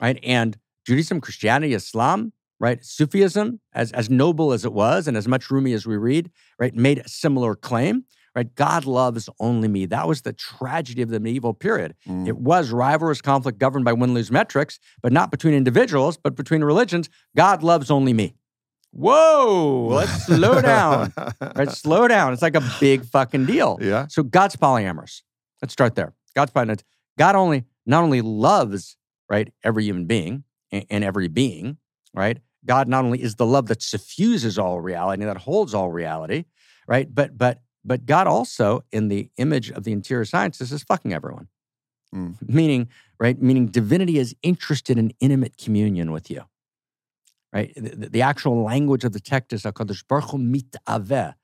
right? 0.00 0.20
And 0.22 0.56
Judaism, 0.86 1.20
Christianity, 1.20 1.74
Islam, 1.74 2.32
right? 2.60 2.84
Sufism, 2.84 3.60
as, 3.72 3.92
as 3.92 4.08
noble 4.08 4.52
as 4.52 4.64
it 4.64 4.72
was 4.72 5.06
and 5.08 5.16
as 5.16 5.28
much 5.28 5.50
Rumi 5.50 5.72
as 5.72 5.86
we 5.86 5.96
read, 5.96 6.30
right, 6.58 6.74
made 6.74 6.98
a 6.98 7.08
similar 7.08 7.54
claim, 7.54 8.04
right? 8.34 8.54
God 8.54 8.84
loves 8.84 9.28
only 9.40 9.68
me. 9.68 9.86
That 9.86 10.08
was 10.08 10.22
the 10.22 10.32
tragedy 10.32 11.02
of 11.02 11.08
the 11.10 11.20
medieval 11.20 11.54
period. 11.54 11.94
Mm. 12.06 12.26
It 12.26 12.38
was 12.38 12.70
rivalrous 12.70 13.22
conflict 13.22 13.58
governed 13.58 13.84
by 13.84 13.92
win-lose 13.92 14.30
metrics, 14.30 14.78
but 15.02 15.12
not 15.12 15.30
between 15.30 15.54
individuals, 15.54 16.16
but 16.16 16.34
between 16.34 16.62
religions. 16.62 17.08
God 17.36 17.62
loves 17.62 17.90
only 17.90 18.12
me. 18.12 18.34
Whoa, 18.92 19.88
let's 19.90 20.26
slow 20.26 20.60
down. 20.60 21.12
Right? 21.40 21.70
Slow 21.70 22.06
down. 22.06 22.32
It's 22.32 22.42
like 22.42 22.54
a 22.54 22.62
big 22.78 23.04
fucking 23.04 23.46
deal. 23.46 23.78
Yeah. 23.80 24.06
So 24.08 24.22
God's 24.22 24.56
polyamorous. 24.56 25.22
Let's 25.60 25.72
start 25.72 25.96
there. 25.96 26.14
God's 26.36 26.52
polyamorous. 26.52 26.82
God 27.18 27.34
only 27.36 27.64
not 27.86 28.04
only 28.04 28.20
loves 28.20 28.96
right 29.28 29.52
every 29.62 29.84
human 29.84 30.06
being 30.06 30.44
and, 30.70 30.86
and 30.90 31.04
every 31.04 31.28
being, 31.28 31.78
right? 32.14 32.38
God 32.64 32.88
not 32.88 33.04
only 33.04 33.22
is 33.22 33.34
the 33.34 33.46
love 33.46 33.66
that 33.66 33.82
suffuses 33.82 34.58
all 34.58 34.80
reality, 34.80 35.24
that 35.24 35.36
holds 35.38 35.74
all 35.74 35.90
reality, 35.90 36.44
right? 36.86 37.12
But 37.12 37.36
but 37.36 37.60
but 37.84 38.06
God 38.06 38.26
also, 38.26 38.82
in 38.92 39.08
the 39.08 39.30
image 39.36 39.70
of 39.70 39.84
the 39.84 39.92
interior 39.92 40.24
sciences, 40.24 40.72
is 40.72 40.82
fucking 40.82 41.12
everyone. 41.12 41.48
Mm. 42.14 42.36
Meaning, 42.48 42.88
right? 43.20 43.40
Meaning 43.40 43.66
divinity 43.66 44.18
is 44.18 44.34
interested 44.42 44.98
in 44.98 45.12
intimate 45.20 45.58
communion 45.58 46.12
with 46.12 46.30
you. 46.30 46.42
Right? 47.52 47.72
The, 47.76 48.08
the 48.08 48.22
actual 48.22 48.64
language 48.64 49.04
of 49.04 49.12
the 49.12 49.20
text 49.20 49.52
is 49.52 49.62
HaKadosh 49.62 50.08
Baruch 50.08 50.30
Hu 50.30 50.38
mitaveh, 50.38 51.34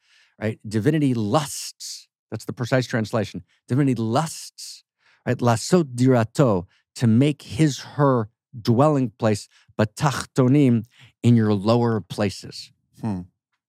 right? 0.41 0.59
Divinity 0.67 1.15
lusts. 1.15 2.09
That's 2.31 2.47
the 2.47 2.53
precise 2.53 2.87
translation. 2.87 3.45
Divinity 3.69 3.95
lusts, 3.95 4.83
right? 5.27 5.39
Lasot 5.39 5.95
dirato, 5.95 6.67
to 6.97 7.07
make 7.07 7.43
his, 7.43 7.81
her 7.81 8.29
dwelling 8.61 9.11
place, 9.19 9.49
but 9.81 9.97
tachtonim, 9.97 10.85
in 11.23 11.37
your 11.37 11.55
lower 11.55 12.03
places. 12.03 12.71
Hmm. 13.01 13.21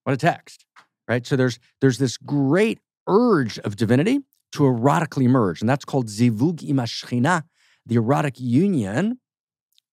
What 0.03 0.11
a 0.11 0.17
text, 0.17 0.65
right? 1.07 1.25
So 1.25 1.37
there's 1.37 1.57
there's 1.79 1.99
this 1.99 2.17
great 2.17 2.79
urge 3.07 3.57
of 3.59 3.77
divinity 3.77 4.19
to 4.51 4.63
erotically 4.63 5.27
merge, 5.27 5.61
and 5.61 5.69
that's 5.69 5.85
called 5.85 6.07
zivug 6.07 6.57
imashchina, 6.69 7.43
the 7.85 7.95
erotic 7.95 8.41
union 8.41 9.21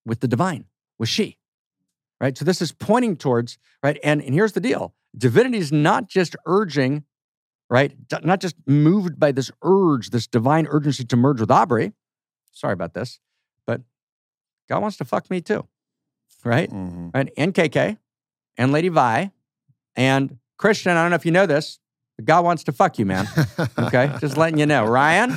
with 0.05 0.19
the 0.19 0.27
divine, 0.27 0.65
with 0.99 1.09
she, 1.09 1.39
right? 2.21 2.37
So 2.37 2.45
this 2.45 2.61
is 2.61 2.73
pointing 2.73 3.15
towards 3.15 3.57
right, 3.85 3.97
and 4.03 4.21
and 4.21 4.35
here's 4.35 4.55
the 4.55 4.61
deal: 4.61 4.95
divinity 5.17 5.59
is 5.59 5.71
not 5.71 6.09
just 6.09 6.35
urging, 6.47 7.05
right? 7.71 7.95
Not 8.25 8.41
just 8.41 8.57
moved 8.67 9.21
by 9.21 9.31
this 9.31 9.53
urge, 9.63 10.11
this 10.11 10.27
divine 10.27 10.67
urgency 10.69 11.05
to 11.05 11.17
merge 11.17 11.39
with 11.39 11.53
Aubrey. 11.53 11.93
Sorry 12.51 12.73
about 12.73 12.95
this, 12.95 13.21
but 13.69 13.83
God 14.69 14.83
wants 14.83 14.97
to 14.97 15.05
fuck 15.05 15.31
me 15.31 15.41
too, 15.41 15.69
right? 16.45 16.71
Mhm. 16.71 17.15
right? 17.15 17.31
And 17.37 17.55
KK 17.55 17.99
and 18.57 18.73
Lady 18.73 18.89
Vi 18.89 19.31
and 19.97 20.39
Christian. 20.57 20.93
I 20.97 21.03
don't 21.03 21.11
know 21.11 21.17
if 21.17 21.27
you 21.27 21.33
know 21.33 21.47
this, 21.47 21.79
but 22.17 22.25
God 22.25 22.45
wants 22.45 22.65
to 22.65 22.73
fuck 22.73 22.99
you, 22.99 23.07
man. 23.07 23.27
Okay, 23.79 24.13
just 24.21 24.37
letting 24.37 24.59
you 24.59 24.67
know, 24.67 24.85
Ryan. 24.85 25.37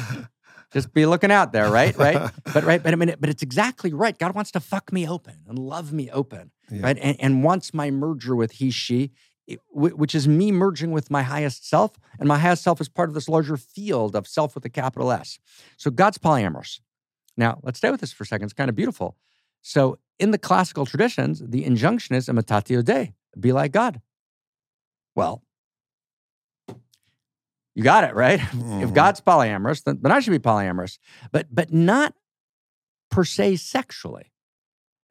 Just 0.74 0.94
be 0.94 1.06
looking 1.06 1.32
out 1.32 1.52
there, 1.52 1.70
right? 1.70 1.96
Right? 1.98 2.32
But 2.54 2.64
right, 2.64 2.82
but 2.82 2.94
I 2.94 2.96
mean, 2.96 3.14
but 3.20 3.30
it's 3.30 3.44
exactly 3.44 3.92
right. 3.94 4.18
God 4.18 4.34
wants 4.36 4.52
to 4.52 4.60
fuck 4.62 4.92
me 4.94 5.08
open 5.08 5.36
and 5.48 5.60
love 5.60 5.92
me 5.92 6.10
open, 6.12 6.52
Yeah. 6.70 6.82
right? 6.84 6.98
And, 7.02 7.18
and 7.20 7.44
wants 7.44 7.74
my 7.74 7.92
merger 7.92 8.36
with 8.38 8.54
he, 8.54 8.72
she, 8.72 9.12
which 9.74 10.16
is 10.16 10.28
me 10.30 10.52
merging 10.52 10.92
with 10.92 11.12
my 11.12 11.24
highest 11.24 11.68
self, 11.68 11.92
and 12.20 12.28
my 12.28 12.38
highest 12.40 12.64
self 12.64 12.80
is 12.80 12.88
part 12.88 13.10
of 13.10 13.16
this 13.16 13.28
larger 13.28 13.58
field 13.58 14.16
of 14.16 14.28
self 14.28 14.56
with 14.56 14.64
a 14.64 14.70
capital 14.70 15.12
S. 15.12 15.40
So 15.78 15.92
God's 15.92 16.18
polyamorous. 16.18 16.80
Now, 17.36 17.60
let's 17.64 17.78
stay 17.80 17.92
with 17.92 18.00
this 18.02 18.14
for 18.14 18.24
a 18.24 18.28
second. 18.28 18.46
It's 18.46 18.54
kind 18.54 18.70
of 18.70 18.76
beautiful. 18.76 19.18
So, 19.62 20.00
in 20.22 20.32
the 20.32 20.38
classical 20.38 20.86
traditions, 20.86 21.42
the 21.46 21.66
injunction 21.66 22.16
is 22.16 22.28
imitatio 22.28 22.84
Dei, 22.84 23.14
be 23.40 23.52
like 23.52 23.72
God. 23.72 24.02
Well, 25.16 25.44
you 27.76 27.84
got 27.84 28.04
it, 28.04 28.14
right? 28.16 28.40
If 28.54 28.90
Mhm. 28.90 28.94
God's 28.94 29.22
polyamorous, 29.22 29.84
then, 29.84 30.00
then 30.02 30.12
I 30.12 30.20
should 30.20 30.32
be 30.32 30.40
polyamorous, 30.40 30.98
but 31.32 31.48
but 31.54 31.72
not 31.74 32.14
per 33.10 33.24
se 33.24 33.58
sexually. 33.58 34.32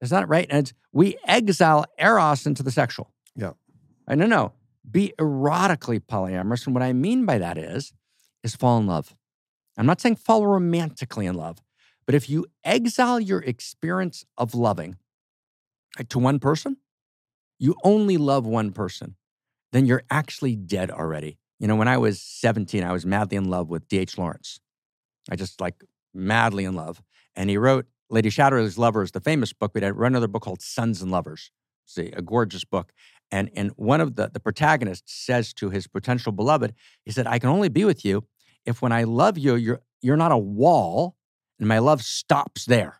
Is 0.01 0.11
that 0.11 0.29
right? 0.29 0.47
And 0.51 0.61
it's, 0.61 0.73
we 0.93 1.17
exile 1.27 1.85
eros 1.99 2.47
into 2.47 2.63
the 2.63 2.71
sexual. 2.71 3.13
Yeah. 3.37 3.53
I 4.09 4.15
no 4.15 4.27
no. 4.27 4.53
Be 4.91 5.13
erotically 5.19 6.01
polyamorous, 6.01 6.67
and 6.67 6.75
what 6.75 6.83
I 6.83 6.93
mean 6.93 7.27
by 7.27 7.39
that 7.39 7.59
is, 7.59 7.93
is 8.43 8.57
fall 8.57 8.79
in 8.79 8.87
love. 8.87 9.15
I'm 9.77 9.87
not 9.87 10.01
saying 10.01 10.17
fall 10.17 10.47
romantically 10.47 11.27
in 11.27 11.35
love, 11.35 11.59
but 12.07 12.15
if 12.15 12.29
you 12.29 12.47
exile 12.65 13.21
your 13.21 13.41
experience 13.41 14.25
of 14.37 14.55
loving 14.55 14.97
like, 15.99 16.09
to 16.11 16.19
one 16.19 16.39
person, 16.39 16.77
you 17.59 17.75
only 17.85 18.17
love 18.17 18.47
one 18.47 18.73
person, 18.73 19.17
then 19.73 19.87
you're 19.87 20.03
actually 20.11 20.57
dead 20.57 20.91
already. 20.91 21.39
You 21.59 21.69
know, 21.69 21.77
when 21.77 21.89
I 21.89 21.99
was 21.99 22.21
17, 22.23 22.83
I 22.83 22.93
was 22.93 23.05
madly 23.05 23.37
in 23.37 23.51
love 23.51 23.69
with 23.69 23.87
D.H. 23.89 24.17
Lawrence. 24.17 24.61
I 25.31 25.37
just 25.37 25.61
like 25.61 25.85
madly 26.15 26.65
in 26.65 26.75
love. 26.75 27.03
And 27.37 27.51
he 27.51 27.59
wrote 27.59 27.87
Lady 28.09 28.31
Chatterley's 28.31 28.79
Lovers, 28.79 29.13
the 29.13 29.21
famous 29.21 29.53
book, 29.53 29.73
but 29.75 29.83
he 29.83 29.91
wrote 29.91 30.09
another 30.09 30.27
book 30.27 30.43
called 30.43 30.63
Sons 30.63 31.03
and 31.03 31.11
Lovers. 31.11 31.51
See, 31.85 32.13
a 32.17 32.23
gorgeous 32.23 32.65
book. 32.65 32.93
And, 33.31 33.51
and 33.55 33.71
one 33.77 34.01
of 34.01 34.17
the, 34.17 34.31
the 34.33 34.41
protagonists 34.41 35.13
says 35.13 35.53
to 35.55 35.71
his 35.71 35.87
potential 35.87 36.33
beloved, 36.33 36.75
he 37.05 37.13
said, 37.13 37.27
I 37.27 37.39
can 37.39 37.51
only 37.51 37.69
be 37.69 37.85
with 37.85 38.05
you 38.05 38.25
if 38.67 38.83
when 38.83 38.93
I 38.93 39.05
love 39.05 39.39
you, 39.39 39.55
you're, 39.55 39.81
you're 40.01 40.17
not 40.17 40.33
a 40.33 40.39
wall 40.39 41.17
and 41.59 41.69
my 41.69 41.79
love 41.79 42.03
stops 42.03 42.65
there. 42.65 43.00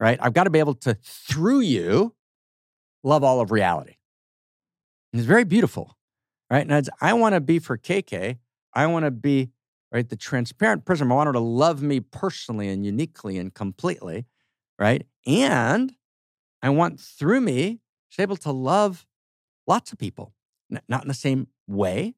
Right? 0.00 0.18
I've 0.20 0.32
got 0.32 0.44
to 0.44 0.50
be 0.50 0.58
able 0.58 0.74
to, 0.74 0.96
through 1.02 1.60
you, 1.60 2.14
love 3.02 3.24
all 3.24 3.40
of 3.40 3.50
reality. 3.50 3.96
And 5.12 5.20
it's 5.20 5.26
very 5.26 5.44
beautiful. 5.44 5.96
Right? 6.50 6.66
And 6.68 6.88
I 7.00 7.12
want 7.14 7.34
to 7.34 7.40
be 7.40 7.58
for 7.58 7.76
KK, 7.76 8.38
I 8.74 8.86
want 8.86 9.04
to 9.04 9.10
be 9.10 9.50
right 9.90 10.08
the 10.08 10.16
transparent 10.16 10.84
prism. 10.84 11.10
I 11.10 11.14
want 11.14 11.26
her 11.28 11.32
to 11.32 11.40
love 11.40 11.82
me 11.82 12.00
personally 12.00 12.68
and 12.68 12.84
uniquely 12.84 13.38
and 13.38 13.52
completely. 13.52 14.26
Right? 14.78 15.06
And 15.26 15.92
I 16.62 16.70
want 16.70 17.00
through 17.00 17.40
me, 17.40 17.80
she's 18.08 18.22
able 18.22 18.36
to 18.38 18.52
love 18.52 19.06
lots 19.66 19.92
of 19.92 19.98
people, 19.98 20.34
not 20.70 21.02
in 21.02 21.08
the 21.08 21.14
same 21.14 21.48
way, 21.66 22.14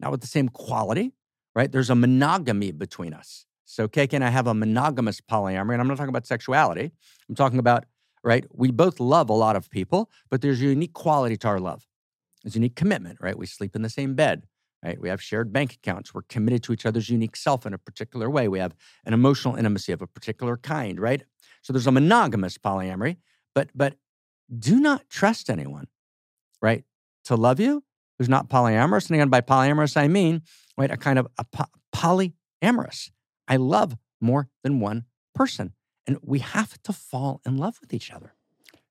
not 0.00 0.10
with 0.10 0.20
the 0.20 0.26
same 0.26 0.48
quality, 0.48 1.12
right? 1.54 1.70
There's 1.70 1.90
a 1.90 1.94
monogamy 1.94 2.72
between 2.72 3.12
us. 3.12 3.46
So 3.64 3.88
KK 3.88 4.14
and 4.14 4.24
I 4.24 4.30
have 4.30 4.46
a 4.46 4.54
monogamous 4.54 5.20
polyamory, 5.20 5.72
and 5.72 5.80
I'm 5.80 5.88
not 5.88 5.96
talking 5.96 6.10
about 6.10 6.26
sexuality. 6.26 6.92
I'm 7.28 7.34
talking 7.34 7.58
about, 7.58 7.84
right? 8.22 8.44
We 8.52 8.70
both 8.70 9.00
love 9.00 9.30
a 9.30 9.34
lot 9.34 9.56
of 9.56 9.70
people, 9.70 10.10
but 10.30 10.40
there's 10.40 10.60
a 10.60 10.64
unique 10.64 10.92
quality 10.92 11.36
to 11.38 11.48
our 11.48 11.60
love. 11.60 11.86
There's 12.42 12.54
unique 12.54 12.76
commitment, 12.76 13.18
right? 13.20 13.36
We 13.38 13.46
sleep 13.46 13.74
in 13.74 13.82
the 13.82 13.88
same 13.88 14.14
bed, 14.14 14.46
right? 14.84 15.00
We 15.00 15.08
have 15.08 15.22
shared 15.22 15.52
bank 15.52 15.72
accounts. 15.74 16.12
We're 16.12 16.22
committed 16.22 16.62
to 16.64 16.72
each 16.72 16.84
other's 16.84 17.08
unique 17.08 17.36
self 17.36 17.64
in 17.64 17.72
a 17.72 17.78
particular 17.78 18.28
way. 18.28 18.48
We 18.48 18.58
have 18.58 18.74
an 19.06 19.14
emotional 19.14 19.56
intimacy 19.56 19.92
of 19.92 20.02
a 20.02 20.06
particular 20.06 20.56
kind, 20.58 21.00
right? 21.00 21.22
So 21.62 21.72
there's 21.72 21.86
a 21.86 21.92
monogamous 21.92 22.58
polyamory, 22.58 23.16
but 23.54 23.70
but 23.74 23.96
do 24.56 24.78
not 24.78 25.08
trust 25.08 25.48
anyone, 25.48 25.86
right? 26.60 26.84
To 27.24 27.36
love 27.36 27.60
you 27.60 27.82
who's 28.18 28.28
not 28.28 28.48
polyamorous. 28.48 29.06
And 29.06 29.16
again, 29.16 29.28
by 29.28 29.40
polyamorous, 29.40 29.96
I 29.96 30.08
mean, 30.08 30.42
right, 30.76 30.90
a 30.90 30.96
kind 30.96 31.18
of 31.18 31.26
a 31.38 31.44
po- 31.44 31.64
polyamorous. 31.94 33.10
I 33.48 33.56
love 33.56 33.96
more 34.20 34.48
than 34.62 34.80
one 34.80 35.04
person. 35.34 35.72
And 36.06 36.18
we 36.22 36.38
have 36.40 36.80
to 36.82 36.92
fall 36.92 37.40
in 37.46 37.56
love 37.56 37.78
with 37.80 37.92
each 37.94 38.10
other. 38.12 38.34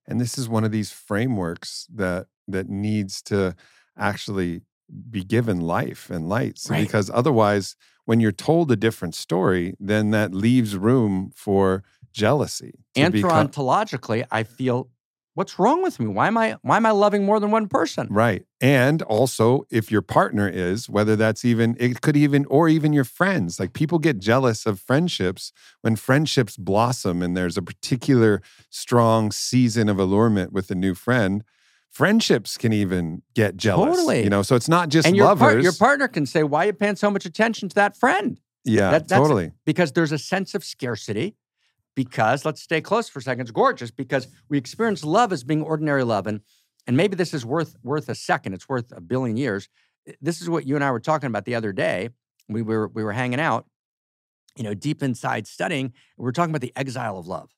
And 0.08 0.20
this 0.20 0.38
is 0.38 0.50
one 0.50 0.64
of 0.64 0.72
these 0.72 0.92
frameworks 0.92 1.88
that 1.94 2.28
that 2.48 2.68
needs 2.68 3.22
to 3.22 3.56
actually 3.98 4.62
be 5.10 5.24
given 5.24 5.62
life 5.62 6.10
and 6.10 6.28
light. 6.28 6.58
So 6.60 6.72
Right. 6.74 6.82
because 6.86 7.10
otherwise, 7.14 7.76
when 8.06 8.20
you're 8.20 8.34
told 8.34 8.70
a 8.70 8.76
different 8.76 9.16
story, 9.16 9.76
then 9.80 10.12
that 10.12 10.34
leaves 10.34 10.76
room 10.76 11.32
for 11.34 11.84
jealousy. 12.12 12.74
to 12.96 13.10
become- 13.10 13.48
Anthropologically, 13.48 14.26
I 14.30 14.44
feel, 14.44 14.90
what's 15.36 15.58
wrong 15.60 15.82
with 15.84 16.00
me? 16.00 16.08
Why 16.08 16.28
am 16.28 16.38
I 16.38 16.58
why 16.62 16.78
am 16.78 16.86
I 16.86 16.92
loving 16.92 17.26
more 17.26 17.40
than 17.40 17.52
one 17.52 17.68
person? 17.68 18.08
Right. 18.10 18.46
And 18.62 19.02
also, 19.04 19.66
if 19.70 19.92
your 19.92 20.02
partner 20.02 20.48
is, 20.48 20.90
whether 20.90 21.16
that's 21.16 21.44
even, 21.44 21.76
it 21.80 22.00
could 22.02 22.16
even, 22.16 22.46
or 22.46 22.70
even 22.70 22.94
your 22.94 23.04
friends, 23.04 23.60
like 23.60 23.74
people 23.74 24.00
get 24.00 24.20
jealous 24.20 24.66
of 24.66 24.80
friendships 24.80 25.52
when 25.82 25.96
friendships 25.98 26.56
blossom 26.56 27.22
and 27.22 27.36
there's 27.36 27.58
a 27.58 27.62
particular 27.62 28.42
strong 28.70 29.32
season 29.32 29.90
of 29.90 30.00
allurement 30.00 30.54
with 30.54 30.72
a 30.72 30.76
new 30.76 30.94
friend. 30.96 31.44
Friendships 31.90 32.58
can 32.58 32.74
even 32.74 33.22
get 33.36 33.56
jealous. 33.58 33.96
Totally. 33.98 34.24
You 34.24 34.30
know, 34.30 34.42
so 34.42 34.56
it's 34.56 34.70
not 34.70 34.90
just 34.90 35.08
and 35.08 35.16
your, 35.16 35.26
lovers. 35.26 35.40
part, 35.54 35.62
your 35.62 35.74
partner 35.74 36.08
can 36.08 36.26
say, 36.26 36.42
Why 36.44 36.64
are 36.64 36.68
you 36.68 36.74
paying 36.74 36.96
so 36.96 37.12
much 37.12 37.26
attention 37.26 37.70
to 37.70 37.76
that 37.76 37.96
friend? 37.98 38.40
yeah, 38.66 38.92
that- 38.92 39.08
that's- 39.10 39.22
totally. 39.22 39.52
because 39.66 39.92
there's 39.92 40.12
a 40.14 40.18
sense 40.18 40.56
of 40.56 40.64
scarcity. 40.64 41.36
Because 41.96 42.44
let's 42.44 42.62
stay 42.62 42.82
close 42.82 43.08
for 43.08 43.20
a 43.20 43.22
second. 43.22 43.42
It's 43.42 43.52
gorgeous 43.52 43.92
because 43.92 44.28
we 44.50 44.58
experience 44.58 45.04
love 45.04 45.32
as 45.32 45.44
being 45.44 45.62
ordinary 45.62 46.04
love, 46.04 46.26
and 46.26 46.42
and 46.88 46.98
maybe 46.98 47.16
this 47.16 47.34
is 47.34 47.46
worth 47.46 47.76
worth 47.84 48.10
a 48.10 48.16
second. 48.16 48.54
It's 48.54 48.68
worth 48.68 48.92
a 48.92 49.02
billion 49.02 49.38
years. 49.38 49.70
This 50.22 50.42
is 50.42 50.50
what 50.50 50.66
you 50.66 50.76
and 50.76 50.84
I 50.84 50.92
were 50.92 51.00
talking 51.00 51.28
about 51.28 51.46
the 51.46 51.56
other 51.56 51.72
day. 51.72 52.10
We 52.50 52.62
were 52.62 52.88
we 52.88 53.04
were 53.04 53.14
hanging 53.14 53.40
out, 53.40 53.68
you 54.56 54.64
know, 54.64 54.74
deep 54.74 55.04
inside 55.04 55.48
studying. 55.48 55.94
We 56.18 56.24
were 56.24 56.32
talking 56.32 56.52
about 56.52 56.62
the 56.62 56.74
exile 56.76 57.18
of 57.18 57.28
love, 57.28 57.52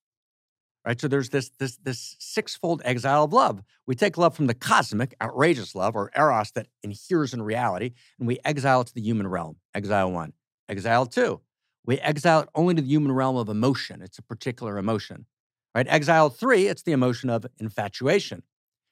right? 0.85 0.99
So 0.99 1.07
there's 1.07 1.29
this 1.29 1.49
this 1.57 1.77
this 1.77 2.15
sixfold 2.19 2.81
exile 2.83 3.23
of 3.23 3.33
love. 3.33 3.61
We 3.87 3.95
take 3.95 4.17
love 4.17 4.35
from 4.35 4.47
the 4.47 4.53
cosmic, 4.53 5.15
outrageous 5.21 5.75
love, 5.75 5.95
or 5.95 6.11
eros 6.15 6.51
that 6.51 6.67
inheres 6.83 7.33
in 7.33 7.41
reality, 7.41 7.93
and 8.19 8.27
we 8.27 8.39
exile 8.43 8.83
to 8.83 8.93
the 8.93 9.01
human 9.01 9.27
realm. 9.27 9.55
Exile 9.73 10.11
one, 10.11 10.33
exile 10.69 11.05
two. 11.05 11.41
We 11.85 11.99
exile 11.99 12.41
it 12.41 12.49
only 12.55 12.73
to 12.75 12.81
the 12.81 12.87
human 12.87 13.11
realm 13.11 13.35
of 13.37 13.49
emotion. 13.49 14.01
It's 14.01 14.17
a 14.17 14.23
particular 14.23 14.77
emotion. 14.77 15.25
Right? 15.73 15.87
Exile 15.89 16.29
three, 16.29 16.67
it's 16.67 16.83
the 16.83 16.93
emotion 16.93 17.29
of 17.29 17.45
infatuation. 17.59 18.43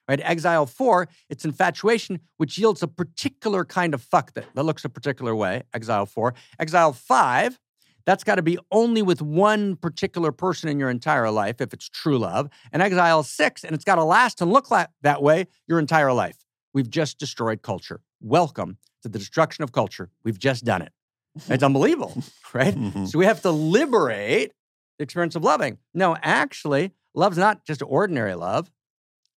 Right? 0.08 0.20
Exile 0.22 0.66
four, 0.66 1.08
it's 1.30 1.46
infatuation, 1.46 2.20
which 2.38 2.58
yields 2.58 2.84
a 2.84 2.88
particular 2.88 3.64
kind 3.64 3.94
of 3.94 4.02
fuck 4.02 4.34
that, 4.34 4.46
that 4.54 4.64
looks 4.64 4.84
a 4.84 4.90
particular 4.90 5.34
way. 5.34 5.64
Exile 5.74 6.06
four. 6.06 6.34
Exile 6.60 6.92
five, 6.92 7.58
that's 8.06 8.26
got 8.26 8.36
to 8.36 8.42
be 8.42 8.58
only 8.70 9.02
with 9.02 9.22
one 9.22 9.78
particular 9.78 10.34
person 10.34 10.68
in 10.68 10.78
your 10.78 10.90
entire 10.90 11.32
life 11.32 11.62
if 11.62 11.74
it's 11.74 11.88
true 11.88 12.20
love. 12.20 12.50
And 12.74 12.82
exile 12.82 13.24
six, 13.24 13.64
and 13.64 13.74
it's 13.74 13.86
got 13.86 13.96
to 13.96 14.04
last 14.04 14.42
and 14.42 14.52
look 14.52 14.70
like 14.70 14.90
that 15.02 15.24
way 15.24 15.48
your 15.68 15.80
entire 15.80 16.12
life. 16.12 16.36
We've 16.74 16.90
just 16.90 17.18
destroyed 17.18 17.62
culture. 17.62 18.02
Welcome 18.20 18.78
to 19.04 19.10
the 19.10 19.20
destruction 19.20 19.64
of 19.64 19.72
culture. 19.72 20.10
We've 20.24 20.40
just 20.40 20.66
done 20.66 20.82
it. 20.82 20.92
It's 21.50 21.64
unbelievable, 21.64 22.22
right? 22.54 22.76
Mhm. 22.76 23.08
So 23.08 23.18
we 23.20 23.26
have 23.26 23.42
to 23.42 23.52
liberate 23.52 24.52
the 24.98 25.04
experience 25.04 25.36
of 25.36 25.44
loving. 25.44 25.78
No, 25.94 26.16
actually, 26.22 26.92
love's 27.16 27.38
not 27.38 27.66
just 27.66 27.82
ordinary 27.82 28.36
love. 28.36 28.72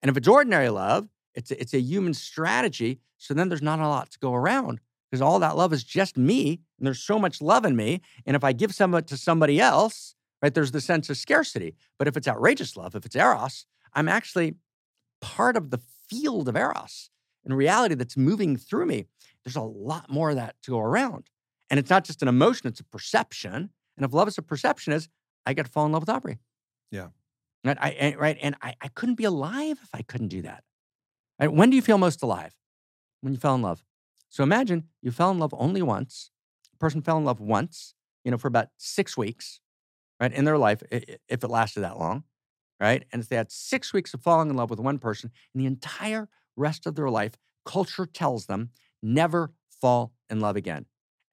And 0.02 0.10
if 0.10 0.16
it's 0.16 0.28
ordinary 0.28 0.68
love, 0.68 1.09
it's 1.35 1.51
a, 1.51 1.60
it's 1.60 1.74
a 1.74 1.81
human 1.81 2.14
strategy. 2.14 3.01
So 3.18 3.35
then 3.35 3.48
there's 3.48 3.62
not 3.62 3.81
a 3.81 3.89
lot 3.89 4.10
to 4.10 4.18
go 4.18 4.35
around 4.35 4.81
because 5.10 5.23
all 5.23 5.39
that 5.39 5.56
love 5.56 5.73
is 5.73 5.85
just 5.85 6.16
me. 6.18 6.60
And 6.78 6.86
there's 6.86 7.01
so 7.01 7.18
much 7.18 7.40
love 7.40 7.64
in 7.64 7.77
me. 7.77 8.02
And 8.27 8.36
if 8.36 8.44
I 8.44 8.52
give 8.52 8.74
some 8.74 8.93
of 8.94 8.98
it 8.98 9.06
to 9.09 9.16
somebody 9.16 9.59
else, 9.60 10.14
right, 10.43 10.52
there's 10.52 10.73
the 10.73 10.81
sense 10.82 11.09
of 11.09 11.16
scarcity. 11.16 11.74
But 11.98 12.09
if 12.09 12.16
it's 12.16 12.28
outrageous 12.28 12.77
love, 12.77 12.94
if 12.94 13.06
it's 13.06 13.16
eros, 13.16 13.64
I'm 13.94 14.09
actually 14.09 14.56
part 15.23 15.56
of 15.56 15.70
the 15.70 15.81
field 16.09 16.48
of 16.48 16.56
eros 16.56 17.10
in 17.44 17.55
reality 17.55 17.94
that's 17.94 18.16
moving 18.16 18.56
through 18.56 18.86
me. 18.86 19.06
There's 19.44 19.56
a 19.56 19.62
lot 19.62 20.10
more 20.10 20.31
of 20.31 20.36
that 20.36 20.56
to 20.64 20.70
go 20.73 20.81
around. 20.81 21.31
And 21.70 21.78
it's 21.78 21.90
not 21.90 22.05
just 22.05 22.22
an 22.22 22.28
emotion, 22.28 22.68
it's 22.68 22.80
a 22.80 22.84
perception. 22.84 23.70
And 23.97 24.06
if 24.06 24.12
love 24.12 24.28
is 24.28 24.38
a 24.38 24.43
perception, 24.43 24.93
is 24.93 25.09
I 25.44 25.55
got 25.55 25.66
to 25.66 25.72
fall 25.72 25.86
in 25.86 25.93
love 25.93 26.02
with 26.02 26.09
Aubrey. 26.09 26.38
Yeah. 26.90 27.09
Right. 27.64 27.78
I, 27.80 27.90
and, 27.90 28.16
right. 28.16 28.38
And 28.40 28.55
I, 28.62 28.74
I 28.80 28.88
couldn't 28.88 29.16
be 29.16 29.24
alive 29.24 29.78
if 29.82 29.88
I 29.93 30.02
couldn't 30.02 30.28
do 30.28 30.43
that. 30.43 30.62
Right? 31.40 31.52
When 31.52 31.70
do 31.70 31.76
you 31.76 31.82
feel 31.82 31.98
most 31.98 32.22
alive? 32.22 32.55
When 33.20 33.32
you 33.32 33.40
fell 33.40 33.55
in 33.55 33.62
love. 33.62 33.84
So 34.28 34.43
imagine 34.43 34.84
you 35.02 35.10
fell 35.10 35.30
in 35.30 35.38
love 35.38 35.55
only 35.56 35.82
once. 35.82 36.30
A 36.74 36.76
person 36.76 37.01
fell 37.02 37.16
in 37.16 37.24
love 37.24 37.40
once, 37.40 37.94
you 38.24 38.30
know, 38.30 38.36
for 38.36 38.48
about 38.48 38.68
six 38.76 39.16
weeks, 39.16 39.60
right, 40.20 40.32
in 40.32 40.44
their 40.44 40.59
life, 40.59 40.82
if 40.90 41.18
it 41.28 41.48
lasted 41.48 41.80
that 41.80 41.98
long, 41.98 42.24
right? 42.78 43.05
And 43.12 43.22
if 43.22 43.28
they 43.28 43.36
had 43.36 43.51
six 43.51 43.93
weeks 43.93 44.12
of 44.12 44.20
falling 44.20 44.51
in 44.51 44.56
love 44.56 44.68
with 44.68 44.78
one 44.78 44.98
person, 44.98 45.30
and 45.55 45.62
the 45.62 45.66
entire 45.66 46.28
rest 46.55 46.86
of 46.86 46.94
their 46.94 47.09
life, 47.09 47.32
culture 47.64 48.05
tells 48.05 48.47
them 48.47 48.70
never 49.02 49.52
fall 49.80 50.12
in 50.28 50.40
love 50.40 50.56
again. 50.56 50.84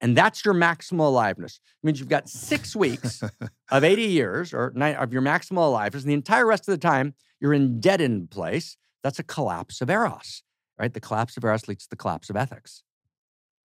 And 0.04 0.14
that's 0.14 0.44
your 0.44 0.52
maximal 0.52 1.06
aliveness. 1.06 1.58
It 1.82 1.86
means 1.86 1.98
you've 1.98 2.10
got 2.10 2.28
six 2.28 2.76
weeks 2.76 3.22
of 3.70 3.84
80 3.84 4.02
years 4.02 4.52
or 4.52 4.70
nine, 4.76 4.96
of 4.96 5.14
your 5.14 5.22
maximal 5.22 5.68
aliveness, 5.68 6.02
and 6.02 6.10
the 6.10 6.14
entire 6.14 6.44
rest 6.44 6.68
of 6.68 6.72
the 6.72 6.78
time 6.78 7.14
you're 7.40 7.54
in 7.54 7.80
dead 7.80 8.02
end 8.02 8.30
place. 8.30 8.76
That's 9.02 9.18
a 9.18 9.22
collapse 9.22 9.80
of 9.80 9.88
eros, 9.88 10.42
right? 10.78 10.92
The 10.92 11.00
collapse 11.00 11.38
of 11.38 11.44
eros 11.44 11.68
leads 11.68 11.84
to 11.84 11.88
the 11.88 11.96
collapse 11.96 12.28
of 12.28 12.36
ethics. 12.36 12.82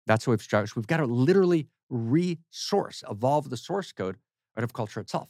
That's 0.07 0.25
what 0.25 0.31
we've 0.31 0.41
structured. 0.41 0.77
We've 0.77 0.87
got 0.87 0.97
to 0.97 1.05
literally 1.07 1.67
resource, 1.89 3.03
evolve 3.11 3.49
the 3.49 3.57
source 3.57 3.91
code 3.91 4.15
out 4.57 4.63
of 4.63 4.71
culture 4.71 5.01
itself. 5.01 5.27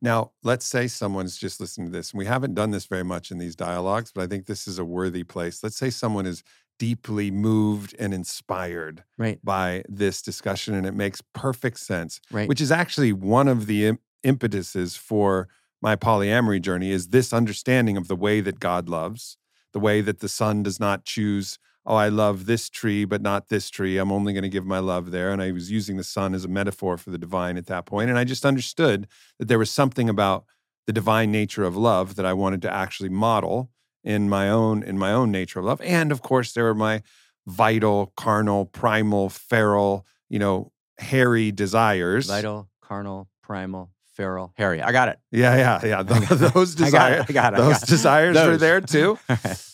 Now, 0.00 0.32
let's 0.42 0.66
say 0.66 0.88
someone's 0.88 1.38
just 1.38 1.60
listening 1.60 1.86
to 1.86 1.92
this, 1.92 2.10
and 2.10 2.18
we 2.18 2.26
haven't 2.26 2.54
done 2.54 2.72
this 2.72 2.86
very 2.86 3.04
much 3.04 3.30
in 3.30 3.38
these 3.38 3.54
dialogues, 3.54 4.10
but 4.12 4.22
I 4.22 4.26
think 4.26 4.46
this 4.46 4.66
is 4.66 4.80
a 4.80 4.84
worthy 4.84 5.22
place. 5.22 5.62
Let's 5.62 5.76
say 5.76 5.90
someone 5.90 6.26
is 6.26 6.42
deeply 6.82 7.30
moved 7.30 7.94
and 7.96 8.12
inspired 8.12 9.04
Right. 9.16 9.38
by 9.44 9.84
this 9.88 10.20
discussion, 10.20 10.74
and 10.74 10.84
it 10.84 10.94
makes 10.96 11.22
perfect 11.32 11.78
sense, 11.78 12.20
Right. 12.32 12.48
which 12.48 12.60
is 12.60 12.72
actually 12.72 13.12
one 13.12 13.46
of 13.46 13.66
the 13.66 13.86
im- 13.86 13.98
impetuses 14.24 14.96
for 14.96 15.46
my 15.80 15.94
polyamory 15.94 16.60
journey 16.60 16.90
is 16.90 17.08
this 17.08 17.32
understanding 17.32 17.96
of 17.96 18.08
the 18.08 18.16
way 18.16 18.40
that 18.40 18.58
God 18.58 18.88
loves, 18.88 19.36
the 19.72 19.78
way 19.78 20.00
that 20.00 20.18
the 20.18 20.28
son 20.28 20.64
does 20.64 20.80
not 20.80 21.04
choose, 21.04 21.56
oh, 21.86 21.94
I 21.94 22.08
love 22.08 22.46
this 22.46 22.68
tree, 22.68 23.04
but 23.04 23.22
not 23.22 23.48
this 23.48 23.70
tree. 23.70 23.96
I'm 23.96 24.10
only 24.10 24.32
going 24.32 24.42
to 24.42 24.48
give 24.56 24.66
my 24.66 24.80
love 24.80 25.12
there. 25.12 25.30
And 25.30 25.40
I 25.40 25.52
was 25.52 25.70
using 25.70 25.98
the 25.98 26.04
sun 26.16 26.34
as 26.34 26.44
a 26.44 26.48
metaphor 26.48 26.98
for 26.98 27.10
the 27.10 27.18
divine 27.26 27.56
at 27.56 27.66
that 27.66 27.86
point. 27.86 28.10
And 28.10 28.18
I 28.18 28.24
just 28.24 28.44
understood 28.44 29.06
that 29.38 29.46
there 29.46 29.58
was 29.58 29.70
something 29.70 30.08
about 30.08 30.46
the 30.88 30.92
divine 30.92 31.30
nature 31.30 31.62
of 31.62 31.76
love 31.76 32.16
that 32.16 32.26
I 32.26 32.32
wanted 32.32 32.60
to 32.62 32.72
actually 32.72 33.08
model 33.08 33.70
in 34.04 34.28
my 34.28 34.48
own 34.48 34.82
in 34.82 34.98
my 34.98 35.12
own 35.12 35.30
nature 35.30 35.58
of 35.60 35.64
love. 35.64 35.80
And 35.82 36.10
of 36.12 36.22
course, 36.22 36.52
there 36.52 36.68
are 36.68 36.74
my 36.74 37.02
vital, 37.46 38.12
carnal, 38.16 38.66
primal, 38.66 39.28
feral, 39.28 40.06
you 40.28 40.38
know, 40.38 40.72
hairy 40.98 41.52
desires. 41.52 42.26
Vital, 42.26 42.68
carnal, 42.80 43.28
primal, 43.42 43.90
feral, 44.14 44.52
hairy. 44.56 44.82
I 44.82 44.92
got 44.92 45.08
it. 45.08 45.18
Yeah, 45.30 45.56
yeah, 45.56 45.80
yeah. 45.84 46.02
Th- 46.02 46.28
those 46.52 46.80
I 46.80 46.90
got 46.90 47.10
desires, 47.10 47.20
it. 47.24 47.30
I 47.30 47.32
got 47.32 47.52
it. 47.54 47.56
I 47.56 47.60
those 47.62 47.72
got 47.74 47.82
it. 47.82 47.88
desires 47.88 48.36
are 48.36 48.56
there 48.56 48.80
too. 48.80 49.18
Right. 49.28 49.66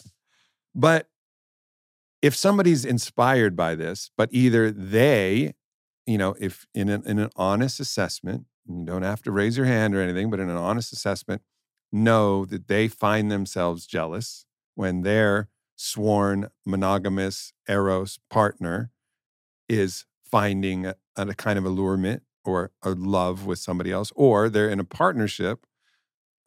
But 0.75 1.09
if 2.23 2.37
somebody's 2.37 2.85
inspired 2.85 3.57
by 3.57 3.75
this, 3.75 4.11
but 4.17 4.29
either 4.33 4.71
they, 4.71 5.55
you 6.07 6.19
know, 6.19 6.35
if 6.39 6.67
in 6.75 6.89
an, 6.89 7.03
in 7.07 7.19
an 7.19 7.31
honest 7.37 7.81
assessment, 7.81 8.45
you 8.69 8.85
don't 8.85 9.03
have 9.03 9.23
to 9.23 9.33
raise 9.33 9.57
your 9.57 9.67
hand 9.67 9.95
or 9.97 10.01
anything, 10.01 10.31
but 10.31 10.39
in 10.41 10.49
an 10.51 10.57
honest 10.57 10.93
assessment, 10.93 11.43
know 11.93 12.45
that 12.45 12.69
they 12.69 12.89
find 12.89 13.31
themselves 13.31 13.87
jealous 13.87 14.45
when 14.75 15.03
their 15.03 15.49
sworn 15.77 16.49
monogamous 16.67 17.53
eros 17.69 18.19
partner 18.31 18.91
is 19.69 20.05
finding 20.31 20.87
a, 20.87 20.95
a 21.17 21.35
kind 21.35 21.59
of 21.59 21.65
allurement 21.65 22.23
or 22.45 22.71
a 22.83 22.91
love 22.91 23.45
with 23.47 23.59
somebody 23.59 23.93
else, 23.93 24.13
or 24.17 24.49
they're 24.49 24.71
in 24.71 24.81
a 24.81 24.85
partnership, 24.85 25.67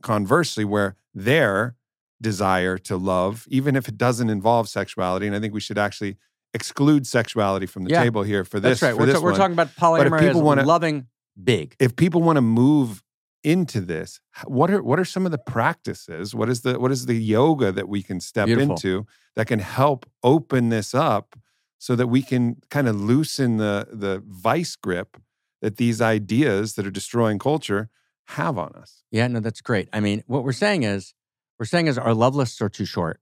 conversely, 0.01 0.65
where 0.65 0.95
their 1.13 1.75
desire 2.21 2.77
to 2.77 2.97
love, 2.97 3.45
even 3.49 3.75
if 3.75 3.87
it 3.87 3.97
doesn't 3.97 4.29
involve 4.29 4.67
sexuality, 4.69 5.27
and 5.27 5.35
I 5.35 5.39
think 5.39 5.53
we 5.53 5.59
should 5.59 5.77
actually 5.77 6.17
exclude 6.53 7.07
sexuality 7.07 7.65
from 7.65 7.83
the 7.85 7.91
Yeah. 7.91 8.03
table 8.03 8.23
here 8.23 8.43
for 8.43 8.59
this. 8.59 8.79
That's 8.79 8.91
right. 8.93 8.99
We're, 8.99 9.05
this 9.07 9.15
ta- 9.19 9.23
we're 9.23 9.35
talking 9.35 9.53
about 9.53 9.67
if 9.67 9.75
polyamory 9.75 10.19
people 10.19 10.41
as 10.41 10.43
wanna- 10.43 10.65
loving 10.65 11.07
big. 11.41 11.75
if 11.79 11.95
people 11.95 12.21
want 12.21 12.37
to 12.37 12.41
move 12.41 13.03
into 13.43 13.81
this, 13.81 14.19
what 14.45 14.69
are 14.71 14.83
what 14.83 14.99
are 14.99 15.05
some 15.05 15.25
of 15.25 15.31
the 15.31 15.37
practices? 15.37 16.35
What 16.35 16.49
is 16.49 16.61
the 16.61 16.79
what 16.79 16.91
is 16.91 17.05
the 17.05 17.15
yoga 17.15 17.71
that 17.71 17.89
we 17.89 18.03
can 18.03 18.19
step 18.19 18.45
Beautiful. 18.47 18.75
into 18.75 19.05
that 19.35 19.47
can 19.47 19.59
help 19.59 20.05
open 20.23 20.69
this 20.69 20.93
up 20.93 21.35
so 21.77 21.95
that 21.95 22.07
we 22.07 22.21
can 22.21 22.57
kind 22.69 22.87
of 22.87 22.95
loosen 22.99 23.57
the 23.57 23.87
the 23.91 24.23
vice 24.27 24.75
grip 24.75 25.17
that 25.61 25.77
these 25.77 26.01
ideas 26.01 26.75
that 26.75 26.85
are 26.85 26.91
destroying 26.91 27.39
culture 27.39 27.89
have 28.27 28.57
on 28.57 28.73
us? 28.75 29.03
Yeah, 29.11 29.27
no, 29.27 29.39
that's 29.39 29.61
great. 29.61 29.89
I 29.93 29.99
mean, 29.99 30.23
what 30.27 30.43
we're 30.43 30.51
saying 30.53 30.83
is, 30.83 31.13
we're 31.59 31.65
saying 31.65 31.87
is 31.87 31.97
our 31.97 32.13
love 32.13 32.35
lists 32.35 32.61
are 32.61 32.69
too 32.69 32.85
short, 32.85 33.19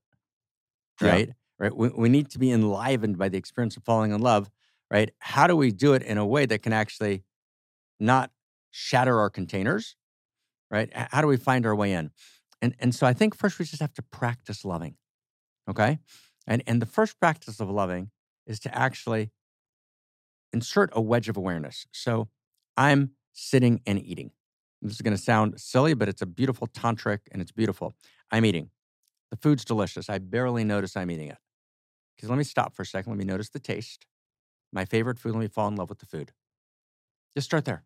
Yeah. 1.00 1.10
right? 1.10 1.30
right? 1.58 1.76
We, 1.76 1.88
we 1.88 2.08
need 2.08 2.30
to 2.30 2.38
be 2.38 2.50
enlivened 2.52 3.18
by 3.18 3.28
the 3.28 3.38
experience 3.38 3.76
of 3.76 3.84
falling 3.84 4.12
in 4.12 4.20
love, 4.20 4.50
right? 4.90 5.10
How 5.18 5.46
do 5.46 5.56
we 5.56 5.70
do 5.70 5.94
it 5.94 6.02
in 6.02 6.16
a 6.18 6.26
way 6.26 6.46
that 6.46 6.62
can 6.62 6.72
actually 6.72 7.24
not 7.98 8.30
shatter 8.70 9.18
our 9.18 9.30
containers, 9.30 9.96
right? 10.70 10.90
How 10.94 11.20
do 11.20 11.26
we 11.26 11.36
find 11.36 11.66
our 11.66 11.74
way 11.74 11.92
in? 11.92 12.10
And, 12.62 12.74
and 12.78 12.94
so 12.94 13.06
I 13.06 13.12
think 13.12 13.34
first 13.34 13.58
we 13.58 13.64
just 13.64 13.80
have 13.80 13.94
to 13.94 14.02
practice 14.02 14.64
loving, 14.64 14.96
okay? 15.68 15.98
And, 16.46 16.62
and 16.66 16.80
the 16.80 16.86
first 16.86 17.18
practice 17.18 17.60
of 17.60 17.70
loving 17.70 18.10
is 18.46 18.60
to 18.60 18.76
actually 18.76 19.30
insert 20.52 20.90
a 20.92 21.00
wedge 21.00 21.28
of 21.28 21.36
awareness. 21.36 21.86
So 21.92 22.28
I'm 22.76 23.12
sitting 23.32 23.80
and 23.86 23.98
eating. 23.98 24.32
This 24.82 24.94
is 24.94 25.00
going 25.00 25.16
to 25.16 25.22
sound 25.22 25.60
silly, 25.60 25.94
but 25.94 26.08
it's 26.08 26.22
a 26.22 26.26
beautiful 26.26 26.66
tantric 26.66 27.20
and 27.30 27.40
it's 27.42 27.52
beautiful. 27.52 27.94
I'm 28.30 28.44
eating. 28.44 28.70
The 29.30 29.36
food's 29.36 29.64
delicious. 29.64 30.08
I 30.08 30.18
barely 30.18 30.64
notice 30.64 30.96
I'm 30.96 31.10
eating 31.10 31.28
it. 31.28 31.38
Because 32.16 32.30
let 32.30 32.36
me 32.36 32.44
stop 32.44 32.74
for 32.74 32.82
a 32.82 32.86
second. 32.86 33.12
Let 33.12 33.18
me 33.18 33.24
notice 33.24 33.48
the 33.48 33.60
taste. 33.60 34.06
My 34.72 34.84
favorite 34.84 35.18
food, 35.18 35.32
let 35.32 35.40
me 35.40 35.48
fall 35.48 35.68
in 35.68 35.76
love 35.76 35.88
with 35.88 35.98
the 35.98 36.06
food. 36.06 36.32
Just 37.36 37.46
start 37.46 37.64
there. 37.64 37.84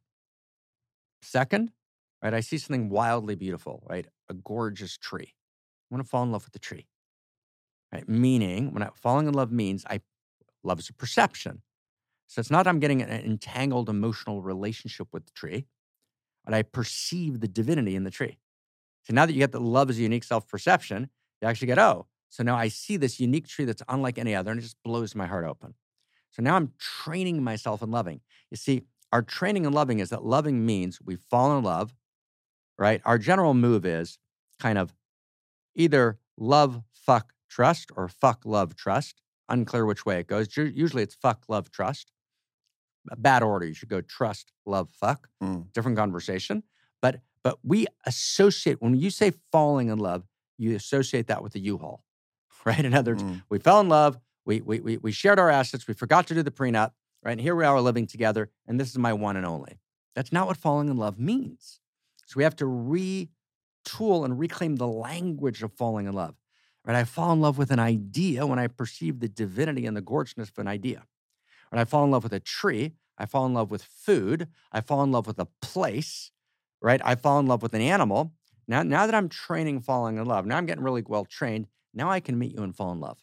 Second, 1.23 1.73
right, 2.30 2.34
I 2.34 2.40
see 2.40 2.59
something 2.59 2.88
wildly 2.88 3.34
beautiful, 3.34 3.82
right? 3.88 4.06
A 4.28 4.34
gorgeous 4.34 4.96
tree. 4.96 5.34
I 5.34 5.94
want 5.94 6.05
to 6.05 6.09
fall 6.09 6.22
in 6.22 6.32
love 6.32 6.44
with 6.44 6.52
the 6.52 6.59
tree. 6.59 6.86
Right? 7.92 8.09
Meaning, 8.09 8.72
when 8.72 8.82
I 8.82 8.88
falling 8.96 9.28
in 9.28 9.34
love 9.34 9.52
means 9.52 9.84
I 9.88 10.01
love 10.64 10.80
is 10.80 10.88
a 10.88 10.94
perception. 10.94 11.62
So 12.26 12.40
it's 12.40 12.51
not 12.51 12.66
I'm 12.66 12.80
getting 12.80 13.02
an 13.02 13.10
entangled 13.10 13.88
emotional 13.88 14.42
relationship 14.42 15.09
with 15.12 15.26
the 15.26 15.32
tree, 15.32 15.66
but 16.44 16.55
I 16.55 16.62
perceive 16.62 17.40
the 17.40 17.48
divinity 17.48 17.94
in 17.94 18.05
the 18.05 18.10
tree. 18.10 18.38
So 19.05 19.12
now 19.12 19.26
that 19.26 19.32
you 19.32 19.38
get 19.38 19.52
that 19.52 19.60
love 19.60 19.90
is 19.90 19.98
a 19.98 20.02
unique 20.02 20.24
self-perception, 20.24 21.10
you 21.42 21.48
actually 21.48 21.66
get, 21.66 21.78
oh, 21.78 22.06
so 22.30 22.42
now 22.42 22.56
I 22.56 22.68
see 22.68 22.96
this 22.96 23.20
unique 23.20 23.46
tree 23.46 23.64
that's 23.64 23.82
unlike 23.88 24.18
any 24.18 24.34
other, 24.34 24.51
and 24.51 24.59
it 24.59 24.62
just 24.62 24.82
blows 24.82 25.14
my 25.14 25.26
heart 25.26 25.44
open. 25.44 25.74
So 26.30 26.42
now 26.42 26.56
I'm 26.56 26.72
training 26.78 27.44
myself 27.44 27.82
in 27.82 27.90
loving. 27.90 28.22
You 28.51 28.56
see, 28.56 28.82
our 29.12 29.22
training 29.22 29.66
in 29.66 29.72
loving 29.72 30.01
is 30.01 30.10
that 30.10 30.24
loving 30.24 30.66
means 30.66 30.98
we 31.01 31.14
fall 31.14 31.56
in 31.56 31.62
love, 31.62 31.94
right? 32.78 33.01
Our 33.05 33.18
general 33.18 33.55
move 33.55 33.84
is 33.84 34.18
kind 34.60 34.78
of 34.78 34.94
either 35.74 36.18
love, 36.36 36.82
fuck, 36.92 37.32
trust, 37.48 37.90
or 37.96 38.09
fuck, 38.09 38.42
love, 38.44 38.76
trust. 38.76 39.20
Unclear 39.48 39.84
which 39.84 40.06
way 40.06 40.18
it 40.20 40.26
goes. 40.26 40.56
Usually 40.56 41.02
it's 41.02 41.14
fuck, 41.14 41.44
love, 41.48 41.70
trust. 41.70 42.10
A 43.10 43.16
bad 43.16 43.42
order. 43.42 43.66
You 43.66 43.74
should 43.74 43.90
go 43.90 44.01
trust, 44.01 44.52
love, 44.64 44.88
fuck. 44.90 45.28
Mm. 45.42 45.70
Different 45.72 45.98
conversation. 45.98 46.62
But 47.02 47.20
but 47.42 47.59
we 47.62 47.86
associate 48.06 48.80
when 48.80 48.94
you 48.94 49.10
say 49.10 49.32
falling 49.52 49.88
in 49.90 49.98
love, 49.98 50.24
you 50.56 50.74
associate 50.74 51.26
that 51.26 51.42
with 51.42 51.52
the 51.52 51.60
U-Haul, 51.60 52.02
right? 52.64 52.82
In 52.82 52.94
other 52.94 53.12
words, 53.12 53.22
Mm. 53.22 53.42
we 53.51 53.59
fell 53.59 53.80
in 53.80 53.88
love. 53.90 54.18
We, 54.46 54.60
we, 54.62 54.80
we, 54.80 54.96
we 54.98 55.12
shared 55.12 55.38
our 55.38 55.51
assets. 55.51 55.86
We 55.86 55.92
forgot 55.94 56.26
to 56.28 56.34
do 56.34 56.42
the 56.42 56.51
prenup, 56.51 56.92
right? 57.22 57.32
And 57.32 57.40
here 57.40 57.55
we 57.55 57.64
are 57.64 57.80
living 57.80 58.06
together, 58.06 58.51
and 58.66 58.78
this 58.80 58.88
is 58.90 58.98
my 58.98 59.12
one 59.12 59.36
and 59.36 59.44
only. 59.46 59.78
That's 60.14 60.32
not 60.32 60.46
what 60.46 60.56
falling 60.56 60.88
in 60.88 60.96
love 60.96 61.18
means. 61.18 61.80
So 62.26 62.34
we 62.38 62.44
have 62.44 62.56
to 62.56 62.64
retool 62.64 64.24
and 64.24 64.38
reclaim 64.38 64.76
the 64.76 64.88
language 64.88 65.62
of 65.62 65.72
falling 65.72 66.06
in 66.06 66.12
love, 66.14 66.34
right? 66.84 66.96
I 66.96 67.05
fall 67.05 67.32
in 67.32 67.40
love 67.40 67.59
with 67.59 67.70
an 67.70 67.78
idea 67.78 68.46
when 68.46 68.59
I 68.59 68.66
perceive 68.66 69.20
the 69.20 69.28
divinity 69.28 69.86
and 69.86 69.96
the 69.96 70.01
gorgeousness 70.01 70.51
of 70.51 70.59
an 70.59 70.68
idea. 70.68 71.05
When 71.70 71.80
I 71.80 71.84
fall 71.84 72.05
in 72.05 72.10
love 72.10 72.24
with 72.24 72.32
a 72.32 72.40
tree, 72.40 72.92
I 73.18 73.26
fall 73.26 73.46
in 73.46 73.55
love 73.55 73.70
with 73.70 73.82
food. 73.82 74.48
I 74.72 74.80
fall 74.80 75.02
in 75.05 75.12
love 75.12 75.26
with 75.26 75.38
a 75.38 75.48
place, 75.62 76.30
right? 76.82 77.01
I 77.05 77.14
fall 77.14 77.40
in 77.40 77.46
love 77.46 77.62
with 77.62 77.74
an 77.74 77.80
animal. 77.82 78.32
Now, 78.68 78.82
now 78.82 79.06
that 79.06 79.14
I'm 79.14 79.28
training 79.28 79.80
falling 79.80 80.16
in 80.18 80.24
love, 80.26 80.46
now 80.46 80.56
I'm 80.56 80.66
getting 80.66 80.84
really 80.84 81.02
well 81.06 81.24
trained. 81.24 81.68
Now 81.94 82.10
I 82.10 82.20
can 82.20 82.38
meet 82.38 82.52
you 82.52 82.62
and 82.62 82.74
fall 82.74 82.92
in 82.92 83.01
love 83.01 83.18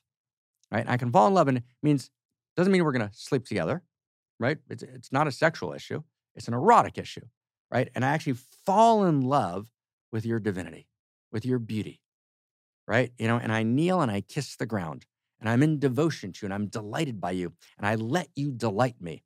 right? 0.71 0.85
I 0.87 0.97
can 0.97 1.11
fall 1.11 1.27
in 1.27 1.33
love, 1.33 1.47
and 1.47 1.57
it 1.59 1.63
means 1.83 2.09
doesn't 2.57 2.71
mean 2.71 2.83
we're 2.83 2.91
to 2.93 3.09
sleep 3.13 3.45
together, 3.45 3.83
right? 4.39 4.57
It's 4.69 4.83
it's 4.83 5.11
not 5.11 5.27
a 5.27 5.31
sexual 5.31 5.73
issue; 5.73 6.03
it's 6.35 6.47
an 6.47 6.53
erotic 6.53 6.97
issue, 6.97 7.25
right? 7.71 7.89
And 7.95 8.03
I 8.03 8.09
actually 8.09 8.37
fall 8.65 9.05
in 9.05 9.21
love 9.21 9.67
with 10.11 10.25
your 10.25 10.39
divinity, 10.39 10.87
with 11.31 11.45
your 11.45 11.59
beauty, 11.59 12.01
right? 12.87 13.11
You 13.17 13.27
know, 13.27 13.37
and 13.37 13.51
I 13.51 13.63
kneel 13.63 14.01
and 14.01 14.11
I 14.11 14.21
kiss 14.21 14.55
the 14.55 14.65
ground, 14.65 15.05
and 15.39 15.49
I'm 15.49 15.63
in 15.63 15.79
devotion 15.79 16.33
to 16.33 16.39
you, 16.41 16.47
and 16.47 16.53
I'm 16.53 16.67
delighted 16.67 17.21
by 17.21 17.31
you, 17.31 17.53
and 17.77 17.87
I 17.87 17.95
let 17.95 18.27
you 18.35 18.51
delight 18.51 18.95
me, 18.99 19.23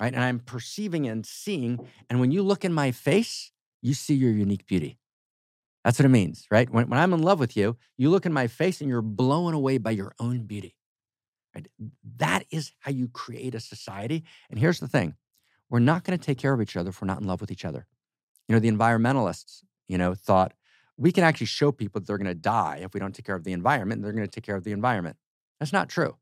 right? 0.00 0.12
And 0.12 0.22
I'm 0.22 0.40
perceiving 0.40 1.08
and 1.08 1.24
seeing, 1.24 1.80
and 2.08 2.20
when 2.20 2.30
you 2.30 2.42
look 2.42 2.64
in 2.64 2.72
my 2.72 2.92
face, 2.92 3.50
you 3.82 3.94
see 3.94 4.14
your 4.14 4.32
unique 4.32 4.66
beauty. 4.66 4.98
That's 5.84 5.98
what 5.98 6.04
it 6.04 6.10
means, 6.10 6.46
right? 6.50 6.68
When, 6.68 6.88
when 6.90 7.00
I'm 7.00 7.14
in 7.14 7.22
love 7.22 7.40
with 7.40 7.56
you, 7.56 7.78
you 7.96 8.10
look 8.10 8.26
in 8.26 8.32
my 8.34 8.46
face 8.46 8.82
and 8.82 8.90
you're 8.90 9.00
blown 9.00 9.54
away 9.54 9.78
by 9.78 9.92
your 9.92 10.14
own 10.20 10.42
beauty. 10.44 10.76
Right? 11.54 11.66
That 12.18 12.44
is 12.50 12.72
how 12.80 12.90
you 12.90 13.08
create 13.08 13.54
a 13.54 13.60
society. 13.60 14.24
And 14.50 14.58
here's 14.58 14.78
the 14.78 14.88
thing 14.88 15.14
we're 15.70 15.78
not 15.78 16.04
going 16.04 16.18
to 16.18 16.24
take 16.24 16.38
care 16.38 16.52
of 16.52 16.60
each 16.60 16.76
other 16.76 16.90
if 16.90 17.00
we're 17.00 17.06
not 17.06 17.20
in 17.20 17.26
love 17.26 17.40
with 17.40 17.50
each 17.50 17.64
other. 17.64 17.86
You 18.48 18.54
know, 18.54 18.60
the 18.60 18.70
environmentalists, 18.70 19.62
you 19.88 19.96
know, 19.96 20.14
thought 20.14 20.52
we 20.96 21.12
can 21.12 21.24
actually 21.24 21.46
show 21.46 21.72
people 21.72 22.00
that 22.00 22.06
they're 22.06 22.18
going 22.18 22.26
to 22.26 22.34
die 22.34 22.80
if 22.82 22.92
we 22.92 23.00
don't 23.00 23.14
take 23.14 23.24
care 23.24 23.36
of 23.36 23.44
the 23.44 23.52
environment, 23.52 24.02
they're 24.02 24.12
going 24.12 24.26
to 24.26 24.30
take 24.30 24.44
care 24.44 24.56
of 24.56 24.64
the 24.64 24.72
environment. 24.72 25.16
That's 25.58 25.72
not 25.72 25.88
true. 25.88 26.16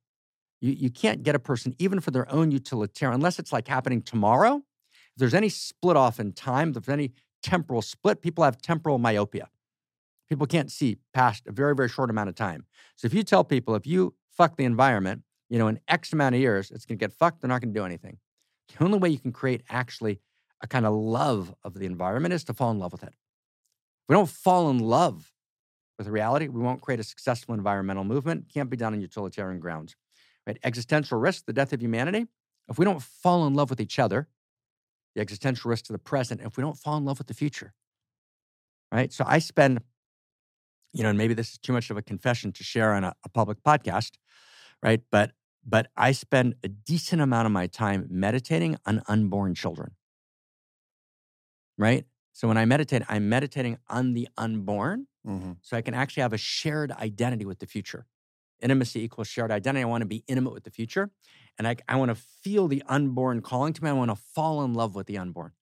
You, 0.61 0.73
you 0.73 0.91
can't 0.91 1.23
get 1.23 1.35
a 1.35 1.39
person, 1.39 1.75
even 1.79 2.01
for 2.01 2.11
their 2.11 2.31
own 2.31 2.51
utilitarian, 2.51 3.15
unless 3.15 3.39
it's 3.39 3.53
like 3.53 3.67
happening 3.67 4.03
tomorrow. 4.03 4.57
If 4.57 5.19
there's 5.19 5.35
any 5.35 5.49
split 5.49 5.97
off 5.97 6.21
in 6.21 6.33
time, 6.33 6.69
if 6.69 6.85
there's 6.85 6.89
any 6.89 7.13
temporal 7.43 7.83
split, 7.83 8.21
people 8.23 8.45
have 8.45 8.61
temporal 8.61 8.99
myopia. 8.99 9.49
People 10.29 10.47
can't 10.47 10.71
see 10.71 10.99
past 11.15 11.47
a 11.47 11.53
very, 11.53 11.75
very 11.75 11.89
short 11.89 12.11
amount 12.11 12.29
of 12.29 12.35
time. 12.35 12.67
So 12.97 13.07
if 13.07 13.15
you 13.15 13.23
tell 13.23 13.45
people 13.45 13.75
if 13.75 13.87
you 13.87 14.15
fuck 14.31 14.57
the 14.57 14.65
environment, 14.65 15.23
you 15.49 15.59
know, 15.59 15.69
in 15.69 15.81
X 15.89 16.13
amount 16.13 16.35
of 16.35 16.41
years, 16.41 16.71
it's 16.71 16.85
going 16.85 16.99
to 16.99 17.03
get 17.03 17.13
fucked, 17.13 17.41
they're 17.41 17.49
not 17.49 17.63
going 17.63 17.73
to 17.73 17.81
do 17.81 17.85
anything. 17.85 18.19
The 18.69 18.85
only 18.85 18.99
way 18.99 19.09
you 19.09 19.19
can 19.19 19.33
create 19.33 19.63
actually 19.69 20.21
a 20.63 20.67
kind 20.67 20.87
of 20.87 20.95
love 20.95 21.55
of 21.63 21.75
the 21.75 21.87
environment 21.87 22.35
is 22.35 22.45
to 22.45 22.55
fall 22.55 22.71
in 22.71 22.79
love 22.79 22.93
with 22.93 23.03
it. 23.03 23.11
If 23.13 24.09
we 24.09 24.15
don't 24.15 24.29
fall 24.29 24.71
in 24.71 24.79
love 24.79 25.33
with 25.99 26.09
reality, 26.09 26.49
we 26.49 26.61
won't 26.61 26.81
create 26.81 27.01
a 27.01 27.05
successful 27.05 27.55
environmental 27.55 28.05
movement. 28.05 28.47
Can't 28.53 28.71
be 28.71 28.77
done 28.77 28.95
on 28.95 29.01
utilitarian 29.01 29.61
grounds. 29.61 29.97
Right? 30.47 30.59
Existential 30.65 31.19
risk, 31.19 31.45
the 31.47 31.53
death 31.53 31.73
of 31.73 31.83
humanity. 31.83 32.27
If 32.69 32.79
we 32.79 32.85
don't 32.85 33.03
fall 33.03 33.47
in 33.47 33.55
love 33.55 33.71
with 33.71 33.81
each 33.81 33.99
other, 33.99 34.29
the 35.15 35.21
existential 35.21 35.71
risk 35.71 35.87
to 35.87 35.93
the 35.93 35.99
present, 35.99 36.41
if 36.43 36.57
we 36.57 36.63
don't 36.63 36.77
fall 36.77 36.97
in 36.97 37.05
love 37.05 37.19
with 37.19 37.27
the 37.27 37.35
future. 37.35 37.75
Right? 38.93 39.13
So 39.13 39.25
I 39.27 39.39
spend, 39.39 39.81
you 40.93 41.03
know, 41.03 41.11
and 41.11 41.19
maybe 41.19 41.35
this 41.35 41.53
is 41.53 41.59
too 41.59 41.73
much 41.73 41.91
of 41.91 41.97
a 41.97 42.03
confession 42.03 42.53
to 42.53 42.65
share 42.65 42.95
on 42.95 43.05
a, 43.05 43.15
a 43.25 43.29
public 43.29 43.63
podcast, 43.63 44.13
right? 44.83 45.03
But 45.11 45.33
but 45.65 45.91
I 45.97 46.13
spend 46.13 46.57
a 46.65 46.69
decent 46.69 47.21
amount 47.23 47.47
of 47.47 47.53
my 47.53 47.67
time 47.67 48.07
meditating 48.11 48.77
on 48.87 49.03
unborn 49.09 49.55
children. 49.55 49.97
Right? 51.77 52.07
So 52.33 52.49
when 52.49 52.57
I 52.57 52.65
meditate, 52.65 53.03
I'm 53.09 53.29
meditating 53.29 53.79
on 53.89 54.13
the 54.15 54.29
unborn 54.37 55.07
Mhm. 55.25 55.59
so 55.63 55.77
I 55.77 55.83
can 55.83 55.95
actually 55.95 56.23
have 56.23 56.33
a 56.33 56.39
shared 56.39 56.93
identity 56.93 57.45
with 57.45 57.59
the 57.59 57.67
future. 57.67 58.07
Intimacy 58.61 59.03
equals 59.03 59.29
shared 59.29 59.51
identity. 59.53 59.83
I 59.83 59.87
want 59.87 60.03
to 60.03 60.07
be 60.09 60.25
intimate 60.29 60.53
with 60.53 60.65
the 60.65 60.71
future. 60.71 61.11
And 61.59 61.69
I, 61.69 61.77
I 61.89 61.97
want 61.97 62.11
to 62.11 62.15
feel 62.15 62.69
the 62.69 62.83
unborn 62.89 63.43
calling 63.43 63.73
to 63.75 63.85
me. 63.85 63.91
I 63.91 63.95
want 63.95 64.11
to 64.11 64.17
fall 64.17 64.65
in 64.65 64.75
love 64.75 64.95
with 64.95 65.07
the 65.09 65.19
unborn, 65.19 65.53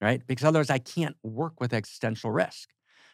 right? 0.00 0.26
Because 0.26 0.44
otherwise, 0.44 0.70
I 0.70 0.78
can't 0.78 1.16
work 1.22 1.60
with 1.60 1.72
existential 1.74 2.30
risk. 2.32 2.70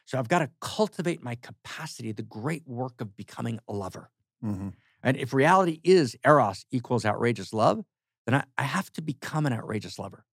So 0.07 0.19
I've 0.19 0.29
got 0.29 0.41
to 0.41 0.51
cultivate 0.61 1.23
my 1.23 1.37
capacity, 1.37 2.13
the 2.13 2.23
great 2.23 2.67
work 2.69 3.01
of 3.01 3.17
becoming 3.17 3.61
a 3.69 3.75
lover. 3.75 4.11
Mhm. 4.43 4.71
And 5.03 5.17
if 5.17 5.33
reality 5.33 5.81
is 5.83 6.17
eros 6.25 6.67
equals 6.71 7.05
outrageous 7.05 7.53
love, 7.53 7.85
then 8.27 8.35
I, 8.35 8.45
I 8.59 8.65
have 8.65 8.93
to 8.93 9.03
become 9.03 9.47
an 9.47 9.53
outrageous 9.53 9.99
lover. 9.99 10.25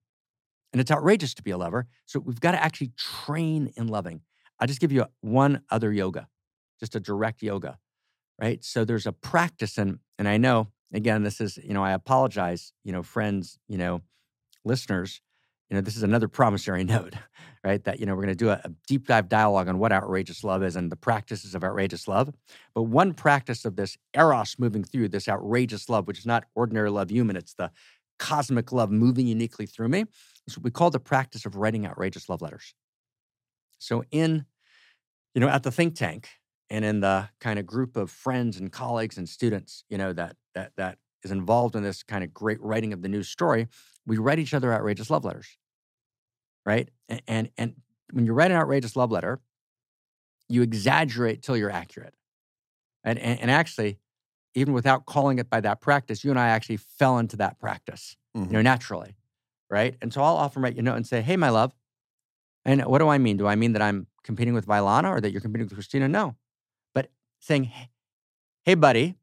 And 0.73 0.81
it's 0.81 0.91
outrageous 0.91 1.34
to 1.35 1.44
be 1.44 1.52
a 1.52 1.57
lover. 1.57 1.88
So 2.06 2.19
we've 2.19 2.39
got 2.39 2.52
to 2.52 2.64
actually 2.64 2.91
train 2.98 3.72
in 3.77 3.88
loving. 3.88 4.22
I'll 4.60 4.68
just 4.68 4.81
give 4.81 4.91
you 4.91 5.06
one 5.22 5.61
other 5.69 5.91
yoga, 5.94 6.27
just 6.80 6.95
a 6.95 6.99
direct 6.99 7.41
yoga, 7.41 7.77
right? 8.41 8.64
So 8.64 8.84
there's 8.84 9.06
a 9.06 9.11
practice, 9.11 9.77
and 9.77 9.99
and 10.18 10.27
I 10.27 10.38
know 10.38 10.68
again, 10.94 11.23
this 11.23 11.39
is 11.39 11.57
you 11.57 11.73
know 11.73 11.84
I 11.84 11.91
apologize, 11.91 12.73
you 12.84 12.91
know, 12.91 13.03
friends, 13.03 13.60
you 13.68 13.77
know, 13.77 14.02
listeners, 14.65 15.22
you 15.69 15.76
know, 15.76 15.81
this 15.81 15.98
is 15.98 16.03
another 16.03 16.27
promissory 16.27 16.84
note, 16.85 17.15
right? 17.64 17.84
That 17.84 17.99
you 17.99 18.06
know 18.06 18.15
we're 18.15 18.23
going 18.23 18.35
to 18.38 18.45
do 18.45 18.49
a, 18.49 18.61
a 18.64 18.69
deep 18.88 19.07
dive 19.07 19.30
dialogue 19.30 19.68
on 19.68 19.80
what 19.80 19.91
outrageous 19.91 20.44
love 20.44 20.64
is 20.64 20.76
and 20.76 20.91
the 20.91 20.95
practices 20.95 21.56
of 21.56 21.64
outrageous 21.64 22.07
love. 22.07 22.34
But 22.73 22.84
one 22.84 23.14
practice 23.14 23.65
of 23.65 23.76
this 23.76 23.98
eros 24.15 24.56
moving 24.57 24.84
through 24.84 25.10
this 25.10 25.27
outrageous 25.27 25.89
love, 25.89 26.07
which 26.07 26.19
is 26.19 26.26
not 26.26 26.45
ordinary 26.56 26.89
love 26.89 27.11
human, 27.11 27.35
it's 27.35 27.53
the 27.53 27.72
cosmic 28.19 28.72
love 28.72 28.89
moving 28.91 29.27
uniquely 29.27 29.65
through 29.65 29.89
me, 29.89 30.06
is 30.48 30.57
what 30.57 30.64
we 30.64 30.72
call 30.72 30.89
the 30.89 30.99
practice 30.99 31.45
of 31.45 31.56
writing 31.56 31.85
outrageous 31.85 32.30
love 32.30 32.41
letters. 32.41 32.73
So 33.77 34.03
in, 34.11 34.45
you 35.35 35.41
know, 35.41 35.49
at 35.49 35.64
the 35.64 35.72
think 35.72 35.95
tank 35.95 36.30
and 36.69 36.84
in 36.84 37.02
the 37.02 37.30
kind 37.39 37.60
of 37.60 37.65
group 37.65 37.95
of 37.95 38.10
friends 38.10 38.57
and 38.60 38.72
colleagues 38.72 39.18
and 39.18 39.30
students, 39.30 39.84
you 39.89 39.98
know, 39.98 40.14
that 40.14 40.35
that 40.56 40.72
that 40.77 40.98
is 41.23 41.31
involved 41.31 41.76
in 41.76 41.84
this 41.84 42.03
kind 42.03 42.23
of 42.23 42.34
great 42.34 42.61
writing 42.61 42.94
of 42.94 43.02
the 43.02 43.10
news 43.10 43.27
story, 43.27 43.68
we 44.08 44.18
write 44.18 44.40
each 44.40 44.54
other 44.56 44.74
outrageous 44.74 45.10
love 45.12 45.24
letters. 45.26 45.48
Right? 46.66 46.90
And 47.08 47.22
and, 47.28 47.50
and 47.58 47.76
when 48.12 48.26
you 48.26 48.34
write 48.34 48.52
an 48.52 48.58
outrageous 48.58 48.96
love 48.96 49.12
letter, 49.12 49.40
you 50.50 50.62
exaggerate 50.62 51.42
till 51.44 51.56
you're 51.58 51.70
accurate. 51.72 52.16
And, 53.04 53.20
and, 53.20 53.40
and 53.42 53.52
actually, 53.52 54.00
even 54.56 54.74
without 54.74 55.06
calling 55.06 55.40
it 55.40 55.50
by 55.50 55.62
that 55.62 55.82
practice, 55.82 56.24
you 56.24 56.30
and 56.32 56.40
I 56.40 56.48
actually 56.50 56.78
fell 56.78 57.20
into 57.20 57.38
that 57.38 57.60
practice, 57.60 58.16
Mhm. 58.36 58.48
you 58.48 58.54
know, 58.54 58.62
naturally, 58.62 59.16
right? 59.70 59.96
And 60.02 60.12
so 60.14 60.22
I'll 60.22 60.36
often 60.36 60.62
write 60.62 60.74
you 60.76 60.80
a 60.80 60.84
note 60.84 60.96
and 60.96 61.06
say, 61.08 61.22
"Hey, 61.22 61.36
my 61.38 61.50
love," 61.50 61.76
and 62.66 62.84
what 62.86 63.00
do 63.00 63.08
I 63.08 63.18
mean? 63.18 63.38
Do 63.38 63.46
I 63.48 63.56
mean 63.56 63.74
that 63.74 63.82
I'm 63.82 64.08
competing 64.24 64.54
with 64.54 64.66
Vylana 64.66 65.10
or 65.10 65.22
that 65.22 65.32
you're 65.32 65.42
competing 65.42 65.66
with 65.68 65.74
Christina? 65.74 66.08
No, 66.08 66.36
but 66.94 67.12
saying, 67.40 67.66
"Hey, 67.66 67.90
hey 68.64 68.76
buddy," 68.76 69.16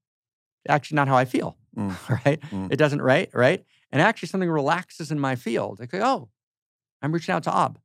actually 0.69 0.97
not 0.97 1.09
how 1.09 1.16
I 1.16 1.24
feel, 1.24 1.56
Mm. 1.77 1.97
right? 2.24 2.40
Mm. 2.51 2.73
It 2.73 2.77
doesn't, 2.77 3.02
right? 3.02 3.28
Right? 3.35 3.65
And 3.94 4.02
actually, 4.02 4.26
something 4.26 4.50
relaxes 4.50 5.12
in 5.12 5.20
my 5.20 5.36
field. 5.36 5.78
Like, 5.78 5.94
oh, 5.94 6.28
I'm 7.00 7.12
reaching 7.12 7.32
out 7.32 7.44
to 7.44 7.52
Ob. 7.52 7.78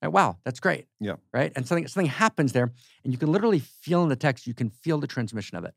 Like, 0.00 0.12
wow, 0.12 0.38
that's 0.44 0.60
great. 0.60 0.86
Yeah. 1.00 1.16
Right. 1.34 1.52
And 1.56 1.66
something 1.66 1.88
something 1.88 2.08
happens 2.10 2.52
there, 2.52 2.70
and 3.02 3.12
you 3.12 3.18
can 3.18 3.32
literally 3.32 3.58
feel 3.58 4.04
in 4.04 4.08
the 4.08 4.16
text. 4.16 4.46
You 4.46 4.54
can 4.54 4.70
feel 4.70 4.98
the 4.98 5.08
transmission 5.08 5.58
of 5.58 5.64
it. 5.64 5.74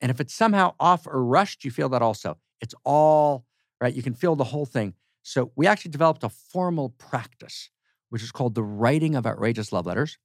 And 0.00 0.10
if 0.10 0.18
it's 0.18 0.32
somehow 0.32 0.72
off 0.80 1.06
or 1.06 1.22
rushed, 1.22 1.62
you 1.62 1.70
feel 1.70 1.90
that 1.90 2.00
also. 2.00 2.38
It's 2.62 2.74
all 2.84 3.44
right. 3.82 3.92
You 3.92 4.02
can 4.02 4.14
feel 4.14 4.34
the 4.34 4.44
whole 4.44 4.64
thing. 4.64 4.94
So 5.22 5.52
we 5.56 5.66
actually 5.66 5.90
developed 5.90 6.24
a 6.24 6.30
formal 6.30 6.88
practice, 6.96 7.68
which 8.08 8.22
is 8.22 8.32
called 8.32 8.54
the 8.54 8.62
writing 8.62 9.14
of 9.14 9.26
outrageous 9.26 9.72
love 9.72 9.84
letters, 9.84 10.16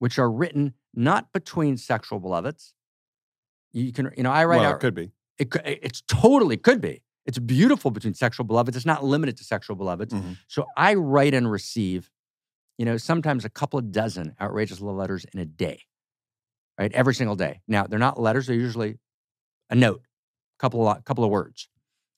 which 0.00 0.18
are 0.18 0.30
written 0.30 0.74
not 0.92 1.32
between 1.32 1.76
sexual 1.76 2.18
beloveds. 2.18 2.74
You 3.72 3.92
can, 3.92 4.10
you 4.16 4.24
know, 4.24 4.32
I 4.32 4.44
write 4.44 4.58
well, 4.58 4.70
out. 4.70 4.76
it 4.76 4.80
could 4.80 4.94
be. 4.96 5.12
It, 5.38 5.54
it's 5.64 6.02
totally 6.08 6.56
could 6.56 6.80
be. 6.80 7.02
It's 7.26 7.38
beautiful 7.38 7.90
between 7.90 8.14
sexual 8.14 8.44
beloveds. 8.44 8.76
It's 8.76 8.86
not 8.86 9.04
limited 9.04 9.36
to 9.38 9.44
sexual 9.44 9.76
beloveds. 9.76 10.12
Mhm. 10.12 10.36
So 10.46 10.66
I 10.76 10.94
write 10.94 11.34
and 11.34 11.50
receive, 11.50 12.10
you 12.78 12.84
know, 12.84 12.96
sometimes 12.96 13.44
a 13.44 13.48
couple 13.50 13.78
of 13.78 13.90
dozen 13.92 14.34
outrageous 14.40 14.80
love 14.80 14.96
letters 14.96 15.24
in 15.32 15.40
a 15.40 15.44
day, 15.46 15.82
right? 16.78 16.92
Every 16.92 17.14
single 17.14 17.36
day. 17.36 17.60
Now 17.66 17.86
they're 17.86 17.98
not 17.98 18.20
letters; 18.20 18.46
they're 18.46 18.56
usually 18.56 18.98
a 19.70 19.74
note, 19.74 20.02
a 20.58 20.60
couple 20.60 20.86
of 20.86 21.04
couple 21.04 21.24
of 21.24 21.30
words, 21.30 21.68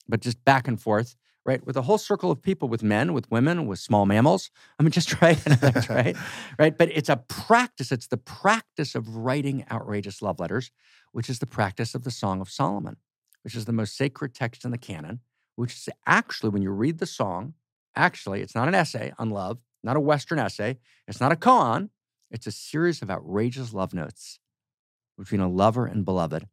but 0.09 0.19
just 0.21 0.43
back 0.43 0.67
and 0.67 0.81
forth, 0.81 1.15
right? 1.45 1.65
With 1.65 1.77
a 1.77 1.83
whole 1.83 1.97
circle 1.97 2.29
of 2.29 2.41
people, 2.41 2.67
with 2.67 2.83
men, 2.83 3.13
with 3.13 3.31
women, 3.31 3.65
with 3.65 3.79
small 3.79 4.05
mammals. 4.05 4.51
I 4.79 4.83
mean, 4.83 4.91
just 4.91 5.21
right, 5.21 5.39
right, 5.89 6.17
right. 6.59 6.77
But 6.77 6.89
it's 6.91 7.09
a 7.09 7.17
practice. 7.17 7.91
It's 7.93 8.07
the 8.07 8.17
practice 8.17 8.93
of 8.95 9.15
writing 9.15 9.65
outrageous 9.71 10.21
love 10.21 10.39
letters, 10.39 10.71
which 11.13 11.29
is 11.29 11.39
the 11.39 11.47
practice 11.47 11.95
of 11.95 12.03
the 12.03 12.11
Song 12.11 12.41
of 12.41 12.49
Solomon 12.49 12.97
which 13.43 13.55
is 13.55 13.65
the 13.65 13.73
most 13.73 13.95
sacred 13.95 14.33
text 14.33 14.65
in 14.65 14.71
the 14.71 14.77
canon, 14.77 15.19
which 15.55 15.73
is 15.73 15.89
actually, 16.05 16.49
when 16.49 16.61
you 16.61 16.71
read 16.71 16.99
the 16.99 17.05
song, 17.05 17.53
actually, 17.95 18.41
it's 18.41 18.55
not 18.55 18.67
an 18.67 18.75
essay 18.75 19.13
on 19.17 19.29
love, 19.29 19.59
not 19.83 19.97
a 19.97 19.99
Western 19.99 20.39
essay, 20.39 20.77
it's 21.07 21.21
not 21.21 21.31
a 21.31 21.35
koan, 21.35 21.89
it's 22.29 22.47
a 22.47 22.51
series 22.51 23.01
of 23.01 23.09
outrageous 23.09 23.73
love 23.73 23.93
notes 23.93 24.39
between 25.17 25.41
a 25.41 25.49
lover 25.49 25.85
and 25.85 26.05
beloved. 26.05 26.47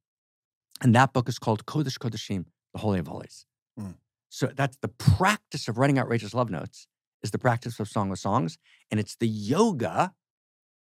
And 0.81 0.94
that 0.94 1.12
book 1.12 1.28
is 1.28 1.39
called 1.39 1.66
Kodesh 1.66 1.98
Kodeshim, 1.98 2.47
the 2.73 2.81
Holy 2.81 2.98
of 2.98 3.09
Holies. 3.09 3.47
Mm. 3.78 3.94
So 4.28 4.51
that's 4.55 4.77
the 4.78 4.89
practice 4.89 5.69
of 5.69 5.78
writing 5.78 5.98
outrageous 5.98 6.35
love 6.35 6.51
notes, 6.51 6.86
is 7.23 7.31
the 7.31 7.39
practice 7.39 7.78
of 7.78 7.89
Song 7.89 8.11
of 8.11 8.19
Songs. 8.19 8.59
And 8.90 8.98
it's 8.98 9.16
the 9.16 9.28
yoga 9.28 10.12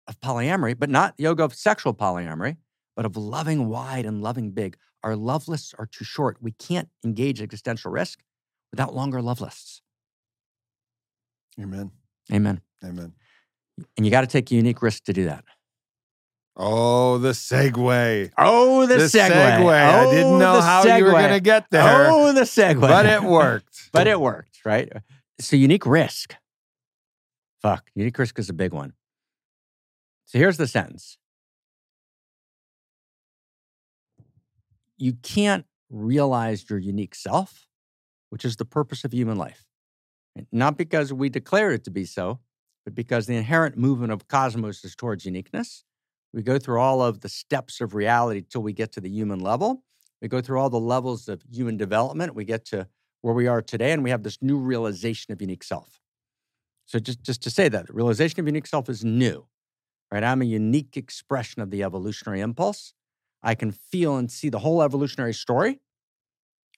of 0.09 0.21
polyamory, 0.21 0.79
but 0.79 0.91
not 0.91 1.15
yoga 1.19 1.45
of 1.45 1.55
sexual 1.55 1.95
polyamory, 1.95 2.57
but 2.97 3.05
of 3.05 3.17
loving 3.17 3.69
wide 3.69 4.07
and 4.07 4.23
loving 4.23 4.51
big. 4.51 4.77
Our 5.05 5.15
love 5.15 5.47
lists 5.47 5.75
are 5.79 5.87
too 5.87 6.05
short. 6.05 6.39
We 6.41 6.51
can't 6.53 6.89
engage 7.05 7.41
existential 7.41 7.91
risk 7.93 8.21
without 8.73 8.95
longer 8.95 9.23
love 9.23 9.41
lists. 9.41 9.83
Amen. 11.61 11.93
Amen. 12.33 12.61
Amen. 12.85 13.13
And 13.97 14.05
you 14.07 14.11
got 14.11 14.23
to 14.23 14.27
take 14.27 14.51
a 14.51 14.55
unique 14.55 14.83
risk 14.83 15.05
to 15.05 15.13
do 15.13 15.25
that. 15.27 15.45
Oh, 16.57 17.19
the 17.19 17.31
segue. 17.33 18.31
Oh, 18.39 18.87
the, 18.87 18.95
segue. 18.97 19.29
segue. 19.31 19.61
Oh, 19.63 19.69
I 19.69 20.11
didn't 20.11 20.33
Oh, 20.33 20.39
know 20.39 20.57
the 20.57 20.63
how 20.63 20.97
you 20.97 21.05
were 21.05 21.11
going 21.11 21.29
to 21.31 21.41
get 21.41 21.67
there, 21.71 22.09
Oh, 22.11 22.33
the 22.33 22.41
segue. 22.43 22.81
but 22.81 23.05
it 23.05 23.23
worked. 23.39 23.91
but 23.93 24.07
it 24.07 24.19
worked, 24.19 24.61
right? 24.65 24.91
So 25.39 25.55
unique 25.57 25.85
risk. 25.85 26.35
Fuck, 27.61 27.91
unique 27.95 28.19
risk 28.19 28.39
is 28.39 28.49
a 28.49 28.55
big 28.55 28.73
one. 28.73 28.95
So 30.25 30.39
here's 30.39 30.57
the 30.57 30.67
sentence. 30.67 31.19
You 34.97 35.15
can't 35.15 35.67
realize 35.91 36.69
your 36.69 36.79
unique 36.79 37.15
self, 37.15 37.69
which 38.31 38.45
is 38.45 38.57
the 38.57 38.65
purpose 38.65 39.05
of 39.05 39.13
human 39.13 39.37
life. 39.37 39.65
Not 40.53 40.77
because 40.77 41.13
we 41.13 41.29
declare 41.29 41.73
it 41.73 41.85
to 41.85 41.91
be 41.91 42.05
so, 42.05 42.41
but 42.85 42.95
because 42.95 43.27
the 43.27 43.37
inherent 43.37 43.77
movement 43.77 44.13
of 44.13 44.29
cosmos 44.29 44.85
is 44.85 44.95
towards 44.95 45.25
uniqueness. 45.25 45.85
We 46.33 46.43
go 46.43 46.59
through 46.59 46.81
all 46.81 47.03
of 47.03 47.21
the 47.21 47.29
steps 47.29 47.81
of 47.81 47.95
reality 47.95 48.43
till 48.49 48.63
we 48.63 48.73
get 48.73 48.93
to 48.93 49.01
the 49.01 49.09
human 49.09 49.41
level. 49.41 49.83
We 50.21 50.29
go 50.29 50.41
through 50.41 50.61
all 50.61 50.71
the 50.71 50.79
levels 50.79 51.29
of 51.29 51.43
human 51.51 51.77
development. 51.77 52.35
We 52.35 52.45
get 52.45 52.65
to 52.67 52.89
where 53.23 53.35
we 53.35 53.47
are 53.47 53.63
today, 53.63 53.93
and 53.93 54.05
we 54.05 54.11
have 54.11 54.23
this 54.23 54.39
new 54.41 54.59
realization 54.59 55.33
of 55.33 55.41
unique 55.41 55.65
self. 55.65 56.01
So 56.85 56.99
just, 56.99 57.23
just 57.23 57.43
to 57.43 57.51
say 57.51 57.69
that, 57.69 57.89
the 57.89 57.93
realization 57.93 58.39
of 58.39 58.47
unique 58.47 58.67
self 58.67 58.89
is 58.89 59.05
new, 59.05 59.47
right? 60.13 60.23
I'm 60.23 60.43
a 60.43 60.47
unique 60.47 60.97
expression 60.97 61.61
of 61.61 61.71
the 61.71 61.83
evolutionary 61.83 62.41
impulse. 62.41 62.95
I 63.47 63.55
can 63.55 63.71
feel 63.71 64.17
and 64.17 64.31
see 64.31 64.51
the 64.51 64.59
whole 64.59 64.83
evolutionary 64.83 65.33
story, 65.33 65.81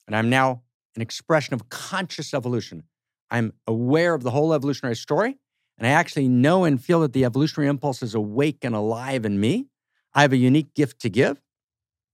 and 0.06 0.14
I'm 0.14 0.30
now 0.30 0.62
an 0.94 1.02
expression 1.02 1.54
of 1.54 1.68
conscious 1.68 2.32
evolution. 2.32 2.84
I'm 3.30 3.54
aware 3.66 4.14
of 4.14 4.22
the 4.22 4.30
whole 4.30 4.54
evolutionary 4.54 4.96
story, 4.96 5.38
and 5.78 5.86
I 5.86 5.90
actually 5.90 6.28
know 6.28 6.64
and 6.64 6.82
feel 6.82 7.00
that 7.00 7.12
the 7.12 7.24
evolutionary 7.24 7.68
impulse 7.68 8.02
is 8.02 8.14
awake 8.14 8.58
and 8.62 8.74
alive 8.74 9.24
in 9.24 9.40
me. 9.40 9.66
I 10.14 10.22
have 10.22 10.32
a 10.32 10.36
unique 10.36 10.74
gift 10.74 11.00
to 11.00 11.10
give. 11.10 11.40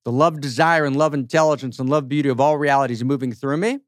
The 0.05 0.13
love, 0.13 0.41
desire, 0.41 0.87
and 0.87 0.97
love 0.97 1.13
intelligence 1.13 1.79
and 1.79 1.91
love 1.91 2.09
beauty 2.09 2.31
of 2.31 2.41
all 2.41 2.57
realities 2.57 3.05
moving 3.05 3.33
through 3.33 3.59
me 3.59 3.81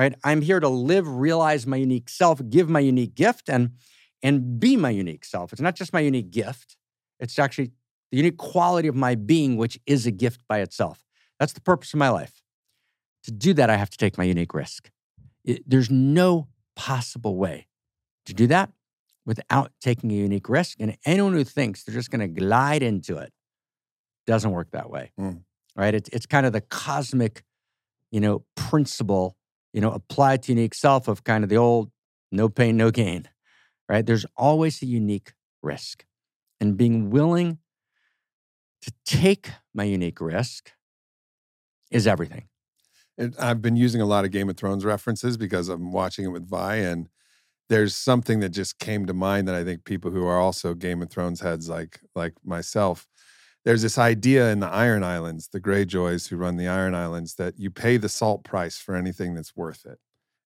right? 0.00 0.14
I'm 0.24 0.40
here 0.40 0.60
to 0.60 0.68
live, 0.68 1.06
realize 1.06 1.66
my 1.66 1.76
unique 1.76 2.08
self, 2.08 2.40
give 2.48 2.70
my 2.70 2.80
unique 2.80 3.14
gift, 3.14 3.50
and 3.50 3.72
and 4.22 4.58
be 4.58 4.76
my 4.76 4.90
unique 4.90 5.24
self. 5.24 5.52
It's 5.52 5.60
not 5.60 5.76
just 5.76 5.92
my 5.92 6.00
unique 6.00 6.30
gift; 6.30 6.76
it's 7.18 7.38
actually 7.38 7.72
the 8.10 8.16
unique 8.18 8.36
quality 8.36 8.88
of 8.88 8.94
my 8.94 9.14
being, 9.14 9.56
which 9.56 9.78
is 9.86 10.06
a 10.06 10.10
gift 10.10 10.40
by 10.48 10.60
itself. 10.60 11.04
That's 11.38 11.52
the 11.52 11.60
purpose 11.60 11.92
of 11.94 11.98
my 11.98 12.08
life. 12.08 12.42
To 13.24 13.30
do 13.30 13.52
that, 13.54 13.70
I 13.70 13.76
have 13.76 13.90
to 13.90 13.98
take 13.98 14.18
my 14.18 14.24
unique 14.24 14.54
risk. 14.54 14.90
It- 15.44 15.62
there's 15.68 15.90
no 15.90 16.48
possible 16.76 17.36
way 17.36 17.68
to 18.26 18.34
do 18.34 18.46
that 18.48 18.72
without 19.26 19.72
taking 19.80 20.10
a 20.10 20.14
unique 20.14 20.48
risk. 20.48 20.80
And 20.80 20.96
anyone 21.04 21.34
who 21.34 21.44
thinks 21.44 21.84
they're 21.84 21.94
just 21.94 22.10
going 22.10 22.20
to 22.20 22.40
glide 22.40 22.82
into 22.82 23.16
it 23.18 23.32
doesn't 24.26 24.50
work 24.50 24.70
that 24.72 24.90
way, 24.90 25.12
Mm. 25.18 25.44
right? 25.76 25.94
It's 25.94 26.08
it's 26.10 26.26
kind 26.26 26.46
of 26.46 26.52
the 26.52 26.60
cosmic, 26.60 27.44
you 28.10 28.20
know, 28.20 28.44
principle 28.54 29.36
you 29.72 29.80
know, 29.80 29.92
applied 29.92 30.42
to 30.42 30.50
unique 30.50 30.74
self 30.74 31.06
of 31.06 31.22
kind 31.22 31.44
of 31.44 31.50
the 31.50 31.56
old 31.56 31.92
no 32.32 32.48
pain, 32.48 32.76
no 32.76 32.90
gain, 32.90 33.28
right? 33.88 34.04
There's 34.04 34.26
always 34.36 34.82
a 34.82 34.86
unique 34.86 35.32
risk. 35.62 36.04
And 36.60 36.76
being 36.76 37.08
willing 37.10 37.58
to 38.82 38.92
take 39.04 39.50
my 39.74 39.84
unique 39.84 40.20
risk 40.20 40.72
is 41.90 42.06
everything. 42.06 42.44
It, 43.18 43.34
I've 43.38 43.60
been 43.60 43.76
using 43.76 44.00
a 44.00 44.06
lot 44.06 44.24
of 44.24 44.30
Game 44.30 44.48
of 44.48 44.56
Thrones 44.56 44.84
references 44.84 45.36
because 45.36 45.68
I'm 45.68 45.92
watching 45.92 46.24
it 46.24 46.28
with 46.28 46.48
Vi, 46.48 46.76
and 46.76 47.08
there's 47.68 47.94
something 47.94 48.40
that 48.40 48.50
just 48.50 48.78
came 48.78 49.06
to 49.06 49.14
mind 49.14 49.46
that 49.48 49.54
I 49.54 49.64
think 49.64 49.84
people 49.84 50.10
who 50.10 50.26
are 50.26 50.38
also 50.38 50.74
Game 50.74 51.02
of 51.02 51.10
Thrones 51.10 51.40
heads, 51.40 51.68
like 51.68 52.00
like 52.14 52.34
myself, 52.44 53.06
there's 53.64 53.82
this 53.82 53.98
idea 53.98 54.50
in 54.50 54.60
the 54.60 54.68
Iron 54.68 55.04
Islands, 55.04 55.48
the 55.48 55.60
Greyjoys 55.60 56.28
who 56.28 56.36
run 56.36 56.56
the 56.56 56.68
Iron 56.68 56.94
Islands, 56.94 57.34
that 57.34 57.58
you 57.58 57.70
pay 57.70 57.96
the 57.96 58.08
salt 58.08 58.42
price 58.44 58.78
for 58.78 58.94
anything 58.96 59.34
that's 59.34 59.54
worth 59.54 59.84
it. 59.84 59.98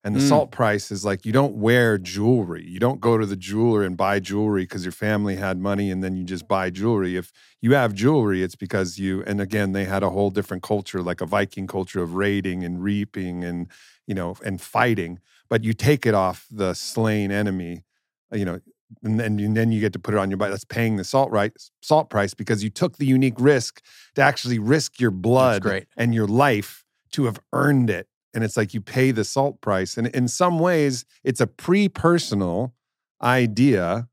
And 0.05 0.15
the 0.15 0.21
Mm. 0.21 0.29
salt 0.29 0.51
price 0.53 0.91
is 0.93 1.03
like 1.05 1.25
you 1.25 1.33
don't 1.33 1.55
wear 1.57 1.97
jewelry. 1.97 2.65
You 2.69 2.79
don't 2.79 3.01
go 3.01 3.17
to 3.17 3.25
the 3.25 3.37
jeweler 3.37 3.83
and 3.83 3.97
buy 3.97 4.21
jewelry 4.21 4.65
because 4.65 4.85
your 4.85 4.93
family 4.93 5.37
had 5.37 5.59
money 5.59 5.91
and 5.91 6.05
then 6.05 6.15
you 6.15 6.25
just 6.25 6.47
buy 6.47 6.69
jewelry. 6.69 7.17
If 7.17 7.33
you 7.63 7.73
have 7.73 7.95
jewelry, 7.95 8.43
it's 8.43 8.55
because 8.55 8.99
you, 8.99 9.25
and 9.27 9.41
again, 9.41 9.73
they 9.73 9.87
had 9.87 10.03
a 10.03 10.11
whole 10.11 10.31
different 10.31 10.63
culture, 10.63 11.03
like 11.03 11.23
a 11.23 11.27
Viking 11.27 11.67
culture 11.67 12.03
of 12.03 12.15
raiding 12.15 12.63
and 12.65 12.83
reaping 12.83 13.45
and, 13.45 13.69
you 14.07 14.15
know, 14.15 14.37
and 14.45 14.61
fighting. 14.61 15.21
But 15.49 15.65
you 15.65 15.73
take 15.73 16.05
it 16.05 16.15
off 16.15 16.47
the 16.51 16.75
slain 16.75 17.31
enemy, 17.31 17.85
uh, 18.33 18.37
you 18.37 18.45
know, 18.45 18.61
and 19.03 19.19
then, 19.19 19.41
and 19.41 19.57
then 19.57 19.73
you 19.73 19.81
get 19.81 19.95
to 19.95 19.99
put 19.99 20.13
it 20.15 20.19
on 20.19 20.31
your 20.31 20.37
body. 20.37 20.51
That's 20.51 20.65
paying 20.65 20.97
the 20.97 21.05
salt 21.05 21.31
right 21.31 21.53
salt 21.81 22.11
price 22.11 22.35
because 22.35 22.63
you 22.63 22.69
took 22.71 22.99
the 22.99 23.07
unique 23.07 23.35
risk 23.39 23.83
to 24.17 24.23
actually 24.23 24.59
risk 24.59 25.01
your 25.01 25.11
blood 25.11 25.65
and 25.97 26.15
your 26.15 26.27
life 26.27 26.85
to 27.13 27.25
have 27.25 27.41
earned 27.55 27.89
it. 27.89 28.07
And 28.35 28.45
it's 28.45 28.57
like 28.57 28.75
you 28.75 28.81
pay 28.81 29.11
the 29.13 29.25
salt 29.25 29.61
price. 29.61 29.97
And 29.97 30.09
in 30.09 30.29
some 30.29 30.59
ways, 30.59 31.05
it's 31.23 31.41
a 31.41 31.47
pre-personal 31.47 32.75
idea 33.23 34.09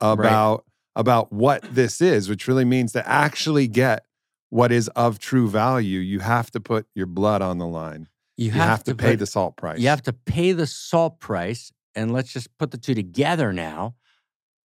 about 0.00 0.64
about 0.96 1.32
what 1.32 1.62
this 1.62 2.00
is, 2.00 2.28
which 2.28 2.48
really 2.48 2.64
means 2.64 2.92
to 2.92 3.08
actually 3.08 3.68
get 3.68 4.04
what 4.50 4.72
is 4.72 4.88
of 4.88 5.18
true 5.18 5.48
value, 5.48 6.00
you 6.00 6.18
have 6.18 6.50
to 6.50 6.60
put 6.60 6.86
your 6.94 7.06
blood 7.06 7.40
on 7.40 7.58
the 7.58 7.66
line. 7.66 8.08
You, 8.36 8.50
have, 8.52 8.82
to, 8.84 8.94
pay 8.94 9.12
put- 9.12 9.20
the 9.20 9.26
salt 9.26 9.56
price. 9.56 9.78
You 9.78 9.88
have 9.88 10.02
to 10.02 10.12
pay 10.12 10.52
the 10.52 10.66
salt 10.66 11.20
price. 11.20 11.72
And 11.94 12.12
let's 12.12 12.32
just 12.32 12.48
put 12.58 12.70
the 12.70 12.78
two 12.78 12.94
together 12.94 13.52
now. 13.52 13.94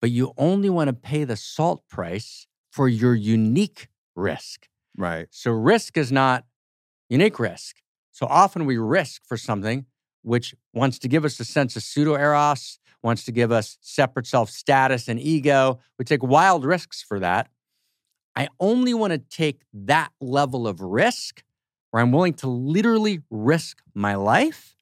But 0.02 0.12
you 0.12 0.34
only 0.38 0.70
want 0.70 0.88
to 0.90 0.94
pay 0.94 1.24
the 1.24 1.38
salt 1.38 1.84
price 1.90 2.48
for 2.72 2.88
your 2.88 3.16
unique 3.16 3.88
risk. 4.16 4.68
right. 4.98 5.28
So 5.32 5.52
risk 5.52 5.98
is 5.98 6.12
not 6.12 6.46
unique 7.10 7.40
risk. 7.40 7.78
So 8.16 8.28
often 8.28 8.66
we 8.66 8.78
risk 8.78 9.24
for 9.28 9.36
something 9.36 9.88
which 10.22 10.56
wants 10.74 10.98
to 11.00 11.10
give 11.10 11.26
us 11.26 11.38
a 11.42 11.44
sense 11.44 11.76
of 11.76 11.84
pseudo 11.84 12.16
eros, 12.16 12.80
wants 13.04 13.26
to 13.26 13.34
give 13.34 13.52
us 13.52 13.78
separate 13.82 14.26
self 14.26 14.50
status 14.50 15.10
and 15.10 15.20
ego. 15.20 15.80
We 16.00 16.06
take 16.06 16.24
wild 16.24 16.64
risks 16.64 17.04
for 17.04 17.20
that. 17.20 17.50
I 18.34 18.48
only 18.58 18.94
want 18.94 19.12
to 19.12 19.18
take 19.18 19.64
that 19.74 20.14
level 20.22 20.66
of 20.66 20.80
risk 20.80 21.44
where 21.92 22.02
I'm 22.02 22.14
willing 22.14 22.36
to 22.36 22.48
literally 22.48 23.20
risk 23.30 23.82
my 23.94 24.16
life 24.16 24.78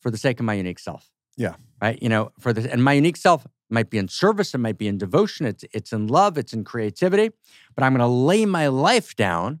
for 0.00 0.10
the 0.10 0.18
sake 0.18 0.40
of 0.40 0.44
my 0.44 0.54
unique 0.54 0.80
self. 0.80 1.08
Yeah. 1.36 1.54
Right. 1.80 2.02
You 2.02 2.08
know, 2.08 2.32
for 2.40 2.52
this, 2.52 2.66
and 2.66 2.82
my 2.82 2.94
unique 2.94 3.18
self 3.18 3.46
might 3.70 3.88
be 3.88 3.98
in 3.98 4.08
service, 4.08 4.52
it 4.52 4.58
might 4.58 4.78
be 4.78 4.88
in 4.88 4.98
devotion, 4.98 5.46
it's 5.46 5.64
it's 5.72 5.92
in 5.92 6.08
love, 6.08 6.36
it's 6.36 6.52
in 6.52 6.64
creativity, 6.64 7.30
but 7.76 7.84
I'm 7.84 7.92
going 7.92 8.00
to 8.00 8.06
lay 8.08 8.46
my 8.46 8.66
life 8.66 9.14
down, 9.14 9.60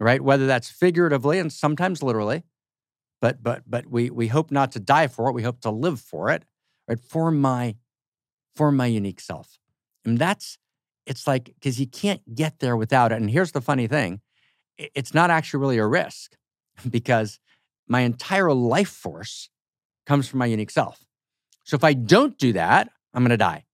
right? 0.00 0.20
Whether 0.20 0.46
that's 0.46 0.70
figuratively 0.70 1.38
and 1.38 1.52
sometimes 1.52 2.02
literally, 2.02 2.44
but 3.20 3.42
but 3.42 3.62
but 3.66 3.86
we 3.86 4.10
we 4.10 4.28
hope 4.28 4.50
not 4.50 4.72
to 4.72 4.80
die 4.80 5.08
for 5.08 5.28
it. 5.28 5.32
We 5.32 5.42
hope 5.42 5.60
to 5.62 5.70
live 5.70 6.00
for 6.00 6.30
it, 6.30 6.44
right? 6.88 7.00
For 7.00 7.30
my 7.30 7.76
for 8.54 8.72
my 8.72 8.86
unique 8.86 9.20
self. 9.20 9.58
And 10.04 10.18
that's 10.18 10.58
it's 11.06 11.26
like 11.26 11.46
because 11.54 11.80
you 11.80 11.86
can't 11.86 12.34
get 12.34 12.58
there 12.58 12.76
without 12.76 13.12
it. 13.12 13.16
And 13.16 13.30
here's 13.30 13.52
the 13.52 13.60
funny 13.60 13.86
thing. 13.86 14.20
It's 14.76 15.14
not 15.14 15.30
actually 15.30 15.60
really 15.60 15.78
a 15.78 15.86
risk 15.86 16.36
because 16.90 17.40
my 17.88 18.00
entire 18.00 18.52
life 18.52 18.90
force 18.90 19.48
comes 20.06 20.28
from 20.28 20.38
my 20.38 20.46
unique 20.46 20.70
self. 20.70 21.04
So 21.64 21.74
if 21.74 21.84
I 21.84 21.92
don't 21.94 22.38
do 22.38 22.52
that, 22.54 22.90
I'm 23.12 23.22
going 23.22 23.30
to 23.30 23.36
die. 23.36 23.64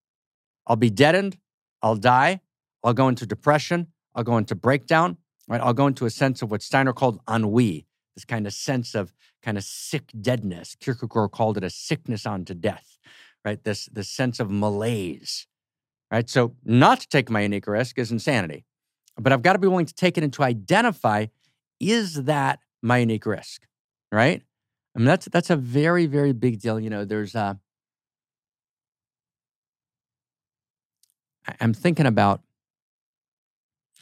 I'll 0.66 0.76
be 0.76 0.90
deadened. 0.90 1.36
I'll 1.82 1.96
die. 1.96 2.40
I'll 2.82 2.94
go 2.94 3.08
into 3.08 3.26
depression. 3.26 3.88
I'll 4.14 4.24
go 4.24 4.36
into 4.36 4.54
breakdown. 4.54 5.18
Right? 5.46 5.60
I'll 5.60 5.74
go 5.74 5.86
into 5.86 6.06
a 6.06 6.10
sense 6.10 6.42
of 6.42 6.50
what 6.50 6.62
Steiner 6.62 6.92
called 6.92 7.20
ennui, 7.28 7.86
this 8.14 8.24
kind 8.24 8.46
of 8.46 8.52
sense 8.52 8.94
of 8.94 9.12
kind 9.42 9.58
of 9.58 9.64
sick 9.64 10.10
deadness. 10.18 10.74
Kierkegaard 10.80 11.32
called 11.32 11.58
it 11.58 11.64
a 11.64 11.70
sickness 11.70 12.24
unto 12.24 12.54
death, 12.54 12.98
right? 13.44 13.62
This, 13.62 13.86
this 13.92 14.08
sense 14.08 14.40
of 14.40 14.50
malaise, 14.50 15.46
right? 16.10 16.28
So 16.30 16.54
not 16.64 17.00
to 17.00 17.08
take 17.08 17.28
my 17.28 17.42
unique 17.42 17.66
risk 17.66 17.98
is 17.98 18.10
insanity, 18.10 18.64
but 19.18 19.32
I've 19.32 19.42
got 19.42 19.52
to 19.52 19.58
be 19.58 19.68
willing 19.68 19.86
to 19.86 19.94
take 19.94 20.16
it 20.16 20.24
and 20.24 20.32
to 20.32 20.42
identify, 20.42 21.26
is 21.78 22.24
that 22.24 22.60
my 22.82 22.98
unique 22.98 23.26
risk, 23.26 23.66
right? 24.10 24.42
I 24.94 24.98
mean, 24.98 25.06
that's, 25.06 25.26
that's 25.26 25.50
a 25.50 25.56
very, 25.56 26.06
very 26.06 26.32
big 26.32 26.60
deal. 26.60 26.80
You 26.80 26.88
know, 26.88 27.04
there's, 27.04 27.34
uh, 27.34 27.54
I'm 31.60 31.74
thinking 31.74 32.06
about, 32.06 32.40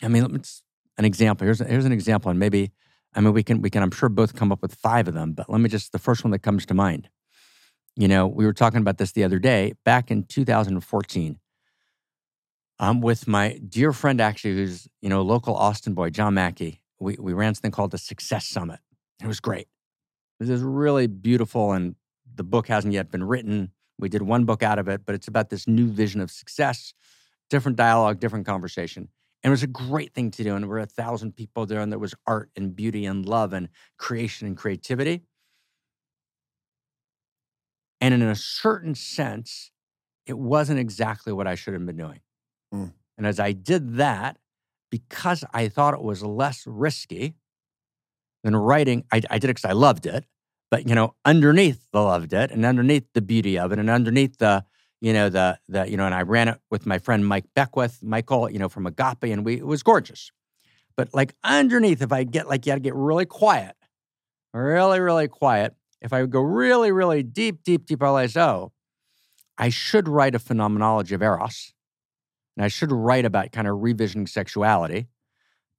I 0.01 0.09
mean, 0.09 0.35
it's 0.37 0.63
an 1.03 1.07
example. 1.07 1.45
Here's, 1.45 1.59
here's 1.59 1.85
an 1.85 1.93
example, 1.93 2.31
and 2.31 2.39
maybe 2.39 2.73
I 3.15 3.21
mean, 3.21 3.33
we 3.33 3.43
can 3.43 3.61
we 3.61 3.71
can 3.71 3.83
I'm 3.83 3.91
sure 3.91 4.09
both 4.09 4.35
come 4.35 4.53
up 4.53 4.63
with 4.63 4.75
five 4.75 5.09
of 5.09 5.15
them, 5.15 5.33
but 5.33 5.51
let 5.51 5.61
me 5.61 5.69
just 5.69 5.93
the 5.93 5.99
first 5.99 6.25
one 6.25 6.31
that 6.31 6.41
comes 6.41 6.65
to 6.67 6.75
mind. 6.75 7.09
You 7.97 8.09
know, 8.09 8.27
we 8.27 8.47
were 8.47 8.55
talking 8.55 8.81
about 8.81 8.97
this 8.97 9.13
the 9.13 9.25
other 9.25 9.39
day, 9.39 9.75
back 9.85 10.11
in 10.11 10.25
2014. 10.25 11.39
I'm 12.79 13.01
with 13.01 13.29
my 13.29 13.59
dear 13.69 13.93
friend, 13.93 14.21
actually, 14.21 14.55
who's 14.55 14.89
you 15.01 15.09
know 15.09 15.23
local 15.23 15.55
Austin 15.55 15.95
boy, 15.95 16.11
John 16.11 16.35
Mackey. 16.35 16.83
We 16.99 17.17
we 17.19 17.33
ran 17.33 17.55
something 17.55 17.71
called 17.71 17.91
the 17.91 17.99
Success 17.99 18.47
Summit. 18.47 18.81
It 19.23 19.27
was 19.27 19.41
great. 19.41 19.69
It 20.41 20.49
was 20.49 20.63
really 20.63 21.07
beautiful, 21.07 21.73
and 21.73 21.97
the 22.35 22.45
book 22.45 22.69
hasn't 22.69 22.95
yet 22.95 23.11
been 23.11 23.25
written. 23.25 23.73
We 23.99 24.09
did 24.09 24.23
one 24.23 24.45
book 24.45 24.63
out 24.63 24.79
of 24.79 24.89
it, 24.89 25.03
but 25.05 25.15
it's 25.15 25.29
about 25.29 25.51
this 25.51 25.69
new 25.69 25.87
vision 25.87 26.21
of 26.21 26.31
success, 26.31 26.95
different 27.51 27.77
dialogue, 27.77 28.21
different 28.21 28.47
conversation. 28.47 29.09
And 29.43 29.51
it 29.51 29.53
was 29.53 29.63
a 29.63 29.69
great 29.69 30.15
thing 30.15 30.31
to 30.33 30.45
do. 30.45 30.55
And 30.55 30.63
there 30.63 30.69
were 30.69 30.79
a 30.79 30.87
thousand 30.87 31.37
people 31.37 31.67
there, 31.67 31.81
and 31.81 31.91
there 31.91 31.99
was 31.99 32.15
art 32.27 32.51
and 32.57 32.75
beauty 32.75 33.07
and 33.07 33.27
love 33.27 33.53
and 33.53 33.69
creation 33.99 34.47
and 34.47 34.57
creativity. 34.57 35.23
And 38.01 38.15
in 38.15 38.23
a 38.23 38.37
certain 38.37 38.95
sense, 38.95 39.71
it 40.27 40.39
wasn't 40.39 40.79
exactly 40.79 41.33
what 41.33 41.47
I 41.47 41.55
should 41.55 41.75
have 41.75 41.85
been 41.87 41.97
doing. 41.97 42.21
Mm. 42.73 42.93
And 43.19 43.27
as 43.27 43.41
I 43.41 43.53
did 43.53 43.97
that, 43.97 44.39
because 44.91 45.45
I 45.53 45.69
thought 45.69 45.95
it 45.95 46.03
was 46.03 46.23
less 46.23 46.65
risky 46.67 47.35
than 48.45 48.55
writing, 48.57 49.05
I, 49.13 49.23
I 49.31 49.39
did 49.39 49.51
it 49.51 49.57
because 49.57 49.71
I 49.71 49.73
loved 49.73 50.07
it. 50.07 50.25
But 50.71 50.89
you 50.89 50.95
know, 50.95 51.15
underneath 51.25 51.87
the 51.93 52.01
loved 52.01 52.33
it, 52.33 52.51
and 52.51 52.65
underneath 52.65 53.05
the 53.13 53.21
beauty 53.21 53.59
of 53.59 53.73
it, 53.73 53.79
and 53.79 53.91
underneath 53.91 54.39
the 54.39 54.65
you 55.03 55.13
know, 55.13 55.29
the 55.29 55.59
the 55.69 55.91
you 55.91 55.97
know, 55.97 56.07
and 56.07 56.15
I 56.15 56.23
ran 56.23 56.47
it 56.47 56.59
with 56.71 56.87
my 56.87 56.99
friend 56.99 57.27
Mike 57.27 57.47
Beckwith, 57.57 58.01
Michael, 58.05 58.49
you 58.49 58.61
know, 58.61 58.69
from 58.69 58.87
Agape, 58.87 59.25
and 59.25 59.45
we 59.45 59.57
it 59.57 59.67
was 59.67 59.83
gorgeous. 59.83 60.31
But 60.97 61.13
like 61.13 61.35
underneath, 61.43 62.03
if 62.03 62.13
I 62.13 62.23
get 62.23 62.49
like 62.49 62.65
you 62.65 62.71
got 62.71 62.77
to 62.77 62.81
get 62.81 62.95
really 62.95 63.27
quiet, 63.27 63.75
really, 64.55 65.01
really 65.01 65.27
quiet. 65.27 65.75
If 66.01 66.13
I 66.13 66.21
would 66.21 66.31
go 66.31 66.41
really, 66.41 66.93
really 66.93 67.25
deep, 67.25 67.65
deep, 67.65 67.87
deep, 67.87 68.01
I 68.01 68.07
realize, 68.07 68.37
oh, 68.37 68.73
I 69.59 69.71
should 69.71 70.09
write 70.09 70.37
a 70.37 70.39
phenomenology 70.39 71.17
of 71.17 71.23
eros, 71.23 71.75
and 72.57 72.65
I 72.65 72.69
should 72.69 72.93
write 72.93 73.25
about 73.25 73.51
kind 73.51 73.67
of 73.67 73.79
revisioning 73.79 74.29
sexuality. 74.29 75.09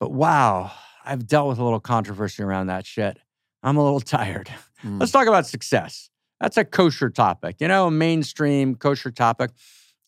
But 0.02 0.12
wow, 0.12 0.74
I've 1.06 1.26
dealt 1.28 1.48
with 1.48 1.60
a 1.60 1.64
little 1.64 1.80
controversy 1.80 2.44
around 2.44 2.68
that 2.68 2.86
shit. 2.86 3.20
I'm 3.64 3.78
a 3.78 3.84
little 3.84 4.02
tired. 4.18 4.50
Mm. 4.84 5.00
Let's 5.00 5.14
talk 5.14 5.28
about 5.28 5.48
success. 5.48 6.10
That's 6.44 6.58
a 6.58 6.66
kosher 6.66 7.10
topic, 7.10 7.62
you 7.62 7.70
know, 7.70 7.88
a 7.88 7.92
mainstream 7.92 8.76
kosher 8.76 9.12
topic. 9.12 9.52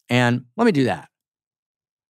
And 0.09 0.43
let 0.57 0.65
me 0.65 0.73
do 0.73 0.83
that. 0.83 1.07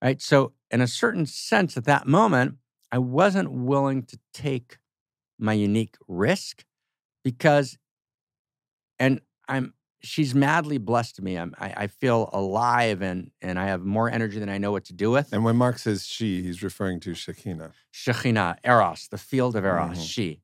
Right. 0.03 0.19
So, 0.19 0.53
in 0.71 0.81
a 0.81 0.87
certain 0.87 1.27
sense, 1.27 1.77
at 1.77 1.85
that 1.85 2.07
moment, 2.07 2.55
I 2.91 2.97
wasn't 2.97 3.51
willing 3.51 4.01
to 4.01 4.17
take 4.33 4.79
my 5.37 5.53
unique 5.53 5.95
risk 6.07 6.65
because, 7.23 7.77
and 8.97 9.21
I'm, 9.47 9.75
she's 10.01 10.33
madly 10.33 10.79
blessed 10.79 11.21
me. 11.21 11.37
I'm, 11.37 11.53
I, 11.59 11.73
I, 11.77 11.87
feel 11.87 12.31
alive 12.33 13.03
and 13.03 13.29
and 13.43 13.59
I 13.59 13.65
have 13.65 13.85
more 13.85 14.09
energy 14.09 14.39
than 14.39 14.49
I 14.49 14.57
know 14.57 14.71
what 14.71 14.85
to 14.85 14.93
do 14.93 15.11
with. 15.11 15.33
And 15.33 15.43
when 15.43 15.55
Mark 15.55 15.77
says 15.77 16.07
she, 16.07 16.41
he's 16.41 16.63
referring 16.63 16.99
to 17.01 17.11
Shekhinah. 17.11 17.73
Shekhinah, 17.93 18.57
Eros, 18.63 19.07
the 19.07 19.19
field 19.19 19.55
of 19.55 19.65
Eros, 19.65 19.91
mm-hmm. 19.91 20.01
she. 20.01 20.41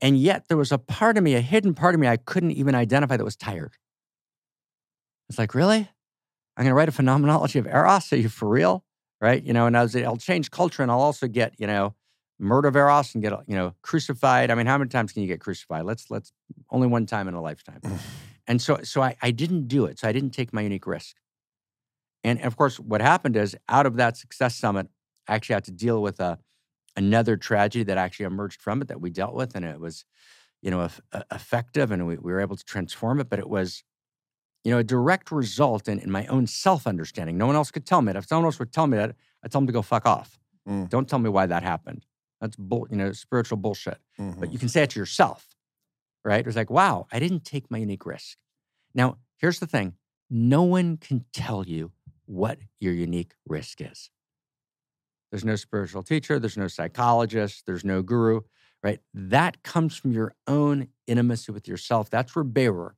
And 0.00 0.18
yet 0.18 0.48
there 0.48 0.56
was 0.56 0.72
a 0.72 0.78
part 0.78 1.16
of 1.16 1.24
me, 1.24 1.34
a 1.34 1.40
hidden 1.40 1.74
part 1.74 1.94
of 1.94 2.00
me 2.00 2.08
I 2.08 2.16
couldn't 2.16 2.52
even 2.52 2.74
identify 2.74 3.16
that 3.16 3.24
was 3.24 3.36
tired. 3.36 3.76
It's 5.28 5.38
like, 5.38 5.54
really? 5.54 5.88
I'm 6.56 6.64
going 6.64 6.70
to 6.70 6.74
write 6.74 6.88
a 6.88 6.92
phenomenology 6.92 7.58
of 7.58 7.66
Eros? 7.66 8.12
Are 8.12 8.16
you 8.16 8.28
for 8.28 8.48
real? 8.48 8.84
Right? 9.20 9.42
You 9.42 9.52
know, 9.52 9.66
and 9.66 9.76
I 9.76 9.82
was, 9.82 9.96
I'll 9.96 10.16
change 10.16 10.50
culture 10.50 10.82
and 10.82 10.90
I'll 10.90 11.00
also 11.00 11.26
get, 11.26 11.54
you 11.58 11.66
know, 11.66 11.94
murder 12.38 12.68
of 12.68 12.76
Eros 12.76 13.14
and 13.14 13.22
get, 13.22 13.32
you 13.46 13.56
know, 13.56 13.74
crucified. 13.82 14.50
I 14.50 14.54
mean, 14.54 14.66
how 14.66 14.78
many 14.78 14.88
times 14.88 15.12
can 15.12 15.22
you 15.22 15.28
get 15.28 15.40
crucified? 15.40 15.84
Let's, 15.84 16.10
let's, 16.10 16.32
only 16.70 16.86
one 16.86 17.04
time 17.04 17.26
in 17.28 17.34
a 17.34 17.42
lifetime. 17.42 17.80
and 18.46 18.62
so, 18.62 18.80
so 18.84 19.02
I, 19.02 19.16
I 19.20 19.30
didn't 19.32 19.68
do 19.68 19.86
it. 19.86 19.98
So 19.98 20.08
I 20.08 20.12
didn't 20.12 20.30
take 20.30 20.52
my 20.52 20.62
unique 20.62 20.86
risk. 20.86 21.16
And 22.24 22.40
of 22.42 22.56
course, 22.56 22.78
what 22.78 23.00
happened 23.00 23.36
is 23.36 23.56
out 23.68 23.86
of 23.86 23.96
that 23.96 24.16
success 24.16 24.54
summit, 24.56 24.88
I 25.26 25.34
actually 25.34 25.54
had 25.54 25.64
to 25.64 25.72
deal 25.72 26.00
with 26.00 26.20
a, 26.20 26.38
another 26.98 27.36
tragedy 27.36 27.84
that 27.84 27.96
actually 27.96 28.26
emerged 28.26 28.60
from 28.60 28.82
it 28.82 28.88
that 28.88 29.00
we 29.00 29.08
dealt 29.08 29.32
with, 29.32 29.54
and 29.54 29.64
it 29.64 29.80
was, 29.80 30.04
you 30.60 30.70
know, 30.70 30.88
effective, 31.32 31.92
and 31.92 32.06
we, 32.06 32.16
we 32.16 32.32
were 32.32 32.40
able 32.40 32.56
to 32.56 32.64
transform 32.64 33.20
it. 33.20 33.30
But 33.30 33.38
it 33.38 33.48
was, 33.48 33.84
you 34.64 34.72
know, 34.72 34.78
a 34.78 34.84
direct 34.84 35.30
result 35.30 35.88
in, 35.88 36.00
in 36.00 36.10
my 36.10 36.26
own 36.26 36.46
self 36.48 36.86
understanding. 36.86 37.38
No 37.38 37.46
one 37.46 37.54
else 37.54 37.70
could 37.70 37.86
tell 37.86 38.02
me 38.02 38.12
that. 38.12 38.18
If 38.18 38.26
someone 38.26 38.46
else 38.46 38.58
would 38.58 38.72
tell 38.72 38.88
me 38.88 38.98
that, 38.98 39.14
I'd 39.42 39.52
tell 39.52 39.60
them 39.60 39.68
to 39.68 39.72
go 39.72 39.80
fuck 39.80 40.06
off. 40.06 40.38
Mm. 40.68 40.90
Don't 40.90 41.08
tell 41.08 41.20
me 41.20 41.30
why 41.30 41.46
that 41.46 41.62
happened. 41.62 42.04
That's 42.40 42.56
bull, 42.56 42.88
you 42.90 42.96
know, 42.96 43.12
spiritual 43.12 43.58
bullshit. 43.58 43.98
Mm-hmm. 44.18 44.40
But 44.40 44.52
you 44.52 44.58
can 44.58 44.68
say 44.68 44.82
it 44.82 44.90
to 44.90 45.00
yourself, 45.00 45.56
right? 46.24 46.40
It 46.40 46.46
was 46.46 46.56
like, 46.56 46.70
wow, 46.70 47.06
I 47.12 47.20
didn't 47.20 47.44
take 47.44 47.70
my 47.70 47.78
unique 47.78 48.04
risk. 48.04 48.36
Now, 48.92 49.18
here's 49.36 49.60
the 49.60 49.66
thing: 49.66 49.94
no 50.28 50.64
one 50.64 50.96
can 50.96 51.24
tell 51.32 51.64
you 51.64 51.92
what 52.26 52.58
your 52.80 52.92
unique 52.92 53.34
risk 53.46 53.80
is. 53.80 54.10
There's 55.30 55.44
no 55.44 55.56
spiritual 55.56 56.02
teacher, 56.02 56.38
there's 56.38 56.56
no 56.56 56.68
psychologist, 56.68 57.64
there's 57.66 57.84
no 57.84 58.02
guru, 58.02 58.40
right? 58.82 59.00
That 59.12 59.62
comes 59.62 59.96
from 59.96 60.12
your 60.12 60.34
own 60.46 60.88
intimacy 61.06 61.52
with 61.52 61.68
yourself. 61.68 62.08
That's 62.10 62.34
where 62.34 62.44
berur, 62.44 62.92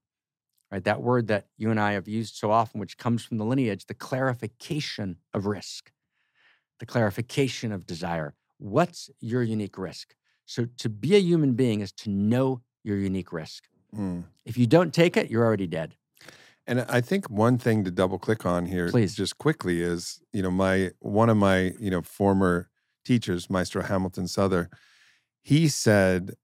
right? 0.70 0.84
That 0.84 1.02
word 1.02 1.26
that 1.28 1.46
you 1.56 1.70
and 1.70 1.80
I 1.80 1.92
have 1.92 2.06
used 2.06 2.36
so 2.36 2.50
often, 2.50 2.80
which 2.80 2.98
comes 2.98 3.24
from 3.24 3.38
the 3.38 3.44
lineage, 3.44 3.86
the 3.86 3.94
clarification 3.94 5.16
of 5.34 5.46
risk, 5.46 5.90
the 6.78 6.86
clarification 6.86 7.72
of 7.72 7.86
desire. 7.86 8.34
What's 8.58 9.10
your 9.20 9.42
unique 9.42 9.78
risk? 9.78 10.14
So 10.46 10.66
to 10.78 10.88
be 10.88 11.14
a 11.16 11.20
human 11.20 11.54
being 11.54 11.80
is 11.80 11.92
to 11.92 12.10
know 12.10 12.62
your 12.84 12.96
unique 12.96 13.32
risk. 13.32 13.68
Mm. 13.96 14.24
If 14.44 14.56
you 14.56 14.66
don't 14.66 14.92
take 14.92 15.16
it, 15.16 15.30
you're 15.30 15.44
already 15.44 15.66
dead. 15.66 15.96
And 16.70 16.82
I 16.88 17.00
think 17.00 17.28
one 17.28 17.58
thing 17.58 17.82
to 17.82 17.90
double 17.90 18.16
click 18.16 18.46
on 18.46 18.66
here, 18.66 18.90
Please. 18.90 19.16
just 19.16 19.38
quickly, 19.38 19.82
is 19.82 20.20
you 20.32 20.40
know 20.40 20.52
my 20.52 20.92
one 21.00 21.28
of 21.28 21.36
my 21.36 21.72
you 21.80 21.90
know 21.90 22.00
former 22.00 22.70
teachers, 23.04 23.50
Maestro 23.50 23.82
Hamilton 23.82 24.28
Souther, 24.28 24.70
he 25.42 25.66
said 25.66 26.34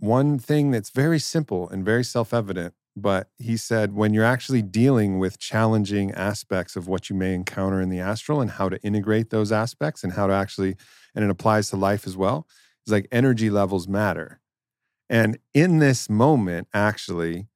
one 0.00 0.40
thing 0.40 0.72
that's 0.72 0.90
very 0.90 1.20
simple 1.20 1.68
and 1.68 1.84
very 1.84 2.02
self 2.02 2.34
evident. 2.34 2.74
But 2.96 3.30
he 3.38 3.56
said 3.56 3.94
when 3.94 4.12
you're 4.12 4.24
actually 4.24 4.62
dealing 4.62 5.20
with 5.20 5.38
challenging 5.38 6.10
aspects 6.10 6.74
of 6.74 6.88
what 6.88 7.08
you 7.08 7.14
may 7.14 7.32
encounter 7.32 7.80
in 7.80 7.90
the 7.90 8.00
astral 8.00 8.40
and 8.40 8.50
how 8.50 8.68
to 8.68 8.82
integrate 8.82 9.30
those 9.30 9.52
aspects 9.52 10.02
and 10.02 10.14
how 10.14 10.26
to 10.26 10.32
actually, 10.32 10.74
and 11.14 11.24
it 11.24 11.30
applies 11.30 11.70
to 11.70 11.76
life 11.76 12.08
as 12.08 12.16
well. 12.16 12.48
It's 12.48 12.86
It's 12.86 12.92
like 12.92 13.06
energy 13.12 13.50
levels 13.50 13.86
matter. 13.86 14.40
And 15.08 15.38
in 15.54 15.78
this 15.78 16.10
moment, 16.10 16.66
actually, 16.74 17.46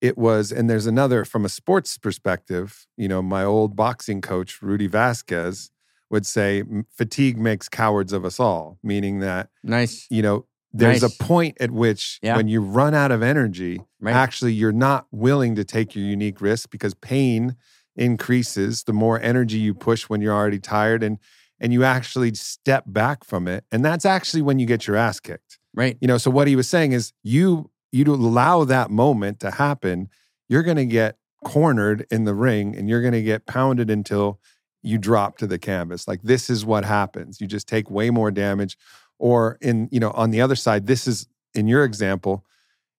it 0.00 0.16
was, 0.18 0.52
and 0.52 0.68
there's 0.68 0.86
another 0.86 1.24
from 1.24 1.44
a 1.44 1.48
sports 1.48 1.96
perspective, 1.98 2.86
you 2.96 3.08
know, 3.08 3.22
my 3.22 3.42
old 3.44 3.74
boxing 3.76 4.20
coach, 4.20 4.60
Rudy 4.62 4.86
Vasquez, 4.86 5.70
would 6.10 6.26
say 6.26 6.62
fatigue 6.90 7.38
makes 7.38 7.68
cowards 7.68 8.12
of 8.12 8.24
us 8.24 8.38
all, 8.38 8.78
meaning 8.82 9.20
that, 9.20 9.48
Nice. 9.64 10.06
you 10.10 10.22
know, 10.22 10.46
there's 10.72 11.02
Nice. 11.02 11.18
a 11.20 11.24
point 11.24 11.56
at 11.60 11.70
which 11.70 12.18
Yeah. 12.22 12.36
when 12.36 12.46
you 12.48 12.60
run 12.60 12.94
out 12.94 13.10
of 13.10 13.22
energy, 13.22 13.80
Right. 14.00 14.14
actually 14.14 14.52
you're 14.52 14.72
not 14.72 15.06
willing 15.10 15.54
to 15.56 15.64
take 15.64 15.96
your 15.96 16.04
unique 16.04 16.40
risk 16.40 16.70
because 16.70 16.94
pain 16.94 17.56
increases 17.96 18.84
the 18.84 18.92
more 18.92 19.20
energy 19.20 19.58
you 19.58 19.74
push 19.74 20.04
when 20.04 20.20
you're 20.20 20.34
already 20.34 20.58
tired 20.58 21.02
and 21.02 21.18
and 21.58 21.72
you 21.72 21.82
actually 21.84 22.34
step 22.34 22.84
back 22.86 23.24
from 23.24 23.48
it 23.48 23.64
and 23.72 23.82
that's 23.82 24.04
actually 24.04 24.42
when 24.42 24.58
you 24.58 24.66
get 24.66 24.86
your 24.86 24.94
ass 24.96 25.18
kicked 25.18 25.58
Right. 25.74 25.96
you 26.02 26.06
know 26.06 26.18
so 26.18 26.30
what 26.30 26.46
he 26.46 26.54
was 26.54 26.68
saying 26.68 26.92
is 26.92 27.12
you 27.22 27.70
you 27.96 28.12
allow 28.12 28.64
that 28.64 28.90
moment 28.90 29.40
to 29.40 29.50
happen 29.50 30.08
you're 30.48 30.62
going 30.62 30.76
to 30.76 30.86
get 30.86 31.18
cornered 31.44 32.06
in 32.10 32.24
the 32.24 32.34
ring 32.34 32.76
and 32.76 32.88
you're 32.88 33.00
going 33.00 33.12
to 33.12 33.22
get 33.22 33.46
pounded 33.46 33.90
until 33.90 34.40
you 34.82 34.98
drop 34.98 35.38
to 35.38 35.46
the 35.46 35.58
canvas. 35.58 36.06
Like 36.06 36.22
this 36.22 36.48
is 36.48 36.64
what 36.64 36.84
happens. 36.84 37.40
You 37.40 37.46
just 37.46 37.68
take 37.68 37.90
way 37.90 38.10
more 38.10 38.30
damage. 38.30 38.76
Or 39.18 39.56
in 39.60 39.88
you 39.90 39.98
know 39.98 40.10
on 40.10 40.30
the 40.30 40.40
other 40.42 40.56
side 40.56 40.86
this 40.86 41.06
is 41.06 41.26
in 41.54 41.66
your 41.68 41.84
example 41.84 42.44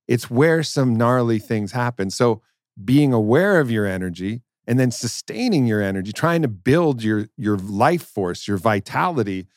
it's 0.07 0.31
where 0.31 0.63
some 0.63 0.95
gnarly 0.95 1.37
things 1.37 1.73
happen. 1.73 2.09
So 2.09 2.41
being 2.83 3.13
aware 3.13 3.59
of 3.59 3.69
your 3.69 3.85
energy 3.85 4.41
and 4.65 4.79
then 4.79 4.89
sustaining 4.89 5.67
your 5.67 5.81
energy 5.81 6.11
trying 6.11 6.41
to 6.41 6.47
build 6.47 7.03
your 7.03 7.27
your 7.37 7.57
life 7.57 8.03
force 8.03 8.47
your 8.47 8.57
vitality 8.57 9.47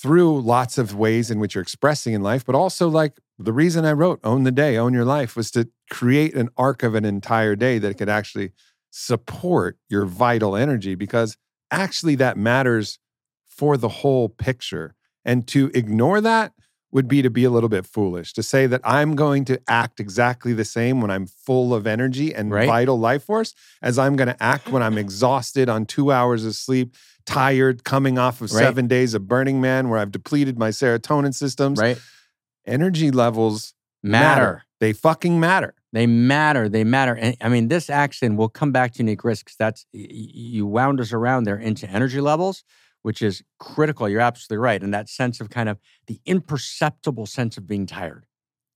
through 0.00 0.40
lots 0.40 0.78
of 0.78 0.94
ways 0.94 1.30
in 1.30 1.38
which 1.40 1.54
you're 1.54 1.62
expressing 1.62 2.14
in 2.14 2.22
life 2.22 2.44
but 2.44 2.54
also 2.54 2.88
like 2.88 3.18
the 3.38 3.52
reason 3.52 3.84
i 3.84 3.92
wrote 3.92 4.20
own 4.22 4.44
the 4.44 4.52
day 4.52 4.76
own 4.76 4.92
your 4.94 5.04
life 5.04 5.34
was 5.36 5.50
to 5.50 5.68
create 5.90 6.34
an 6.34 6.48
arc 6.56 6.82
of 6.82 6.94
an 6.94 7.04
entire 7.04 7.56
day 7.56 7.78
that 7.78 7.96
could 7.98 8.08
actually 8.08 8.52
support 8.90 9.76
your 9.88 10.04
vital 10.04 10.56
energy 10.56 10.94
because 10.94 11.36
actually 11.70 12.14
that 12.14 12.36
matters 12.36 12.98
for 13.46 13.76
the 13.76 13.88
whole 13.88 14.28
picture 14.28 14.94
and 15.24 15.46
to 15.46 15.70
ignore 15.74 16.20
that 16.20 16.52
would 16.90 17.06
be 17.06 17.20
to 17.20 17.28
be 17.28 17.44
a 17.44 17.50
little 17.50 17.68
bit 17.68 17.84
foolish 17.84 18.32
to 18.32 18.42
say 18.42 18.66
that 18.66 18.80
i'm 18.84 19.14
going 19.14 19.44
to 19.44 19.60
act 19.68 20.00
exactly 20.00 20.52
the 20.52 20.64
same 20.64 21.00
when 21.00 21.10
i'm 21.10 21.26
full 21.26 21.74
of 21.74 21.86
energy 21.86 22.34
and 22.34 22.50
Right. 22.50 22.66
vital 22.66 22.98
life 22.98 23.24
force 23.24 23.54
as 23.82 23.98
i'm 23.98 24.16
going 24.16 24.28
to 24.28 24.42
act 24.42 24.68
when 24.68 24.82
i'm 24.82 24.96
exhausted 25.06 25.68
on 25.68 25.86
two 25.86 26.10
hours 26.12 26.44
of 26.44 26.54
sleep 26.54 26.94
tired 27.28 27.84
coming 27.84 28.18
off 28.18 28.40
of 28.40 28.50
Right. 28.52 28.62
seven 28.64 28.86
days 28.86 29.12
of 29.14 29.28
burning 29.28 29.60
man 29.60 29.88
where 29.90 29.98
i've 29.98 30.10
depleted 30.10 30.58
my 30.58 30.70
serotonin 30.70 31.34
systems 31.34 31.78
Right. 31.78 31.98
energy 32.66 33.10
levels 33.10 33.74
Matter. 34.02 34.64
they 34.80 34.92
fucking 34.92 35.38
matter 35.40 35.74
They 35.92 36.06
matter. 36.06 36.68
They 36.68 36.84
matter. 36.84 37.14
And 37.16 37.34
I 37.40 37.48
mean, 37.48 37.68
this 37.68 37.88
action, 37.88 38.36
we'll 38.36 38.50
come 38.50 38.72
back 38.72 38.92
to 38.92 38.98
unique 38.98 39.24
risks. 39.24 39.56
That's 39.58 39.86
you 39.92 40.66
wound 40.66 41.00
us 41.00 41.12
around 41.14 41.44
there 41.44 41.56
into 41.56 41.88
energy 41.88 42.20
levels, 42.20 42.62
which 43.02 43.22
is 43.22 43.42
critical. 43.58 44.06
You're 44.06 44.20
absolutely 44.20 44.58
right. 44.62 44.82
And 44.82 44.92
that 44.92 45.08
sense 45.08 45.40
of 45.40 45.48
kind 45.48 45.68
of 45.70 45.78
the 46.06 46.20
imperceptible 46.26 47.24
sense 47.26 47.56
of 47.56 47.66
being 47.66 47.86
tired. 47.86 48.26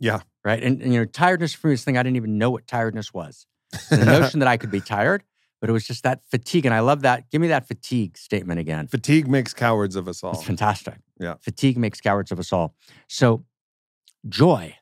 Yeah. 0.01 0.21
Right. 0.43 0.63
And, 0.63 0.81
and 0.83 0.93
you 0.95 1.01
know, 1.01 1.05
tiredness 1.05 1.53
for 1.53 1.67
me 1.69 1.75
is 1.75 1.85
thing 1.85 1.99
I 1.99 2.03
didn't 2.03 2.17
even 2.17 2.39
know 2.39 2.51
what 2.51 2.67
tiredness 2.67 3.13
was. 3.13 3.47
The 3.91 4.05
notion 4.07 4.41
that 4.41 4.49
I 4.49 4.57
could 4.57 4.71
be 4.71 4.81
tired, 4.81 5.23
but 5.63 5.71
it 5.71 5.73
was 5.73 5.87
just 5.87 6.03
that 6.03 6.23
fatigue. 6.29 6.67
And 6.67 6.75
I 6.75 6.81
love 6.81 7.03
that. 7.03 7.31
Give 7.31 7.41
me 7.41 7.47
that 7.47 7.69
fatigue 7.69 8.19
statement 8.19 8.59
again. 8.59 8.89
fatigue 8.89 9.29
makes 9.29 9.55
cowards 9.55 9.95
of 9.95 10.09
us 10.09 10.25
all 10.25 10.33
It's 10.33 10.43
fantastic. 10.43 10.97
Yeah. 11.21 11.35
Fatigue 11.41 11.79
makes 11.79 12.01
cowards 12.01 12.33
of 12.33 12.41
us 12.41 12.53
all. 12.53 12.75
So, 13.07 13.45
joy. 14.29 14.77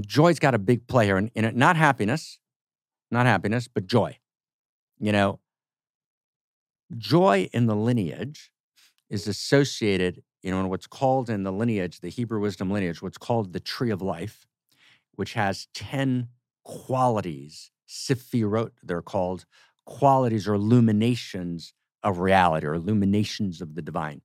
Joy's 0.00 0.38
got 0.38 0.54
a 0.54 0.60
big 0.60 0.86
play 0.86 1.06
here 1.06 1.18
in, 1.18 1.32
in 1.34 1.44
it. 1.44 1.56
Not 1.56 1.74
happiness, 1.74 2.38
not 3.10 3.26
happiness, 3.26 3.66
but 3.66 3.88
joy. 3.88 4.18
You 5.00 5.10
know, 5.10 5.40
joy 6.96 7.50
in 7.52 7.66
the 7.66 7.74
lineage 7.74 8.52
is 9.10 9.26
associated, 9.26 10.22
you 10.40 10.52
know, 10.52 10.60
in 10.60 10.68
what's 10.68 10.86
called 10.86 11.28
in 11.28 11.42
the 11.42 11.52
lineage, 11.52 11.98
the 11.98 12.10
Hebrew 12.10 12.38
wisdom 12.38 12.70
lineage, 12.70 13.02
what's 13.02 13.18
called 13.18 13.52
the 13.52 13.60
tree 13.60 13.90
of 13.90 14.00
life, 14.00 14.46
which 15.16 15.32
has 15.32 15.66
10 15.74 16.28
qualities, 16.62 17.72
sefirot, 17.88 18.72
they're 18.82 19.02
called, 19.02 19.46
qualities 19.86 20.46
or 20.46 20.54
illuminations 20.54 21.72
of 22.02 22.18
reality 22.18 22.66
or 22.66 22.74
illuminations 22.74 23.60
of 23.60 23.74
the 23.74 23.82
divine. 23.82 24.20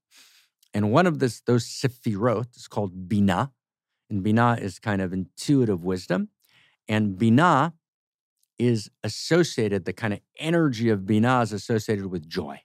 And 0.73 0.91
one 0.91 1.07
of 1.07 1.19
this, 1.19 1.41
those 1.41 1.65
sefirot 1.65 2.55
is 2.57 2.67
called 2.67 3.07
Binah. 3.07 3.51
And 4.09 4.23
Binah 4.23 4.59
is 4.59 4.79
kind 4.79 5.01
of 5.01 5.13
intuitive 5.13 5.83
wisdom. 5.83 6.29
And 6.87 7.17
Binah 7.17 7.73
is 8.59 8.91
associated, 9.03 9.85
the 9.85 9.93
kind 9.93 10.13
of 10.13 10.19
energy 10.37 10.89
of 10.89 11.01
Binah 11.01 11.43
is 11.43 11.53
associated 11.53 12.07
with 12.07 12.27
joy. 12.27 12.61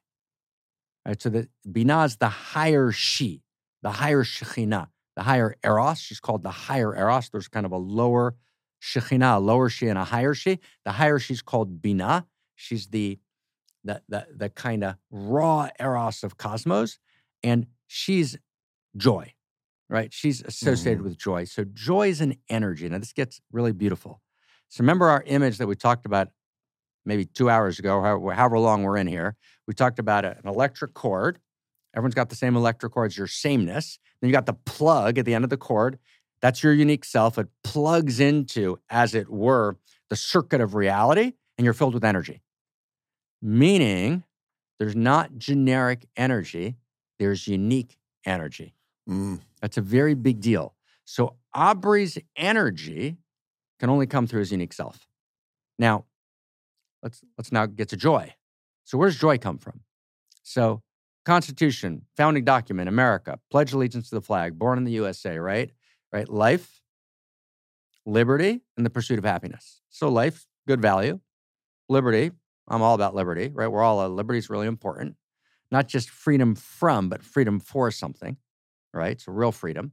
Right? 1.07 1.23
So 1.23 1.29
the 1.29 1.49
Binah 1.67 2.07
is 2.07 2.17
the 2.17 2.29
higher 2.29 2.91
she, 2.93 3.43
the 3.83 3.93
higher 3.93 4.25
Shekhinah, 4.25 4.89
the 5.17 5.23
higher 5.23 5.57
Eros. 5.65 5.99
She's 5.99 6.21
called 6.21 6.43
the 6.43 6.51
higher 6.51 6.95
Eros. 6.97 7.29
There's 7.29 7.49
kind 7.49 7.65
of 7.65 7.73
a 7.73 7.79
lower 7.79 8.35
Shekhinah, 8.83 9.37
a 9.37 9.41
lower 9.41 9.69
she, 9.69 9.89
and 9.89 9.99
a 9.99 10.05
higher 10.05 10.35
she. 10.35 10.59
The 10.85 10.93
higher 10.93 11.19
she's 11.19 11.43
called 11.43 11.83
Binah. 11.83 12.25
She's 12.55 12.89
the 12.89 13.19
the 13.85 14.03
the, 14.09 14.27
the 14.35 14.49
kind 14.51 14.85
of 14.85 14.97
raw 15.11 15.69
Eros 15.81 16.23
of 16.25 16.37
cosmos, 16.37 16.99
and 17.43 17.67
she's 17.87 18.37
joy, 18.97 19.33
right? 19.89 20.13
She's 20.13 20.43
associated 20.43 21.01
Mhm. 21.01 21.05
with 21.05 21.19
joy. 21.19 21.45
So 21.45 21.65
joy 21.65 22.09
is 22.09 22.21
an 22.21 22.35
energy. 22.49 22.89
Now 22.89 22.99
this 22.99 23.13
gets 23.13 23.41
really 23.53 23.73
beautiful. 23.73 24.21
So 24.69 24.83
remember 24.83 25.07
our 25.09 25.23
image 25.27 25.59
that 25.59 25.67
we 25.67 25.77
talked 25.77 26.05
about 26.07 26.29
maybe 27.05 27.25
two 27.25 27.49
hours 27.49 27.79
ago, 27.79 28.03
however, 28.03 28.33
however 28.33 28.59
long 28.59 28.83
we're 28.83 28.97
in 28.99 29.07
here. 29.07 29.37
We 29.67 29.75
talked 29.75 29.99
about 29.99 30.25
an 30.25 30.37
electric 30.45 30.93
cord. 30.95 31.39
Everyone's 31.97 32.15
got 32.15 32.29
the 32.29 32.37
same 32.37 32.55
electric 32.55 32.93
cord. 32.93 33.07
It's 33.11 33.17
your 33.17 33.27
sameness. 33.27 33.99
Then 34.21 34.29
you 34.29 34.33
got 34.33 34.45
the 34.47 34.53
plug 34.53 35.17
at 35.17 35.25
the 35.25 35.33
end 35.33 35.45
of 35.45 35.49
the 35.51 35.57
cord. 35.57 35.99
That's 36.41 36.63
your 36.63 36.73
unique 36.73 37.05
self. 37.05 37.39
It 37.39 37.49
plugs 37.65 38.21
into, 38.21 38.79
as 38.91 39.15
it 39.15 39.29
were, 39.29 39.77
the 40.09 40.17
circuit 40.17 40.61
of 40.61 40.75
reality, 40.75 41.33
and 41.57 41.65
you're 41.65 41.75
filled 41.75 41.95
with 41.95 42.05
energy. 42.05 42.43
Meaning, 43.43 44.25
there's 44.79 44.97
not 44.97 45.37
generic 45.37 46.07
energy, 46.17 46.77
there's 47.19 47.49
unique 47.49 47.99
energy. 48.25 48.75
Mm. 49.09 49.41
That's 49.61 49.77
a 49.77 49.83
very 49.83 50.15
big 50.15 50.41
deal. 50.41 50.75
So 51.05 51.37
Aubrey's 51.55 52.19
energy 52.37 53.17
can 53.81 53.91
only 53.91 54.07
come 54.07 54.27
through 54.27 54.41
his 54.41 54.53
unique 54.53 54.73
self. 54.73 55.07
Now, 55.79 56.05
let's 57.03 57.23
let's 57.37 57.53
now 57.53 57.67
get 57.67 57.89
to 57.91 57.97
joy. 57.97 58.35
So 58.85 58.99
where 58.99 59.09
does 59.09 59.19
joy 59.19 59.39
come 59.39 59.59
from? 59.59 59.81
So 60.43 60.83
Constitution, 61.25 62.03
founding 62.17 62.45
document, 62.45 62.89
America, 62.89 63.39
pledge 63.51 63.73
allegiance 63.73 64.09
to 64.09 64.15
the 64.15 64.23
flag, 64.23 64.59
born 64.59 64.79
in 64.79 64.85
the 64.85 64.93
USA, 64.93 65.39
right? 65.39 65.71
Right? 66.13 66.29
Life, 66.29 66.81
liberty, 68.07 68.63
and 68.77 68.87
the 68.87 68.91
pursuit 68.91 69.19
of 69.19 69.25
happiness. 69.25 69.81
So 69.91 70.09
life, 70.09 70.47
good 70.67 70.81
value. 70.81 71.21
Liberty, 71.89 72.31
I'm 72.69 72.83
all 72.83 72.95
about 72.95 73.15
liberty, 73.15 73.51
right? 73.53 73.69
We're 73.69 73.83
all 73.83 74.01
uh, 74.01 74.09
liberty 74.09 74.39
is 74.39 74.51
really 74.51 74.67
important. 74.67 75.17
Not 75.71 75.89
just 75.89 76.11
freedom 76.11 76.55
from, 76.55 77.09
but 77.09 77.23
freedom 77.23 77.61
for 77.61 77.91
something 77.91 78.39
right? 78.93 79.21
So 79.21 79.33
real 79.33 79.53
freedom. 79.53 79.93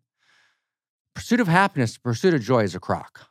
Pursuit 1.14 1.40
of 1.40 1.48
happiness, 1.48 1.98
pursuit 1.98 2.34
of 2.34 2.42
joy 2.42 2.64
is 2.64 2.76
a 2.76 2.80
crock. 2.80 3.28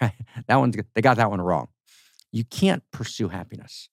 That 0.46 0.54
one's 0.54 0.76
they 0.94 1.02
got 1.02 1.16
that 1.16 1.28
one 1.28 1.40
wrong. 1.40 1.66
You 2.30 2.44
can't 2.44 2.84
pursue 2.92 3.26
happiness. 3.30 3.88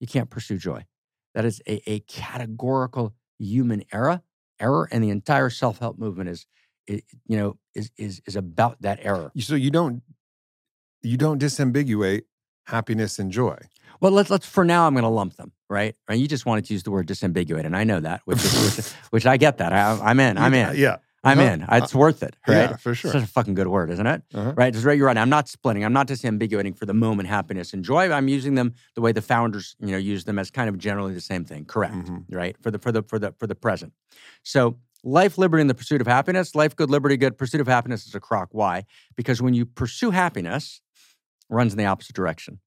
You 0.00 0.06
can't 0.06 0.30
pursue 0.30 0.56
joy. 0.56 0.86
That 1.34 1.44
is 1.44 1.60
a, 1.68 1.82
a 1.86 2.00
categorical 2.00 3.14
human 3.38 3.84
error. 3.92 4.22
Error, 4.58 4.88
and 4.90 5.04
the 5.04 5.10
entire 5.10 5.50
self-help 5.50 5.98
movement 5.98 6.30
is, 6.30 6.46
you 7.26 7.36
know, 7.38 7.56
is 7.74 7.90
is 7.96 8.20
is 8.26 8.36
about 8.36 8.80
that 8.82 8.98
error. 9.02 9.30
So 9.38 9.54
you 9.54 9.70
don't 9.70 10.02
you 11.02 11.16
don't 11.16 11.40
disambiguate 11.40 12.22
happiness 12.66 13.18
and 13.18 13.30
joy. 13.32 13.56
Well, 14.00 14.12
let's 14.12 14.30
let's 14.30 14.46
for 14.46 14.64
now. 14.64 14.86
I'm 14.86 14.94
going 14.94 15.02
to 15.04 15.08
lump 15.08 15.36
them, 15.36 15.52
right? 15.68 15.94
Right? 16.08 16.18
You 16.18 16.26
just 16.28 16.46
wanted 16.46 16.64
to 16.66 16.72
use 16.72 16.82
the 16.82 16.90
word 16.90 17.06
disambiguate, 17.06 17.64
and 17.66 17.76
I 17.76 17.84
know 17.84 18.00
that, 18.00 18.22
which 18.24 18.42
is, 18.44 18.76
which, 18.76 18.86
which 19.10 19.26
I 19.26 19.36
get 19.36 19.58
that. 19.58 19.72
I, 19.72 19.98
I'm 20.02 20.18
in. 20.20 20.38
I'm 20.38 20.54
in. 20.54 20.76
Yeah. 20.76 20.96
I'm 21.22 21.38
Uh-huh. 21.38 21.50
in. 21.50 21.66
It's 21.82 21.94
worth 21.94 22.22
it, 22.22 22.34
right? 22.48 22.70
Yeah, 22.70 22.76
for 22.76 22.94
sure. 22.94 23.12
Such 23.12 23.24
a 23.24 23.26
fucking 23.26 23.52
good 23.52 23.66
word, 23.68 23.90
isn't 23.90 24.06
it? 24.06 24.22
Uh-huh. 24.32 24.54
Right? 24.56 24.72
Just 24.72 24.86
right. 24.86 24.96
You're 24.96 25.06
right. 25.06 25.18
I'm 25.18 25.28
not 25.28 25.48
splitting. 25.50 25.84
I'm 25.84 25.92
not 25.92 26.08
disambiguating 26.08 26.78
for 26.78 26.86
the 26.86 26.94
moment 26.94 27.28
happiness 27.28 27.74
and 27.74 27.84
joy. 27.84 28.10
I'm 28.10 28.26
using 28.26 28.54
them 28.54 28.72
the 28.94 29.02
way 29.02 29.12
the 29.12 29.20
founders, 29.20 29.76
you 29.80 29.88
know, 29.88 29.98
use 29.98 30.24
them 30.24 30.38
as 30.38 30.50
kind 30.50 30.70
of 30.70 30.78
generally 30.78 31.12
the 31.12 31.20
same 31.20 31.44
thing. 31.44 31.66
Correct. 31.66 31.94
Mhm. 31.94 32.24
Right. 32.30 32.56
For 32.62 32.70
the 32.70 32.78
for 32.78 32.90
the 32.90 33.02
for 33.02 33.18
the 33.18 33.34
for 33.38 33.46
the 33.46 33.54
present. 33.54 33.92
So 34.44 34.78
life, 35.02 35.38
liberty, 35.38 35.60
and 35.60 35.70
the 35.70 35.74
pursuit 35.74 36.00
of 36.00 36.06
happiness. 36.06 36.54
Life, 36.54 36.76
good, 36.76 36.90
liberty, 36.90 37.16
good. 37.16 37.38
Pursuit 37.38 37.60
of 37.60 37.66
happiness 37.66 38.06
is 38.06 38.14
a 38.14 38.20
crock. 38.20 38.48
Why? 38.52 38.84
Because 39.16 39.40
when 39.40 39.54
you 39.54 39.66
pursue 39.66 40.10
happiness, 40.10 40.80
runs 41.48 41.72
in 41.72 41.78
the 41.78 41.86
opposite 41.86 42.14
direction. 42.14 42.60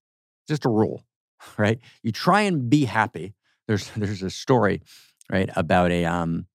Just 0.47 0.65
a 0.65 0.69
rule, 0.69 1.05
right? 1.57 1.79
You 2.01 2.11
try 2.11 2.41
and 2.41 2.69
be 2.69 2.85
happy. 2.85 3.33
There's 3.67 3.89
there's 3.95 4.21
a 4.21 4.29
story, 4.29 4.81
right, 5.31 5.49
about 5.55 5.91
a 5.91 6.05
um 6.05 6.47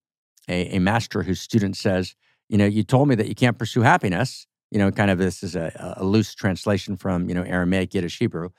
a, 0.47 0.75
a 0.75 0.79
master 0.79 1.23
whose 1.23 1.39
student 1.39 1.77
says, 1.77 2.15
you 2.47 2.57
know, 2.57 2.65
you 2.65 2.83
told 2.83 3.07
me 3.07 3.15
that 3.15 3.27
you 3.27 3.35
can't 3.35 3.57
pursue 3.57 3.81
happiness. 3.81 4.47
You 4.71 4.79
know, 4.79 4.91
kind 4.91 5.11
of 5.11 5.17
this 5.17 5.43
is 5.43 5.55
a, 5.55 5.95
a 5.97 6.03
loose 6.03 6.35
translation 6.35 6.95
from, 6.95 7.27
you 7.29 7.35
know, 7.35 7.43
Aramaic, 7.43 7.93
Yiddish, 7.93 8.19
Hebrew. 8.19 8.49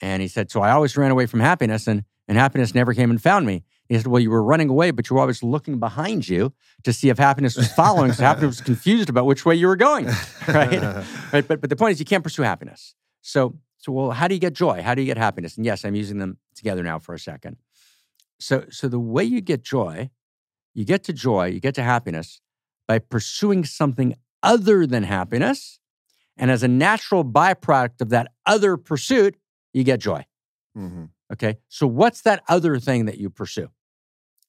And 0.00 0.22
he 0.22 0.28
said, 0.28 0.50
So 0.50 0.60
I 0.60 0.70
always 0.70 0.96
ran 0.96 1.10
away 1.10 1.26
from 1.26 1.40
happiness 1.40 1.86
and, 1.86 2.04
and 2.26 2.38
happiness 2.38 2.74
never 2.74 2.94
came 2.94 3.10
and 3.10 3.20
found 3.20 3.46
me. 3.46 3.64
He 3.88 3.96
said, 3.96 4.06
Well, 4.06 4.20
you 4.20 4.30
were 4.30 4.42
running 4.42 4.68
away, 4.68 4.90
but 4.90 5.08
you 5.08 5.14
were 5.14 5.20
always 5.20 5.42
looking 5.42 5.78
behind 5.78 6.28
you 6.28 6.52
to 6.84 6.92
see 6.92 7.08
if 7.08 7.18
happiness 7.18 7.56
was 7.56 7.72
following. 7.72 8.12
so 8.12 8.22
happiness 8.22 8.58
was 8.58 8.60
confused 8.60 9.08
about 9.08 9.26
which 9.26 9.44
way 9.44 9.54
you 9.54 9.66
were 9.66 9.76
going. 9.76 10.08
Right. 10.48 10.80
right. 11.32 11.46
But, 11.46 11.60
but 11.60 11.68
the 11.68 11.76
point 11.76 11.92
is, 11.92 12.00
you 12.00 12.06
can't 12.06 12.24
pursue 12.24 12.40
happiness. 12.40 12.94
So, 13.20 13.58
so, 13.76 13.92
well, 13.92 14.10
how 14.12 14.26
do 14.26 14.34
you 14.34 14.40
get 14.40 14.54
joy? 14.54 14.80
How 14.80 14.94
do 14.94 15.02
you 15.02 15.06
get 15.06 15.18
happiness? 15.18 15.58
And 15.58 15.66
yes, 15.66 15.84
I'm 15.84 15.94
using 15.94 16.18
them 16.18 16.38
together 16.54 16.82
now 16.82 16.98
for 16.98 17.14
a 17.14 17.18
second. 17.18 17.58
So, 18.40 18.64
so 18.70 18.88
the 18.88 18.98
way 18.98 19.24
you 19.24 19.42
get 19.42 19.62
joy, 19.62 20.08
you 20.72 20.86
get 20.86 21.04
to 21.04 21.12
joy, 21.12 21.48
you 21.48 21.60
get 21.60 21.74
to 21.74 21.82
happiness 21.82 22.40
by 22.86 22.98
pursuing 22.98 23.66
something 23.66 24.14
other 24.42 24.86
than 24.86 25.02
happiness. 25.02 25.80
And 26.36 26.50
as 26.50 26.62
a 26.62 26.68
natural 26.68 27.24
byproduct 27.24 28.00
of 28.00 28.08
that 28.08 28.32
other 28.46 28.78
pursuit, 28.78 29.36
you 29.74 29.84
get 29.84 30.00
joy. 30.00 30.24
Mm-hmm. 30.76 31.04
Okay. 31.32 31.58
So, 31.68 31.86
what's 31.86 32.22
that 32.22 32.42
other 32.48 32.78
thing 32.78 33.04
that 33.04 33.18
you 33.18 33.28
pursue? 33.28 33.68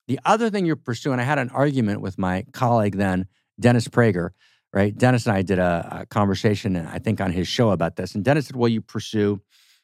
The 0.10 0.20
other 0.26 0.50
thing 0.50 0.66
you're 0.66 0.76
pursuing, 0.76 1.20
I 1.20 1.24
had 1.24 1.38
an 1.38 1.52
argument 1.52 2.02
with 2.02 2.18
my 2.18 2.44
colleague 2.52 2.98
then, 2.98 3.28
Dennis 3.60 3.88
Prager, 3.88 4.32
right? 4.74 4.98
Dennis 4.98 5.28
and 5.28 5.36
I 5.36 5.44
did 5.44 5.60
a, 5.60 6.00
a 6.02 6.06
conversation, 6.08 6.76
I 6.76 6.98
think, 6.98 7.22
on 7.22 7.32
his 7.32 7.48
show 7.48 7.70
about 7.70 7.96
this. 7.96 8.16
And 8.16 8.26
Dennis 8.26 8.48
said, 8.48 8.56
well, 8.56 8.70
you 8.70 8.82
pursue, 8.82 9.40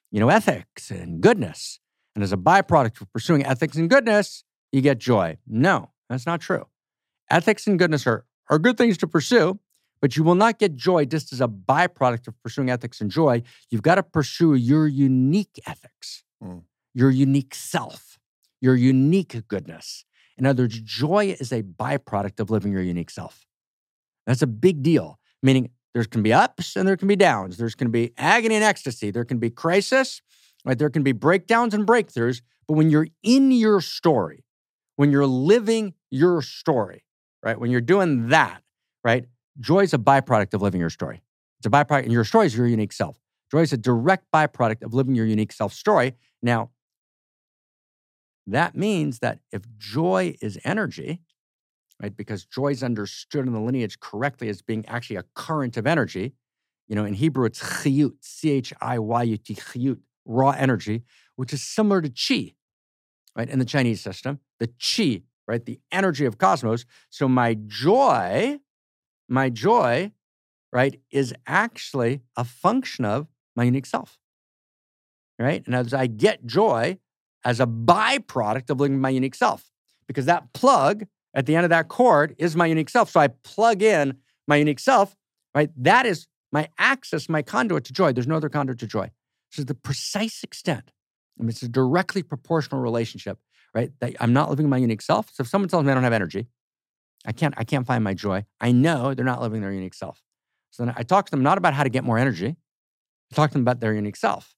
you 0.10 0.20
know, 0.20 0.30
ethics 0.30 0.90
and 0.90 1.22
goodness. 1.22 1.80
And 2.16 2.24
as 2.24 2.34
a 2.34 2.38
byproduct 2.38 3.02
of 3.02 3.14
pursuing 3.14 3.46
ethics 3.46 3.78
and 3.78 3.88
goodness, 3.88 4.44
you 4.72 4.82
get 4.82 4.98
joy. 4.98 5.38
No, 5.46 5.92
that's 6.10 6.26
not 6.26 6.42
true. 6.42 6.66
Ethics 7.30 7.68
and 7.68 7.78
goodness 7.78 8.08
are, 8.08 8.26
are 8.50 8.58
good 8.58 8.80
things 8.80 8.98
to 8.98 9.08
pursue, 9.08 9.60
but 10.02 10.18
you 10.18 10.24
will 10.24 10.34
not 10.34 10.58
get 10.58 10.76
joy 10.76 11.06
just 11.06 11.34
as 11.34 11.40
a 11.40 11.48
byproduct 11.48 12.28
of 12.28 12.42
pursuing 12.42 12.72
ethics 12.72 13.00
and 13.00 13.12
joy. 13.12 13.44
You've 13.70 13.84
got 13.84 13.96
to 13.96 14.04
pursue 14.04 14.56
your 14.56 14.88
unique 14.88 15.60
ethics, 15.68 16.24
Mm. 16.44 16.64
your 16.96 17.12
unique 17.12 17.54
self, 17.54 18.18
your 18.60 18.76
unique 18.76 19.48
goodness. 19.48 20.04
In 20.38 20.46
other 20.46 20.64
words, 20.64 20.80
joy 20.80 21.36
is 21.40 21.52
a 21.52 21.64
byproduct 21.64 22.40
of 22.40 22.50
living 22.50 22.72
your 22.72 22.82
unique 22.82 23.10
self. 23.10 23.46
That's 24.28 24.42
a 24.42 24.48
big 24.48 24.84
deal, 24.84 25.20
meaning 25.42 25.70
there 25.94 26.04
can 26.04 26.24
be 26.24 26.34
ups 26.34 26.76
and 26.76 26.88
there 26.88 26.98
can 26.98 27.08
be 27.08 27.16
downs. 27.16 27.58
There's 27.58 27.76
going 27.76 27.88
to 27.88 27.92
be 27.92 28.14
agony 28.18 28.56
and 28.56 28.64
ecstasy. 28.64 29.12
There 29.12 29.24
can 29.24 29.38
be 29.38 29.50
crisis, 29.50 30.22
right? 30.66 30.78
There 30.78 30.90
can 30.90 31.04
be 31.04 31.14
breakdowns 31.14 31.74
and 31.74 31.88
breakthroughs. 31.88 32.42
But 32.68 32.74
when 32.74 32.90
you're 32.90 33.08
in 33.24 33.52
your 33.52 33.80
story, 33.80 34.44
when 34.96 35.12
you're 35.12 35.28
living 35.28 35.94
your 36.12 36.42
story, 36.42 37.06
right? 37.44 37.60
When 37.60 37.72
you're 37.72 37.82
doing 37.82 38.30
that, 38.30 38.62
right? 39.04 39.26
Joy 39.60 39.82
is 39.82 39.94
a 39.94 39.98
byproduct 39.98 40.54
of 40.54 40.62
living 40.62 40.82
your 40.82 40.90
story. 40.90 41.22
It's 41.60 41.68
a 41.68 41.70
byproduct, 41.70 42.04
and 42.04 42.12
your 42.12 42.26
story 42.26 42.48
is 42.48 42.58
your 42.58 42.68
unique 42.68 42.92
self. 42.92 43.18
Joy 43.52 43.62
is 43.62 43.72
a 43.72 43.78
direct 43.78 44.26
byproduct 44.34 44.84
of 44.84 44.94
living 44.94 45.16
your 45.16 45.26
unique 45.26 45.54
self 45.54 45.72
story. 45.72 46.16
Now, 46.42 46.72
that 48.48 48.76
means 48.76 49.20
that 49.20 49.40
if 49.52 49.64
joy 49.78 50.36
is 50.42 50.60
energy, 50.64 51.22
right, 52.02 52.16
because 52.16 52.46
joy 52.46 52.70
is 52.70 52.84
understood 52.84 53.48
in 53.48 53.54
the 53.54 53.60
lineage 53.60 54.00
correctly 54.00 54.50
as 54.50 54.62
being 54.62 54.86
actually 54.88 55.16
a 55.16 55.26
current 55.34 55.78
of 55.78 55.88
energy, 55.88 56.34
you 56.88 56.96
know, 56.96 57.06
in 57.06 57.16
Hebrew 57.16 57.46
it's 57.46 57.60
chiyut, 57.60 58.14
C 58.22 58.52
H 58.52 58.74
I 58.82 59.00
Y 59.00 59.24
U 59.24 59.38
T, 59.38 59.56
chiyut, 59.56 60.00
raw 60.26 60.52
energy, 60.52 61.04
which 61.36 61.54
is 61.54 61.64
similar 61.64 62.02
to 62.02 62.10
chi, 62.10 62.54
right, 63.36 63.50
in 63.50 63.60
the 63.60 63.66
Chinese 63.66 64.02
system, 64.02 64.40
the 64.60 64.70
chi, 64.80 65.24
right, 65.48 65.66
the 65.66 65.80
energy 65.92 66.26
of 66.26 66.38
cosmos. 66.38 66.86
So 67.10 67.28
my 67.28 67.56
joy, 67.66 68.60
my 69.28 69.50
joy, 69.50 70.12
right, 70.72 71.00
is 71.10 71.34
actually 71.48 72.22
a 72.36 72.44
function 72.44 73.06
of 73.06 73.28
my 73.56 73.64
unique 73.64 73.86
self, 73.86 74.20
right? 75.40 75.66
And 75.66 75.74
as 75.74 75.94
I 75.94 76.08
get 76.08 76.46
joy 76.46 77.00
as 77.46 77.60
a 77.60 77.68
byproduct 77.68 78.70
of 78.70 78.80
living 78.80 79.00
my 79.00 79.10
unique 79.10 79.36
self, 79.36 79.70
because 80.08 80.26
that 80.26 80.52
plug 80.54 81.06
at 81.34 81.46
the 81.46 81.56
end 81.56 81.64
of 81.64 81.70
that 81.70 81.88
cord 81.88 82.36
is 82.38 82.56
my 82.56 82.66
unique 82.66 82.90
self. 82.90 83.10
So 83.12 83.20
I 83.20 83.28
plug 83.28 83.82
in 83.82 84.18
my 84.48 84.56
unique 84.56 84.80
self, 84.80 85.16
right? 85.54 85.70
That 85.78 86.06
is 86.06 86.28
my 86.52 86.70
access, 86.78 87.30
my 87.30 87.42
conduit 87.42 87.84
to 87.86 87.94
joy. 87.94 88.14
There's 88.14 88.28
no 88.28 88.36
other 88.36 88.50
conduit 88.50 88.80
to 88.80 88.88
joy. 88.88 89.12
So 89.52 89.64
the 89.64 89.76
precise 89.76 90.44
extent, 90.44 90.92
I 91.40 91.44
mean, 91.44 91.50
it's 91.50 91.62
a 91.62 91.70
directly 91.70 92.24
proportional 92.24 92.82
relationship, 92.82 93.38
right? 93.74 93.92
That 94.00 94.16
I'm 94.20 94.34
not 94.34 94.50
living 94.50 94.68
my 94.70 94.78
unique 94.78 95.02
self. 95.02 95.30
So 95.34 95.42
if 95.42 95.48
someone 95.48 95.70
tells 95.70 95.84
me 95.84 95.92
I 95.92 95.94
don't 95.94 96.04
have 96.04 96.14
energy, 96.14 96.48
I 97.26 97.32
can't, 97.32 97.54
I 97.58 97.64
can't 97.64 97.86
find 97.86 98.04
my 98.04 98.14
joy. 98.14 98.46
I 98.60 98.72
know 98.72 99.14
they're 99.14 99.26
not 99.26 99.42
living 99.42 99.62
their 99.62 99.72
unique 99.72 99.94
self. 99.94 100.22
So 100.72 100.86
then 100.86 100.94
I 100.98 101.04
talk 101.04 101.26
to 101.26 101.32
them 101.32 101.44
not 101.44 101.58
about 101.58 101.74
how 101.74 101.84
to 101.84 101.90
get 101.90 102.04
more 102.04 102.18
energy. 102.18 102.56
I 103.32 103.36
talk 103.36 103.52
to 103.52 103.54
them 103.54 103.62
about 103.62 103.80
their 103.80 103.94
unique 103.94 104.16
self. 104.16 104.55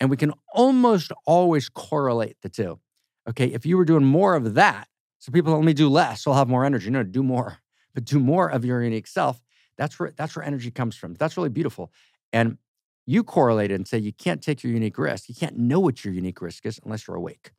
And 0.00 0.10
we 0.10 0.16
can 0.16 0.32
almost 0.52 1.12
always 1.26 1.68
correlate 1.68 2.36
the 2.42 2.48
two. 2.48 2.80
Okay, 3.28 3.46
if 3.46 3.64
you 3.64 3.76
were 3.76 3.84
doing 3.84 4.04
more 4.04 4.34
of 4.34 4.54
that, 4.54 4.88
so 5.18 5.32
people 5.32 5.60
me 5.62 5.72
do 5.72 5.88
less, 5.88 6.22
so 6.22 6.30
I'll 6.30 6.36
have 6.36 6.48
more 6.48 6.64
energy. 6.64 6.90
No, 6.90 7.02
do 7.02 7.22
more, 7.22 7.58
but 7.94 8.04
do 8.04 8.18
more 8.18 8.48
of 8.48 8.64
your 8.64 8.82
unique 8.82 9.06
self. 9.06 9.40
That's 9.78 9.98
where 9.98 10.12
that's 10.14 10.36
where 10.36 10.44
energy 10.44 10.70
comes 10.70 10.96
from. 10.96 11.14
That's 11.14 11.36
really 11.36 11.48
beautiful. 11.48 11.92
And 12.32 12.58
you 13.06 13.22
correlate 13.22 13.70
it 13.70 13.74
and 13.74 13.86
say 13.86 13.98
you 13.98 14.12
can't 14.12 14.42
take 14.42 14.62
your 14.62 14.72
unique 14.72 14.98
risk. 14.98 15.28
You 15.28 15.34
can't 15.34 15.58
know 15.58 15.80
what 15.80 16.04
your 16.04 16.14
unique 16.14 16.40
risk 16.40 16.64
is 16.66 16.80
unless 16.84 17.06
you're 17.06 17.16
awake. 17.16 17.52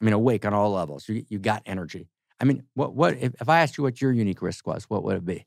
I 0.00 0.04
mean, 0.04 0.14
awake 0.14 0.44
on 0.44 0.54
all 0.54 0.72
levels. 0.72 1.08
You, 1.08 1.24
you 1.28 1.38
got 1.38 1.62
energy. 1.66 2.08
I 2.40 2.44
mean, 2.44 2.64
what 2.74 2.94
what 2.94 3.16
if, 3.18 3.34
if 3.40 3.48
I 3.48 3.60
asked 3.60 3.78
you 3.78 3.84
what 3.84 4.00
your 4.00 4.12
unique 4.12 4.42
risk 4.42 4.66
was, 4.66 4.84
what 4.84 5.04
would 5.04 5.16
it 5.16 5.24
be? 5.24 5.46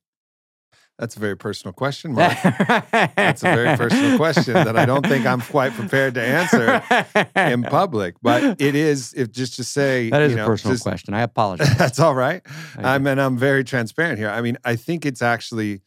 That's 0.97 1.17
a 1.17 1.19
very 1.19 1.35
personal 1.35 1.73
question, 1.73 2.13
Mark. 2.15 2.37
That's 2.41 3.43
a 3.43 3.53
very 3.53 3.75
personal 3.75 4.17
question 4.17 4.53
that 4.53 4.77
I 4.77 4.85
don't 4.85 5.05
think 5.05 5.25
I'm 5.25 5.41
quite 5.41 5.73
prepared 5.73 6.13
to 6.13 6.21
answer 6.21 6.81
in 7.35 7.63
public. 7.63 8.15
But 8.21 8.61
it 8.61 8.75
is, 8.75 9.13
if 9.15 9.29
just 9.31 9.55
to 9.55 9.63
say, 9.65 10.09
That 10.09 10.21
is 10.21 10.33
you 10.33 10.41
a 10.41 10.45
personal 10.45 10.73
just- 10.75 10.83
question. 10.83 11.13
I 11.13 11.21
apologize. 11.31 11.77
That's 11.77 11.99
all 11.99 12.15
right. 12.15 12.41
I 12.77 12.97
mean, 12.99 13.19
I'm 13.19 13.37
very 13.37 13.63
transparent 13.65 14.19
here. 14.19 14.29
I 14.29 14.41
mean, 14.41 14.57
I 14.63 14.77
think 14.77 15.05
it's 15.05 15.21
actually 15.21 15.81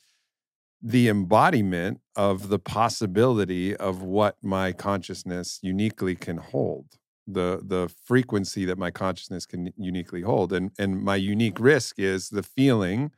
the 0.82 1.08
embodiment 1.08 2.00
of 2.14 2.50
the 2.50 2.58
possibility 2.58 3.74
of 3.74 4.02
what 4.02 4.36
my 4.42 4.72
consciousness 4.72 5.58
uniquely 5.62 6.14
can 6.14 6.36
hold. 6.36 6.86
The 7.26 7.60
the 7.64 7.92
frequency 8.04 8.64
that 8.66 8.78
my 8.78 8.90
consciousness 8.90 9.44
can 9.46 9.72
uniquely 9.76 10.22
hold. 10.22 10.52
And 10.52 10.70
and 10.78 11.02
my 11.02 11.16
unique 11.16 11.58
risk 11.60 11.98
is 11.98 12.28
the 12.28 12.42
feeling 12.42 13.10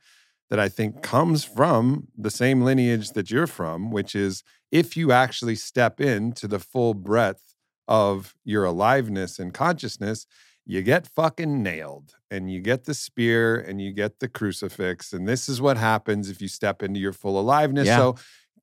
that 0.51 0.59
I 0.59 0.67
think 0.67 1.01
comes 1.01 1.45
from 1.45 2.09
the 2.15 2.29
same 2.29 2.61
lineage 2.61 3.11
that 3.11 3.31
you're 3.31 3.47
from, 3.47 3.89
which 3.89 4.13
is 4.13 4.43
if 4.69 4.97
you 4.97 5.13
actually 5.13 5.55
step 5.55 6.01
into 6.01 6.45
the 6.45 6.59
full 6.59 6.93
breadth 6.93 7.55
of 7.87 8.35
your 8.43 8.65
aliveness 8.65 9.39
and 9.39 9.53
consciousness, 9.53 10.27
you 10.65 10.81
get 10.81 11.07
fucking 11.07 11.63
nailed 11.63 12.15
and 12.29 12.51
you 12.51 12.59
get 12.59 12.83
the 12.83 12.93
spear 12.93 13.55
and 13.55 13.81
you 13.81 13.93
get 13.93 14.19
the 14.19 14.27
crucifix. 14.27 15.13
And 15.13 15.25
this 15.25 15.47
is 15.47 15.61
what 15.61 15.77
happens 15.77 16.29
if 16.29 16.41
you 16.41 16.49
step 16.49 16.83
into 16.83 16.99
your 16.99 17.13
full 17.13 17.39
aliveness. 17.39 17.87
Yeah. 17.87 17.97
So 17.97 18.15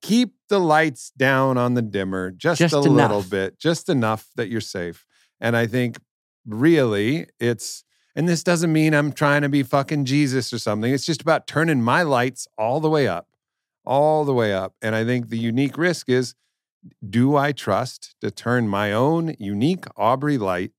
keep 0.03 0.35
the 0.47 0.59
lights 0.59 1.11
down 1.17 1.57
on 1.57 1.73
the 1.73 1.81
dimmer 1.81 2.29
just, 2.29 2.59
Just 2.59 2.73
a 2.75 2.79
little 2.79 3.23
bit, 3.23 3.59
just 3.59 3.89
enough 3.89 4.27
that 4.35 4.47
you're 4.47 4.61
safe. 4.61 5.07
And 5.41 5.57
I 5.57 5.65
think 5.65 5.97
really 6.45 7.25
it's, 7.39 7.83
and 8.19 8.27
this 8.27 8.43
doesn't 8.43 8.73
mean 8.73 8.93
I'm 8.93 9.13
trying 9.13 9.43
to 9.43 9.49
be 9.49 9.63
fucking 9.63 10.03
Jesus 10.03 10.51
or 10.51 10.59
something. 10.59 10.93
It's 10.93 11.05
just 11.05 11.21
about 11.21 11.47
turning 11.47 11.81
my 11.81 12.03
lights 12.03 12.49
all 12.57 12.81
the 12.81 12.89
way 12.89 13.07
up, 13.07 13.29
all 13.85 14.25
the 14.25 14.33
way 14.33 14.53
up. 14.53 14.75
And 14.81 14.93
I 14.93 15.05
think 15.05 15.29
the 15.29 15.37
unique 15.37 15.77
risk 15.77 16.09
is 16.09 16.35
do 17.09 17.37
I 17.37 17.53
trust 17.53 18.17
to 18.19 18.29
turn 18.29 18.67
my 18.67 18.91
own 18.91 19.37
unique 19.39 19.85
Aubrey 19.95 20.37
light 20.37 20.73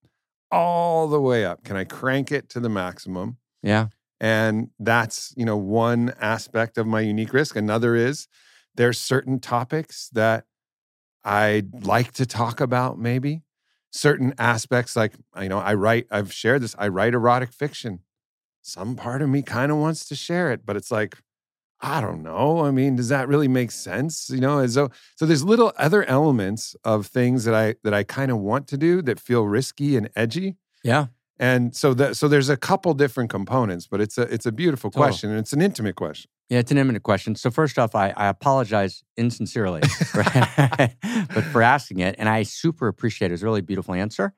all 0.50 1.08
the 1.08 1.18
way 1.18 1.46
up? 1.46 1.64
Can 1.64 1.78
I 1.78 1.84
crank 1.84 2.30
it 2.30 2.50
to 2.50 2.60
the 2.60 2.68
maximum? 2.68 3.38
yeah. 3.62 3.86
And 4.20 4.68
that's, 4.78 5.32
you 5.34 5.46
know, 5.46 5.56
one 5.56 6.12
aspect 6.20 6.76
of 6.76 6.86
my 6.86 7.00
unique 7.00 7.32
risk. 7.32 7.56
Another 7.56 7.96
is 7.96 8.28
there's 8.74 9.00
certain 9.00 9.40
topics 9.40 10.10
that 10.12 10.44
I'd 11.24 11.86
like 11.86 12.12
to 12.12 12.26
talk 12.26 12.60
about, 12.60 12.98
maybe 12.98 13.44
certain 13.90 14.34
aspects, 14.38 14.96
like, 14.96 15.14
you 15.40 15.48
know, 15.48 15.58
I 15.58 15.74
write, 15.74 16.06
I've 16.10 16.32
shared 16.32 16.62
this, 16.62 16.74
I 16.78 16.88
write 16.88 17.14
erotic 17.14 17.52
fiction. 17.52 18.00
Some 18.62 18.94
part 18.96 19.22
of 19.22 19.28
me 19.28 19.42
kind 19.42 19.72
of 19.72 19.78
wants 19.78 20.06
to 20.08 20.14
share 20.14 20.52
it, 20.52 20.64
but 20.64 20.76
it's 20.76 20.90
like, 20.90 21.16
I 21.82 22.00
don't 22.00 22.22
know. 22.22 22.64
I 22.64 22.70
mean, 22.70 22.96
does 22.96 23.08
that 23.08 23.26
really 23.26 23.48
make 23.48 23.70
sense? 23.70 24.28
You 24.28 24.40
know, 24.40 24.58
and 24.58 24.70
so 24.70 24.90
so 25.16 25.24
there's 25.24 25.42
little 25.42 25.72
other 25.78 26.04
elements 26.04 26.76
of 26.84 27.06
things 27.06 27.44
that 27.44 27.54
I 27.54 27.76
that 27.84 27.94
I 27.94 28.02
kind 28.02 28.30
of 28.30 28.38
want 28.38 28.68
to 28.68 28.76
do 28.76 29.00
that 29.02 29.18
feel 29.18 29.44
risky 29.44 29.96
and 29.96 30.10
edgy. 30.14 30.56
Yeah. 30.84 31.06
And 31.38 31.74
so 31.74 31.94
that 31.94 32.18
so 32.18 32.28
there's 32.28 32.50
a 32.50 32.56
couple 32.56 32.92
different 32.92 33.30
components, 33.30 33.86
but 33.86 34.00
it's 34.02 34.18
a 34.18 34.22
it's 34.22 34.44
a 34.44 34.52
beautiful 34.52 34.90
question 34.90 35.30
and 35.30 35.38
it's 35.38 35.54
an 35.54 35.62
intimate 35.62 35.96
question. 35.96 36.30
Yeah, 36.50 36.58
it's 36.58 36.72
an 36.72 36.78
imminent 36.78 37.04
question. 37.04 37.36
So 37.36 37.50
first 37.50 37.78
off, 37.78 37.94
I, 37.94 38.10
I 38.16 38.26
apologize 38.28 39.04
insincerely 39.16 39.82
right? 40.14 40.96
but 41.34 41.44
for 41.44 41.62
asking 41.62 42.00
it, 42.00 42.16
and 42.18 42.28
I 42.28 42.42
super 42.42 42.88
appreciate 42.88 43.30
it. 43.30 43.34
It's 43.34 43.42
a 43.42 43.46
really 43.46 43.62
beautiful 43.62 43.94
answer, 43.94 44.34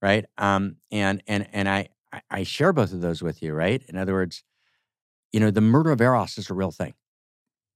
right? 0.00 0.24
Um, 0.38 0.76
and 0.92 1.22
and 1.26 1.48
and 1.52 1.68
I 1.68 1.88
I- 2.30 2.44
share 2.44 2.72
both 2.72 2.92
of 2.92 3.00
those 3.02 3.22
with 3.22 3.42
you, 3.42 3.52
right? 3.52 3.82
In 3.88 3.96
other 3.96 4.14
words, 4.14 4.44
you 5.32 5.40
know, 5.40 5.50
the 5.50 5.60
murder 5.62 5.92
of 5.92 6.00
Eros 6.00 6.38
is 6.38 6.50
a 6.50 6.54
real 6.54 6.72
thing. 6.72 6.94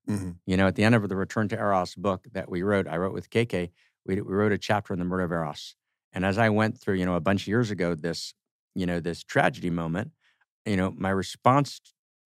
Mhm. 0.08 0.36
You 0.46 0.56
know, 0.56 0.66
at 0.68 0.76
the 0.76 0.84
end 0.84 0.94
of 0.94 1.08
the 1.08 1.16
Return 1.16 1.48
to 1.48 1.56
Eros 1.58 1.94
book 1.94 2.26
that 2.32 2.50
we 2.50 2.62
wrote, 2.62 2.88
I 2.88 2.96
wrote 2.98 3.14
with 3.14 3.30
KK, 3.30 3.70
we, 4.06 4.16
we 4.20 4.34
wrote 4.34 4.52
a 4.52 4.58
chapter 4.58 4.92
on 4.92 4.98
the 4.98 5.04
murder 5.04 5.24
of 5.24 5.32
Eros. 5.32 5.76
And 6.12 6.24
as 6.24 6.38
I 6.38 6.48
went 6.50 6.80
through, 6.80 6.96
you 6.96 7.06
know, 7.06 7.14
a 7.14 7.20
bunch 7.20 7.42
of 7.42 7.48
years 7.48 7.70
ago, 7.70 7.94
this, 7.94 8.34
you 8.74 8.86
know, 8.86 9.00
this 9.00 9.22
tragedy 9.22 9.70
moment, 9.70 10.12
you 10.66 10.76
know, 10.76 10.92
my 10.96 11.10
response, 11.10 11.80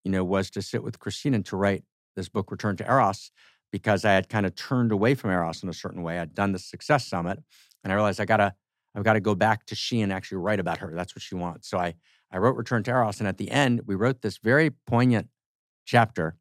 you 0.04 0.10
know, 0.10 0.22
was 0.22 0.50
to 0.50 0.62
sit 0.62 0.82
with 0.82 0.98
Christina 0.98 1.36
and 1.36 1.46
to 1.46 1.56
write 1.56 1.84
this 2.14 2.28
book, 2.28 2.50
Return 2.50 2.76
to 2.76 2.86
Eros, 2.86 3.32
because 3.72 4.04
I 4.04 4.12
had 4.12 4.28
kind 4.28 4.46
of 4.46 4.54
turned 4.54 4.92
away 4.92 5.14
from 5.14 5.30
Eros 5.30 5.62
in 5.62 5.68
a 5.68 5.74
certain 5.74 6.02
way. 6.02 6.18
I'd 6.18 6.34
done 6.34 6.52
the 6.52 6.58
Success 6.58 7.06
Summit, 7.06 7.42
and 7.82 7.92
I 7.92 7.96
realized 7.96 8.20
I 8.20 8.24
gotta, 8.24 8.54
I've 8.94 9.02
got 9.02 9.14
to 9.14 9.20
go 9.20 9.34
back 9.34 9.66
to 9.66 9.74
she 9.74 10.00
and 10.00 10.12
actually 10.12 10.38
write 10.38 10.60
about 10.60 10.78
her. 10.78 10.92
That's 10.94 11.16
what 11.16 11.22
she 11.22 11.34
wants. 11.34 11.68
So 11.68 11.78
I, 11.78 11.94
I 12.30 12.38
wrote 12.38 12.56
Return 12.56 12.84
to 12.84 12.90
Eros, 12.92 13.18
and 13.18 13.28
at 13.28 13.38
the 13.38 13.50
end, 13.50 13.82
we 13.86 13.94
wrote 13.94 14.22
this 14.22 14.38
very 14.38 14.70
poignant 14.86 15.28
chapter, 15.84 16.36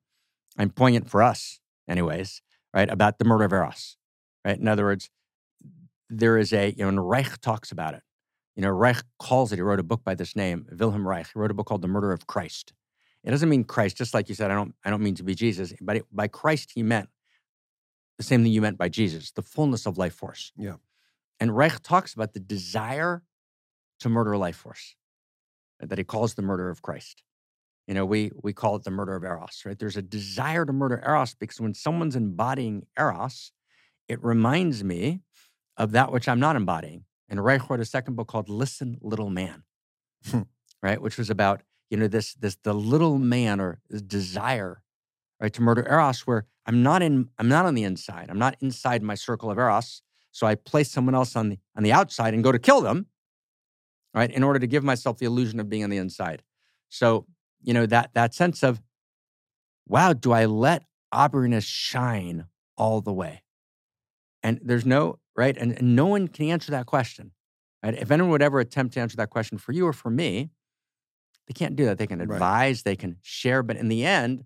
and 0.58 0.76
poignant 0.76 1.10
for 1.10 1.24
us, 1.24 1.60
anyways, 1.88 2.42
right, 2.74 2.90
about 2.90 3.18
the 3.18 3.26
murder 3.26 3.46
of 3.46 3.54
Eros, 3.54 3.98
right? 4.46 4.60
In 4.60 4.68
other 4.68 4.84
words, 4.84 5.10
there 6.10 6.38
is 6.38 6.54
a, 6.54 6.72
you 6.78 6.84
know, 6.84 6.90
and 6.90 7.10
Reich 7.10 7.42
talks 7.42 7.72
about 7.72 7.96
it. 7.96 8.04
You 8.56 8.62
know, 8.62 8.70
Reich 8.70 9.04
calls 9.18 9.52
it, 9.52 9.56
he 9.56 9.62
wrote 9.64 9.80
a 9.80 9.84
book 9.84 10.04
by 10.04 10.14
this 10.14 10.36
name, 10.36 10.68
Wilhelm 10.72 11.08
Reich. 11.08 11.28
He 11.34 11.40
wrote 11.40 11.50
a 11.50 11.56
book 11.56 11.66
called 11.66 11.82
The 11.82 11.88
Murder 11.88 12.12
of 12.12 12.28
Christ. 12.28 12.74
It 13.24 13.32
doesn't 13.32 13.50
mean 13.50 13.64
Christ, 13.64 13.98
just 13.98 14.14
like 14.14 14.28
you 14.30 14.36
said, 14.36 14.52
I 14.52 14.56
don't, 14.56 14.76
I 14.84 14.90
don't 14.90 15.02
mean 15.02 15.16
to 15.16 15.24
be 15.24 15.34
Jesus, 15.36 15.74
but 15.82 15.98
it, 15.98 16.06
by 16.12 16.28
Christ, 16.28 16.72
he 16.76 16.84
meant 16.84 17.10
the 18.18 18.24
same 18.24 18.44
thing 18.44 18.52
you 18.52 18.62
meant 18.62 18.78
by 18.78 18.90
Jesus, 18.90 19.32
the 19.32 19.42
fullness 19.42 19.86
of 19.86 19.98
life 19.98 20.14
force. 20.14 20.52
Yeah. 20.58 20.76
And 21.40 21.56
Reich 21.56 21.82
talks 21.82 22.14
about 22.14 22.34
the 22.34 22.40
desire 22.40 23.24
to 24.00 24.10
murder 24.10 24.38
life 24.38 24.58
force 24.58 24.96
that 25.80 25.98
he 25.98 26.04
calls 26.04 26.34
the 26.36 26.42
murder 26.42 26.70
of 26.70 26.82
Christ. 26.82 27.24
You 27.88 27.94
know, 27.94 28.06
we 28.06 28.32
we 28.42 28.54
call 28.54 28.76
it 28.78 28.84
the 28.84 28.92
murder 28.92 29.16
of 29.16 29.24
Eros, 29.24 29.64
right? 29.66 29.78
There's 29.78 29.98
a 29.98 30.02
desire 30.02 30.66
to 30.66 30.72
murder 30.72 31.02
Eros 31.06 31.34
because 31.34 31.60
when 31.60 31.74
someone's 31.74 32.16
embodying 32.16 32.86
Eros, 32.98 33.52
it 34.08 34.24
reminds 34.24 34.84
me 34.84 35.22
of 35.76 35.92
that 35.92 36.12
which 36.12 36.30
I'm 36.30 36.40
not 36.40 36.56
embodying. 36.56 37.06
And 37.28 37.44
Reich 37.44 37.70
wrote 37.70 37.80
a 37.80 37.86
second 37.86 38.16
book 38.16 38.28
called 38.28 38.48
Listen, 38.48 38.98
Little 39.02 39.30
Man, 39.30 39.64
Hmm. 40.30 40.42
right? 40.82 41.02
Which 41.02 41.18
was 41.18 41.30
about, 41.30 41.62
you 41.94 42.00
know, 42.00 42.08
this 42.08 42.34
this 42.34 42.58
the 42.64 42.74
little 42.74 43.20
man 43.20 43.60
or 43.60 43.80
desire, 44.08 44.82
right, 45.40 45.54
to 45.54 45.62
murder 45.62 45.88
Eros, 45.88 46.26
where 46.26 46.48
I'm 46.66 46.82
not 46.82 47.04
in, 47.04 47.30
I'm 47.38 47.48
not 47.48 47.68
on 47.68 47.76
the 47.76 47.84
inside. 47.84 48.32
I'm 48.32 48.40
not 48.40 48.56
inside 48.62 49.04
my 49.04 49.14
circle 49.14 49.52
of 49.52 49.60
Eros. 49.60 50.02
So 50.32 50.48
I 50.48 50.56
place 50.56 50.90
someone 50.90 51.14
else 51.14 51.36
on 51.36 51.50
the 51.50 51.60
on 51.78 51.84
the 51.84 51.92
outside 51.92 52.34
and 52.34 52.44
go 52.44 52.52
to 52.52 52.58
kill 52.58 52.82
them, 52.82 53.06
right, 54.12 54.32
in 54.32 54.42
order 54.42 54.58
to 54.58 54.66
give 54.66 54.84
myself 54.84 55.20
the 55.20 55.28
illusion 55.28 55.60
of 55.60 55.70
being 55.70 55.84
on 55.84 55.92
the 55.92 55.98
inside. 55.98 56.42
So, 56.90 57.28
you 57.62 57.76
know, 57.76 57.86
that 57.86 58.16
that 58.16 58.34
sense 58.34 58.64
of, 58.64 58.82
wow, 59.88 60.14
do 60.14 60.32
I 60.32 60.46
let 60.46 60.86
Aubreyness 61.14 61.68
shine 61.68 62.46
all 62.76 63.02
the 63.02 63.14
way? 63.14 63.44
And 64.42 64.60
there's 64.64 64.84
no, 64.84 65.20
right? 65.38 65.56
And, 65.56 65.74
and 65.74 65.96
no 65.96 66.08
one 66.08 66.28
can 66.28 66.50
answer 66.50 66.72
that 66.72 66.88
question. 66.88 67.34
Right? 67.84 67.94
If 67.94 68.10
anyone 68.10 68.32
would 68.32 68.42
ever 68.42 68.60
attempt 68.60 68.96
to 68.96 69.00
answer 69.00 69.18
that 69.18 69.30
question 69.30 69.60
for 69.60 69.74
you 69.74 69.86
or 69.86 69.94
for 69.94 70.10
me, 70.10 70.50
they 71.48 71.54
can't 71.54 71.76
do 71.76 71.86
that. 71.86 71.98
They 71.98 72.08
can 72.08 72.20
Right. 72.20 72.36
advise, 72.36 72.84
they 72.84 72.96
can 72.96 73.18
share, 73.22 73.64
but 73.64 73.78
in 73.78 73.90
the 73.90 74.06
end, 74.06 74.46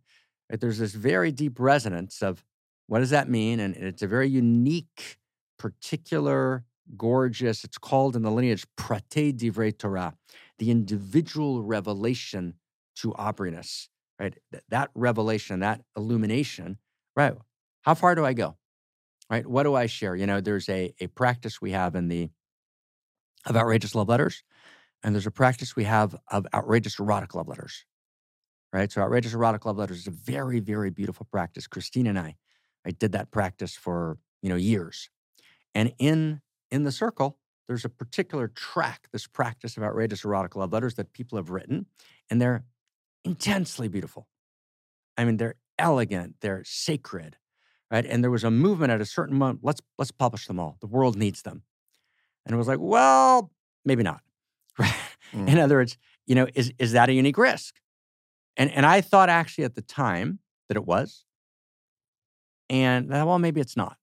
right, 0.50 0.60
there's 0.60 0.80
this 0.80 0.94
very 0.94 1.32
deep 1.32 1.60
resonance 1.60 2.22
of 2.22 2.44
what 2.88 3.00
does 3.00 3.10
that 3.10 3.30
mean? 3.30 3.60
And 3.60 3.76
it's 3.76 4.02
a 4.02 4.08
very 4.08 4.30
unique, 4.30 5.20
particular, 5.60 6.66
gorgeous, 6.96 7.64
it's 7.64 7.78
called 7.78 8.16
in 8.16 8.22
the 8.22 8.32
lineage 8.32 8.66
Prate 8.76 9.36
Divrei 9.38 9.78
Torah, 9.78 10.16
the 10.58 10.72
individual 10.72 11.64
revelation 11.64 12.56
to 12.98 13.12
Aubreyness, 13.14 13.90
right? 14.20 14.38
Th- 14.52 14.64
That 14.70 14.90
revelation, 14.96 15.60
that 15.60 15.84
illumination, 15.98 16.78
right? 17.16 17.34
How 17.82 17.94
far 17.94 18.16
do 18.16 18.26
I 18.26 18.34
go? 18.34 18.58
Right? 19.30 19.46
What 19.46 19.64
do 19.64 19.76
I 19.76 19.88
share? 19.88 20.16
You 20.16 20.26
know, 20.26 20.40
there's 20.40 20.70
a, 20.70 20.94
a 21.02 21.08
practice 21.08 21.62
we 21.62 21.72
have 21.72 21.96
in 21.96 22.08
the 22.08 22.30
of 23.46 23.56
outrageous 23.56 23.96
love 23.96 24.10
letters, 24.10 24.44
and 25.04 25.14
there's 25.14 25.28
a 25.28 25.32
practice 25.32 25.76
we 25.76 25.84
have 25.84 26.16
of 26.32 26.46
outrageous 26.54 27.00
erotic 27.00 27.36
love 27.36 27.48
letters. 27.48 27.86
Right? 28.74 28.92
So 28.92 29.02
outrageous 29.02 29.34
erotic 29.34 29.66
love 29.66 29.78
letters 29.78 30.00
is 30.00 30.08
a 30.08 30.12
very, 30.12 30.60
very 30.60 30.90
beautiful 30.90 31.26
practice. 31.32 31.68
Christine 31.68 32.08
and 32.08 32.20
I, 32.20 32.36
I 32.86 32.92
did 32.92 33.14
that 33.14 33.32
practice 33.32 33.76
for, 33.76 34.18
you 34.42 34.50
know, 34.50 34.56
years. 34.56 35.10
And 35.74 35.94
in 35.98 36.42
in 36.70 36.84
the 36.84 36.92
circle, 36.92 37.38
there's 37.68 37.86
a 37.86 37.90
particular 37.90 38.48
track, 38.48 39.08
this 39.12 39.28
practice 39.28 39.78
of 39.78 39.84
outrageous 39.84 40.26
erotic 40.26 40.56
love 40.56 40.74
letters 40.74 40.96
that 40.96 41.14
people 41.14 41.38
have 41.38 41.50
written, 41.50 41.86
and 42.30 42.42
they're 42.42 42.66
intensely 43.24 43.88
beautiful. 43.88 44.28
I 45.18 45.26
mean, 45.26 45.38
they're 45.38 45.56
elegant, 45.78 46.36
they're 46.42 46.64
sacred, 46.66 47.38
right? 47.92 48.06
And 48.06 48.24
there 48.24 48.32
was 48.32 48.44
a 48.44 48.52
movement 48.52 48.92
at 48.92 49.02
a 49.02 49.06
certain 49.06 49.38
moment. 49.38 49.60
Let's 49.64 49.82
let's 49.98 50.12
publish 50.12 50.48
them 50.48 50.60
all. 50.60 50.78
The 50.82 50.88
world 50.88 51.16
needs 51.18 51.42
them. 51.42 51.64
And 52.46 52.54
it 52.54 52.58
was 52.58 52.68
like, 52.68 52.80
well, 52.80 53.52
maybe 53.84 54.04
not. 54.04 54.22
Right? 54.80 54.94
Mm. 55.34 55.50
In 55.50 55.60
other 55.60 55.76
words, 55.76 55.98
you 56.26 56.36
know, 56.36 56.48
is 56.56 56.72
is 56.80 56.94
that 56.94 57.10
a 57.10 57.14
unique 57.14 57.38
risk? 57.38 57.76
And 58.56 58.72
and 58.72 58.86
I 58.86 59.02
thought 59.02 59.28
actually 59.28 59.66
at 59.66 59.76
the 59.76 59.82
time 59.82 60.40
that 60.70 60.78
it 60.78 60.86
was. 60.86 61.26
And 62.70 63.10
well, 63.10 63.38
maybe 63.40 63.62
it's 63.62 63.76
not. 63.78 63.98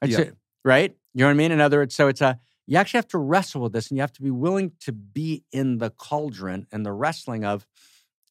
That's 0.00 0.12
Yeah. 0.12 0.20
it, 0.20 0.36
right? 0.64 0.96
You 1.14 1.20
know 1.20 1.26
what 1.26 1.30
I 1.32 1.34
mean? 1.34 1.52
In 1.52 1.60
other 1.60 1.78
words, 1.78 1.94
so 1.94 2.08
it's 2.08 2.20
a 2.22 2.38
you 2.66 2.76
actually 2.78 2.98
have 2.98 3.08
to 3.08 3.18
wrestle 3.18 3.60
with 3.60 3.72
this 3.74 3.90
and 3.90 3.96
you 3.96 4.00
have 4.00 4.12
to 4.14 4.22
be 4.22 4.30
willing 4.30 4.72
to 4.80 4.92
be 4.92 5.44
in 5.52 5.78
the 5.78 5.90
cauldron 5.90 6.66
and 6.72 6.84
the 6.84 6.92
wrestling 6.92 7.44
of 7.44 7.66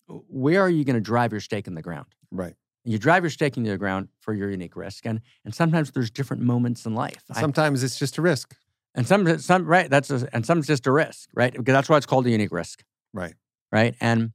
where 0.07 0.61
are 0.61 0.69
you 0.69 0.83
going 0.83 0.95
to 0.95 1.01
drive 1.01 1.31
your 1.31 1.39
stake 1.41 1.67
in 1.67 1.73
the 1.75 1.81
ground? 1.81 2.07
Right. 2.31 2.53
You 2.83 2.97
drive 2.99 3.23
your 3.23 3.29
stake 3.31 3.55
into 3.55 3.69
the 3.69 3.77
ground 3.77 4.09
for 4.19 4.33
your 4.33 4.49
unique 4.51 4.75
risk. 4.75 5.05
And 5.05 5.21
and 5.43 5.53
sometimes 5.55 5.91
there's 5.91 6.11
different 6.11 6.43
moments 6.43 6.85
in 6.85 6.95
life. 6.95 7.23
I- 7.31 7.39
Sometimes 7.39 7.83
it's 7.83 7.97
just 7.97 8.17
a 8.17 8.21
risk. 8.21 8.55
And 8.95 9.05
some 9.05 9.37
some 9.39 9.65
right, 9.65 9.89
that's 9.89 10.09
a, 10.09 10.27
and 10.33 10.45
some's 10.45 10.67
just 10.67 10.87
a 10.87 10.91
risk, 10.91 11.29
right? 11.33 11.51
Because 11.51 11.73
that's 11.73 11.89
why 11.89 11.97
it's 11.97 12.05
called 12.05 12.25
a 12.25 12.29
unique 12.29 12.51
risk. 12.51 12.83
Right. 13.13 13.35
Right. 13.71 13.95
And 13.99 14.31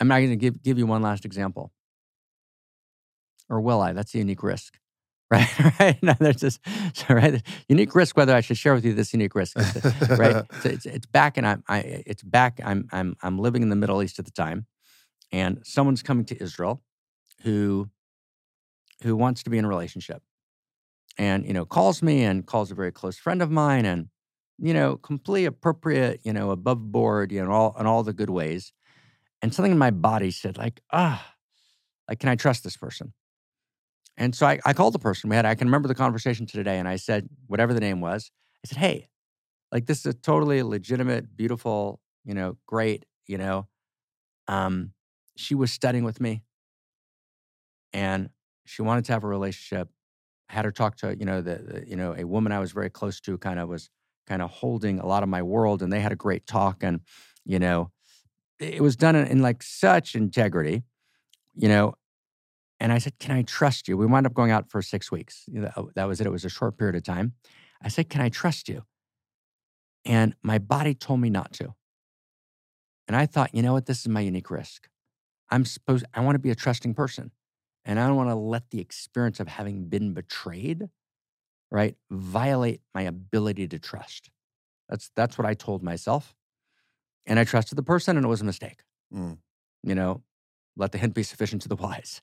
I'm 0.00 0.08
not 0.08 0.18
going 0.18 0.30
to 0.30 0.36
give 0.36 0.62
give 0.62 0.78
you 0.78 0.86
one 0.86 1.02
last 1.02 1.24
example. 1.24 1.72
Or 3.50 3.60
will 3.60 3.80
I? 3.80 3.92
That's 3.92 4.14
a 4.14 4.18
unique 4.18 4.42
risk. 4.42 4.78
Right. 5.30 5.78
right. 5.78 6.02
No, 6.02 6.14
there's 6.18 6.40
this 6.40 6.58
so, 6.94 7.12
right. 7.12 7.42
Unique 7.68 7.94
risk, 7.94 8.16
whether 8.16 8.34
I 8.34 8.40
should 8.40 8.56
share 8.56 8.72
with 8.72 8.86
you 8.86 8.94
this 8.94 9.12
unique 9.12 9.34
risk. 9.34 9.58
Right? 10.08 10.42
So 10.62 10.70
it's, 10.70 10.86
it's 10.86 11.04
back, 11.04 11.36
and 11.36 11.46
I'm 11.46 11.62
I, 11.68 11.80
it's 12.06 12.22
back. 12.22 12.62
I'm 12.64 12.88
I'm 12.92 13.14
I'm 13.22 13.38
living 13.38 13.60
in 13.60 13.68
the 13.68 13.76
Middle 13.76 14.02
East 14.02 14.18
at 14.18 14.24
the 14.24 14.30
time, 14.30 14.64
and 15.30 15.60
someone's 15.64 16.02
coming 16.02 16.24
to 16.24 16.42
Israel, 16.42 16.80
who 17.42 17.90
who 19.02 19.16
wants 19.16 19.42
to 19.42 19.50
be 19.50 19.58
in 19.58 19.66
a 19.66 19.68
relationship, 19.68 20.22
and 21.18 21.46
you 21.46 21.52
know 21.52 21.64
calls 21.64 22.02
me 22.02 22.24
and 22.24 22.46
calls 22.46 22.70
a 22.70 22.74
very 22.74 22.92
close 22.92 23.18
friend 23.18 23.42
of 23.42 23.50
mine, 23.50 23.84
and 23.84 24.08
you 24.58 24.74
know 24.74 24.96
completely 24.96 25.44
appropriate, 25.46 26.20
you 26.24 26.32
know 26.32 26.50
above 26.50 26.92
board, 26.92 27.32
you 27.32 27.44
know 27.44 27.50
all 27.52 27.76
in 27.78 27.86
all 27.86 28.02
the 28.02 28.12
good 28.12 28.30
ways, 28.30 28.72
and 29.42 29.54
something 29.54 29.72
in 29.72 29.78
my 29.78 29.90
body 29.90 30.30
said 30.30 30.58
like 30.58 30.80
ah, 30.92 31.34
like 32.08 32.20
can 32.20 32.28
I 32.30 32.36
trust 32.36 32.64
this 32.64 32.76
person? 32.76 33.12
And 34.16 34.34
so 34.34 34.46
I, 34.46 34.58
I 34.64 34.72
called 34.72 34.94
the 34.94 34.98
person 34.98 35.30
we 35.30 35.36
had. 35.36 35.46
I 35.46 35.54
can 35.54 35.68
remember 35.68 35.88
the 35.88 35.94
conversation 35.94 36.44
to 36.46 36.56
today, 36.56 36.78
and 36.78 36.88
I 36.88 36.96
said 36.96 37.28
whatever 37.46 37.72
the 37.72 37.80
name 37.80 38.00
was. 38.00 38.30
I 38.64 38.68
said, 38.68 38.78
hey, 38.78 39.08
like 39.72 39.86
this 39.86 40.00
is 40.00 40.06
a 40.06 40.14
totally 40.14 40.62
legitimate, 40.62 41.36
beautiful, 41.36 42.00
you 42.24 42.34
know, 42.34 42.56
great, 42.66 43.06
you 43.26 43.38
know. 43.38 43.68
Um, 44.48 44.92
she 45.36 45.54
was 45.54 45.72
studying 45.72 46.04
with 46.04 46.20
me 46.20 46.42
and 47.92 48.30
she 48.66 48.82
wanted 48.82 49.04
to 49.06 49.12
have 49.12 49.24
a 49.24 49.28
relationship. 49.28 49.88
Had 50.48 50.64
her 50.64 50.72
talk 50.72 50.96
to, 50.96 51.16
you 51.16 51.24
know, 51.26 51.40
the, 51.40 51.56
the 51.56 51.88
you 51.88 51.96
know, 51.96 52.14
a 52.16 52.24
woman 52.24 52.52
I 52.52 52.58
was 52.58 52.72
very 52.72 52.90
close 52.90 53.20
to 53.20 53.36
kind 53.38 53.58
of 53.58 53.68
was 53.68 53.90
kind 54.26 54.42
of 54.42 54.50
holding 54.50 54.98
a 54.98 55.06
lot 55.06 55.22
of 55.22 55.28
my 55.28 55.42
world 55.42 55.82
and 55.82 55.92
they 55.92 56.00
had 56.00 56.12
a 56.12 56.16
great 56.16 56.46
talk 56.46 56.82
and, 56.82 57.00
you 57.44 57.58
know, 57.58 57.90
it 58.58 58.82
was 58.82 58.96
done 58.96 59.14
in, 59.14 59.26
in 59.26 59.42
like 59.42 59.62
such 59.62 60.14
integrity, 60.14 60.82
you 61.54 61.68
know. 61.68 61.94
And 62.80 62.92
I 62.92 62.98
said, 62.98 63.18
Can 63.18 63.36
I 63.36 63.42
trust 63.42 63.88
you? 63.88 63.96
We 63.96 64.06
wound 64.06 64.26
up 64.26 64.34
going 64.34 64.50
out 64.50 64.70
for 64.70 64.82
six 64.82 65.10
weeks. 65.10 65.44
You 65.48 65.62
know, 65.62 65.90
that 65.94 66.04
was 66.04 66.20
it. 66.20 66.26
It 66.26 66.30
was 66.30 66.44
a 66.44 66.48
short 66.48 66.78
period 66.78 66.96
of 66.96 67.02
time. 67.02 67.34
I 67.82 67.88
said, 67.88 68.08
Can 68.08 68.20
I 68.20 68.28
trust 68.28 68.68
you? 68.68 68.84
And 70.04 70.34
my 70.42 70.58
body 70.58 70.94
told 70.94 71.20
me 71.20 71.30
not 71.30 71.52
to. 71.54 71.74
And 73.06 73.16
I 73.16 73.26
thought, 73.26 73.54
you 73.54 73.62
know 73.62 73.72
what? 73.72 73.86
This 73.86 74.00
is 74.00 74.08
my 74.08 74.20
unique 74.20 74.50
risk. 74.50 74.88
I'm 75.50 75.64
supposed, 75.64 76.04
I 76.14 76.20
want 76.20 76.34
to 76.34 76.40
be 76.40 76.50
a 76.50 76.54
trusting 76.54 76.94
person. 76.94 77.30
And 77.88 77.98
I 77.98 78.06
don't 78.06 78.16
want 78.16 78.28
to 78.28 78.34
let 78.34 78.68
the 78.68 78.80
experience 78.80 79.40
of 79.40 79.48
having 79.48 79.88
been 79.88 80.12
betrayed, 80.12 80.90
right, 81.70 81.96
violate 82.10 82.82
my 82.94 83.02
ability 83.02 83.66
to 83.68 83.78
trust. 83.78 84.30
That's 84.90 85.10
that's 85.16 85.38
what 85.38 85.46
I 85.46 85.54
told 85.54 85.82
myself. 85.82 86.34
And 87.26 87.38
I 87.38 87.44
trusted 87.44 87.78
the 87.78 87.82
person 87.82 88.18
and 88.18 88.26
it 88.26 88.28
was 88.28 88.42
a 88.42 88.44
mistake. 88.44 88.82
Mm. 89.12 89.38
You 89.82 89.94
know, 89.94 90.22
let 90.76 90.92
the 90.92 90.98
hint 90.98 91.14
be 91.14 91.22
sufficient 91.22 91.62
to 91.62 91.68
the 91.68 91.76
wise, 91.86 92.20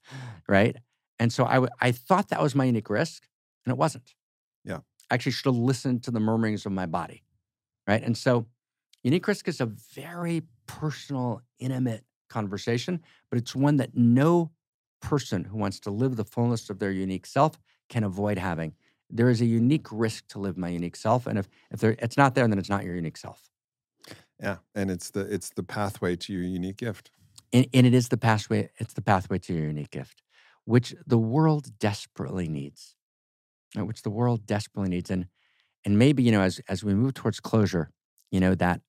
right? 0.47 0.77
And 1.17 1.33
so 1.33 1.45
I, 1.45 1.55
w- 1.55 1.73
I 1.81 1.91
thought 1.91 2.29
that 2.29 2.41
was 2.41 2.53
my 2.53 2.65
unique 2.65 2.89
risk, 2.89 3.27
and 3.65 3.71
it 3.71 3.77
wasn't. 3.77 4.13
Yeah. 4.65 4.79
I 5.09 5.15
actually 5.15 5.31
should 5.31 5.45
have 5.45 5.55
listened 5.55 6.03
to 6.03 6.11
the 6.11 6.19
murmurings 6.19 6.65
of 6.67 6.73
my 6.73 6.85
body, 6.85 7.23
right? 7.87 8.03
And 8.03 8.15
so 8.15 8.45
unique 9.03 9.27
risk 9.27 9.47
is 9.47 9.61
a 9.61 9.65
very 9.65 10.43
personal, 10.67 11.41
intimate 11.57 12.03
conversation, 12.29 13.01
but 13.31 13.39
it's 13.39 13.55
one 13.55 13.77
that 13.77 13.95
no 13.95 14.51
person 15.11 15.43
who 15.45 15.57
wants 15.57 15.79
to 15.81 15.91
live 15.91 16.15
the 16.15 16.25
fullness 16.25 16.69
of 16.69 16.79
their 16.79 16.91
unique 16.91 17.25
self 17.25 17.53
can 17.89 18.03
avoid 18.03 18.37
having. 18.37 18.73
There 19.09 19.29
is 19.29 19.41
a 19.41 19.45
unique 19.45 19.87
risk 19.91 20.27
to 20.29 20.39
live 20.39 20.57
my 20.57 20.69
unique 20.69 20.95
self, 20.95 21.27
and 21.27 21.37
if 21.37 21.47
if 21.71 21.79
there, 21.79 21.95
it's 21.99 22.17
not 22.17 22.33
there, 22.33 22.47
then 22.47 22.59
it's 22.59 22.69
not 22.75 22.83
your 22.83 22.95
unique 22.95 23.17
self. 23.17 23.49
Yeah, 24.41 24.57
and 24.73 24.89
it's 24.89 25.11
the 25.11 25.21
it's 25.21 25.49
the 25.49 25.63
pathway 25.63 26.15
to 26.15 26.33
your 26.33 26.43
unique 26.43 26.77
gift. 26.77 27.11
And, 27.53 27.67
and 27.73 27.85
it 27.85 27.93
is 27.93 28.09
the 28.09 28.17
pathway. 28.17 28.69
It's 28.77 28.93
the 28.93 29.01
pathway 29.01 29.37
to 29.39 29.53
your 29.53 29.67
unique 29.67 29.91
gift, 29.91 30.23
which 30.65 30.95
the 31.05 31.19
world 31.19 31.77
desperately 31.79 32.47
needs, 32.47 32.95
right? 33.75 33.87
which 33.87 34.01
the 34.01 34.09
world 34.09 34.45
desperately 34.45 34.89
needs, 34.89 35.11
and 35.11 35.27
and 35.85 35.99
maybe 35.99 36.23
you 36.23 36.31
know 36.31 36.41
as 36.41 36.59
as 36.67 36.83
we 36.83 36.93
move 36.95 37.13
towards 37.13 37.39
closure, 37.39 37.91
you 38.31 38.39
know 38.39 38.55
that 38.55 38.81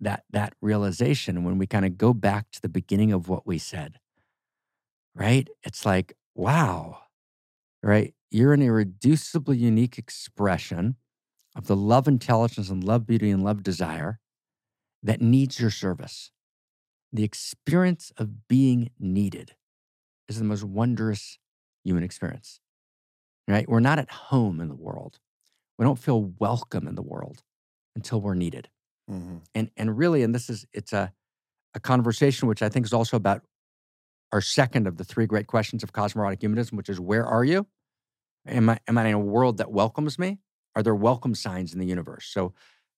that 0.00 0.24
that 0.30 0.54
realization 0.60 1.44
when 1.44 1.58
we 1.58 1.66
kind 1.66 1.84
of 1.84 1.98
go 1.98 2.14
back 2.14 2.50
to 2.52 2.60
the 2.62 2.68
beginning 2.68 3.12
of 3.12 3.28
what 3.28 3.46
we 3.46 3.58
said, 3.58 3.98
right? 5.14 5.48
It's 5.62 5.86
like 5.86 6.16
wow, 6.34 6.98
right? 7.82 8.14
You're 8.30 8.52
an 8.52 8.60
irreducibly 8.60 9.58
unique 9.58 9.98
expression 9.98 10.96
of 11.54 11.66
the 11.66 11.76
love 11.76 12.08
intelligence 12.08 12.68
and 12.68 12.82
love 12.82 13.06
beauty 13.06 13.30
and 13.30 13.44
love 13.44 13.62
desire 13.62 14.18
that 15.02 15.20
needs 15.20 15.60
your 15.60 15.70
service. 15.70 16.32
The 17.12 17.22
experience 17.22 18.12
of 18.16 18.48
being 18.48 18.90
needed 18.98 19.54
is 20.28 20.38
the 20.38 20.44
most 20.44 20.64
wondrous 20.64 21.38
human 21.84 22.02
experience, 22.02 22.60
right? 23.46 23.68
We're 23.68 23.80
not 23.80 24.00
at 24.00 24.10
home 24.10 24.60
in 24.60 24.68
the 24.68 24.74
world. 24.74 25.20
We 25.78 25.84
don't 25.84 25.98
feel 25.98 26.32
welcome 26.38 26.88
in 26.88 26.96
the 26.96 27.02
world 27.02 27.42
until 27.94 28.20
we're 28.20 28.34
needed. 28.34 28.68
Mm-hmm. 29.08 29.36
And, 29.54 29.70
and 29.76 29.96
really, 29.96 30.22
and 30.22 30.34
this 30.34 30.50
is, 30.50 30.66
it's 30.72 30.92
a, 30.92 31.12
a 31.74 31.80
conversation 31.80 32.48
which 32.48 32.62
I 32.62 32.68
think 32.68 32.86
is 32.86 32.92
also 32.92 33.16
about 33.16 33.42
our 34.34 34.40
second 34.40 34.88
of 34.88 34.96
the 34.96 35.04
three 35.04 35.26
great 35.26 35.46
questions 35.46 35.84
of 35.84 35.92
cosmologic 35.92 36.40
humanism, 36.40 36.76
which 36.76 36.88
is 36.88 36.98
where 36.98 37.24
are 37.24 37.44
you? 37.44 37.68
Am 38.48 38.68
I, 38.68 38.80
am 38.88 38.98
I 38.98 39.06
in 39.06 39.14
a 39.14 39.18
world 39.18 39.58
that 39.58 39.70
welcomes 39.70 40.18
me? 40.18 40.40
Are 40.74 40.82
there 40.82 40.94
welcome 40.94 41.36
signs 41.36 41.72
in 41.72 41.78
the 41.78 41.86
universe? 41.86 42.26
So 42.26 42.52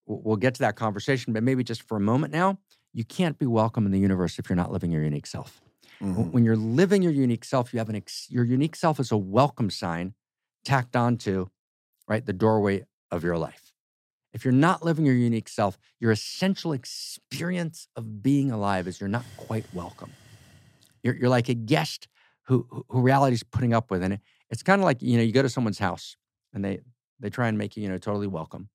we'll 0.07 0.39
get 0.39 0.55
to 0.55 0.61
that 0.61 0.77
conversation, 0.77 1.35
but 1.35 1.43
maybe 1.43 1.63
just 1.63 1.83
for 1.83 1.99
a 1.99 2.01
moment 2.01 2.33
now, 2.33 2.59
you 2.95 3.05
can't 3.05 3.39
be 3.39 3.45
welcome 3.45 3.85
in 3.85 3.93
the 3.93 3.99
universe 3.99 4.39
if 4.39 4.49
you're 4.49 4.57
not 4.57 4.73
living 4.73 4.91
your 4.91 5.03
unique 5.03 5.27
self. 5.27 5.61
Mm-hmm. 6.01 6.31
When 6.31 6.43
you're 6.43 6.57
living 6.57 7.03
your 7.03 7.13
unique 7.13 7.45
self, 7.45 7.75
you 7.75 7.81
have 7.81 7.91
an 7.91 7.97
ex- 7.97 8.31
your 8.31 8.45
unique 8.45 8.75
self 8.75 8.99
is 8.99 9.13
a 9.13 9.19
welcome 9.19 9.69
sign 9.69 10.15
tacked 10.65 10.97
onto 10.97 11.49
right 12.09 12.25
the 12.25 12.33
doorway 12.33 12.87
of 13.11 13.23
your 13.23 13.37
life. 13.37 13.75
If 14.33 14.47
you're 14.47 14.53
not 14.53 14.83
living 14.83 15.05
your 15.05 15.15
unique 15.15 15.51
self, 15.51 15.77
your 16.01 16.13
essential 16.13 16.73
experience 16.73 17.89
of 17.95 18.23
being 18.23 18.51
alive 18.51 18.89
is 18.89 19.01
you're 19.01 19.09
not 19.11 19.25
quite 19.37 19.67
welcome. 19.75 20.13
You're, 21.07 21.17
you're 21.17 21.29
like 21.31 21.49
a 21.49 21.55
guest 21.55 22.09
who 22.43 22.67
who 22.89 23.01
reality's 23.01 23.43
putting 23.43 23.73
up 23.73 23.91
with, 23.91 24.03
and 24.03 24.15
it, 24.15 24.21
it's 24.51 24.63
kind 24.63 24.81
of 24.81 24.85
like 24.85 25.01
you 25.03 25.17
know 25.17 25.23
you 25.23 25.33
go 25.33 25.43
to 25.43 25.49
someone's 25.49 25.79
house 25.79 26.17
and 26.53 26.65
they 26.65 26.81
they 27.21 27.31
try 27.31 27.49
and 27.49 27.57
make 27.57 27.77
you 27.77 27.83
you 27.83 27.89
know 27.89 27.99
totally 27.99 28.27
welcome, 28.27 28.69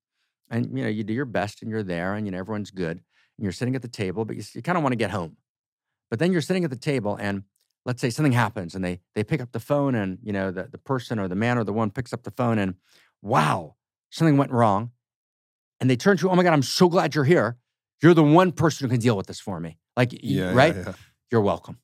and 0.49 0.77
you 0.77 0.83
know 0.83 0.89
you 0.89 1.03
do 1.03 1.13
your 1.13 1.25
best 1.25 1.61
and 1.61 1.69
you're 1.69 1.83
there 1.83 2.15
and 2.15 2.25
you 2.25 2.31
know 2.31 2.39
everyone's 2.39 2.71
good 2.71 2.97
and 2.97 3.43
you're 3.43 3.51
sitting 3.51 3.75
at 3.75 3.81
the 3.81 3.87
table, 3.87 4.25
but 4.25 4.35
you, 4.35 4.43
you 4.53 4.61
kind 4.61 4.77
of 4.77 4.83
want 4.83 4.93
to 4.93 4.97
get 4.97 5.11
home. 5.11 5.37
But 6.09 6.19
then 6.19 6.31
you're 6.31 6.41
sitting 6.41 6.63
at 6.63 6.69
the 6.69 6.75
table 6.75 7.17
and 7.19 7.43
let's 7.85 8.01
say 8.01 8.09
something 8.09 8.33
happens 8.33 8.75
and 8.75 8.83
they 8.83 8.99
they 9.15 9.23
pick 9.23 9.41
up 9.41 9.51
the 9.51 9.59
phone 9.59 9.95
and 9.95 10.19
you 10.23 10.31
know 10.31 10.51
the, 10.51 10.63
the 10.71 10.77
person 10.77 11.19
or 11.19 11.27
the 11.27 11.35
man 11.35 11.57
or 11.57 11.63
the 11.63 11.73
woman 11.73 11.91
picks 11.91 12.13
up 12.13 12.23
the 12.23 12.31
phone 12.31 12.57
and 12.57 12.75
wow, 13.21 13.75
something 14.09 14.37
went 14.37 14.51
wrong. 14.51 14.91
And 15.79 15.89
they 15.89 15.95
turn 15.95 16.17
to 16.17 16.23
you, 16.23 16.29
oh 16.29 16.35
my 16.35 16.43
God, 16.43 16.53
I'm 16.53 16.61
so 16.61 16.87
glad 16.87 17.15
you're 17.15 17.23
here. 17.23 17.57
You're 18.01 18.13
the 18.13 18.23
one 18.23 18.51
person 18.51 18.85
who 18.85 18.91
can 18.91 18.99
deal 18.99 19.17
with 19.17 19.27
this 19.27 19.39
for 19.39 19.59
me. 19.59 19.77
Like, 19.97 20.11
Yeah, 20.21 20.53
right? 20.53 20.75
Yeah, 20.75 20.83
yeah. 20.85 20.93
You're 21.31 21.41
welcome. 21.41 21.79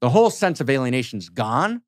Yeah. 0.00 0.06
The 0.06 0.10
whole 0.10 0.30
sense 0.30 0.60
of 0.60 0.70
alienation's 0.70 1.28
gone. 1.28 1.82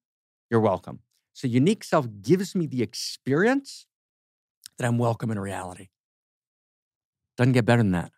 You're 0.51 0.61
welcome. 0.61 1.01
So 1.33 1.49
unique 1.49 1.85
self 1.85 2.07
gives 2.21 2.55
me 2.55 2.67
the 2.67 2.83
experience 2.83 3.87
that 4.79 4.87
I'm 4.87 4.99
welcome 4.99 5.31
in 5.31 5.39
reality. 5.39 5.89
Doesn't 7.37 7.53
get 7.53 7.65
better 7.65 7.83
than 7.83 7.93
that. 7.93 8.13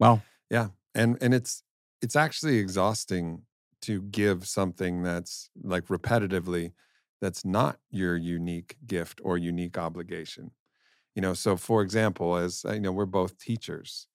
Well, 0.00 0.22
yeah, 0.50 0.68
and 0.94 1.16
and 1.20 1.32
it's 1.32 1.62
it's 2.02 2.16
actually 2.16 2.58
exhausting 2.58 3.42
to 3.82 4.02
give 4.02 4.46
something 4.46 5.02
that's 5.02 5.50
like 5.62 5.86
repetitively 5.86 6.72
that's 7.20 7.44
not 7.44 7.78
your 7.90 8.16
unique 8.16 8.76
gift 8.86 9.20
or 9.22 9.38
unique 9.38 9.78
obligation 9.78 10.50
you 11.14 11.22
know 11.22 11.34
so 11.34 11.56
for 11.56 11.82
example 11.82 12.36
as 12.36 12.64
uh, 12.66 12.72
you 12.72 12.80
know 12.80 12.92
we're 12.92 13.06
both 13.06 13.38
teachers 13.38 14.06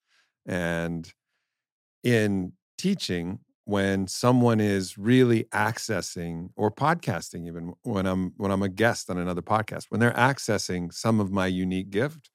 and 0.46 1.14
in 2.04 2.52
teaching 2.78 3.40
when 3.70 4.08
someone 4.08 4.60
is 4.60 4.98
really 4.98 5.44
accessing 5.54 6.50
or 6.56 6.72
podcasting 6.72 7.48
even 7.48 7.74
when 7.84 8.06
i'm 8.06 8.34
when 8.38 8.52
i'm 8.52 8.64
a 8.64 8.70
guest 8.70 9.10
on 9.10 9.18
another 9.18 9.42
podcast 9.42 9.86
when 9.90 10.00
they're 10.00 10.12
accessing 10.32 10.92
some 10.94 11.20
of 11.20 11.32
my 11.32 11.46
unique 11.48 11.90
gift 11.92 12.30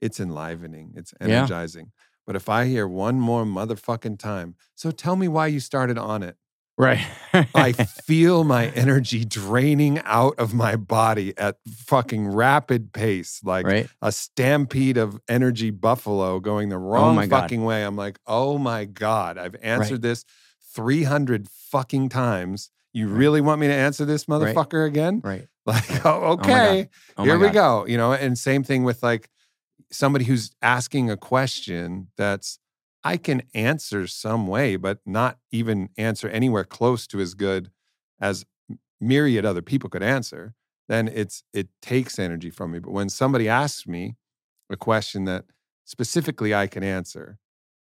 it's 0.00 0.18
enlivening 0.18 0.92
it's 0.96 1.14
Yeah. 1.20 1.26
energizing 1.28 1.92
but 2.26 2.34
if 2.34 2.48
i 2.48 2.66
hear 2.66 2.86
one 2.88 3.20
more 3.20 3.44
motherfucking 3.44 4.18
time 4.18 4.56
so 4.74 4.90
tell 4.90 5.14
me 5.16 5.28
why 5.28 5.46
you 5.46 5.60
started 5.60 5.98
on 5.98 6.22
it 6.22 6.36
right. 6.78 7.06
I 7.54 7.72
feel 8.08 8.42
my 8.44 8.68
energy 8.68 9.24
draining 9.24 10.00
out 10.04 10.34
of 10.38 10.52
my 10.52 10.74
body 10.74 11.32
at 11.38 11.56
fucking 11.68 12.26
rapid 12.28 12.92
pace, 12.92 13.40
like 13.44 13.66
right. 13.66 13.88
a 14.00 14.10
stampede 14.10 14.96
of 14.96 15.20
energy 15.28 15.70
buffalo 15.70 16.40
going 16.40 16.70
the 16.70 16.76
oh 16.76 16.78
wrong 16.78 17.10
Oh 17.10 17.14
my 17.14 17.26
God. 17.26 17.42
fucking 17.42 17.62
way. 17.64 17.84
I'm 17.84 17.94
like, 17.94 18.18
oh 18.26 18.58
my 18.58 18.84
God, 18.86 19.38
I've 19.38 19.54
answered 19.62 20.02
this 20.02 20.24
300 20.74 21.48
fucking 21.48 22.08
times. 22.08 22.70
You 22.92 23.08
Right. 23.08 23.18
really 23.18 23.40
want 23.40 23.60
me 23.60 23.68
to 23.68 23.74
answer 23.74 24.04
this 24.04 24.26
Right. 24.28 24.54
motherfucker 24.54 24.86
again? 24.86 25.20
Right. 25.24 25.48
Like, 25.64 26.04
oh, 26.04 26.32
okay, 26.32 26.88
Oh 27.16 27.22
here 27.22 27.38
my 27.38 27.46
we 27.46 27.52
go. 27.52 27.86
You 27.86 27.96
know, 27.96 28.12
and 28.12 28.36
same 28.36 28.64
thing 28.64 28.82
with 28.82 29.00
like 29.00 29.30
somebody 29.92 30.24
who's 30.24 30.50
asking 30.60 31.08
a 31.08 31.16
question 31.16 32.08
that's 32.16 32.58
I 33.04 33.16
can 33.16 33.42
answer 33.54 34.08
some 34.08 34.48
way, 34.48 34.74
but 34.74 34.98
not 35.06 35.38
even 35.52 35.90
answer 35.96 36.28
anywhere 36.28 36.64
close 36.64 37.06
to 37.08 37.20
as 37.20 37.34
good 37.34 37.70
as 38.20 38.44
myriad 39.00 39.44
other 39.44 39.62
people 39.62 39.88
could 39.88 40.02
answer. 40.02 40.54
Then 40.88 41.06
it's 41.06 41.44
it 41.52 41.68
takes 41.80 42.18
energy 42.18 42.50
from 42.50 42.72
me. 42.72 42.80
But 42.80 42.90
when 42.92 43.08
somebody 43.08 43.48
asks 43.48 43.86
me 43.86 44.16
a 44.68 44.76
question 44.76 45.24
that 45.26 45.44
specifically 45.84 46.52
I 46.54 46.66
can 46.66 46.82
answer, 46.82 47.38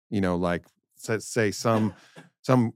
you 0.10 0.22
know, 0.22 0.36
like 0.36 0.66
say 0.96 1.52
some 1.52 1.94
some 2.50 2.74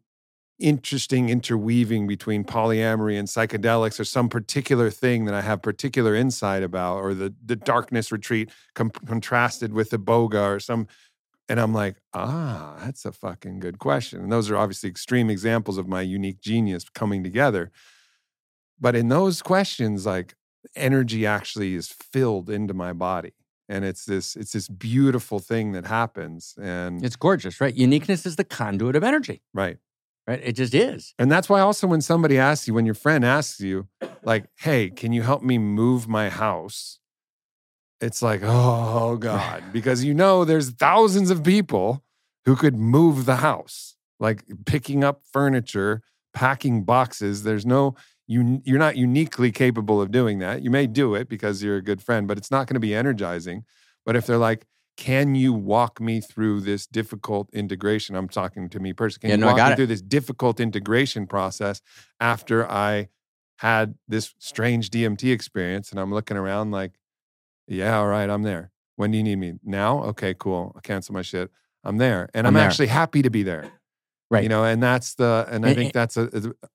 interesting 0.60 1.30
interweaving 1.30 2.06
between 2.06 2.44
polyamory 2.44 3.18
and 3.18 3.28
psychedelics 3.28 4.00
or 4.00 4.06
some 4.06 4.30
particular 4.30 4.92
thing 4.92 5.26
that 5.26 5.34
I 5.34 5.42
have 5.42 5.64
particular 5.64 6.14
insight 6.14 6.62
about 6.62 6.98
or 6.98 7.16
the 7.16 7.34
the 7.44 7.56
darkness 7.56 8.12
retreat 8.12 8.52
com- 8.76 8.92
contrasted 8.92 9.74
with 9.74 9.90
the 9.90 9.98
iboga 9.98 10.44
or 10.56 10.60
some 10.60 10.86
and 11.50 11.60
I'm 11.60 11.74
like, 11.74 11.96
ah, 12.14 12.76
that's 12.84 13.04
a 13.04 13.12
fucking 13.12 13.60
good 13.60 13.78
question. 13.80 14.22
And 14.22 14.32
those 14.32 14.50
are 14.50 14.56
obviously 14.56 14.90
extreme 14.90 15.30
examples 15.30 15.78
of 15.78 15.88
my 15.88 16.02
unique 16.02 16.40
genius 16.40 16.86
coming 16.88 17.24
together. 17.24 17.72
But 18.80 18.96
in 18.96 19.10
those 19.10 19.42
questions, 19.42 20.06
like 20.06 20.36
energy 20.76 21.26
actually 21.26 21.74
is 21.74 21.88
filled 21.88 22.50
into 22.50 22.74
my 22.74 22.94
body. 22.94 23.34
And 23.70 23.86
it's 23.86 24.06
this, 24.06 24.36
it's 24.36 24.52
this 24.52 24.68
beautiful 24.68 25.40
thing 25.40 25.72
that 25.72 25.86
happens. 25.86 26.56
And 26.62 27.04
It's 27.04 27.16
gorgeous, 27.16 27.62
right? 27.62 27.74
Uniqueness 27.74 28.26
is 28.26 28.36
the 28.36 28.44
conduit 28.44 28.96
of 28.96 29.04
energy, 29.04 29.42
right. 29.54 29.78
right? 30.28 30.42
It 30.44 30.54
just 30.54 30.74
is. 30.74 31.14
And 31.18 31.32
that's 31.32 31.48
why 31.48 31.62
also 31.62 31.88
when 31.88 32.02
somebody 32.02 32.38
asks 32.38 32.68
you, 32.68 32.74
when 32.74 32.86
your 32.86 32.96
friend 32.96 33.24
asks 33.24 33.62
you, 33.62 33.88
like, 34.24 34.46
hey, 34.58 34.90
can 34.90 35.14
you 35.14 35.22
help 35.22 35.42
me 35.42 35.58
move 35.58 36.08
my 36.08 36.30
house? 36.30 37.00
It's 38.02 38.22
like, 38.22 38.42
oh 38.44 39.16
God, 39.20 39.64
because 39.72 40.04
you 40.04 40.14
know 40.14 40.44
there's 40.44 40.72
thousands 40.72 41.32
of 41.32 41.44
people 41.44 42.04
who 42.46 42.56
could 42.56 42.76
move 42.76 43.26
the 43.26 43.38
house, 43.38 43.96
like 44.20 44.44
picking 44.66 45.04
up 45.04 45.22
furniture, 45.32 46.02
packing 46.34 46.84
boxes. 46.84 47.44
There's 47.44 47.66
no, 47.66 47.96
you, 48.28 48.62
you're 48.64 48.80
not 48.80 48.96
uniquely 48.96 49.52
capable 49.52 50.02
of 50.02 50.12
doing 50.12 50.40
that. 50.40 50.62
You 50.64 50.70
may 50.72 50.88
do 50.88 51.16
it 51.16 51.28
because 51.28 51.62
you're 51.62 51.78
a 51.78 51.82
good 51.82 52.02
friend, 52.02 52.28
but 52.28 52.38
it's 52.38 52.52
not 52.52 52.68
going 52.68 52.76
to 52.76 52.80
be 52.80 52.96
energizing. 52.96 53.66
But 54.06 54.16
if 54.16 54.26
they're 54.26 54.38
like, 54.38 54.66
can 54.96 55.34
you 55.36 55.54
walk 55.54 56.00
me 56.00 56.22
through 56.22 56.62
this 56.62 56.86
difficult 56.86 57.50
integration? 57.54 58.16
I'm 58.16 58.30
talking 58.30 58.70
to 58.70 58.80
me 58.80 58.94
personally. 58.94 59.22
Can 59.22 59.30
Yeah, 59.32 59.36
you 59.36 59.42
no, 59.42 59.48
I 59.48 59.52
walk 59.52 59.58
got 59.58 59.68
me 59.68 59.74
it. 59.74 59.76
through 59.78 59.88
this 59.88 60.02
difficult 60.02 60.60
integration 60.60 61.26
process 61.28 61.82
after 62.20 62.70
I 62.70 63.10
had 63.58 63.96
this 64.08 64.36
strange 64.40 64.90
DMT 64.92 65.32
experience? 65.34 65.90
And 65.92 66.00
I'm 66.00 66.14
looking 66.14 66.38
around 66.38 66.72
like, 66.72 66.94
yeah, 67.68 67.98
all 67.98 68.08
right, 68.08 68.30
I'm 68.30 68.44
there. 68.44 68.72
When 68.96 69.12
do 69.12 69.18
you 69.18 69.24
need 69.24 69.38
me? 69.38 69.54
Now? 69.64 70.04
Okay, 70.04 70.36
cool. 70.38 70.72
I'll 70.76 70.82
cancel 70.82 71.14
my 71.14 71.24
shit. 71.24 71.50
I'm 71.84 71.98
there. 71.98 72.30
And 72.34 72.46
I'm, 72.46 72.52
I'm 72.56 72.60
there. 72.60 72.68
actually 72.68 72.88
happy 72.88 73.22
to 73.24 73.30
be 73.30 73.44
there. 73.44 73.72
Right. 74.34 74.44
You 74.44 74.50
know, 74.50 74.64
and 74.64 74.82
that's 74.82 75.16
the, 75.16 75.46
and 75.50 75.66
I 75.66 75.70
And- 75.70 75.78
think 75.78 75.94
that's 75.94 76.18
a, 76.18 76.24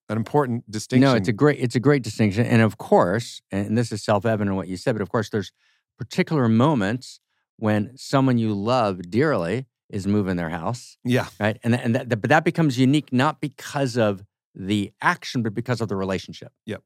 an 0.09 0.17
important 0.17 0.69
distinction. 0.71 1.09
No, 1.11 1.15
it's 1.15 1.27
a 1.27 1.33
great 1.33 1.59
it's 1.59 1.75
a 1.75 1.79
great 1.79 2.03
distinction, 2.03 2.45
and 2.45 2.61
of 2.61 2.77
course, 2.77 3.41
and 3.51 3.77
this 3.77 3.91
is 3.91 4.01
self 4.03 4.25
evident 4.25 4.55
what 4.55 4.67
you 4.67 4.77
said, 4.77 4.93
but 4.95 5.01
of 5.01 5.09
course, 5.09 5.29
there's 5.29 5.51
particular 5.97 6.47
moments 6.47 7.19
when 7.57 7.91
someone 7.97 8.37
you 8.37 8.53
love 8.53 9.01
dearly 9.09 9.65
is 9.89 10.07
moving 10.07 10.37
their 10.37 10.49
house, 10.49 10.97
Yeah. 11.03 11.27
right? 11.39 11.57
And 11.63 11.75
and 11.75 11.95
that, 11.95 12.07
but 12.21 12.29
that 12.29 12.45
becomes 12.45 12.77
unique 12.79 13.11
not 13.11 13.41
because 13.41 13.97
of 13.97 14.23
the 14.55 14.93
action, 15.01 15.43
but 15.43 15.53
because 15.53 15.81
of 15.81 15.87
the 15.89 15.95
relationship. 15.95 16.51
Yep. 16.65 16.81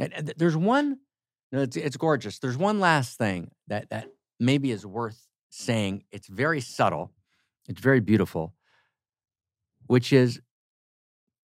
And, 0.00 0.12
and 0.14 0.32
there's 0.36 0.56
one. 0.56 0.98
no, 1.52 1.60
It's, 1.62 1.76
it's 1.76 1.96
gorgeous. 1.96 2.38
There's 2.40 2.56
one 2.56 2.80
last 2.80 3.18
thing 3.18 3.50
that 3.68 3.90
that 3.90 4.08
maybe 4.40 4.70
is 4.72 4.84
worth 4.84 5.28
saying. 5.50 6.04
It's 6.10 6.26
very 6.28 6.60
subtle. 6.60 7.12
It's 7.68 7.80
very 7.80 8.00
beautiful, 8.00 8.54
which 9.88 10.12
is 10.12 10.40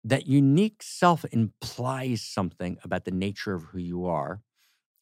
that 0.03 0.27
unique 0.27 0.81
self 0.81 1.25
implies 1.31 2.21
something 2.21 2.77
about 2.83 3.05
the 3.05 3.11
nature 3.11 3.53
of 3.53 3.63
who 3.63 3.79
you 3.79 4.05
are, 4.07 4.41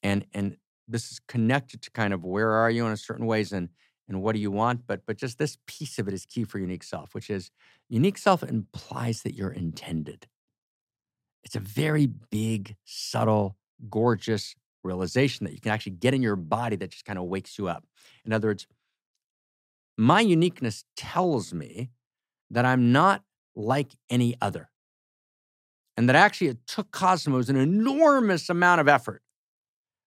and 0.04 0.26
and 0.34 0.58
this 0.88 1.12
is 1.12 1.20
connected 1.28 1.82
to 1.84 1.92
kind 1.92 2.14
of 2.14 2.24
where 2.26 2.52
are 2.52 2.72
you 2.72 2.86
in 2.86 2.92
a 2.92 2.98
certain 2.98 3.26
ways 3.26 3.52
and 3.52 3.70
and 4.10 4.22
what 4.22 4.34
do 4.34 4.40
you 4.42 4.52
want 4.52 4.88
but 4.88 5.02
but 5.06 5.18
just 5.18 5.38
this 5.38 5.58
piece 5.68 6.00
of 6.00 6.08
it 6.08 6.14
is 6.14 6.26
key 6.26 6.44
for 6.46 6.60
unique 6.60 6.84
self 6.84 7.14
which 7.14 7.30
is 7.30 7.52
unique 7.90 8.18
self 8.18 8.44
implies 8.44 9.24
that 9.24 9.36
you're 9.36 9.52
intended. 9.52 10.28
It's 11.44 11.56
a 11.56 11.62
very 11.62 12.08
big 12.08 12.76
subtle 12.86 13.58
gorgeous 13.90 14.56
realization 14.84 15.46
that 15.46 15.54
you 15.54 15.62
can 15.62 15.72
actually 15.72 15.94
get 15.94 16.14
in 16.14 16.22
your 16.22 16.36
body 16.36 16.76
that 16.78 16.92
just 16.92 17.06
kind 17.06 17.20
of 17.20 17.26
wakes 17.26 17.58
you 17.58 17.68
up. 17.68 17.86
In 18.26 18.34
other 18.34 18.48
words 18.50 18.68
my 19.98 20.22
uniqueness 20.22 20.84
tells 20.96 21.54
me 21.54 21.90
that 22.52 22.66
i'm 22.66 22.92
not 22.92 23.24
like 23.58 23.92
any 24.10 24.36
other 24.42 24.70
and 25.98 26.08
that 26.08 26.16
actually 26.16 26.48
it 26.48 26.66
took 26.68 26.92
cosmos 26.92 27.50
an 27.50 27.58
enormous 27.58 28.50
amount 28.50 28.80
of 28.80 28.88
effort 28.88 29.22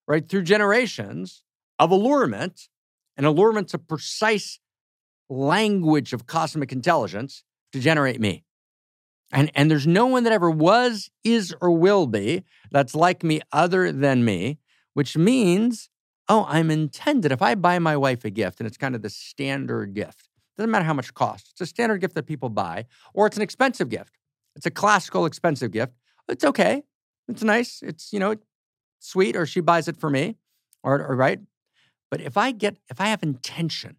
right 0.09 0.29
through 0.29 0.43
generations 0.43 1.43
of 1.79 1.91
allurement 1.91 2.69
and 3.17 3.27
allurement's 3.27 3.75
a 3.75 3.79
precise 3.79 4.61
language 5.29 6.15
of 6.15 6.27
cosmic 6.27 6.73
intelligence 6.73 7.45
to 7.71 7.79
generate 7.79 8.19
me. 8.19 8.45
And, 9.31 9.51
and 9.55 9.71
there's 9.71 9.87
no 9.87 10.07
one 10.07 10.25
that 10.25 10.33
ever 10.33 10.51
was, 10.51 11.11
is, 11.23 11.55
or 11.61 11.71
will 11.71 12.07
be 12.07 12.45
that's 12.71 12.95
like 12.95 13.23
me 13.23 13.43
other 13.53 13.93
than 13.93 14.25
me, 14.25 14.59
which 14.95 15.19
means, 15.19 15.91
oh, 16.31 16.47
I'm 16.49 16.71
intended. 16.71 17.31
If 17.31 17.43
I 17.43 17.55
buy 17.57 17.79
my 17.79 17.95
wife 17.95 18.25
a 18.25 18.31
gift, 18.31 18.59
and 18.59 18.67
it's 18.67 18.79
kind 18.79 18.95
of 18.95 19.03
the 19.03 19.11
standard 19.11 19.93
gift, 19.93 20.30
doesn't 20.61 20.71
matter 20.71 20.85
how 20.85 20.95
much 20.95 21.09
it 21.09 21.15
costs, 21.15 21.51
it's 21.53 21.61
a 21.61 21.67
standard 21.67 22.01
gift 22.01 22.15
that 22.15 22.25
people 22.25 22.49
buy, 22.49 22.87
or 23.15 23.27
it's 23.27 23.37
an 23.37 23.43
expensive 23.43 23.89
gift. 23.89 24.17
It's 24.55 24.67
a 24.67 24.71
classical 24.71 25.27
expensive 25.27 25.71
gift. 25.71 25.95
It's 26.29 26.45
okay. 26.45 26.83
It's 27.29 27.43
nice. 27.43 27.81
It's, 27.83 28.13
you 28.13 28.19
know, 28.19 28.37
sweet, 28.99 29.37
or 29.37 29.47
she 29.47 29.61
buys 29.61 29.89
it 29.89 29.97
for 29.97 30.11
me, 30.11 30.37
or, 30.83 31.03
or 31.05 31.17
right? 31.17 31.41
But 32.11 32.21
if 32.21 32.37
I 32.37 32.51
get, 32.51 32.77
if 32.89 33.01
I 33.01 33.07
have 33.07 33.23
intention, 33.23 33.97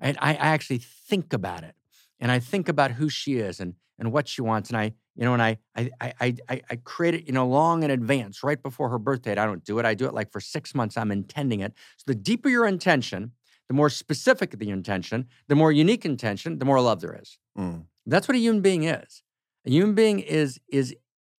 I, 0.00 0.10
I 0.18 0.34
actually 0.34 0.78
think 0.78 1.32
about 1.32 1.62
it, 1.62 1.74
and 2.18 2.30
I 2.30 2.38
think 2.38 2.68
about 2.68 2.92
who 2.92 3.08
she 3.08 3.36
is 3.36 3.60
and 3.60 3.74
and 4.00 4.12
what 4.12 4.28
she 4.28 4.40
wants, 4.40 4.70
and 4.70 4.78
I, 4.78 4.94
you 5.16 5.24
know, 5.24 5.32
and 5.32 5.42
I 5.42 5.58
I 5.76 5.90
I 6.00 6.34
I, 6.48 6.62
I 6.70 6.76
create 6.76 7.14
it, 7.14 7.26
you 7.26 7.32
know, 7.32 7.46
long 7.46 7.82
in 7.82 7.90
advance, 7.90 8.42
right 8.42 8.62
before 8.62 8.88
her 8.90 8.98
birthday. 8.98 9.32
I 9.32 9.44
don't 9.46 9.64
do 9.64 9.78
it. 9.78 9.84
I 9.84 9.94
do 9.94 10.06
it 10.06 10.14
like 10.14 10.30
for 10.30 10.40
six 10.40 10.74
months. 10.74 10.96
I'm 10.96 11.10
intending 11.10 11.60
it. 11.60 11.74
So 11.96 12.04
the 12.06 12.14
deeper 12.14 12.48
your 12.48 12.66
intention, 12.66 13.32
the 13.68 13.74
more 13.74 13.90
specific 13.90 14.58
the 14.58 14.70
intention, 14.70 15.26
the 15.46 15.54
more 15.54 15.70
unique 15.70 16.04
intention, 16.04 16.58
the 16.58 16.64
more 16.64 16.80
love 16.80 17.00
there 17.00 17.18
is. 17.20 17.38
Mm. 17.56 17.84
That's 18.06 18.26
what 18.26 18.36
a 18.36 18.40
human 18.40 18.62
being 18.62 18.84
is. 18.84 19.22
A 19.66 19.70
human 19.70 19.94
being 19.94 20.20
is 20.20 20.58
is 20.68 20.94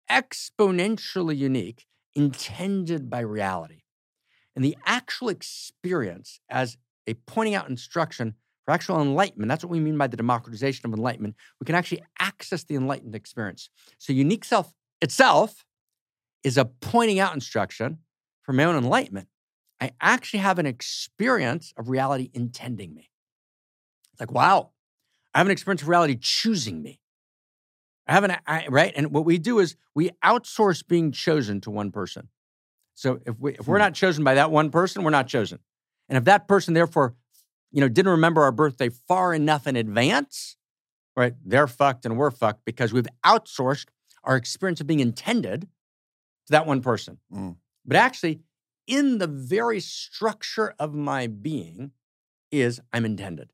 exponentially 0.09 1.37
unique, 1.37 1.85
intended 2.15 3.09
by 3.09 3.19
reality. 3.19 3.81
And 4.55 4.63
the 4.63 4.77
actual 4.85 5.29
experience 5.29 6.39
as 6.49 6.77
a 7.07 7.13
pointing 7.13 7.55
out 7.55 7.69
instruction 7.69 8.35
for 8.65 8.73
actual 8.73 9.01
enlightenment, 9.01 9.49
that's 9.49 9.63
what 9.63 9.71
we 9.71 9.79
mean 9.79 9.97
by 9.97 10.07
the 10.07 10.17
democratization 10.17 10.85
of 10.85 10.93
enlightenment. 10.93 11.35
We 11.59 11.65
can 11.65 11.75
actually 11.75 12.03
access 12.19 12.63
the 12.63 12.75
enlightened 12.75 13.15
experience. 13.15 13.69
So, 13.97 14.13
unique 14.13 14.45
self 14.45 14.73
itself 15.01 15.65
is 16.43 16.57
a 16.57 16.65
pointing 16.65 17.19
out 17.19 17.33
instruction 17.33 17.99
for 18.43 18.53
my 18.53 18.65
own 18.65 18.75
enlightenment. 18.75 19.27
I 19.81 19.91
actually 20.01 20.39
have 20.39 20.59
an 20.59 20.65
experience 20.65 21.73
of 21.77 21.89
reality 21.89 22.29
intending 22.33 22.93
me. 22.93 23.09
It's 24.11 24.19
like, 24.19 24.31
wow, 24.31 24.71
I 25.33 25.37
have 25.37 25.47
an 25.47 25.51
experience 25.51 25.81
of 25.81 25.87
reality 25.87 26.17
choosing 26.19 26.81
me. 26.81 26.99
I 28.07 28.13
have 28.13 28.23
an, 28.23 28.35
I, 28.45 28.67
right? 28.67 28.91
And 28.95 29.11
what 29.11 29.23
we 29.25 29.37
do 29.37 29.59
is 29.59 29.75
we 29.95 30.09
outsource 30.23 30.85
being 30.85 31.11
chosen 31.11 31.61
to 31.61 31.71
one 31.71 31.91
person. 31.91 32.29
So 32.95 33.19
if 33.25 33.39
we 33.39 33.53
if 33.53 33.67
we're 33.67 33.77
Hmm. 33.77 33.83
not 33.83 33.93
chosen 33.93 34.23
by 34.23 34.33
that 34.33 34.51
one 34.51 34.71
person, 34.71 35.03
we're 35.03 35.11
not 35.11 35.27
chosen. 35.27 35.59
And 36.09 36.17
if 36.17 36.25
that 36.25 36.47
person 36.47 36.73
therefore, 36.73 37.15
you 37.71 37.79
know, 37.79 37.87
didn't 37.87 38.11
remember 38.11 38.41
our 38.41 38.51
birthday 38.51 38.89
far 38.89 39.33
enough 39.33 39.67
in 39.67 39.75
advance, 39.75 40.57
right? 41.15 41.35
They're 41.45 41.67
fucked 41.67 42.05
and 42.05 42.17
we're 42.17 42.31
fucked 42.31 42.65
because 42.65 42.91
we've 42.91 43.07
outsourced 43.25 43.85
our 44.23 44.35
experience 44.35 44.81
of 44.81 44.87
being 44.87 44.99
intended 44.99 45.61
to 45.61 46.51
that 46.51 46.65
one 46.65 46.81
person. 46.81 47.19
Mm. 47.31 47.55
But 47.85 47.95
actually, 47.95 48.41
in 48.89 49.19
the 49.19 49.27
very 49.27 49.79
structure 49.79 50.73
of 50.79 50.93
my 50.93 51.27
being 51.27 51.91
is 52.51 52.81
I'm 52.91 53.05
intended. 53.05 53.51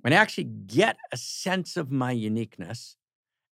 When 0.00 0.12
I 0.12 0.16
actually 0.16 0.44
get 0.44 0.96
a 1.12 1.16
sense 1.16 1.76
of 1.76 1.92
my 1.92 2.10
uniqueness, 2.10 2.96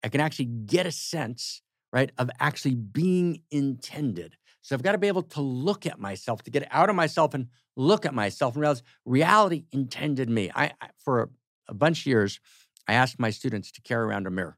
I 0.03 0.09
can 0.09 0.21
actually 0.21 0.47
get 0.47 0.87
a 0.87 0.93
sense, 0.93 1.63
right, 1.93 2.11
of 2.19 2.31
actually 2.41 2.75
being 2.75 3.43
intended. 3.51 4.37
So 4.63 4.75
I've 4.75 4.83
got 4.83 4.93
to 4.93 4.99
be 4.99 5.09
able 5.09 5.23
to 5.23 5.41
look 5.41 5.87
at 5.87 5.99
myself, 5.99 6.43
to 6.45 6.51
get 6.51 6.67
out 6.71 6.89
of 6.89 6.97
myself 6.97 7.35
and 7.35 7.49
look 7.77 8.07
at 8.07 8.15
myself 8.15 8.55
and 8.55 8.63
realize 8.63 8.83
reality 9.05 9.65
intended 9.71 10.31
me. 10.31 10.51
I, 10.55 10.73
I 10.81 10.89
for 11.05 11.23
a, 11.23 11.29
a 11.69 11.75
bunch 11.75 12.01
of 12.01 12.07
years, 12.07 12.41
I 12.89 12.95
asked 12.95 13.19
my 13.19 13.31
students 13.31 13.71
to 13.73 13.83
carry 13.83 14.05
around 14.05 14.27
a 14.27 14.31
mirror. 14.31 14.57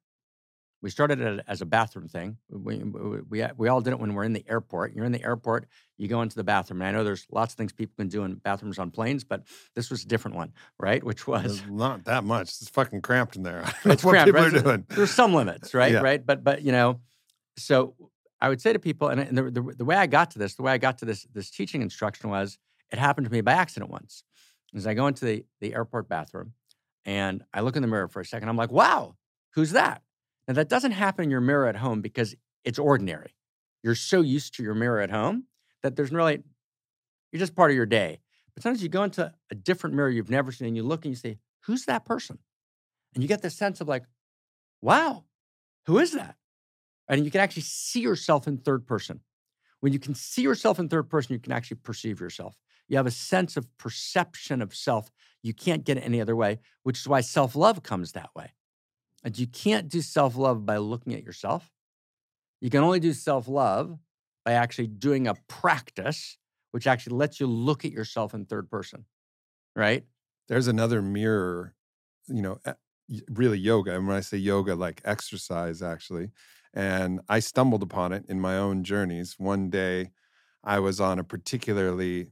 We 0.84 0.90
started 0.90 1.18
it 1.22 1.42
as 1.48 1.62
a 1.62 1.64
bathroom 1.64 2.08
thing. 2.08 2.36
We, 2.50 2.76
we, 2.76 3.20
we, 3.22 3.42
uh, 3.42 3.54
we 3.56 3.68
all 3.68 3.80
did 3.80 3.94
it 3.94 3.98
when 3.98 4.12
we're 4.12 4.24
in 4.24 4.34
the 4.34 4.44
airport. 4.46 4.92
You're 4.92 5.06
in 5.06 5.12
the 5.12 5.24
airport, 5.24 5.66
you 5.96 6.08
go 6.08 6.20
into 6.20 6.36
the 6.36 6.44
bathroom. 6.44 6.82
And 6.82 6.88
I 6.88 6.92
know 6.92 7.02
there's 7.02 7.26
lots 7.32 7.54
of 7.54 7.56
things 7.56 7.72
people 7.72 7.94
can 7.96 8.08
do 8.08 8.22
in 8.24 8.34
bathrooms 8.34 8.78
on 8.78 8.90
planes, 8.90 9.24
but 9.24 9.44
this 9.74 9.88
was 9.88 10.04
a 10.04 10.06
different 10.06 10.36
one, 10.36 10.52
right? 10.78 11.02
Which 11.02 11.26
was 11.26 11.62
not 11.70 12.04
that 12.04 12.22
much. 12.22 12.48
It's 12.48 12.68
fucking 12.68 13.00
cramped 13.00 13.34
in 13.34 13.44
there. 13.44 13.62
I 13.64 13.70
don't 13.70 13.86
know 13.86 13.92
it's 13.92 14.04
what 14.04 14.10
cramped, 14.10 14.26
people 14.26 14.42
right? 14.42 14.54
are 14.54 14.62
doing. 14.62 14.84
There's 14.90 15.10
some 15.10 15.32
limits, 15.32 15.72
right? 15.80 15.90
Yeah. 15.90 16.00
Right. 16.00 16.24
But 16.24 16.44
but 16.44 16.60
you 16.60 16.70
know, 16.70 17.00
so 17.56 17.94
I 18.42 18.50
would 18.50 18.60
say 18.60 18.74
to 18.74 18.78
people, 18.78 19.08
and, 19.08 19.18
and 19.20 19.38
the, 19.38 19.50
the 19.50 19.62
the 19.78 19.84
way 19.86 19.96
I 19.96 20.06
got 20.06 20.32
to 20.32 20.38
this, 20.38 20.54
the 20.54 20.64
way 20.64 20.72
I 20.72 20.76
got 20.76 20.98
to 20.98 21.06
this 21.06 21.26
this 21.32 21.50
teaching 21.50 21.80
instruction 21.80 22.28
was 22.28 22.58
it 22.92 22.98
happened 22.98 23.26
to 23.26 23.32
me 23.32 23.40
by 23.40 23.54
accident 23.54 23.90
once. 23.90 24.22
As 24.76 24.86
I 24.86 24.92
go 24.92 25.06
into 25.06 25.24
the 25.24 25.46
the 25.62 25.74
airport 25.74 26.10
bathroom, 26.10 26.52
and 27.06 27.42
I 27.54 27.62
look 27.62 27.74
in 27.74 27.80
the 27.80 27.88
mirror 27.88 28.08
for 28.08 28.20
a 28.20 28.26
second, 28.26 28.50
I'm 28.50 28.58
like, 28.58 28.70
wow, 28.70 29.16
who's 29.54 29.70
that? 29.72 30.02
Now 30.46 30.54
that 30.54 30.68
doesn't 30.68 30.92
happen 30.92 31.24
in 31.24 31.30
your 31.30 31.40
mirror 31.40 31.66
at 31.66 31.76
home 31.76 32.00
because 32.00 32.34
it's 32.64 32.78
ordinary. 32.78 33.34
You're 33.82 33.94
so 33.94 34.20
used 34.20 34.54
to 34.54 34.62
your 34.62 34.74
mirror 34.74 35.00
at 35.00 35.10
home 35.10 35.44
that 35.82 35.96
there's 35.96 36.10
really 36.10 36.42
you're 37.32 37.40
just 37.40 37.56
part 37.56 37.70
of 37.70 37.76
your 37.76 37.86
day. 37.86 38.20
But 38.54 38.62
sometimes 38.62 38.82
you 38.82 38.88
go 38.88 39.02
into 39.02 39.32
a 39.50 39.54
different 39.54 39.96
mirror 39.96 40.08
you've 40.08 40.30
never 40.30 40.52
seen, 40.52 40.68
and 40.68 40.76
you 40.76 40.84
look 40.84 41.04
and 41.04 41.12
you 41.12 41.16
say, 41.16 41.38
who's 41.66 41.86
that 41.86 42.04
person? 42.04 42.38
And 43.14 43.22
you 43.22 43.28
get 43.28 43.42
this 43.42 43.56
sense 43.56 43.80
of 43.80 43.88
like, 43.88 44.04
wow, 44.80 45.24
who 45.86 45.98
is 45.98 46.12
that? 46.12 46.36
And 47.08 47.24
you 47.24 47.30
can 47.30 47.40
actually 47.40 47.62
see 47.62 48.00
yourself 48.00 48.46
in 48.46 48.58
third 48.58 48.86
person. 48.86 49.20
When 49.80 49.92
you 49.92 49.98
can 49.98 50.14
see 50.14 50.42
yourself 50.42 50.78
in 50.78 50.88
third 50.88 51.10
person, 51.10 51.32
you 51.32 51.38
can 51.38 51.52
actually 51.52 51.78
perceive 51.78 52.20
yourself. 52.20 52.56
You 52.88 52.96
have 52.96 53.06
a 53.06 53.10
sense 53.10 53.56
of 53.56 53.66
perception 53.78 54.62
of 54.62 54.74
self. 54.74 55.10
You 55.42 55.52
can't 55.52 55.84
get 55.84 55.98
it 55.98 56.02
any 56.02 56.20
other 56.20 56.36
way, 56.36 56.60
which 56.84 56.98
is 56.98 57.08
why 57.08 57.20
self 57.20 57.56
love 57.56 57.82
comes 57.82 58.12
that 58.12 58.30
way. 58.34 58.52
And 59.24 59.38
you 59.38 59.46
can't 59.46 59.88
do 59.88 60.02
self 60.02 60.36
love 60.36 60.66
by 60.66 60.76
looking 60.76 61.14
at 61.14 61.24
yourself. 61.24 61.72
You 62.60 62.70
can 62.70 62.84
only 62.84 63.00
do 63.00 63.12
self 63.12 63.48
love 63.48 63.98
by 64.44 64.52
actually 64.52 64.88
doing 64.88 65.26
a 65.26 65.34
practice, 65.48 66.38
which 66.70 66.86
actually 66.86 67.16
lets 67.16 67.40
you 67.40 67.46
look 67.46 67.84
at 67.84 67.92
yourself 67.92 68.34
in 68.34 68.44
third 68.44 68.70
person, 68.70 69.06
right? 69.74 70.04
There's 70.48 70.68
another 70.68 71.00
mirror, 71.00 71.74
you 72.28 72.42
know, 72.42 72.58
e- 72.68 72.72
y- 73.08 73.20
really 73.30 73.58
yoga. 73.58 73.94
And 73.96 74.06
when 74.06 74.16
I 74.16 74.20
say 74.20 74.36
yoga, 74.36 74.74
like 74.74 75.00
exercise, 75.04 75.82
actually. 75.82 76.30
And 76.74 77.20
I 77.28 77.38
stumbled 77.38 77.82
upon 77.82 78.12
it 78.12 78.24
in 78.28 78.40
my 78.40 78.58
own 78.58 78.84
journeys. 78.84 79.36
One 79.38 79.70
day 79.70 80.10
I 80.62 80.80
was 80.80 81.00
on 81.00 81.18
a 81.18 81.24
particularly, 81.24 82.28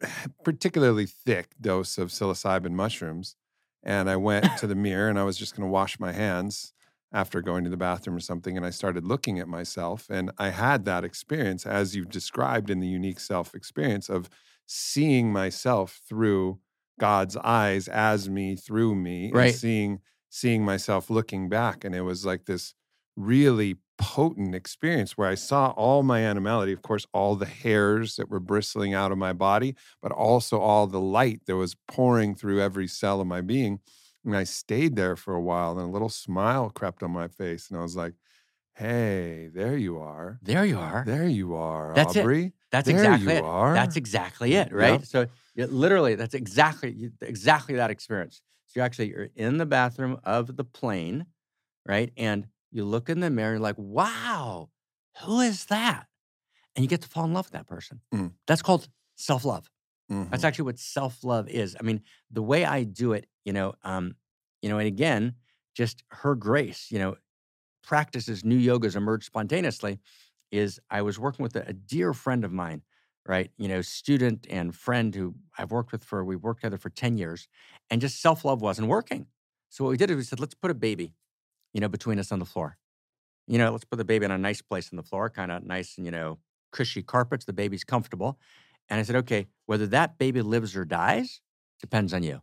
particularly 0.44 1.06
thick 1.06 1.54
dose 1.60 1.98
of 1.98 2.08
psilocybin 2.08 2.72
mushrooms. 2.72 3.36
And 3.84 4.08
I 4.10 4.16
went 4.16 4.56
to 4.58 4.66
the 4.66 4.74
mirror 4.74 5.08
and 5.08 5.18
I 5.18 5.24
was 5.24 5.36
just 5.38 5.54
going 5.56 5.66
to 5.68 5.72
wash 5.72 6.00
my 6.00 6.12
hands 6.12 6.72
after 7.12 7.42
going 7.42 7.64
to 7.64 7.70
the 7.70 7.76
bathroom 7.76 8.16
or 8.16 8.20
something. 8.20 8.56
And 8.56 8.66
I 8.66 8.70
started 8.70 9.04
looking 9.04 9.38
at 9.38 9.48
myself. 9.48 10.08
And 10.10 10.32
I 10.38 10.48
had 10.50 10.84
that 10.86 11.04
experience, 11.04 11.66
as 11.66 11.94
you've 11.94 12.10
described 12.10 12.70
in 12.70 12.80
the 12.80 12.88
unique 12.88 13.20
self 13.20 13.54
experience, 13.54 14.08
of 14.08 14.28
seeing 14.66 15.32
myself 15.32 16.00
through 16.08 16.60
God's 16.98 17.36
eyes 17.36 17.88
as 17.88 18.28
me 18.28 18.56
through 18.56 18.94
me, 18.94 19.32
Right. 19.32 19.36
and 19.36 19.52
seeing 19.52 20.00
seeing 20.30 20.64
myself 20.64 21.10
looking 21.10 21.48
back, 21.48 21.84
and 21.84 21.94
it 21.94 22.00
was 22.02 22.26
like 22.26 22.46
this 22.46 22.74
really 23.16 23.76
potent 23.96 24.54
experience 24.54 25.16
where 25.16 25.28
I 25.28 25.36
saw 25.36 25.70
all 25.70 26.02
my 26.02 26.20
animality, 26.20 26.72
of 26.72 26.82
course, 26.82 27.06
all 27.12 27.36
the 27.36 27.46
hairs 27.46 28.16
that 28.16 28.28
were 28.28 28.40
bristling 28.40 28.92
out 28.92 29.12
of 29.12 29.18
my 29.18 29.32
body, 29.32 29.76
but 30.02 30.12
also 30.12 30.58
all 30.58 30.86
the 30.86 31.00
light 31.00 31.42
that 31.46 31.56
was 31.56 31.76
pouring 31.88 32.34
through 32.34 32.60
every 32.60 32.88
cell 32.88 33.20
of 33.20 33.26
my 33.26 33.40
being. 33.40 33.80
And 34.24 34.36
I 34.36 34.44
stayed 34.44 34.96
there 34.96 35.16
for 35.16 35.34
a 35.34 35.40
while, 35.40 35.72
and 35.72 35.88
a 35.88 35.92
little 35.92 36.08
smile 36.08 36.70
crept 36.70 37.02
on 37.02 37.10
my 37.10 37.28
face. 37.28 37.70
And 37.70 37.78
I 37.78 37.82
was 37.82 37.94
like, 37.94 38.14
hey, 38.74 39.48
there 39.54 39.76
you 39.76 39.98
are. 39.98 40.40
There 40.42 40.64
you 40.64 40.78
are. 40.78 41.04
There 41.06 41.28
you 41.28 41.54
are, 41.54 41.94
That's 41.94 42.16
it. 42.16 42.20
Aubrey. 42.20 42.52
That's 42.72 42.88
there 42.88 42.96
exactly 42.96 43.32
you 43.34 43.38
it. 43.38 43.44
are. 43.44 43.74
That's 43.74 43.96
exactly 43.96 44.54
it, 44.54 44.72
right? 44.72 45.00
Yep. 45.00 45.04
So 45.04 45.26
it 45.54 45.70
literally, 45.72 46.16
that's 46.16 46.34
exactly 46.34 47.12
exactly 47.20 47.76
that 47.76 47.90
experience. 47.90 48.42
So 48.66 48.80
you 48.80 48.84
actually 48.84 49.10
you're 49.10 49.28
in 49.36 49.58
the 49.58 49.66
bathroom 49.66 50.18
of 50.24 50.56
the 50.56 50.64
plane, 50.64 51.26
right? 51.86 52.12
And 52.16 52.48
you 52.74 52.84
look 52.84 53.08
in 53.08 53.20
the 53.20 53.30
mirror, 53.30 53.52
you're 53.52 53.60
like, 53.60 53.76
wow, 53.78 54.70
who 55.22 55.40
is 55.40 55.66
that? 55.66 56.06
And 56.74 56.84
you 56.84 56.88
get 56.88 57.02
to 57.02 57.08
fall 57.08 57.24
in 57.24 57.32
love 57.32 57.46
with 57.46 57.52
that 57.52 57.66
person. 57.66 58.00
Mm. 58.12 58.32
That's 58.46 58.62
called 58.62 58.88
self-love. 59.16 59.70
Mhm. 60.10 60.30
That's 60.30 60.44
actually 60.44 60.64
what 60.66 60.78
self-love 60.78 61.48
is. 61.48 61.76
I 61.78 61.82
mean, 61.82 62.02
the 62.30 62.42
way 62.42 62.64
I 62.64 62.84
do 62.84 63.12
it, 63.12 63.28
you 63.44 63.52
know, 63.52 63.74
um, 63.82 64.16
you 64.60 64.68
know, 64.68 64.78
and 64.78 64.86
again, 64.88 65.36
just 65.74 66.02
her 66.10 66.34
grace, 66.34 66.90
you 66.90 66.98
know, 66.98 67.16
practices 67.82 68.44
new 68.44 68.58
yogas 68.58 68.96
emerge 68.96 69.24
spontaneously 69.24 70.00
is 70.50 70.80
I 70.90 71.02
was 71.02 71.18
working 71.18 71.42
with 71.42 71.56
a, 71.56 71.68
a 71.68 71.72
dear 71.72 72.12
friend 72.14 72.44
of 72.44 72.52
mine, 72.52 72.82
right? 73.26 73.50
You 73.58 73.68
know, 73.68 73.82
student 73.82 74.46
and 74.48 74.74
friend 74.74 75.14
who 75.14 75.34
I've 75.58 75.70
worked 75.70 75.92
with 75.92 76.04
for, 76.04 76.24
we've 76.24 76.42
worked 76.42 76.60
together 76.60 76.78
for 76.78 76.90
10 76.90 77.18
years, 77.18 77.48
and 77.90 78.00
just 78.00 78.20
self 78.20 78.44
love 78.44 78.62
wasn't 78.62 78.88
working. 78.88 79.26
So 79.70 79.84
what 79.84 79.90
we 79.90 79.96
did 79.96 80.10
is 80.10 80.16
we 80.16 80.22
said, 80.22 80.40
let's 80.40 80.54
put 80.54 80.70
a 80.70 80.74
baby, 80.74 81.14
you 81.74 81.80
know, 81.80 81.88
between 81.88 82.18
us 82.18 82.32
on 82.32 82.38
the 82.38 82.44
floor. 82.46 82.78
You 83.46 83.58
know, 83.58 83.72
let's 83.72 83.84
put 83.84 83.96
the 83.96 84.04
baby 84.04 84.24
in 84.24 84.30
a 84.30 84.38
nice 84.38 84.62
place 84.62 84.88
on 84.92 84.96
the 84.96 85.02
floor, 85.02 85.28
kind 85.28 85.52
of 85.52 85.64
nice 85.64 85.98
and, 85.98 86.06
you 86.06 86.12
know, 86.12 86.38
cushy 86.72 87.02
carpets. 87.02 87.44
The 87.44 87.52
baby's 87.52 87.84
comfortable. 87.84 88.38
And 88.88 88.98
I 88.98 89.02
said, 89.02 89.16
okay, 89.16 89.48
whether 89.66 89.86
that 89.88 90.16
baby 90.18 90.40
lives 90.40 90.74
or 90.76 90.86
dies 90.86 91.42
depends 91.80 92.14
on 92.14 92.22
you. 92.22 92.40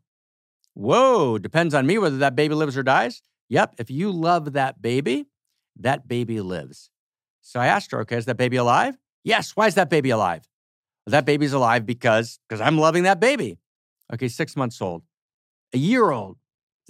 Whoa, 0.75 1.39
depends 1.39 1.73
on 1.73 1.87
me 1.87 1.97
whether 1.97 2.17
that 2.17 2.35
baby 2.35 2.53
lives 2.53 2.77
or 2.77 2.83
dies? 2.83 3.23
Yep. 3.49 3.75
If 3.79 3.89
you 3.89 4.11
love 4.11 4.53
that 4.53 4.81
baby, 4.81 5.27
that 5.75 6.07
baby 6.07 6.39
lives. 6.39 6.91
So 7.41 7.59
I 7.59 7.67
asked 7.67 7.91
her, 7.91 7.99
okay, 8.01 8.17
is 8.17 8.25
that 8.25 8.37
baby 8.37 8.57
alive? 8.57 8.97
Yes. 9.23 9.51
Why 9.55 9.67
is 9.67 9.75
that 9.75 9.89
baby 9.89 10.11
alive? 10.11 10.47
"Well, 11.05 11.11
that 11.11 11.25
baby's 11.25 11.53
alive 11.53 11.85
because 11.85 12.39
because 12.47 12.61
I'm 12.61 12.77
loving 12.77 13.03
that 13.03 13.19
baby. 13.19 13.57
Okay, 14.13 14.27
six 14.27 14.55
months 14.55 14.81
old, 14.81 15.03
a 15.73 15.77
year 15.77 16.11
old. 16.11 16.37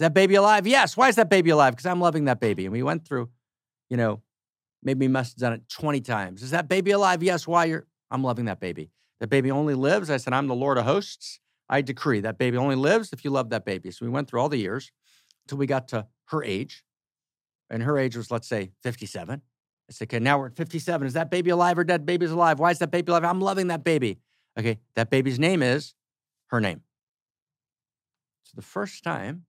That 0.02 0.14
baby 0.14 0.34
alive? 0.34 0.66
Yes. 0.66 0.96
Why 0.96 1.08
is 1.08 1.16
that 1.16 1.30
baby 1.30 1.50
alive? 1.50 1.74
Because 1.74 1.86
I'm 1.86 2.00
loving 2.00 2.24
that 2.24 2.40
baby. 2.40 2.66
And 2.66 2.72
we 2.72 2.82
went 2.82 3.06
through, 3.06 3.30
you 3.88 3.96
know, 3.96 4.20
maybe 4.82 5.06
we 5.06 5.12
must 5.12 5.34
have 5.34 5.38
done 5.38 5.52
it 5.52 5.68
20 5.68 6.00
times. 6.00 6.42
Is 6.42 6.50
that 6.50 6.68
baby 6.68 6.90
alive? 6.90 7.22
Yes. 7.22 7.46
Why? 7.46 7.66
You're 7.66 7.86
I'm 8.10 8.22
loving 8.22 8.44
that 8.46 8.60
baby. 8.60 8.90
That 9.20 9.28
baby 9.28 9.50
only 9.50 9.74
lives. 9.74 10.10
I 10.10 10.16
said, 10.16 10.32
I'm 10.32 10.48
the 10.48 10.54
Lord 10.54 10.76
of 10.76 10.84
hosts. 10.84 11.40
I 11.68 11.80
decree 11.80 12.20
that 12.20 12.36
baby 12.36 12.58
only 12.58 12.74
lives 12.74 13.12
if 13.12 13.24
you 13.24 13.30
love 13.30 13.50
that 13.50 13.64
baby. 13.64 13.90
So 13.90 14.04
we 14.04 14.10
went 14.10 14.28
through 14.28 14.40
all 14.40 14.48
the 14.48 14.58
years 14.58 14.92
until 15.44 15.58
we 15.58 15.66
got 15.66 15.88
to 15.88 16.06
her 16.26 16.42
age. 16.42 16.84
And 17.70 17.82
her 17.84 17.96
age 17.96 18.16
was, 18.16 18.30
let's 18.30 18.48
say, 18.48 18.72
57. 18.82 19.40
I 19.88 19.92
said, 19.92 20.08
okay, 20.08 20.18
now 20.18 20.38
we're 20.38 20.46
at 20.46 20.56
57. 20.56 21.06
Is 21.06 21.14
that 21.14 21.30
baby 21.30 21.50
alive 21.50 21.78
or 21.78 21.84
dead? 21.84 22.04
Baby's 22.04 22.30
alive. 22.30 22.58
Why 22.58 22.70
is 22.70 22.78
that 22.80 22.90
baby 22.90 23.10
alive? 23.10 23.24
I'm 23.24 23.40
loving 23.40 23.68
that 23.68 23.84
baby. 23.84 24.18
Okay, 24.58 24.78
that 24.96 25.10
baby's 25.10 25.38
name 25.38 25.62
is 25.62 25.94
her 26.48 26.60
name. 26.60 26.82
So 28.42 28.52
the 28.56 28.62
first 28.62 29.02
time, 29.02 29.46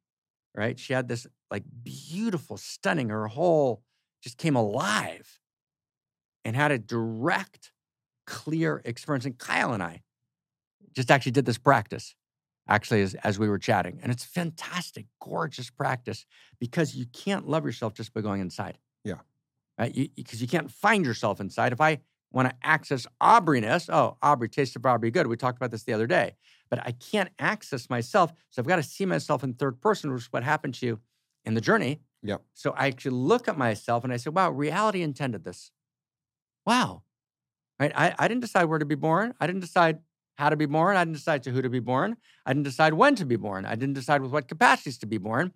right, 0.55 0.79
she 0.79 0.93
had 0.93 1.07
this 1.07 1.27
like 1.49 1.63
beautiful, 1.83 2.57
stunning, 2.57 3.09
her 3.09 3.27
whole 3.27 3.83
just 4.21 4.37
came 4.37 4.55
alive 4.55 5.39
and 6.45 6.55
had 6.55 6.71
a 6.71 6.77
direct, 6.77 7.71
clear 8.25 8.81
experience. 8.85 9.25
And 9.25 9.37
Kyle 9.37 9.73
and 9.73 9.83
I 9.83 10.01
just 10.93 11.11
actually 11.11 11.33
did 11.33 11.45
this 11.45 11.57
practice 11.57 12.15
actually 12.67 13.01
as, 13.01 13.13
as 13.15 13.37
we 13.37 13.49
were 13.49 13.57
chatting. 13.57 13.99
And 14.01 14.11
it's 14.11 14.23
fantastic, 14.23 15.05
gorgeous 15.19 15.69
practice 15.69 16.25
because 16.59 16.95
you 16.95 17.05
can't 17.07 17.47
love 17.47 17.65
yourself 17.65 17.93
just 17.93 18.13
by 18.13 18.21
going 18.21 18.41
inside. 18.41 18.77
Yeah. 19.03 19.15
Right? 19.77 20.11
Because 20.15 20.41
you, 20.41 20.47
can't 20.47 20.71
find 20.71 21.05
yourself 21.05 21.41
inside. 21.41 21.73
If 21.73 21.81
I 21.81 21.99
want 22.31 22.49
to 22.49 22.55
access 22.63 23.05
Aubrey-ness, 23.19 23.89
oh, 23.89 24.17
Aubrey, 24.21 24.49
taste 24.49 24.75
of 24.75 24.85
Aubrey, 24.85 25.11
good. 25.11 25.27
We 25.27 25.35
talked 25.35 25.57
about 25.57 25.71
this 25.71 25.83
the 25.83 25.93
other 25.93 26.07
day. 26.07 26.35
But 26.73 26.87
I 26.87 26.91
can't 26.93 27.29
access 27.37 27.87
myself. 27.87 28.33
So 28.49 28.59
I've 28.59 28.67
got 28.67 28.77
to 28.77 28.83
see 28.83 29.05
myself 29.05 29.43
in 29.43 29.53
third 29.53 29.79
person, 29.79 30.11
which 30.11 30.23
is 30.23 30.33
what 30.33 30.43
happened 30.43 30.73
to 30.73 30.87
you 30.87 30.99
in 31.45 31.53
the 31.53 31.61
journey. 31.61 31.99
Yep. 32.23 32.41
So 32.55 32.71
I 32.75 32.87
actually 32.87 33.11
look 33.11 33.47
at 33.47 33.59
myself 33.59 34.03
and 34.03 34.11
I 34.11 34.17
say, 34.17 34.31
wow, 34.31 34.49
reality 34.49 35.03
intended 35.03 35.43
this. 35.43 35.69
Wow. 36.65 37.03
Right? 37.79 37.91
I, 37.93 38.15
I 38.17 38.27
didn't 38.27 38.41
decide 38.41 38.63
where 38.63 38.79
to 38.79 38.87
be 38.87 38.95
born. 38.95 39.35
I 39.39 39.45
didn't 39.45 39.61
decide 39.61 39.99
how 40.39 40.49
to 40.49 40.55
be 40.55 40.65
born. 40.65 40.97
I 40.97 41.01
didn't 41.01 41.13
decide 41.13 41.43
to 41.43 41.51
who 41.51 41.61
to 41.61 41.69
be 41.69 41.79
born. 41.79 42.17
I 42.43 42.53
didn't 42.53 42.63
decide 42.63 42.95
when 42.95 43.13
to 43.17 43.25
be 43.25 43.35
born. 43.35 43.67
I 43.67 43.75
didn't 43.75 43.93
decide 43.93 44.23
with 44.23 44.31
what 44.31 44.47
capacities 44.47 44.97
to 44.97 45.05
be 45.05 45.19
born. 45.19 45.53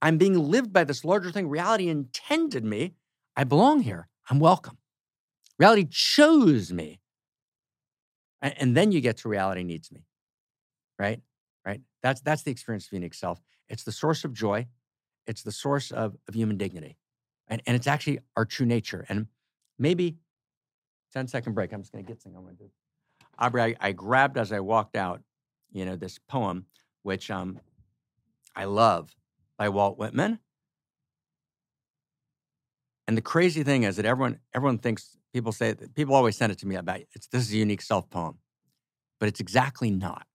I'm 0.00 0.18
being 0.18 0.38
lived 0.38 0.72
by 0.72 0.84
this 0.84 1.04
larger 1.04 1.32
thing. 1.32 1.48
Reality 1.48 1.88
intended 1.88 2.64
me. 2.64 2.94
I 3.36 3.42
belong 3.42 3.80
here. 3.80 4.06
I'm 4.30 4.38
welcome. 4.38 4.78
Reality 5.58 5.88
chose 5.90 6.72
me. 6.72 7.00
And, 8.40 8.54
and 8.56 8.76
then 8.76 8.92
you 8.92 9.00
get 9.00 9.16
to 9.16 9.28
reality 9.28 9.64
needs 9.64 9.90
me. 9.90 10.04
Right? 11.00 11.20
Right? 11.66 11.80
That's 12.02 12.20
that's 12.20 12.42
the 12.42 12.50
experience 12.50 12.86
of 12.86 12.92
unique 12.92 13.14
self. 13.14 13.40
It's 13.68 13.84
the 13.84 13.92
source 13.92 14.24
of 14.24 14.34
joy. 14.34 14.66
It's 15.26 15.42
the 15.42 15.52
source 15.52 15.90
of, 15.90 16.16
of 16.28 16.34
human 16.34 16.58
dignity. 16.58 16.98
And, 17.48 17.62
and 17.66 17.74
it's 17.74 17.86
actually 17.86 18.18
our 18.36 18.44
true 18.44 18.66
nature. 18.66 19.06
And 19.08 19.26
maybe 19.78 20.18
10 21.12 21.28
second 21.28 21.54
break. 21.54 21.72
I'm 21.72 21.80
just 21.80 21.92
gonna 21.92 22.04
get 22.04 22.20
something 22.20 22.36
I'm 22.36 22.44
going 22.44 22.56
to 22.56 22.64
do. 22.64 22.70
Aubrey, 23.38 23.62
I, 23.62 23.74
I 23.80 23.92
grabbed 23.92 24.36
as 24.36 24.52
I 24.52 24.60
walked 24.60 24.96
out, 24.96 25.22
you 25.72 25.84
know, 25.84 25.96
this 25.96 26.18
poem, 26.18 26.66
which 27.02 27.30
um, 27.30 27.58
I 28.54 28.64
love 28.64 29.14
by 29.56 29.68
Walt 29.70 29.98
Whitman. 29.98 30.38
And 33.08 33.16
the 33.16 33.22
crazy 33.22 33.64
thing 33.64 33.84
is 33.84 33.96
that 33.96 34.04
everyone 34.04 34.38
everyone 34.54 34.78
thinks 34.78 35.16
people 35.32 35.52
say 35.52 35.74
people 35.94 36.14
always 36.14 36.36
send 36.36 36.52
it 36.52 36.58
to 36.58 36.66
me 36.66 36.76
about 36.76 37.00
it's 37.12 37.26
this 37.28 37.42
is 37.42 37.52
a 37.52 37.56
unique 37.56 37.82
self 37.82 38.08
poem, 38.10 38.38
but 39.18 39.28
it's 39.28 39.40
exactly 39.40 39.90
not. 39.90 40.26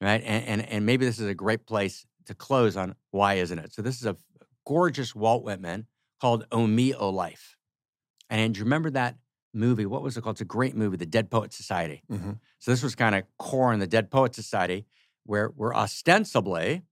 Right, 0.00 0.22
and, 0.24 0.44
and 0.44 0.68
and 0.68 0.86
maybe 0.86 1.06
this 1.06 1.18
is 1.18 1.26
a 1.26 1.34
great 1.34 1.66
place 1.66 2.04
to 2.26 2.34
close 2.34 2.76
on 2.76 2.94
why 3.12 3.34
isn't 3.34 3.58
it? 3.58 3.72
So 3.72 3.80
this 3.82 3.96
is 3.98 4.06
a 4.06 4.16
gorgeous 4.66 5.14
Walt 5.14 5.42
Whitman 5.42 5.86
called 6.20 6.46
"O 6.52 6.66
Me, 6.66 6.92
O 6.94 7.08
Life," 7.08 7.56
and 8.28 8.54
do 8.54 8.58
you 8.58 8.64
remember 8.64 8.90
that 8.90 9.16
movie? 9.54 9.86
What 9.86 10.02
was 10.02 10.16
it 10.16 10.20
called? 10.22 10.34
It's 10.34 10.42
a 10.42 10.44
great 10.44 10.76
movie, 10.76 10.98
The 10.98 11.06
Dead 11.06 11.30
Poet 11.30 11.54
Society. 11.54 12.02
Mhm. 12.12 12.40
So 12.58 12.70
this 12.70 12.82
was 12.82 12.94
kind 12.94 13.14
of 13.14 13.24
core 13.38 13.72
in 13.72 13.80
the 13.80 13.86
Dead 13.86 14.10
Poet 14.10 14.34
Society, 14.34 14.84
where 15.24 15.50
we're 15.56 15.74
ostensibly 15.74 16.82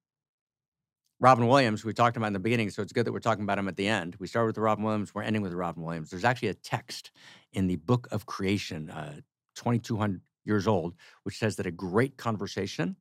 Robin 1.21 1.47
Williams, 1.47 1.85
we 1.85 1.93
talked 1.93 2.17
about 2.17 2.27
in 2.27 2.33
the 2.33 2.39
beginning. 2.39 2.71
So 2.71 2.83
it's 2.83 2.93
good 2.93 3.07
that 3.07 3.13
we're 3.13 3.21
talking 3.21 3.45
about 3.45 3.59
him 3.59 3.69
at 3.69 3.77
the 3.77 3.87
end. 3.89 4.17
We 4.19 4.27
started 4.27 4.47
with 4.47 4.55
the 4.57 4.61
Robin 4.61 4.85
Williams, 4.85 5.15
we're 5.15 5.23
ending 5.23 5.43
with 5.43 5.53
the 5.53 5.57
Robin 5.57 5.83
Williams. 5.83 6.11
There's 6.11 6.25
actually 6.25 6.49
a 6.49 6.55
text 6.55 7.13
in 7.53 7.67
the 7.67 7.77
Book 7.77 8.09
of 8.11 8.27
Creation, 8.27 8.91
uh, 8.91 9.21
2,200 9.55 10.21
years 10.45 10.67
old, 10.67 10.95
which 11.23 11.39
says 11.39 11.57
that 11.57 11.67
a 11.67 11.71
great 11.71 12.17
conversation, 12.17 12.97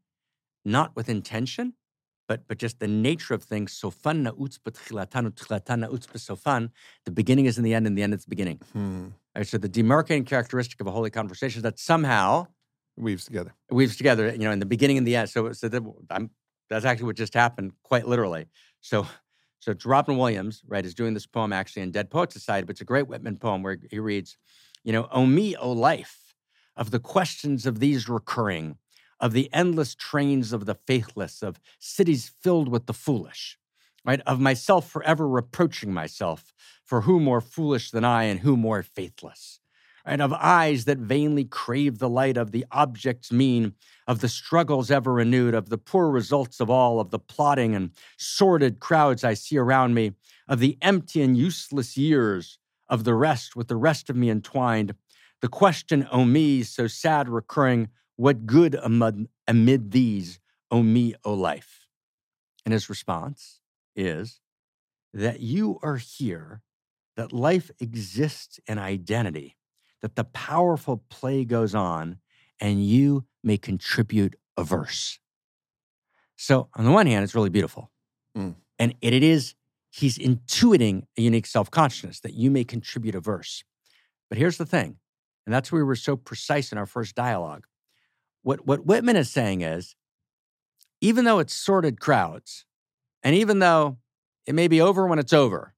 not 0.65 0.95
with 0.95 1.09
intention, 1.09 1.73
but 2.27 2.47
but 2.47 2.57
just 2.57 2.80
the 2.80 2.88
nature 2.88 3.33
of 3.33 3.43
things. 3.43 3.80
Sofan 3.80 4.27
na'utz 4.27 4.57
b'tchilatanu, 4.59 5.31
tchilatan 5.31 5.85
na'utz 5.85 6.07
b'sofan. 6.07 6.69
The 7.05 7.11
beginning 7.11 7.45
is 7.45 7.57
in 7.57 7.63
the 7.63 7.73
end, 7.73 7.85
and 7.88 7.97
the 7.97 8.03
end 8.03 8.13
is 8.13 8.23
the 8.23 8.30
beginning. 8.30 8.61
Hmm. 8.72 9.07
Right, 9.35 9.47
so 9.47 9.57
the 9.57 9.69
demarcating 9.69 10.25
characteristic 10.27 10.80
of 10.80 10.88
a 10.88 10.91
holy 10.91 11.09
conversation 11.09 11.59
is 11.59 11.63
that 11.63 11.80
somehow 11.80 12.47
Weaves 12.95 13.25
together. 13.25 13.55
weaves 13.72 13.97
together, 13.97 14.31
you 14.31 14.39
know, 14.39 14.51
in 14.51 14.59
the 14.59 14.67
beginning 14.67 14.97
and 14.99 15.07
the 15.07 15.15
end. 15.15 15.30
So, 15.30 15.51
so 15.51 15.67
that, 15.67 15.81
I'm, 16.11 16.30
that's 16.69 16.85
actually 16.85 17.07
what 17.07 17.15
just 17.15 17.33
happened, 17.33 17.72
quite 17.81 18.07
literally. 18.07 18.45
So, 18.81 19.07
so 19.59 19.72
it's 19.72 19.85
Robin 19.85 20.17
Williams, 20.17 20.61
right, 20.67 20.85
is 20.85 20.93
doing 20.93 21.13
this 21.13 21.25
poem 21.25 21.53
actually 21.53 21.81
in 21.81 21.91
Dead 21.91 22.11
Poet 22.11 22.31
Society, 22.31 22.65
but 22.65 22.73
it's 22.73 22.81
a 22.81 22.85
great 22.85 23.07
Whitman 23.07 23.38
poem 23.38 23.63
where 23.63 23.77
he 23.89 23.97
reads, 23.97 24.38
you 24.83 24.93
know, 24.93 25.07
O 25.11 25.25
me, 25.25 25.55
O 25.55 25.72
life, 25.72 26.19
of 26.76 26.92
the 26.92 27.00
questions 27.00 27.66
of 27.66 27.80
these 27.80 28.10
recurring, 28.10 28.77
of 29.19 29.34
the 29.34 29.50
endless 29.53 29.95
trains 29.95 30.53
of 30.53 30.66
the 30.66 30.76
faithless, 30.76 31.42
of 31.42 31.60
cities 31.80 32.32
filled 32.42 32.68
with 32.68 32.85
the 32.85 32.93
foolish, 32.93 33.58
right, 34.06 34.22
of 34.22 34.40
myself 34.40 34.90
forever 34.90 35.27
reproaching 35.27 35.93
myself, 35.93 36.53
for 36.84 37.02
who 37.02 37.19
more 37.19 37.42
foolish 37.42 37.92
than 37.92 38.03
I 38.03 38.24
and 38.24 38.42
who 38.42 38.58
more 38.58 38.84
faithless 38.84 39.60
and 40.06 40.22
of 40.22 40.34
eyes 40.34 40.85
that 40.85 40.98
vainly 40.98 41.45
crave 41.45 42.00
the 42.00 42.10
light 42.10 42.38
of 42.38 42.52
the 42.52 42.66
objects 42.72 43.32
mean, 43.32 43.74
of 44.08 44.19
the 44.19 44.27
struggles 44.27 44.92
ever 44.92 45.14
renewed, 45.14 45.53
of 45.53 45.69
the 45.69 45.77
poor 45.77 46.10
results 46.10 46.60
of 46.60 46.69
all, 46.69 47.00
of 47.00 47.10
the 47.10 47.19
plotting 47.19 47.74
and 47.74 47.92
sordid 48.18 48.80
crowds 48.80 49.24
I 49.24 49.34
see 49.34 49.58
around 49.58 49.93
me, 49.93 50.11
of 50.48 50.60
the 50.60 50.77
empty 50.82 51.22
and 51.22 51.38
useless 51.38 51.95
years, 51.95 52.58
of 52.90 53.06
the 53.06 53.14
rest 53.14 53.56
with 53.56 53.69
the 53.69 53.77
rest 53.77 54.10
of 54.10 54.16
me 54.16 54.30
entwined. 54.30 54.93
The 55.43 55.49
question, 55.49 56.07
O 56.09 56.23
me, 56.23 56.63
so 56.63 56.88
sad 56.88 57.27
recurring, 57.27 57.89
what 58.15 58.45
good 58.45 58.75
amid, 58.75 59.27
amid 59.45 59.91
these, 59.91 60.39
O 60.72 60.81
me, 60.81 61.15
O 61.25 61.33
life? 61.33 61.85
And 62.65 62.72
his 62.72 62.89
response 62.89 63.59
is, 63.93 64.39
that 65.13 65.41
you 65.41 65.80
are 65.83 65.97
here, 65.97 66.61
that 67.17 67.33
life 67.33 67.69
exists 67.81 68.61
in 68.67 68.80
identity, 68.80 69.57
that 70.01 70.15
the 70.15 70.23
powerful 70.23 71.03
play 71.09 71.43
goes 71.43 71.75
on, 71.75 72.19
and 72.61 72.81
you 72.88 73.25
may 73.43 73.57
contribute 73.57 74.38
a 74.55 74.63
verse. 74.63 75.19
So, 76.38 76.69
on 76.73 76.85
the 76.85 76.91
one 76.91 77.05
hand, 77.05 77.25
it's 77.25 77.35
really 77.35 77.49
beautiful. 77.49 77.91
Mm. 78.38 78.55
And 78.80 78.95
it, 79.01 79.11
it 79.11 79.23
is, 79.23 79.55
he's 79.91 80.17
intuiting 80.17 81.03
a 81.17 81.22
unique 81.22 81.47
self 81.47 81.69
consciousness 81.69 82.22
that 82.22 82.33
you 82.33 82.49
may 82.49 82.63
contribute 82.63 83.13
a 83.13 83.19
verse. 83.19 83.65
But 84.30 84.38
here's 84.38 84.57
the 84.57 84.65
thing, 84.65 84.99
and 85.45 85.53
that's 85.53 85.72
where 85.72 85.83
we 85.83 85.88
were 85.88 85.95
so 85.95 86.15
precise 86.15 86.72
in 86.72 86.77
our 86.77 86.85
first 86.85 87.15
dialogue. 87.15 87.65
What, 88.41 88.65
what 88.65 88.85
Whitman 88.85 89.15
is 89.15 89.30
saying 89.30 89.61
is, 89.61 89.95
even 91.01 91.25
though 91.25 91.39
it's 91.39 91.53
sorted 91.53 91.99
crowds, 91.99 92.65
and 93.23 93.35
even 93.35 93.59
though 93.59 93.97
it 94.45 94.55
may 94.55 94.67
be 94.67 94.81
over 94.81 95.07
when 95.07 95.19
it's 95.19 95.33
over, 95.33 95.73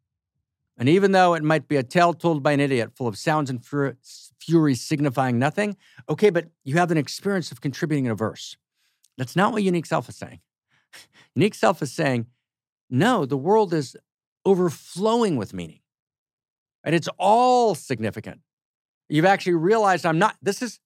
and 0.78 0.90
even 0.90 1.12
though 1.12 1.34
it 1.34 1.44
might 1.44 1.68
be 1.68 1.78
a 1.78 1.84
tale 1.84 2.14
told 2.14 2.44
by 2.44 2.52
an 2.52 2.60
idiot 2.60 2.92
full 2.96 3.08
of 3.08 3.18
sounds 3.18 3.50
and 3.50 3.66
fury, 3.66 3.94
fury 4.40 4.76
signifying 4.76 5.40
nothing, 5.40 5.78
okay, 6.10 6.30
but 6.30 6.50
you 6.64 6.76
have 6.76 6.92
an 6.92 6.98
experience 6.98 7.52
of 7.52 7.62
contributing 7.62 8.06
in 8.06 8.12
a 8.12 8.16
verse. 8.16 8.58
That's 9.18 9.36
not 9.36 9.54
what 9.54 9.64
unique 9.64 9.86
self 9.86 10.10
is 10.10 10.16
saying. 10.16 10.42
Unique 11.36 11.56
self 11.56 11.82
is 11.82 11.92
saying, 11.92 12.28
no, 12.90 13.26
the 13.26 13.38
world 13.38 13.74
is 13.74 13.98
overflowing 14.46 15.36
with 15.36 15.54
meaning. 15.54 15.80
And 16.84 16.94
it's 16.94 17.10
all 17.18 17.76
significant. 17.76 18.42
You've 19.10 19.26
actually 19.26 19.54
realized 19.54 20.06
I'm 20.06 20.20
not, 20.20 20.36
this 20.42 20.62
is 20.62 20.80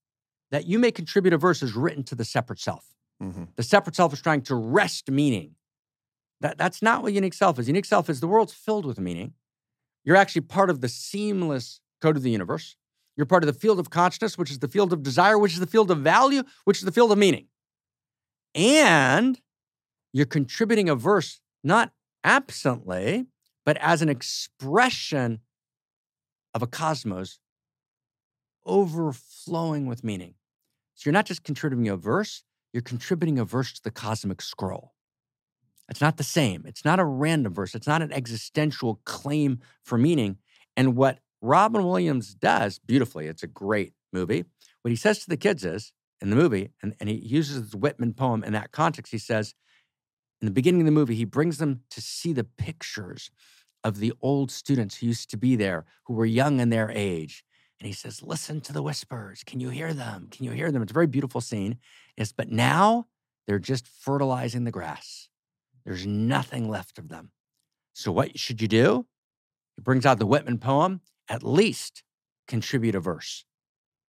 that 0.51 0.65
you 0.65 0.79
may 0.79 0.91
contribute 0.91 1.33
a 1.33 1.37
verse 1.37 1.61
is 1.61 1.73
written 1.73 2.03
to 2.05 2.15
the 2.15 2.25
separate 2.25 2.59
self. 2.59 2.85
Mm-hmm. 3.21 3.45
The 3.55 3.63
separate 3.63 3.95
self 3.95 4.13
is 4.13 4.21
trying 4.21 4.41
to 4.43 4.55
wrest 4.55 5.09
meaning. 5.09 5.55
That, 6.41 6.57
that's 6.57 6.81
not 6.81 7.03
what 7.03 7.13
unique 7.13 7.33
self 7.33 7.59
is. 7.59 7.67
Unique 7.67 7.85
self 7.85 8.09
is 8.09 8.19
the 8.19 8.27
world's 8.27 8.53
filled 8.53 8.85
with 8.85 8.99
meaning. 8.99 9.33
You're 10.05 10.15
actually 10.15 10.41
part 10.41 10.69
of 10.69 10.81
the 10.81 10.89
seamless 10.89 11.81
code 12.01 12.15
of 12.15 12.23
the 12.23 12.31
universe. 12.31 12.75
You're 13.17 13.25
part 13.25 13.43
of 13.43 13.47
the 13.47 13.59
field 13.59 13.79
of 13.79 13.89
consciousness, 13.89 14.37
which 14.37 14.49
is 14.49 14.59
the 14.59 14.69
field 14.69 14.93
of 14.93 15.03
desire, 15.03 15.37
which 15.37 15.53
is 15.53 15.59
the 15.59 15.67
field 15.67 15.91
of 15.91 15.99
value, 15.99 16.43
which 16.63 16.77
is 16.77 16.85
the 16.85 16.91
field 16.91 17.11
of 17.11 17.17
meaning. 17.17 17.47
And 18.55 19.39
you're 20.13 20.25
contributing 20.25 20.87
a 20.89 20.95
verse 20.95 21.41
not 21.63 21.91
absently, 22.23 23.27
but 23.65 23.77
as 23.77 24.01
an 24.01 24.09
expression 24.09 25.39
of 26.53 26.61
a 26.61 26.67
cosmos 26.67 27.39
overflowing 28.65 29.85
with 29.85 30.03
meaning. 30.03 30.35
So 30.95 31.09
you're 31.09 31.13
not 31.13 31.25
just 31.25 31.43
contributing 31.43 31.87
a 31.87 31.95
verse, 31.95 32.43
you're 32.73 32.81
contributing 32.81 33.39
a 33.39 33.45
verse 33.45 33.73
to 33.73 33.83
the 33.83 33.91
cosmic 33.91 34.41
scroll. 34.41 34.93
It's 35.89 36.01
not 36.01 36.17
the 36.17 36.23
same. 36.23 36.63
It's 36.67 36.85
not 36.85 36.99
a 36.99 37.05
random 37.05 37.53
verse. 37.53 37.73
It's 37.73 37.87
not 37.87 38.01
an 38.01 38.13
existential 38.13 39.01
claim 39.05 39.59
for 39.83 39.97
meaning. 39.97 40.37
And 40.77 40.95
what 40.95 41.19
Robin 41.41 41.83
Williams 41.83 42.35
does 42.35 42.79
beautifully, 42.79 43.27
it's 43.27 43.43
a 43.43 43.47
great 43.47 43.93
movie. 44.13 44.45
What 44.81 44.91
he 44.91 44.95
says 44.95 45.19
to 45.19 45.29
the 45.29 45.37
kids 45.37 45.65
is 45.65 45.91
in 46.21 46.29
the 46.29 46.35
movie, 46.35 46.71
and, 46.83 46.95
and 46.99 47.09
he 47.09 47.15
uses 47.15 47.71
the 47.71 47.77
Whitman 47.77 48.13
poem 48.13 48.43
in 48.43 48.53
that 48.53 48.71
context, 48.71 49.11
he 49.11 49.17
says, 49.17 49.55
in 50.41 50.45
the 50.45 50.53
beginning 50.53 50.81
of 50.81 50.85
the 50.85 50.91
movie, 50.91 51.15
he 51.15 51.25
brings 51.25 51.57
them 51.57 51.81
to 51.89 52.01
see 52.01 52.33
the 52.33 52.43
pictures 52.43 53.31
of 53.83 53.99
the 53.99 54.13
old 54.21 54.51
students 54.51 54.97
who 54.97 55.07
used 55.07 55.29
to 55.31 55.37
be 55.37 55.55
there, 55.55 55.85
who 56.05 56.13
were 56.13 56.25
young 56.25 56.59
in 56.59 56.69
their 56.69 56.91
age. 56.91 57.43
And 57.79 57.87
he 57.87 57.93
says, 57.93 58.21
Listen 58.21 58.61
to 58.61 58.73
the 58.73 58.83
whispers. 58.83 59.43
Can 59.45 59.59
you 59.59 59.69
hear 59.69 59.93
them? 59.93 60.27
Can 60.31 60.45
you 60.45 60.51
hear 60.51 60.71
them? 60.71 60.81
It's 60.81 60.91
a 60.91 60.93
very 60.93 61.07
beautiful 61.07 61.41
scene. 61.41 61.77
Yes, 62.17 62.31
but 62.31 62.51
now 62.51 63.07
they're 63.47 63.59
just 63.59 63.87
fertilizing 63.87 64.63
the 64.63 64.71
grass. 64.71 65.29
There's 65.85 66.05
nothing 66.05 66.69
left 66.69 66.99
of 66.99 67.09
them. 67.09 67.31
So, 67.93 68.11
what 68.11 68.37
should 68.37 68.61
you 68.61 68.67
do? 68.67 69.05
He 69.75 69.81
brings 69.81 70.05
out 70.05 70.19
the 70.19 70.25
Whitman 70.25 70.57
poem, 70.57 71.01
at 71.29 71.43
least 71.43 72.03
contribute 72.47 72.95
a 72.95 72.99
verse. 72.99 73.45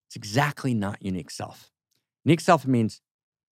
It's 0.08 0.16
exactly 0.16 0.74
not 0.74 1.02
unique 1.02 1.30
self. 1.30 1.72
Unique 2.26 2.42
self 2.42 2.66
means 2.66 3.02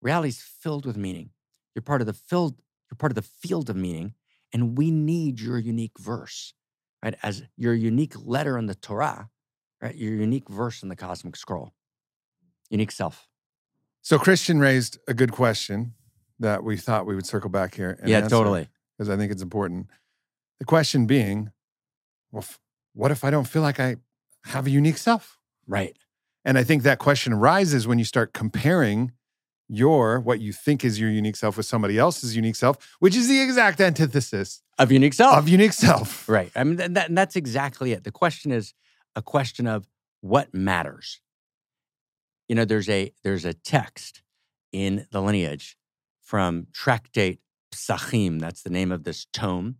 reality 0.02 0.30
is 0.30 0.42
filled 0.42 0.86
with 0.86 0.98
meaning. 0.98 1.30
You're 1.76 1.84
part 1.84 2.02
of 2.02 2.08
the 2.08 2.14
filled, 2.14 2.56
you're 2.90 2.98
part 2.98 3.12
of 3.12 3.16
the 3.16 3.22
field 3.22 3.70
of 3.70 3.76
meaning, 3.76 4.16
and 4.52 4.78
we 4.78 4.90
need 4.90 5.40
your 5.40 5.60
unique 5.60 6.00
verse, 6.00 6.54
right? 7.04 7.16
As 7.22 7.44
your 7.56 7.74
unique 7.74 8.14
letter 8.18 8.58
in 8.58 8.66
the 8.66 8.76
Torah, 8.76 9.30
right? 9.82 9.96
Your 9.96 10.14
unique 10.14 10.50
verse 10.50 10.84
in 10.84 10.90
the 10.90 10.96
cosmic 10.96 11.36
scroll. 11.36 11.74
Unique 12.70 12.92
self. 12.92 13.28
So 14.02 14.18
Christian 14.18 14.60
raised 14.60 14.98
a 15.08 15.14
good 15.14 15.32
question 15.32 15.94
that 16.40 16.64
we 16.64 16.78
thought 16.78 17.06
we 17.06 17.16
would 17.16 17.26
circle 17.26 17.50
back 17.50 17.76
here. 17.76 17.98
And 18.00 18.10
yeah, 18.10 18.22
totally. 18.28 18.68
Because 18.98 19.10
I 19.10 19.18
think 19.18 19.32
it's 19.32 19.42
important. 19.42 19.88
The 20.60 20.66
question 20.66 21.06
being, 21.08 21.52
well, 22.32 22.42
f- 22.44 22.60
what 22.94 23.12
if 23.12 23.24
I 23.24 23.30
don't 23.30 23.46
feel 23.46 23.62
like 23.62 23.80
I 23.80 23.98
have 24.46 24.68
a 24.68 24.70
unique 24.70 24.98
self? 24.98 25.38
Right. 25.68 25.96
And 26.46 26.58
I 26.58 26.64
think 26.64 26.84
that 26.84 27.00
question 27.00 27.34
arises 27.34 27.88
when 27.88 28.00
you 28.00 28.06
start 28.06 28.34
comparing 28.34 29.12
your 29.68 30.20
what 30.22 30.40
you 30.40 30.54
think 30.54 30.86
is 30.86 30.98
your 31.00 31.10
unique 31.10 31.36
self 31.36 31.58
with 31.58 31.66
somebody 31.66 31.98
else's 31.98 32.36
unique 32.36 32.56
self, 32.56 32.96
which 33.00 33.16
is 33.18 33.28
the 33.28 33.42
exact 33.42 33.82
antithesis 33.82 34.62
Of 34.80 34.92
unique 34.94 35.14
self. 35.14 35.36
of 35.38 35.50
unique 35.50 35.74
self. 35.74 36.28
Right. 36.30 36.52
I 36.56 36.64
mean, 36.64 36.78
th- 36.78 36.92
that, 36.92 37.14
that's 37.14 37.36
exactly 37.36 37.92
it. 37.92 38.06
The 38.06 38.12
question 38.12 38.52
is 38.54 38.74
a 39.18 39.22
question 39.24 39.66
of 39.66 39.88
what 40.22 40.54
matters. 40.54 41.22
You 42.48 42.56
know, 42.56 42.66
there's 42.66 42.88
a 42.88 43.12
there's 43.24 43.46
a 43.46 43.54
text 43.54 44.22
in 44.72 45.08
the 45.12 45.22
lineage 45.22 45.76
from 46.22 46.68
Tractate 46.72 47.40
Pesachim. 47.74 48.40
That's 48.40 48.62
the 48.62 48.70
name 48.70 48.92
of 48.92 49.04
this 49.04 49.26
tome 49.34 49.78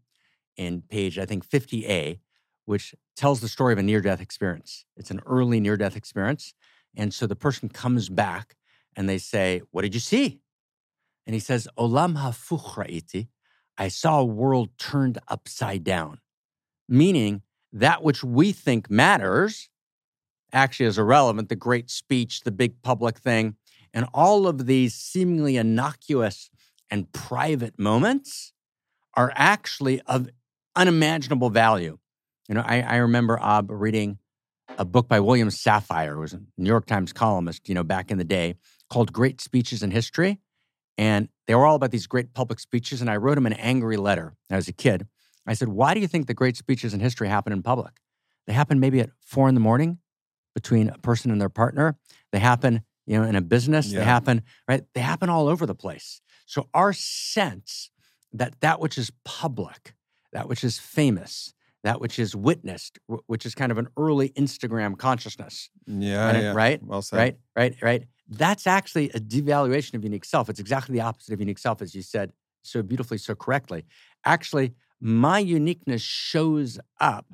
in 0.58 0.82
page 0.82 1.20
I 1.20 1.26
think 1.26 1.48
50a, 1.48 2.20
which 2.66 2.96
tells 3.16 3.40
the 3.40 3.48
story 3.48 3.74
of 3.74 3.80
a 3.80 3.84
near-death 3.84 4.20
experience. 4.20 4.86
It's 4.98 5.12
an 5.12 5.22
early 5.26 5.60
near-death 5.60 5.96
experience, 5.96 6.56
and 6.96 7.14
so 7.14 7.28
the 7.28 7.36
person 7.36 7.70
comes 7.70 8.10
back 8.10 8.56
and 8.96 9.08
they 9.08 9.20
say, 9.20 9.62
"What 9.70 9.84
did 9.84 9.94
you 9.94 10.00
see?" 10.00 10.42
And 11.28 11.36
he 11.36 11.40
says, 11.40 11.68
"Olam 11.78 12.18
hafuch 12.18 12.74
ra'iti." 12.74 13.28
I 13.78 13.90
saw 13.90 14.20
a 14.20 14.26
world 14.26 14.70
turned 14.80 15.20
upside 15.28 15.84
down, 15.84 16.22
meaning 16.90 17.44
that 17.80 18.04
which 18.04 18.24
we 18.24 18.52
think 18.52 18.90
matters 18.90 19.70
actually 20.52 20.86
is 20.86 20.98
irrelevant 20.98 21.50
the 21.50 21.56
great 21.56 21.90
speech, 21.90 22.42
the 22.42 22.52
big 22.52 22.82
public 22.82 23.20
thing, 23.20 23.56
and 23.94 24.06
all 24.14 24.48
of 24.48 24.66
these 24.66 24.94
seemingly 24.94 25.58
innocuous 25.58 26.50
and 26.90 27.12
private 27.12 27.78
moments 27.78 28.54
are 29.16 29.32
actually 29.36 30.02
of 30.02 30.30
unimaginable 30.76 31.50
value. 31.50 31.98
You 32.48 32.56
know, 32.56 32.64
I, 32.66 32.82
I 32.82 32.96
remember 32.98 33.40
Ab 33.42 33.70
reading 33.70 34.20
a 34.78 34.86
book 34.86 35.08
by 35.08 35.20
William 35.20 35.50
Safire, 35.50 36.14
who 36.14 36.20
was 36.22 36.34
a 36.34 36.42
New 36.58 36.70
York 36.70 36.86
Times 36.86 37.14
columnist, 37.14 37.68
you 37.68 37.76
know, 37.76 37.84
back 37.84 38.12
in 38.12 38.18
the 38.18 38.24
day, 38.24 38.56
called 38.90 39.12
Great 39.12 39.42
Speeches 39.42 39.84
in 39.84 39.92
History. 39.92 40.40
And 40.98 41.30
they 41.46 41.56
were 41.56 41.66
all 41.66 41.76
about 41.76 41.92
these 41.92 42.08
great 42.08 42.34
public 42.34 42.60
speeches. 42.60 43.02
And 43.02 43.10
I 43.10 43.18
wrote 43.18 43.38
him 43.38 43.46
an 43.46 43.54
angry 43.54 43.98
letter 43.98 44.36
as 44.50 44.68
a 44.68 44.74
kid. 44.74 45.08
I 45.48 45.54
said, 45.54 45.70
Why 45.70 45.94
do 45.94 46.00
you 46.00 46.08
think 46.08 46.28
the 46.28 46.34
great 46.34 46.58
speeches 46.58 46.94
in 46.94 47.00
history 47.00 47.28
happen 47.28 47.54
in 47.54 47.64
public? 47.64 47.94
They 48.46 48.54
happen 48.54 48.80
maybe 48.80 49.00
at 49.00 49.10
four 49.22 49.48
in 49.50 49.56
the 49.56 49.62
morning 49.62 50.00
between 50.54 50.90
a 50.90 50.98
person 50.98 51.32
and 51.32 51.40
their 51.40 51.50
partner. 51.50 51.98
They 52.32 52.40
happen, 52.40 52.82
you 53.06 53.18
know, 53.18 53.24
in 53.28 53.36
a 53.36 53.42
business. 53.42 53.88
Yeah. 53.92 54.00
They 54.00 54.06
happen, 54.06 54.44
right? 54.68 54.84
They 54.94 55.02
happen 55.02 55.30
all 55.30 55.48
over 55.48 55.66
the 55.66 55.76
place. 55.76 56.22
So 56.46 56.68
our 56.74 56.94
sense 56.94 57.90
that 58.34 58.60
that 58.62 58.80
which 58.80 58.98
is 58.98 59.12
public, 59.26 59.94
that 60.34 60.48
which 60.48 60.64
is 60.64 60.80
famous, 60.80 61.54
that 61.84 62.02
which 62.02 62.20
is 62.20 62.36
witnessed, 62.36 63.00
which 63.28 63.46
is 63.46 63.54
kind 63.56 63.72
of 63.72 63.78
an 63.78 63.88
early 63.98 64.30
Instagram 64.30 64.98
consciousness, 64.98 65.70
Yeah, 65.86 66.26
Right, 66.32 66.42
yeah. 66.42 66.54
right, 66.54 66.84
Well 66.84 67.02
said. 67.02 67.18
right, 67.18 67.38
right, 67.56 67.76
right. 67.82 68.04
That's 68.30 68.68
actually 68.68 69.10
a 69.12 69.20
devaluation 69.20 69.94
of 69.94 70.04
unique 70.04 70.26
self. 70.26 70.50
It's 70.50 70.60
exactly 70.60 70.94
the 70.94 71.02
opposite 71.02 71.34
of 71.34 71.40
unique 71.40 71.60
self, 71.60 71.82
as 71.82 71.96
you 71.96 72.02
said 72.02 72.34
so 72.62 72.82
beautifully, 72.82 73.18
so 73.18 73.36
correctly. 73.36 73.86
Actually, 74.26 74.74
my 75.00 75.40
uniqueness 75.40 76.02
shows 76.02 76.80
up 77.00 77.26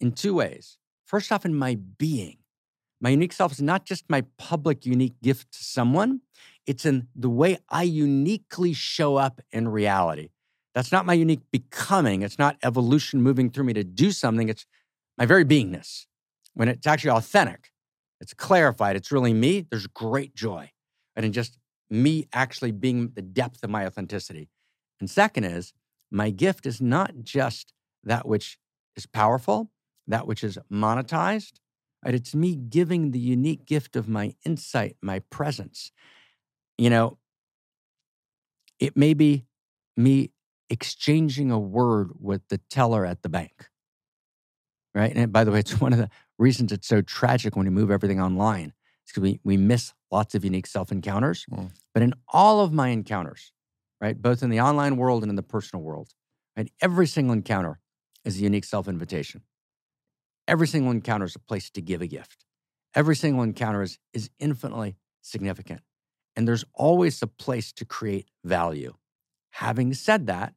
in 0.00 0.12
two 0.12 0.34
ways. 0.34 0.78
First 1.04 1.32
off, 1.32 1.44
in 1.44 1.54
my 1.54 1.76
being. 1.98 2.38
My 3.00 3.10
unique 3.10 3.32
self 3.32 3.52
is 3.52 3.62
not 3.62 3.84
just 3.84 4.04
my 4.08 4.24
public 4.36 4.84
unique 4.84 5.20
gift 5.22 5.52
to 5.54 5.64
someone, 5.64 6.20
it's 6.66 6.84
in 6.84 7.08
the 7.16 7.30
way 7.30 7.58
I 7.68 7.82
uniquely 7.82 8.72
show 8.74 9.16
up 9.16 9.40
in 9.50 9.68
reality. 9.68 10.28
That's 10.74 10.92
not 10.92 11.06
my 11.06 11.14
unique 11.14 11.40
becoming. 11.50 12.22
It's 12.22 12.38
not 12.38 12.56
evolution 12.62 13.22
moving 13.22 13.50
through 13.50 13.64
me 13.64 13.72
to 13.72 13.82
do 13.82 14.12
something. 14.12 14.48
It's 14.48 14.66
my 15.18 15.26
very 15.26 15.44
beingness. 15.44 16.06
When 16.54 16.68
it's 16.68 16.86
actually 16.86 17.10
authentic, 17.10 17.72
it's 18.20 18.34
clarified, 18.34 18.96
it's 18.96 19.10
really 19.10 19.32
me, 19.32 19.66
there's 19.68 19.86
great 19.86 20.34
joy. 20.34 20.70
And 21.16 21.24
in 21.24 21.32
just 21.32 21.58
me 21.88 22.28
actually 22.32 22.70
being 22.70 23.12
the 23.14 23.22
depth 23.22 23.64
of 23.64 23.70
my 23.70 23.86
authenticity. 23.86 24.48
And 25.00 25.08
second 25.08 25.44
is, 25.44 25.72
my 26.10 26.30
gift 26.30 26.66
is 26.66 26.80
not 26.80 27.22
just 27.22 27.72
that 28.04 28.26
which 28.26 28.58
is 28.96 29.06
powerful, 29.06 29.70
that 30.06 30.26
which 30.26 30.42
is 30.42 30.58
monetized. 30.72 31.60
Right? 32.04 32.14
It's 32.14 32.34
me 32.34 32.56
giving 32.56 33.10
the 33.10 33.18
unique 33.18 33.66
gift 33.66 33.96
of 33.96 34.08
my 34.08 34.34
insight, 34.44 34.96
my 35.02 35.20
presence. 35.30 35.92
You 36.78 36.90
know, 36.90 37.18
it 38.78 38.96
may 38.96 39.14
be 39.14 39.44
me 39.96 40.30
exchanging 40.70 41.50
a 41.50 41.58
word 41.58 42.12
with 42.18 42.42
the 42.48 42.58
teller 42.70 43.04
at 43.04 43.22
the 43.22 43.28
bank. 43.28 43.68
Right. 44.94 45.14
And 45.14 45.32
by 45.32 45.44
the 45.44 45.52
way, 45.52 45.60
it's 45.60 45.80
one 45.80 45.92
of 45.92 45.98
the 45.98 46.10
reasons 46.38 46.72
it's 46.72 46.88
so 46.88 47.00
tragic 47.02 47.54
when 47.54 47.66
we 47.66 47.70
move 47.70 47.90
everything 47.90 48.20
online. 48.20 48.72
It's 49.04 49.12
because 49.12 49.22
we, 49.22 49.40
we 49.44 49.56
miss 49.56 49.92
lots 50.10 50.34
of 50.34 50.44
unique 50.44 50.66
self 50.66 50.90
encounters. 50.90 51.46
Mm. 51.50 51.70
But 51.94 52.02
in 52.02 52.14
all 52.28 52.60
of 52.60 52.72
my 52.72 52.88
encounters, 52.88 53.52
right, 54.00 54.20
both 54.20 54.42
in 54.42 54.50
the 54.50 54.60
online 54.60 54.96
world 54.96 55.22
and 55.22 55.30
in 55.30 55.36
the 55.36 55.42
personal 55.42 55.82
world, 55.82 56.14
right, 56.56 56.70
every 56.80 57.06
single 57.06 57.32
encounter 57.32 57.80
is 58.24 58.38
a 58.38 58.42
unique 58.42 58.64
self 58.64 58.88
invitation. 58.88 59.42
Every 60.48 60.66
single 60.66 60.90
encounter 60.90 61.26
is 61.26 61.36
a 61.36 61.40
place 61.40 61.70
to 61.70 61.80
give 61.80 62.02
a 62.02 62.06
gift. 62.06 62.44
Every 62.94 63.14
single 63.14 63.42
encounter 63.42 63.82
is, 63.82 63.98
is 64.12 64.30
infinitely 64.38 64.96
significant. 65.22 65.82
And 66.34 66.48
there's 66.48 66.64
always 66.74 67.22
a 67.22 67.26
place 67.26 67.72
to 67.74 67.84
create 67.84 68.28
value. 68.44 68.94
Having 69.52 69.94
said 69.94 70.26
that, 70.26 70.54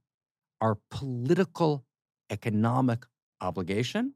our 0.61 0.77
political 0.89 1.83
economic 2.29 3.05
obligation 3.41 4.13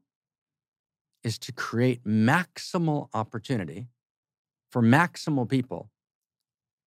is 1.22 1.38
to 1.38 1.52
create 1.52 2.04
maximal 2.04 3.08
opportunity 3.12 3.88
for 4.70 4.82
maximal 4.82 5.48
people 5.48 5.90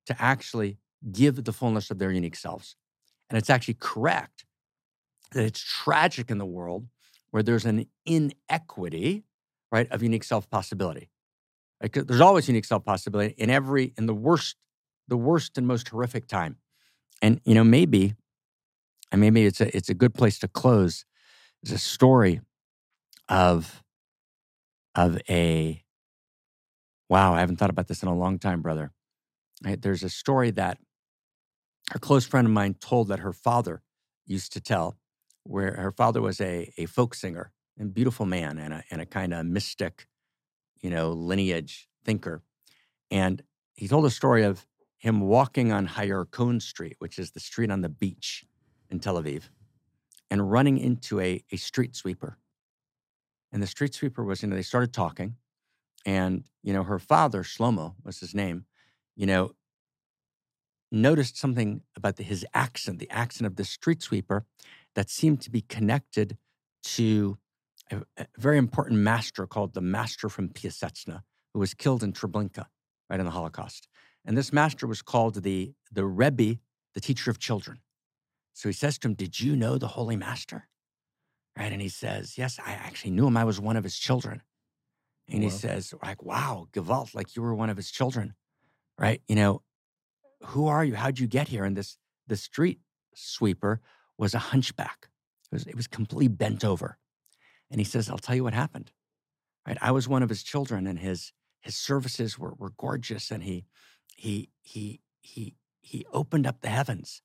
to 0.08 0.16
actually 0.20 0.78
give 1.10 1.44
the 1.44 1.54
fullness 1.54 1.90
of 1.90 1.98
their 2.00 2.12
unique 2.12 2.36
selves. 2.36 2.76
And 3.30 3.38
it's 3.38 3.50
actually 3.50 3.76
correct 3.76 4.46
that 5.32 5.46
it's 5.46 5.62
tragic 5.62 6.30
in 6.30 6.38
the 6.38 6.46
world 6.46 6.88
where 7.32 7.42
there's 7.42 7.66
an 7.66 7.86
inequity, 8.06 9.24
right, 9.72 9.90
of 9.92 10.04
unique 10.04 10.24
self 10.24 10.50
possibility. 10.50 11.10
Like, 11.82 11.98
uh, 11.98 12.04
there's 12.06 12.22
always 12.22 12.48
unique 12.48 12.66
self 12.66 12.84
possibility 12.86 13.34
in 13.38 13.50
every, 13.50 13.94
in 13.98 14.06
the 14.06 14.14
worst, 14.14 14.58
the 15.08 15.18
worst 15.18 15.58
and 15.58 15.66
most 15.66 15.90
horrific 15.90 16.28
time. 16.28 16.58
And, 17.22 17.40
you 17.46 17.56
know, 17.56 17.64
maybe, 17.64 18.16
and 19.12 19.22
maybe 19.22 19.46
it's 19.46 19.62
a, 19.62 19.76
it's 19.76 19.90
a 19.90 19.94
good 19.94 20.14
place 20.14 20.40
to 20.40 20.48
close. 20.48 21.06
It's 21.64 21.72
a 21.72 21.78
story 21.78 22.42
of, 23.30 23.84
of 24.96 25.20
a, 25.30 25.84
wow, 27.10 27.34
I 27.34 27.40
haven't 27.40 27.58
thought 27.58 27.70
about 27.70 27.88
this 27.88 28.04
in 28.04 28.10
a 28.10 28.16
long 28.16 28.40
time, 28.40 28.62
brother. 28.62 28.92
Right? 29.64 29.82
There's 29.82 30.04
a 30.04 30.10
story 30.10 30.52
that 30.52 30.80
a 31.94 32.00
close 32.00 32.26
friend 32.26 32.48
of 32.48 32.54
mine 32.54 32.76
told 32.76 33.10
that 33.10 33.20
her 33.20 33.34
father 33.34 33.82
used 34.26 34.54
to 34.54 34.62
tell, 34.62 34.98
where 35.44 35.74
her 35.74 35.92
father 35.92 36.22
was 36.22 36.40
a, 36.40 36.72
a 36.78 36.86
folk 36.86 37.16
singer 37.16 37.52
and 37.78 37.94
beautiful 37.94 38.26
man 38.26 38.58
and 38.58 38.74
a, 38.74 38.84
and 38.92 39.02
a 39.02 39.06
kind 39.06 39.34
of 39.34 39.46
mystic, 39.46 40.08
you 40.82 40.90
know, 40.90 41.12
lineage 41.12 41.90
thinker. 42.06 42.44
And 43.10 43.44
he 43.74 43.88
told 43.88 44.06
a 44.06 44.12
story 44.12 44.44
of 44.44 44.66
him 44.98 45.22
walking 45.22 45.72
on 45.72 45.88
Hayarkon 45.88 46.62
Street, 46.62 46.96
which 47.00 47.18
is 47.18 47.32
the 47.32 47.40
street 47.40 47.72
on 47.72 47.82
the 47.82 47.90
beach 47.90 48.46
in 48.90 49.00
Tel 49.00 49.22
Aviv, 49.22 49.50
and 50.30 50.52
running 50.52 50.78
into 50.78 51.20
a, 51.20 51.44
a 51.52 51.58
street 51.58 51.96
sweeper. 51.96 52.38
And 53.52 53.62
the 53.62 53.68
street 53.68 53.94
sweeper 53.96 54.24
was, 54.24 54.42
you 54.42 54.48
know, 54.48 54.56
they 54.56 54.62
started 54.62 54.94
talking. 54.94 55.36
And, 56.06 56.46
you 56.64 56.74
know, 56.74 56.84
her 56.84 57.00
father, 57.00 57.44
Shlomo 57.44 57.96
was 58.04 58.20
his 58.20 58.34
name, 58.34 58.66
you 59.16 59.26
know, 59.26 59.52
noticed 60.92 61.38
something 61.38 61.82
about 61.96 62.18
the, 62.18 62.24
his 62.24 62.46
accent, 62.54 63.00
the 63.00 63.10
accent 63.10 63.48
of 63.48 63.56
the 63.56 63.64
street 63.64 64.02
sweeper 64.02 64.46
that 64.96 65.10
seemed 65.10 65.42
to 65.42 65.50
be 65.50 65.62
connected 65.62 66.38
to 66.84 67.38
a, 67.92 68.02
a 68.18 68.28
very 68.38 68.58
important 68.58 69.00
master 69.00 69.48
called 69.48 69.74
the 69.74 69.82
Master 69.82 70.30
from 70.30 70.50
Piaseczna, 70.50 71.22
who 71.54 71.60
was 71.60 71.74
killed 71.74 72.04
in 72.04 72.14
Treblinka, 72.14 72.66
right 73.10 73.20
in 73.20 73.26
the 73.26 73.32
Holocaust. 73.32 73.88
And 74.26 74.38
this 74.38 74.54
master 74.54 74.86
was 74.88 75.02
called 75.02 75.44
the, 75.44 75.74
the 75.92 76.06
Rebbe, 76.06 76.60
the 76.94 77.02
teacher 77.02 77.32
of 77.32 77.40
children. 77.40 77.80
So 78.54 78.70
he 78.70 78.74
says 78.74 78.98
to 79.00 79.08
him, 79.08 79.14
Did 79.14 79.40
you 79.40 79.56
know 79.56 79.78
the 79.78 79.88
Holy 79.88 80.16
Master? 80.16 80.68
Right. 81.58 81.72
And 81.72 81.82
he 81.82 81.90
says, 81.90 82.38
Yes, 82.38 82.60
I 82.64 82.72
actually 82.74 83.12
knew 83.12 83.28
him. 83.28 83.38
I 83.38 83.44
was 83.44 83.60
one 83.60 83.78
of 83.78 83.84
his 83.84 83.98
children. 83.98 84.42
And 85.30 85.44
he 85.44 85.50
says, 85.50 85.94
like, 86.04 86.24
wow, 86.24 86.68
Gewalt, 86.74 87.16
like 87.16 87.36
you 87.36 87.42
were 87.42 87.56
one 87.56 87.70
of 87.70 87.78
his 87.78 87.90
children. 87.90 88.34
Right. 89.00 89.22
You 89.28 89.36
know, 89.36 89.62
who 90.46 90.68
are 90.68 90.84
you? 90.84 90.96
How'd 90.96 91.20
you 91.20 91.28
get 91.28 91.48
here? 91.48 91.64
And 91.64 91.76
this 91.76 91.98
the 92.28 92.38
street 92.38 92.80
sweeper 93.16 93.82
was 94.18 94.34
a 94.34 94.40
hunchback. 94.40 95.10
It 95.52 95.56
was, 95.56 95.68
it 95.68 95.76
was 95.76 95.88
completely 95.88 96.28
bent 96.28 96.64
over. 96.64 96.98
And 97.70 97.80
he 97.80 97.86
says, 97.86 98.10
I'll 98.10 98.18
tell 98.18 98.36
you 98.36 98.44
what 98.44 98.54
happened. 98.54 98.92
Right. 99.68 99.78
I 99.82 99.92
was 99.92 100.08
one 100.08 100.24
of 100.24 100.30
his 100.30 100.44
children 100.44 100.88
and 100.88 101.00
his 101.00 101.34
his 101.60 101.76
services 101.76 102.40
were, 102.40 102.54
were 102.58 102.74
gorgeous. 102.78 103.32
And 103.32 103.44
he 103.44 103.66
he 104.16 104.50
he 104.62 105.02
he 105.20 105.56
he 105.82 106.06
opened 106.12 106.48
up 106.48 106.62
the 106.62 106.70
heavens. 106.70 107.22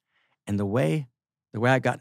And 0.47 0.59
the 0.59 0.67
way 0.67 1.09
the 1.53 1.61
way 1.61 1.71
I 1.71 1.79
got 1.79 2.01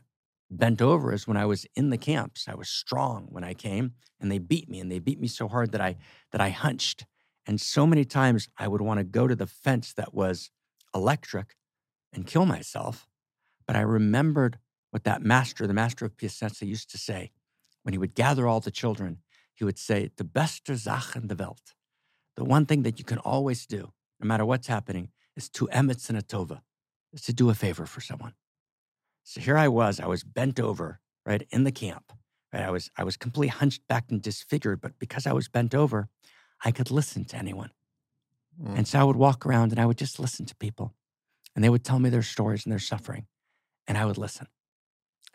bent 0.51 0.81
over 0.81 1.13
is 1.13 1.27
when 1.27 1.37
I 1.37 1.45
was 1.45 1.65
in 1.75 1.89
the 1.89 1.97
camps. 1.97 2.47
I 2.47 2.55
was 2.55 2.69
strong 2.69 3.27
when 3.29 3.43
I 3.43 3.53
came 3.53 3.93
and 4.19 4.31
they 4.31 4.37
beat 4.37 4.69
me 4.69 4.79
and 4.79 4.91
they 4.91 4.99
beat 4.99 5.19
me 5.19 5.27
so 5.27 5.47
hard 5.47 5.71
that 5.71 5.81
I 5.81 5.95
that 6.31 6.41
I 6.41 6.49
hunched. 6.49 7.05
And 7.47 7.61
so 7.61 7.85
many 7.85 8.05
times 8.05 8.49
I 8.57 8.67
would 8.67 8.81
want 8.81 8.99
to 8.99 9.03
go 9.03 9.27
to 9.27 9.35
the 9.35 9.47
fence 9.47 9.93
that 9.93 10.13
was 10.13 10.49
electric 10.95 11.55
and 12.13 12.25
kill 12.25 12.45
myself. 12.45 13.07
But 13.67 13.75
I 13.75 13.81
remembered 13.81 14.57
what 14.91 15.03
that 15.03 15.21
master, 15.21 15.67
the 15.67 15.73
master 15.73 16.05
of 16.05 16.15
Piaseczna, 16.17 16.65
used 16.67 16.89
to 16.91 16.97
say 16.97 17.31
when 17.83 17.93
he 17.93 17.97
would 17.97 18.15
gather 18.15 18.47
all 18.47 18.61
the 18.61 18.71
children. 18.71 19.19
He 19.53 19.65
would 19.65 19.77
say, 19.77 20.09
"The 20.15 20.23
beste 20.23 20.75
Sache 20.77 21.15
in 21.15 21.27
the 21.27 21.35
Welt, 21.35 21.75
the 22.35 22.45
one 22.45 22.65
thing 22.65 22.83
that 22.83 22.99
you 22.99 23.05
can 23.05 23.19
always 23.19 23.65
do, 23.65 23.93
no 24.19 24.27
matter 24.27 24.45
what's 24.45 24.67
happening, 24.67 25.11
is 25.35 25.49
to 25.49 25.67
emetz 25.67 26.09
and 26.09 26.17
a 26.17 26.21
tova, 26.21 26.61
is 27.13 27.21
to 27.23 27.33
do 27.33 27.49
a 27.49 27.55
favor 27.55 27.85
for 27.85 28.01
someone." 28.01 28.35
So 29.23 29.41
here 29.41 29.57
I 29.57 29.67
was, 29.67 29.99
I 29.99 30.07
was 30.07 30.23
bent 30.23 30.59
over, 30.59 30.99
right 31.25 31.47
in 31.49 31.63
the 31.63 31.71
camp. 31.71 32.13
Right? 32.53 32.63
I 32.63 32.69
was 32.69 32.91
I 32.95 33.03
was 33.03 33.17
completely 33.17 33.49
hunched 33.49 33.87
back 33.87 34.11
and 34.11 34.21
disfigured, 34.21 34.81
but 34.81 34.99
because 34.99 35.25
I 35.25 35.33
was 35.33 35.47
bent 35.47 35.73
over, 35.73 36.09
I 36.63 36.71
could 36.71 36.91
listen 36.91 37.25
to 37.25 37.37
anyone. 37.37 37.71
Mm. 38.61 38.77
And 38.77 38.87
so 38.87 38.99
I 38.99 39.03
would 39.03 39.15
walk 39.15 39.45
around 39.45 39.71
and 39.71 39.79
I 39.79 39.85
would 39.85 39.97
just 39.97 40.19
listen 40.19 40.45
to 40.45 40.55
people. 40.55 40.93
And 41.55 41.63
they 41.63 41.69
would 41.69 41.83
tell 41.83 41.99
me 41.99 42.09
their 42.09 42.21
stories 42.21 42.65
and 42.65 42.71
their 42.71 42.79
suffering. 42.79 43.27
And 43.87 43.97
I 43.97 44.05
would 44.05 44.17
listen. 44.17 44.47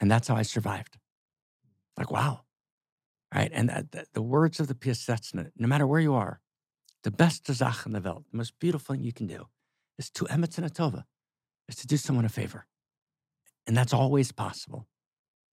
And 0.00 0.10
that's 0.10 0.28
how 0.28 0.36
I 0.36 0.42
survived. 0.42 0.99
Like, 1.97 2.10
wow. 2.10 2.42
Right. 3.34 3.50
And 3.52 3.68
the, 3.68 3.89
the, 3.90 4.07
the 4.15 4.23
words 4.23 4.58
of 4.58 4.66
the 4.66 4.74
Piaseczna, 4.74 5.52
no 5.57 5.68
matter 5.68 5.86
where 5.86 6.00
you 6.00 6.15
are, 6.15 6.40
the 7.05 7.10
best 7.10 7.47
Zach 7.50 7.86
in 7.86 7.92
the 7.92 8.00
Welt, 8.00 8.24
the 8.31 8.36
most 8.36 8.58
beautiful 8.58 8.94
thing 8.94 9.05
you 9.05 9.12
can 9.12 9.26
do 9.26 9.47
is 9.99 10.10
to 10.10 10.24
a 10.24 10.28
tova, 10.28 11.05
is 11.68 11.76
to 11.76 11.86
do 11.86 11.97
someone 11.97 12.24
a 12.24 12.28
favor. 12.28 12.66
And 13.66 13.76
that's 13.76 13.94
always 13.94 14.32
possible, 14.32 14.89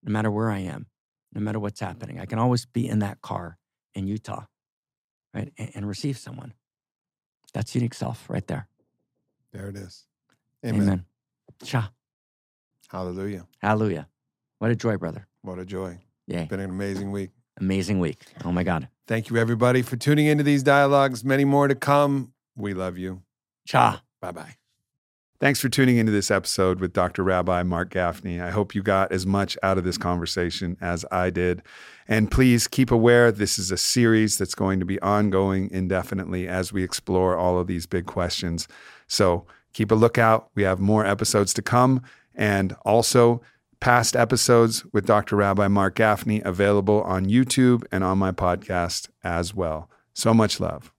no 0.04 0.12
matter 0.12 0.32
where 0.32 0.50
I 0.50 0.60
am, 0.60 0.88
no 1.34 1.42
matter 1.42 1.60
what's 1.60 1.80
happening. 1.80 2.20
I 2.20 2.26
can 2.26 2.40
always 2.40 2.66
be 2.66 2.88
in 2.88 3.00
that 3.00 3.22
car 3.22 3.58
in 3.94 4.08
Utah, 4.08 4.46
right? 5.34 5.52
And, 5.58 5.72
and 5.76 5.88
receive 5.88 6.18
someone. 6.18 6.54
That's 7.58 7.74
unique 7.74 7.96
self 7.96 8.30
right 8.30 8.46
there. 8.46 8.68
There 9.52 9.68
it 9.68 9.76
is. 9.76 10.06
Amen. 10.64 10.82
Amen. 10.84 11.06
Cha. 11.64 11.92
Hallelujah. 12.88 13.48
Hallelujah. 13.58 14.08
What 14.60 14.70
a 14.70 14.76
joy, 14.76 14.98
brother. 14.98 15.28
What 15.42 15.58
a 15.58 15.66
joy. 15.66 15.98
Yay. 16.28 16.46
Been 16.46 16.60
an 16.60 16.70
amazing 16.70 17.12
week. 17.12 17.32
Amazing 17.60 18.00
week. 18.00 18.22
Oh 18.46 18.52
my 18.52 18.62
God. 18.62 18.90
Thank 19.08 19.32
you, 19.32 19.38
everybody, 19.38 19.82
for 19.82 19.98
tuning 19.98 20.28
into 20.28 20.44
these 20.44 20.62
dialogues. 20.62 21.24
Many 21.24 21.46
more 21.46 21.68
to 21.68 21.74
come. 21.74 22.32
We 22.56 22.76
love 22.76 23.00
you. 23.00 23.24
Cha. 23.66 24.04
Bye 24.22 24.34
bye. 24.34 24.56
Thanks 25.40 25.60
for 25.60 25.70
tuning 25.70 25.98
into 25.98 26.12
this 26.12 26.32
episode 26.32 26.80
with 26.80 26.94
Dr. 26.94 27.24
Rabbi 27.24 27.62
Mark 27.62 27.92
Gafni. 27.92 28.42
I 28.42 28.50
hope 28.50 28.74
you 28.74 28.82
got 28.82 29.12
as 29.12 29.28
much 29.28 29.56
out 29.62 29.78
of 29.78 29.84
this 29.84 29.98
conversation 29.98 30.76
as 30.82 31.06
I 31.12 31.30
did. 31.30 31.62
And 32.08 32.32
please 32.32 32.68
keep 32.68 32.90
aware 32.90 33.32
this 33.32 33.60
is 33.60 33.70
a 33.70 33.78
series 33.78 34.40
that's 34.40 34.56
going 34.56 34.80
to 34.80 34.86
be 34.86 35.00
ongoing 35.00 35.70
indefinitely 35.70 36.48
as 36.48 36.74
we 36.74 36.84
explore 36.84 37.38
all 37.38 37.60
of 37.60 37.68
these 37.68 37.86
big 37.86 38.08
questions. 38.08 38.68
So 39.06 39.46
keep 39.74 39.92
a 39.92 39.96
lookout. 39.96 40.50
We 40.56 40.64
have 40.64 40.80
more 40.80 41.06
episodes 41.06 41.54
to 41.54 41.62
come. 41.62 42.02
And 42.34 42.76
also, 42.84 43.44
past 43.80 44.16
episodes 44.16 44.86
with 44.92 45.06
Dr. 45.06 45.36
Rabbi 45.36 45.68
Mark 45.68 45.98
Gafni 45.98 46.44
available 46.46 47.04
on 47.04 47.28
YouTube 47.28 47.84
and 47.92 48.04
on 48.04 48.18
my 48.18 48.32
podcast 48.32 49.10
as 49.24 49.54
well. 49.54 49.88
So 50.16 50.34
much 50.34 50.60
love. 50.60 50.92